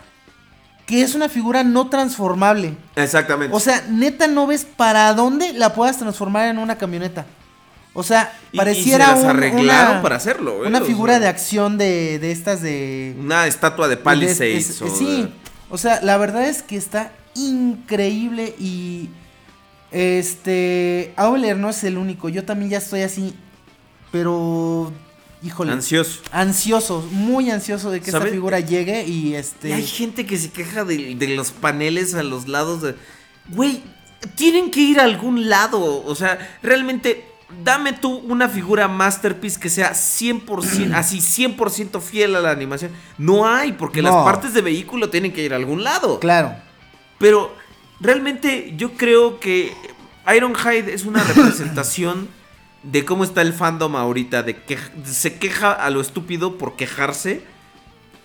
que 0.86 1.02
es 1.02 1.16
una 1.16 1.28
figura 1.28 1.64
no 1.64 1.90
transformable. 1.90 2.76
Exactamente. 2.96 3.56
O 3.56 3.60
sea, 3.60 3.84
neta 3.90 4.28
no 4.28 4.48
ves 4.48 4.66
para 4.66 5.14
dónde 5.14 5.52
la 5.54 5.74
puedas 5.74 5.98
transformar 5.98 6.48
en 6.48 6.58
una 6.60 6.78
camioneta. 6.78 7.26
O 7.94 8.04
sea, 8.04 8.32
Y- 8.52 8.56
y 8.56 8.60
pareciera 8.60 9.08
se 9.08 9.12
las 9.16 9.24
un- 9.24 9.30
arreglaron 9.32 9.92
una, 9.94 10.02
para 10.02 10.16
hacerlo, 10.16 10.64
¿eh? 10.64 10.68
una 10.68 10.80
O 10.82 10.86
figura 10.86 11.14
sea. 11.14 11.20
de 11.22 11.28
acción 11.28 11.78
de, 11.78 12.20
de 12.20 12.32
estas 12.32 12.62
de... 12.62 13.16
Una 13.20 13.48
estatua 13.48 13.88
de 13.90 13.96
de- 13.98 14.02
Palisades. 14.04 14.82
o 14.82 14.96
sí, 14.96 15.34
o 15.70 15.78
sea, 15.78 16.00
la 16.04 16.16
verdad 16.18 16.46
es 16.48 16.62
que 16.64 16.78
está 16.78 17.12
increíble 17.36 18.56
y... 18.60 19.10
Este... 19.92 21.14
Auler 21.16 21.58
no 21.58 21.70
es 21.70 21.84
el 21.84 21.98
único, 21.98 22.30
yo 22.30 22.46
también 22.46 22.72
ya 22.72 22.78
estoy 22.78 23.02
así, 23.02 23.36
pero... 24.12 24.92
Híjole. 25.44 25.72
Ansioso. 25.72 26.22
Ansioso, 26.32 27.08
muy 27.12 27.52
ansioso 27.52 27.92
de 27.92 28.02
que 28.02 28.10
¿Sabe? 28.10 28.26
esta 28.26 28.34
figura 28.34 28.60
llegue 28.60 29.06
y 29.06 29.36
este... 29.36 29.70
Y 29.70 29.74
hay 29.74 29.86
gente 29.86 30.26
que 30.26 30.38
se 30.38 30.50
queja 30.50 30.84
de, 30.84 31.16
de 31.16 31.28
los 31.36 31.52
paneles 31.52 32.16
a 32.16 32.24
los 32.24 32.48
lados 32.48 32.82
de... 32.82 32.96
Güey, 33.50 33.84
tienen 34.36 34.72
que 34.72 34.82
ir 34.82 35.00
a 35.00 35.04
algún 35.04 35.50
lado. 35.50 36.04
O 36.06 36.16
sea, 36.16 36.58
realmente, 36.62 37.26
dame 37.64 37.94
tú 37.94 38.18
una 38.18 38.50
figura 38.50 38.88
masterpiece 38.88 39.60
que 39.60 39.70
sea 39.70 39.92
100%, 39.92 40.92
así 40.96 41.20
100% 41.20 42.02
fiel 42.02 42.36
a 42.36 42.42
la 42.42 42.52
animación. 42.52 42.92
No 43.18 43.48
hay, 43.48 43.74
porque 43.74 44.02
las 44.02 44.14
partes 44.14 44.54
de 44.54 44.62
vehículo 44.62 45.10
tienen 45.10 45.34
que 45.34 45.44
ir 45.44 45.54
a 45.54 45.58
algún 45.58 45.84
lado. 45.84 46.20
Claro. 46.20 46.56
Pero 47.20 47.56
realmente 48.00 48.74
yo 48.78 48.94
creo 48.94 49.40
que 49.40 49.74
Ironhide 50.36 50.94
es 50.94 51.06
una 51.06 51.24
representación 51.24 52.28
de 52.84 53.06
cómo 53.06 53.24
está 53.24 53.42
el 53.42 53.54
fandom 53.54 53.96
ahorita, 53.96 54.44
de 54.44 54.56
que 54.56 54.78
se 55.06 55.36
queja 55.36 55.72
a 55.72 55.90
lo 55.90 56.02
estúpido 56.02 56.58
por 56.58 56.76
quejarse. 56.76 57.42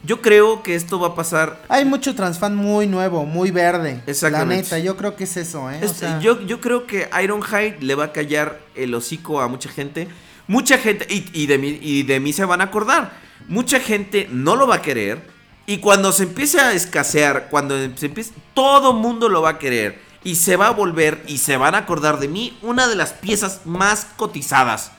Yo 0.04 0.20
creo 0.20 0.64
que 0.64 0.74
esto 0.74 0.98
va 0.98 1.08
a 1.08 1.14
pasar 1.14 1.62
Hay 1.68 1.84
mucho 1.84 2.16
transfan 2.16 2.56
muy 2.56 2.88
nuevo, 2.88 3.24
muy 3.24 3.52
verde. 3.52 4.02
Exactamente. 4.08 4.54
La 4.70 4.76
neta, 4.76 4.78
yo 4.80 4.96
creo 4.96 5.14
que 5.14 5.24
es 5.24 5.36
eso, 5.36 5.70
¿eh? 5.70 5.78
O 5.80 5.84
Es- 5.84 5.92
sea, 5.92 6.18
yo, 6.18 6.40
yo 6.44 6.60
creo 6.60 6.88
que 6.88 7.08
Ironhide 7.22 7.76
le 7.80 7.94
va 7.94 8.06
a 8.06 8.12
callar 8.12 8.58
el 8.74 8.92
hocico 8.96 9.40
a 9.40 9.46
mucha 9.46 9.68
gente. 9.70 10.08
Mucha 10.48 10.76
gente, 10.76 11.06
y, 11.08 11.24
y 11.32 11.46
de 11.46 11.56
mí, 11.58 11.78
y 11.80 12.02
de 12.02 12.18
mí 12.18 12.32
se 12.32 12.44
van 12.44 12.60
a 12.60 12.64
acordar. 12.64 13.12
Mucha 13.46 13.78
gente 13.78 14.28
no 14.32 14.56
lo 14.56 14.66
va 14.66 14.76
a 14.76 14.82
querer. 14.82 15.22
Y 15.66 15.78
cuando 15.78 16.12
se 16.12 16.24
empiece 16.24 16.58
a 16.60 16.72
escasear, 16.72 17.48
cuando 17.50 17.76
se 17.96 18.06
empiece, 18.06 18.32
todo 18.54 18.92
mundo 18.92 19.28
lo 19.28 19.42
va 19.42 19.50
a 19.50 19.58
querer. 19.58 20.00
Y 20.24 20.36
se 20.36 20.56
va 20.56 20.68
a 20.68 20.70
volver 20.70 21.22
y 21.26 21.38
se 21.38 21.56
van 21.56 21.74
a 21.74 21.78
acordar 21.78 22.18
de 22.20 22.28
mí 22.28 22.56
una 22.62 22.86
de 22.88 22.94
las 22.96 23.12
piezas 23.12 23.62
más 23.64 24.06
cotizadas 24.16 24.92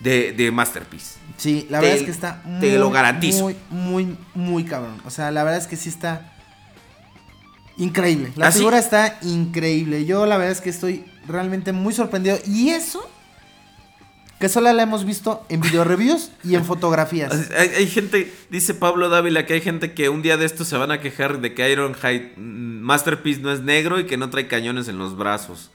de, 0.00 0.32
de 0.32 0.50
Masterpiece. 0.50 1.16
Sí, 1.36 1.66
la 1.68 1.80
Te- 1.80 1.86
verdad 1.86 2.00
es 2.00 2.04
que 2.06 2.10
está 2.10 2.40
muy, 2.44 2.60
te 2.60 2.78
lo 2.78 2.90
garantizo. 2.90 3.42
Muy, 3.44 3.56
muy, 3.70 4.16
muy 4.34 4.64
cabrón. 4.64 5.00
O 5.04 5.10
sea, 5.10 5.30
la 5.30 5.44
verdad 5.44 5.60
es 5.60 5.66
que 5.66 5.76
sí 5.76 5.88
está 5.90 6.32
increíble. 7.76 8.32
La 8.36 8.48
¿Ah, 8.48 8.52
figura 8.52 8.78
está 8.78 9.18
increíble. 9.22 10.04
Yo 10.06 10.24
la 10.26 10.36
verdad 10.36 10.52
es 10.52 10.60
que 10.60 10.70
estoy 10.70 11.04
realmente 11.26 11.72
muy 11.72 11.92
sorprendido. 11.92 12.38
Y 12.46 12.70
eso, 12.70 13.06
que 14.38 14.48
solo 14.50 14.70
la 14.72 14.82
hemos 14.82 15.04
visto 15.04 15.44
en 15.48 15.60
video 15.60 15.82
reviews 15.84 16.30
y 16.44 16.54
en 16.56 16.64
fotografías. 16.66 17.32
Hay, 17.56 17.68
hay 17.70 17.86
gente, 17.88 18.32
dice 18.50 18.74
Pablo 18.74 19.08
Dávila, 19.08 19.46
que 19.46 19.54
hay 19.54 19.60
gente 19.60 19.94
que 19.94 20.08
un 20.08 20.20
día 20.22 20.36
de 20.36 20.44
estos 20.46 20.68
se 20.68 20.76
van 20.76 20.90
a 20.90 21.00
quejar 21.00 21.40
de 21.40 21.54
que 21.54 21.70
Ironhide 21.70 22.32
mm, 22.36 22.80
Masterpiece 22.82 23.40
no 23.40 23.50
es 23.52 23.60
negro 23.60 23.98
y 23.98 24.04
que 24.06 24.16
no 24.16 24.28
trae 24.30 24.46
cañones 24.46 24.88
en 24.88 24.98
los 24.98 25.16
brazos. 25.16 25.70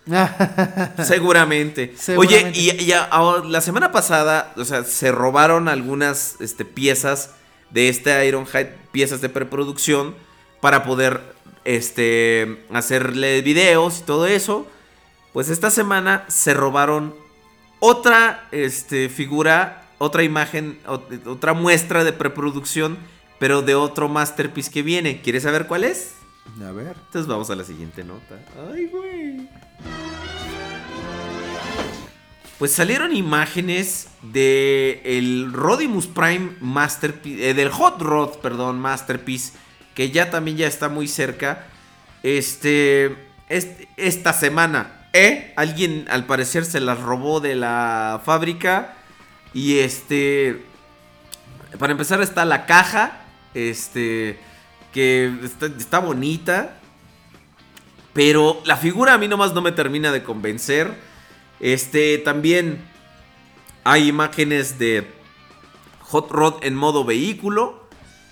Seguramente. 1.04 1.94
Seguramente. 1.98 2.16
Oye, 2.18 2.52
y, 2.54 2.84
y 2.84 2.92
a- 2.92 3.04
a- 3.06 3.44
la 3.46 3.62
semana 3.62 3.92
pasada, 3.92 4.54
o 4.58 4.66
sea, 4.66 4.84
se 4.84 5.12
robaron 5.12 5.68
algunas 5.68 6.36
este, 6.40 6.66
piezas 6.66 7.32
de 7.72 7.90
este 7.90 8.26
Ironhide, 8.28 8.76
piezas 8.92 9.22
de 9.22 9.30
preproducción, 9.30 10.16
para 10.60 10.84
poder 10.84 11.22
este, 11.66 12.64
hacerle 12.74 13.42
videos 13.42 14.00
y 14.00 14.04
todo 14.04 14.28
eso. 14.28 14.68
Pues 15.34 15.50
esta 15.50 15.72
semana 15.72 16.26
se 16.28 16.54
robaron 16.54 17.16
otra 17.82 18.48
este, 18.52 19.10
figura, 19.10 19.84
otra 19.98 20.24
imagen, 20.24 20.80
ot- 20.86 21.28
otra 21.28 21.54
muestra 21.54 22.04
de 22.06 22.14
preproducción, 22.14 22.98
pero 23.40 23.62
de 23.64 23.76
otro 23.76 24.08
masterpiece 24.08 24.72
que 24.72 24.84
viene. 24.84 25.20
¿Quieres 25.22 25.44
saber 25.44 25.68
cuál 25.68 25.84
es? 25.84 26.14
A 26.66 26.72
ver. 26.72 26.96
Entonces 27.08 27.28
vamos 27.28 27.50
a 27.50 27.56
la 27.56 27.64
siguiente 27.64 28.04
nota. 28.04 28.40
Ay, 28.74 28.86
güey. 28.86 29.50
Pues 32.60 32.72
salieron 32.72 33.16
imágenes 33.16 34.08
de 34.22 35.02
el 35.04 35.52
Rodimus 35.52 36.06
Prime 36.06 36.52
Masterpiece, 36.60 37.50
eh, 37.50 37.54
del 37.56 37.70
Hot 37.70 38.00
Rod, 38.00 38.36
perdón, 38.38 38.80
Masterpiece, 38.80 39.54
que 39.96 40.12
ya 40.12 40.30
también 40.30 40.58
ya 40.58 40.68
está 40.68 40.88
muy 40.88 41.08
cerca. 41.08 41.66
Este, 42.22 43.16
este- 43.50 43.88
esta 43.98 44.32
semana 44.34 45.01
¿Eh? 45.14 45.54
Alguien 45.56 46.06
al 46.10 46.26
parecer 46.26 46.66
se 46.66 46.80
las 46.80 47.00
robó 47.00 47.40
de 47.40 47.56
la 47.56 48.22
fábrica. 48.24 48.96
Y 49.54 49.80
este. 49.80 50.64
Para 51.78 51.92
empezar 51.92 52.22
está 52.22 52.46
la 52.46 52.66
caja. 52.66 53.22
Este. 53.54 54.40
Que 54.94 55.34
está, 55.44 55.66
está 55.66 56.00
bonita. 56.00 56.78
Pero 58.14 58.62
la 58.66 58.78
figura 58.78 59.14
a 59.14 59.18
mí 59.18 59.28
nomás 59.28 59.54
no 59.54 59.62
me 59.62 59.72
termina 59.72 60.12
de 60.12 60.24
convencer. 60.24 60.94
Este, 61.60 62.18
también 62.18 62.84
hay 63.84 64.08
imágenes 64.08 64.80
de 64.80 65.08
Hot 66.02 66.30
Rod 66.30 66.64
en 66.64 66.76
modo 66.76 67.06
vehículo. 67.06 67.81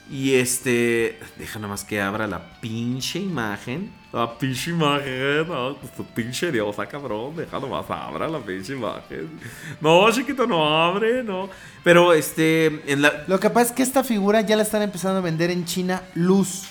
Y 0.09 0.33
este, 0.35 1.19
deja 1.37 1.59
nada 1.59 1.69
más 1.69 1.83
que 1.83 2.01
abra 2.01 2.25
la 2.25 2.59
pinche 2.59 3.19
imagen. 3.19 3.91
La 4.11 4.37
pinche 4.39 4.71
imagen, 4.71 5.47
no, 5.47 5.77
pues 5.77 5.93
tu 5.95 6.03
pinche 6.03 6.51
diosa, 6.51 6.87
cabrón. 6.87 7.35
Deja 7.35 7.59
nomás 7.59 7.85
abra 7.89 8.27
la 8.27 8.39
pinche 8.39 8.73
imagen. 8.73 9.39
No, 9.79 10.11
chiquito, 10.11 10.47
no 10.47 10.67
abre, 10.67 11.23
no. 11.23 11.47
Pero 11.83 12.13
este, 12.13 12.81
en 12.91 13.03
la. 13.03 13.23
Lo 13.27 13.39
que 13.39 13.51
pasa 13.51 13.67
es 13.67 13.71
que 13.71 13.83
esta 13.83 14.03
figura 14.03 14.41
ya 14.41 14.55
la 14.55 14.63
están 14.63 14.81
empezando 14.81 15.19
a 15.19 15.21
vender 15.21 15.51
en 15.51 15.65
China 15.65 16.01
luz. 16.15 16.63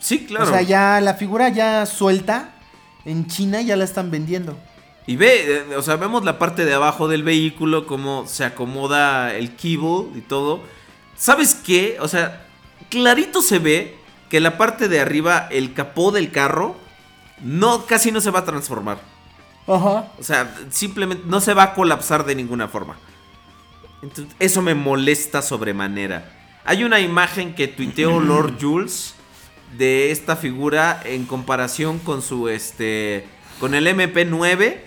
Sí, 0.00 0.26
claro. 0.26 0.46
O 0.46 0.48
sea, 0.48 0.62
ya 0.62 1.00
la 1.00 1.14
figura 1.14 1.48
ya 1.50 1.86
suelta 1.86 2.54
en 3.04 3.28
China 3.28 3.60
ya 3.60 3.76
la 3.76 3.84
están 3.84 4.10
vendiendo. 4.10 4.58
Y 5.06 5.14
ve, 5.14 5.58
eh, 5.70 5.76
o 5.76 5.82
sea, 5.82 5.94
vemos 5.94 6.24
la 6.24 6.38
parte 6.38 6.64
de 6.64 6.74
abajo 6.74 7.06
del 7.06 7.22
vehículo, 7.22 7.86
cómo 7.86 8.26
se 8.26 8.44
acomoda 8.44 9.32
el 9.34 9.54
keyboard 9.54 10.16
y 10.16 10.20
todo. 10.22 10.62
¿Sabes 11.16 11.54
qué? 11.54 11.96
O 12.00 12.08
sea, 12.08 12.46
clarito 12.90 13.42
se 13.42 13.58
ve 13.58 13.96
que 14.28 14.40
la 14.40 14.58
parte 14.58 14.88
de 14.88 15.00
arriba, 15.00 15.48
el 15.50 15.72
capó 15.72 16.12
del 16.12 16.30
carro, 16.30 16.76
no, 17.42 17.86
casi 17.86 18.12
no 18.12 18.20
se 18.20 18.30
va 18.30 18.40
a 18.40 18.44
transformar. 18.44 18.98
Ajá. 19.66 20.12
O 20.18 20.22
sea, 20.22 20.54
simplemente 20.70 21.24
no 21.26 21.40
se 21.40 21.54
va 21.54 21.64
a 21.64 21.74
colapsar 21.74 22.24
de 22.24 22.34
ninguna 22.34 22.68
forma. 22.68 22.96
Entonces, 24.02 24.34
eso 24.38 24.62
me 24.62 24.74
molesta 24.74 25.42
sobremanera. 25.42 26.32
Hay 26.64 26.84
una 26.84 27.00
imagen 27.00 27.54
que 27.54 27.68
tuiteó 27.68 28.20
Lord 28.20 28.58
Jules 28.60 29.14
de 29.76 30.10
esta 30.10 30.36
figura 30.36 31.00
en 31.04 31.26
comparación 31.26 31.98
con 31.98 32.22
su 32.22 32.48
este 32.48 33.26
con 33.58 33.74
el 33.74 33.86
MP9 33.86 34.85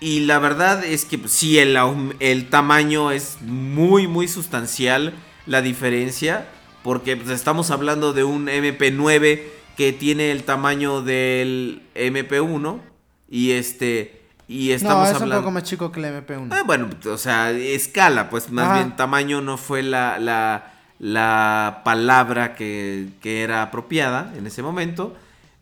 y 0.00 0.20
la 0.20 0.38
verdad 0.38 0.84
es 0.84 1.04
que 1.04 1.18
pues, 1.18 1.32
sí 1.32 1.58
el, 1.58 1.76
el 2.20 2.48
tamaño 2.48 3.10
es 3.10 3.38
muy 3.42 4.06
muy 4.06 4.28
sustancial 4.28 5.14
la 5.46 5.60
diferencia 5.62 6.48
porque 6.82 7.16
pues, 7.16 7.30
estamos 7.30 7.70
hablando 7.70 8.12
de 8.12 8.24
un 8.24 8.46
MP9 8.46 9.42
que 9.76 9.92
tiene 9.92 10.30
el 10.32 10.44
tamaño 10.44 11.02
del 11.02 11.82
MP1 11.94 12.80
y 13.28 13.52
este 13.52 14.18
y 14.48 14.68
No, 14.68 14.74
estamos 14.74 15.08
es 15.08 15.16
un 15.16 15.22
hablando 15.24 15.42
poco 15.42 15.50
más 15.52 15.62
chico 15.64 15.92
que 15.92 16.00
la 16.00 16.08
MP1. 16.10 16.48
Ah, 16.50 16.62
bueno, 16.64 16.88
o 17.06 17.18
sea, 17.18 17.50
escala, 17.50 18.30
pues 18.30 18.50
más 18.50 18.64
Ajá. 18.64 18.74
bien 18.76 18.96
tamaño 18.96 19.42
no 19.42 19.58
fue 19.58 19.82
la, 19.82 20.18
la, 20.18 20.72
la 20.98 21.82
palabra 21.84 22.54
que, 22.54 23.10
que 23.20 23.42
era 23.42 23.62
apropiada 23.62 24.32
en 24.38 24.46
ese 24.46 24.62
momento. 24.62 25.14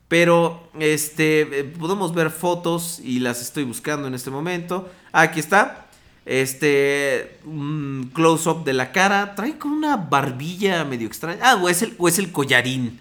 Pero, 0.08 0.68
este, 0.78 1.40
eh, 1.60 1.64
podemos 1.64 2.14
ver 2.14 2.30
fotos 2.30 3.00
y 3.02 3.18
las 3.18 3.40
estoy 3.42 3.64
buscando 3.64 4.06
en 4.06 4.14
este 4.14 4.30
momento. 4.30 4.88
Ah, 5.12 5.22
aquí 5.22 5.40
está. 5.40 5.86
Este, 6.24 7.38
un 7.44 8.10
close-up 8.14 8.64
de 8.64 8.72
la 8.72 8.92
cara. 8.92 9.34
Trae 9.34 9.58
como 9.58 9.74
una 9.76 9.96
barbilla 9.96 10.84
medio 10.84 11.06
extraña. 11.06 11.40
Ah, 11.42 11.56
o 11.60 11.68
es 11.68 11.82
el, 11.82 11.94
o 11.98 12.08
es 12.08 12.18
el 12.18 12.30
collarín. 12.30 13.00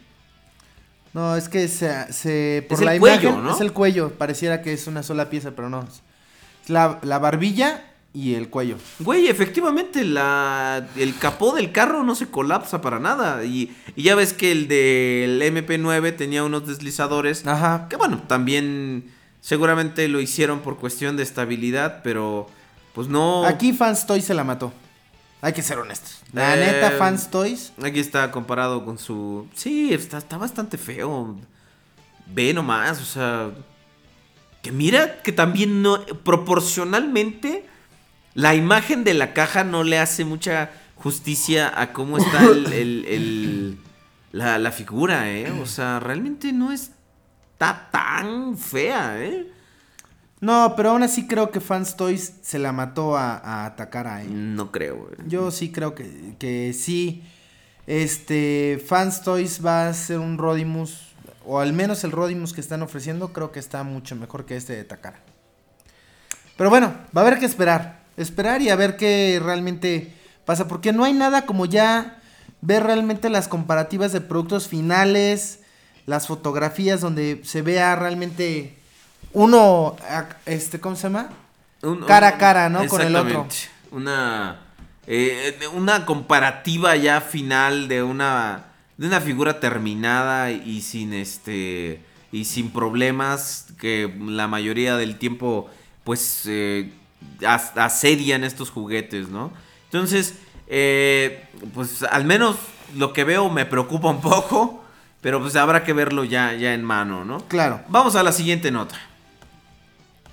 No, 1.13 1.35
es 1.35 1.47
que 1.47 1.67
se, 1.67 2.11
se- 2.11 2.65
por 2.67 2.81
Es 2.83 2.87
el 2.89 2.99
cuello, 2.99 3.37
¿no? 3.41 3.53
es 3.53 3.61
el 3.61 3.71
cuello. 3.71 4.11
Pareciera 4.17 4.61
que 4.61 4.73
es 4.73 4.87
una 4.87 5.01
sola 5.03 5.29
pieza, 5.29 5.51
pero 5.55 5.69
no. 5.69 5.87
La, 6.67 6.99
la 7.03 7.19
barbilla 7.19 7.83
y 8.15 8.33
el 8.35 8.49
cuello. 8.49 8.77
Güey, 8.99 9.27
efectivamente, 9.27 10.05
la, 10.05 10.87
el 10.95 11.17
capó 11.17 11.53
del 11.53 11.71
carro 11.73 12.03
no 12.03 12.15
se 12.15 12.27
colapsa 12.27 12.79
para 12.81 12.97
nada. 12.99 13.43
Y, 13.43 13.75
y 13.95 14.03
ya 14.03 14.15
ves 14.15 14.31
que 14.33 14.51
el 14.53 14.67
del 14.69 15.41
MP9 15.41 16.15
tenía 16.15 16.43
unos 16.45 16.65
deslizadores. 16.65 17.45
Ajá. 17.45 17.87
Que 17.89 17.97
bueno, 17.97 18.23
también 18.27 19.11
seguramente 19.41 20.07
lo 20.07 20.21
hicieron 20.21 20.61
por 20.61 20.77
cuestión 20.77 21.17
de 21.17 21.23
estabilidad, 21.23 22.01
pero 22.03 22.47
pues 22.93 23.09
no. 23.09 23.45
Aquí 23.45 23.73
Fans 23.73 24.07
Toys 24.07 24.23
se 24.23 24.33
la 24.33 24.45
mató. 24.45 24.71
Hay 25.41 25.51
que 25.53 25.61
ser 25.61 25.77
honestos. 25.77 26.21
La 26.31 26.55
Eh, 26.55 26.59
neta, 26.59 26.91
Fans 26.97 27.29
Toys. 27.29 27.73
Aquí 27.83 27.99
está 27.99 28.31
comparado 28.31 28.83
con 28.85 28.97
su. 28.97 29.47
Sí, 29.53 29.93
está, 29.93 30.17
está 30.17 30.37
bastante 30.37 30.77
feo. 30.77 31.35
Ve 32.27 32.53
nomás, 32.53 33.01
o 33.01 33.05
sea. 33.05 33.51
Que 34.63 34.71
mira 34.71 35.21
que 35.21 35.31
también 35.31 35.81
no. 35.83 36.03
Proporcionalmente. 36.23 37.65
La 38.35 38.53
imagen 38.53 39.03
de 39.03 39.15
la 39.15 39.33
caja 39.33 39.63
no 39.63 39.83
le 39.83 39.97
hace 39.97 40.23
mucha 40.25 40.69
justicia 40.95 41.71
a 41.79 41.91
cómo 41.93 42.17
está 42.19 42.43
el, 42.43 42.71
el- 42.71 43.05
el- 43.07 43.79
la, 44.31 44.59
la 44.59 44.71
figura, 44.71 45.31
¿eh? 45.31 45.49
O 45.61 45.65
sea, 45.65 45.99
realmente 46.01 46.51
no 46.53 46.71
está 46.73 47.87
tan 47.91 48.57
fea, 48.57 49.23
¿eh? 49.23 49.47
No, 50.41 50.73
pero 50.75 50.89
aún 50.91 51.01
así 51.03 51.25
creo 51.25 51.49
que 51.49 51.61
Fans 51.61 51.95
Toys 51.95 52.33
se 52.41 52.59
la 52.59 52.73
mató 52.73 53.15
a, 53.17 53.65
a 53.65 53.75
Takara. 53.77 54.21
¿eh? 54.21 54.27
No 54.29 54.71
creo, 54.71 54.97
güey. 54.97 55.13
Yo 55.25 55.49
sí 55.51 55.71
creo 55.71 55.95
que, 55.95 56.35
que 56.37 56.73
sí. 56.73 57.23
Este, 57.87 58.83
Fans 58.85 59.21
Toys 59.23 59.65
va 59.65 59.87
a 59.87 59.93
ser 59.93 60.19
un 60.19 60.37
Rodimus, 60.37 61.13
o 61.45 61.59
al 61.61 61.71
menos 61.71 62.03
el 62.03 62.11
Rodimus 62.11 62.51
que 62.51 62.59
están 62.61 62.81
ofreciendo, 62.81 63.31
creo 63.31 63.51
que 63.53 63.59
está 63.59 63.83
mucho 63.83 64.15
mejor 64.17 64.45
que 64.45 64.57
este 64.57 64.75
de 64.75 64.83
Takara. 64.83 65.21
Pero 66.57 66.69
bueno, 66.69 66.93
va 67.15 67.21
a 67.21 67.25
haber 67.27 67.39
que 67.39 67.45
esperar. 67.45 68.03
Esperar 68.17 68.61
y 68.61 68.69
a 68.69 68.75
ver 68.75 68.97
qué 68.97 69.41
realmente 69.43 70.13
pasa. 70.45 70.67
Porque 70.67 70.93
no 70.93 71.03
hay 71.03 71.13
nada 71.13 71.45
como 71.45 71.65
ya 71.65 72.19
ver 72.61 72.83
realmente 72.83 73.29
las 73.29 73.47
comparativas 73.47 74.11
de 74.13 74.21
productos 74.21 74.67
finales, 74.67 75.59
las 76.05 76.27
fotografías 76.27 77.01
donde 77.01 77.41
se 77.43 77.61
vea 77.61 77.95
realmente 77.95 78.75
uno, 79.33 79.95
este, 80.45 80.79
¿cómo 80.79 80.95
se 80.95 81.03
llama? 81.03 81.29
Un- 81.81 82.03
cara 82.05 82.29
a 82.29 82.37
cara, 82.37 82.69
¿no? 82.69 82.85
Con 82.87 83.01
el 83.01 83.15
otro. 83.15 83.47
Una, 83.91 84.59
eh, 85.07 85.57
una 85.73 86.05
comparativa 86.05 86.95
ya 86.95 87.21
final 87.21 87.87
de 87.87 88.01
una, 88.01 88.65
de 88.97 89.07
una 89.07 89.19
figura 89.21 89.59
terminada 89.59 90.51
y 90.51 90.81
sin 90.81 91.13
este 91.13 92.01
y 92.31 92.45
sin 92.45 92.71
problemas 92.71 93.67
que 93.79 94.13
la 94.19 94.47
mayoría 94.47 94.97
del 94.97 95.17
tiempo 95.17 95.69
pues 96.03 96.43
eh, 96.47 96.91
as- 97.45 97.77
asedian 97.77 98.43
estos 98.43 98.69
juguetes, 98.69 99.29
¿no? 99.29 99.51
Entonces, 99.85 100.35
eh, 100.67 101.45
pues 101.73 102.03
al 102.03 102.25
menos 102.25 102.57
lo 102.95 103.13
que 103.13 103.23
veo 103.23 103.49
me 103.49 103.65
preocupa 103.65 104.09
un 104.09 104.21
poco, 104.21 104.83
pero 105.21 105.39
pues 105.41 105.55
habrá 105.55 105.83
que 105.83 105.93
verlo 105.93 106.23
ya, 106.23 106.53
ya 106.53 106.73
en 106.73 106.83
mano, 106.83 107.25
¿no? 107.25 107.39
Claro. 107.47 107.81
Vamos 107.89 108.15
a 108.15 108.23
la 108.23 108.31
siguiente 108.31 108.71
nota. 108.71 108.95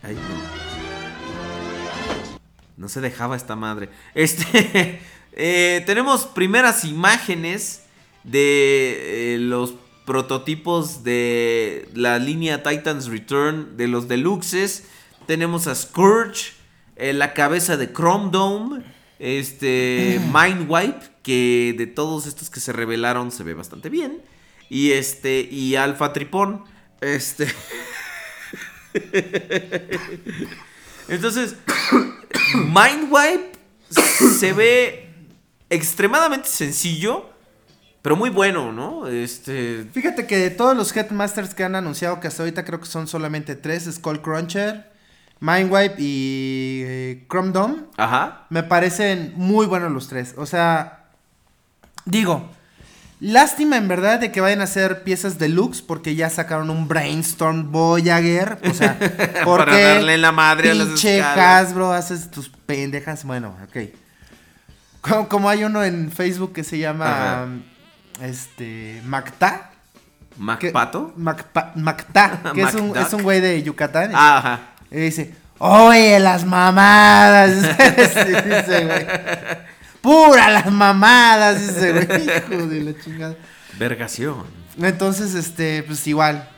Ay, 0.03 0.15
no. 0.15 0.53
No 2.77 2.89
se 2.89 3.01
dejaba 3.01 3.37
esta 3.37 3.57
madre. 3.57 3.89
Este. 4.15 5.01
eh, 5.33 5.83
tenemos 5.87 6.27
primeras 6.27 6.85
imágenes 6.85 7.83
de 8.25 9.35
eh, 9.35 9.39
los 9.39 9.75
prototipos 10.05 11.05
de 11.05 11.89
la 11.95 12.19
línea 12.19 12.63
Titans 12.63 13.07
Return 13.07 13.77
de 13.77 13.89
los 13.89 14.09
deluxes. 14.09 14.85
Tenemos 15.27 15.69
a 15.69 15.75
Scourge, 15.77 16.53
eh, 17.03 17.13
la 17.13 17.35
cabeza 17.35 17.77
de 17.77 17.93
Chrome 17.93 18.31
Dome, 18.31 18.85
este 19.19 20.21
Mindwipe, 20.33 21.01
que 21.25 21.75
de 21.77 21.89
todos 21.89 22.29
estos 22.29 22.49
que 22.49 22.61
se 22.61 22.73
revelaron 22.73 23.33
se 23.33 23.43
ve 23.43 23.55
bastante 23.55 23.89
bien. 23.89 24.23
Y 24.71 24.93
este, 24.93 25.41
y 25.41 25.75
Alpha 25.75 26.13
Tripón. 26.13 26.63
Este. 27.01 27.53
Entonces, 31.09 31.57
Mindwipe 32.55 33.51
se 34.39 34.53
ve 34.53 35.09
extremadamente 35.71 36.49
sencillo, 36.49 37.31
pero 38.01 38.15
muy 38.15 38.31
bueno, 38.31 38.71
¿no? 38.71 39.09
Este. 39.09 39.87
Fíjate 39.93 40.29
que 40.29 40.37
de 40.37 40.51
todos 40.51 40.77
los 40.77 40.97
Headmasters 40.97 41.53
que 41.53 41.65
han 41.65 41.75
anunciado, 41.75 42.21
que 42.21 42.29
hasta 42.29 42.45
ahorita 42.45 42.65
creo 42.65 42.79
que 42.79 42.87
son 42.87 43.09
solamente 43.09 43.57
tres, 43.57 43.93
Skullcruncher, 43.93 44.92
Mindwipe 45.43 45.97
y 45.99 46.83
eh, 46.87 47.27
Chrome 47.29 47.51
Dome, 47.51 47.77
Ajá. 47.97 48.47
me 48.49 48.63
parecen 48.63 49.33
muy 49.35 49.67
buenos 49.67 49.91
los 49.91 50.07
tres. 50.07 50.35
O 50.37 50.47
sea, 50.47 51.07
digo, 52.05 52.49
lástima 53.19 53.77
en 53.77 53.89
verdad 53.89 54.21
de 54.21 54.31
que 54.31 54.41
vayan 54.41 54.61
a 54.61 54.65
hacer 54.65 55.03
piezas 55.03 55.39
deluxe 55.41 55.83
porque 55.83 56.15
ya 56.15 56.31
sacaron 56.31 56.71
un 56.71 56.87
Brainstorm 56.87 57.73
Voyager. 57.73 58.59
O 58.71 58.73
sea, 58.73 58.97
porque 59.45 59.73
Para 59.73 59.95
darle 59.95 60.17
la 60.17 60.31
madre 60.31 60.71
a 60.71 60.75
las 60.75 60.87
pinche. 60.87 61.21
Hasbro 61.21 61.93
haces 61.93 62.31
tus 62.31 62.49
pendejas. 62.49 63.25
Bueno, 63.25 63.57
ok. 63.65 63.89
Como, 65.01 65.29
como 65.29 65.49
hay 65.49 65.65
uno 65.65 65.83
en 65.83 66.13
Facebook 66.13 66.53
que 66.53 66.63
se 66.63 66.79
llama 66.79 67.49
este 68.21 69.03
Macta. 69.07 69.71
¿Macpato? 70.39 71.13
Macpa- 71.19 71.73
Macta, 71.75 72.41
que 72.55 72.63
es 72.63 72.75
un, 72.75 72.89
Macduck. 72.91 73.07
es 73.09 73.13
un 73.13 73.23
güey 73.23 73.41
de 73.41 73.61
Yucatán. 73.63 74.13
Ah, 74.15 74.39
ajá. 74.39 74.61
Y 74.93 74.97
dice, 74.99 75.35
oye, 75.59 76.21
las 76.21 76.45
mamadas. 76.45 77.53
Dice, 77.79 78.85
güey. 78.85 79.07
Pura 80.03 80.51
las 80.51 80.71
mamadas, 80.71 81.61
dice, 81.61 81.93
güey. 81.93 82.25
Hijo 82.57 82.67
de 82.67 82.81
la 82.83 83.01
chingada. 83.03 83.37
Vergación. 83.79 84.45
Entonces, 84.81 85.35
este, 85.35 85.83
pues 85.85 86.07
igual. 86.07 86.49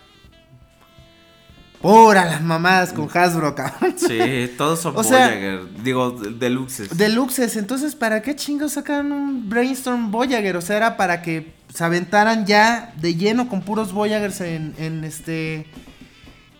Pura 1.82 2.24
las 2.24 2.40
mamadas 2.42 2.94
con 2.94 3.06
Hasbro, 3.12 3.54
cabrón. 3.54 3.94
Sí, 3.98 4.50
todos 4.56 4.80
son 4.80 4.96
O 4.96 5.04
sea- 5.04 5.26
Voyager. 5.28 5.60
Digo, 5.82 6.10
de- 6.12 6.30
deluxes. 6.30 6.96
Deluxes, 6.96 7.56
entonces, 7.56 7.94
¿para 7.94 8.22
qué 8.22 8.34
chingos 8.34 8.72
sacaron 8.72 9.12
un 9.12 9.48
Brainstorm 9.50 10.10
Voyager? 10.10 10.56
O 10.56 10.62
sea, 10.62 10.78
era 10.78 10.96
para 10.96 11.20
que 11.20 11.52
se 11.72 11.84
aventaran 11.84 12.46
ya 12.46 12.94
de 12.96 13.14
lleno 13.14 13.48
con 13.50 13.60
puros 13.60 13.92
Voyagers 13.92 14.40
en, 14.40 14.74
en 14.78 15.04
este. 15.04 15.66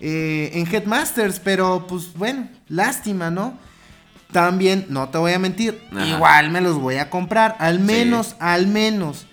Eh, 0.07 0.51
en 0.55 0.67
Headmasters, 0.73 1.41
pero 1.41 1.87
pues 1.89 2.13
bueno, 2.15 2.49
lástima, 2.69 3.31
¿no? 3.31 3.59
También, 4.33 4.87
no 4.89 5.09
te 5.09 5.19
voy 5.19 5.33
a 5.33 5.39
mentir, 5.39 5.81
Ajá. 5.93 6.07
igual 6.07 6.51
me 6.51 6.61
los 6.61 6.77
voy 6.79 6.97
a 6.97 7.09
comprar. 7.09 7.57
Al 7.59 7.79
menos, 7.79 8.37
al 8.41 8.67
menos. 8.67 9.27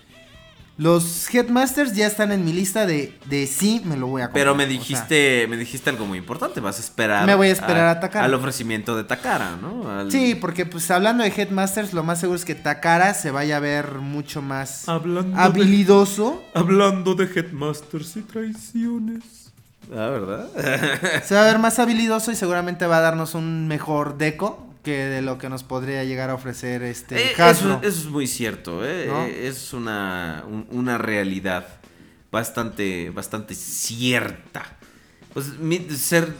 Los 0.78 1.32
Headmasters 1.32 1.94
ya 1.94 2.06
están 2.06 2.32
en 2.32 2.44
mi 2.44 2.52
lista 2.52 2.86
de, 2.86 3.16
de 3.26 3.46
sí, 3.46 3.82
me 3.84 3.96
lo 3.96 4.06
voy 4.06 4.22
a 4.22 4.26
comprar. 4.26 4.40
Pero 4.42 4.54
me 4.54 4.64
o 4.64 4.66
sea, 4.66 4.78
dijiste, 4.78 5.46
me 5.48 5.56
dijiste 5.58 5.90
algo 5.90 6.06
muy 6.06 6.16
importante. 6.18 6.60
Vas 6.60 6.78
a 6.78 6.80
esperar. 6.80 7.26
Me 7.26 7.34
voy 7.34 7.48
a 7.48 7.52
esperar 7.52 7.88
a 7.88 8.00
Takara. 8.00 8.24
Al 8.24 8.34
ofrecimiento 8.34 8.96
de 8.96 9.04
Takara, 9.04 9.56
¿no? 9.60 9.90
Al- 9.90 10.10
Sí, 10.10 10.34
porque 10.34 10.64
pues 10.64 10.90
hablando 10.90 11.24
de 11.24 11.30
Headmasters, 11.30 11.92
lo 11.92 12.02
más 12.04 12.20
seguro 12.20 12.36
es 12.38 12.44
que 12.44 12.54
Takara 12.54 13.12
se 13.14 13.30
vaya 13.30 13.58
a 13.58 13.60
ver 13.60 13.96
mucho 13.96 14.40
más 14.40 14.88
Hablando 14.88 15.36
de- 15.36 15.42
habilidoso. 15.42 16.42
Hablando 16.54 17.14
de 17.14 17.24
Headmasters 17.26 18.16
y 18.16 18.22
traiciones. 18.22 19.41
Ah, 19.92 20.08
¿verdad? 20.08 21.22
Se 21.24 21.34
va 21.34 21.42
a 21.42 21.46
ver 21.46 21.58
más 21.58 21.78
habilidoso 21.78 22.32
y 22.32 22.36
seguramente 22.36 22.86
va 22.86 22.98
a 22.98 23.00
darnos 23.00 23.34
un 23.34 23.68
mejor 23.68 24.16
deco 24.18 24.66
que 24.82 24.96
de 25.04 25.22
lo 25.22 25.38
que 25.38 25.48
nos 25.48 25.62
podría 25.62 26.02
llegar 26.04 26.30
a 26.30 26.34
ofrecer 26.34 26.82
este 26.82 27.16
Eh, 27.16 27.32
Hasbro. 27.38 27.74
eso, 27.74 27.80
eso 27.82 27.98
es 28.00 28.06
muy 28.06 28.26
cierto, 28.26 28.84
¿eh? 28.84 29.06
¿No? 29.08 29.24
Eh, 29.26 29.46
Es 29.48 29.72
una, 29.72 30.44
un- 30.48 30.66
una 30.70 30.98
realidad 30.98 31.66
bastante, 32.30 33.10
bastante 33.10 33.54
cierta. 33.54 34.64
Pues 35.34 35.58
mi- 35.58 35.88
ser, 35.90 36.32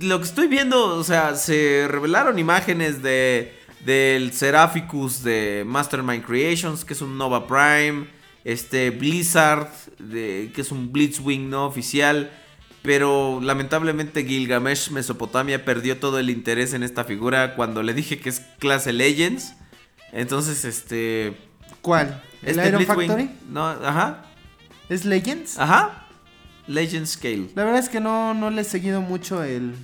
lo 0.00 0.18
que 0.18 0.24
estoy 0.24 0.46
viendo, 0.48 0.96
o 0.96 1.04
sea, 1.04 1.34
se 1.34 1.86
revelaron 1.88 2.38
imágenes 2.38 3.02
de 3.02 3.54
del 3.84 4.32
Seraphicus 4.32 5.22
de 5.22 5.62
Mastermind 5.66 6.24
Creations, 6.24 6.84
que 6.84 6.94
es 6.94 7.00
un 7.00 7.16
Nova 7.16 7.46
Prime, 7.46 8.06
este 8.44 8.90
Blizzard, 8.90 9.68
de, 10.00 10.50
que 10.52 10.62
es 10.62 10.72
un 10.72 10.90
Blitzwing 10.92 11.48
no 11.48 11.64
oficial. 11.66 12.30
Pero 12.82 13.40
lamentablemente 13.42 14.24
Gilgamesh 14.24 14.90
Mesopotamia 14.90 15.64
perdió 15.64 15.98
todo 15.98 16.18
el 16.18 16.30
interés 16.30 16.74
en 16.74 16.82
esta 16.82 17.04
figura 17.04 17.54
cuando 17.56 17.82
le 17.82 17.92
dije 17.92 18.18
que 18.20 18.28
es 18.28 18.40
clase 18.58 18.92
Legends. 18.92 19.54
Entonces, 20.12 20.64
este. 20.64 21.36
¿Cuál? 21.82 22.22
¿El 22.42 22.50
Este 22.58 22.68
Iron 22.68 22.86
Factory? 22.86 23.30
No, 23.50 23.66
ajá. 23.66 24.24
¿Es 24.88 25.04
Legends? 25.04 25.58
Ajá. 25.58 26.06
Legend 26.66 27.06
Scale. 27.06 27.50
La 27.54 27.64
verdad 27.64 27.80
es 27.80 27.88
que 27.88 28.00
no, 28.00 28.34
no 28.34 28.50
le 28.50 28.60
he 28.62 28.64
seguido 28.64 29.00
mucho 29.00 29.42
el... 29.42 29.74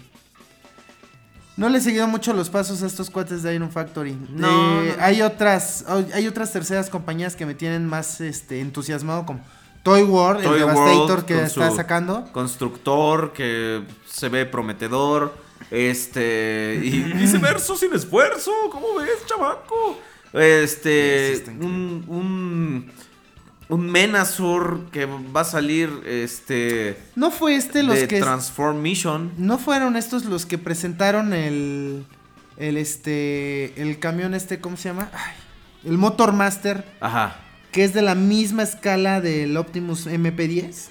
No 1.56 1.68
le 1.68 1.78
he 1.78 1.80
seguido 1.80 2.08
mucho 2.08 2.32
los 2.32 2.50
pasos 2.50 2.82
a 2.82 2.86
estos 2.86 3.10
cuates 3.10 3.42
de 3.42 3.54
Iron 3.54 3.70
Factory. 3.70 4.12
No, 4.30 4.82
Eh, 4.82 4.86
no, 4.88 4.96
no. 4.96 5.02
Hay 5.02 5.22
otras 5.22 5.84
hay 6.12 6.26
otras 6.26 6.52
terceras 6.52 6.90
compañías 6.90 7.36
que 7.36 7.46
me 7.46 7.54
tienen 7.54 7.86
más 7.86 8.20
este, 8.20 8.60
entusiasmado 8.60 9.24
como 9.24 9.40
Toy 9.84 10.02
World, 10.02 10.42
Toy 10.42 10.54
el 10.54 10.58
Devastator 10.60 11.08
World 11.08 11.24
que 11.26 11.42
está 11.42 11.70
sacando. 11.70 12.24
Constructor 12.32 13.32
que 13.34 13.82
se 14.08 14.28
ve 14.30 14.46
prometedor. 14.46 15.34
Este. 15.70 16.80
Y 16.82 17.00
viceverso 17.12 17.76
sin 17.76 17.92
esfuerzo. 17.92 18.50
¿Cómo 18.72 18.94
ves, 18.96 19.24
chamaco? 19.26 19.98
Este. 20.32 21.44
Un. 21.60 22.04
Un. 22.08 22.92
Un 23.68 23.90
Menazor 23.90 24.86
que 24.90 25.04
va 25.06 25.42
a 25.42 25.44
salir. 25.44 25.90
Este. 26.06 26.98
No 27.14 27.30
fue 27.30 27.54
este 27.54 27.82
los 27.82 27.96
de 27.96 28.08
que 28.08 28.20
Transformation. 28.20 29.32
no 29.36 29.58
fueron 29.58 29.96
estos 29.96 30.24
los 30.24 30.46
que 30.46 30.56
presentaron 30.56 31.34
el 31.34 32.06
el 32.56 32.76
este 32.76 33.80
el 33.80 33.98
camión 33.98 34.32
este 34.32 34.60
¿cómo 34.60 34.76
se 34.76 34.88
llama? 34.90 35.10
Ay, 35.12 35.34
el 35.84 35.98
Motor 35.98 36.32
Master 36.32 36.84
Ajá. 37.00 37.36
Que 37.74 37.82
es 37.82 37.92
de 37.92 38.02
la 38.02 38.14
misma 38.14 38.62
escala 38.62 39.20
del 39.20 39.56
Optimus 39.56 40.06
MP10. 40.06 40.90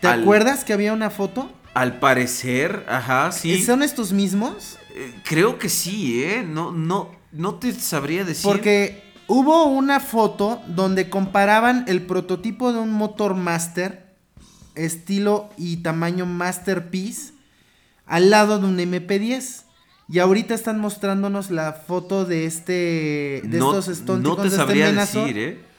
¿Te 0.00 0.08
Al- 0.08 0.22
acuerdas 0.22 0.64
que 0.64 0.72
había 0.72 0.94
una 0.94 1.10
foto? 1.10 1.52
Al 1.74 1.98
parecer, 1.98 2.86
ajá, 2.88 3.30
sí. 3.32 3.62
¿Son 3.62 3.82
estos 3.82 4.10
mismos? 4.14 4.78
Eh, 4.94 5.12
Creo 5.24 5.58
que 5.58 5.68
sí, 5.68 6.24
¿eh? 6.24 6.42
No, 6.42 6.72
no, 6.72 7.10
no 7.32 7.56
te 7.56 7.74
sabría 7.74 8.24
decir. 8.24 8.44
Porque 8.44 9.02
hubo 9.26 9.66
una 9.66 10.00
foto 10.00 10.62
donde 10.68 11.10
comparaban 11.10 11.84
el 11.86 12.00
prototipo 12.06 12.72
de 12.72 12.78
un 12.78 12.92
Motor 12.92 13.34
Master, 13.34 14.14
estilo 14.76 15.50
y 15.58 15.76
tamaño 15.82 16.24
Masterpiece, 16.24 17.34
al 18.06 18.30
lado 18.30 18.58
de 18.58 18.64
un 18.66 18.78
MP10. 18.78 19.64
Y 20.08 20.18
ahorita 20.18 20.54
están 20.54 20.80
mostrándonos 20.80 21.50
la 21.50 21.74
foto 21.74 22.24
de 22.24 22.46
este. 22.46 23.42
De 23.44 23.58
no, 23.58 23.78
estos 23.78 24.00
no 24.06 24.34
te 24.36 24.42
de 24.42 24.48
este 24.48 24.56
sabría 24.56 24.90
decir, 24.92 25.38
¿eh? 25.38 25.69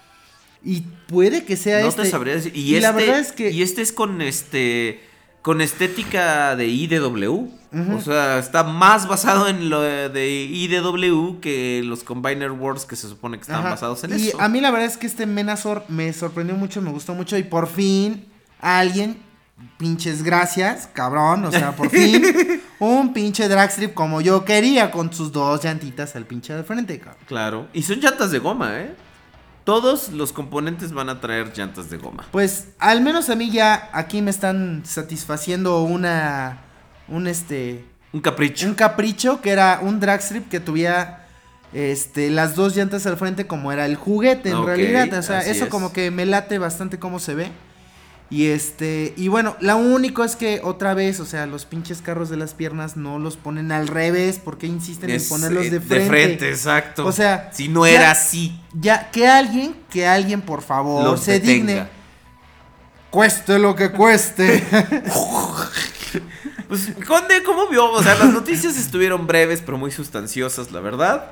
Y 0.63 0.81
puede 1.07 1.43
que 1.43 1.57
sea 1.57 1.81
no 1.81 1.87
este. 1.89 2.03
te 2.03 2.09
sabría 2.09 2.35
decir. 2.35 2.55
Y, 2.55 2.75
Y 2.75 2.79
la 2.79 2.89
este, 2.89 3.01
verdad 3.05 3.19
es 3.19 3.31
que- 3.31 3.51
Y 3.51 3.61
este 3.63 3.81
es 3.81 3.91
con 3.91 4.21
este. 4.21 5.01
Con 5.41 5.59
estética 5.61 6.55
de 6.55 6.67
IDW. 6.67 7.49
O 7.95 8.01
sea, 8.01 8.37
está 8.37 8.63
más 8.63 9.07
basado 9.07 9.47
en 9.47 9.69
lo 9.69 9.81
de, 9.81 10.45
IDW 10.51 11.39
que 11.39 11.81
los 11.85 12.03
Combiner 12.03 12.51
Wars 12.51 12.85
que 12.85 12.95
se 12.97 13.07
supone 13.07 13.37
que 13.37 13.43
están 13.43 13.61
Ajá. 13.61 13.69
basados 13.71 14.03
en 14.03 14.11
y 14.19 14.27
eso. 14.27 14.41
a 14.41 14.49
mí 14.49 14.59
la 14.59 14.71
verdad 14.71 14.87
es 14.87 14.97
que 14.97 15.07
este 15.07 15.25
Menazor 15.25 15.85
me 15.87 16.11
sorprendió 16.11 16.55
mucho, 16.57 16.81
me 16.81 16.91
gustó 16.91 17.13
mucho 17.15 17.37
y 17.37 17.43
por 17.43 17.67
fin 17.67 18.25
alguien, 18.59 19.17
pinches 19.77 20.21
gracias, 20.21 20.89
cabrón, 20.91 21.45
o 21.45 21.51
sea, 21.51 21.73
por 21.75 21.89
fin 21.91 22.21
un 22.79 23.13
pinche 23.13 23.47
dragstrip 23.47 23.93
como 23.93 24.19
yo 24.19 24.43
quería 24.43 24.91
con 24.91 25.13
sus 25.13 25.31
dos 25.31 25.63
llantitas 25.63 26.13
al 26.17 26.25
pinche 26.25 26.53
de 26.53 26.63
frente, 26.63 26.99
cabrón. 26.99 27.23
Claro. 27.25 27.67
Y 27.73 27.83
son 27.83 27.99
llantas 28.01 28.31
de 28.31 28.39
goma, 28.39 28.79
¿eh? 28.81 28.93
Todos 29.63 30.09
los 30.09 30.33
componentes 30.33 30.91
van 30.91 31.09
a 31.09 31.19
traer 31.21 31.51
llantas 31.55 31.89
de 31.89 31.97
goma. 31.97 32.25
Pues 32.31 32.69
al 32.79 33.01
menos 33.01 33.29
a 33.29 33.35
mí 33.35 33.51
ya 33.51 33.89
aquí 33.93 34.21
me 34.21 34.31
están 34.31 34.81
satisfaciendo 34.85 35.83
una 35.83 36.61
un 37.07 37.27
este 37.27 37.85
Un 38.13 38.21
capricho. 38.21 38.67
un 38.67 38.73
capricho 38.73 39.41
que 39.41 39.51
era 39.51 39.79
un 39.81 39.99
dragstrip 39.99 40.49
que 40.49 40.59
tuviera 40.59 41.27
este 41.73 42.29
las 42.29 42.55
dos 42.55 42.75
llantas 42.75 43.05
al 43.05 43.17
frente 43.17 43.47
como 43.47 43.71
era 43.71 43.85
el 43.85 43.95
juguete 43.95 44.49
en 44.49 44.65
realidad, 44.65 45.13
o 45.17 45.21
sea, 45.21 45.39
eso 45.41 45.65
es. 45.65 45.69
como 45.69 45.93
que 45.93 46.11
me 46.11 46.25
late 46.25 46.57
bastante 46.57 46.99
cómo 46.99 47.19
se 47.19 47.35
ve. 47.35 47.51
Y 48.31 48.47
este, 48.47 49.13
y 49.17 49.27
bueno, 49.27 49.57
lo 49.59 49.75
único 49.75 50.23
es 50.23 50.35
que 50.37 50.61
otra 50.63 50.93
vez, 50.93 51.19
o 51.19 51.25
sea, 51.25 51.45
los 51.45 51.65
pinches 51.65 52.01
carros 52.01 52.29
de 52.29 52.37
las 52.37 52.53
piernas 52.53 52.95
no 52.95 53.19
los 53.19 53.35
ponen 53.35 53.73
al 53.73 53.89
revés, 53.89 54.39
porque 54.41 54.67
insisten 54.67 55.09
Es, 55.09 55.23
en 55.23 55.29
ponerlos 55.29 55.65
eh, 55.65 55.69
de 55.69 55.81
frente. 55.81 56.49
exacto. 56.49 57.05
O 57.05 57.11
sea, 57.11 57.49
si 57.53 57.67
no 57.67 57.85
ya- 57.85 57.91
era 57.93 58.11
así. 58.11 58.57
Ya, 58.73 59.11
que 59.11 59.27
alguien, 59.27 59.75
que 59.89 60.07
alguien 60.07 60.41
por 60.41 60.61
favor 60.61 61.03
Los 61.03 61.23
se 61.23 61.33
detenga. 61.33 61.53
digne. 61.73 61.87
Cueste 63.09 63.59
lo 63.59 63.75
que 63.75 63.91
cueste. 63.91 64.63
Pues, 66.67 66.87
Conde, 67.05 67.43
¿cómo 67.43 67.67
vio? 67.67 67.91
O 67.91 68.01
sea, 68.01 68.15
las 68.15 68.29
noticias 68.29 68.77
estuvieron 68.77 69.27
breves, 69.27 69.61
pero 69.65 69.77
muy 69.77 69.91
sustanciosas, 69.91 70.71
la 70.71 70.79
verdad. 70.79 71.31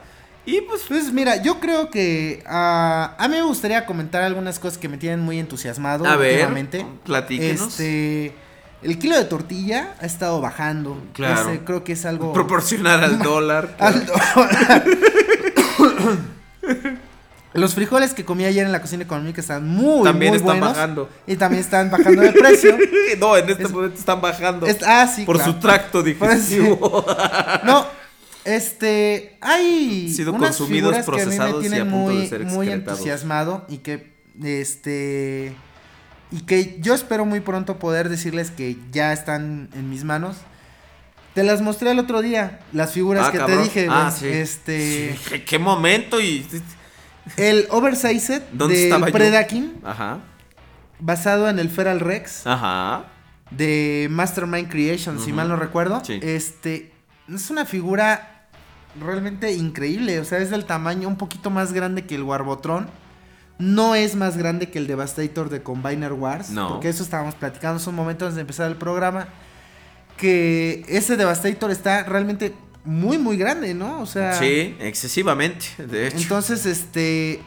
Y 0.51 0.61
pues, 0.61 0.81
Pues 0.87 1.11
mira, 1.13 1.41
yo 1.41 1.59
creo 1.59 1.89
que 1.89 2.43
ah, 2.47 3.15
a 3.17 3.27
mí 3.27 3.35
me 3.35 3.43
gustaría 3.43 3.85
comentar 3.85 4.23
algunas 4.23 4.57
cosas 4.59 4.77
que 4.77 4.89
me 4.89 4.97
tienen 4.97 5.19
muy 5.19 5.37
entusiasmado 5.39 6.05
A 6.05 6.15
ver, 6.15 6.49
platíquenos. 7.05 7.67
Este, 7.69 8.33
el 8.81 8.97
kilo 8.97 9.15
de 9.17 9.25
tortilla 9.25 9.93
ha 10.01 10.05
estado 10.05 10.39
bajando. 10.41 10.97
Claro. 11.13 11.49
Ese 11.49 11.59
creo 11.59 11.83
que 11.83 11.93
es 11.93 12.05
algo 12.05 12.33
proporcionar 12.33 13.03
al 13.03 13.19
dólar. 13.23 13.75
Al 13.79 14.05
dólar. 14.05 14.85
Los 17.53 17.73
frijoles 17.73 18.13
que 18.13 18.23
comí 18.23 18.45
ayer 18.45 18.63
en 18.65 18.71
la 18.71 18.79
cocina 18.81 19.03
económica 19.03 19.41
están 19.41 19.67
muy, 19.67 20.03
También 20.03 20.31
muy 20.31 20.37
están 20.37 20.59
buenos. 20.59 20.75
bajando. 20.75 21.09
Y 21.25 21.35
también 21.35 21.61
están 21.61 21.89
bajando 21.89 22.21
de 22.21 22.31
precio. 22.31 22.77
no, 23.19 23.35
en 23.37 23.49
este 23.49 23.63
Es- 23.63 23.71
momento 23.71 23.97
están 23.99 24.21
bajando. 24.21 24.65
Es- 24.67 24.77
ah, 24.85 25.07
sí, 25.07 25.25
Por 25.25 25.37
claro. 25.37 25.51
su 25.53 25.59
tracto 25.59 26.03
digestivo. 26.03 27.03
No, 27.65 27.85
este, 28.55 29.37
hay 29.41 30.11
Sido 30.13 30.33
unas 30.33 30.57
consumidos, 30.57 30.95
figuras 30.95 31.05
que 31.05 31.11
a 31.11 31.15
mí 31.15 31.21
procesados 31.23 31.61
me 31.61 31.67
y 31.67 31.69
tienen 31.69 31.87
a 31.87 31.91
punto 31.91 32.09
de 32.09 32.15
muy, 32.17 32.27
ser 32.27 32.45
muy 32.45 32.67
excretados. 32.67 32.99
entusiasmado 32.99 33.65
y 33.69 33.77
que, 33.79 34.13
este, 34.43 35.53
y 36.31 36.41
que 36.41 36.77
yo 36.79 36.93
espero 36.93 37.25
muy 37.25 37.39
pronto 37.39 37.79
poder 37.79 38.09
decirles 38.09 38.51
que 38.51 38.77
ya 38.91 39.13
están 39.13 39.69
en 39.73 39.89
mis 39.89 40.03
manos. 40.03 40.37
Te 41.35 41.43
las 41.43 41.61
mostré 41.61 41.91
el 41.91 41.99
otro 41.99 42.21
día, 42.21 42.59
las 42.73 42.91
figuras 42.93 43.27
Ah, 43.27 43.31
que 43.31 43.37
cabrón. 43.37 43.57
te 43.59 43.63
dije, 43.63 43.87
Ah, 43.89 44.11
sí. 44.15 44.27
este, 44.27 45.13
Sí, 45.15 45.29
¿Qué, 45.29 45.43
qué 45.45 45.59
momento? 45.59 46.19
Y. 46.19 46.45
el 47.37 47.67
oversized 47.69 48.41
¿Dónde 48.51 48.75
del 48.75 48.83
estaba 48.85 49.07
yo? 49.07 49.13
Predaking 49.13 49.73
Ajá. 49.83 50.19
basado 50.99 51.47
en 51.47 51.59
el 51.59 51.69
Feral 51.69 51.99
Rex 51.99 52.45
Ajá. 52.47 53.05
de 53.51 54.07
Mastermind 54.09 54.69
Creation, 54.69 55.19
si 55.19 55.31
mal 55.31 55.47
no 55.47 55.55
recuerdo. 55.55 56.01
Sí. 56.03 56.19
Este 56.21 56.91
es 57.33 57.49
una 57.51 57.65
figura 57.65 58.38
realmente 58.99 59.51
increíble, 59.53 60.19
o 60.19 60.25
sea, 60.25 60.37
es 60.39 60.49
del 60.49 60.65
tamaño 60.65 61.07
un 61.07 61.17
poquito 61.17 61.49
más 61.49 61.73
grande 61.73 62.05
que 62.05 62.15
el 62.15 62.23
Warbotron. 62.23 62.87
No 63.57 63.93
es 63.93 64.15
más 64.15 64.37
grande 64.37 64.69
que 64.69 64.79
el 64.79 64.87
Devastator 64.87 65.49
de 65.49 65.61
Combiner 65.61 66.13
Wars, 66.13 66.49
No. 66.49 66.69
porque 66.69 66.87
eso 66.89 67.03
estábamos 67.03 67.35
platicando 67.35 67.75
hace 67.77 67.89
un 67.89 67.95
momento 67.95 68.25
antes 68.25 68.35
de 68.35 68.41
empezar 68.41 68.69
el 68.71 68.77
programa 68.77 69.27
que 70.15 70.85
ese 70.87 71.17
Devastator 71.17 71.69
está 71.69 72.03
realmente 72.03 72.53
muy 72.85 73.17
muy 73.17 73.35
grande, 73.37 73.73
¿no? 73.73 73.99
O 74.01 74.05
sea, 74.05 74.33
Sí, 74.39 74.75
excesivamente, 74.79 75.65
de 75.85 76.07
hecho. 76.07 76.17
entonces, 76.17 76.65
este. 76.65 77.41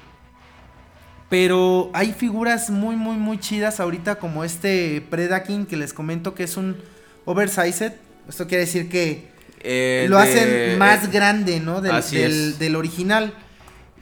Pero 1.31 1.91
hay 1.95 2.13
figuras 2.13 2.69
muy, 2.69 2.95
muy, 2.95 3.17
muy 3.17 3.39
chidas 3.41 3.81
ahorita, 3.81 4.17
como 4.17 4.45
este 4.45 5.01
Predaking 5.09 5.65
que 5.65 5.77
les 5.79 5.95
comento 5.95 6.35
que 6.35 6.43
es 6.45 6.59
un 6.59 6.77
oversized. 7.25 7.95
Esto 8.29 8.47
quiere 8.47 8.65
decir 8.67 8.91
que 8.91 9.32
Eh, 9.65 10.07
lo 10.09 10.17
de- 10.19 10.23
hacen 10.23 10.79
más 10.79 11.05
eh, 11.05 11.09
grande, 11.13 11.61
¿no? 11.61 11.81
Del, 11.81 11.93
así 11.93 12.17
del- 12.17 12.33
es. 12.51 12.59
del 12.59 12.77
original. 12.77 13.33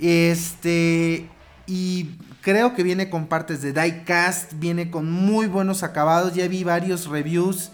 Este. 0.01 1.29
Y 1.67 2.11
creo 2.41 2.75
que 2.75 2.83
viene 2.83 3.11
con 3.11 3.27
partes 3.27 3.63
de 3.63 3.73
diecast, 3.73 4.55
viene 4.55 4.91
con 4.91 5.11
muy 5.11 5.47
buenos 5.47 5.83
acabados. 5.83 6.35
Ya 6.35 6.49
vi 6.49 6.65
varios 6.65 7.07
reviews 7.07 7.71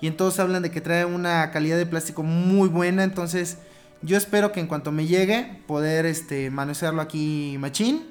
y 0.00 0.06
en 0.06 0.16
todos 0.16 0.38
hablan 0.38 0.62
de 0.62 0.70
que 0.70 0.80
trae 0.80 1.04
una 1.04 1.50
calidad 1.50 1.76
de 1.78 1.86
plástico 1.86 2.22
muy 2.22 2.68
buena. 2.68 3.04
Entonces, 3.04 3.58
yo 4.02 4.16
espero 4.16 4.52
que 4.52 4.60
en 4.60 4.66
cuanto 4.66 4.92
me 4.92 5.06
llegue, 5.06 5.60
poder 5.66 6.04
este, 6.06 6.50
manosearlo 6.50 7.00
aquí, 7.00 7.56
machín, 7.58 8.02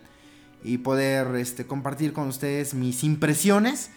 y 0.64 0.80
poder 0.80 1.36
este, 1.36 1.66
compartir 1.66 2.14
con 2.14 2.28
ustedes 2.30 2.74
mis 2.74 3.04
impresiones. 3.04 3.92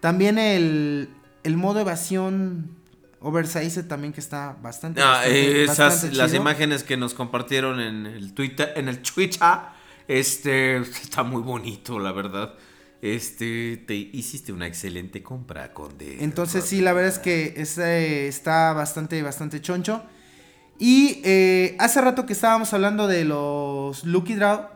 También 0.00 0.38
el, 0.38 1.08
el 1.42 1.56
modo 1.56 1.80
evasión 1.80 2.70
oversized 3.24 3.86
también 3.86 4.12
que 4.12 4.20
está 4.20 4.56
bastante. 4.62 5.00
Ah, 5.02 5.14
bastante- 5.16 5.64
esas, 5.64 5.78
bastante 5.78 6.16
las 6.16 6.34
imágenes 6.34 6.84
que 6.84 6.96
nos 6.96 7.14
compartieron 7.14 7.80
en 7.80 8.06
el 8.06 8.32
Twitter, 8.34 8.72
en 8.76 8.88
el 8.88 9.00
Twitter, 9.00 9.40
este, 10.06 10.76
está 11.02 11.22
muy 11.24 11.42
bonito, 11.42 11.98
la 11.98 12.12
verdad. 12.12 12.54
Este, 13.02 13.82
te 13.86 13.94
hiciste 13.94 14.52
una 14.52 14.66
excelente 14.66 15.22
compra, 15.22 15.74
Conde. 15.74 16.24
Entonces 16.24 16.64
sí, 16.64 16.80
la 16.80 16.92
verdad 16.94 17.12
es 17.12 17.18
que 17.18 17.52
ese 17.56 18.28
está 18.28 18.72
bastante, 18.72 19.20
bastante 19.22 19.60
choncho. 19.60 20.02
Y 20.78 21.20
eh, 21.24 21.76
hace 21.78 22.00
rato 22.00 22.24
que 22.26 22.32
estábamos 22.32 22.72
hablando 22.72 23.06
de 23.06 23.24
los 23.24 24.04
Lucky 24.04 24.34
Draw, 24.34 24.68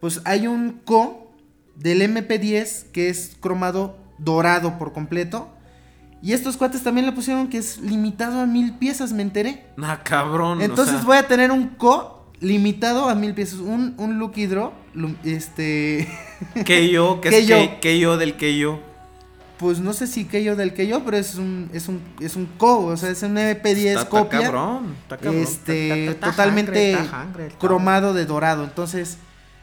pues 0.00 0.20
hay 0.24 0.46
un 0.46 0.80
Co 0.84 1.32
del 1.74 2.02
MP10 2.02 2.90
que 2.92 3.08
es 3.08 3.36
cromado 3.40 3.98
dorado 4.18 4.78
por 4.78 4.92
completo. 4.92 5.51
Y 6.22 6.32
estos 6.32 6.56
cuates 6.56 6.82
también 6.84 7.04
le 7.06 7.12
pusieron 7.12 7.48
que 7.48 7.58
es 7.58 7.78
limitado 7.78 8.40
a 8.40 8.46
mil 8.46 8.74
piezas, 8.78 9.12
me 9.12 9.22
enteré. 9.22 9.66
Ah, 9.82 10.00
cabrón. 10.04 10.60
o 10.60 10.62
Entonces 10.62 10.94
sea, 10.96 11.04
voy 11.04 11.16
a 11.16 11.26
tener 11.26 11.50
un 11.50 11.66
Co 11.68 12.28
limitado 12.38 13.08
a 13.08 13.14
mil 13.16 13.34
piezas. 13.34 13.58
Un, 13.58 13.94
un 13.98 14.18
Lucky 14.18 14.46
Draw, 14.46 14.72
este... 15.24 16.08
que 16.64 16.88
yo, 16.90 17.20
que 17.20 17.28
es 17.30 17.46
que, 17.46 17.78
que 17.80 17.98
yo 17.98 18.16
del 18.18 18.36
que 18.36 18.56
yo. 18.56 18.80
Pues 19.58 19.78
no 19.80 19.92
sé 19.92 20.06
si 20.08 20.24
que 20.24 20.42
yo 20.42 20.56
del 20.56 20.74
que 20.74 20.86
yo, 20.88 21.04
pero 21.04 21.16
es 21.16 21.36
un, 21.36 21.70
es 21.72 21.88
un, 21.88 22.00
es 22.20 22.34
un 22.36 22.46
co, 22.46 22.78
o 22.86 22.96
sea, 22.96 23.10
es 23.10 23.22
un 23.22 23.36
MP10 23.36 23.76
Está- 23.76 23.90
está 24.02 24.08
copia. 24.08 24.40
cabrón, 24.42 24.94
está 25.02 25.16
cabrón. 25.18 25.40
Este, 25.42 25.88
Está- 25.88 25.96
está- 25.96 26.12
está 26.12 26.30
totalmente 26.30 26.92
hungry, 26.94 27.02
está 27.02 27.10
cabrón. 27.10 27.48
cromado 27.60 28.12
de 28.14 28.26
dorado. 28.26 28.64
Entonces, 28.64 29.18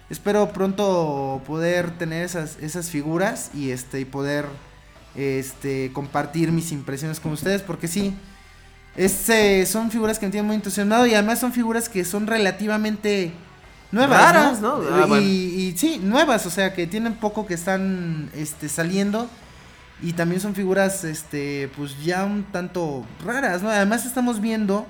espero 0.09 0.53
pronto 0.53 1.41
poder 1.45 1.91
tener 1.97 2.23
esas, 2.23 2.57
esas 2.61 2.89
figuras 2.89 3.51
y 3.53 3.71
este, 3.71 3.99
y 3.99 4.05
poder 4.05 4.45
este, 5.15 5.91
compartir 5.93 6.51
mis 6.51 6.71
impresiones 6.71 7.19
con 7.19 7.31
ustedes, 7.31 7.61
porque 7.61 7.87
sí, 7.87 8.13
este, 8.95 9.65
son 9.65 9.91
figuras 9.91 10.19
que 10.19 10.25
me 10.25 10.31
tienen 10.31 10.47
muy 10.47 10.55
entusiasmado 10.55 11.05
y 11.05 11.13
además 11.13 11.39
son 11.39 11.53
figuras 11.53 11.89
que 11.89 12.03
son 12.05 12.27
relativamente 12.27 13.31
nuevas, 13.91 14.21
Raras, 14.21 14.61
¿no? 14.61 14.77
¿no? 14.77 14.95
Ah, 14.95 15.03
y, 15.05 15.07
bueno. 15.07 15.25
y 15.25 15.75
sí, 15.77 15.99
nuevas, 16.03 16.45
o 16.45 16.49
sea, 16.49 16.73
que 16.73 16.87
tienen 16.87 17.13
poco 17.13 17.45
que 17.45 17.53
están 17.53 18.29
este, 18.35 18.69
saliendo. 18.69 19.29
Y 20.01 20.13
también 20.13 20.39
son 20.39 20.55
figuras, 20.55 21.03
este, 21.03 21.69
pues 21.75 22.01
ya 22.01 22.23
un 22.23 22.43
tanto 22.43 23.05
raras, 23.25 23.61
¿no? 23.61 23.69
Además 23.69 24.05
estamos 24.05 24.39
viendo 24.39 24.87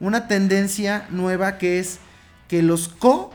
una 0.00 0.26
tendencia 0.26 1.06
nueva 1.10 1.58
que 1.58 1.78
es 1.78 1.98
que 2.48 2.62
los 2.62 2.88
Co 2.88 3.30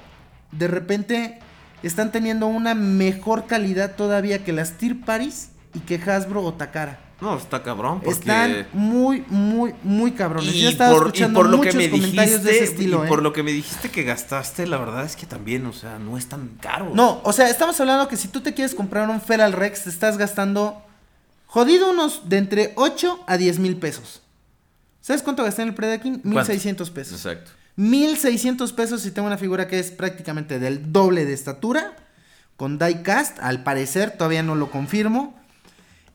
de 0.51 0.67
repente 0.67 1.39
están 1.83 2.11
teniendo 2.11 2.47
una 2.47 2.73
mejor 2.73 3.45
calidad 3.45 3.95
todavía 3.95 4.43
que 4.43 4.53
las 4.53 4.77
Tier 4.77 5.01
Paris 5.01 5.49
y 5.73 5.79
que 5.79 5.95
Hasbro 5.95 6.43
o 6.43 6.53
Takara. 6.53 6.99
No, 7.21 7.37
está 7.37 7.63
cabrón. 7.63 8.01
Porque... 8.01 8.19
Están 8.19 8.67
muy, 8.73 9.23
muy, 9.29 9.73
muy 9.83 10.11
cabrones. 10.11 10.53
Yo 10.53 10.59
Y 10.59 10.65
estado 10.67 10.97
por, 10.97 11.03
y 11.03 11.07
escuchando 11.07 11.39
por 11.39 11.49
lo 11.49 11.61
que 11.61 11.67
muchos 11.67 11.75
me 11.75 11.89
comentarios 11.89 12.43
dijiste, 12.43 12.51
de 12.51 12.55
ese 12.57 12.63
estilo, 12.65 13.03
y 13.03 13.05
¿eh? 13.05 13.07
por 13.07 13.21
lo 13.21 13.31
que 13.31 13.43
me 13.43 13.53
dijiste 13.53 13.89
que 13.89 14.03
gastaste, 14.03 14.67
la 14.67 14.77
verdad 14.77 15.05
es 15.05 15.15
que 15.15 15.25
también, 15.25 15.65
o 15.65 15.71
sea, 15.71 15.99
no 15.99 16.17
es 16.17 16.27
tan 16.27 16.49
caro. 16.59 16.91
No, 16.93 17.21
o 17.23 17.31
sea, 17.31 17.49
estamos 17.49 17.79
hablando 17.79 18.07
que 18.09 18.17
si 18.17 18.27
tú 18.27 18.41
te 18.41 18.53
quieres 18.53 18.75
comprar 18.75 19.09
un 19.09 19.21
Feral 19.21 19.53
Rex, 19.53 19.83
te 19.83 19.89
estás 19.89 20.17
gastando 20.17 20.81
jodido 21.45 21.91
unos 21.91 22.27
de 22.27 22.37
entre 22.39 22.73
8 22.75 23.23
a 23.25 23.37
10 23.37 23.59
mil 23.59 23.77
pesos. 23.77 24.21
¿Sabes 24.99 25.21
cuánto 25.21 25.43
gasté 25.43 25.61
en 25.61 25.69
el 25.69 25.75
Predaking? 25.75 26.21
1600 26.23 26.89
pesos. 26.89 27.25
Exacto. 27.25 27.51
1600 27.75 28.71
pesos 28.73 29.01
si 29.01 29.11
tengo 29.11 29.27
una 29.27 29.37
figura 29.37 29.67
que 29.67 29.79
es 29.79 29.91
prácticamente 29.91 30.59
del 30.59 30.91
doble 30.91 31.25
de 31.25 31.33
estatura. 31.33 31.95
Con 32.57 32.77
diecast, 32.77 33.39
al 33.39 33.63
parecer, 33.63 34.11
todavía 34.11 34.43
no 34.43 34.55
lo 34.55 34.69
confirmo. 34.71 35.39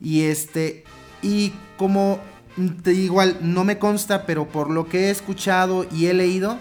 Y 0.01 0.23
este. 0.23 0.83
Y 1.21 1.53
como 1.77 2.19
mm, 2.57 2.67
te- 2.83 2.93
igual 2.93 3.37
no 3.41 3.63
me 3.63 3.77
consta, 3.79 4.25
pero 4.25 4.47
por 4.47 4.69
lo 4.69 4.87
que 4.87 5.05
he 5.07 5.09
escuchado 5.11 5.85
y 5.91 6.05
he 6.07 6.13
leído, 6.13 6.57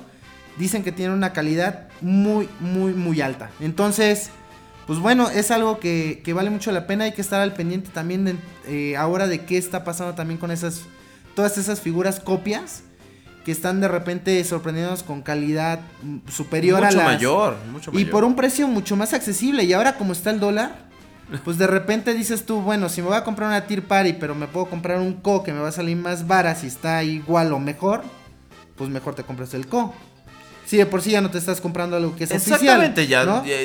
dicen 0.58 0.83
que 0.83 0.92
tiene 0.92 1.15
una 1.15 1.33
calidad 1.33 1.89
muy, 2.00 2.49
muy, 2.60 2.92
muy 2.94 3.20
alta. 3.20 3.50
Entonces, 3.60 4.31
pues 4.86 4.99
bueno, 4.99 5.28
es 5.31 5.50
algo 5.50 5.78
que, 5.78 6.20
que 6.25 6.33
vale 6.33 6.50
mucho 6.50 6.73
la 6.73 6.86
pena. 6.86 7.05
Hay 7.05 7.12
que 7.12 7.20
estar 7.20 7.41
al 7.41 7.55
pendiente 7.55 7.91
también 7.92 8.25
de, 8.25 8.36
eh, 8.67 8.97
ahora 8.97 9.26
de 9.26 9.44
qué 9.44 9.58
está 9.58 9.84
pasando 9.84 10.15
también 10.15 10.39
con 10.39 10.50
esas. 10.50 10.83
Todas 11.36 11.57
esas 11.58 11.81
figuras 11.81 12.18
copias 12.18 12.83
que 13.44 13.52
están 13.52 13.81
de 13.81 13.86
repente 13.89 14.42
sorprendiéndonos 14.42 15.05
con 15.05 15.23
calidad 15.23 15.81
mm, 16.02 16.28
superior 16.28 16.83
a 16.83 16.86
Mucho 16.86 16.97
las 16.99 17.07
mayor, 17.07 17.57
mucho 17.73 17.91
y 17.92 17.94
mayor. 17.94 18.10
por 18.10 18.25
un 18.25 18.34
precio 18.34 18.67
mucho 18.67 18.97
más 18.97 19.15
accesible 19.15 19.62
y 19.62 19.73
ahora 19.73 19.97
como 19.97 20.12
está 20.12 20.31
el 20.31 20.41
dólar 20.41 20.88
pues 21.44 21.58
de 21.58 21.66
repente 21.66 22.15
dices 22.15 22.47
tú 22.47 22.60
bueno 22.60 22.89
si 22.89 23.02
me 23.02 23.08
voy 23.08 23.16
a 23.16 23.24
comprar 23.24 23.48
una 23.48 23.66
Tier 23.66 23.82
Party 23.82 24.15
pero 24.15 24.34
me 24.34 24.47
puedo 24.47 24.66
comprar 24.66 24.98
un 24.98 25.15
Co 25.15 25.42
que 25.42 25.52
me 25.52 25.60
va 25.60 25.68
a 25.68 25.73
salir 25.73 25.97
más 25.97 26.26
vara 26.26 26.55
si 26.55 26.66
está 26.68 27.02
igual 27.02 27.52
o 27.52 27.58
mejor 27.58 28.02
pues 28.76 28.89
mejor 28.90 29.15
te 29.15 29.24
compras 29.24 29.52
el 29.55 29.66
Co 29.66 29.92
si 30.65 30.76
de 30.76 30.84
por 30.84 31.00
sí 31.00 31.10
ya 31.12 31.23
no 31.23 31.31
te 31.31 31.39
estás 31.39 31.62
comprando 31.62 31.97
algo 31.97 32.15
que 32.15 32.24
es 32.24 32.31
Exactamente, 32.31 33.00
oficial 33.02 33.26
ya, 33.26 33.32
¿no? 33.32 33.44
ya, 33.44 33.57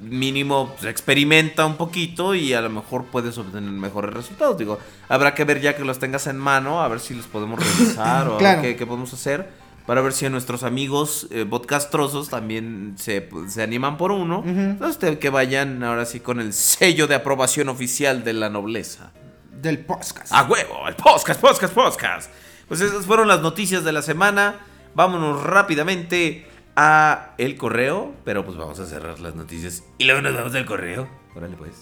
mínimo 0.00 0.72
pues, 0.78 0.84
experimenta 0.90 1.66
un 1.66 1.76
poquito 1.76 2.32
y 2.34 2.52
a 2.54 2.60
lo 2.60 2.70
mejor 2.70 3.06
puedes 3.06 3.36
obtener 3.38 3.68
mejores 3.72 4.14
resultados. 4.14 4.56
Digo, 4.56 4.78
habrá 5.08 5.34
que 5.34 5.42
ver 5.42 5.60
ya 5.60 5.74
que 5.74 5.84
los 5.84 5.98
tengas 5.98 6.28
en 6.28 6.38
mano, 6.38 6.80
a 6.80 6.86
ver 6.86 7.00
si 7.00 7.12
los 7.14 7.26
podemos 7.26 7.58
revisar 7.58 8.28
o 8.28 8.34
a 8.34 8.34
ver 8.34 8.38
Claro. 8.38 8.62
qué, 8.62 8.76
qué 8.76 8.86
podemos 8.86 9.12
hacer. 9.12 9.48
Para 9.86 10.00
ver 10.00 10.12
si 10.14 10.24
a 10.24 10.30
nuestros 10.30 10.62
amigos 10.62 11.28
eh, 11.30 11.44
podcastrosos 11.48 12.30
también 12.30 12.94
se, 12.98 13.28
se 13.48 13.62
animan 13.62 13.96
por 13.98 14.12
uno. 14.12 14.42
Entonces 14.46 14.98
te- 14.98 15.18
que 15.18 15.28
vayan 15.30 15.82
ahora 15.84 16.06
sí 16.06 16.20
con 16.20 16.40
el 16.40 16.52
sello 16.54 17.06
de 17.06 17.14
aprobación 17.16 17.68
oficial 17.68 18.24
de 18.24 18.32
la 18.32 18.48
nobleza. 18.48 19.12
del 19.52 19.78
podcast 19.84 20.32
A 20.32 20.44
huevo, 20.44 20.88
el 20.88 20.94
podcast, 20.96 21.40
podcast, 21.40 21.74
podcast. 21.74 22.30
Pues 22.68 22.80
esas 22.80 23.04
fueron 23.04 23.28
las 23.28 23.40
noticias 23.42 23.84
de 23.84 23.92
la 23.92 24.00
semana. 24.02 24.60
Vámonos 24.94 25.42
rápidamente 25.42 26.46
a 26.76 27.34
el 27.38 27.56
correo, 27.58 28.14
pero 28.24 28.44
pues 28.44 28.56
vamos 28.56 28.80
a 28.80 28.86
cerrar 28.86 29.20
las 29.20 29.34
noticias 29.34 29.84
y 29.98 30.04
luego 30.04 30.22
nos 30.22 30.34
vamos 30.34 30.54
al 30.54 30.64
correo. 30.64 31.08
Órale 31.36 31.56
pues. 31.56 31.72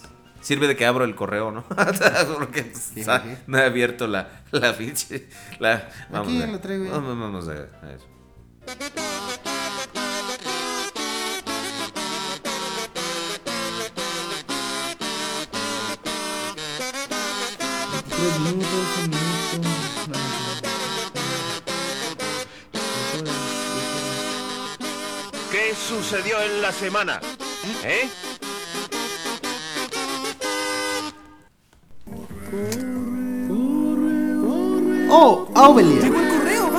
Sirve 0.43 0.67
de 0.67 0.75
que 0.75 0.85
abro 0.85 1.05
el 1.05 1.15
correo, 1.15 1.51
¿no? 1.51 1.63
Porque 2.37 2.71
ah, 3.07 3.23
no 3.47 3.57
he 3.57 3.63
abierto 3.63 4.07
la 4.07 4.43
la 4.51 4.73
pinche 4.77 5.27
la 5.59 5.89
vamos 6.11 6.27
Aquí 6.27 6.41
a, 6.43 6.47
lo 6.47 6.59
traigo 6.59 6.85
ya. 6.85 6.91
vamos, 6.91 7.17
vamos 7.19 7.47
a, 7.47 7.51
a 7.53 7.97
no, 23.29 23.33
¿Qué 25.51 25.73
sucedió 25.75 26.41
en 26.41 26.61
la 26.61 26.71
semana? 26.71 27.19
¿Eh? 27.83 28.09
Oh 35.09 35.47
Aubelia 35.55 36.09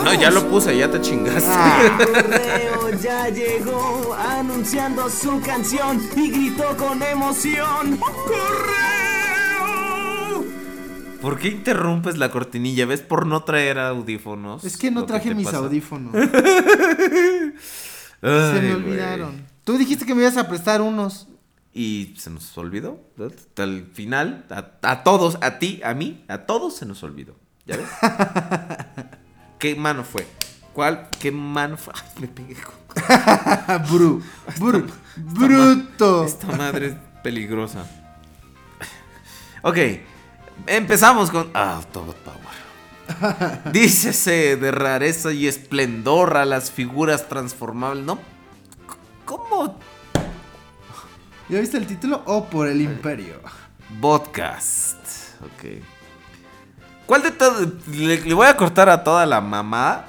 No, 0.05 0.13
ya 0.15 0.31
lo 0.31 0.47
puse, 0.49 0.77
ya 0.77 0.91
te 0.91 1.01
chingaste. 1.01 1.49
Ah. 1.51 1.97
correo 1.99 2.91
ya 3.03 3.29
llegó 3.31 4.15
anunciando 4.15 5.09
su 5.09 5.41
canción 5.41 6.01
y 6.17 6.31
gritó 6.31 6.77
con 6.77 7.03
emoción. 7.03 7.99
¡Correo! 7.99 8.85
¿Por 11.23 11.39
qué 11.39 11.49
interrumpes 11.49 12.19
la 12.19 12.31
cortinilla? 12.31 12.85
¿Ves 12.85 13.01
por 13.01 13.27
no 13.27 13.45
traer 13.45 13.79
audífonos? 13.79 14.63
Es 14.65 14.77
que 14.77 14.91
no 14.91 15.07
traje 15.07 15.35
mis 15.35 15.47
pasa? 15.47 15.59
audífonos. 15.59 16.15
Ay, 16.15 17.53
Se 18.21 18.61
me 18.61 18.75
olvidaron. 18.75 19.43
Tú 19.65 19.79
dijiste 19.79 20.05
que 20.05 20.15
me 20.15 20.21
ibas 20.23 20.37
a 20.37 20.47
prestar 20.49 20.83
unos. 20.83 21.29
Y 21.75 22.15
se 22.17 22.31
nos 22.31 22.57
olvidó. 22.57 23.01
el 23.57 23.91
final, 23.93 24.47
a, 24.49 24.91
a 24.91 25.03
todos, 25.03 25.39
a 25.41 25.59
ti, 25.59 25.81
a 25.85 25.93
mí, 25.93 26.25
a 26.29 26.47
todos 26.47 26.77
se 26.77 26.87
nos 26.87 27.03
olvidó. 27.03 27.35
¿Ya 27.67 27.77
ves? 27.77 27.89
¿Qué 29.59 29.75
mano 29.75 30.05
fue? 30.05 30.25
¿Cuál? 30.73 31.09
¿Qué 31.21 31.33
mano 31.33 31.77
fue? 31.77 31.93
Ay, 31.97 32.23
me 32.23 32.29
pegué 32.29 32.55
con... 32.55 32.75
Bru, 33.91 34.23
bru, 34.59 34.87
bruto. 35.17 36.25
Esta 36.25 36.47
madre 36.57 36.87
es 36.87 36.95
peligrosa. 37.23 37.85
Ok, 39.63 39.79
empezamos 40.67 41.31
con... 41.31 41.51
Ah, 41.55 41.77
Autobot 41.77 42.17
Power. 42.19 43.73
Dícese 43.73 44.57
de 44.57 44.71
rareza 44.71 45.33
y 45.33 45.49
esplendor 45.49 46.37
a 46.37 46.45
las 46.45 46.71
figuras 46.71 47.29
transformables. 47.29 48.05
¿No? 48.05 48.19
¿Cómo? 49.25 49.79
¿Ya 51.49 51.61
viste 51.61 51.77
el 51.77 51.87
título? 51.87 52.23
O 52.27 52.47
por 52.47 52.69
el 52.69 52.81
imperio. 52.81 53.35
Podcast. 54.01 54.97
Ok. 55.43 55.83
¿Cuál 57.07 57.23
de 57.23 57.31
todos? 57.33 57.69
Le, 57.89 58.21
le 58.23 58.35
voy 58.35 58.47
a 58.47 58.57
cortar 58.57 58.89
a 58.89 59.05
toda 59.05 59.27
la 59.27 59.43
mamá 59.43 60.07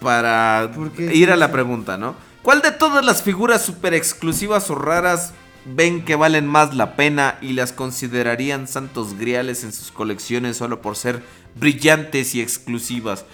para 0.00 0.70
ir 0.98 1.30
a 1.30 1.36
la 1.36 1.50
pregunta, 1.50 1.96
¿no? 1.96 2.14
¿Cuál 2.42 2.60
de 2.60 2.72
todas 2.72 3.02
las 3.02 3.22
figuras 3.22 3.64
super 3.64 3.94
exclusivas 3.94 4.68
o 4.68 4.74
raras 4.74 5.32
ven 5.64 6.04
que 6.04 6.14
valen 6.14 6.46
más 6.46 6.74
la 6.74 6.94
pena 6.94 7.38
y 7.40 7.54
las 7.54 7.72
considerarían 7.72 8.68
santos 8.68 9.18
griales 9.18 9.64
en 9.64 9.72
sus 9.72 9.90
colecciones 9.90 10.58
solo 10.58 10.82
por 10.82 10.96
ser 10.96 11.22
brillantes 11.54 12.34
y 12.34 12.42
exclusivas? 12.42 13.24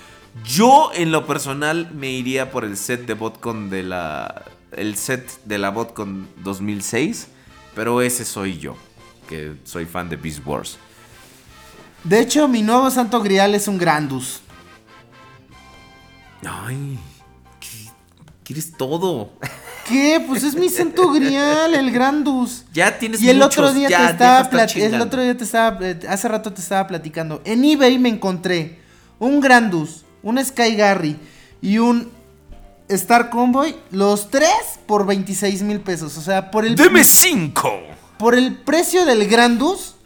Yo 0.44 0.92
en 0.94 1.10
lo 1.10 1.26
personal 1.26 1.90
me 1.92 2.12
iría 2.12 2.52
por 2.52 2.64
el 2.64 2.76
set 2.76 3.04
de 3.04 3.14
Botcon 3.14 3.68
de 3.68 3.82
la 3.82 4.44
el 4.76 4.96
set 4.96 5.28
de 5.44 5.58
la 5.58 5.70
Botcon 5.70 6.28
2006, 6.42 7.28
pero 7.74 8.02
ese 8.02 8.24
soy 8.24 8.58
yo, 8.58 8.76
que 9.28 9.54
soy 9.64 9.86
fan 9.86 10.08
de 10.08 10.16
Beast 10.16 10.40
Wars. 10.44 10.78
De 12.04 12.20
hecho, 12.20 12.48
mi 12.48 12.62
nuevo 12.62 12.90
santo 12.90 13.20
grial 13.22 13.54
es 13.54 13.68
un 13.68 13.76
Grandus. 13.78 14.40
Ay, 16.46 16.98
¿qué- 17.60 17.90
¿quieres 18.44 18.72
todo? 18.72 19.32
¿Qué? 19.86 20.24
Pues 20.26 20.42
es 20.44 20.54
mi 20.54 20.68
santo 20.68 21.10
grial, 21.10 21.74
el 21.74 21.90
Grandus. 21.90 22.64
Ya 22.72 22.96
tienes 22.98 23.20
Y 23.20 23.28
el 23.28 23.38
muchos, 23.38 23.58
otro 23.58 23.74
día 23.74 23.88
ya, 23.88 24.06
te 24.06 24.12
estaba 24.12 24.62
el 24.62 24.66
chingando. 24.68 25.04
otro 25.04 25.22
día 25.22 25.36
te 25.36 25.44
estaba 25.44 25.78
eh, 25.86 25.98
hace 26.08 26.28
rato 26.28 26.52
te 26.52 26.60
estaba 26.62 26.86
platicando. 26.86 27.42
En 27.44 27.64
eBay 27.64 27.98
me 27.98 28.08
encontré 28.08 28.78
un 29.18 29.40
Grandus, 29.40 30.04
un 30.22 30.42
Sky 30.42 30.76
Garry 30.76 31.16
y 31.60 31.78
un 31.78 32.10
Star 32.90 33.30
Convoy, 33.30 33.76
los 33.90 34.30
tres 34.30 34.50
por 34.86 35.06
26 35.06 35.62
mil 35.62 35.80
pesos. 35.80 36.16
O 36.18 36.20
sea, 36.20 36.50
por 36.50 36.64
el 36.64 36.74
¡Deme 36.76 37.04
cinco! 37.04 37.72
por 38.18 38.34
el 38.34 38.56
precio 38.56 39.06
del 39.06 39.26
Grandus 39.28 39.96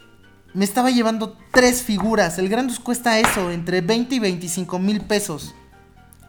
me 0.53 0.63
estaba 0.63 0.89
llevando 0.89 1.37
tres 1.51 1.81
figuras. 1.83 2.37
El 2.37 2.47
Grandus 2.47 2.79
cuesta 2.79 3.19
eso, 3.19 3.51
entre 3.51 3.81
20 3.81 4.15
y 4.15 4.19
25 4.19 4.79
mil 4.79 5.01
pesos. 5.01 5.53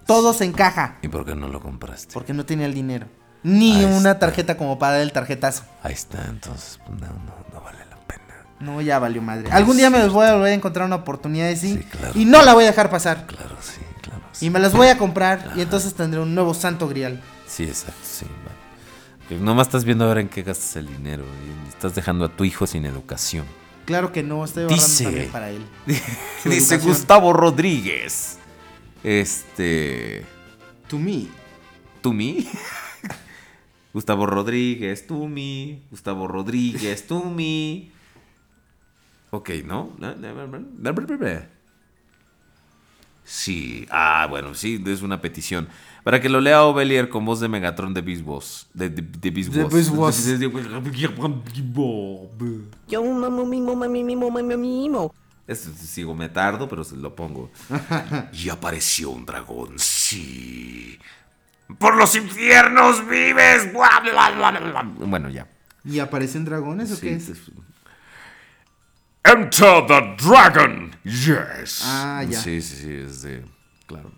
Todos 0.07 0.41
en 0.41 0.53
caja, 0.53 0.99
¿Y 1.03 1.09
por 1.09 1.25
qué 1.25 1.35
no 1.35 1.49
lo 1.49 1.61
compraste? 1.61 2.13
porque 2.15 2.33
no 2.33 2.45
tenía 2.47 2.67
el 2.67 2.75
dinero. 2.75 3.07
Ni 3.43 3.77
Ahí 3.79 3.85
una 3.85 4.19
tarjeta 4.19 4.57
como 4.57 4.79
para 4.79 4.95
dar 4.95 5.03
el 5.03 5.13
tarjetazo. 5.13 5.65
Ahí 5.83 5.93
está, 5.93 6.25
entonces 6.29 6.81
pues, 6.87 7.01
no, 7.01 7.07
no, 7.09 7.35
no 7.53 7.61
vale 7.61 7.79
la 7.91 7.97
pena. 8.07 8.23
No, 8.61 8.81
ya 8.81 8.99
valió 8.99 9.21
madre. 9.23 9.49
Algún 9.53 9.77
día 9.77 9.91
me 9.91 9.99
los 9.99 10.13
voy 10.13 10.27
a 10.27 10.35
volver 10.35 10.51
a 10.53 10.55
encontrar 10.55 10.87
una 10.87 10.97
oportunidad 10.97 11.49
así. 11.51 11.75
Sí, 11.77 11.85
claro. 11.85 12.13
Y 12.19 12.25
no 12.25 12.43
la 12.43 12.55
voy 12.55 12.65
a 12.65 12.69
dejar 12.69 12.89
pasar. 12.91 13.27
Claro, 13.27 13.57
sí, 13.61 13.81
Y 14.41 14.51
me 14.51 14.59
las 14.59 14.73
voy 14.73 14.89
a 14.89 14.99
comprar. 14.99 15.53
Y 15.57 15.61
entonces 15.61 15.95
tendré 15.95 16.21
un 16.21 16.35
nuevo 16.35 16.55
santo 16.55 16.89
grial. 16.89 17.21
Sí, 17.47 17.65
exacto, 17.65 18.01
sí. 18.03 18.27
nomás 19.41 19.67
estás 19.69 19.85
viendo 19.85 20.05
ahora 20.05 20.21
en 20.21 20.29
qué 20.29 20.43
gastas 20.43 20.77
el 20.77 20.87
dinero 20.87 21.25
y 21.25 21.69
estás 21.69 21.95
dejando 21.95 22.25
a 22.25 22.29
tu 22.29 22.45
hijo 22.45 22.67
sin 22.67 22.85
educación. 22.85 23.45
Claro 23.85 24.13
que 24.13 24.23
no, 24.23 24.45
estoy 24.45 24.65
ahorrando 24.65 24.85
Dice- 24.85 25.05
también 25.05 25.31
para 25.31 25.51
él. 25.51 25.65
Dice 25.87 26.75
educación. 26.75 26.81
Gustavo 26.83 27.33
Rodríguez. 27.33 28.39
Este. 29.05 30.25
To 30.89 30.99
me. 30.99 31.27
¿Tú 32.03 32.13
mí? 32.13 32.49
Gustavo 33.93 34.27
Rodríguez, 34.27 35.07
tú 35.07 35.27
mí. 35.29 35.83
Gustavo 35.91 36.29
Rodríguez, 36.29 37.07
tú 37.07 37.25
mí. 37.25 37.91
Ok, 39.31 39.51
¿no? 39.65 39.91
Sí, 43.29 43.89
ah, 43.91 44.29
bueno, 44.31 44.55
sí, 44.55 44.81
es 44.87 45.03
una 45.03 45.21
petición. 45.21 45.69
Para 46.05 46.21
que 46.21 46.29
lo 46.29 46.41
lea 46.41 46.63
Ovelier 46.63 47.09
con 47.09 47.25
voz 47.25 47.41
de 47.41 47.49
Megatron 47.49 47.93
de 47.93 48.01
Beast 48.01 48.23
Wars. 48.25 48.69
De, 48.73 48.89
de, 48.89 49.03
de 49.03 49.31
Beast 49.33 49.51
De 49.53 49.65
Wars. 49.65 49.75
Beast 49.75 49.91
Wars. 49.91 50.41
Yo 52.87 53.03
mamo 53.03 53.45
mimo 53.45 53.75
mami 53.75 54.05
mimo 54.05 54.31
mami 54.31 54.57
mimo. 54.57 55.13
Sigo, 55.53 56.15
me 56.15 56.29
tardo, 56.29 56.69
pero 56.69 56.85
se 56.85 56.97
lo 56.97 57.17
pongo. 57.17 57.51
Y 58.33 58.49
apareció 58.49 59.11
un 59.11 59.27
dragón, 59.27 59.79
sí. 59.79 60.97
¡Por 61.79 61.97
los 61.97 62.15
infiernos 62.15 63.09
vives! 63.09 63.73
Bla, 63.73 64.01
bla, 64.05 64.31
bla, 64.31 64.51
bla, 64.53 64.61
bla. 64.61 64.83
Bueno, 65.05 65.29
ya. 65.31 65.49
¿Y 65.85 65.99
aparecen 65.99 66.45
dragones 66.45 66.93
o 66.93 66.95
Sí, 66.95 67.09
qué 67.09 67.15
es? 67.17 67.33
Enter 69.27 69.87
the 69.87 70.15
dragon! 70.23 70.95
Yes. 71.05 71.83
Ah, 71.85 72.25
ya. 72.29 72.41
Sí, 72.41 72.61
sí, 72.63 72.77
sí, 72.77 72.93
es 72.93 73.23
de. 73.23 73.43
Claro. 73.87 74.11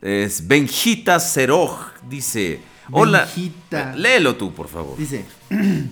Es 0.00 0.46
Benjita 0.46 1.18
Seroj, 1.20 1.92
dice. 2.08 2.60
Hola. 2.90 3.20
Benjita. 3.20 3.94
Léelo 3.94 4.36
tú, 4.36 4.54
por 4.54 4.68
favor. 4.68 4.96
Dice. 4.96 5.24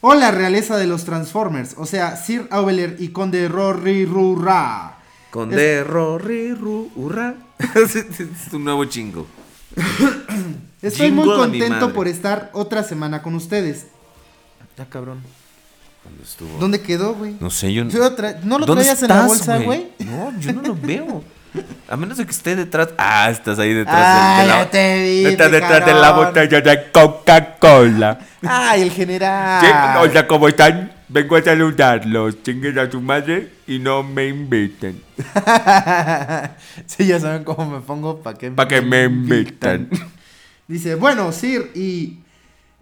Hola, 0.00 0.30
realeza 0.30 0.76
de 0.76 0.86
los 0.86 1.04
Transformers. 1.04 1.74
O 1.78 1.86
sea, 1.86 2.16
Sir 2.16 2.46
Aubeler 2.50 2.96
y 2.98 3.08
Conde 3.08 3.48
Rory 3.48 4.04
Rura. 4.04 4.98
Con 5.30 5.50
Es- 5.50 5.56
de 5.56 5.84
Rory 5.84 6.54
Ru 6.54 6.90
Hurra. 6.94 7.34
es 7.74 8.52
un 8.52 8.64
nuevo 8.64 8.84
chingo. 8.84 9.26
Estoy 10.82 11.10
muy 11.10 11.24
contento 11.26 11.92
por 11.92 12.08
estar 12.08 12.50
otra 12.52 12.82
semana 12.82 13.22
con 13.22 13.34
ustedes. 13.34 13.86
Ya, 14.76 14.88
cabrón. 14.88 15.22
Cuando 16.06 16.22
estuvo- 16.22 16.58
¿Dónde 16.58 16.80
quedó, 16.80 17.14
güey? 17.14 17.34
No 17.40 17.50
sé, 17.50 17.72
yo. 17.72 17.84
Yo 17.84 17.98
lo 17.98 18.16
tra- 18.16 18.38
¿No 18.42 18.58
lo 18.58 18.66
¿Dónde 18.66 18.84
traías 18.84 19.02
en 19.02 19.08
la 19.08 19.26
bolsa, 19.26 19.58
güey? 19.58 19.88
No, 19.98 20.32
yo 20.38 20.52
no 20.52 20.62
lo 20.62 20.74
veo. 20.82 21.24
A 21.88 21.96
menos 21.96 22.18
de 22.18 22.24
que 22.26 22.30
esté 22.32 22.54
detrás. 22.54 22.88
Ah, 22.98 23.30
estás 23.30 23.58
ahí 23.58 23.72
detrás 23.72 23.96
Ah, 23.98 24.36
de, 24.36 24.42
de 24.42 24.48
la. 24.48 24.58
ya 24.64 24.70
te 24.70 25.02
vi, 25.02 25.24
Estás 25.26 25.50
detrás 25.50 25.86
de 25.86 25.94
la 25.94 26.12
botella 26.12 26.60
de 26.60 26.90
Coca-Cola. 26.92 28.18
Ay, 28.46 28.82
el 28.82 28.90
general. 28.90 29.98
Hola, 30.02 30.26
¿cómo 30.26 30.48
están? 30.48 30.92
Vengo 31.08 31.34
a 31.36 31.42
saludarlos. 31.42 32.42
Chinguen 32.42 32.78
a 32.78 32.90
su 32.90 33.00
madre 33.00 33.50
y 33.66 33.78
no 33.78 34.02
me 34.02 34.28
inviten. 34.28 35.00
sí, 36.86 37.06
ya 37.06 37.18
saben 37.20 37.44
cómo 37.44 37.64
me 37.70 37.80
pongo 37.80 38.18
para 38.20 38.36
que, 38.36 38.50
Para 38.50 38.68
que 38.68 38.82
me 38.82 39.04
invitan. 39.04 39.88
Dice, 40.68 40.94
bueno, 40.96 41.32
Sir 41.32 41.70
y... 41.74 42.18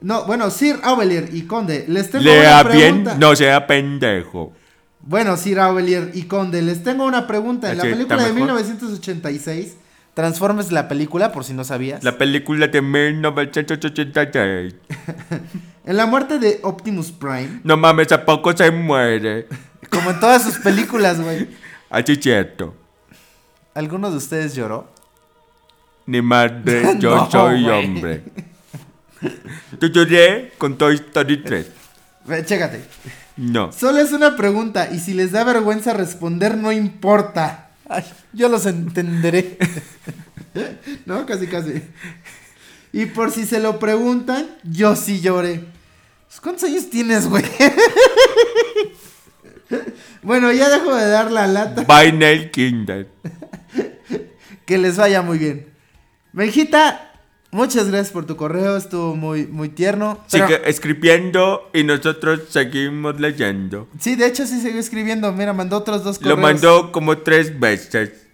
No, 0.00 0.24
bueno, 0.26 0.50
Sir 0.50 0.80
Aubelier 0.82 1.30
y 1.32 1.42
Conde, 1.42 1.84
les 1.88 2.10
tengo 2.10 2.24
Lea 2.24 2.60
una 2.62 2.70
bien, 2.70 2.88
pregunta. 3.04 3.16
no 3.18 3.34
sea 3.36 3.66
pendejo. 3.66 4.52
Bueno, 5.00 5.36
Sir 5.36 5.60
Aubelier 5.60 6.10
y 6.14 6.22
Conde, 6.24 6.62
les 6.62 6.82
tengo 6.82 7.04
una 7.04 7.26
pregunta. 7.26 7.70
En 7.70 7.78
la 7.78 7.84
película 7.84 8.16
de 8.24 8.32
mejor. 8.32 8.56
1986, 8.56 9.76
Transformers 10.14 10.70
la 10.72 10.88
película, 10.88 11.32
por 11.32 11.44
si 11.44 11.52
no 11.54 11.64
sabías. 11.64 12.02
La 12.04 12.16
película 12.18 12.66
de 12.68 12.80
1986. 12.82 14.74
En 15.86 15.96
la 15.96 16.06
muerte 16.06 16.38
de 16.38 16.60
Optimus 16.62 17.10
Prime, 17.12 17.60
No 17.64 17.76
mames, 17.76 18.10
¿a 18.12 18.24
poco 18.24 18.56
se 18.56 18.70
muere? 18.70 19.46
como 19.90 20.10
en 20.10 20.20
todas 20.20 20.42
sus 20.42 20.58
películas, 20.58 21.20
güey. 21.20 21.48
Así 21.90 22.12
es 22.12 22.20
cierto. 22.20 22.74
¿Alguno 23.74 24.10
de 24.10 24.16
ustedes 24.16 24.54
lloró? 24.54 24.88
Ni 26.06 26.20
madre, 26.22 26.94
yo 26.98 27.14
No, 27.16 27.30
soy 27.30 27.64
hombre. 27.68 28.22
Yo 29.80 29.88
lloré 29.88 30.52
con 30.58 30.78
Toy 30.78 30.96
Story 30.96 31.42
3. 31.42 31.66
Ve, 32.26 32.44
chécate. 32.44 32.84
No. 33.36 33.72
Solo 33.72 33.98
es 33.98 34.12
una 34.12 34.36
pregunta 34.36 34.88
y 34.92 34.98
si 34.98 35.14
les 35.14 35.32
da 35.32 35.44
vergüenza 35.44 35.92
responder 35.92 36.56
no 36.56 36.72
importa. 36.72 37.70
Ay, 37.88 38.04
yo 38.32 38.48
los 38.48 38.66
entenderé. 38.66 39.58
no, 41.06 41.26
casi, 41.26 41.46
casi. 41.46 41.82
Y 42.92 43.06
por 43.06 43.32
si 43.32 43.44
se 43.44 43.60
lo 43.60 43.78
preguntan, 43.78 44.46
yo 44.62 44.94
sí 44.94 45.20
lloré. 45.20 45.64
Pues, 46.28 46.40
¿Cuántos 46.40 46.64
años 46.64 46.88
tienes, 46.90 47.28
güey? 47.28 47.44
bueno, 50.22 50.52
ya 50.52 50.68
dejo 50.68 50.94
de 50.94 51.08
dar 51.08 51.30
la 51.30 51.46
lata. 51.46 51.84
Vinyl 51.84 52.50
Kinder. 52.50 53.08
Que 54.64 54.78
les 54.78 54.96
vaya 54.96 55.20
muy 55.20 55.36
bien. 55.36 55.66
Benjita, 56.32 57.12
Muchas 57.54 57.86
gracias 57.88 58.10
por 58.10 58.26
tu 58.26 58.34
correo, 58.36 58.76
estuvo 58.76 59.14
muy, 59.14 59.46
muy 59.46 59.68
tierno. 59.68 60.18
Pero- 60.28 60.48
Sigue 60.48 60.68
escribiendo 60.68 61.70
y 61.72 61.84
nosotros 61.84 62.40
seguimos 62.50 63.20
leyendo. 63.20 63.86
sí, 64.00 64.16
de 64.16 64.26
hecho 64.26 64.44
sí 64.44 64.60
siguió 64.60 64.80
escribiendo. 64.80 65.30
Mira, 65.32 65.52
mandó 65.52 65.76
otros 65.76 66.02
dos 66.02 66.16
Lo 66.20 66.30
correos. 66.34 66.40
mandó 66.40 66.90
como 66.90 67.18
tres 67.18 67.60
veces. 67.60 68.26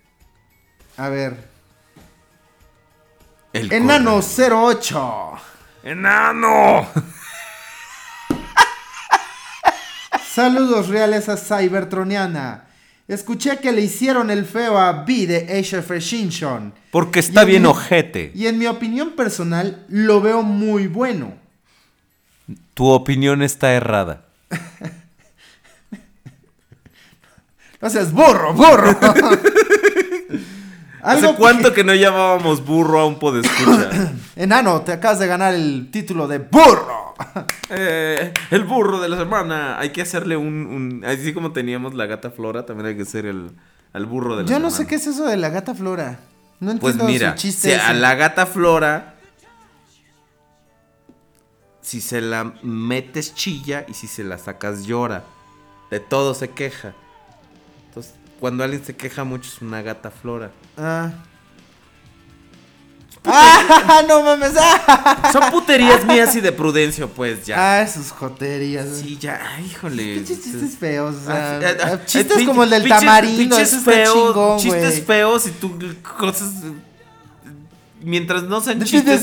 A 0.97 1.11
ver. 1.11 1.37
El 3.53 3.71
Enano 3.71 4.21
08. 4.23 5.33
¡Enano! 5.83 6.89
Saludos 10.33 10.89
reales 10.89 11.29
a 11.29 11.37
Cybertroniana. 11.37 12.70
Escuché 13.15 13.59
que 13.59 13.73
le 13.73 13.81
hicieron 13.83 14.31
el 14.31 14.45
feo 14.45 14.79
a 14.79 15.05
B 15.05 15.27
de 15.27 15.59
of 15.77 15.91
Extinction. 15.91 16.73
Porque 16.93 17.19
está 17.21 17.45
bien 17.45 17.63
mi- 17.63 17.69
ojete. 17.69 18.31
Y 18.35 18.47
en 18.47 18.57
mi 18.59 18.67
opinión 18.67 19.11
personal, 19.17 19.85
lo 19.89 20.21
veo 20.21 20.43
muy 20.43 20.87
bueno. 20.87 21.35
Tu 22.75 22.87
opinión 22.87 23.43
está 23.43 23.73
errada. 23.75 24.25
No 27.83 27.89
seas 27.89 28.13
burro, 28.13 28.53
burro. 28.53 28.95
¿Hace 31.03 31.35
cuánto 31.35 31.73
que 31.73 31.85
no 31.85 31.95
llamábamos 31.95 32.65
burro 32.65 33.01
a 33.01 33.07
un 33.07 33.19
podescucha? 33.19 33.91
Enano, 34.37 34.83
te 34.83 34.93
acabas 34.93 35.19
de 35.19 35.27
ganar 35.27 35.55
el 35.55 35.89
título 35.91 36.27
de 36.29 36.39
burro. 36.39 37.15
Eh, 37.73 38.33
el 38.51 38.65
burro 38.65 38.99
de 38.99 39.09
la 39.09 39.17
semana. 39.19 39.79
Hay 39.79 39.91
que 39.91 40.03
hacerle 40.03 40.37
un, 40.37 40.67
un- 40.67 41.05
Así 41.05 41.33
como 41.35 41.53
teníamos 41.53 41.95
la 41.95 42.07
gata 42.07 42.31
Flora, 42.31 42.65
también 42.67 42.87
hay 42.89 42.97
que 42.97 43.03
hacer 43.03 43.27
el, 43.27 43.53
al 43.93 44.07
burro 44.07 44.35
de 44.37 44.43
la 44.43 44.49
Yo 44.49 44.55
semana. 44.57 44.65
no 44.65 44.71
sé 44.75 44.87
qué 44.87 44.95
es 44.97 45.07
eso 45.07 45.25
de 45.27 45.37
la 45.37 45.51
gata 45.51 45.75
Flora. 45.75 46.19
No 46.61 46.77
Pues 46.79 46.95
entiendo 46.95 47.05
mira, 47.13 47.31
su 47.33 47.37
chiste. 47.43 47.69
si 47.75 47.75
a 47.81 47.93
la 47.93 48.15
gata 48.17 48.47
Flora. 48.47 49.15
Si 51.83 52.01
se 52.01 52.21
la 52.21 52.53
metes 52.63 53.35
chilla 53.35 53.85
y 53.89 53.95
si 53.95 54.07
se 54.07 54.25
la 54.25 54.39
sacas 54.39 54.85
llora. 54.87 55.25
De 55.91 56.01
todo 56.01 56.35
se 56.35 56.51
queja. 56.51 56.95
Cuando 58.41 58.65
alguien 58.65 58.85
se 58.85 58.97
queja 58.97 59.23
mucho 59.25 59.49
es 59.55 59.61
una 59.63 59.83
gata 59.83 60.11
Flora. 60.11 60.51
Ah. 60.77 61.13
¡Ah! 63.25 64.03
¡No 64.09 64.23
mames! 64.23 64.53
¡Ah! 64.59 65.29
Son 65.33 65.51
puterías 65.51 66.07
mías 66.07 66.35
y 66.37 66.41
de 66.41 66.53
Prudencio, 66.53 67.09
pues 67.11 67.45
ya. 67.45 67.81
Ah, 67.83 67.87
sus 67.87 68.11
joterías. 68.13 68.89
Sí, 68.97 69.19
ya, 69.21 69.41
ay, 69.57 69.67
híjole. 69.67 70.15
Pinches 70.15 70.43
chistes 70.43 70.79
feos. 70.79 71.17
O 71.17 71.25
sea, 71.27 71.59
Ah, 71.59 71.61
ah, 71.83 71.85
ah, 71.93 72.05
chistes 72.07 72.43
como 72.47 72.65
el 72.65 72.71
del 72.71 72.85
pinches- 72.85 72.99
tamarindo. 73.01 73.57
pinches 73.57 73.77
feos, 73.85 74.15
chingón, 74.15 74.59
Chistes 74.59 75.05
feos 75.05 75.47
y 75.47 75.51
tú 75.51 75.79
cosas. 76.19 76.51
Mientras 78.03 78.45
no 78.45 78.63
sean 78.63 78.83
chistes 78.83 79.21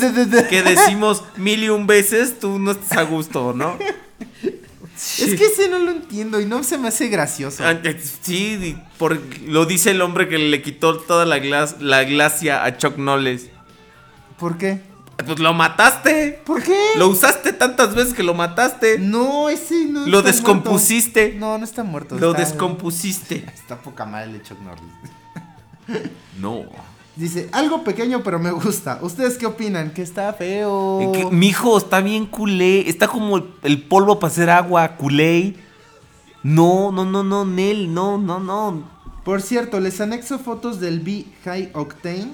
que 0.47 0.61
decimos 0.61 1.23
mil 1.35 1.63
y 1.63 1.69
un 1.69 1.87
veces, 1.87 2.39
tú 2.39 2.59
no 2.59 2.71
estás 2.71 2.99
a 2.99 3.01
gusto, 3.01 3.53
¿no? 3.55 3.75
Es 4.98 5.35
que 5.35 5.45
ese 5.45 5.69
no 5.69 5.77
lo 5.80 5.92
entiendo 5.92 6.42
y 6.42 6.45
no 6.45 6.64
se 6.64 6.77
me 6.77 6.88
hace 6.88 7.08
gracioso. 7.08 7.64
Ah, 7.64 7.74
eh, 7.84 8.01
Sí, 8.22 8.77
por, 8.98 9.22
lo 9.45 9.66
dice 9.66 9.92
el 9.92 10.01
hombre 10.01 10.27
que 10.27 10.38
le 10.40 10.61
quitó 10.64 10.98
toda 11.00 11.26
la, 11.26 11.38
glas- 11.38 11.80
la 11.80 12.03
glacia 12.03 12.64
a 12.66 12.77
Chuck 12.77 12.95
Knowles. 12.95 13.50
¿Por 14.40 14.58
qué? 14.58 14.82
Pues 15.26 15.40
lo 15.40 15.53
mataste. 15.53 16.42
¿Por 16.45 16.61
qué? 16.64 16.77
Lo 16.98 17.08
usaste 17.09 17.53
tantas 17.53 17.95
veces 17.95 18.14
que 18.14 18.24
lo 18.24 18.34
mataste. 18.34 19.00
No, 19.00 19.50
ese 19.50 19.85
no 19.85 20.06
Lo 20.08 20.19
está 20.19 20.32
descompusiste. 20.32 21.22
muerto. 21.30 21.40
No, 21.40 21.58
no 21.58 21.64
está 21.64 21.84
muerto. 21.84 22.17
Lo 22.19 22.32
está- 22.32 22.42
descompusiste. 22.43 23.45
Está 23.56 23.77
poca 23.82 24.06
madre 24.06 24.32
el 24.32 24.43
Chuck 24.43 24.59
Norris. 24.61 24.84
No. 26.40 26.66
Dice, 27.17 27.49
algo 27.51 27.83
pequeño 27.83 28.21
pero 28.23 28.37
me 28.39 28.51
gusta. 28.51 28.99
¿Ustedes 29.01 29.37
qué 29.37 29.45
opinan? 29.47 29.91
Que 29.91 30.03
está 30.03 30.31
feo. 30.33 31.01
Eh, 31.01 31.11
que- 31.13 31.25
Mijo, 31.31 31.77
está 31.77 31.99
bien 32.01 32.25
culé. 32.27 32.87
Está 32.89 33.07
como 33.07 33.37
el, 33.37 33.45
el 33.63 33.81
polvo 33.81 34.19
para 34.19 34.31
hacer 34.31 34.49
agua, 34.49 34.95
culé. 34.97 35.55
No, 36.43 36.91
no, 36.91 37.03
no, 37.05 37.23
no, 37.23 37.43
Nel, 37.43 37.93
no, 37.93 38.17
no, 38.17 38.39
no. 38.39 38.83
Por 39.25 39.41
cierto, 39.41 39.79
les 39.79 39.99
anexo 39.99 40.39
fotos 40.39 40.79
del 40.79 40.99
B 41.01 41.25
High 41.43 41.71
Octane. 41.73 42.29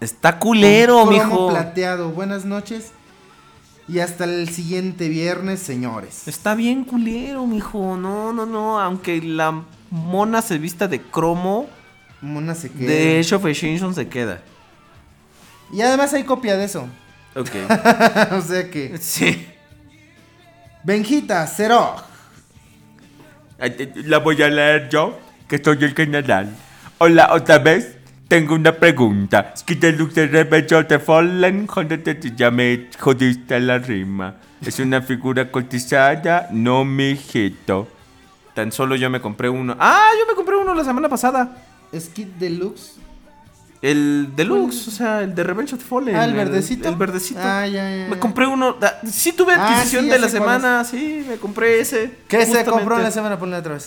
Está 0.00 0.38
culero, 0.38 1.06
mijo. 1.06 1.48
plateado. 1.50 2.10
Buenas 2.10 2.44
noches. 2.44 2.92
Y 3.86 3.98
hasta 3.98 4.24
el 4.24 4.48
siguiente 4.48 5.08
viernes, 5.10 5.60
señores. 5.60 6.26
Está 6.26 6.54
bien 6.54 6.84
culero, 6.84 7.46
mijo. 7.46 7.96
No, 7.98 8.32
no, 8.32 8.46
no. 8.46 8.80
Aunque 8.80 9.20
la 9.22 9.62
mona 9.90 10.40
se 10.42 10.58
vista 10.58 10.88
de 10.88 11.00
cromo, 11.02 11.66
Mona 12.24 12.54
se 12.54 12.70
queda. 12.70 12.90
de 12.90 13.34
of 13.34 13.44
Extinction 13.44 13.94
se 13.94 14.08
queda. 14.08 14.40
Y 15.72 15.82
además 15.82 16.12
hay 16.14 16.24
copia 16.24 16.56
de 16.56 16.64
eso. 16.64 16.88
Ok. 17.36 17.50
o 18.32 18.40
sea 18.40 18.70
que. 18.70 18.96
Sí. 18.98 19.46
Benjita, 20.82 21.46
cero. 21.46 21.96
La 24.06 24.18
voy 24.18 24.42
a 24.42 24.48
leer 24.48 24.88
yo, 24.88 25.18
que 25.48 25.62
soy 25.62 25.84
el 25.84 25.94
general. 25.94 26.50
Hola, 26.98 27.28
otra 27.32 27.58
vez. 27.58 27.98
Tengo 28.28 28.54
una 28.54 28.72
pregunta. 28.72 29.52
Es 29.54 29.62
que 29.62 29.76
te 29.76 29.92
luce 29.92 30.26
rebello 30.26 30.82
de 30.82 30.98
Fallen 30.98 31.66
cuando 31.66 31.98
te 32.00 32.18
ya 32.34 32.50
me 32.50 32.88
jodiste 32.98 33.60
la 33.60 33.78
rima. 33.78 34.36
Es 34.64 34.78
una 34.78 35.02
figura 35.02 35.50
cotizada, 35.50 36.48
no 36.50 36.86
mi 36.86 37.10
hijito. 37.10 37.86
Tan 38.54 38.72
solo 38.72 38.96
yo 38.96 39.10
me 39.10 39.20
compré 39.20 39.50
uno. 39.50 39.76
Ah, 39.78 40.08
yo 40.18 40.26
me 40.26 40.34
compré 40.34 40.56
uno 40.56 40.74
la 40.74 40.84
semana 40.84 41.08
pasada. 41.08 41.54
Skit 42.00 42.36
Deluxe. 42.36 42.94
El 43.82 44.30
deluxe, 44.34 44.88
o 44.88 44.90
sea, 44.90 45.20
el 45.20 45.34
de 45.34 45.44
Revenge 45.44 45.74
of 45.74 45.78
the 45.80 45.84
Fallen. 45.84 46.16
Ah, 46.16 46.24
el 46.24 46.32
verdecito. 46.32 46.88
El, 46.88 46.96
verdecito. 46.96 47.40
Ah, 47.42 47.66
ya, 47.66 47.90
ya, 47.90 47.96
ya. 48.04 48.08
Me 48.08 48.18
compré 48.18 48.46
uno. 48.46 48.76
ah, 48.80 48.94
Sí 49.06 49.32
tuve 49.32 49.52
Ah, 49.52 49.66
adquisición 49.68 50.04
sí, 50.04 50.08
ya 50.08 50.14
de 50.14 50.20
la 50.20 50.28
semana, 50.30 50.84
sí, 50.84 51.22
me 51.28 51.36
compré 51.36 51.80
ese. 51.80 52.16
¿Qué 52.26 52.38
se 52.38 52.44
justamente. 52.46 52.70
compró 52.70 52.96
en 52.96 53.02
la 53.02 53.10
semana? 53.10 53.38
Ponle 53.38 53.58
otra 53.58 53.74
vez. 53.74 53.86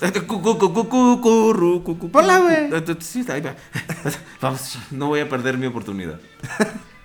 Ponla, 2.11 2.39
güey. 2.39 2.69
Sí, 2.99 3.25
ahí 3.27 3.41
va. 3.41 3.55
Vamos, 4.41 4.77
no 4.91 5.07
voy 5.07 5.21
a 5.21 5.27
perder 5.27 5.57
mi 5.57 5.65
oportunidad. 5.65 6.19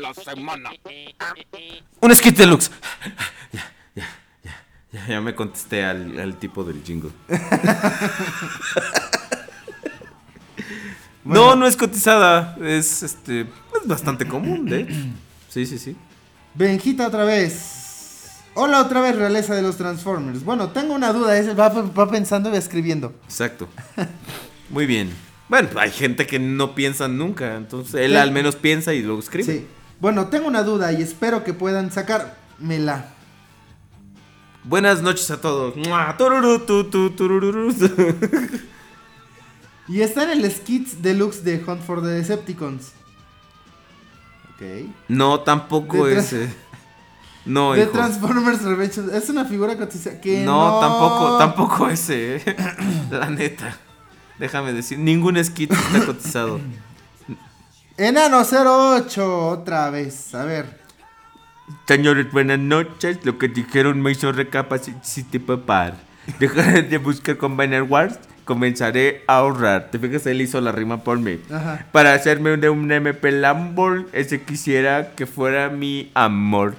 la 0.00 0.12
semana? 0.14 0.70
Un 2.00 2.14
skit 2.14 2.36
deluxe. 2.36 2.70
Ya, 4.92 5.06
ya 5.08 5.20
me 5.20 5.34
contesté 5.34 5.84
al, 5.84 6.18
al 6.20 6.36
tipo 6.38 6.62
del 6.64 6.82
jingle. 6.84 7.10
No, 11.24 11.56
no 11.56 11.66
es 11.66 11.74
cotizada. 11.76 12.56
Es 12.62 13.02
este. 13.02 13.40
Es 13.42 13.86
bastante 13.86 14.26
común, 14.28 14.66
de 14.66 14.80
hecho. 14.80 14.94
Sí, 15.48 15.64
sí, 15.64 15.78
sí. 15.78 15.96
Benjita 16.54 17.06
otra 17.08 17.24
vez. 17.24 18.42
Hola 18.54 18.80
otra 18.82 19.00
vez, 19.00 19.16
realeza 19.16 19.54
de 19.54 19.62
los 19.62 19.76
Transformers. 19.76 20.44
Bueno, 20.44 20.68
tengo 20.70 20.94
una 20.94 21.12
duda. 21.12 21.36
ese 21.38 21.54
Va, 21.54 21.70
va 21.70 22.10
pensando 22.10 22.50
y 22.50 22.52
va 22.52 22.58
escribiendo. 22.58 23.14
Exacto. 23.24 23.68
Muy 24.68 24.84
bien. 24.86 25.10
Bueno, 25.48 25.70
hay 25.78 25.90
gente 25.90 26.26
que 26.26 26.38
no 26.38 26.74
piensa 26.74 27.08
nunca. 27.08 27.56
Entonces 27.56 27.94
él 27.94 28.12
Sí. 28.12 28.16
al 28.18 28.30
menos 28.30 28.56
piensa 28.56 28.92
y 28.92 29.02
luego 29.02 29.20
escribe. 29.20 29.52
Sí. 29.60 29.66
Bueno, 30.00 30.28
tengo 30.28 30.46
una 30.48 30.62
duda 30.62 30.92
y 30.92 31.02
espero 31.02 31.44
que 31.44 31.54
puedan 31.54 31.90
sacármela. 31.90 33.06
Buenas 34.64 35.02
noches 35.02 35.30
a 35.30 35.40
todos. 35.40 35.74
Y 39.86 40.00
está 40.00 40.22
en 40.32 40.42
el 40.42 40.50
Skits 40.50 41.02
Deluxe 41.02 41.44
de 41.44 41.62
Hunt 41.66 41.82
for 41.82 42.00
the 42.00 42.08
Decepticons. 42.08 42.92
Ok. 44.54 44.88
No, 45.08 45.40
tampoco 45.40 46.06
De 46.06 46.18
ese. 46.18 46.54
No, 47.44 47.74
de 47.74 47.82
hijo. 47.82 47.90
Transformers 47.90 48.62
Revenge. 48.62 49.02
Es 49.12 49.28
una 49.28 49.44
figura 49.44 49.76
cotizada 49.76 50.18
que 50.18 50.42
No, 50.42 50.70
no, 50.70 50.80
tampoco, 50.80 51.36
tampoco 51.38 51.88
ese. 51.90 52.36
eh. 52.36 52.56
La 53.10 53.28
neta. 53.28 53.76
Déjame 54.38 54.72
decir, 54.72 54.98
ningún 54.98 55.42
skit 55.44 55.70
está 55.70 56.06
cotizado. 56.06 56.58
Enano 57.96 58.42
08 58.42 59.48
otra 59.48 59.88
vez. 59.90 60.34
A 60.34 60.44
ver. 60.44 60.80
Señores, 61.86 62.30
buenas 62.32 62.58
noches. 62.58 63.24
Lo 63.24 63.38
que 63.38 63.46
dijeron 63.48 64.02
me 64.02 64.10
hizo 64.10 64.32
recapacitar. 64.32 65.94
Dejaré 66.40 66.82
de 66.90 66.98
buscar 66.98 67.36
con 67.36 67.56
Banner 67.56 67.82
Wars. 67.82 68.18
Comenzaré 68.44 69.22
a 69.28 69.36
ahorrar. 69.36 69.90
Te 69.90 69.98
fijas, 69.98 70.26
él 70.26 70.40
hizo 70.40 70.60
la 70.60 70.72
rima 70.72 71.04
por 71.04 71.18
mí. 71.18 71.38
Ajá. 71.50 71.86
Para 71.92 72.14
hacerme 72.14 72.52
un, 72.52 72.64
un 72.66 72.90
MP 72.90 73.30
Lambol, 73.30 74.08
ese 74.12 74.42
quisiera 74.42 75.14
que 75.14 75.26
fuera 75.26 75.70
mi 75.70 76.10
amor. 76.14 76.74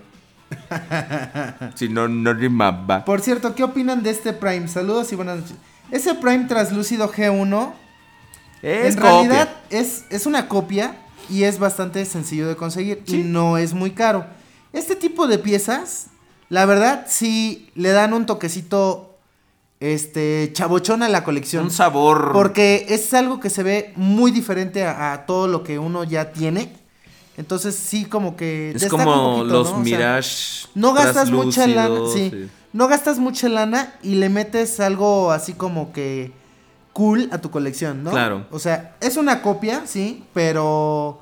si 1.75 1.87
no, 1.87 2.09
no 2.09 2.33
rimaba. 2.33 3.05
Por 3.05 3.21
cierto, 3.21 3.55
¿qué 3.55 3.63
opinan 3.63 4.03
de 4.03 4.09
este 4.11 4.33
Prime? 4.33 4.67
Saludos 4.67 5.11
y 5.13 5.15
buenas 5.15 5.37
noches. 5.39 5.55
Ese 5.91 6.13
Prime 6.15 6.45
translúcido 6.45 7.11
G1 7.11 7.73
Es 8.61 8.95
en 8.95 9.01
copia. 9.01 9.11
realidad 9.11 9.49
es, 9.69 10.05
es 10.09 10.25
una 10.25 10.47
copia 10.47 10.95
y 11.29 11.43
es 11.43 11.59
bastante 11.59 12.05
sencillo 12.05 12.47
de 12.47 12.55
conseguir 12.55 13.03
y 13.07 13.17
no 13.17 13.57
es 13.57 13.73
muy 13.73 13.91
caro. 13.91 14.25
Este 14.73 14.95
tipo 14.95 15.27
de 15.27 15.37
piezas, 15.37 16.07
la 16.49 16.65
verdad, 16.65 17.05
sí 17.07 17.69
le 17.75 17.89
dan 17.89 18.13
un 18.13 18.25
toquecito 18.25 19.11
este 19.79 20.51
chabochona 20.53 21.09
la 21.09 21.23
colección. 21.23 21.65
Un 21.65 21.71
sabor. 21.71 22.31
Porque 22.33 22.85
es 22.89 23.13
algo 23.13 23.39
que 23.39 23.49
se 23.49 23.63
ve 23.63 23.93
muy 23.95 24.31
diferente 24.31 24.85
a, 24.85 25.13
a 25.13 25.25
todo 25.25 25.47
lo 25.47 25.63
que 25.63 25.79
uno 25.79 26.03
ya 26.03 26.31
tiene. 26.31 26.71
Entonces 27.37 27.75
sí 27.75 28.05
como 28.05 28.37
que 28.37 28.71
Es 28.71 28.87
como 28.87 29.03
poquito, 29.37 29.43
los 29.45 29.71
¿no? 29.71 29.79
O 29.79 29.83
sea, 29.83 29.83
Mirage. 29.83 30.67
no 30.73 30.93
gastas 30.93 31.29
mucha 31.31 31.67
lana, 31.67 31.87
translúcidos, 31.87 32.13
sí, 32.13 32.49
No 32.71 32.87
gastas 32.87 33.19
mucha 33.19 33.49
lana 33.49 33.93
y 34.01 34.15
le 34.15 34.29
metes 34.29 34.79
algo 34.79 35.31
así 35.31 35.53
como 35.53 35.91
que 35.91 36.31
cool 36.95 37.27
a 37.33 37.39
tu 37.39 37.51
colección, 37.51 38.03
¿no? 38.05 38.11
Claro. 38.11 38.45
O 38.51 38.57
sea, 38.59 38.95
es 39.01 39.17
una 39.17 39.41
copia, 39.41 39.83
sí, 39.85 40.23
pero 40.33 41.19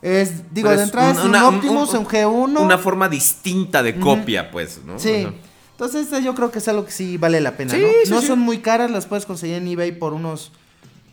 es 0.00 0.54
digo, 0.54 0.68
Pero 0.68 0.78
de 0.78 0.84
entrada 0.84 1.10
es 1.10 1.16
un- 1.16 1.22
un 1.24 1.28
una- 1.30 1.48
un- 1.48 1.54
Optimus, 1.56 1.90
un- 1.94 1.98
un, 1.98 2.06
G1. 2.06 2.60
Una 2.60 2.78
forma 2.78 3.08
distinta 3.08 3.82
de 3.82 3.98
copia, 3.98 4.52
pues, 4.52 4.80
¿no? 4.86 4.96
Sí. 4.98 5.26
Entonces 5.72 6.08
yo 6.22 6.34
creo 6.36 6.52
que 6.52 6.58
es 6.60 6.68
algo 6.68 6.84
que 6.84 6.92
sí 6.92 7.16
vale 7.18 7.40
la 7.40 7.56
pena, 7.56 7.72
Sí, 7.74 7.80
¿no? 7.80 7.88
sí, 8.04 8.10
no 8.10 8.20
sí. 8.20 8.26
son 8.28 8.38
muy 8.38 8.58
caras, 8.58 8.90
las 8.92 9.06
puedes 9.06 9.26
conseguir 9.26 9.56
en 9.56 9.66
eBay 9.66 9.92
por 9.92 10.12
unos 10.12 10.52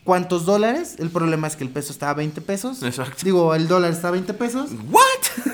cuantos 0.06 0.46
dólares. 0.46 0.96
El 1.00 1.10
problema 1.10 1.48
es 1.48 1.58
que 1.58 1.66
el 1.66 1.70
peso 1.70 1.92
está 1.92 2.12
a 2.12 2.14
20 2.14 2.40
pesos. 2.40 2.82
Exacto. 2.84 3.18
Digo, 3.26 3.54
el 3.54 3.68
dólar 3.68 3.92
está 3.92 4.08
a 4.08 4.12
20 4.12 4.34
pesos. 4.36 4.70
¿What? 4.90 5.04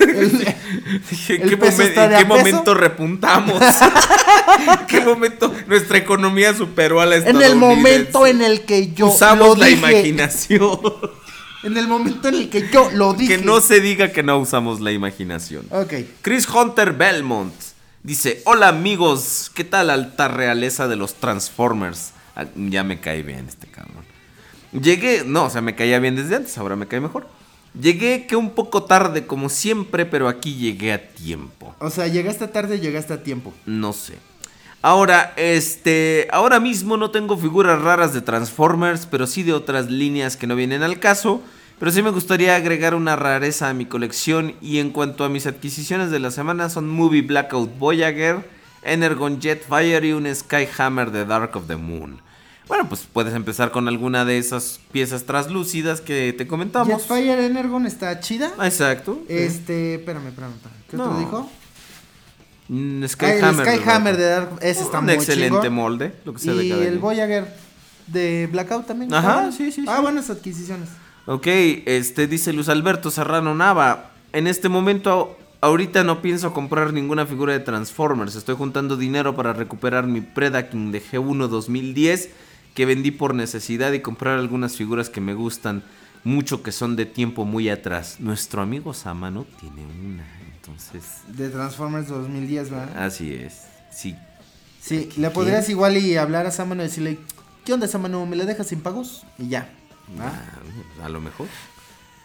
El- 0.00 1.48
¿qué 1.48 1.56
peso 1.56 1.82
está 1.82 2.06
de 2.06 2.14
¿En 2.16 2.20
qué 2.20 2.26
peso? 2.26 2.38
momento 2.38 2.74
repuntamos? 2.74 3.60
¿En 3.60 4.86
qué 4.86 5.00
momento 5.00 5.52
nuestra 5.66 5.98
economía 5.98 6.54
superó 6.54 7.00
a 7.00 7.06
la 7.06 7.16
en 7.16 7.42
el 7.42 7.56
momento 7.56 8.26
en 8.26 8.42
el 8.42 8.60
que 8.62 8.92
yo 8.92 9.08
Usamos 9.08 9.48
lo 9.48 9.54
la 9.56 9.66
dije. 9.66 9.78
imaginación. 9.78 10.78
En 11.64 11.76
el 11.76 11.86
momento 11.86 12.26
en 12.26 12.34
el 12.34 12.48
que 12.50 12.68
yo 12.72 12.90
lo 12.92 13.14
dije. 13.14 13.36
que 13.38 13.44
no 13.44 13.60
se 13.60 13.80
diga 13.80 14.10
que 14.10 14.24
no 14.24 14.36
usamos 14.38 14.80
la 14.80 14.90
imaginación. 14.90 15.64
Ok. 15.70 15.94
Chris 16.20 16.48
Hunter 16.48 16.92
Belmont 16.92 17.54
dice: 18.02 18.42
Hola 18.46 18.66
amigos, 18.66 19.48
¿qué 19.54 19.62
tal 19.62 19.90
alta 19.90 20.26
realeza 20.26 20.88
de 20.88 20.96
los 20.96 21.14
Transformers? 21.14 22.14
Ah, 22.34 22.46
ya 22.56 22.82
me 22.82 22.98
cae 22.98 23.22
bien 23.22 23.46
este 23.48 23.68
cabrón. 23.68 24.04
Llegué, 24.72 25.24
no, 25.26 25.44
o 25.44 25.50
sea, 25.50 25.60
me 25.60 25.74
caía 25.74 25.98
bien 25.98 26.16
desde 26.16 26.36
antes, 26.36 26.56
ahora 26.58 26.76
me 26.76 26.86
cae 26.86 27.00
mejor. 27.00 27.26
Llegué 27.78 28.26
que 28.26 28.36
un 28.36 28.50
poco 28.50 28.84
tarde, 28.84 29.26
como 29.26 29.48
siempre, 29.48 30.04
pero 30.04 30.28
aquí 30.28 30.54
llegué 30.54 30.92
a 30.92 31.08
tiempo. 31.08 31.74
O 31.78 31.90
sea, 31.90 32.06
llegaste 32.06 32.46
tarde, 32.48 32.80
llegaste 32.80 33.14
a 33.14 33.22
tiempo. 33.22 33.52
No 33.64 33.92
sé. 33.92 34.18
Ahora, 34.82 35.32
este, 35.36 36.28
ahora 36.32 36.58
mismo 36.58 36.96
no 36.96 37.10
tengo 37.10 37.38
figuras 37.38 37.80
raras 37.80 38.12
de 38.12 38.20
Transformers, 38.20 39.06
pero 39.06 39.26
sí 39.26 39.42
de 39.42 39.52
otras 39.52 39.90
líneas 39.90 40.36
que 40.36 40.46
no 40.46 40.56
vienen 40.56 40.82
al 40.82 40.98
caso. 40.98 41.40
Pero 41.78 41.92
sí 41.92 42.02
me 42.02 42.10
gustaría 42.10 42.56
agregar 42.56 42.94
una 42.94 43.16
rareza 43.16 43.68
a 43.68 43.74
mi 43.74 43.86
colección. 43.86 44.54
Y 44.60 44.78
en 44.78 44.90
cuanto 44.90 45.24
a 45.24 45.28
mis 45.28 45.46
adquisiciones 45.46 46.10
de 46.10 46.18
la 46.18 46.30
semana, 46.30 46.68
son 46.68 46.88
Movie 46.88 47.22
Blackout 47.22 47.78
Voyager, 47.78 48.48
Energon 48.82 49.40
Jetfire 49.40 50.06
y 50.06 50.12
un 50.12 50.32
Skyhammer 50.32 51.10
de 51.10 51.24
Dark 51.24 51.56
of 51.56 51.68
the 51.68 51.76
Moon. 51.76 52.20
Bueno, 52.72 52.88
pues 52.88 53.06
puedes 53.12 53.34
empezar 53.34 53.70
con 53.70 53.86
alguna 53.86 54.24
de 54.24 54.38
esas 54.38 54.80
piezas 54.92 55.24
translúcidas 55.24 56.00
que 56.00 56.32
te 56.32 56.46
comentamos. 56.46 56.88
Jetfire 56.88 57.44
Energon 57.44 57.84
está 57.84 58.18
chida. 58.20 58.50
Exacto. 58.62 59.20
Este, 59.28 59.96
espérame, 59.96 60.28
espérame, 60.28 60.52
espérame. 60.54 60.78
¿Qué 60.90 60.96
No. 60.96 61.04
otro 61.04 61.18
dijo? 61.18 61.50
Mm, 62.68 63.04
Ah, 63.04 63.08
Skyhammer. 63.08 63.66
de 63.66 63.76
Skyhammer 63.76 64.14
Dark- 64.14 64.16
de 64.16 64.24
Dark, 64.24 64.48
ese 64.62 64.82
está 64.84 65.00
Un 65.00 65.04
muy 65.04 65.12
excelente 65.12 65.68
molde, 65.68 66.14
lo 66.24 66.32
que 66.32 66.38
sea 66.38 66.54
de 66.54 66.64
Y 66.64 66.70
cada 66.70 66.84
el. 66.86 66.98
Voyager 66.98 67.54
de 68.06 68.48
Blackout 68.50 68.86
también. 68.86 69.12
Ajá, 69.12 69.34
bueno. 69.34 69.52
sí, 69.52 69.70
sí, 69.70 69.84
Ah, 69.86 69.96
sí. 69.96 70.02
buenas 70.02 70.30
adquisiciones. 70.30 70.88
Ok, 71.26 71.46
este 71.84 72.26
dice 72.26 72.54
Luz 72.54 72.70
Alberto 72.70 73.10
Serrano 73.10 73.54
Nava. 73.54 74.12
En 74.32 74.46
este 74.46 74.70
momento, 74.70 75.36
ahorita 75.60 76.04
no 76.04 76.22
pienso 76.22 76.54
comprar 76.54 76.94
ninguna 76.94 77.26
figura 77.26 77.52
de 77.52 77.60
Transformers. 77.60 78.34
Estoy 78.34 78.54
juntando 78.56 78.96
dinero 78.96 79.36
para 79.36 79.52
recuperar 79.52 80.06
mi 80.06 80.22
Predaking 80.22 80.90
de 80.90 81.02
G1 81.02 81.48
2010 81.48 82.30
que 82.74 82.86
vendí 82.86 83.10
por 83.10 83.34
necesidad 83.34 83.92
y 83.92 84.00
comprar 84.00 84.38
algunas 84.38 84.76
figuras 84.76 85.10
que 85.10 85.20
me 85.20 85.34
gustan 85.34 85.82
mucho 86.24 86.62
que 86.62 86.72
son 86.72 86.96
de 86.96 87.06
tiempo 87.06 87.44
muy 87.44 87.68
atrás. 87.68 88.16
Nuestro 88.20 88.62
amigo 88.62 88.94
Samano 88.94 89.44
tiene 89.60 89.84
una, 89.84 90.24
entonces 90.54 91.02
De 91.28 91.48
Transformers 91.48 92.08
2010, 92.08 92.70
¿verdad? 92.70 93.04
así 93.04 93.32
es. 93.34 93.62
Sí, 93.90 94.16
Sí, 94.80 95.08
le 95.16 95.30
podrías 95.30 95.68
igual 95.68 95.96
y 95.96 96.16
hablar 96.16 96.44
a 96.46 96.50
Samano 96.50 96.82
y 96.82 96.86
decirle, 96.88 97.20
¿qué 97.64 97.72
onda 97.72 97.86
Samano? 97.86 98.26
¿Me 98.26 98.34
la 98.34 98.44
dejas 98.44 98.66
sin 98.66 98.80
pagos? 98.80 99.24
Y 99.38 99.48
ya. 99.48 99.70
ah, 100.18 101.04
a 101.04 101.08
lo 101.08 101.20
mejor. 101.20 101.46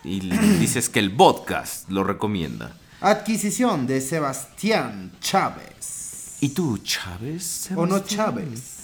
Y 0.04 0.22
le 0.22 0.36
dices 0.60 0.90
que 0.90 1.00
el 1.00 1.16
podcast 1.16 1.88
lo 1.92 2.04
recomienda. 2.04 2.76
Adquisición 3.00 3.86
de 3.86 4.02
Sebastián 4.02 5.12
Chávez. 5.22 6.38
¿Y 6.42 6.50
tú, 6.50 6.80
Chávez? 6.80 7.70
¿O 7.76 7.86
no? 7.86 8.00
Chávez? 8.00 8.78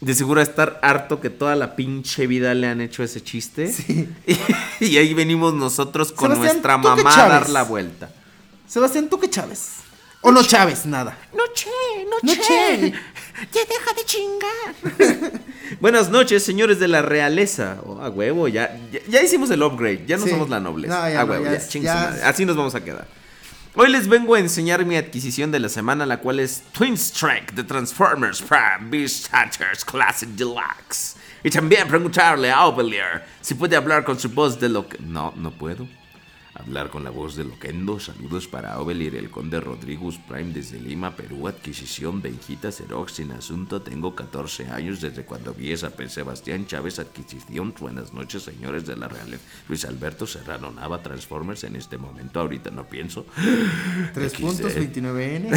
De 0.00 0.14
seguro 0.14 0.40
estar 0.40 0.78
harto 0.82 1.20
que 1.20 1.28
toda 1.28 1.56
la 1.56 1.74
pinche 1.74 2.26
vida 2.28 2.54
le 2.54 2.68
han 2.68 2.80
hecho 2.80 3.02
ese 3.02 3.20
chiste. 3.22 3.74
Y, 4.80 4.96
ahí 4.96 5.12
venimos 5.12 5.54
nosotros 5.54 6.12
con 6.12 6.30
Sebastián, 6.30 6.52
nuestra 6.54 6.76
¿tú 6.76 6.96
qué 6.96 7.02
mamá 7.02 7.24
a 7.24 7.28
dar 7.28 7.48
la 7.50 7.64
vuelta. 7.64 8.10
Sebastián, 8.68 9.08
¿tú 9.08 9.18
qué 9.18 9.28
Chávez? 9.28 9.78
¿O 10.20 10.30
no 10.30 10.42
Chávez? 10.44 10.86
Nada. 10.86 11.18
No 11.34 11.42
che, 11.52 11.68
no, 12.04 12.16
No 12.22 12.32
che. 12.32 12.40
che. 12.42 12.94
Ya 13.52 13.60
deja 13.60 13.94
de 13.94 14.04
chingar. 14.04 15.32
Buenas 15.80 16.10
noches, 16.10 16.42
señores 16.44 16.80
de 16.80 16.88
la 16.88 17.02
realeza. 17.02 17.78
Oh, 17.84 18.00
a 18.00 18.08
huevo, 18.10 18.48
ya, 18.48 18.76
ya, 18.92 18.98
ya 19.08 19.22
hicimos 19.22 19.48
el 19.50 19.62
upgrade. 19.62 20.04
Ya 20.06 20.16
no 20.16 20.24
Sí. 20.24 20.30
somos 20.30 20.48
la 20.50 20.58
nobleza. 20.58 21.02
No, 21.02 21.08
ya 21.08 21.20
a 21.20 21.24
no, 21.24 21.30
huevo, 21.30 21.44
ya 21.44 21.58
ya, 21.58 21.80
ya. 21.80 22.28
Así 22.28 22.44
nos 22.44 22.56
vamos 22.56 22.74
a 22.74 22.82
quedar. 22.82 23.06
Hoy 23.80 23.92
les 23.92 24.08
vengo 24.08 24.34
a 24.34 24.40
enseñar 24.40 24.84
mi 24.84 24.96
adquisición 24.96 25.52
de 25.52 25.60
la 25.60 25.68
semana, 25.68 26.04
la 26.04 26.18
cual 26.18 26.40
es 26.40 26.64
Twin 26.72 26.94
Strike 26.94 27.52
de 27.52 27.62
Transformers 27.62 28.42
Prime 28.42 28.90
Beast 28.90 29.32
Hunters 29.32 29.84
Classic 29.84 30.28
Deluxe. 30.30 31.14
Y 31.44 31.50
también 31.50 31.86
preguntarle 31.86 32.50
a 32.50 32.66
Ovelier 32.66 33.24
si 33.40 33.54
puede 33.54 33.76
hablar 33.76 34.02
con 34.02 34.18
su 34.18 34.30
voz 34.30 34.58
de 34.58 34.68
lo 34.68 34.88
que... 34.88 34.98
No, 34.98 35.32
no 35.36 35.52
puedo. 35.52 35.86
Hablar 36.58 36.90
con 36.90 37.04
la 37.04 37.10
voz 37.10 37.36
de 37.36 37.44
Loquendo. 37.44 38.00
Saludos 38.00 38.48
para 38.48 38.80
Ovelier, 38.80 39.14
el 39.14 39.30
conde 39.30 39.60
Rodríguez 39.60 40.18
Prime 40.28 40.52
desde 40.52 40.80
Lima, 40.80 41.14
Perú. 41.14 41.46
Adquisición 41.46 42.20
Benjita 42.20 42.72
Xerox 42.72 43.12
sin 43.12 43.30
asunto. 43.30 43.80
Tengo 43.80 44.16
14 44.16 44.68
años 44.70 45.00
desde 45.00 45.24
cuando 45.24 45.54
vi 45.54 45.70
esa 45.70 45.90
P. 45.90 46.08
Sebastián 46.08 46.66
Chávez. 46.66 46.98
Adquisición. 46.98 47.72
Buenas 47.78 48.12
noches, 48.12 48.42
señores 48.42 48.86
de 48.86 48.96
la 48.96 49.06
realeza. 49.06 49.42
Luis 49.68 49.84
Alberto 49.84 50.26
Serrano 50.26 50.72
Nava 50.72 51.00
Transformers 51.00 51.62
en 51.62 51.76
este 51.76 51.96
momento. 51.96 52.40
Ahorita 52.40 52.70
no 52.70 52.88
pienso. 52.88 53.24
Tres 54.12 54.32
XD. 54.32 54.40
puntos, 54.40 54.74
29N. 54.74 55.50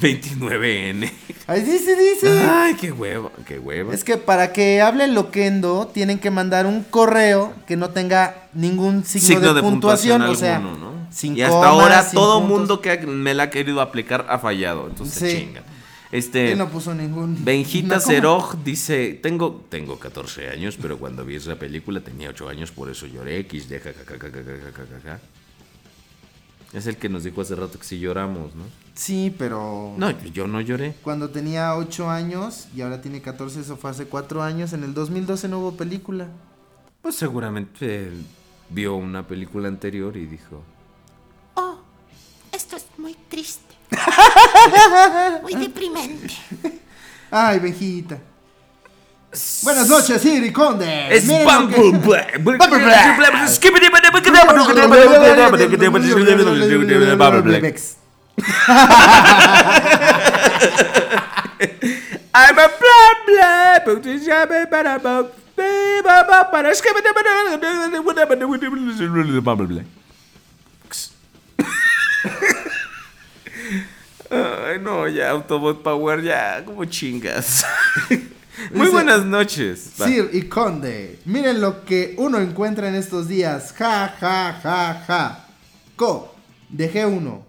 29N. 0.00 1.12
Ahí 1.46 1.60
dice, 1.62 1.96
dice. 1.96 2.28
Ay, 2.40 2.74
qué 2.74 2.90
hueva, 2.90 3.30
qué 3.46 3.60
hueva. 3.60 3.94
Es 3.94 4.02
que 4.02 4.16
para 4.16 4.52
que 4.52 4.80
hable 4.80 5.06
Loquendo 5.06 5.86
tienen 5.94 6.18
que 6.18 6.30
mandar 6.30 6.66
un 6.66 6.82
correo 6.82 7.54
que 7.66 7.76
no 7.76 7.90
tenga 7.90 8.41
ningún 8.54 9.04
signo, 9.04 9.40
de, 9.40 9.54
de, 9.54 9.60
puntuación, 9.62 10.22
alguno, 10.22 10.36
o 10.36 10.40
sea, 10.40 10.58
¿no? 10.58 10.92
Y 11.22 11.42
hasta 11.42 11.66
ahora 11.66 12.10
todo 12.10 12.40
mundo 12.40 12.80
que 12.80 12.98
me 12.98 13.34
la 13.34 13.44
ha 13.44 13.50
querido 13.50 13.80
aplicar 13.80 14.26
ha 14.28 14.38
fallado, 14.38 14.88
entonces 14.88 15.30
sí. 15.30 15.38
chingan. 15.38 15.64
Este, 16.12 16.54
no 16.56 16.68
puso 16.68 16.94
ningún. 16.94 17.42
Benjita 17.42 17.98
Seroj 18.00 18.56
dice: 18.62 19.18
tengo, 19.22 19.64
tengo 19.70 19.98
14 19.98 20.50
años, 20.50 20.78
pero 20.80 20.98
cuando 20.98 21.24
vi 21.24 21.36
esa 21.36 21.56
película 21.56 22.00
tenía 22.00 22.28
8 22.28 22.50
años, 22.50 22.70
por 22.70 22.90
eso 22.90 23.06
lloré. 23.06 23.38
X 23.40 23.70
de 23.70 23.80
Es 26.74 26.86
el 26.86 26.98
que 26.98 27.08
nos 27.08 27.24
dijo 27.24 27.40
hace 27.40 27.54
rato 27.54 27.78
que 27.78 27.84
sí 27.84 27.98
lloramos, 27.98 28.54
¿no? 28.54 28.64
Sí, 28.94 29.34
pero. 29.38 29.94
No, 29.96 30.10
yo 30.24 30.46
no 30.46 30.60
lloré. 30.60 30.94
Cuando 31.02 31.30
tenía 31.30 31.74
8 31.76 32.10
años 32.10 32.68
y 32.76 32.82
ahora 32.82 33.00
tiene 33.00 33.22
14, 33.22 33.60
eso 33.60 33.78
fue 33.78 33.90
hace 33.90 34.04
4 34.04 34.42
años. 34.42 34.74
En 34.74 34.84
el 34.84 34.92
2012 34.92 35.48
no 35.48 35.60
hubo 35.60 35.76
película. 35.78 36.28
Pues 37.00 37.14
seguramente 37.14 38.10
vio 38.72 38.96
una 38.96 39.26
película 39.26 39.68
anterior 39.68 40.16
y 40.16 40.26
dijo, 40.26 40.62
Oh, 41.54 41.78
esto 42.52 42.76
es 42.76 42.86
muy 42.96 43.14
triste. 43.28 43.74
muy 45.42 45.54
deprimente. 45.54 46.34
Ay, 47.30 47.58
Benjita. 47.58 48.18
Buenas 49.62 49.88
noches, 49.88 50.20
Siri 50.20 50.52
Conde. 50.52 51.16
Es. 51.16 51.26
I'm 62.34 62.58
a 62.58 62.68
blah 64.68 64.98
blah, 64.98 65.32
Ay, 74.30 74.78
no, 74.80 75.06
ya, 75.08 75.30
Autobot 75.30 75.82
Power, 75.82 76.22
ya, 76.22 76.62
como 76.64 76.84
chingas. 76.86 77.64
Muy 78.70 78.86
Dice- 78.86 78.92
buenas 78.92 79.24
noches. 79.24 79.92
Va. 80.00 80.06
Sir 80.06 80.30
y 80.32 80.42
Conde, 80.42 81.18
miren 81.24 81.60
lo 81.60 81.84
que 81.84 82.14
uno 82.18 82.38
encuentra 82.38 82.88
en 82.88 82.94
estos 82.94 83.28
días. 83.28 83.74
Ja, 83.76 84.14
ja, 84.18 84.58
ja, 84.62 85.04
ja. 85.06 85.46
Co, 85.96 86.34
dejé 86.68 87.04
uno. 87.06 87.44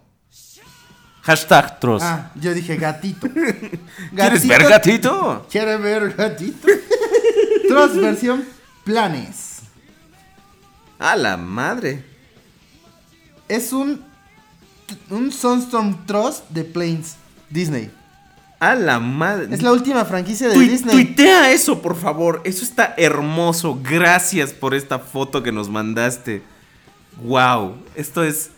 Hashtag 1.22 1.80
Tross. 1.80 2.02
Ah, 2.02 2.30
yo 2.34 2.52
dije 2.52 2.76
gatito. 2.76 3.28
¿Quieres 4.14 4.46
ver 4.46 4.62
gatito? 4.64 5.46
¿Quiere 5.50 5.78
ver 5.78 6.12
gatito? 6.12 6.68
Tross 7.68 7.96
versión 7.96 8.44
planes. 8.84 9.60
A 10.98 11.16
la 11.16 11.36
madre. 11.36 12.04
Es 13.48 13.72
un 13.72 14.02
un 15.10 15.32
Sunstorm 15.32 16.04
Tross 16.06 16.42
de 16.50 16.62
Planes 16.64 17.16
Disney. 17.50 17.90
A 18.60 18.74
la 18.74 19.00
madre. 19.00 19.48
Es 19.54 19.62
la 19.62 19.72
última 19.72 20.04
franquicia 20.04 20.48
de 20.48 20.54
Tui- 20.54 20.68
Disney. 20.68 20.94
Tuitea 20.94 21.50
eso, 21.52 21.82
por 21.82 21.96
favor. 21.96 22.40
Eso 22.44 22.64
está 22.64 22.94
hermoso. 22.96 23.78
Gracias 23.82 24.52
por 24.52 24.74
esta 24.74 24.98
foto 24.98 25.42
que 25.42 25.52
nos 25.52 25.68
mandaste. 25.68 26.42
Wow. 27.22 27.76
Esto 27.94 28.22
es. 28.24 28.50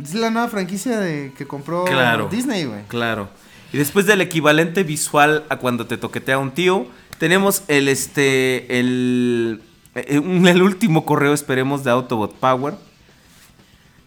Es 0.00 0.14
la 0.14 0.30
nueva 0.30 0.48
franquicia 0.48 0.98
de 1.00 1.32
que 1.36 1.46
compró 1.46 1.84
Claro. 1.84 2.28
Disney, 2.30 2.64
güey. 2.64 2.82
Claro. 2.88 3.28
Y 3.72 3.78
después 3.78 4.06
del 4.06 4.20
equivalente 4.20 4.82
visual 4.84 5.44
a 5.48 5.56
cuando 5.56 5.86
te 5.86 5.96
toquetea 5.96 6.38
un 6.38 6.50
tío, 6.52 6.86
tenemos 7.18 7.62
el 7.68 7.88
este. 7.88 8.78
El. 8.78 9.60
eh, 9.94 10.18
un- 10.18 10.46
El 10.46 10.62
último 10.62 11.04
correo, 11.04 11.32
esperemos, 11.32 11.84
de 11.84 11.90
Autobot 11.90 12.34
Power. 12.34 12.74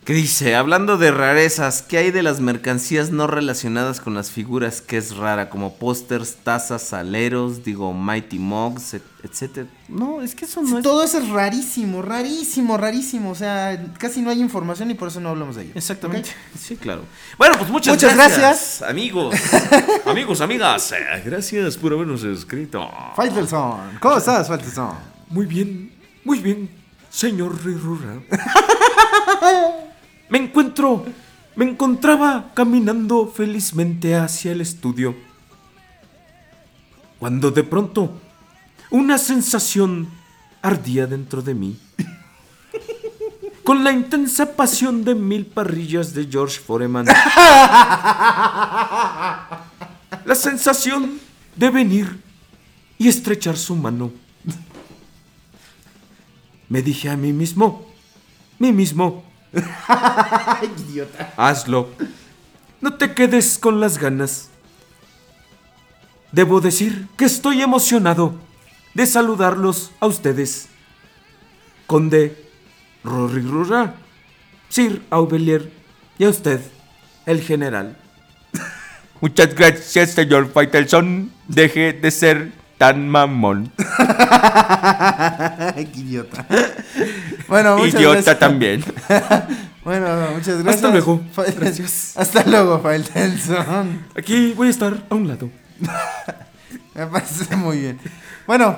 Que 0.06 0.14
dice, 0.16 0.56
hablando 0.56 0.98
de 0.98 1.12
rarezas, 1.12 1.84
¿qué 1.84 2.00
hay 2.00 2.10
de 2.10 2.24
las 2.24 2.40
mercancías 2.40 3.12
no 3.12 3.28
relacionadas 3.28 4.00
con 4.02 4.16
las 4.16 4.32
figuras 4.32 4.82
que 4.82 4.98
es 4.98 5.16
rara? 5.16 5.52
Como 5.52 5.76
pósters, 5.76 6.38
tazas, 6.44 6.94
aleros, 6.94 7.64
digo, 7.64 7.94
Mighty 7.94 8.40
Mugs, 8.40 8.96
et- 8.96 9.04
etcétera. 9.22 9.68
No, 9.88 10.24
es 10.24 10.34
que 10.34 10.46
eso 10.46 10.64
no 10.64 10.80
es... 10.80 10.84
Todo 10.84 11.04
eso 11.04 11.20
es 11.20 11.30
rarísimo, 11.30 12.02
rarísimo, 12.02 12.76
rarísimo. 12.76 13.30
O 13.30 13.36
sea, 13.36 13.94
casi 14.00 14.24
no 14.24 14.32
hay 14.32 14.42
información 14.42 14.90
y 14.90 14.96
por 14.96 15.10
eso 15.10 15.20
no 15.20 15.30
hablamos 15.30 15.58
de 15.58 15.64
ello. 15.66 15.72
Exactamente. 15.76 16.32
Sí, 16.60 16.76
claro. 16.76 17.04
Bueno, 17.38 17.56
pues 17.60 17.70
muchas, 17.70 17.94
Muchas 17.94 18.16
gracias, 18.16 18.40
gracias. 18.40 18.82
amigos. 18.90 19.36
amigos, 20.08 20.42
amigas. 20.42 20.92
eh, 20.94 21.22
Gracias 21.24 21.78
por 21.78 21.94
habernos 21.94 22.24
escrito. 22.24 22.90
Faitelson, 23.16 24.00
¿cómo 24.00 24.18
estás, 24.18 24.48
Faitelson? 24.48 24.92
Muy 25.30 25.46
bien, 25.46 25.92
muy 26.24 26.40
bien, 26.40 26.68
señor 27.12 27.64
Rirura. 27.64 28.22
Me 30.30 30.38
encuentro, 30.38 31.06
me 31.56 31.66
encontraba 31.66 32.52
caminando 32.54 33.28
felizmente 33.28 34.16
hacia 34.16 34.52
el 34.52 34.62
estudio. 34.62 35.16
Cuando 37.18 37.52
de 37.52 37.64
pronto 37.64 38.22
una 38.92 39.18
sensación 39.18 40.08
ardía 40.62 41.08
dentro 41.08 41.42
de 41.42 41.54
mí. 41.56 41.80
Con 43.64 43.84
la 43.84 43.92
intensa 43.92 44.56
pasión 44.56 45.04
de 45.04 45.16
mil 45.16 45.46
parrillas 45.46 46.14
de 46.14 46.26
George 46.26 46.60
Foreman. 46.60 47.06
La 50.26 50.36
sensación 50.36 51.20
de 51.56 51.70
venir 51.70 52.20
y 52.98 53.08
estrechar 53.08 53.58
su 53.58 53.76
mano. 53.76 54.12
Me 56.68 56.82
dije 56.82 57.10
a 57.10 57.18
mí 57.18 57.34
mismo, 57.34 57.88
mí 58.60 58.72
mismo, 58.72 59.29
Idiota. 60.88 61.34
hazlo. 61.38 61.90
No 62.82 62.94
te 62.96 63.14
quedes 63.14 63.58
con 63.58 63.80
las 63.80 63.98
ganas. 63.98 64.50
Debo 66.32 66.62
decir 66.62 67.08
que 67.18 67.26
estoy 67.26 67.62
emocionado 67.62 68.36
de 68.94 69.06
saludarlos 69.06 69.92
a 70.00 70.08
ustedes. 70.08 70.70
Conde 71.88 72.46
Rory 73.04 73.42
Rura, 73.42 73.96
Sir 74.70 75.02
Aubelier 75.10 75.72
y 76.20 76.26
a 76.26 76.30
usted, 76.30 76.62
el 77.26 77.42
general. 77.42 77.98
Muchas 79.22 79.54
gracias, 79.56 80.12
señor 80.12 80.52
Faitelson. 80.52 81.32
Deje 81.48 81.94
de 81.94 82.12
ser 82.12 82.52
tan 82.80 83.10
mamón. 83.10 83.72
Qué 85.76 85.88
idiota. 85.96 86.46
Bueno, 87.50 87.78
muchas 87.78 87.96
Idiota 87.96 88.14
gracias. 88.16 88.40
también. 88.40 88.84
Bueno, 89.82 90.08
muchas 90.36 90.62
gracias. 90.62 90.76
Hasta 90.76 90.92
luego. 90.92 91.22
Gracias. 91.58 92.14
Hasta 92.16 92.44
luego, 92.44 92.80
Faitelson. 92.80 94.06
Aquí 94.16 94.54
voy 94.54 94.68
a 94.68 94.72
estar 94.72 94.94
a 95.10 95.16
un 95.16 95.28
lado. 95.28 95.50
Me 96.94 97.08
parece 97.08 97.56
muy 97.56 97.80
bien. 97.80 98.00
Bueno, 98.46 98.78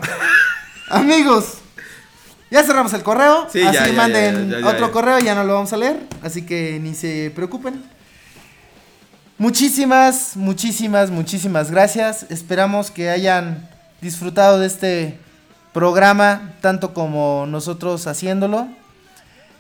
amigos, 0.90 1.58
ya 2.50 2.64
cerramos 2.64 2.94
el 2.94 3.04
correo. 3.04 3.48
Sí, 3.52 3.62
así 3.62 3.74
ya, 3.74 3.88
ya, 3.88 3.94
manden 3.94 4.52
ya, 4.52 4.68
otro 4.70 4.92
correo, 4.92 5.20
ya 5.20 5.36
no 5.36 5.44
lo 5.44 5.56
vamos 5.56 5.74
a 5.74 5.78
leer. 5.78 5.98
Así 6.24 6.44
que 6.44 6.80
ni 6.82 6.94
se 6.94 7.30
preocupen. 7.36 7.84
Muchísimas, 9.38 10.38
muchísimas, 10.38 11.10
muchísimas 11.10 11.72
gracias. 11.72 12.28
Esperamos 12.30 12.90
que 12.90 13.10
hayan 13.10 13.68
disfrutado 14.02 14.60
de 14.60 14.68
este 14.68 15.20
programa, 15.74 16.54
tanto 16.62 16.94
como 16.94 17.46
nosotros 17.48 18.08
haciéndolo. 18.08 18.68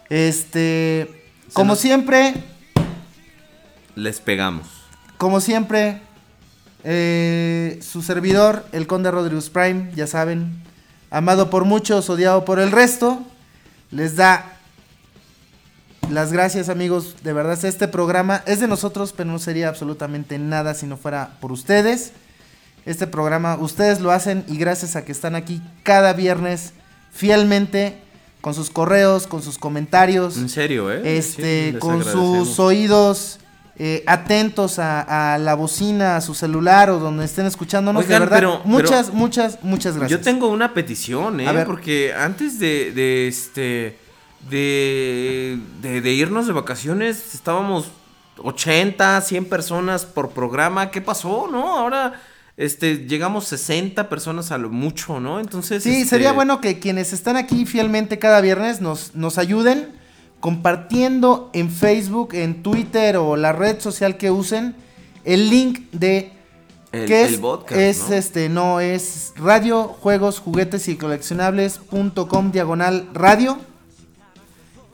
Este, 0.09 1.23
como 1.53 1.73
nos- 1.73 1.79
siempre, 1.79 2.33
Les 3.95 4.19
pegamos. 4.19 4.67
como 5.17 5.39
siempre, 5.39 6.01
eh, 6.83 7.79
su 7.81 8.01
servidor, 8.01 8.65
el 8.71 8.87
Conde 8.87 9.11
Rodríguez 9.11 9.49
Prime, 9.49 9.91
ya 9.95 10.07
saben, 10.07 10.61
amado 11.11 11.49
por 11.49 11.65
muchos, 11.65 12.09
odiado 12.09 12.43
por 12.45 12.59
el 12.59 12.71
resto, 12.71 13.21
les 13.91 14.15
da 14.15 14.57
las 16.09 16.33
gracias 16.33 16.67
amigos, 16.67 17.15
de 17.23 17.31
verdad 17.31 17.63
este 17.63 17.87
programa 17.87 18.43
es 18.45 18.59
de 18.59 18.67
nosotros, 18.67 19.13
pero 19.15 19.31
no 19.31 19.39
sería 19.39 19.69
absolutamente 19.69 20.37
nada 20.39 20.73
si 20.73 20.85
no 20.87 20.97
fuera 20.97 21.37
por 21.39 21.51
ustedes. 21.53 22.11
Este 22.85 23.05
programa 23.07 23.55
ustedes 23.57 23.99
lo 24.01 24.11
hacen 24.11 24.43
y 24.47 24.57
gracias 24.57 24.95
a 24.95 25.05
que 25.05 25.11
están 25.11 25.35
aquí 25.35 25.61
cada 25.83 26.13
viernes 26.13 26.73
fielmente 27.11 27.97
con 28.41 28.53
sus 28.55 28.69
correos, 28.71 29.27
con 29.27 29.43
sus 29.43 29.57
comentarios 29.59 30.37
En 30.37 30.49
serio, 30.49 30.91
¿eh? 30.91 31.17
este, 31.17 31.73
Sí, 31.73 31.77
con 31.77 32.03
sus 32.03 32.57
oídos 32.59 33.37
eh, 33.77 34.03
atentos 34.07 34.79
a, 34.79 35.33
a 35.33 35.37
la 35.37 35.53
bocina, 35.55 36.15
a 36.15 36.21
su 36.21 36.33
celular 36.33 36.89
o 36.89 36.99
donde 36.99 37.25
estén 37.25 37.45
escuchándonos. 37.45 38.03
Oigan, 38.03 38.15
de 38.21 38.25
verdad, 38.25 38.37
pero- 38.37 38.61
muchas, 38.65 39.07
pero- 39.07 39.17
muchas, 39.17 39.59
muchas 39.63 39.95
gracias. 39.97 40.19
Yo 40.19 40.23
tengo 40.23 40.47
una 40.49 40.73
petición, 40.73 41.39
¿eh? 41.39 41.47
A 41.47 41.51
ver. 41.51 41.65
Porque 41.67 42.13
antes 42.13 42.59
de, 42.59 42.91
de 42.91 43.27
este. 43.27 43.97
De, 44.49 45.59
de, 45.83 46.01
de 46.01 46.11
irnos 46.13 46.47
de 46.47 46.53
vacaciones 46.53 47.35
estábamos 47.35 47.91
80, 48.39 49.21
100 49.21 49.45
personas 49.45 50.05
por 50.05 50.31
programa. 50.31 50.89
¿Qué 50.89 50.99
pasó, 51.01 51.47
no? 51.51 51.77
Ahora 51.77 52.19
este, 52.63 53.07
llegamos 53.07 53.45
60 53.47 54.07
personas 54.09 54.51
a 54.51 54.57
lo 54.57 54.69
mucho, 54.69 55.19
¿no? 55.19 55.39
Entonces. 55.39 55.83
Sí, 55.83 55.89
este, 56.01 56.05
sería 56.09 56.31
bueno 56.31 56.61
que 56.61 56.79
quienes 56.79 57.13
están 57.13 57.35
aquí 57.37 57.65
fielmente 57.65 58.19
cada 58.19 58.41
viernes 58.41 58.81
nos, 58.81 59.15
nos 59.15 59.37
ayuden 59.37 59.89
compartiendo 60.39 61.49
en 61.53 61.69
Facebook, 61.69 62.33
en 62.33 62.63
Twitter 62.63 63.17
o 63.17 63.35
la 63.37 63.51
red 63.51 63.79
social 63.79 64.17
que 64.17 64.31
usen 64.31 64.75
el 65.23 65.49
link 65.49 65.81
de 65.91 66.33
El- 66.91 67.05
¿qué 67.07 67.25
el 67.25 67.33
es? 67.35 67.39
podcast, 67.39 67.79
es 67.79 68.09
¿no? 68.09 68.15
este 68.15 68.49
no 68.49 68.79
es 68.79 69.33
radio 69.37 69.83
juegos 69.83 70.39
juguetes 70.39 70.87
y 70.87 70.97
coleccionables.com 70.97 72.51
diagonal 72.51 73.07
radio 73.13 73.57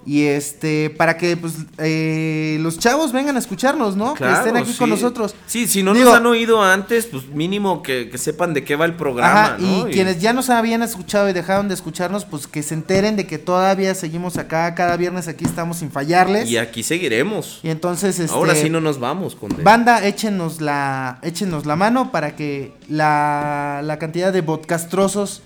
y 0.07 0.23
este 0.23 0.89
para 0.89 1.17
que 1.17 1.35
pues 1.35 1.53
eh, 1.79 2.57
los 2.61 2.79
chavos 2.79 3.11
vengan 3.11 3.35
a 3.35 3.39
escucharnos, 3.39 3.97
¿no? 3.97 4.13
Claro, 4.13 4.33
que 4.33 4.39
estén 4.39 4.55
aquí 4.57 4.73
con 4.77 4.89
nosotros. 4.89 5.35
Sí, 5.47 5.67
si 5.67 5.83
no 5.83 5.93
Digo- 5.93 6.05
nos 6.11 6.15
han 6.19 6.25
oído 6.25 6.63
antes, 6.63 7.07
pues 7.07 7.27
mínimo 7.27 7.83
que, 7.83 8.09
que 8.09 8.17
sepan 8.17 8.53
de 8.53 8.63
qué 8.63 8.77
va 8.77 8.85
el 8.85 8.93
programa, 8.95 9.43
Ajá, 9.45 9.57
¿no? 9.59 9.89
y 9.89 9.91
quienes 9.91 10.21
ya 10.21 10.31
nos 10.31 10.49
habían 10.49 10.81
escuchado 10.81 11.29
y 11.29 11.33
dejaron 11.33 11.67
de 11.67 11.73
escucharnos, 11.73 12.23
pues 12.23 12.47
que 12.47 12.63
se 12.63 12.73
enteren 12.73 13.17
de 13.17 13.27
que 13.27 13.37
todavía 13.37 13.93
seguimos 13.95 14.37
acá, 14.37 14.73
cada 14.75 14.95
viernes 14.95 15.27
aquí 15.27 15.43
estamos 15.43 15.77
sin 15.77 15.91
fallarles. 15.91 16.49
Y 16.49 16.57
aquí 16.57 16.83
seguiremos. 16.83 17.59
Y 17.61 17.69
entonces, 17.69 18.17
este, 18.19 18.33
Ahora 18.33 18.55
sí 18.55 18.69
no 18.69 18.79
nos 18.79 18.99
vamos, 19.01 19.35
con 19.35 19.49
Banda, 19.61 20.05
échenos 20.05 20.61
la, 20.61 21.19
échenos 21.21 21.65
la 21.65 21.75
mano 21.75 22.11
para 22.13 22.33
que 22.37 22.71
la, 22.87 23.81
la 23.83 23.99
cantidad 23.99 24.31
de 24.31 24.41
podcastrosos 24.41 25.41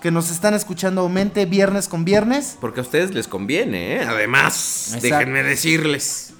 que 0.00 0.10
nos 0.10 0.30
están 0.30 0.54
escuchando 0.54 1.00
aumente 1.02 1.46
viernes 1.46 1.88
con 1.88 2.04
viernes. 2.04 2.56
Porque 2.60 2.80
a 2.80 2.82
ustedes 2.82 3.14
les 3.14 3.28
conviene, 3.28 3.96
¿eh? 3.96 4.04
Además, 4.04 4.92
Exacto. 4.94 5.18
déjenme 5.18 5.42
decirles. 5.42 6.32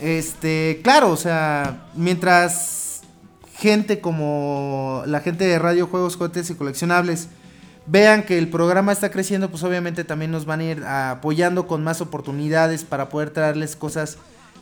Este, 0.00 0.80
claro, 0.82 1.10
o 1.10 1.16
sea, 1.16 1.86
mientras 1.94 3.02
gente 3.58 4.00
como 4.00 5.02
la 5.06 5.20
gente 5.20 5.44
de 5.44 5.58
Radio 5.58 5.86
Juegos, 5.86 6.16
Juguetes 6.16 6.50
y 6.50 6.54
Coleccionables 6.54 7.28
vean 7.86 8.24
que 8.24 8.38
el 8.38 8.48
programa 8.48 8.92
está 8.92 9.10
creciendo, 9.10 9.50
pues 9.50 9.62
obviamente 9.62 10.04
también 10.04 10.30
nos 10.30 10.44
van 10.44 10.60
a 10.60 10.64
ir 10.64 10.84
apoyando 10.84 11.66
con 11.66 11.82
más 11.82 12.00
oportunidades 12.00 12.84
para 12.84 13.08
poder 13.08 13.30
traerles 13.30 13.76
cosas 13.76 14.18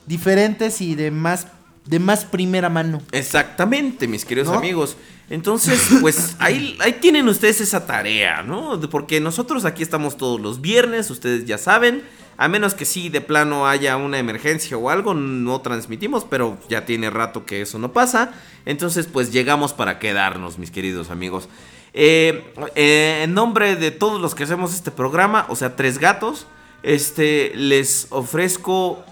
diferentes 0.07 0.81
y 0.81 0.95
de 0.95 1.11
más 1.11 1.49
de 1.87 1.99
más 1.99 2.25
primera 2.25 2.69
mano. 2.69 3.03
Exactamente, 3.13 4.09
mis 4.09 4.25
queridos 4.25 4.49
¿No? 4.49 4.59
amigos. 4.59 4.97
Entonces, 5.31 5.89
pues 6.01 6.37
ahí, 6.39 6.77
ahí 6.81 6.95
tienen 6.95 7.29
ustedes 7.29 7.61
esa 7.61 7.87
tarea, 7.87 8.43
¿no? 8.43 8.81
Porque 8.91 9.21
nosotros 9.21 9.65
aquí 9.65 9.83
estamos 9.83 10.17
todos 10.17 10.41
los 10.41 10.61
viernes, 10.61 11.11
ustedes 11.11 11.45
ya 11.45 11.59
saben. 11.59 12.03
A 12.37 12.49
menos 12.49 12.75
que 12.75 12.85
sí, 12.85 13.11
de 13.11 13.21
plano 13.21 13.69
haya 13.69 13.97
una 13.97 14.19
emergencia 14.19 14.77
o 14.77 14.91
algo, 14.91 15.15
no 15.15 15.61
transmitimos, 15.61 16.25
pero 16.29 16.59
ya 16.69 16.85
tiene 16.85 17.09
rato 17.09 17.47
que 17.47 17.63
eso 17.63 17.79
no 17.79 17.93
pasa. 17.93 18.33
Entonces, 18.67 19.07
pues 19.07 19.33
llegamos 19.33 19.73
para 19.73 20.01
quedarnos, 20.01 20.59
mis 20.59 20.73
queridos 20.73 21.11
amigos. 21.11 21.49
Eh, 21.93 22.43
eh, 22.75 23.21
en 23.23 23.35
nombre 23.35 23.77
de 23.77 23.93
todos 23.93 24.21
los 24.21 24.35
que 24.35 24.43
hacemos 24.43 24.75
este 24.75 24.91
programa, 24.91 25.47
o 25.49 25.55
sea, 25.55 25.77
tres 25.77 25.99
gatos, 25.99 26.49
este, 26.83 27.53
les 27.55 28.09
ofrezco 28.11 29.05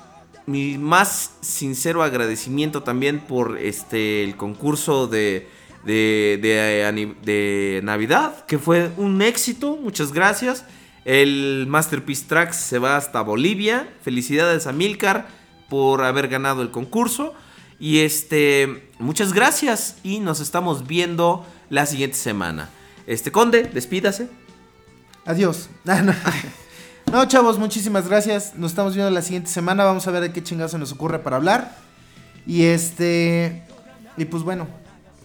mi 0.46 0.76
más 0.76 1.36
sincero 1.40 2.02
agradecimiento 2.02 2.82
también 2.82 3.20
por 3.20 3.56
este, 3.58 4.24
el 4.24 4.36
concurso 4.36 5.06
de, 5.06 5.48
de, 5.84 6.38
de, 6.40 6.84
ani- 6.84 7.14
de 7.24 7.80
Navidad, 7.82 8.44
que 8.46 8.58
fue 8.58 8.90
un 8.96 9.20
éxito, 9.22 9.76
muchas 9.76 10.12
gracias. 10.12 10.64
El 11.04 11.66
Masterpiece 11.68 12.26
Tracks 12.28 12.56
se 12.56 12.78
va 12.78 12.96
hasta 12.96 13.20
Bolivia. 13.22 13.88
Felicidades 14.02 14.66
a 14.66 14.72
Milcar 14.72 15.26
por 15.68 16.04
haber 16.04 16.28
ganado 16.28 16.62
el 16.62 16.70
concurso. 16.70 17.34
Y 17.80 18.00
este, 18.00 18.88
muchas 19.00 19.32
gracias 19.32 19.96
y 20.04 20.20
nos 20.20 20.38
estamos 20.38 20.86
viendo 20.86 21.44
la 21.70 21.86
siguiente 21.86 22.16
semana. 22.16 22.68
Este 23.08 23.32
Conde, 23.32 23.64
despídase. 23.64 24.28
Adiós. 25.24 25.68
Ah. 25.88 26.02
No, 27.10 27.24
chavos, 27.26 27.58
muchísimas 27.58 28.08
gracias. 28.08 28.54
Nos 28.54 28.70
estamos 28.70 28.94
viendo 28.94 29.10
la 29.10 29.20
siguiente 29.22 29.50
semana. 29.50 29.84
Vamos 29.84 30.06
a 30.06 30.12
ver 30.12 30.22
de 30.22 30.32
qué 30.32 30.42
chingados 30.42 30.70
se 30.70 30.78
nos 30.78 30.92
ocurre 30.92 31.18
para 31.18 31.36
hablar. 31.36 31.76
Y 32.46 32.62
este. 32.62 33.64
Y 34.16 34.24
pues 34.26 34.44
bueno. 34.44 34.66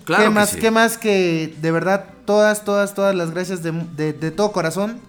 Claro 0.07 0.23
¿Qué 0.23 0.29
que 0.29 0.33
más, 0.33 0.49
sí. 0.49 0.59
qué 0.59 0.71
más 0.71 0.97
que 0.97 1.53
de 1.61 1.71
verdad 1.71 2.05
todas, 2.25 2.63
todas, 2.65 2.95
todas 2.95 3.13
las 3.13 3.29
gracias 3.31 3.61
de, 3.61 3.71
de- 3.95 4.13
de 4.13 4.31
todo 4.31 4.51
corazón? 4.51 4.99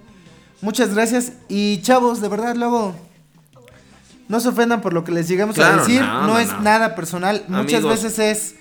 Muchas 0.60 0.92
gracias. 0.94 1.32
Y 1.48 1.80
chavos, 1.82 2.20
de 2.20 2.28
verdad, 2.28 2.54
luego. 2.56 2.94
No 4.28 4.40
se 4.40 4.48
ofendan 4.48 4.82
por 4.82 4.92
lo 4.92 5.04
que 5.04 5.12
les 5.12 5.26
llegamos 5.28 5.58
a 5.58 5.76
decir. 5.78 6.02
no, 6.02 6.06
No, 6.22 6.26
no, 6.26 6.38
es 6.38 6.52
no. 6.52 6.60
nada 6.60 6.94
personal. 6.94 7.44
Muchas 7.48 7.82
veces 7.84 8.18
es. 8.18 8.54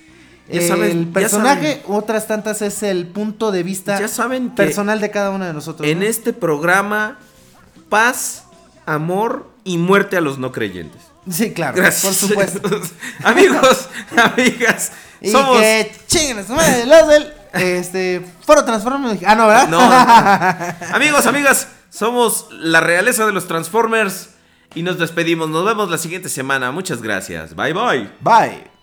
el 0.48 1.08
personaje, 1.08 1.82
saben. 1.82 1.82
otras 1.88 2.26
tantas 2.28 2.62
es 2.62 2.82
el 2.84 3.08
punto 3.08 3.52
de 3.52 3.64
vista 3.64 4.00
Ya 4.00 4.08
saben 4.08 4.50
que 4.52 4.56
personal 4.56 5.02
de 5.02 5.12
cada 5.12 5.32
uno 5.32 5.44
de 5.44 5.52
nosotros. 5.54 5.90
En 5.90 6.04
este 6.04 6.32
programa, 6.32 7.18
paz, 7.90 8.44
amor 8.86 9.50
y 9.66 9.78
muerte 9.78 10.16
a 10.16 10.22
los 10.22 10.38
no 10.40 10.54
creyentes. 10.54 11.02
Sí, 11.30 11.52
claro, 11.54 11.76
Gracias. 11.78 12.04
por 12.04 12.14
supuesto. 12.14 12.82
Amigos, 13.24 13.90
amigas, 14.18 14.92
Y 15.22 15.30
somos. 15.32 15.60
que 15.60 15.92
chinguen 16.08 16.46
madre 16.50 16.86
los 16.86 17.08
del 17.08 17.34
este, 17.54 18.26
Foro 18.46 18.64
Transformers. 18.64 19.20
Ah, 19.26 19.36
no, 19.36 19.48
¿verdad? 19.48 19.68
No, 19.68 19.80
no. 19.80 20.96
Amigos, 20.96 21.26
amigas, 21.26 21.68
somos 21.90 22.48
la 22.52 22.80
realeza 22.80 23.26
de 23.26 23.34
los 23.34 23.48
Transformers 23.48 24.30
y 24.76 24.84
nos 24.84 24.98
despedimos. 25.00 25.50
Nos 25.50 25.66
vemos 25.66 25.90
la 25.90 25.98
siguiente 25.98 26.30
semana. 26.30 26.72
Muchas 26.72 27.02
gracias. 27.02 27.56
Bye, 27.56 27.74
bye. 27.74 28.10
Bye. 28.22 28.77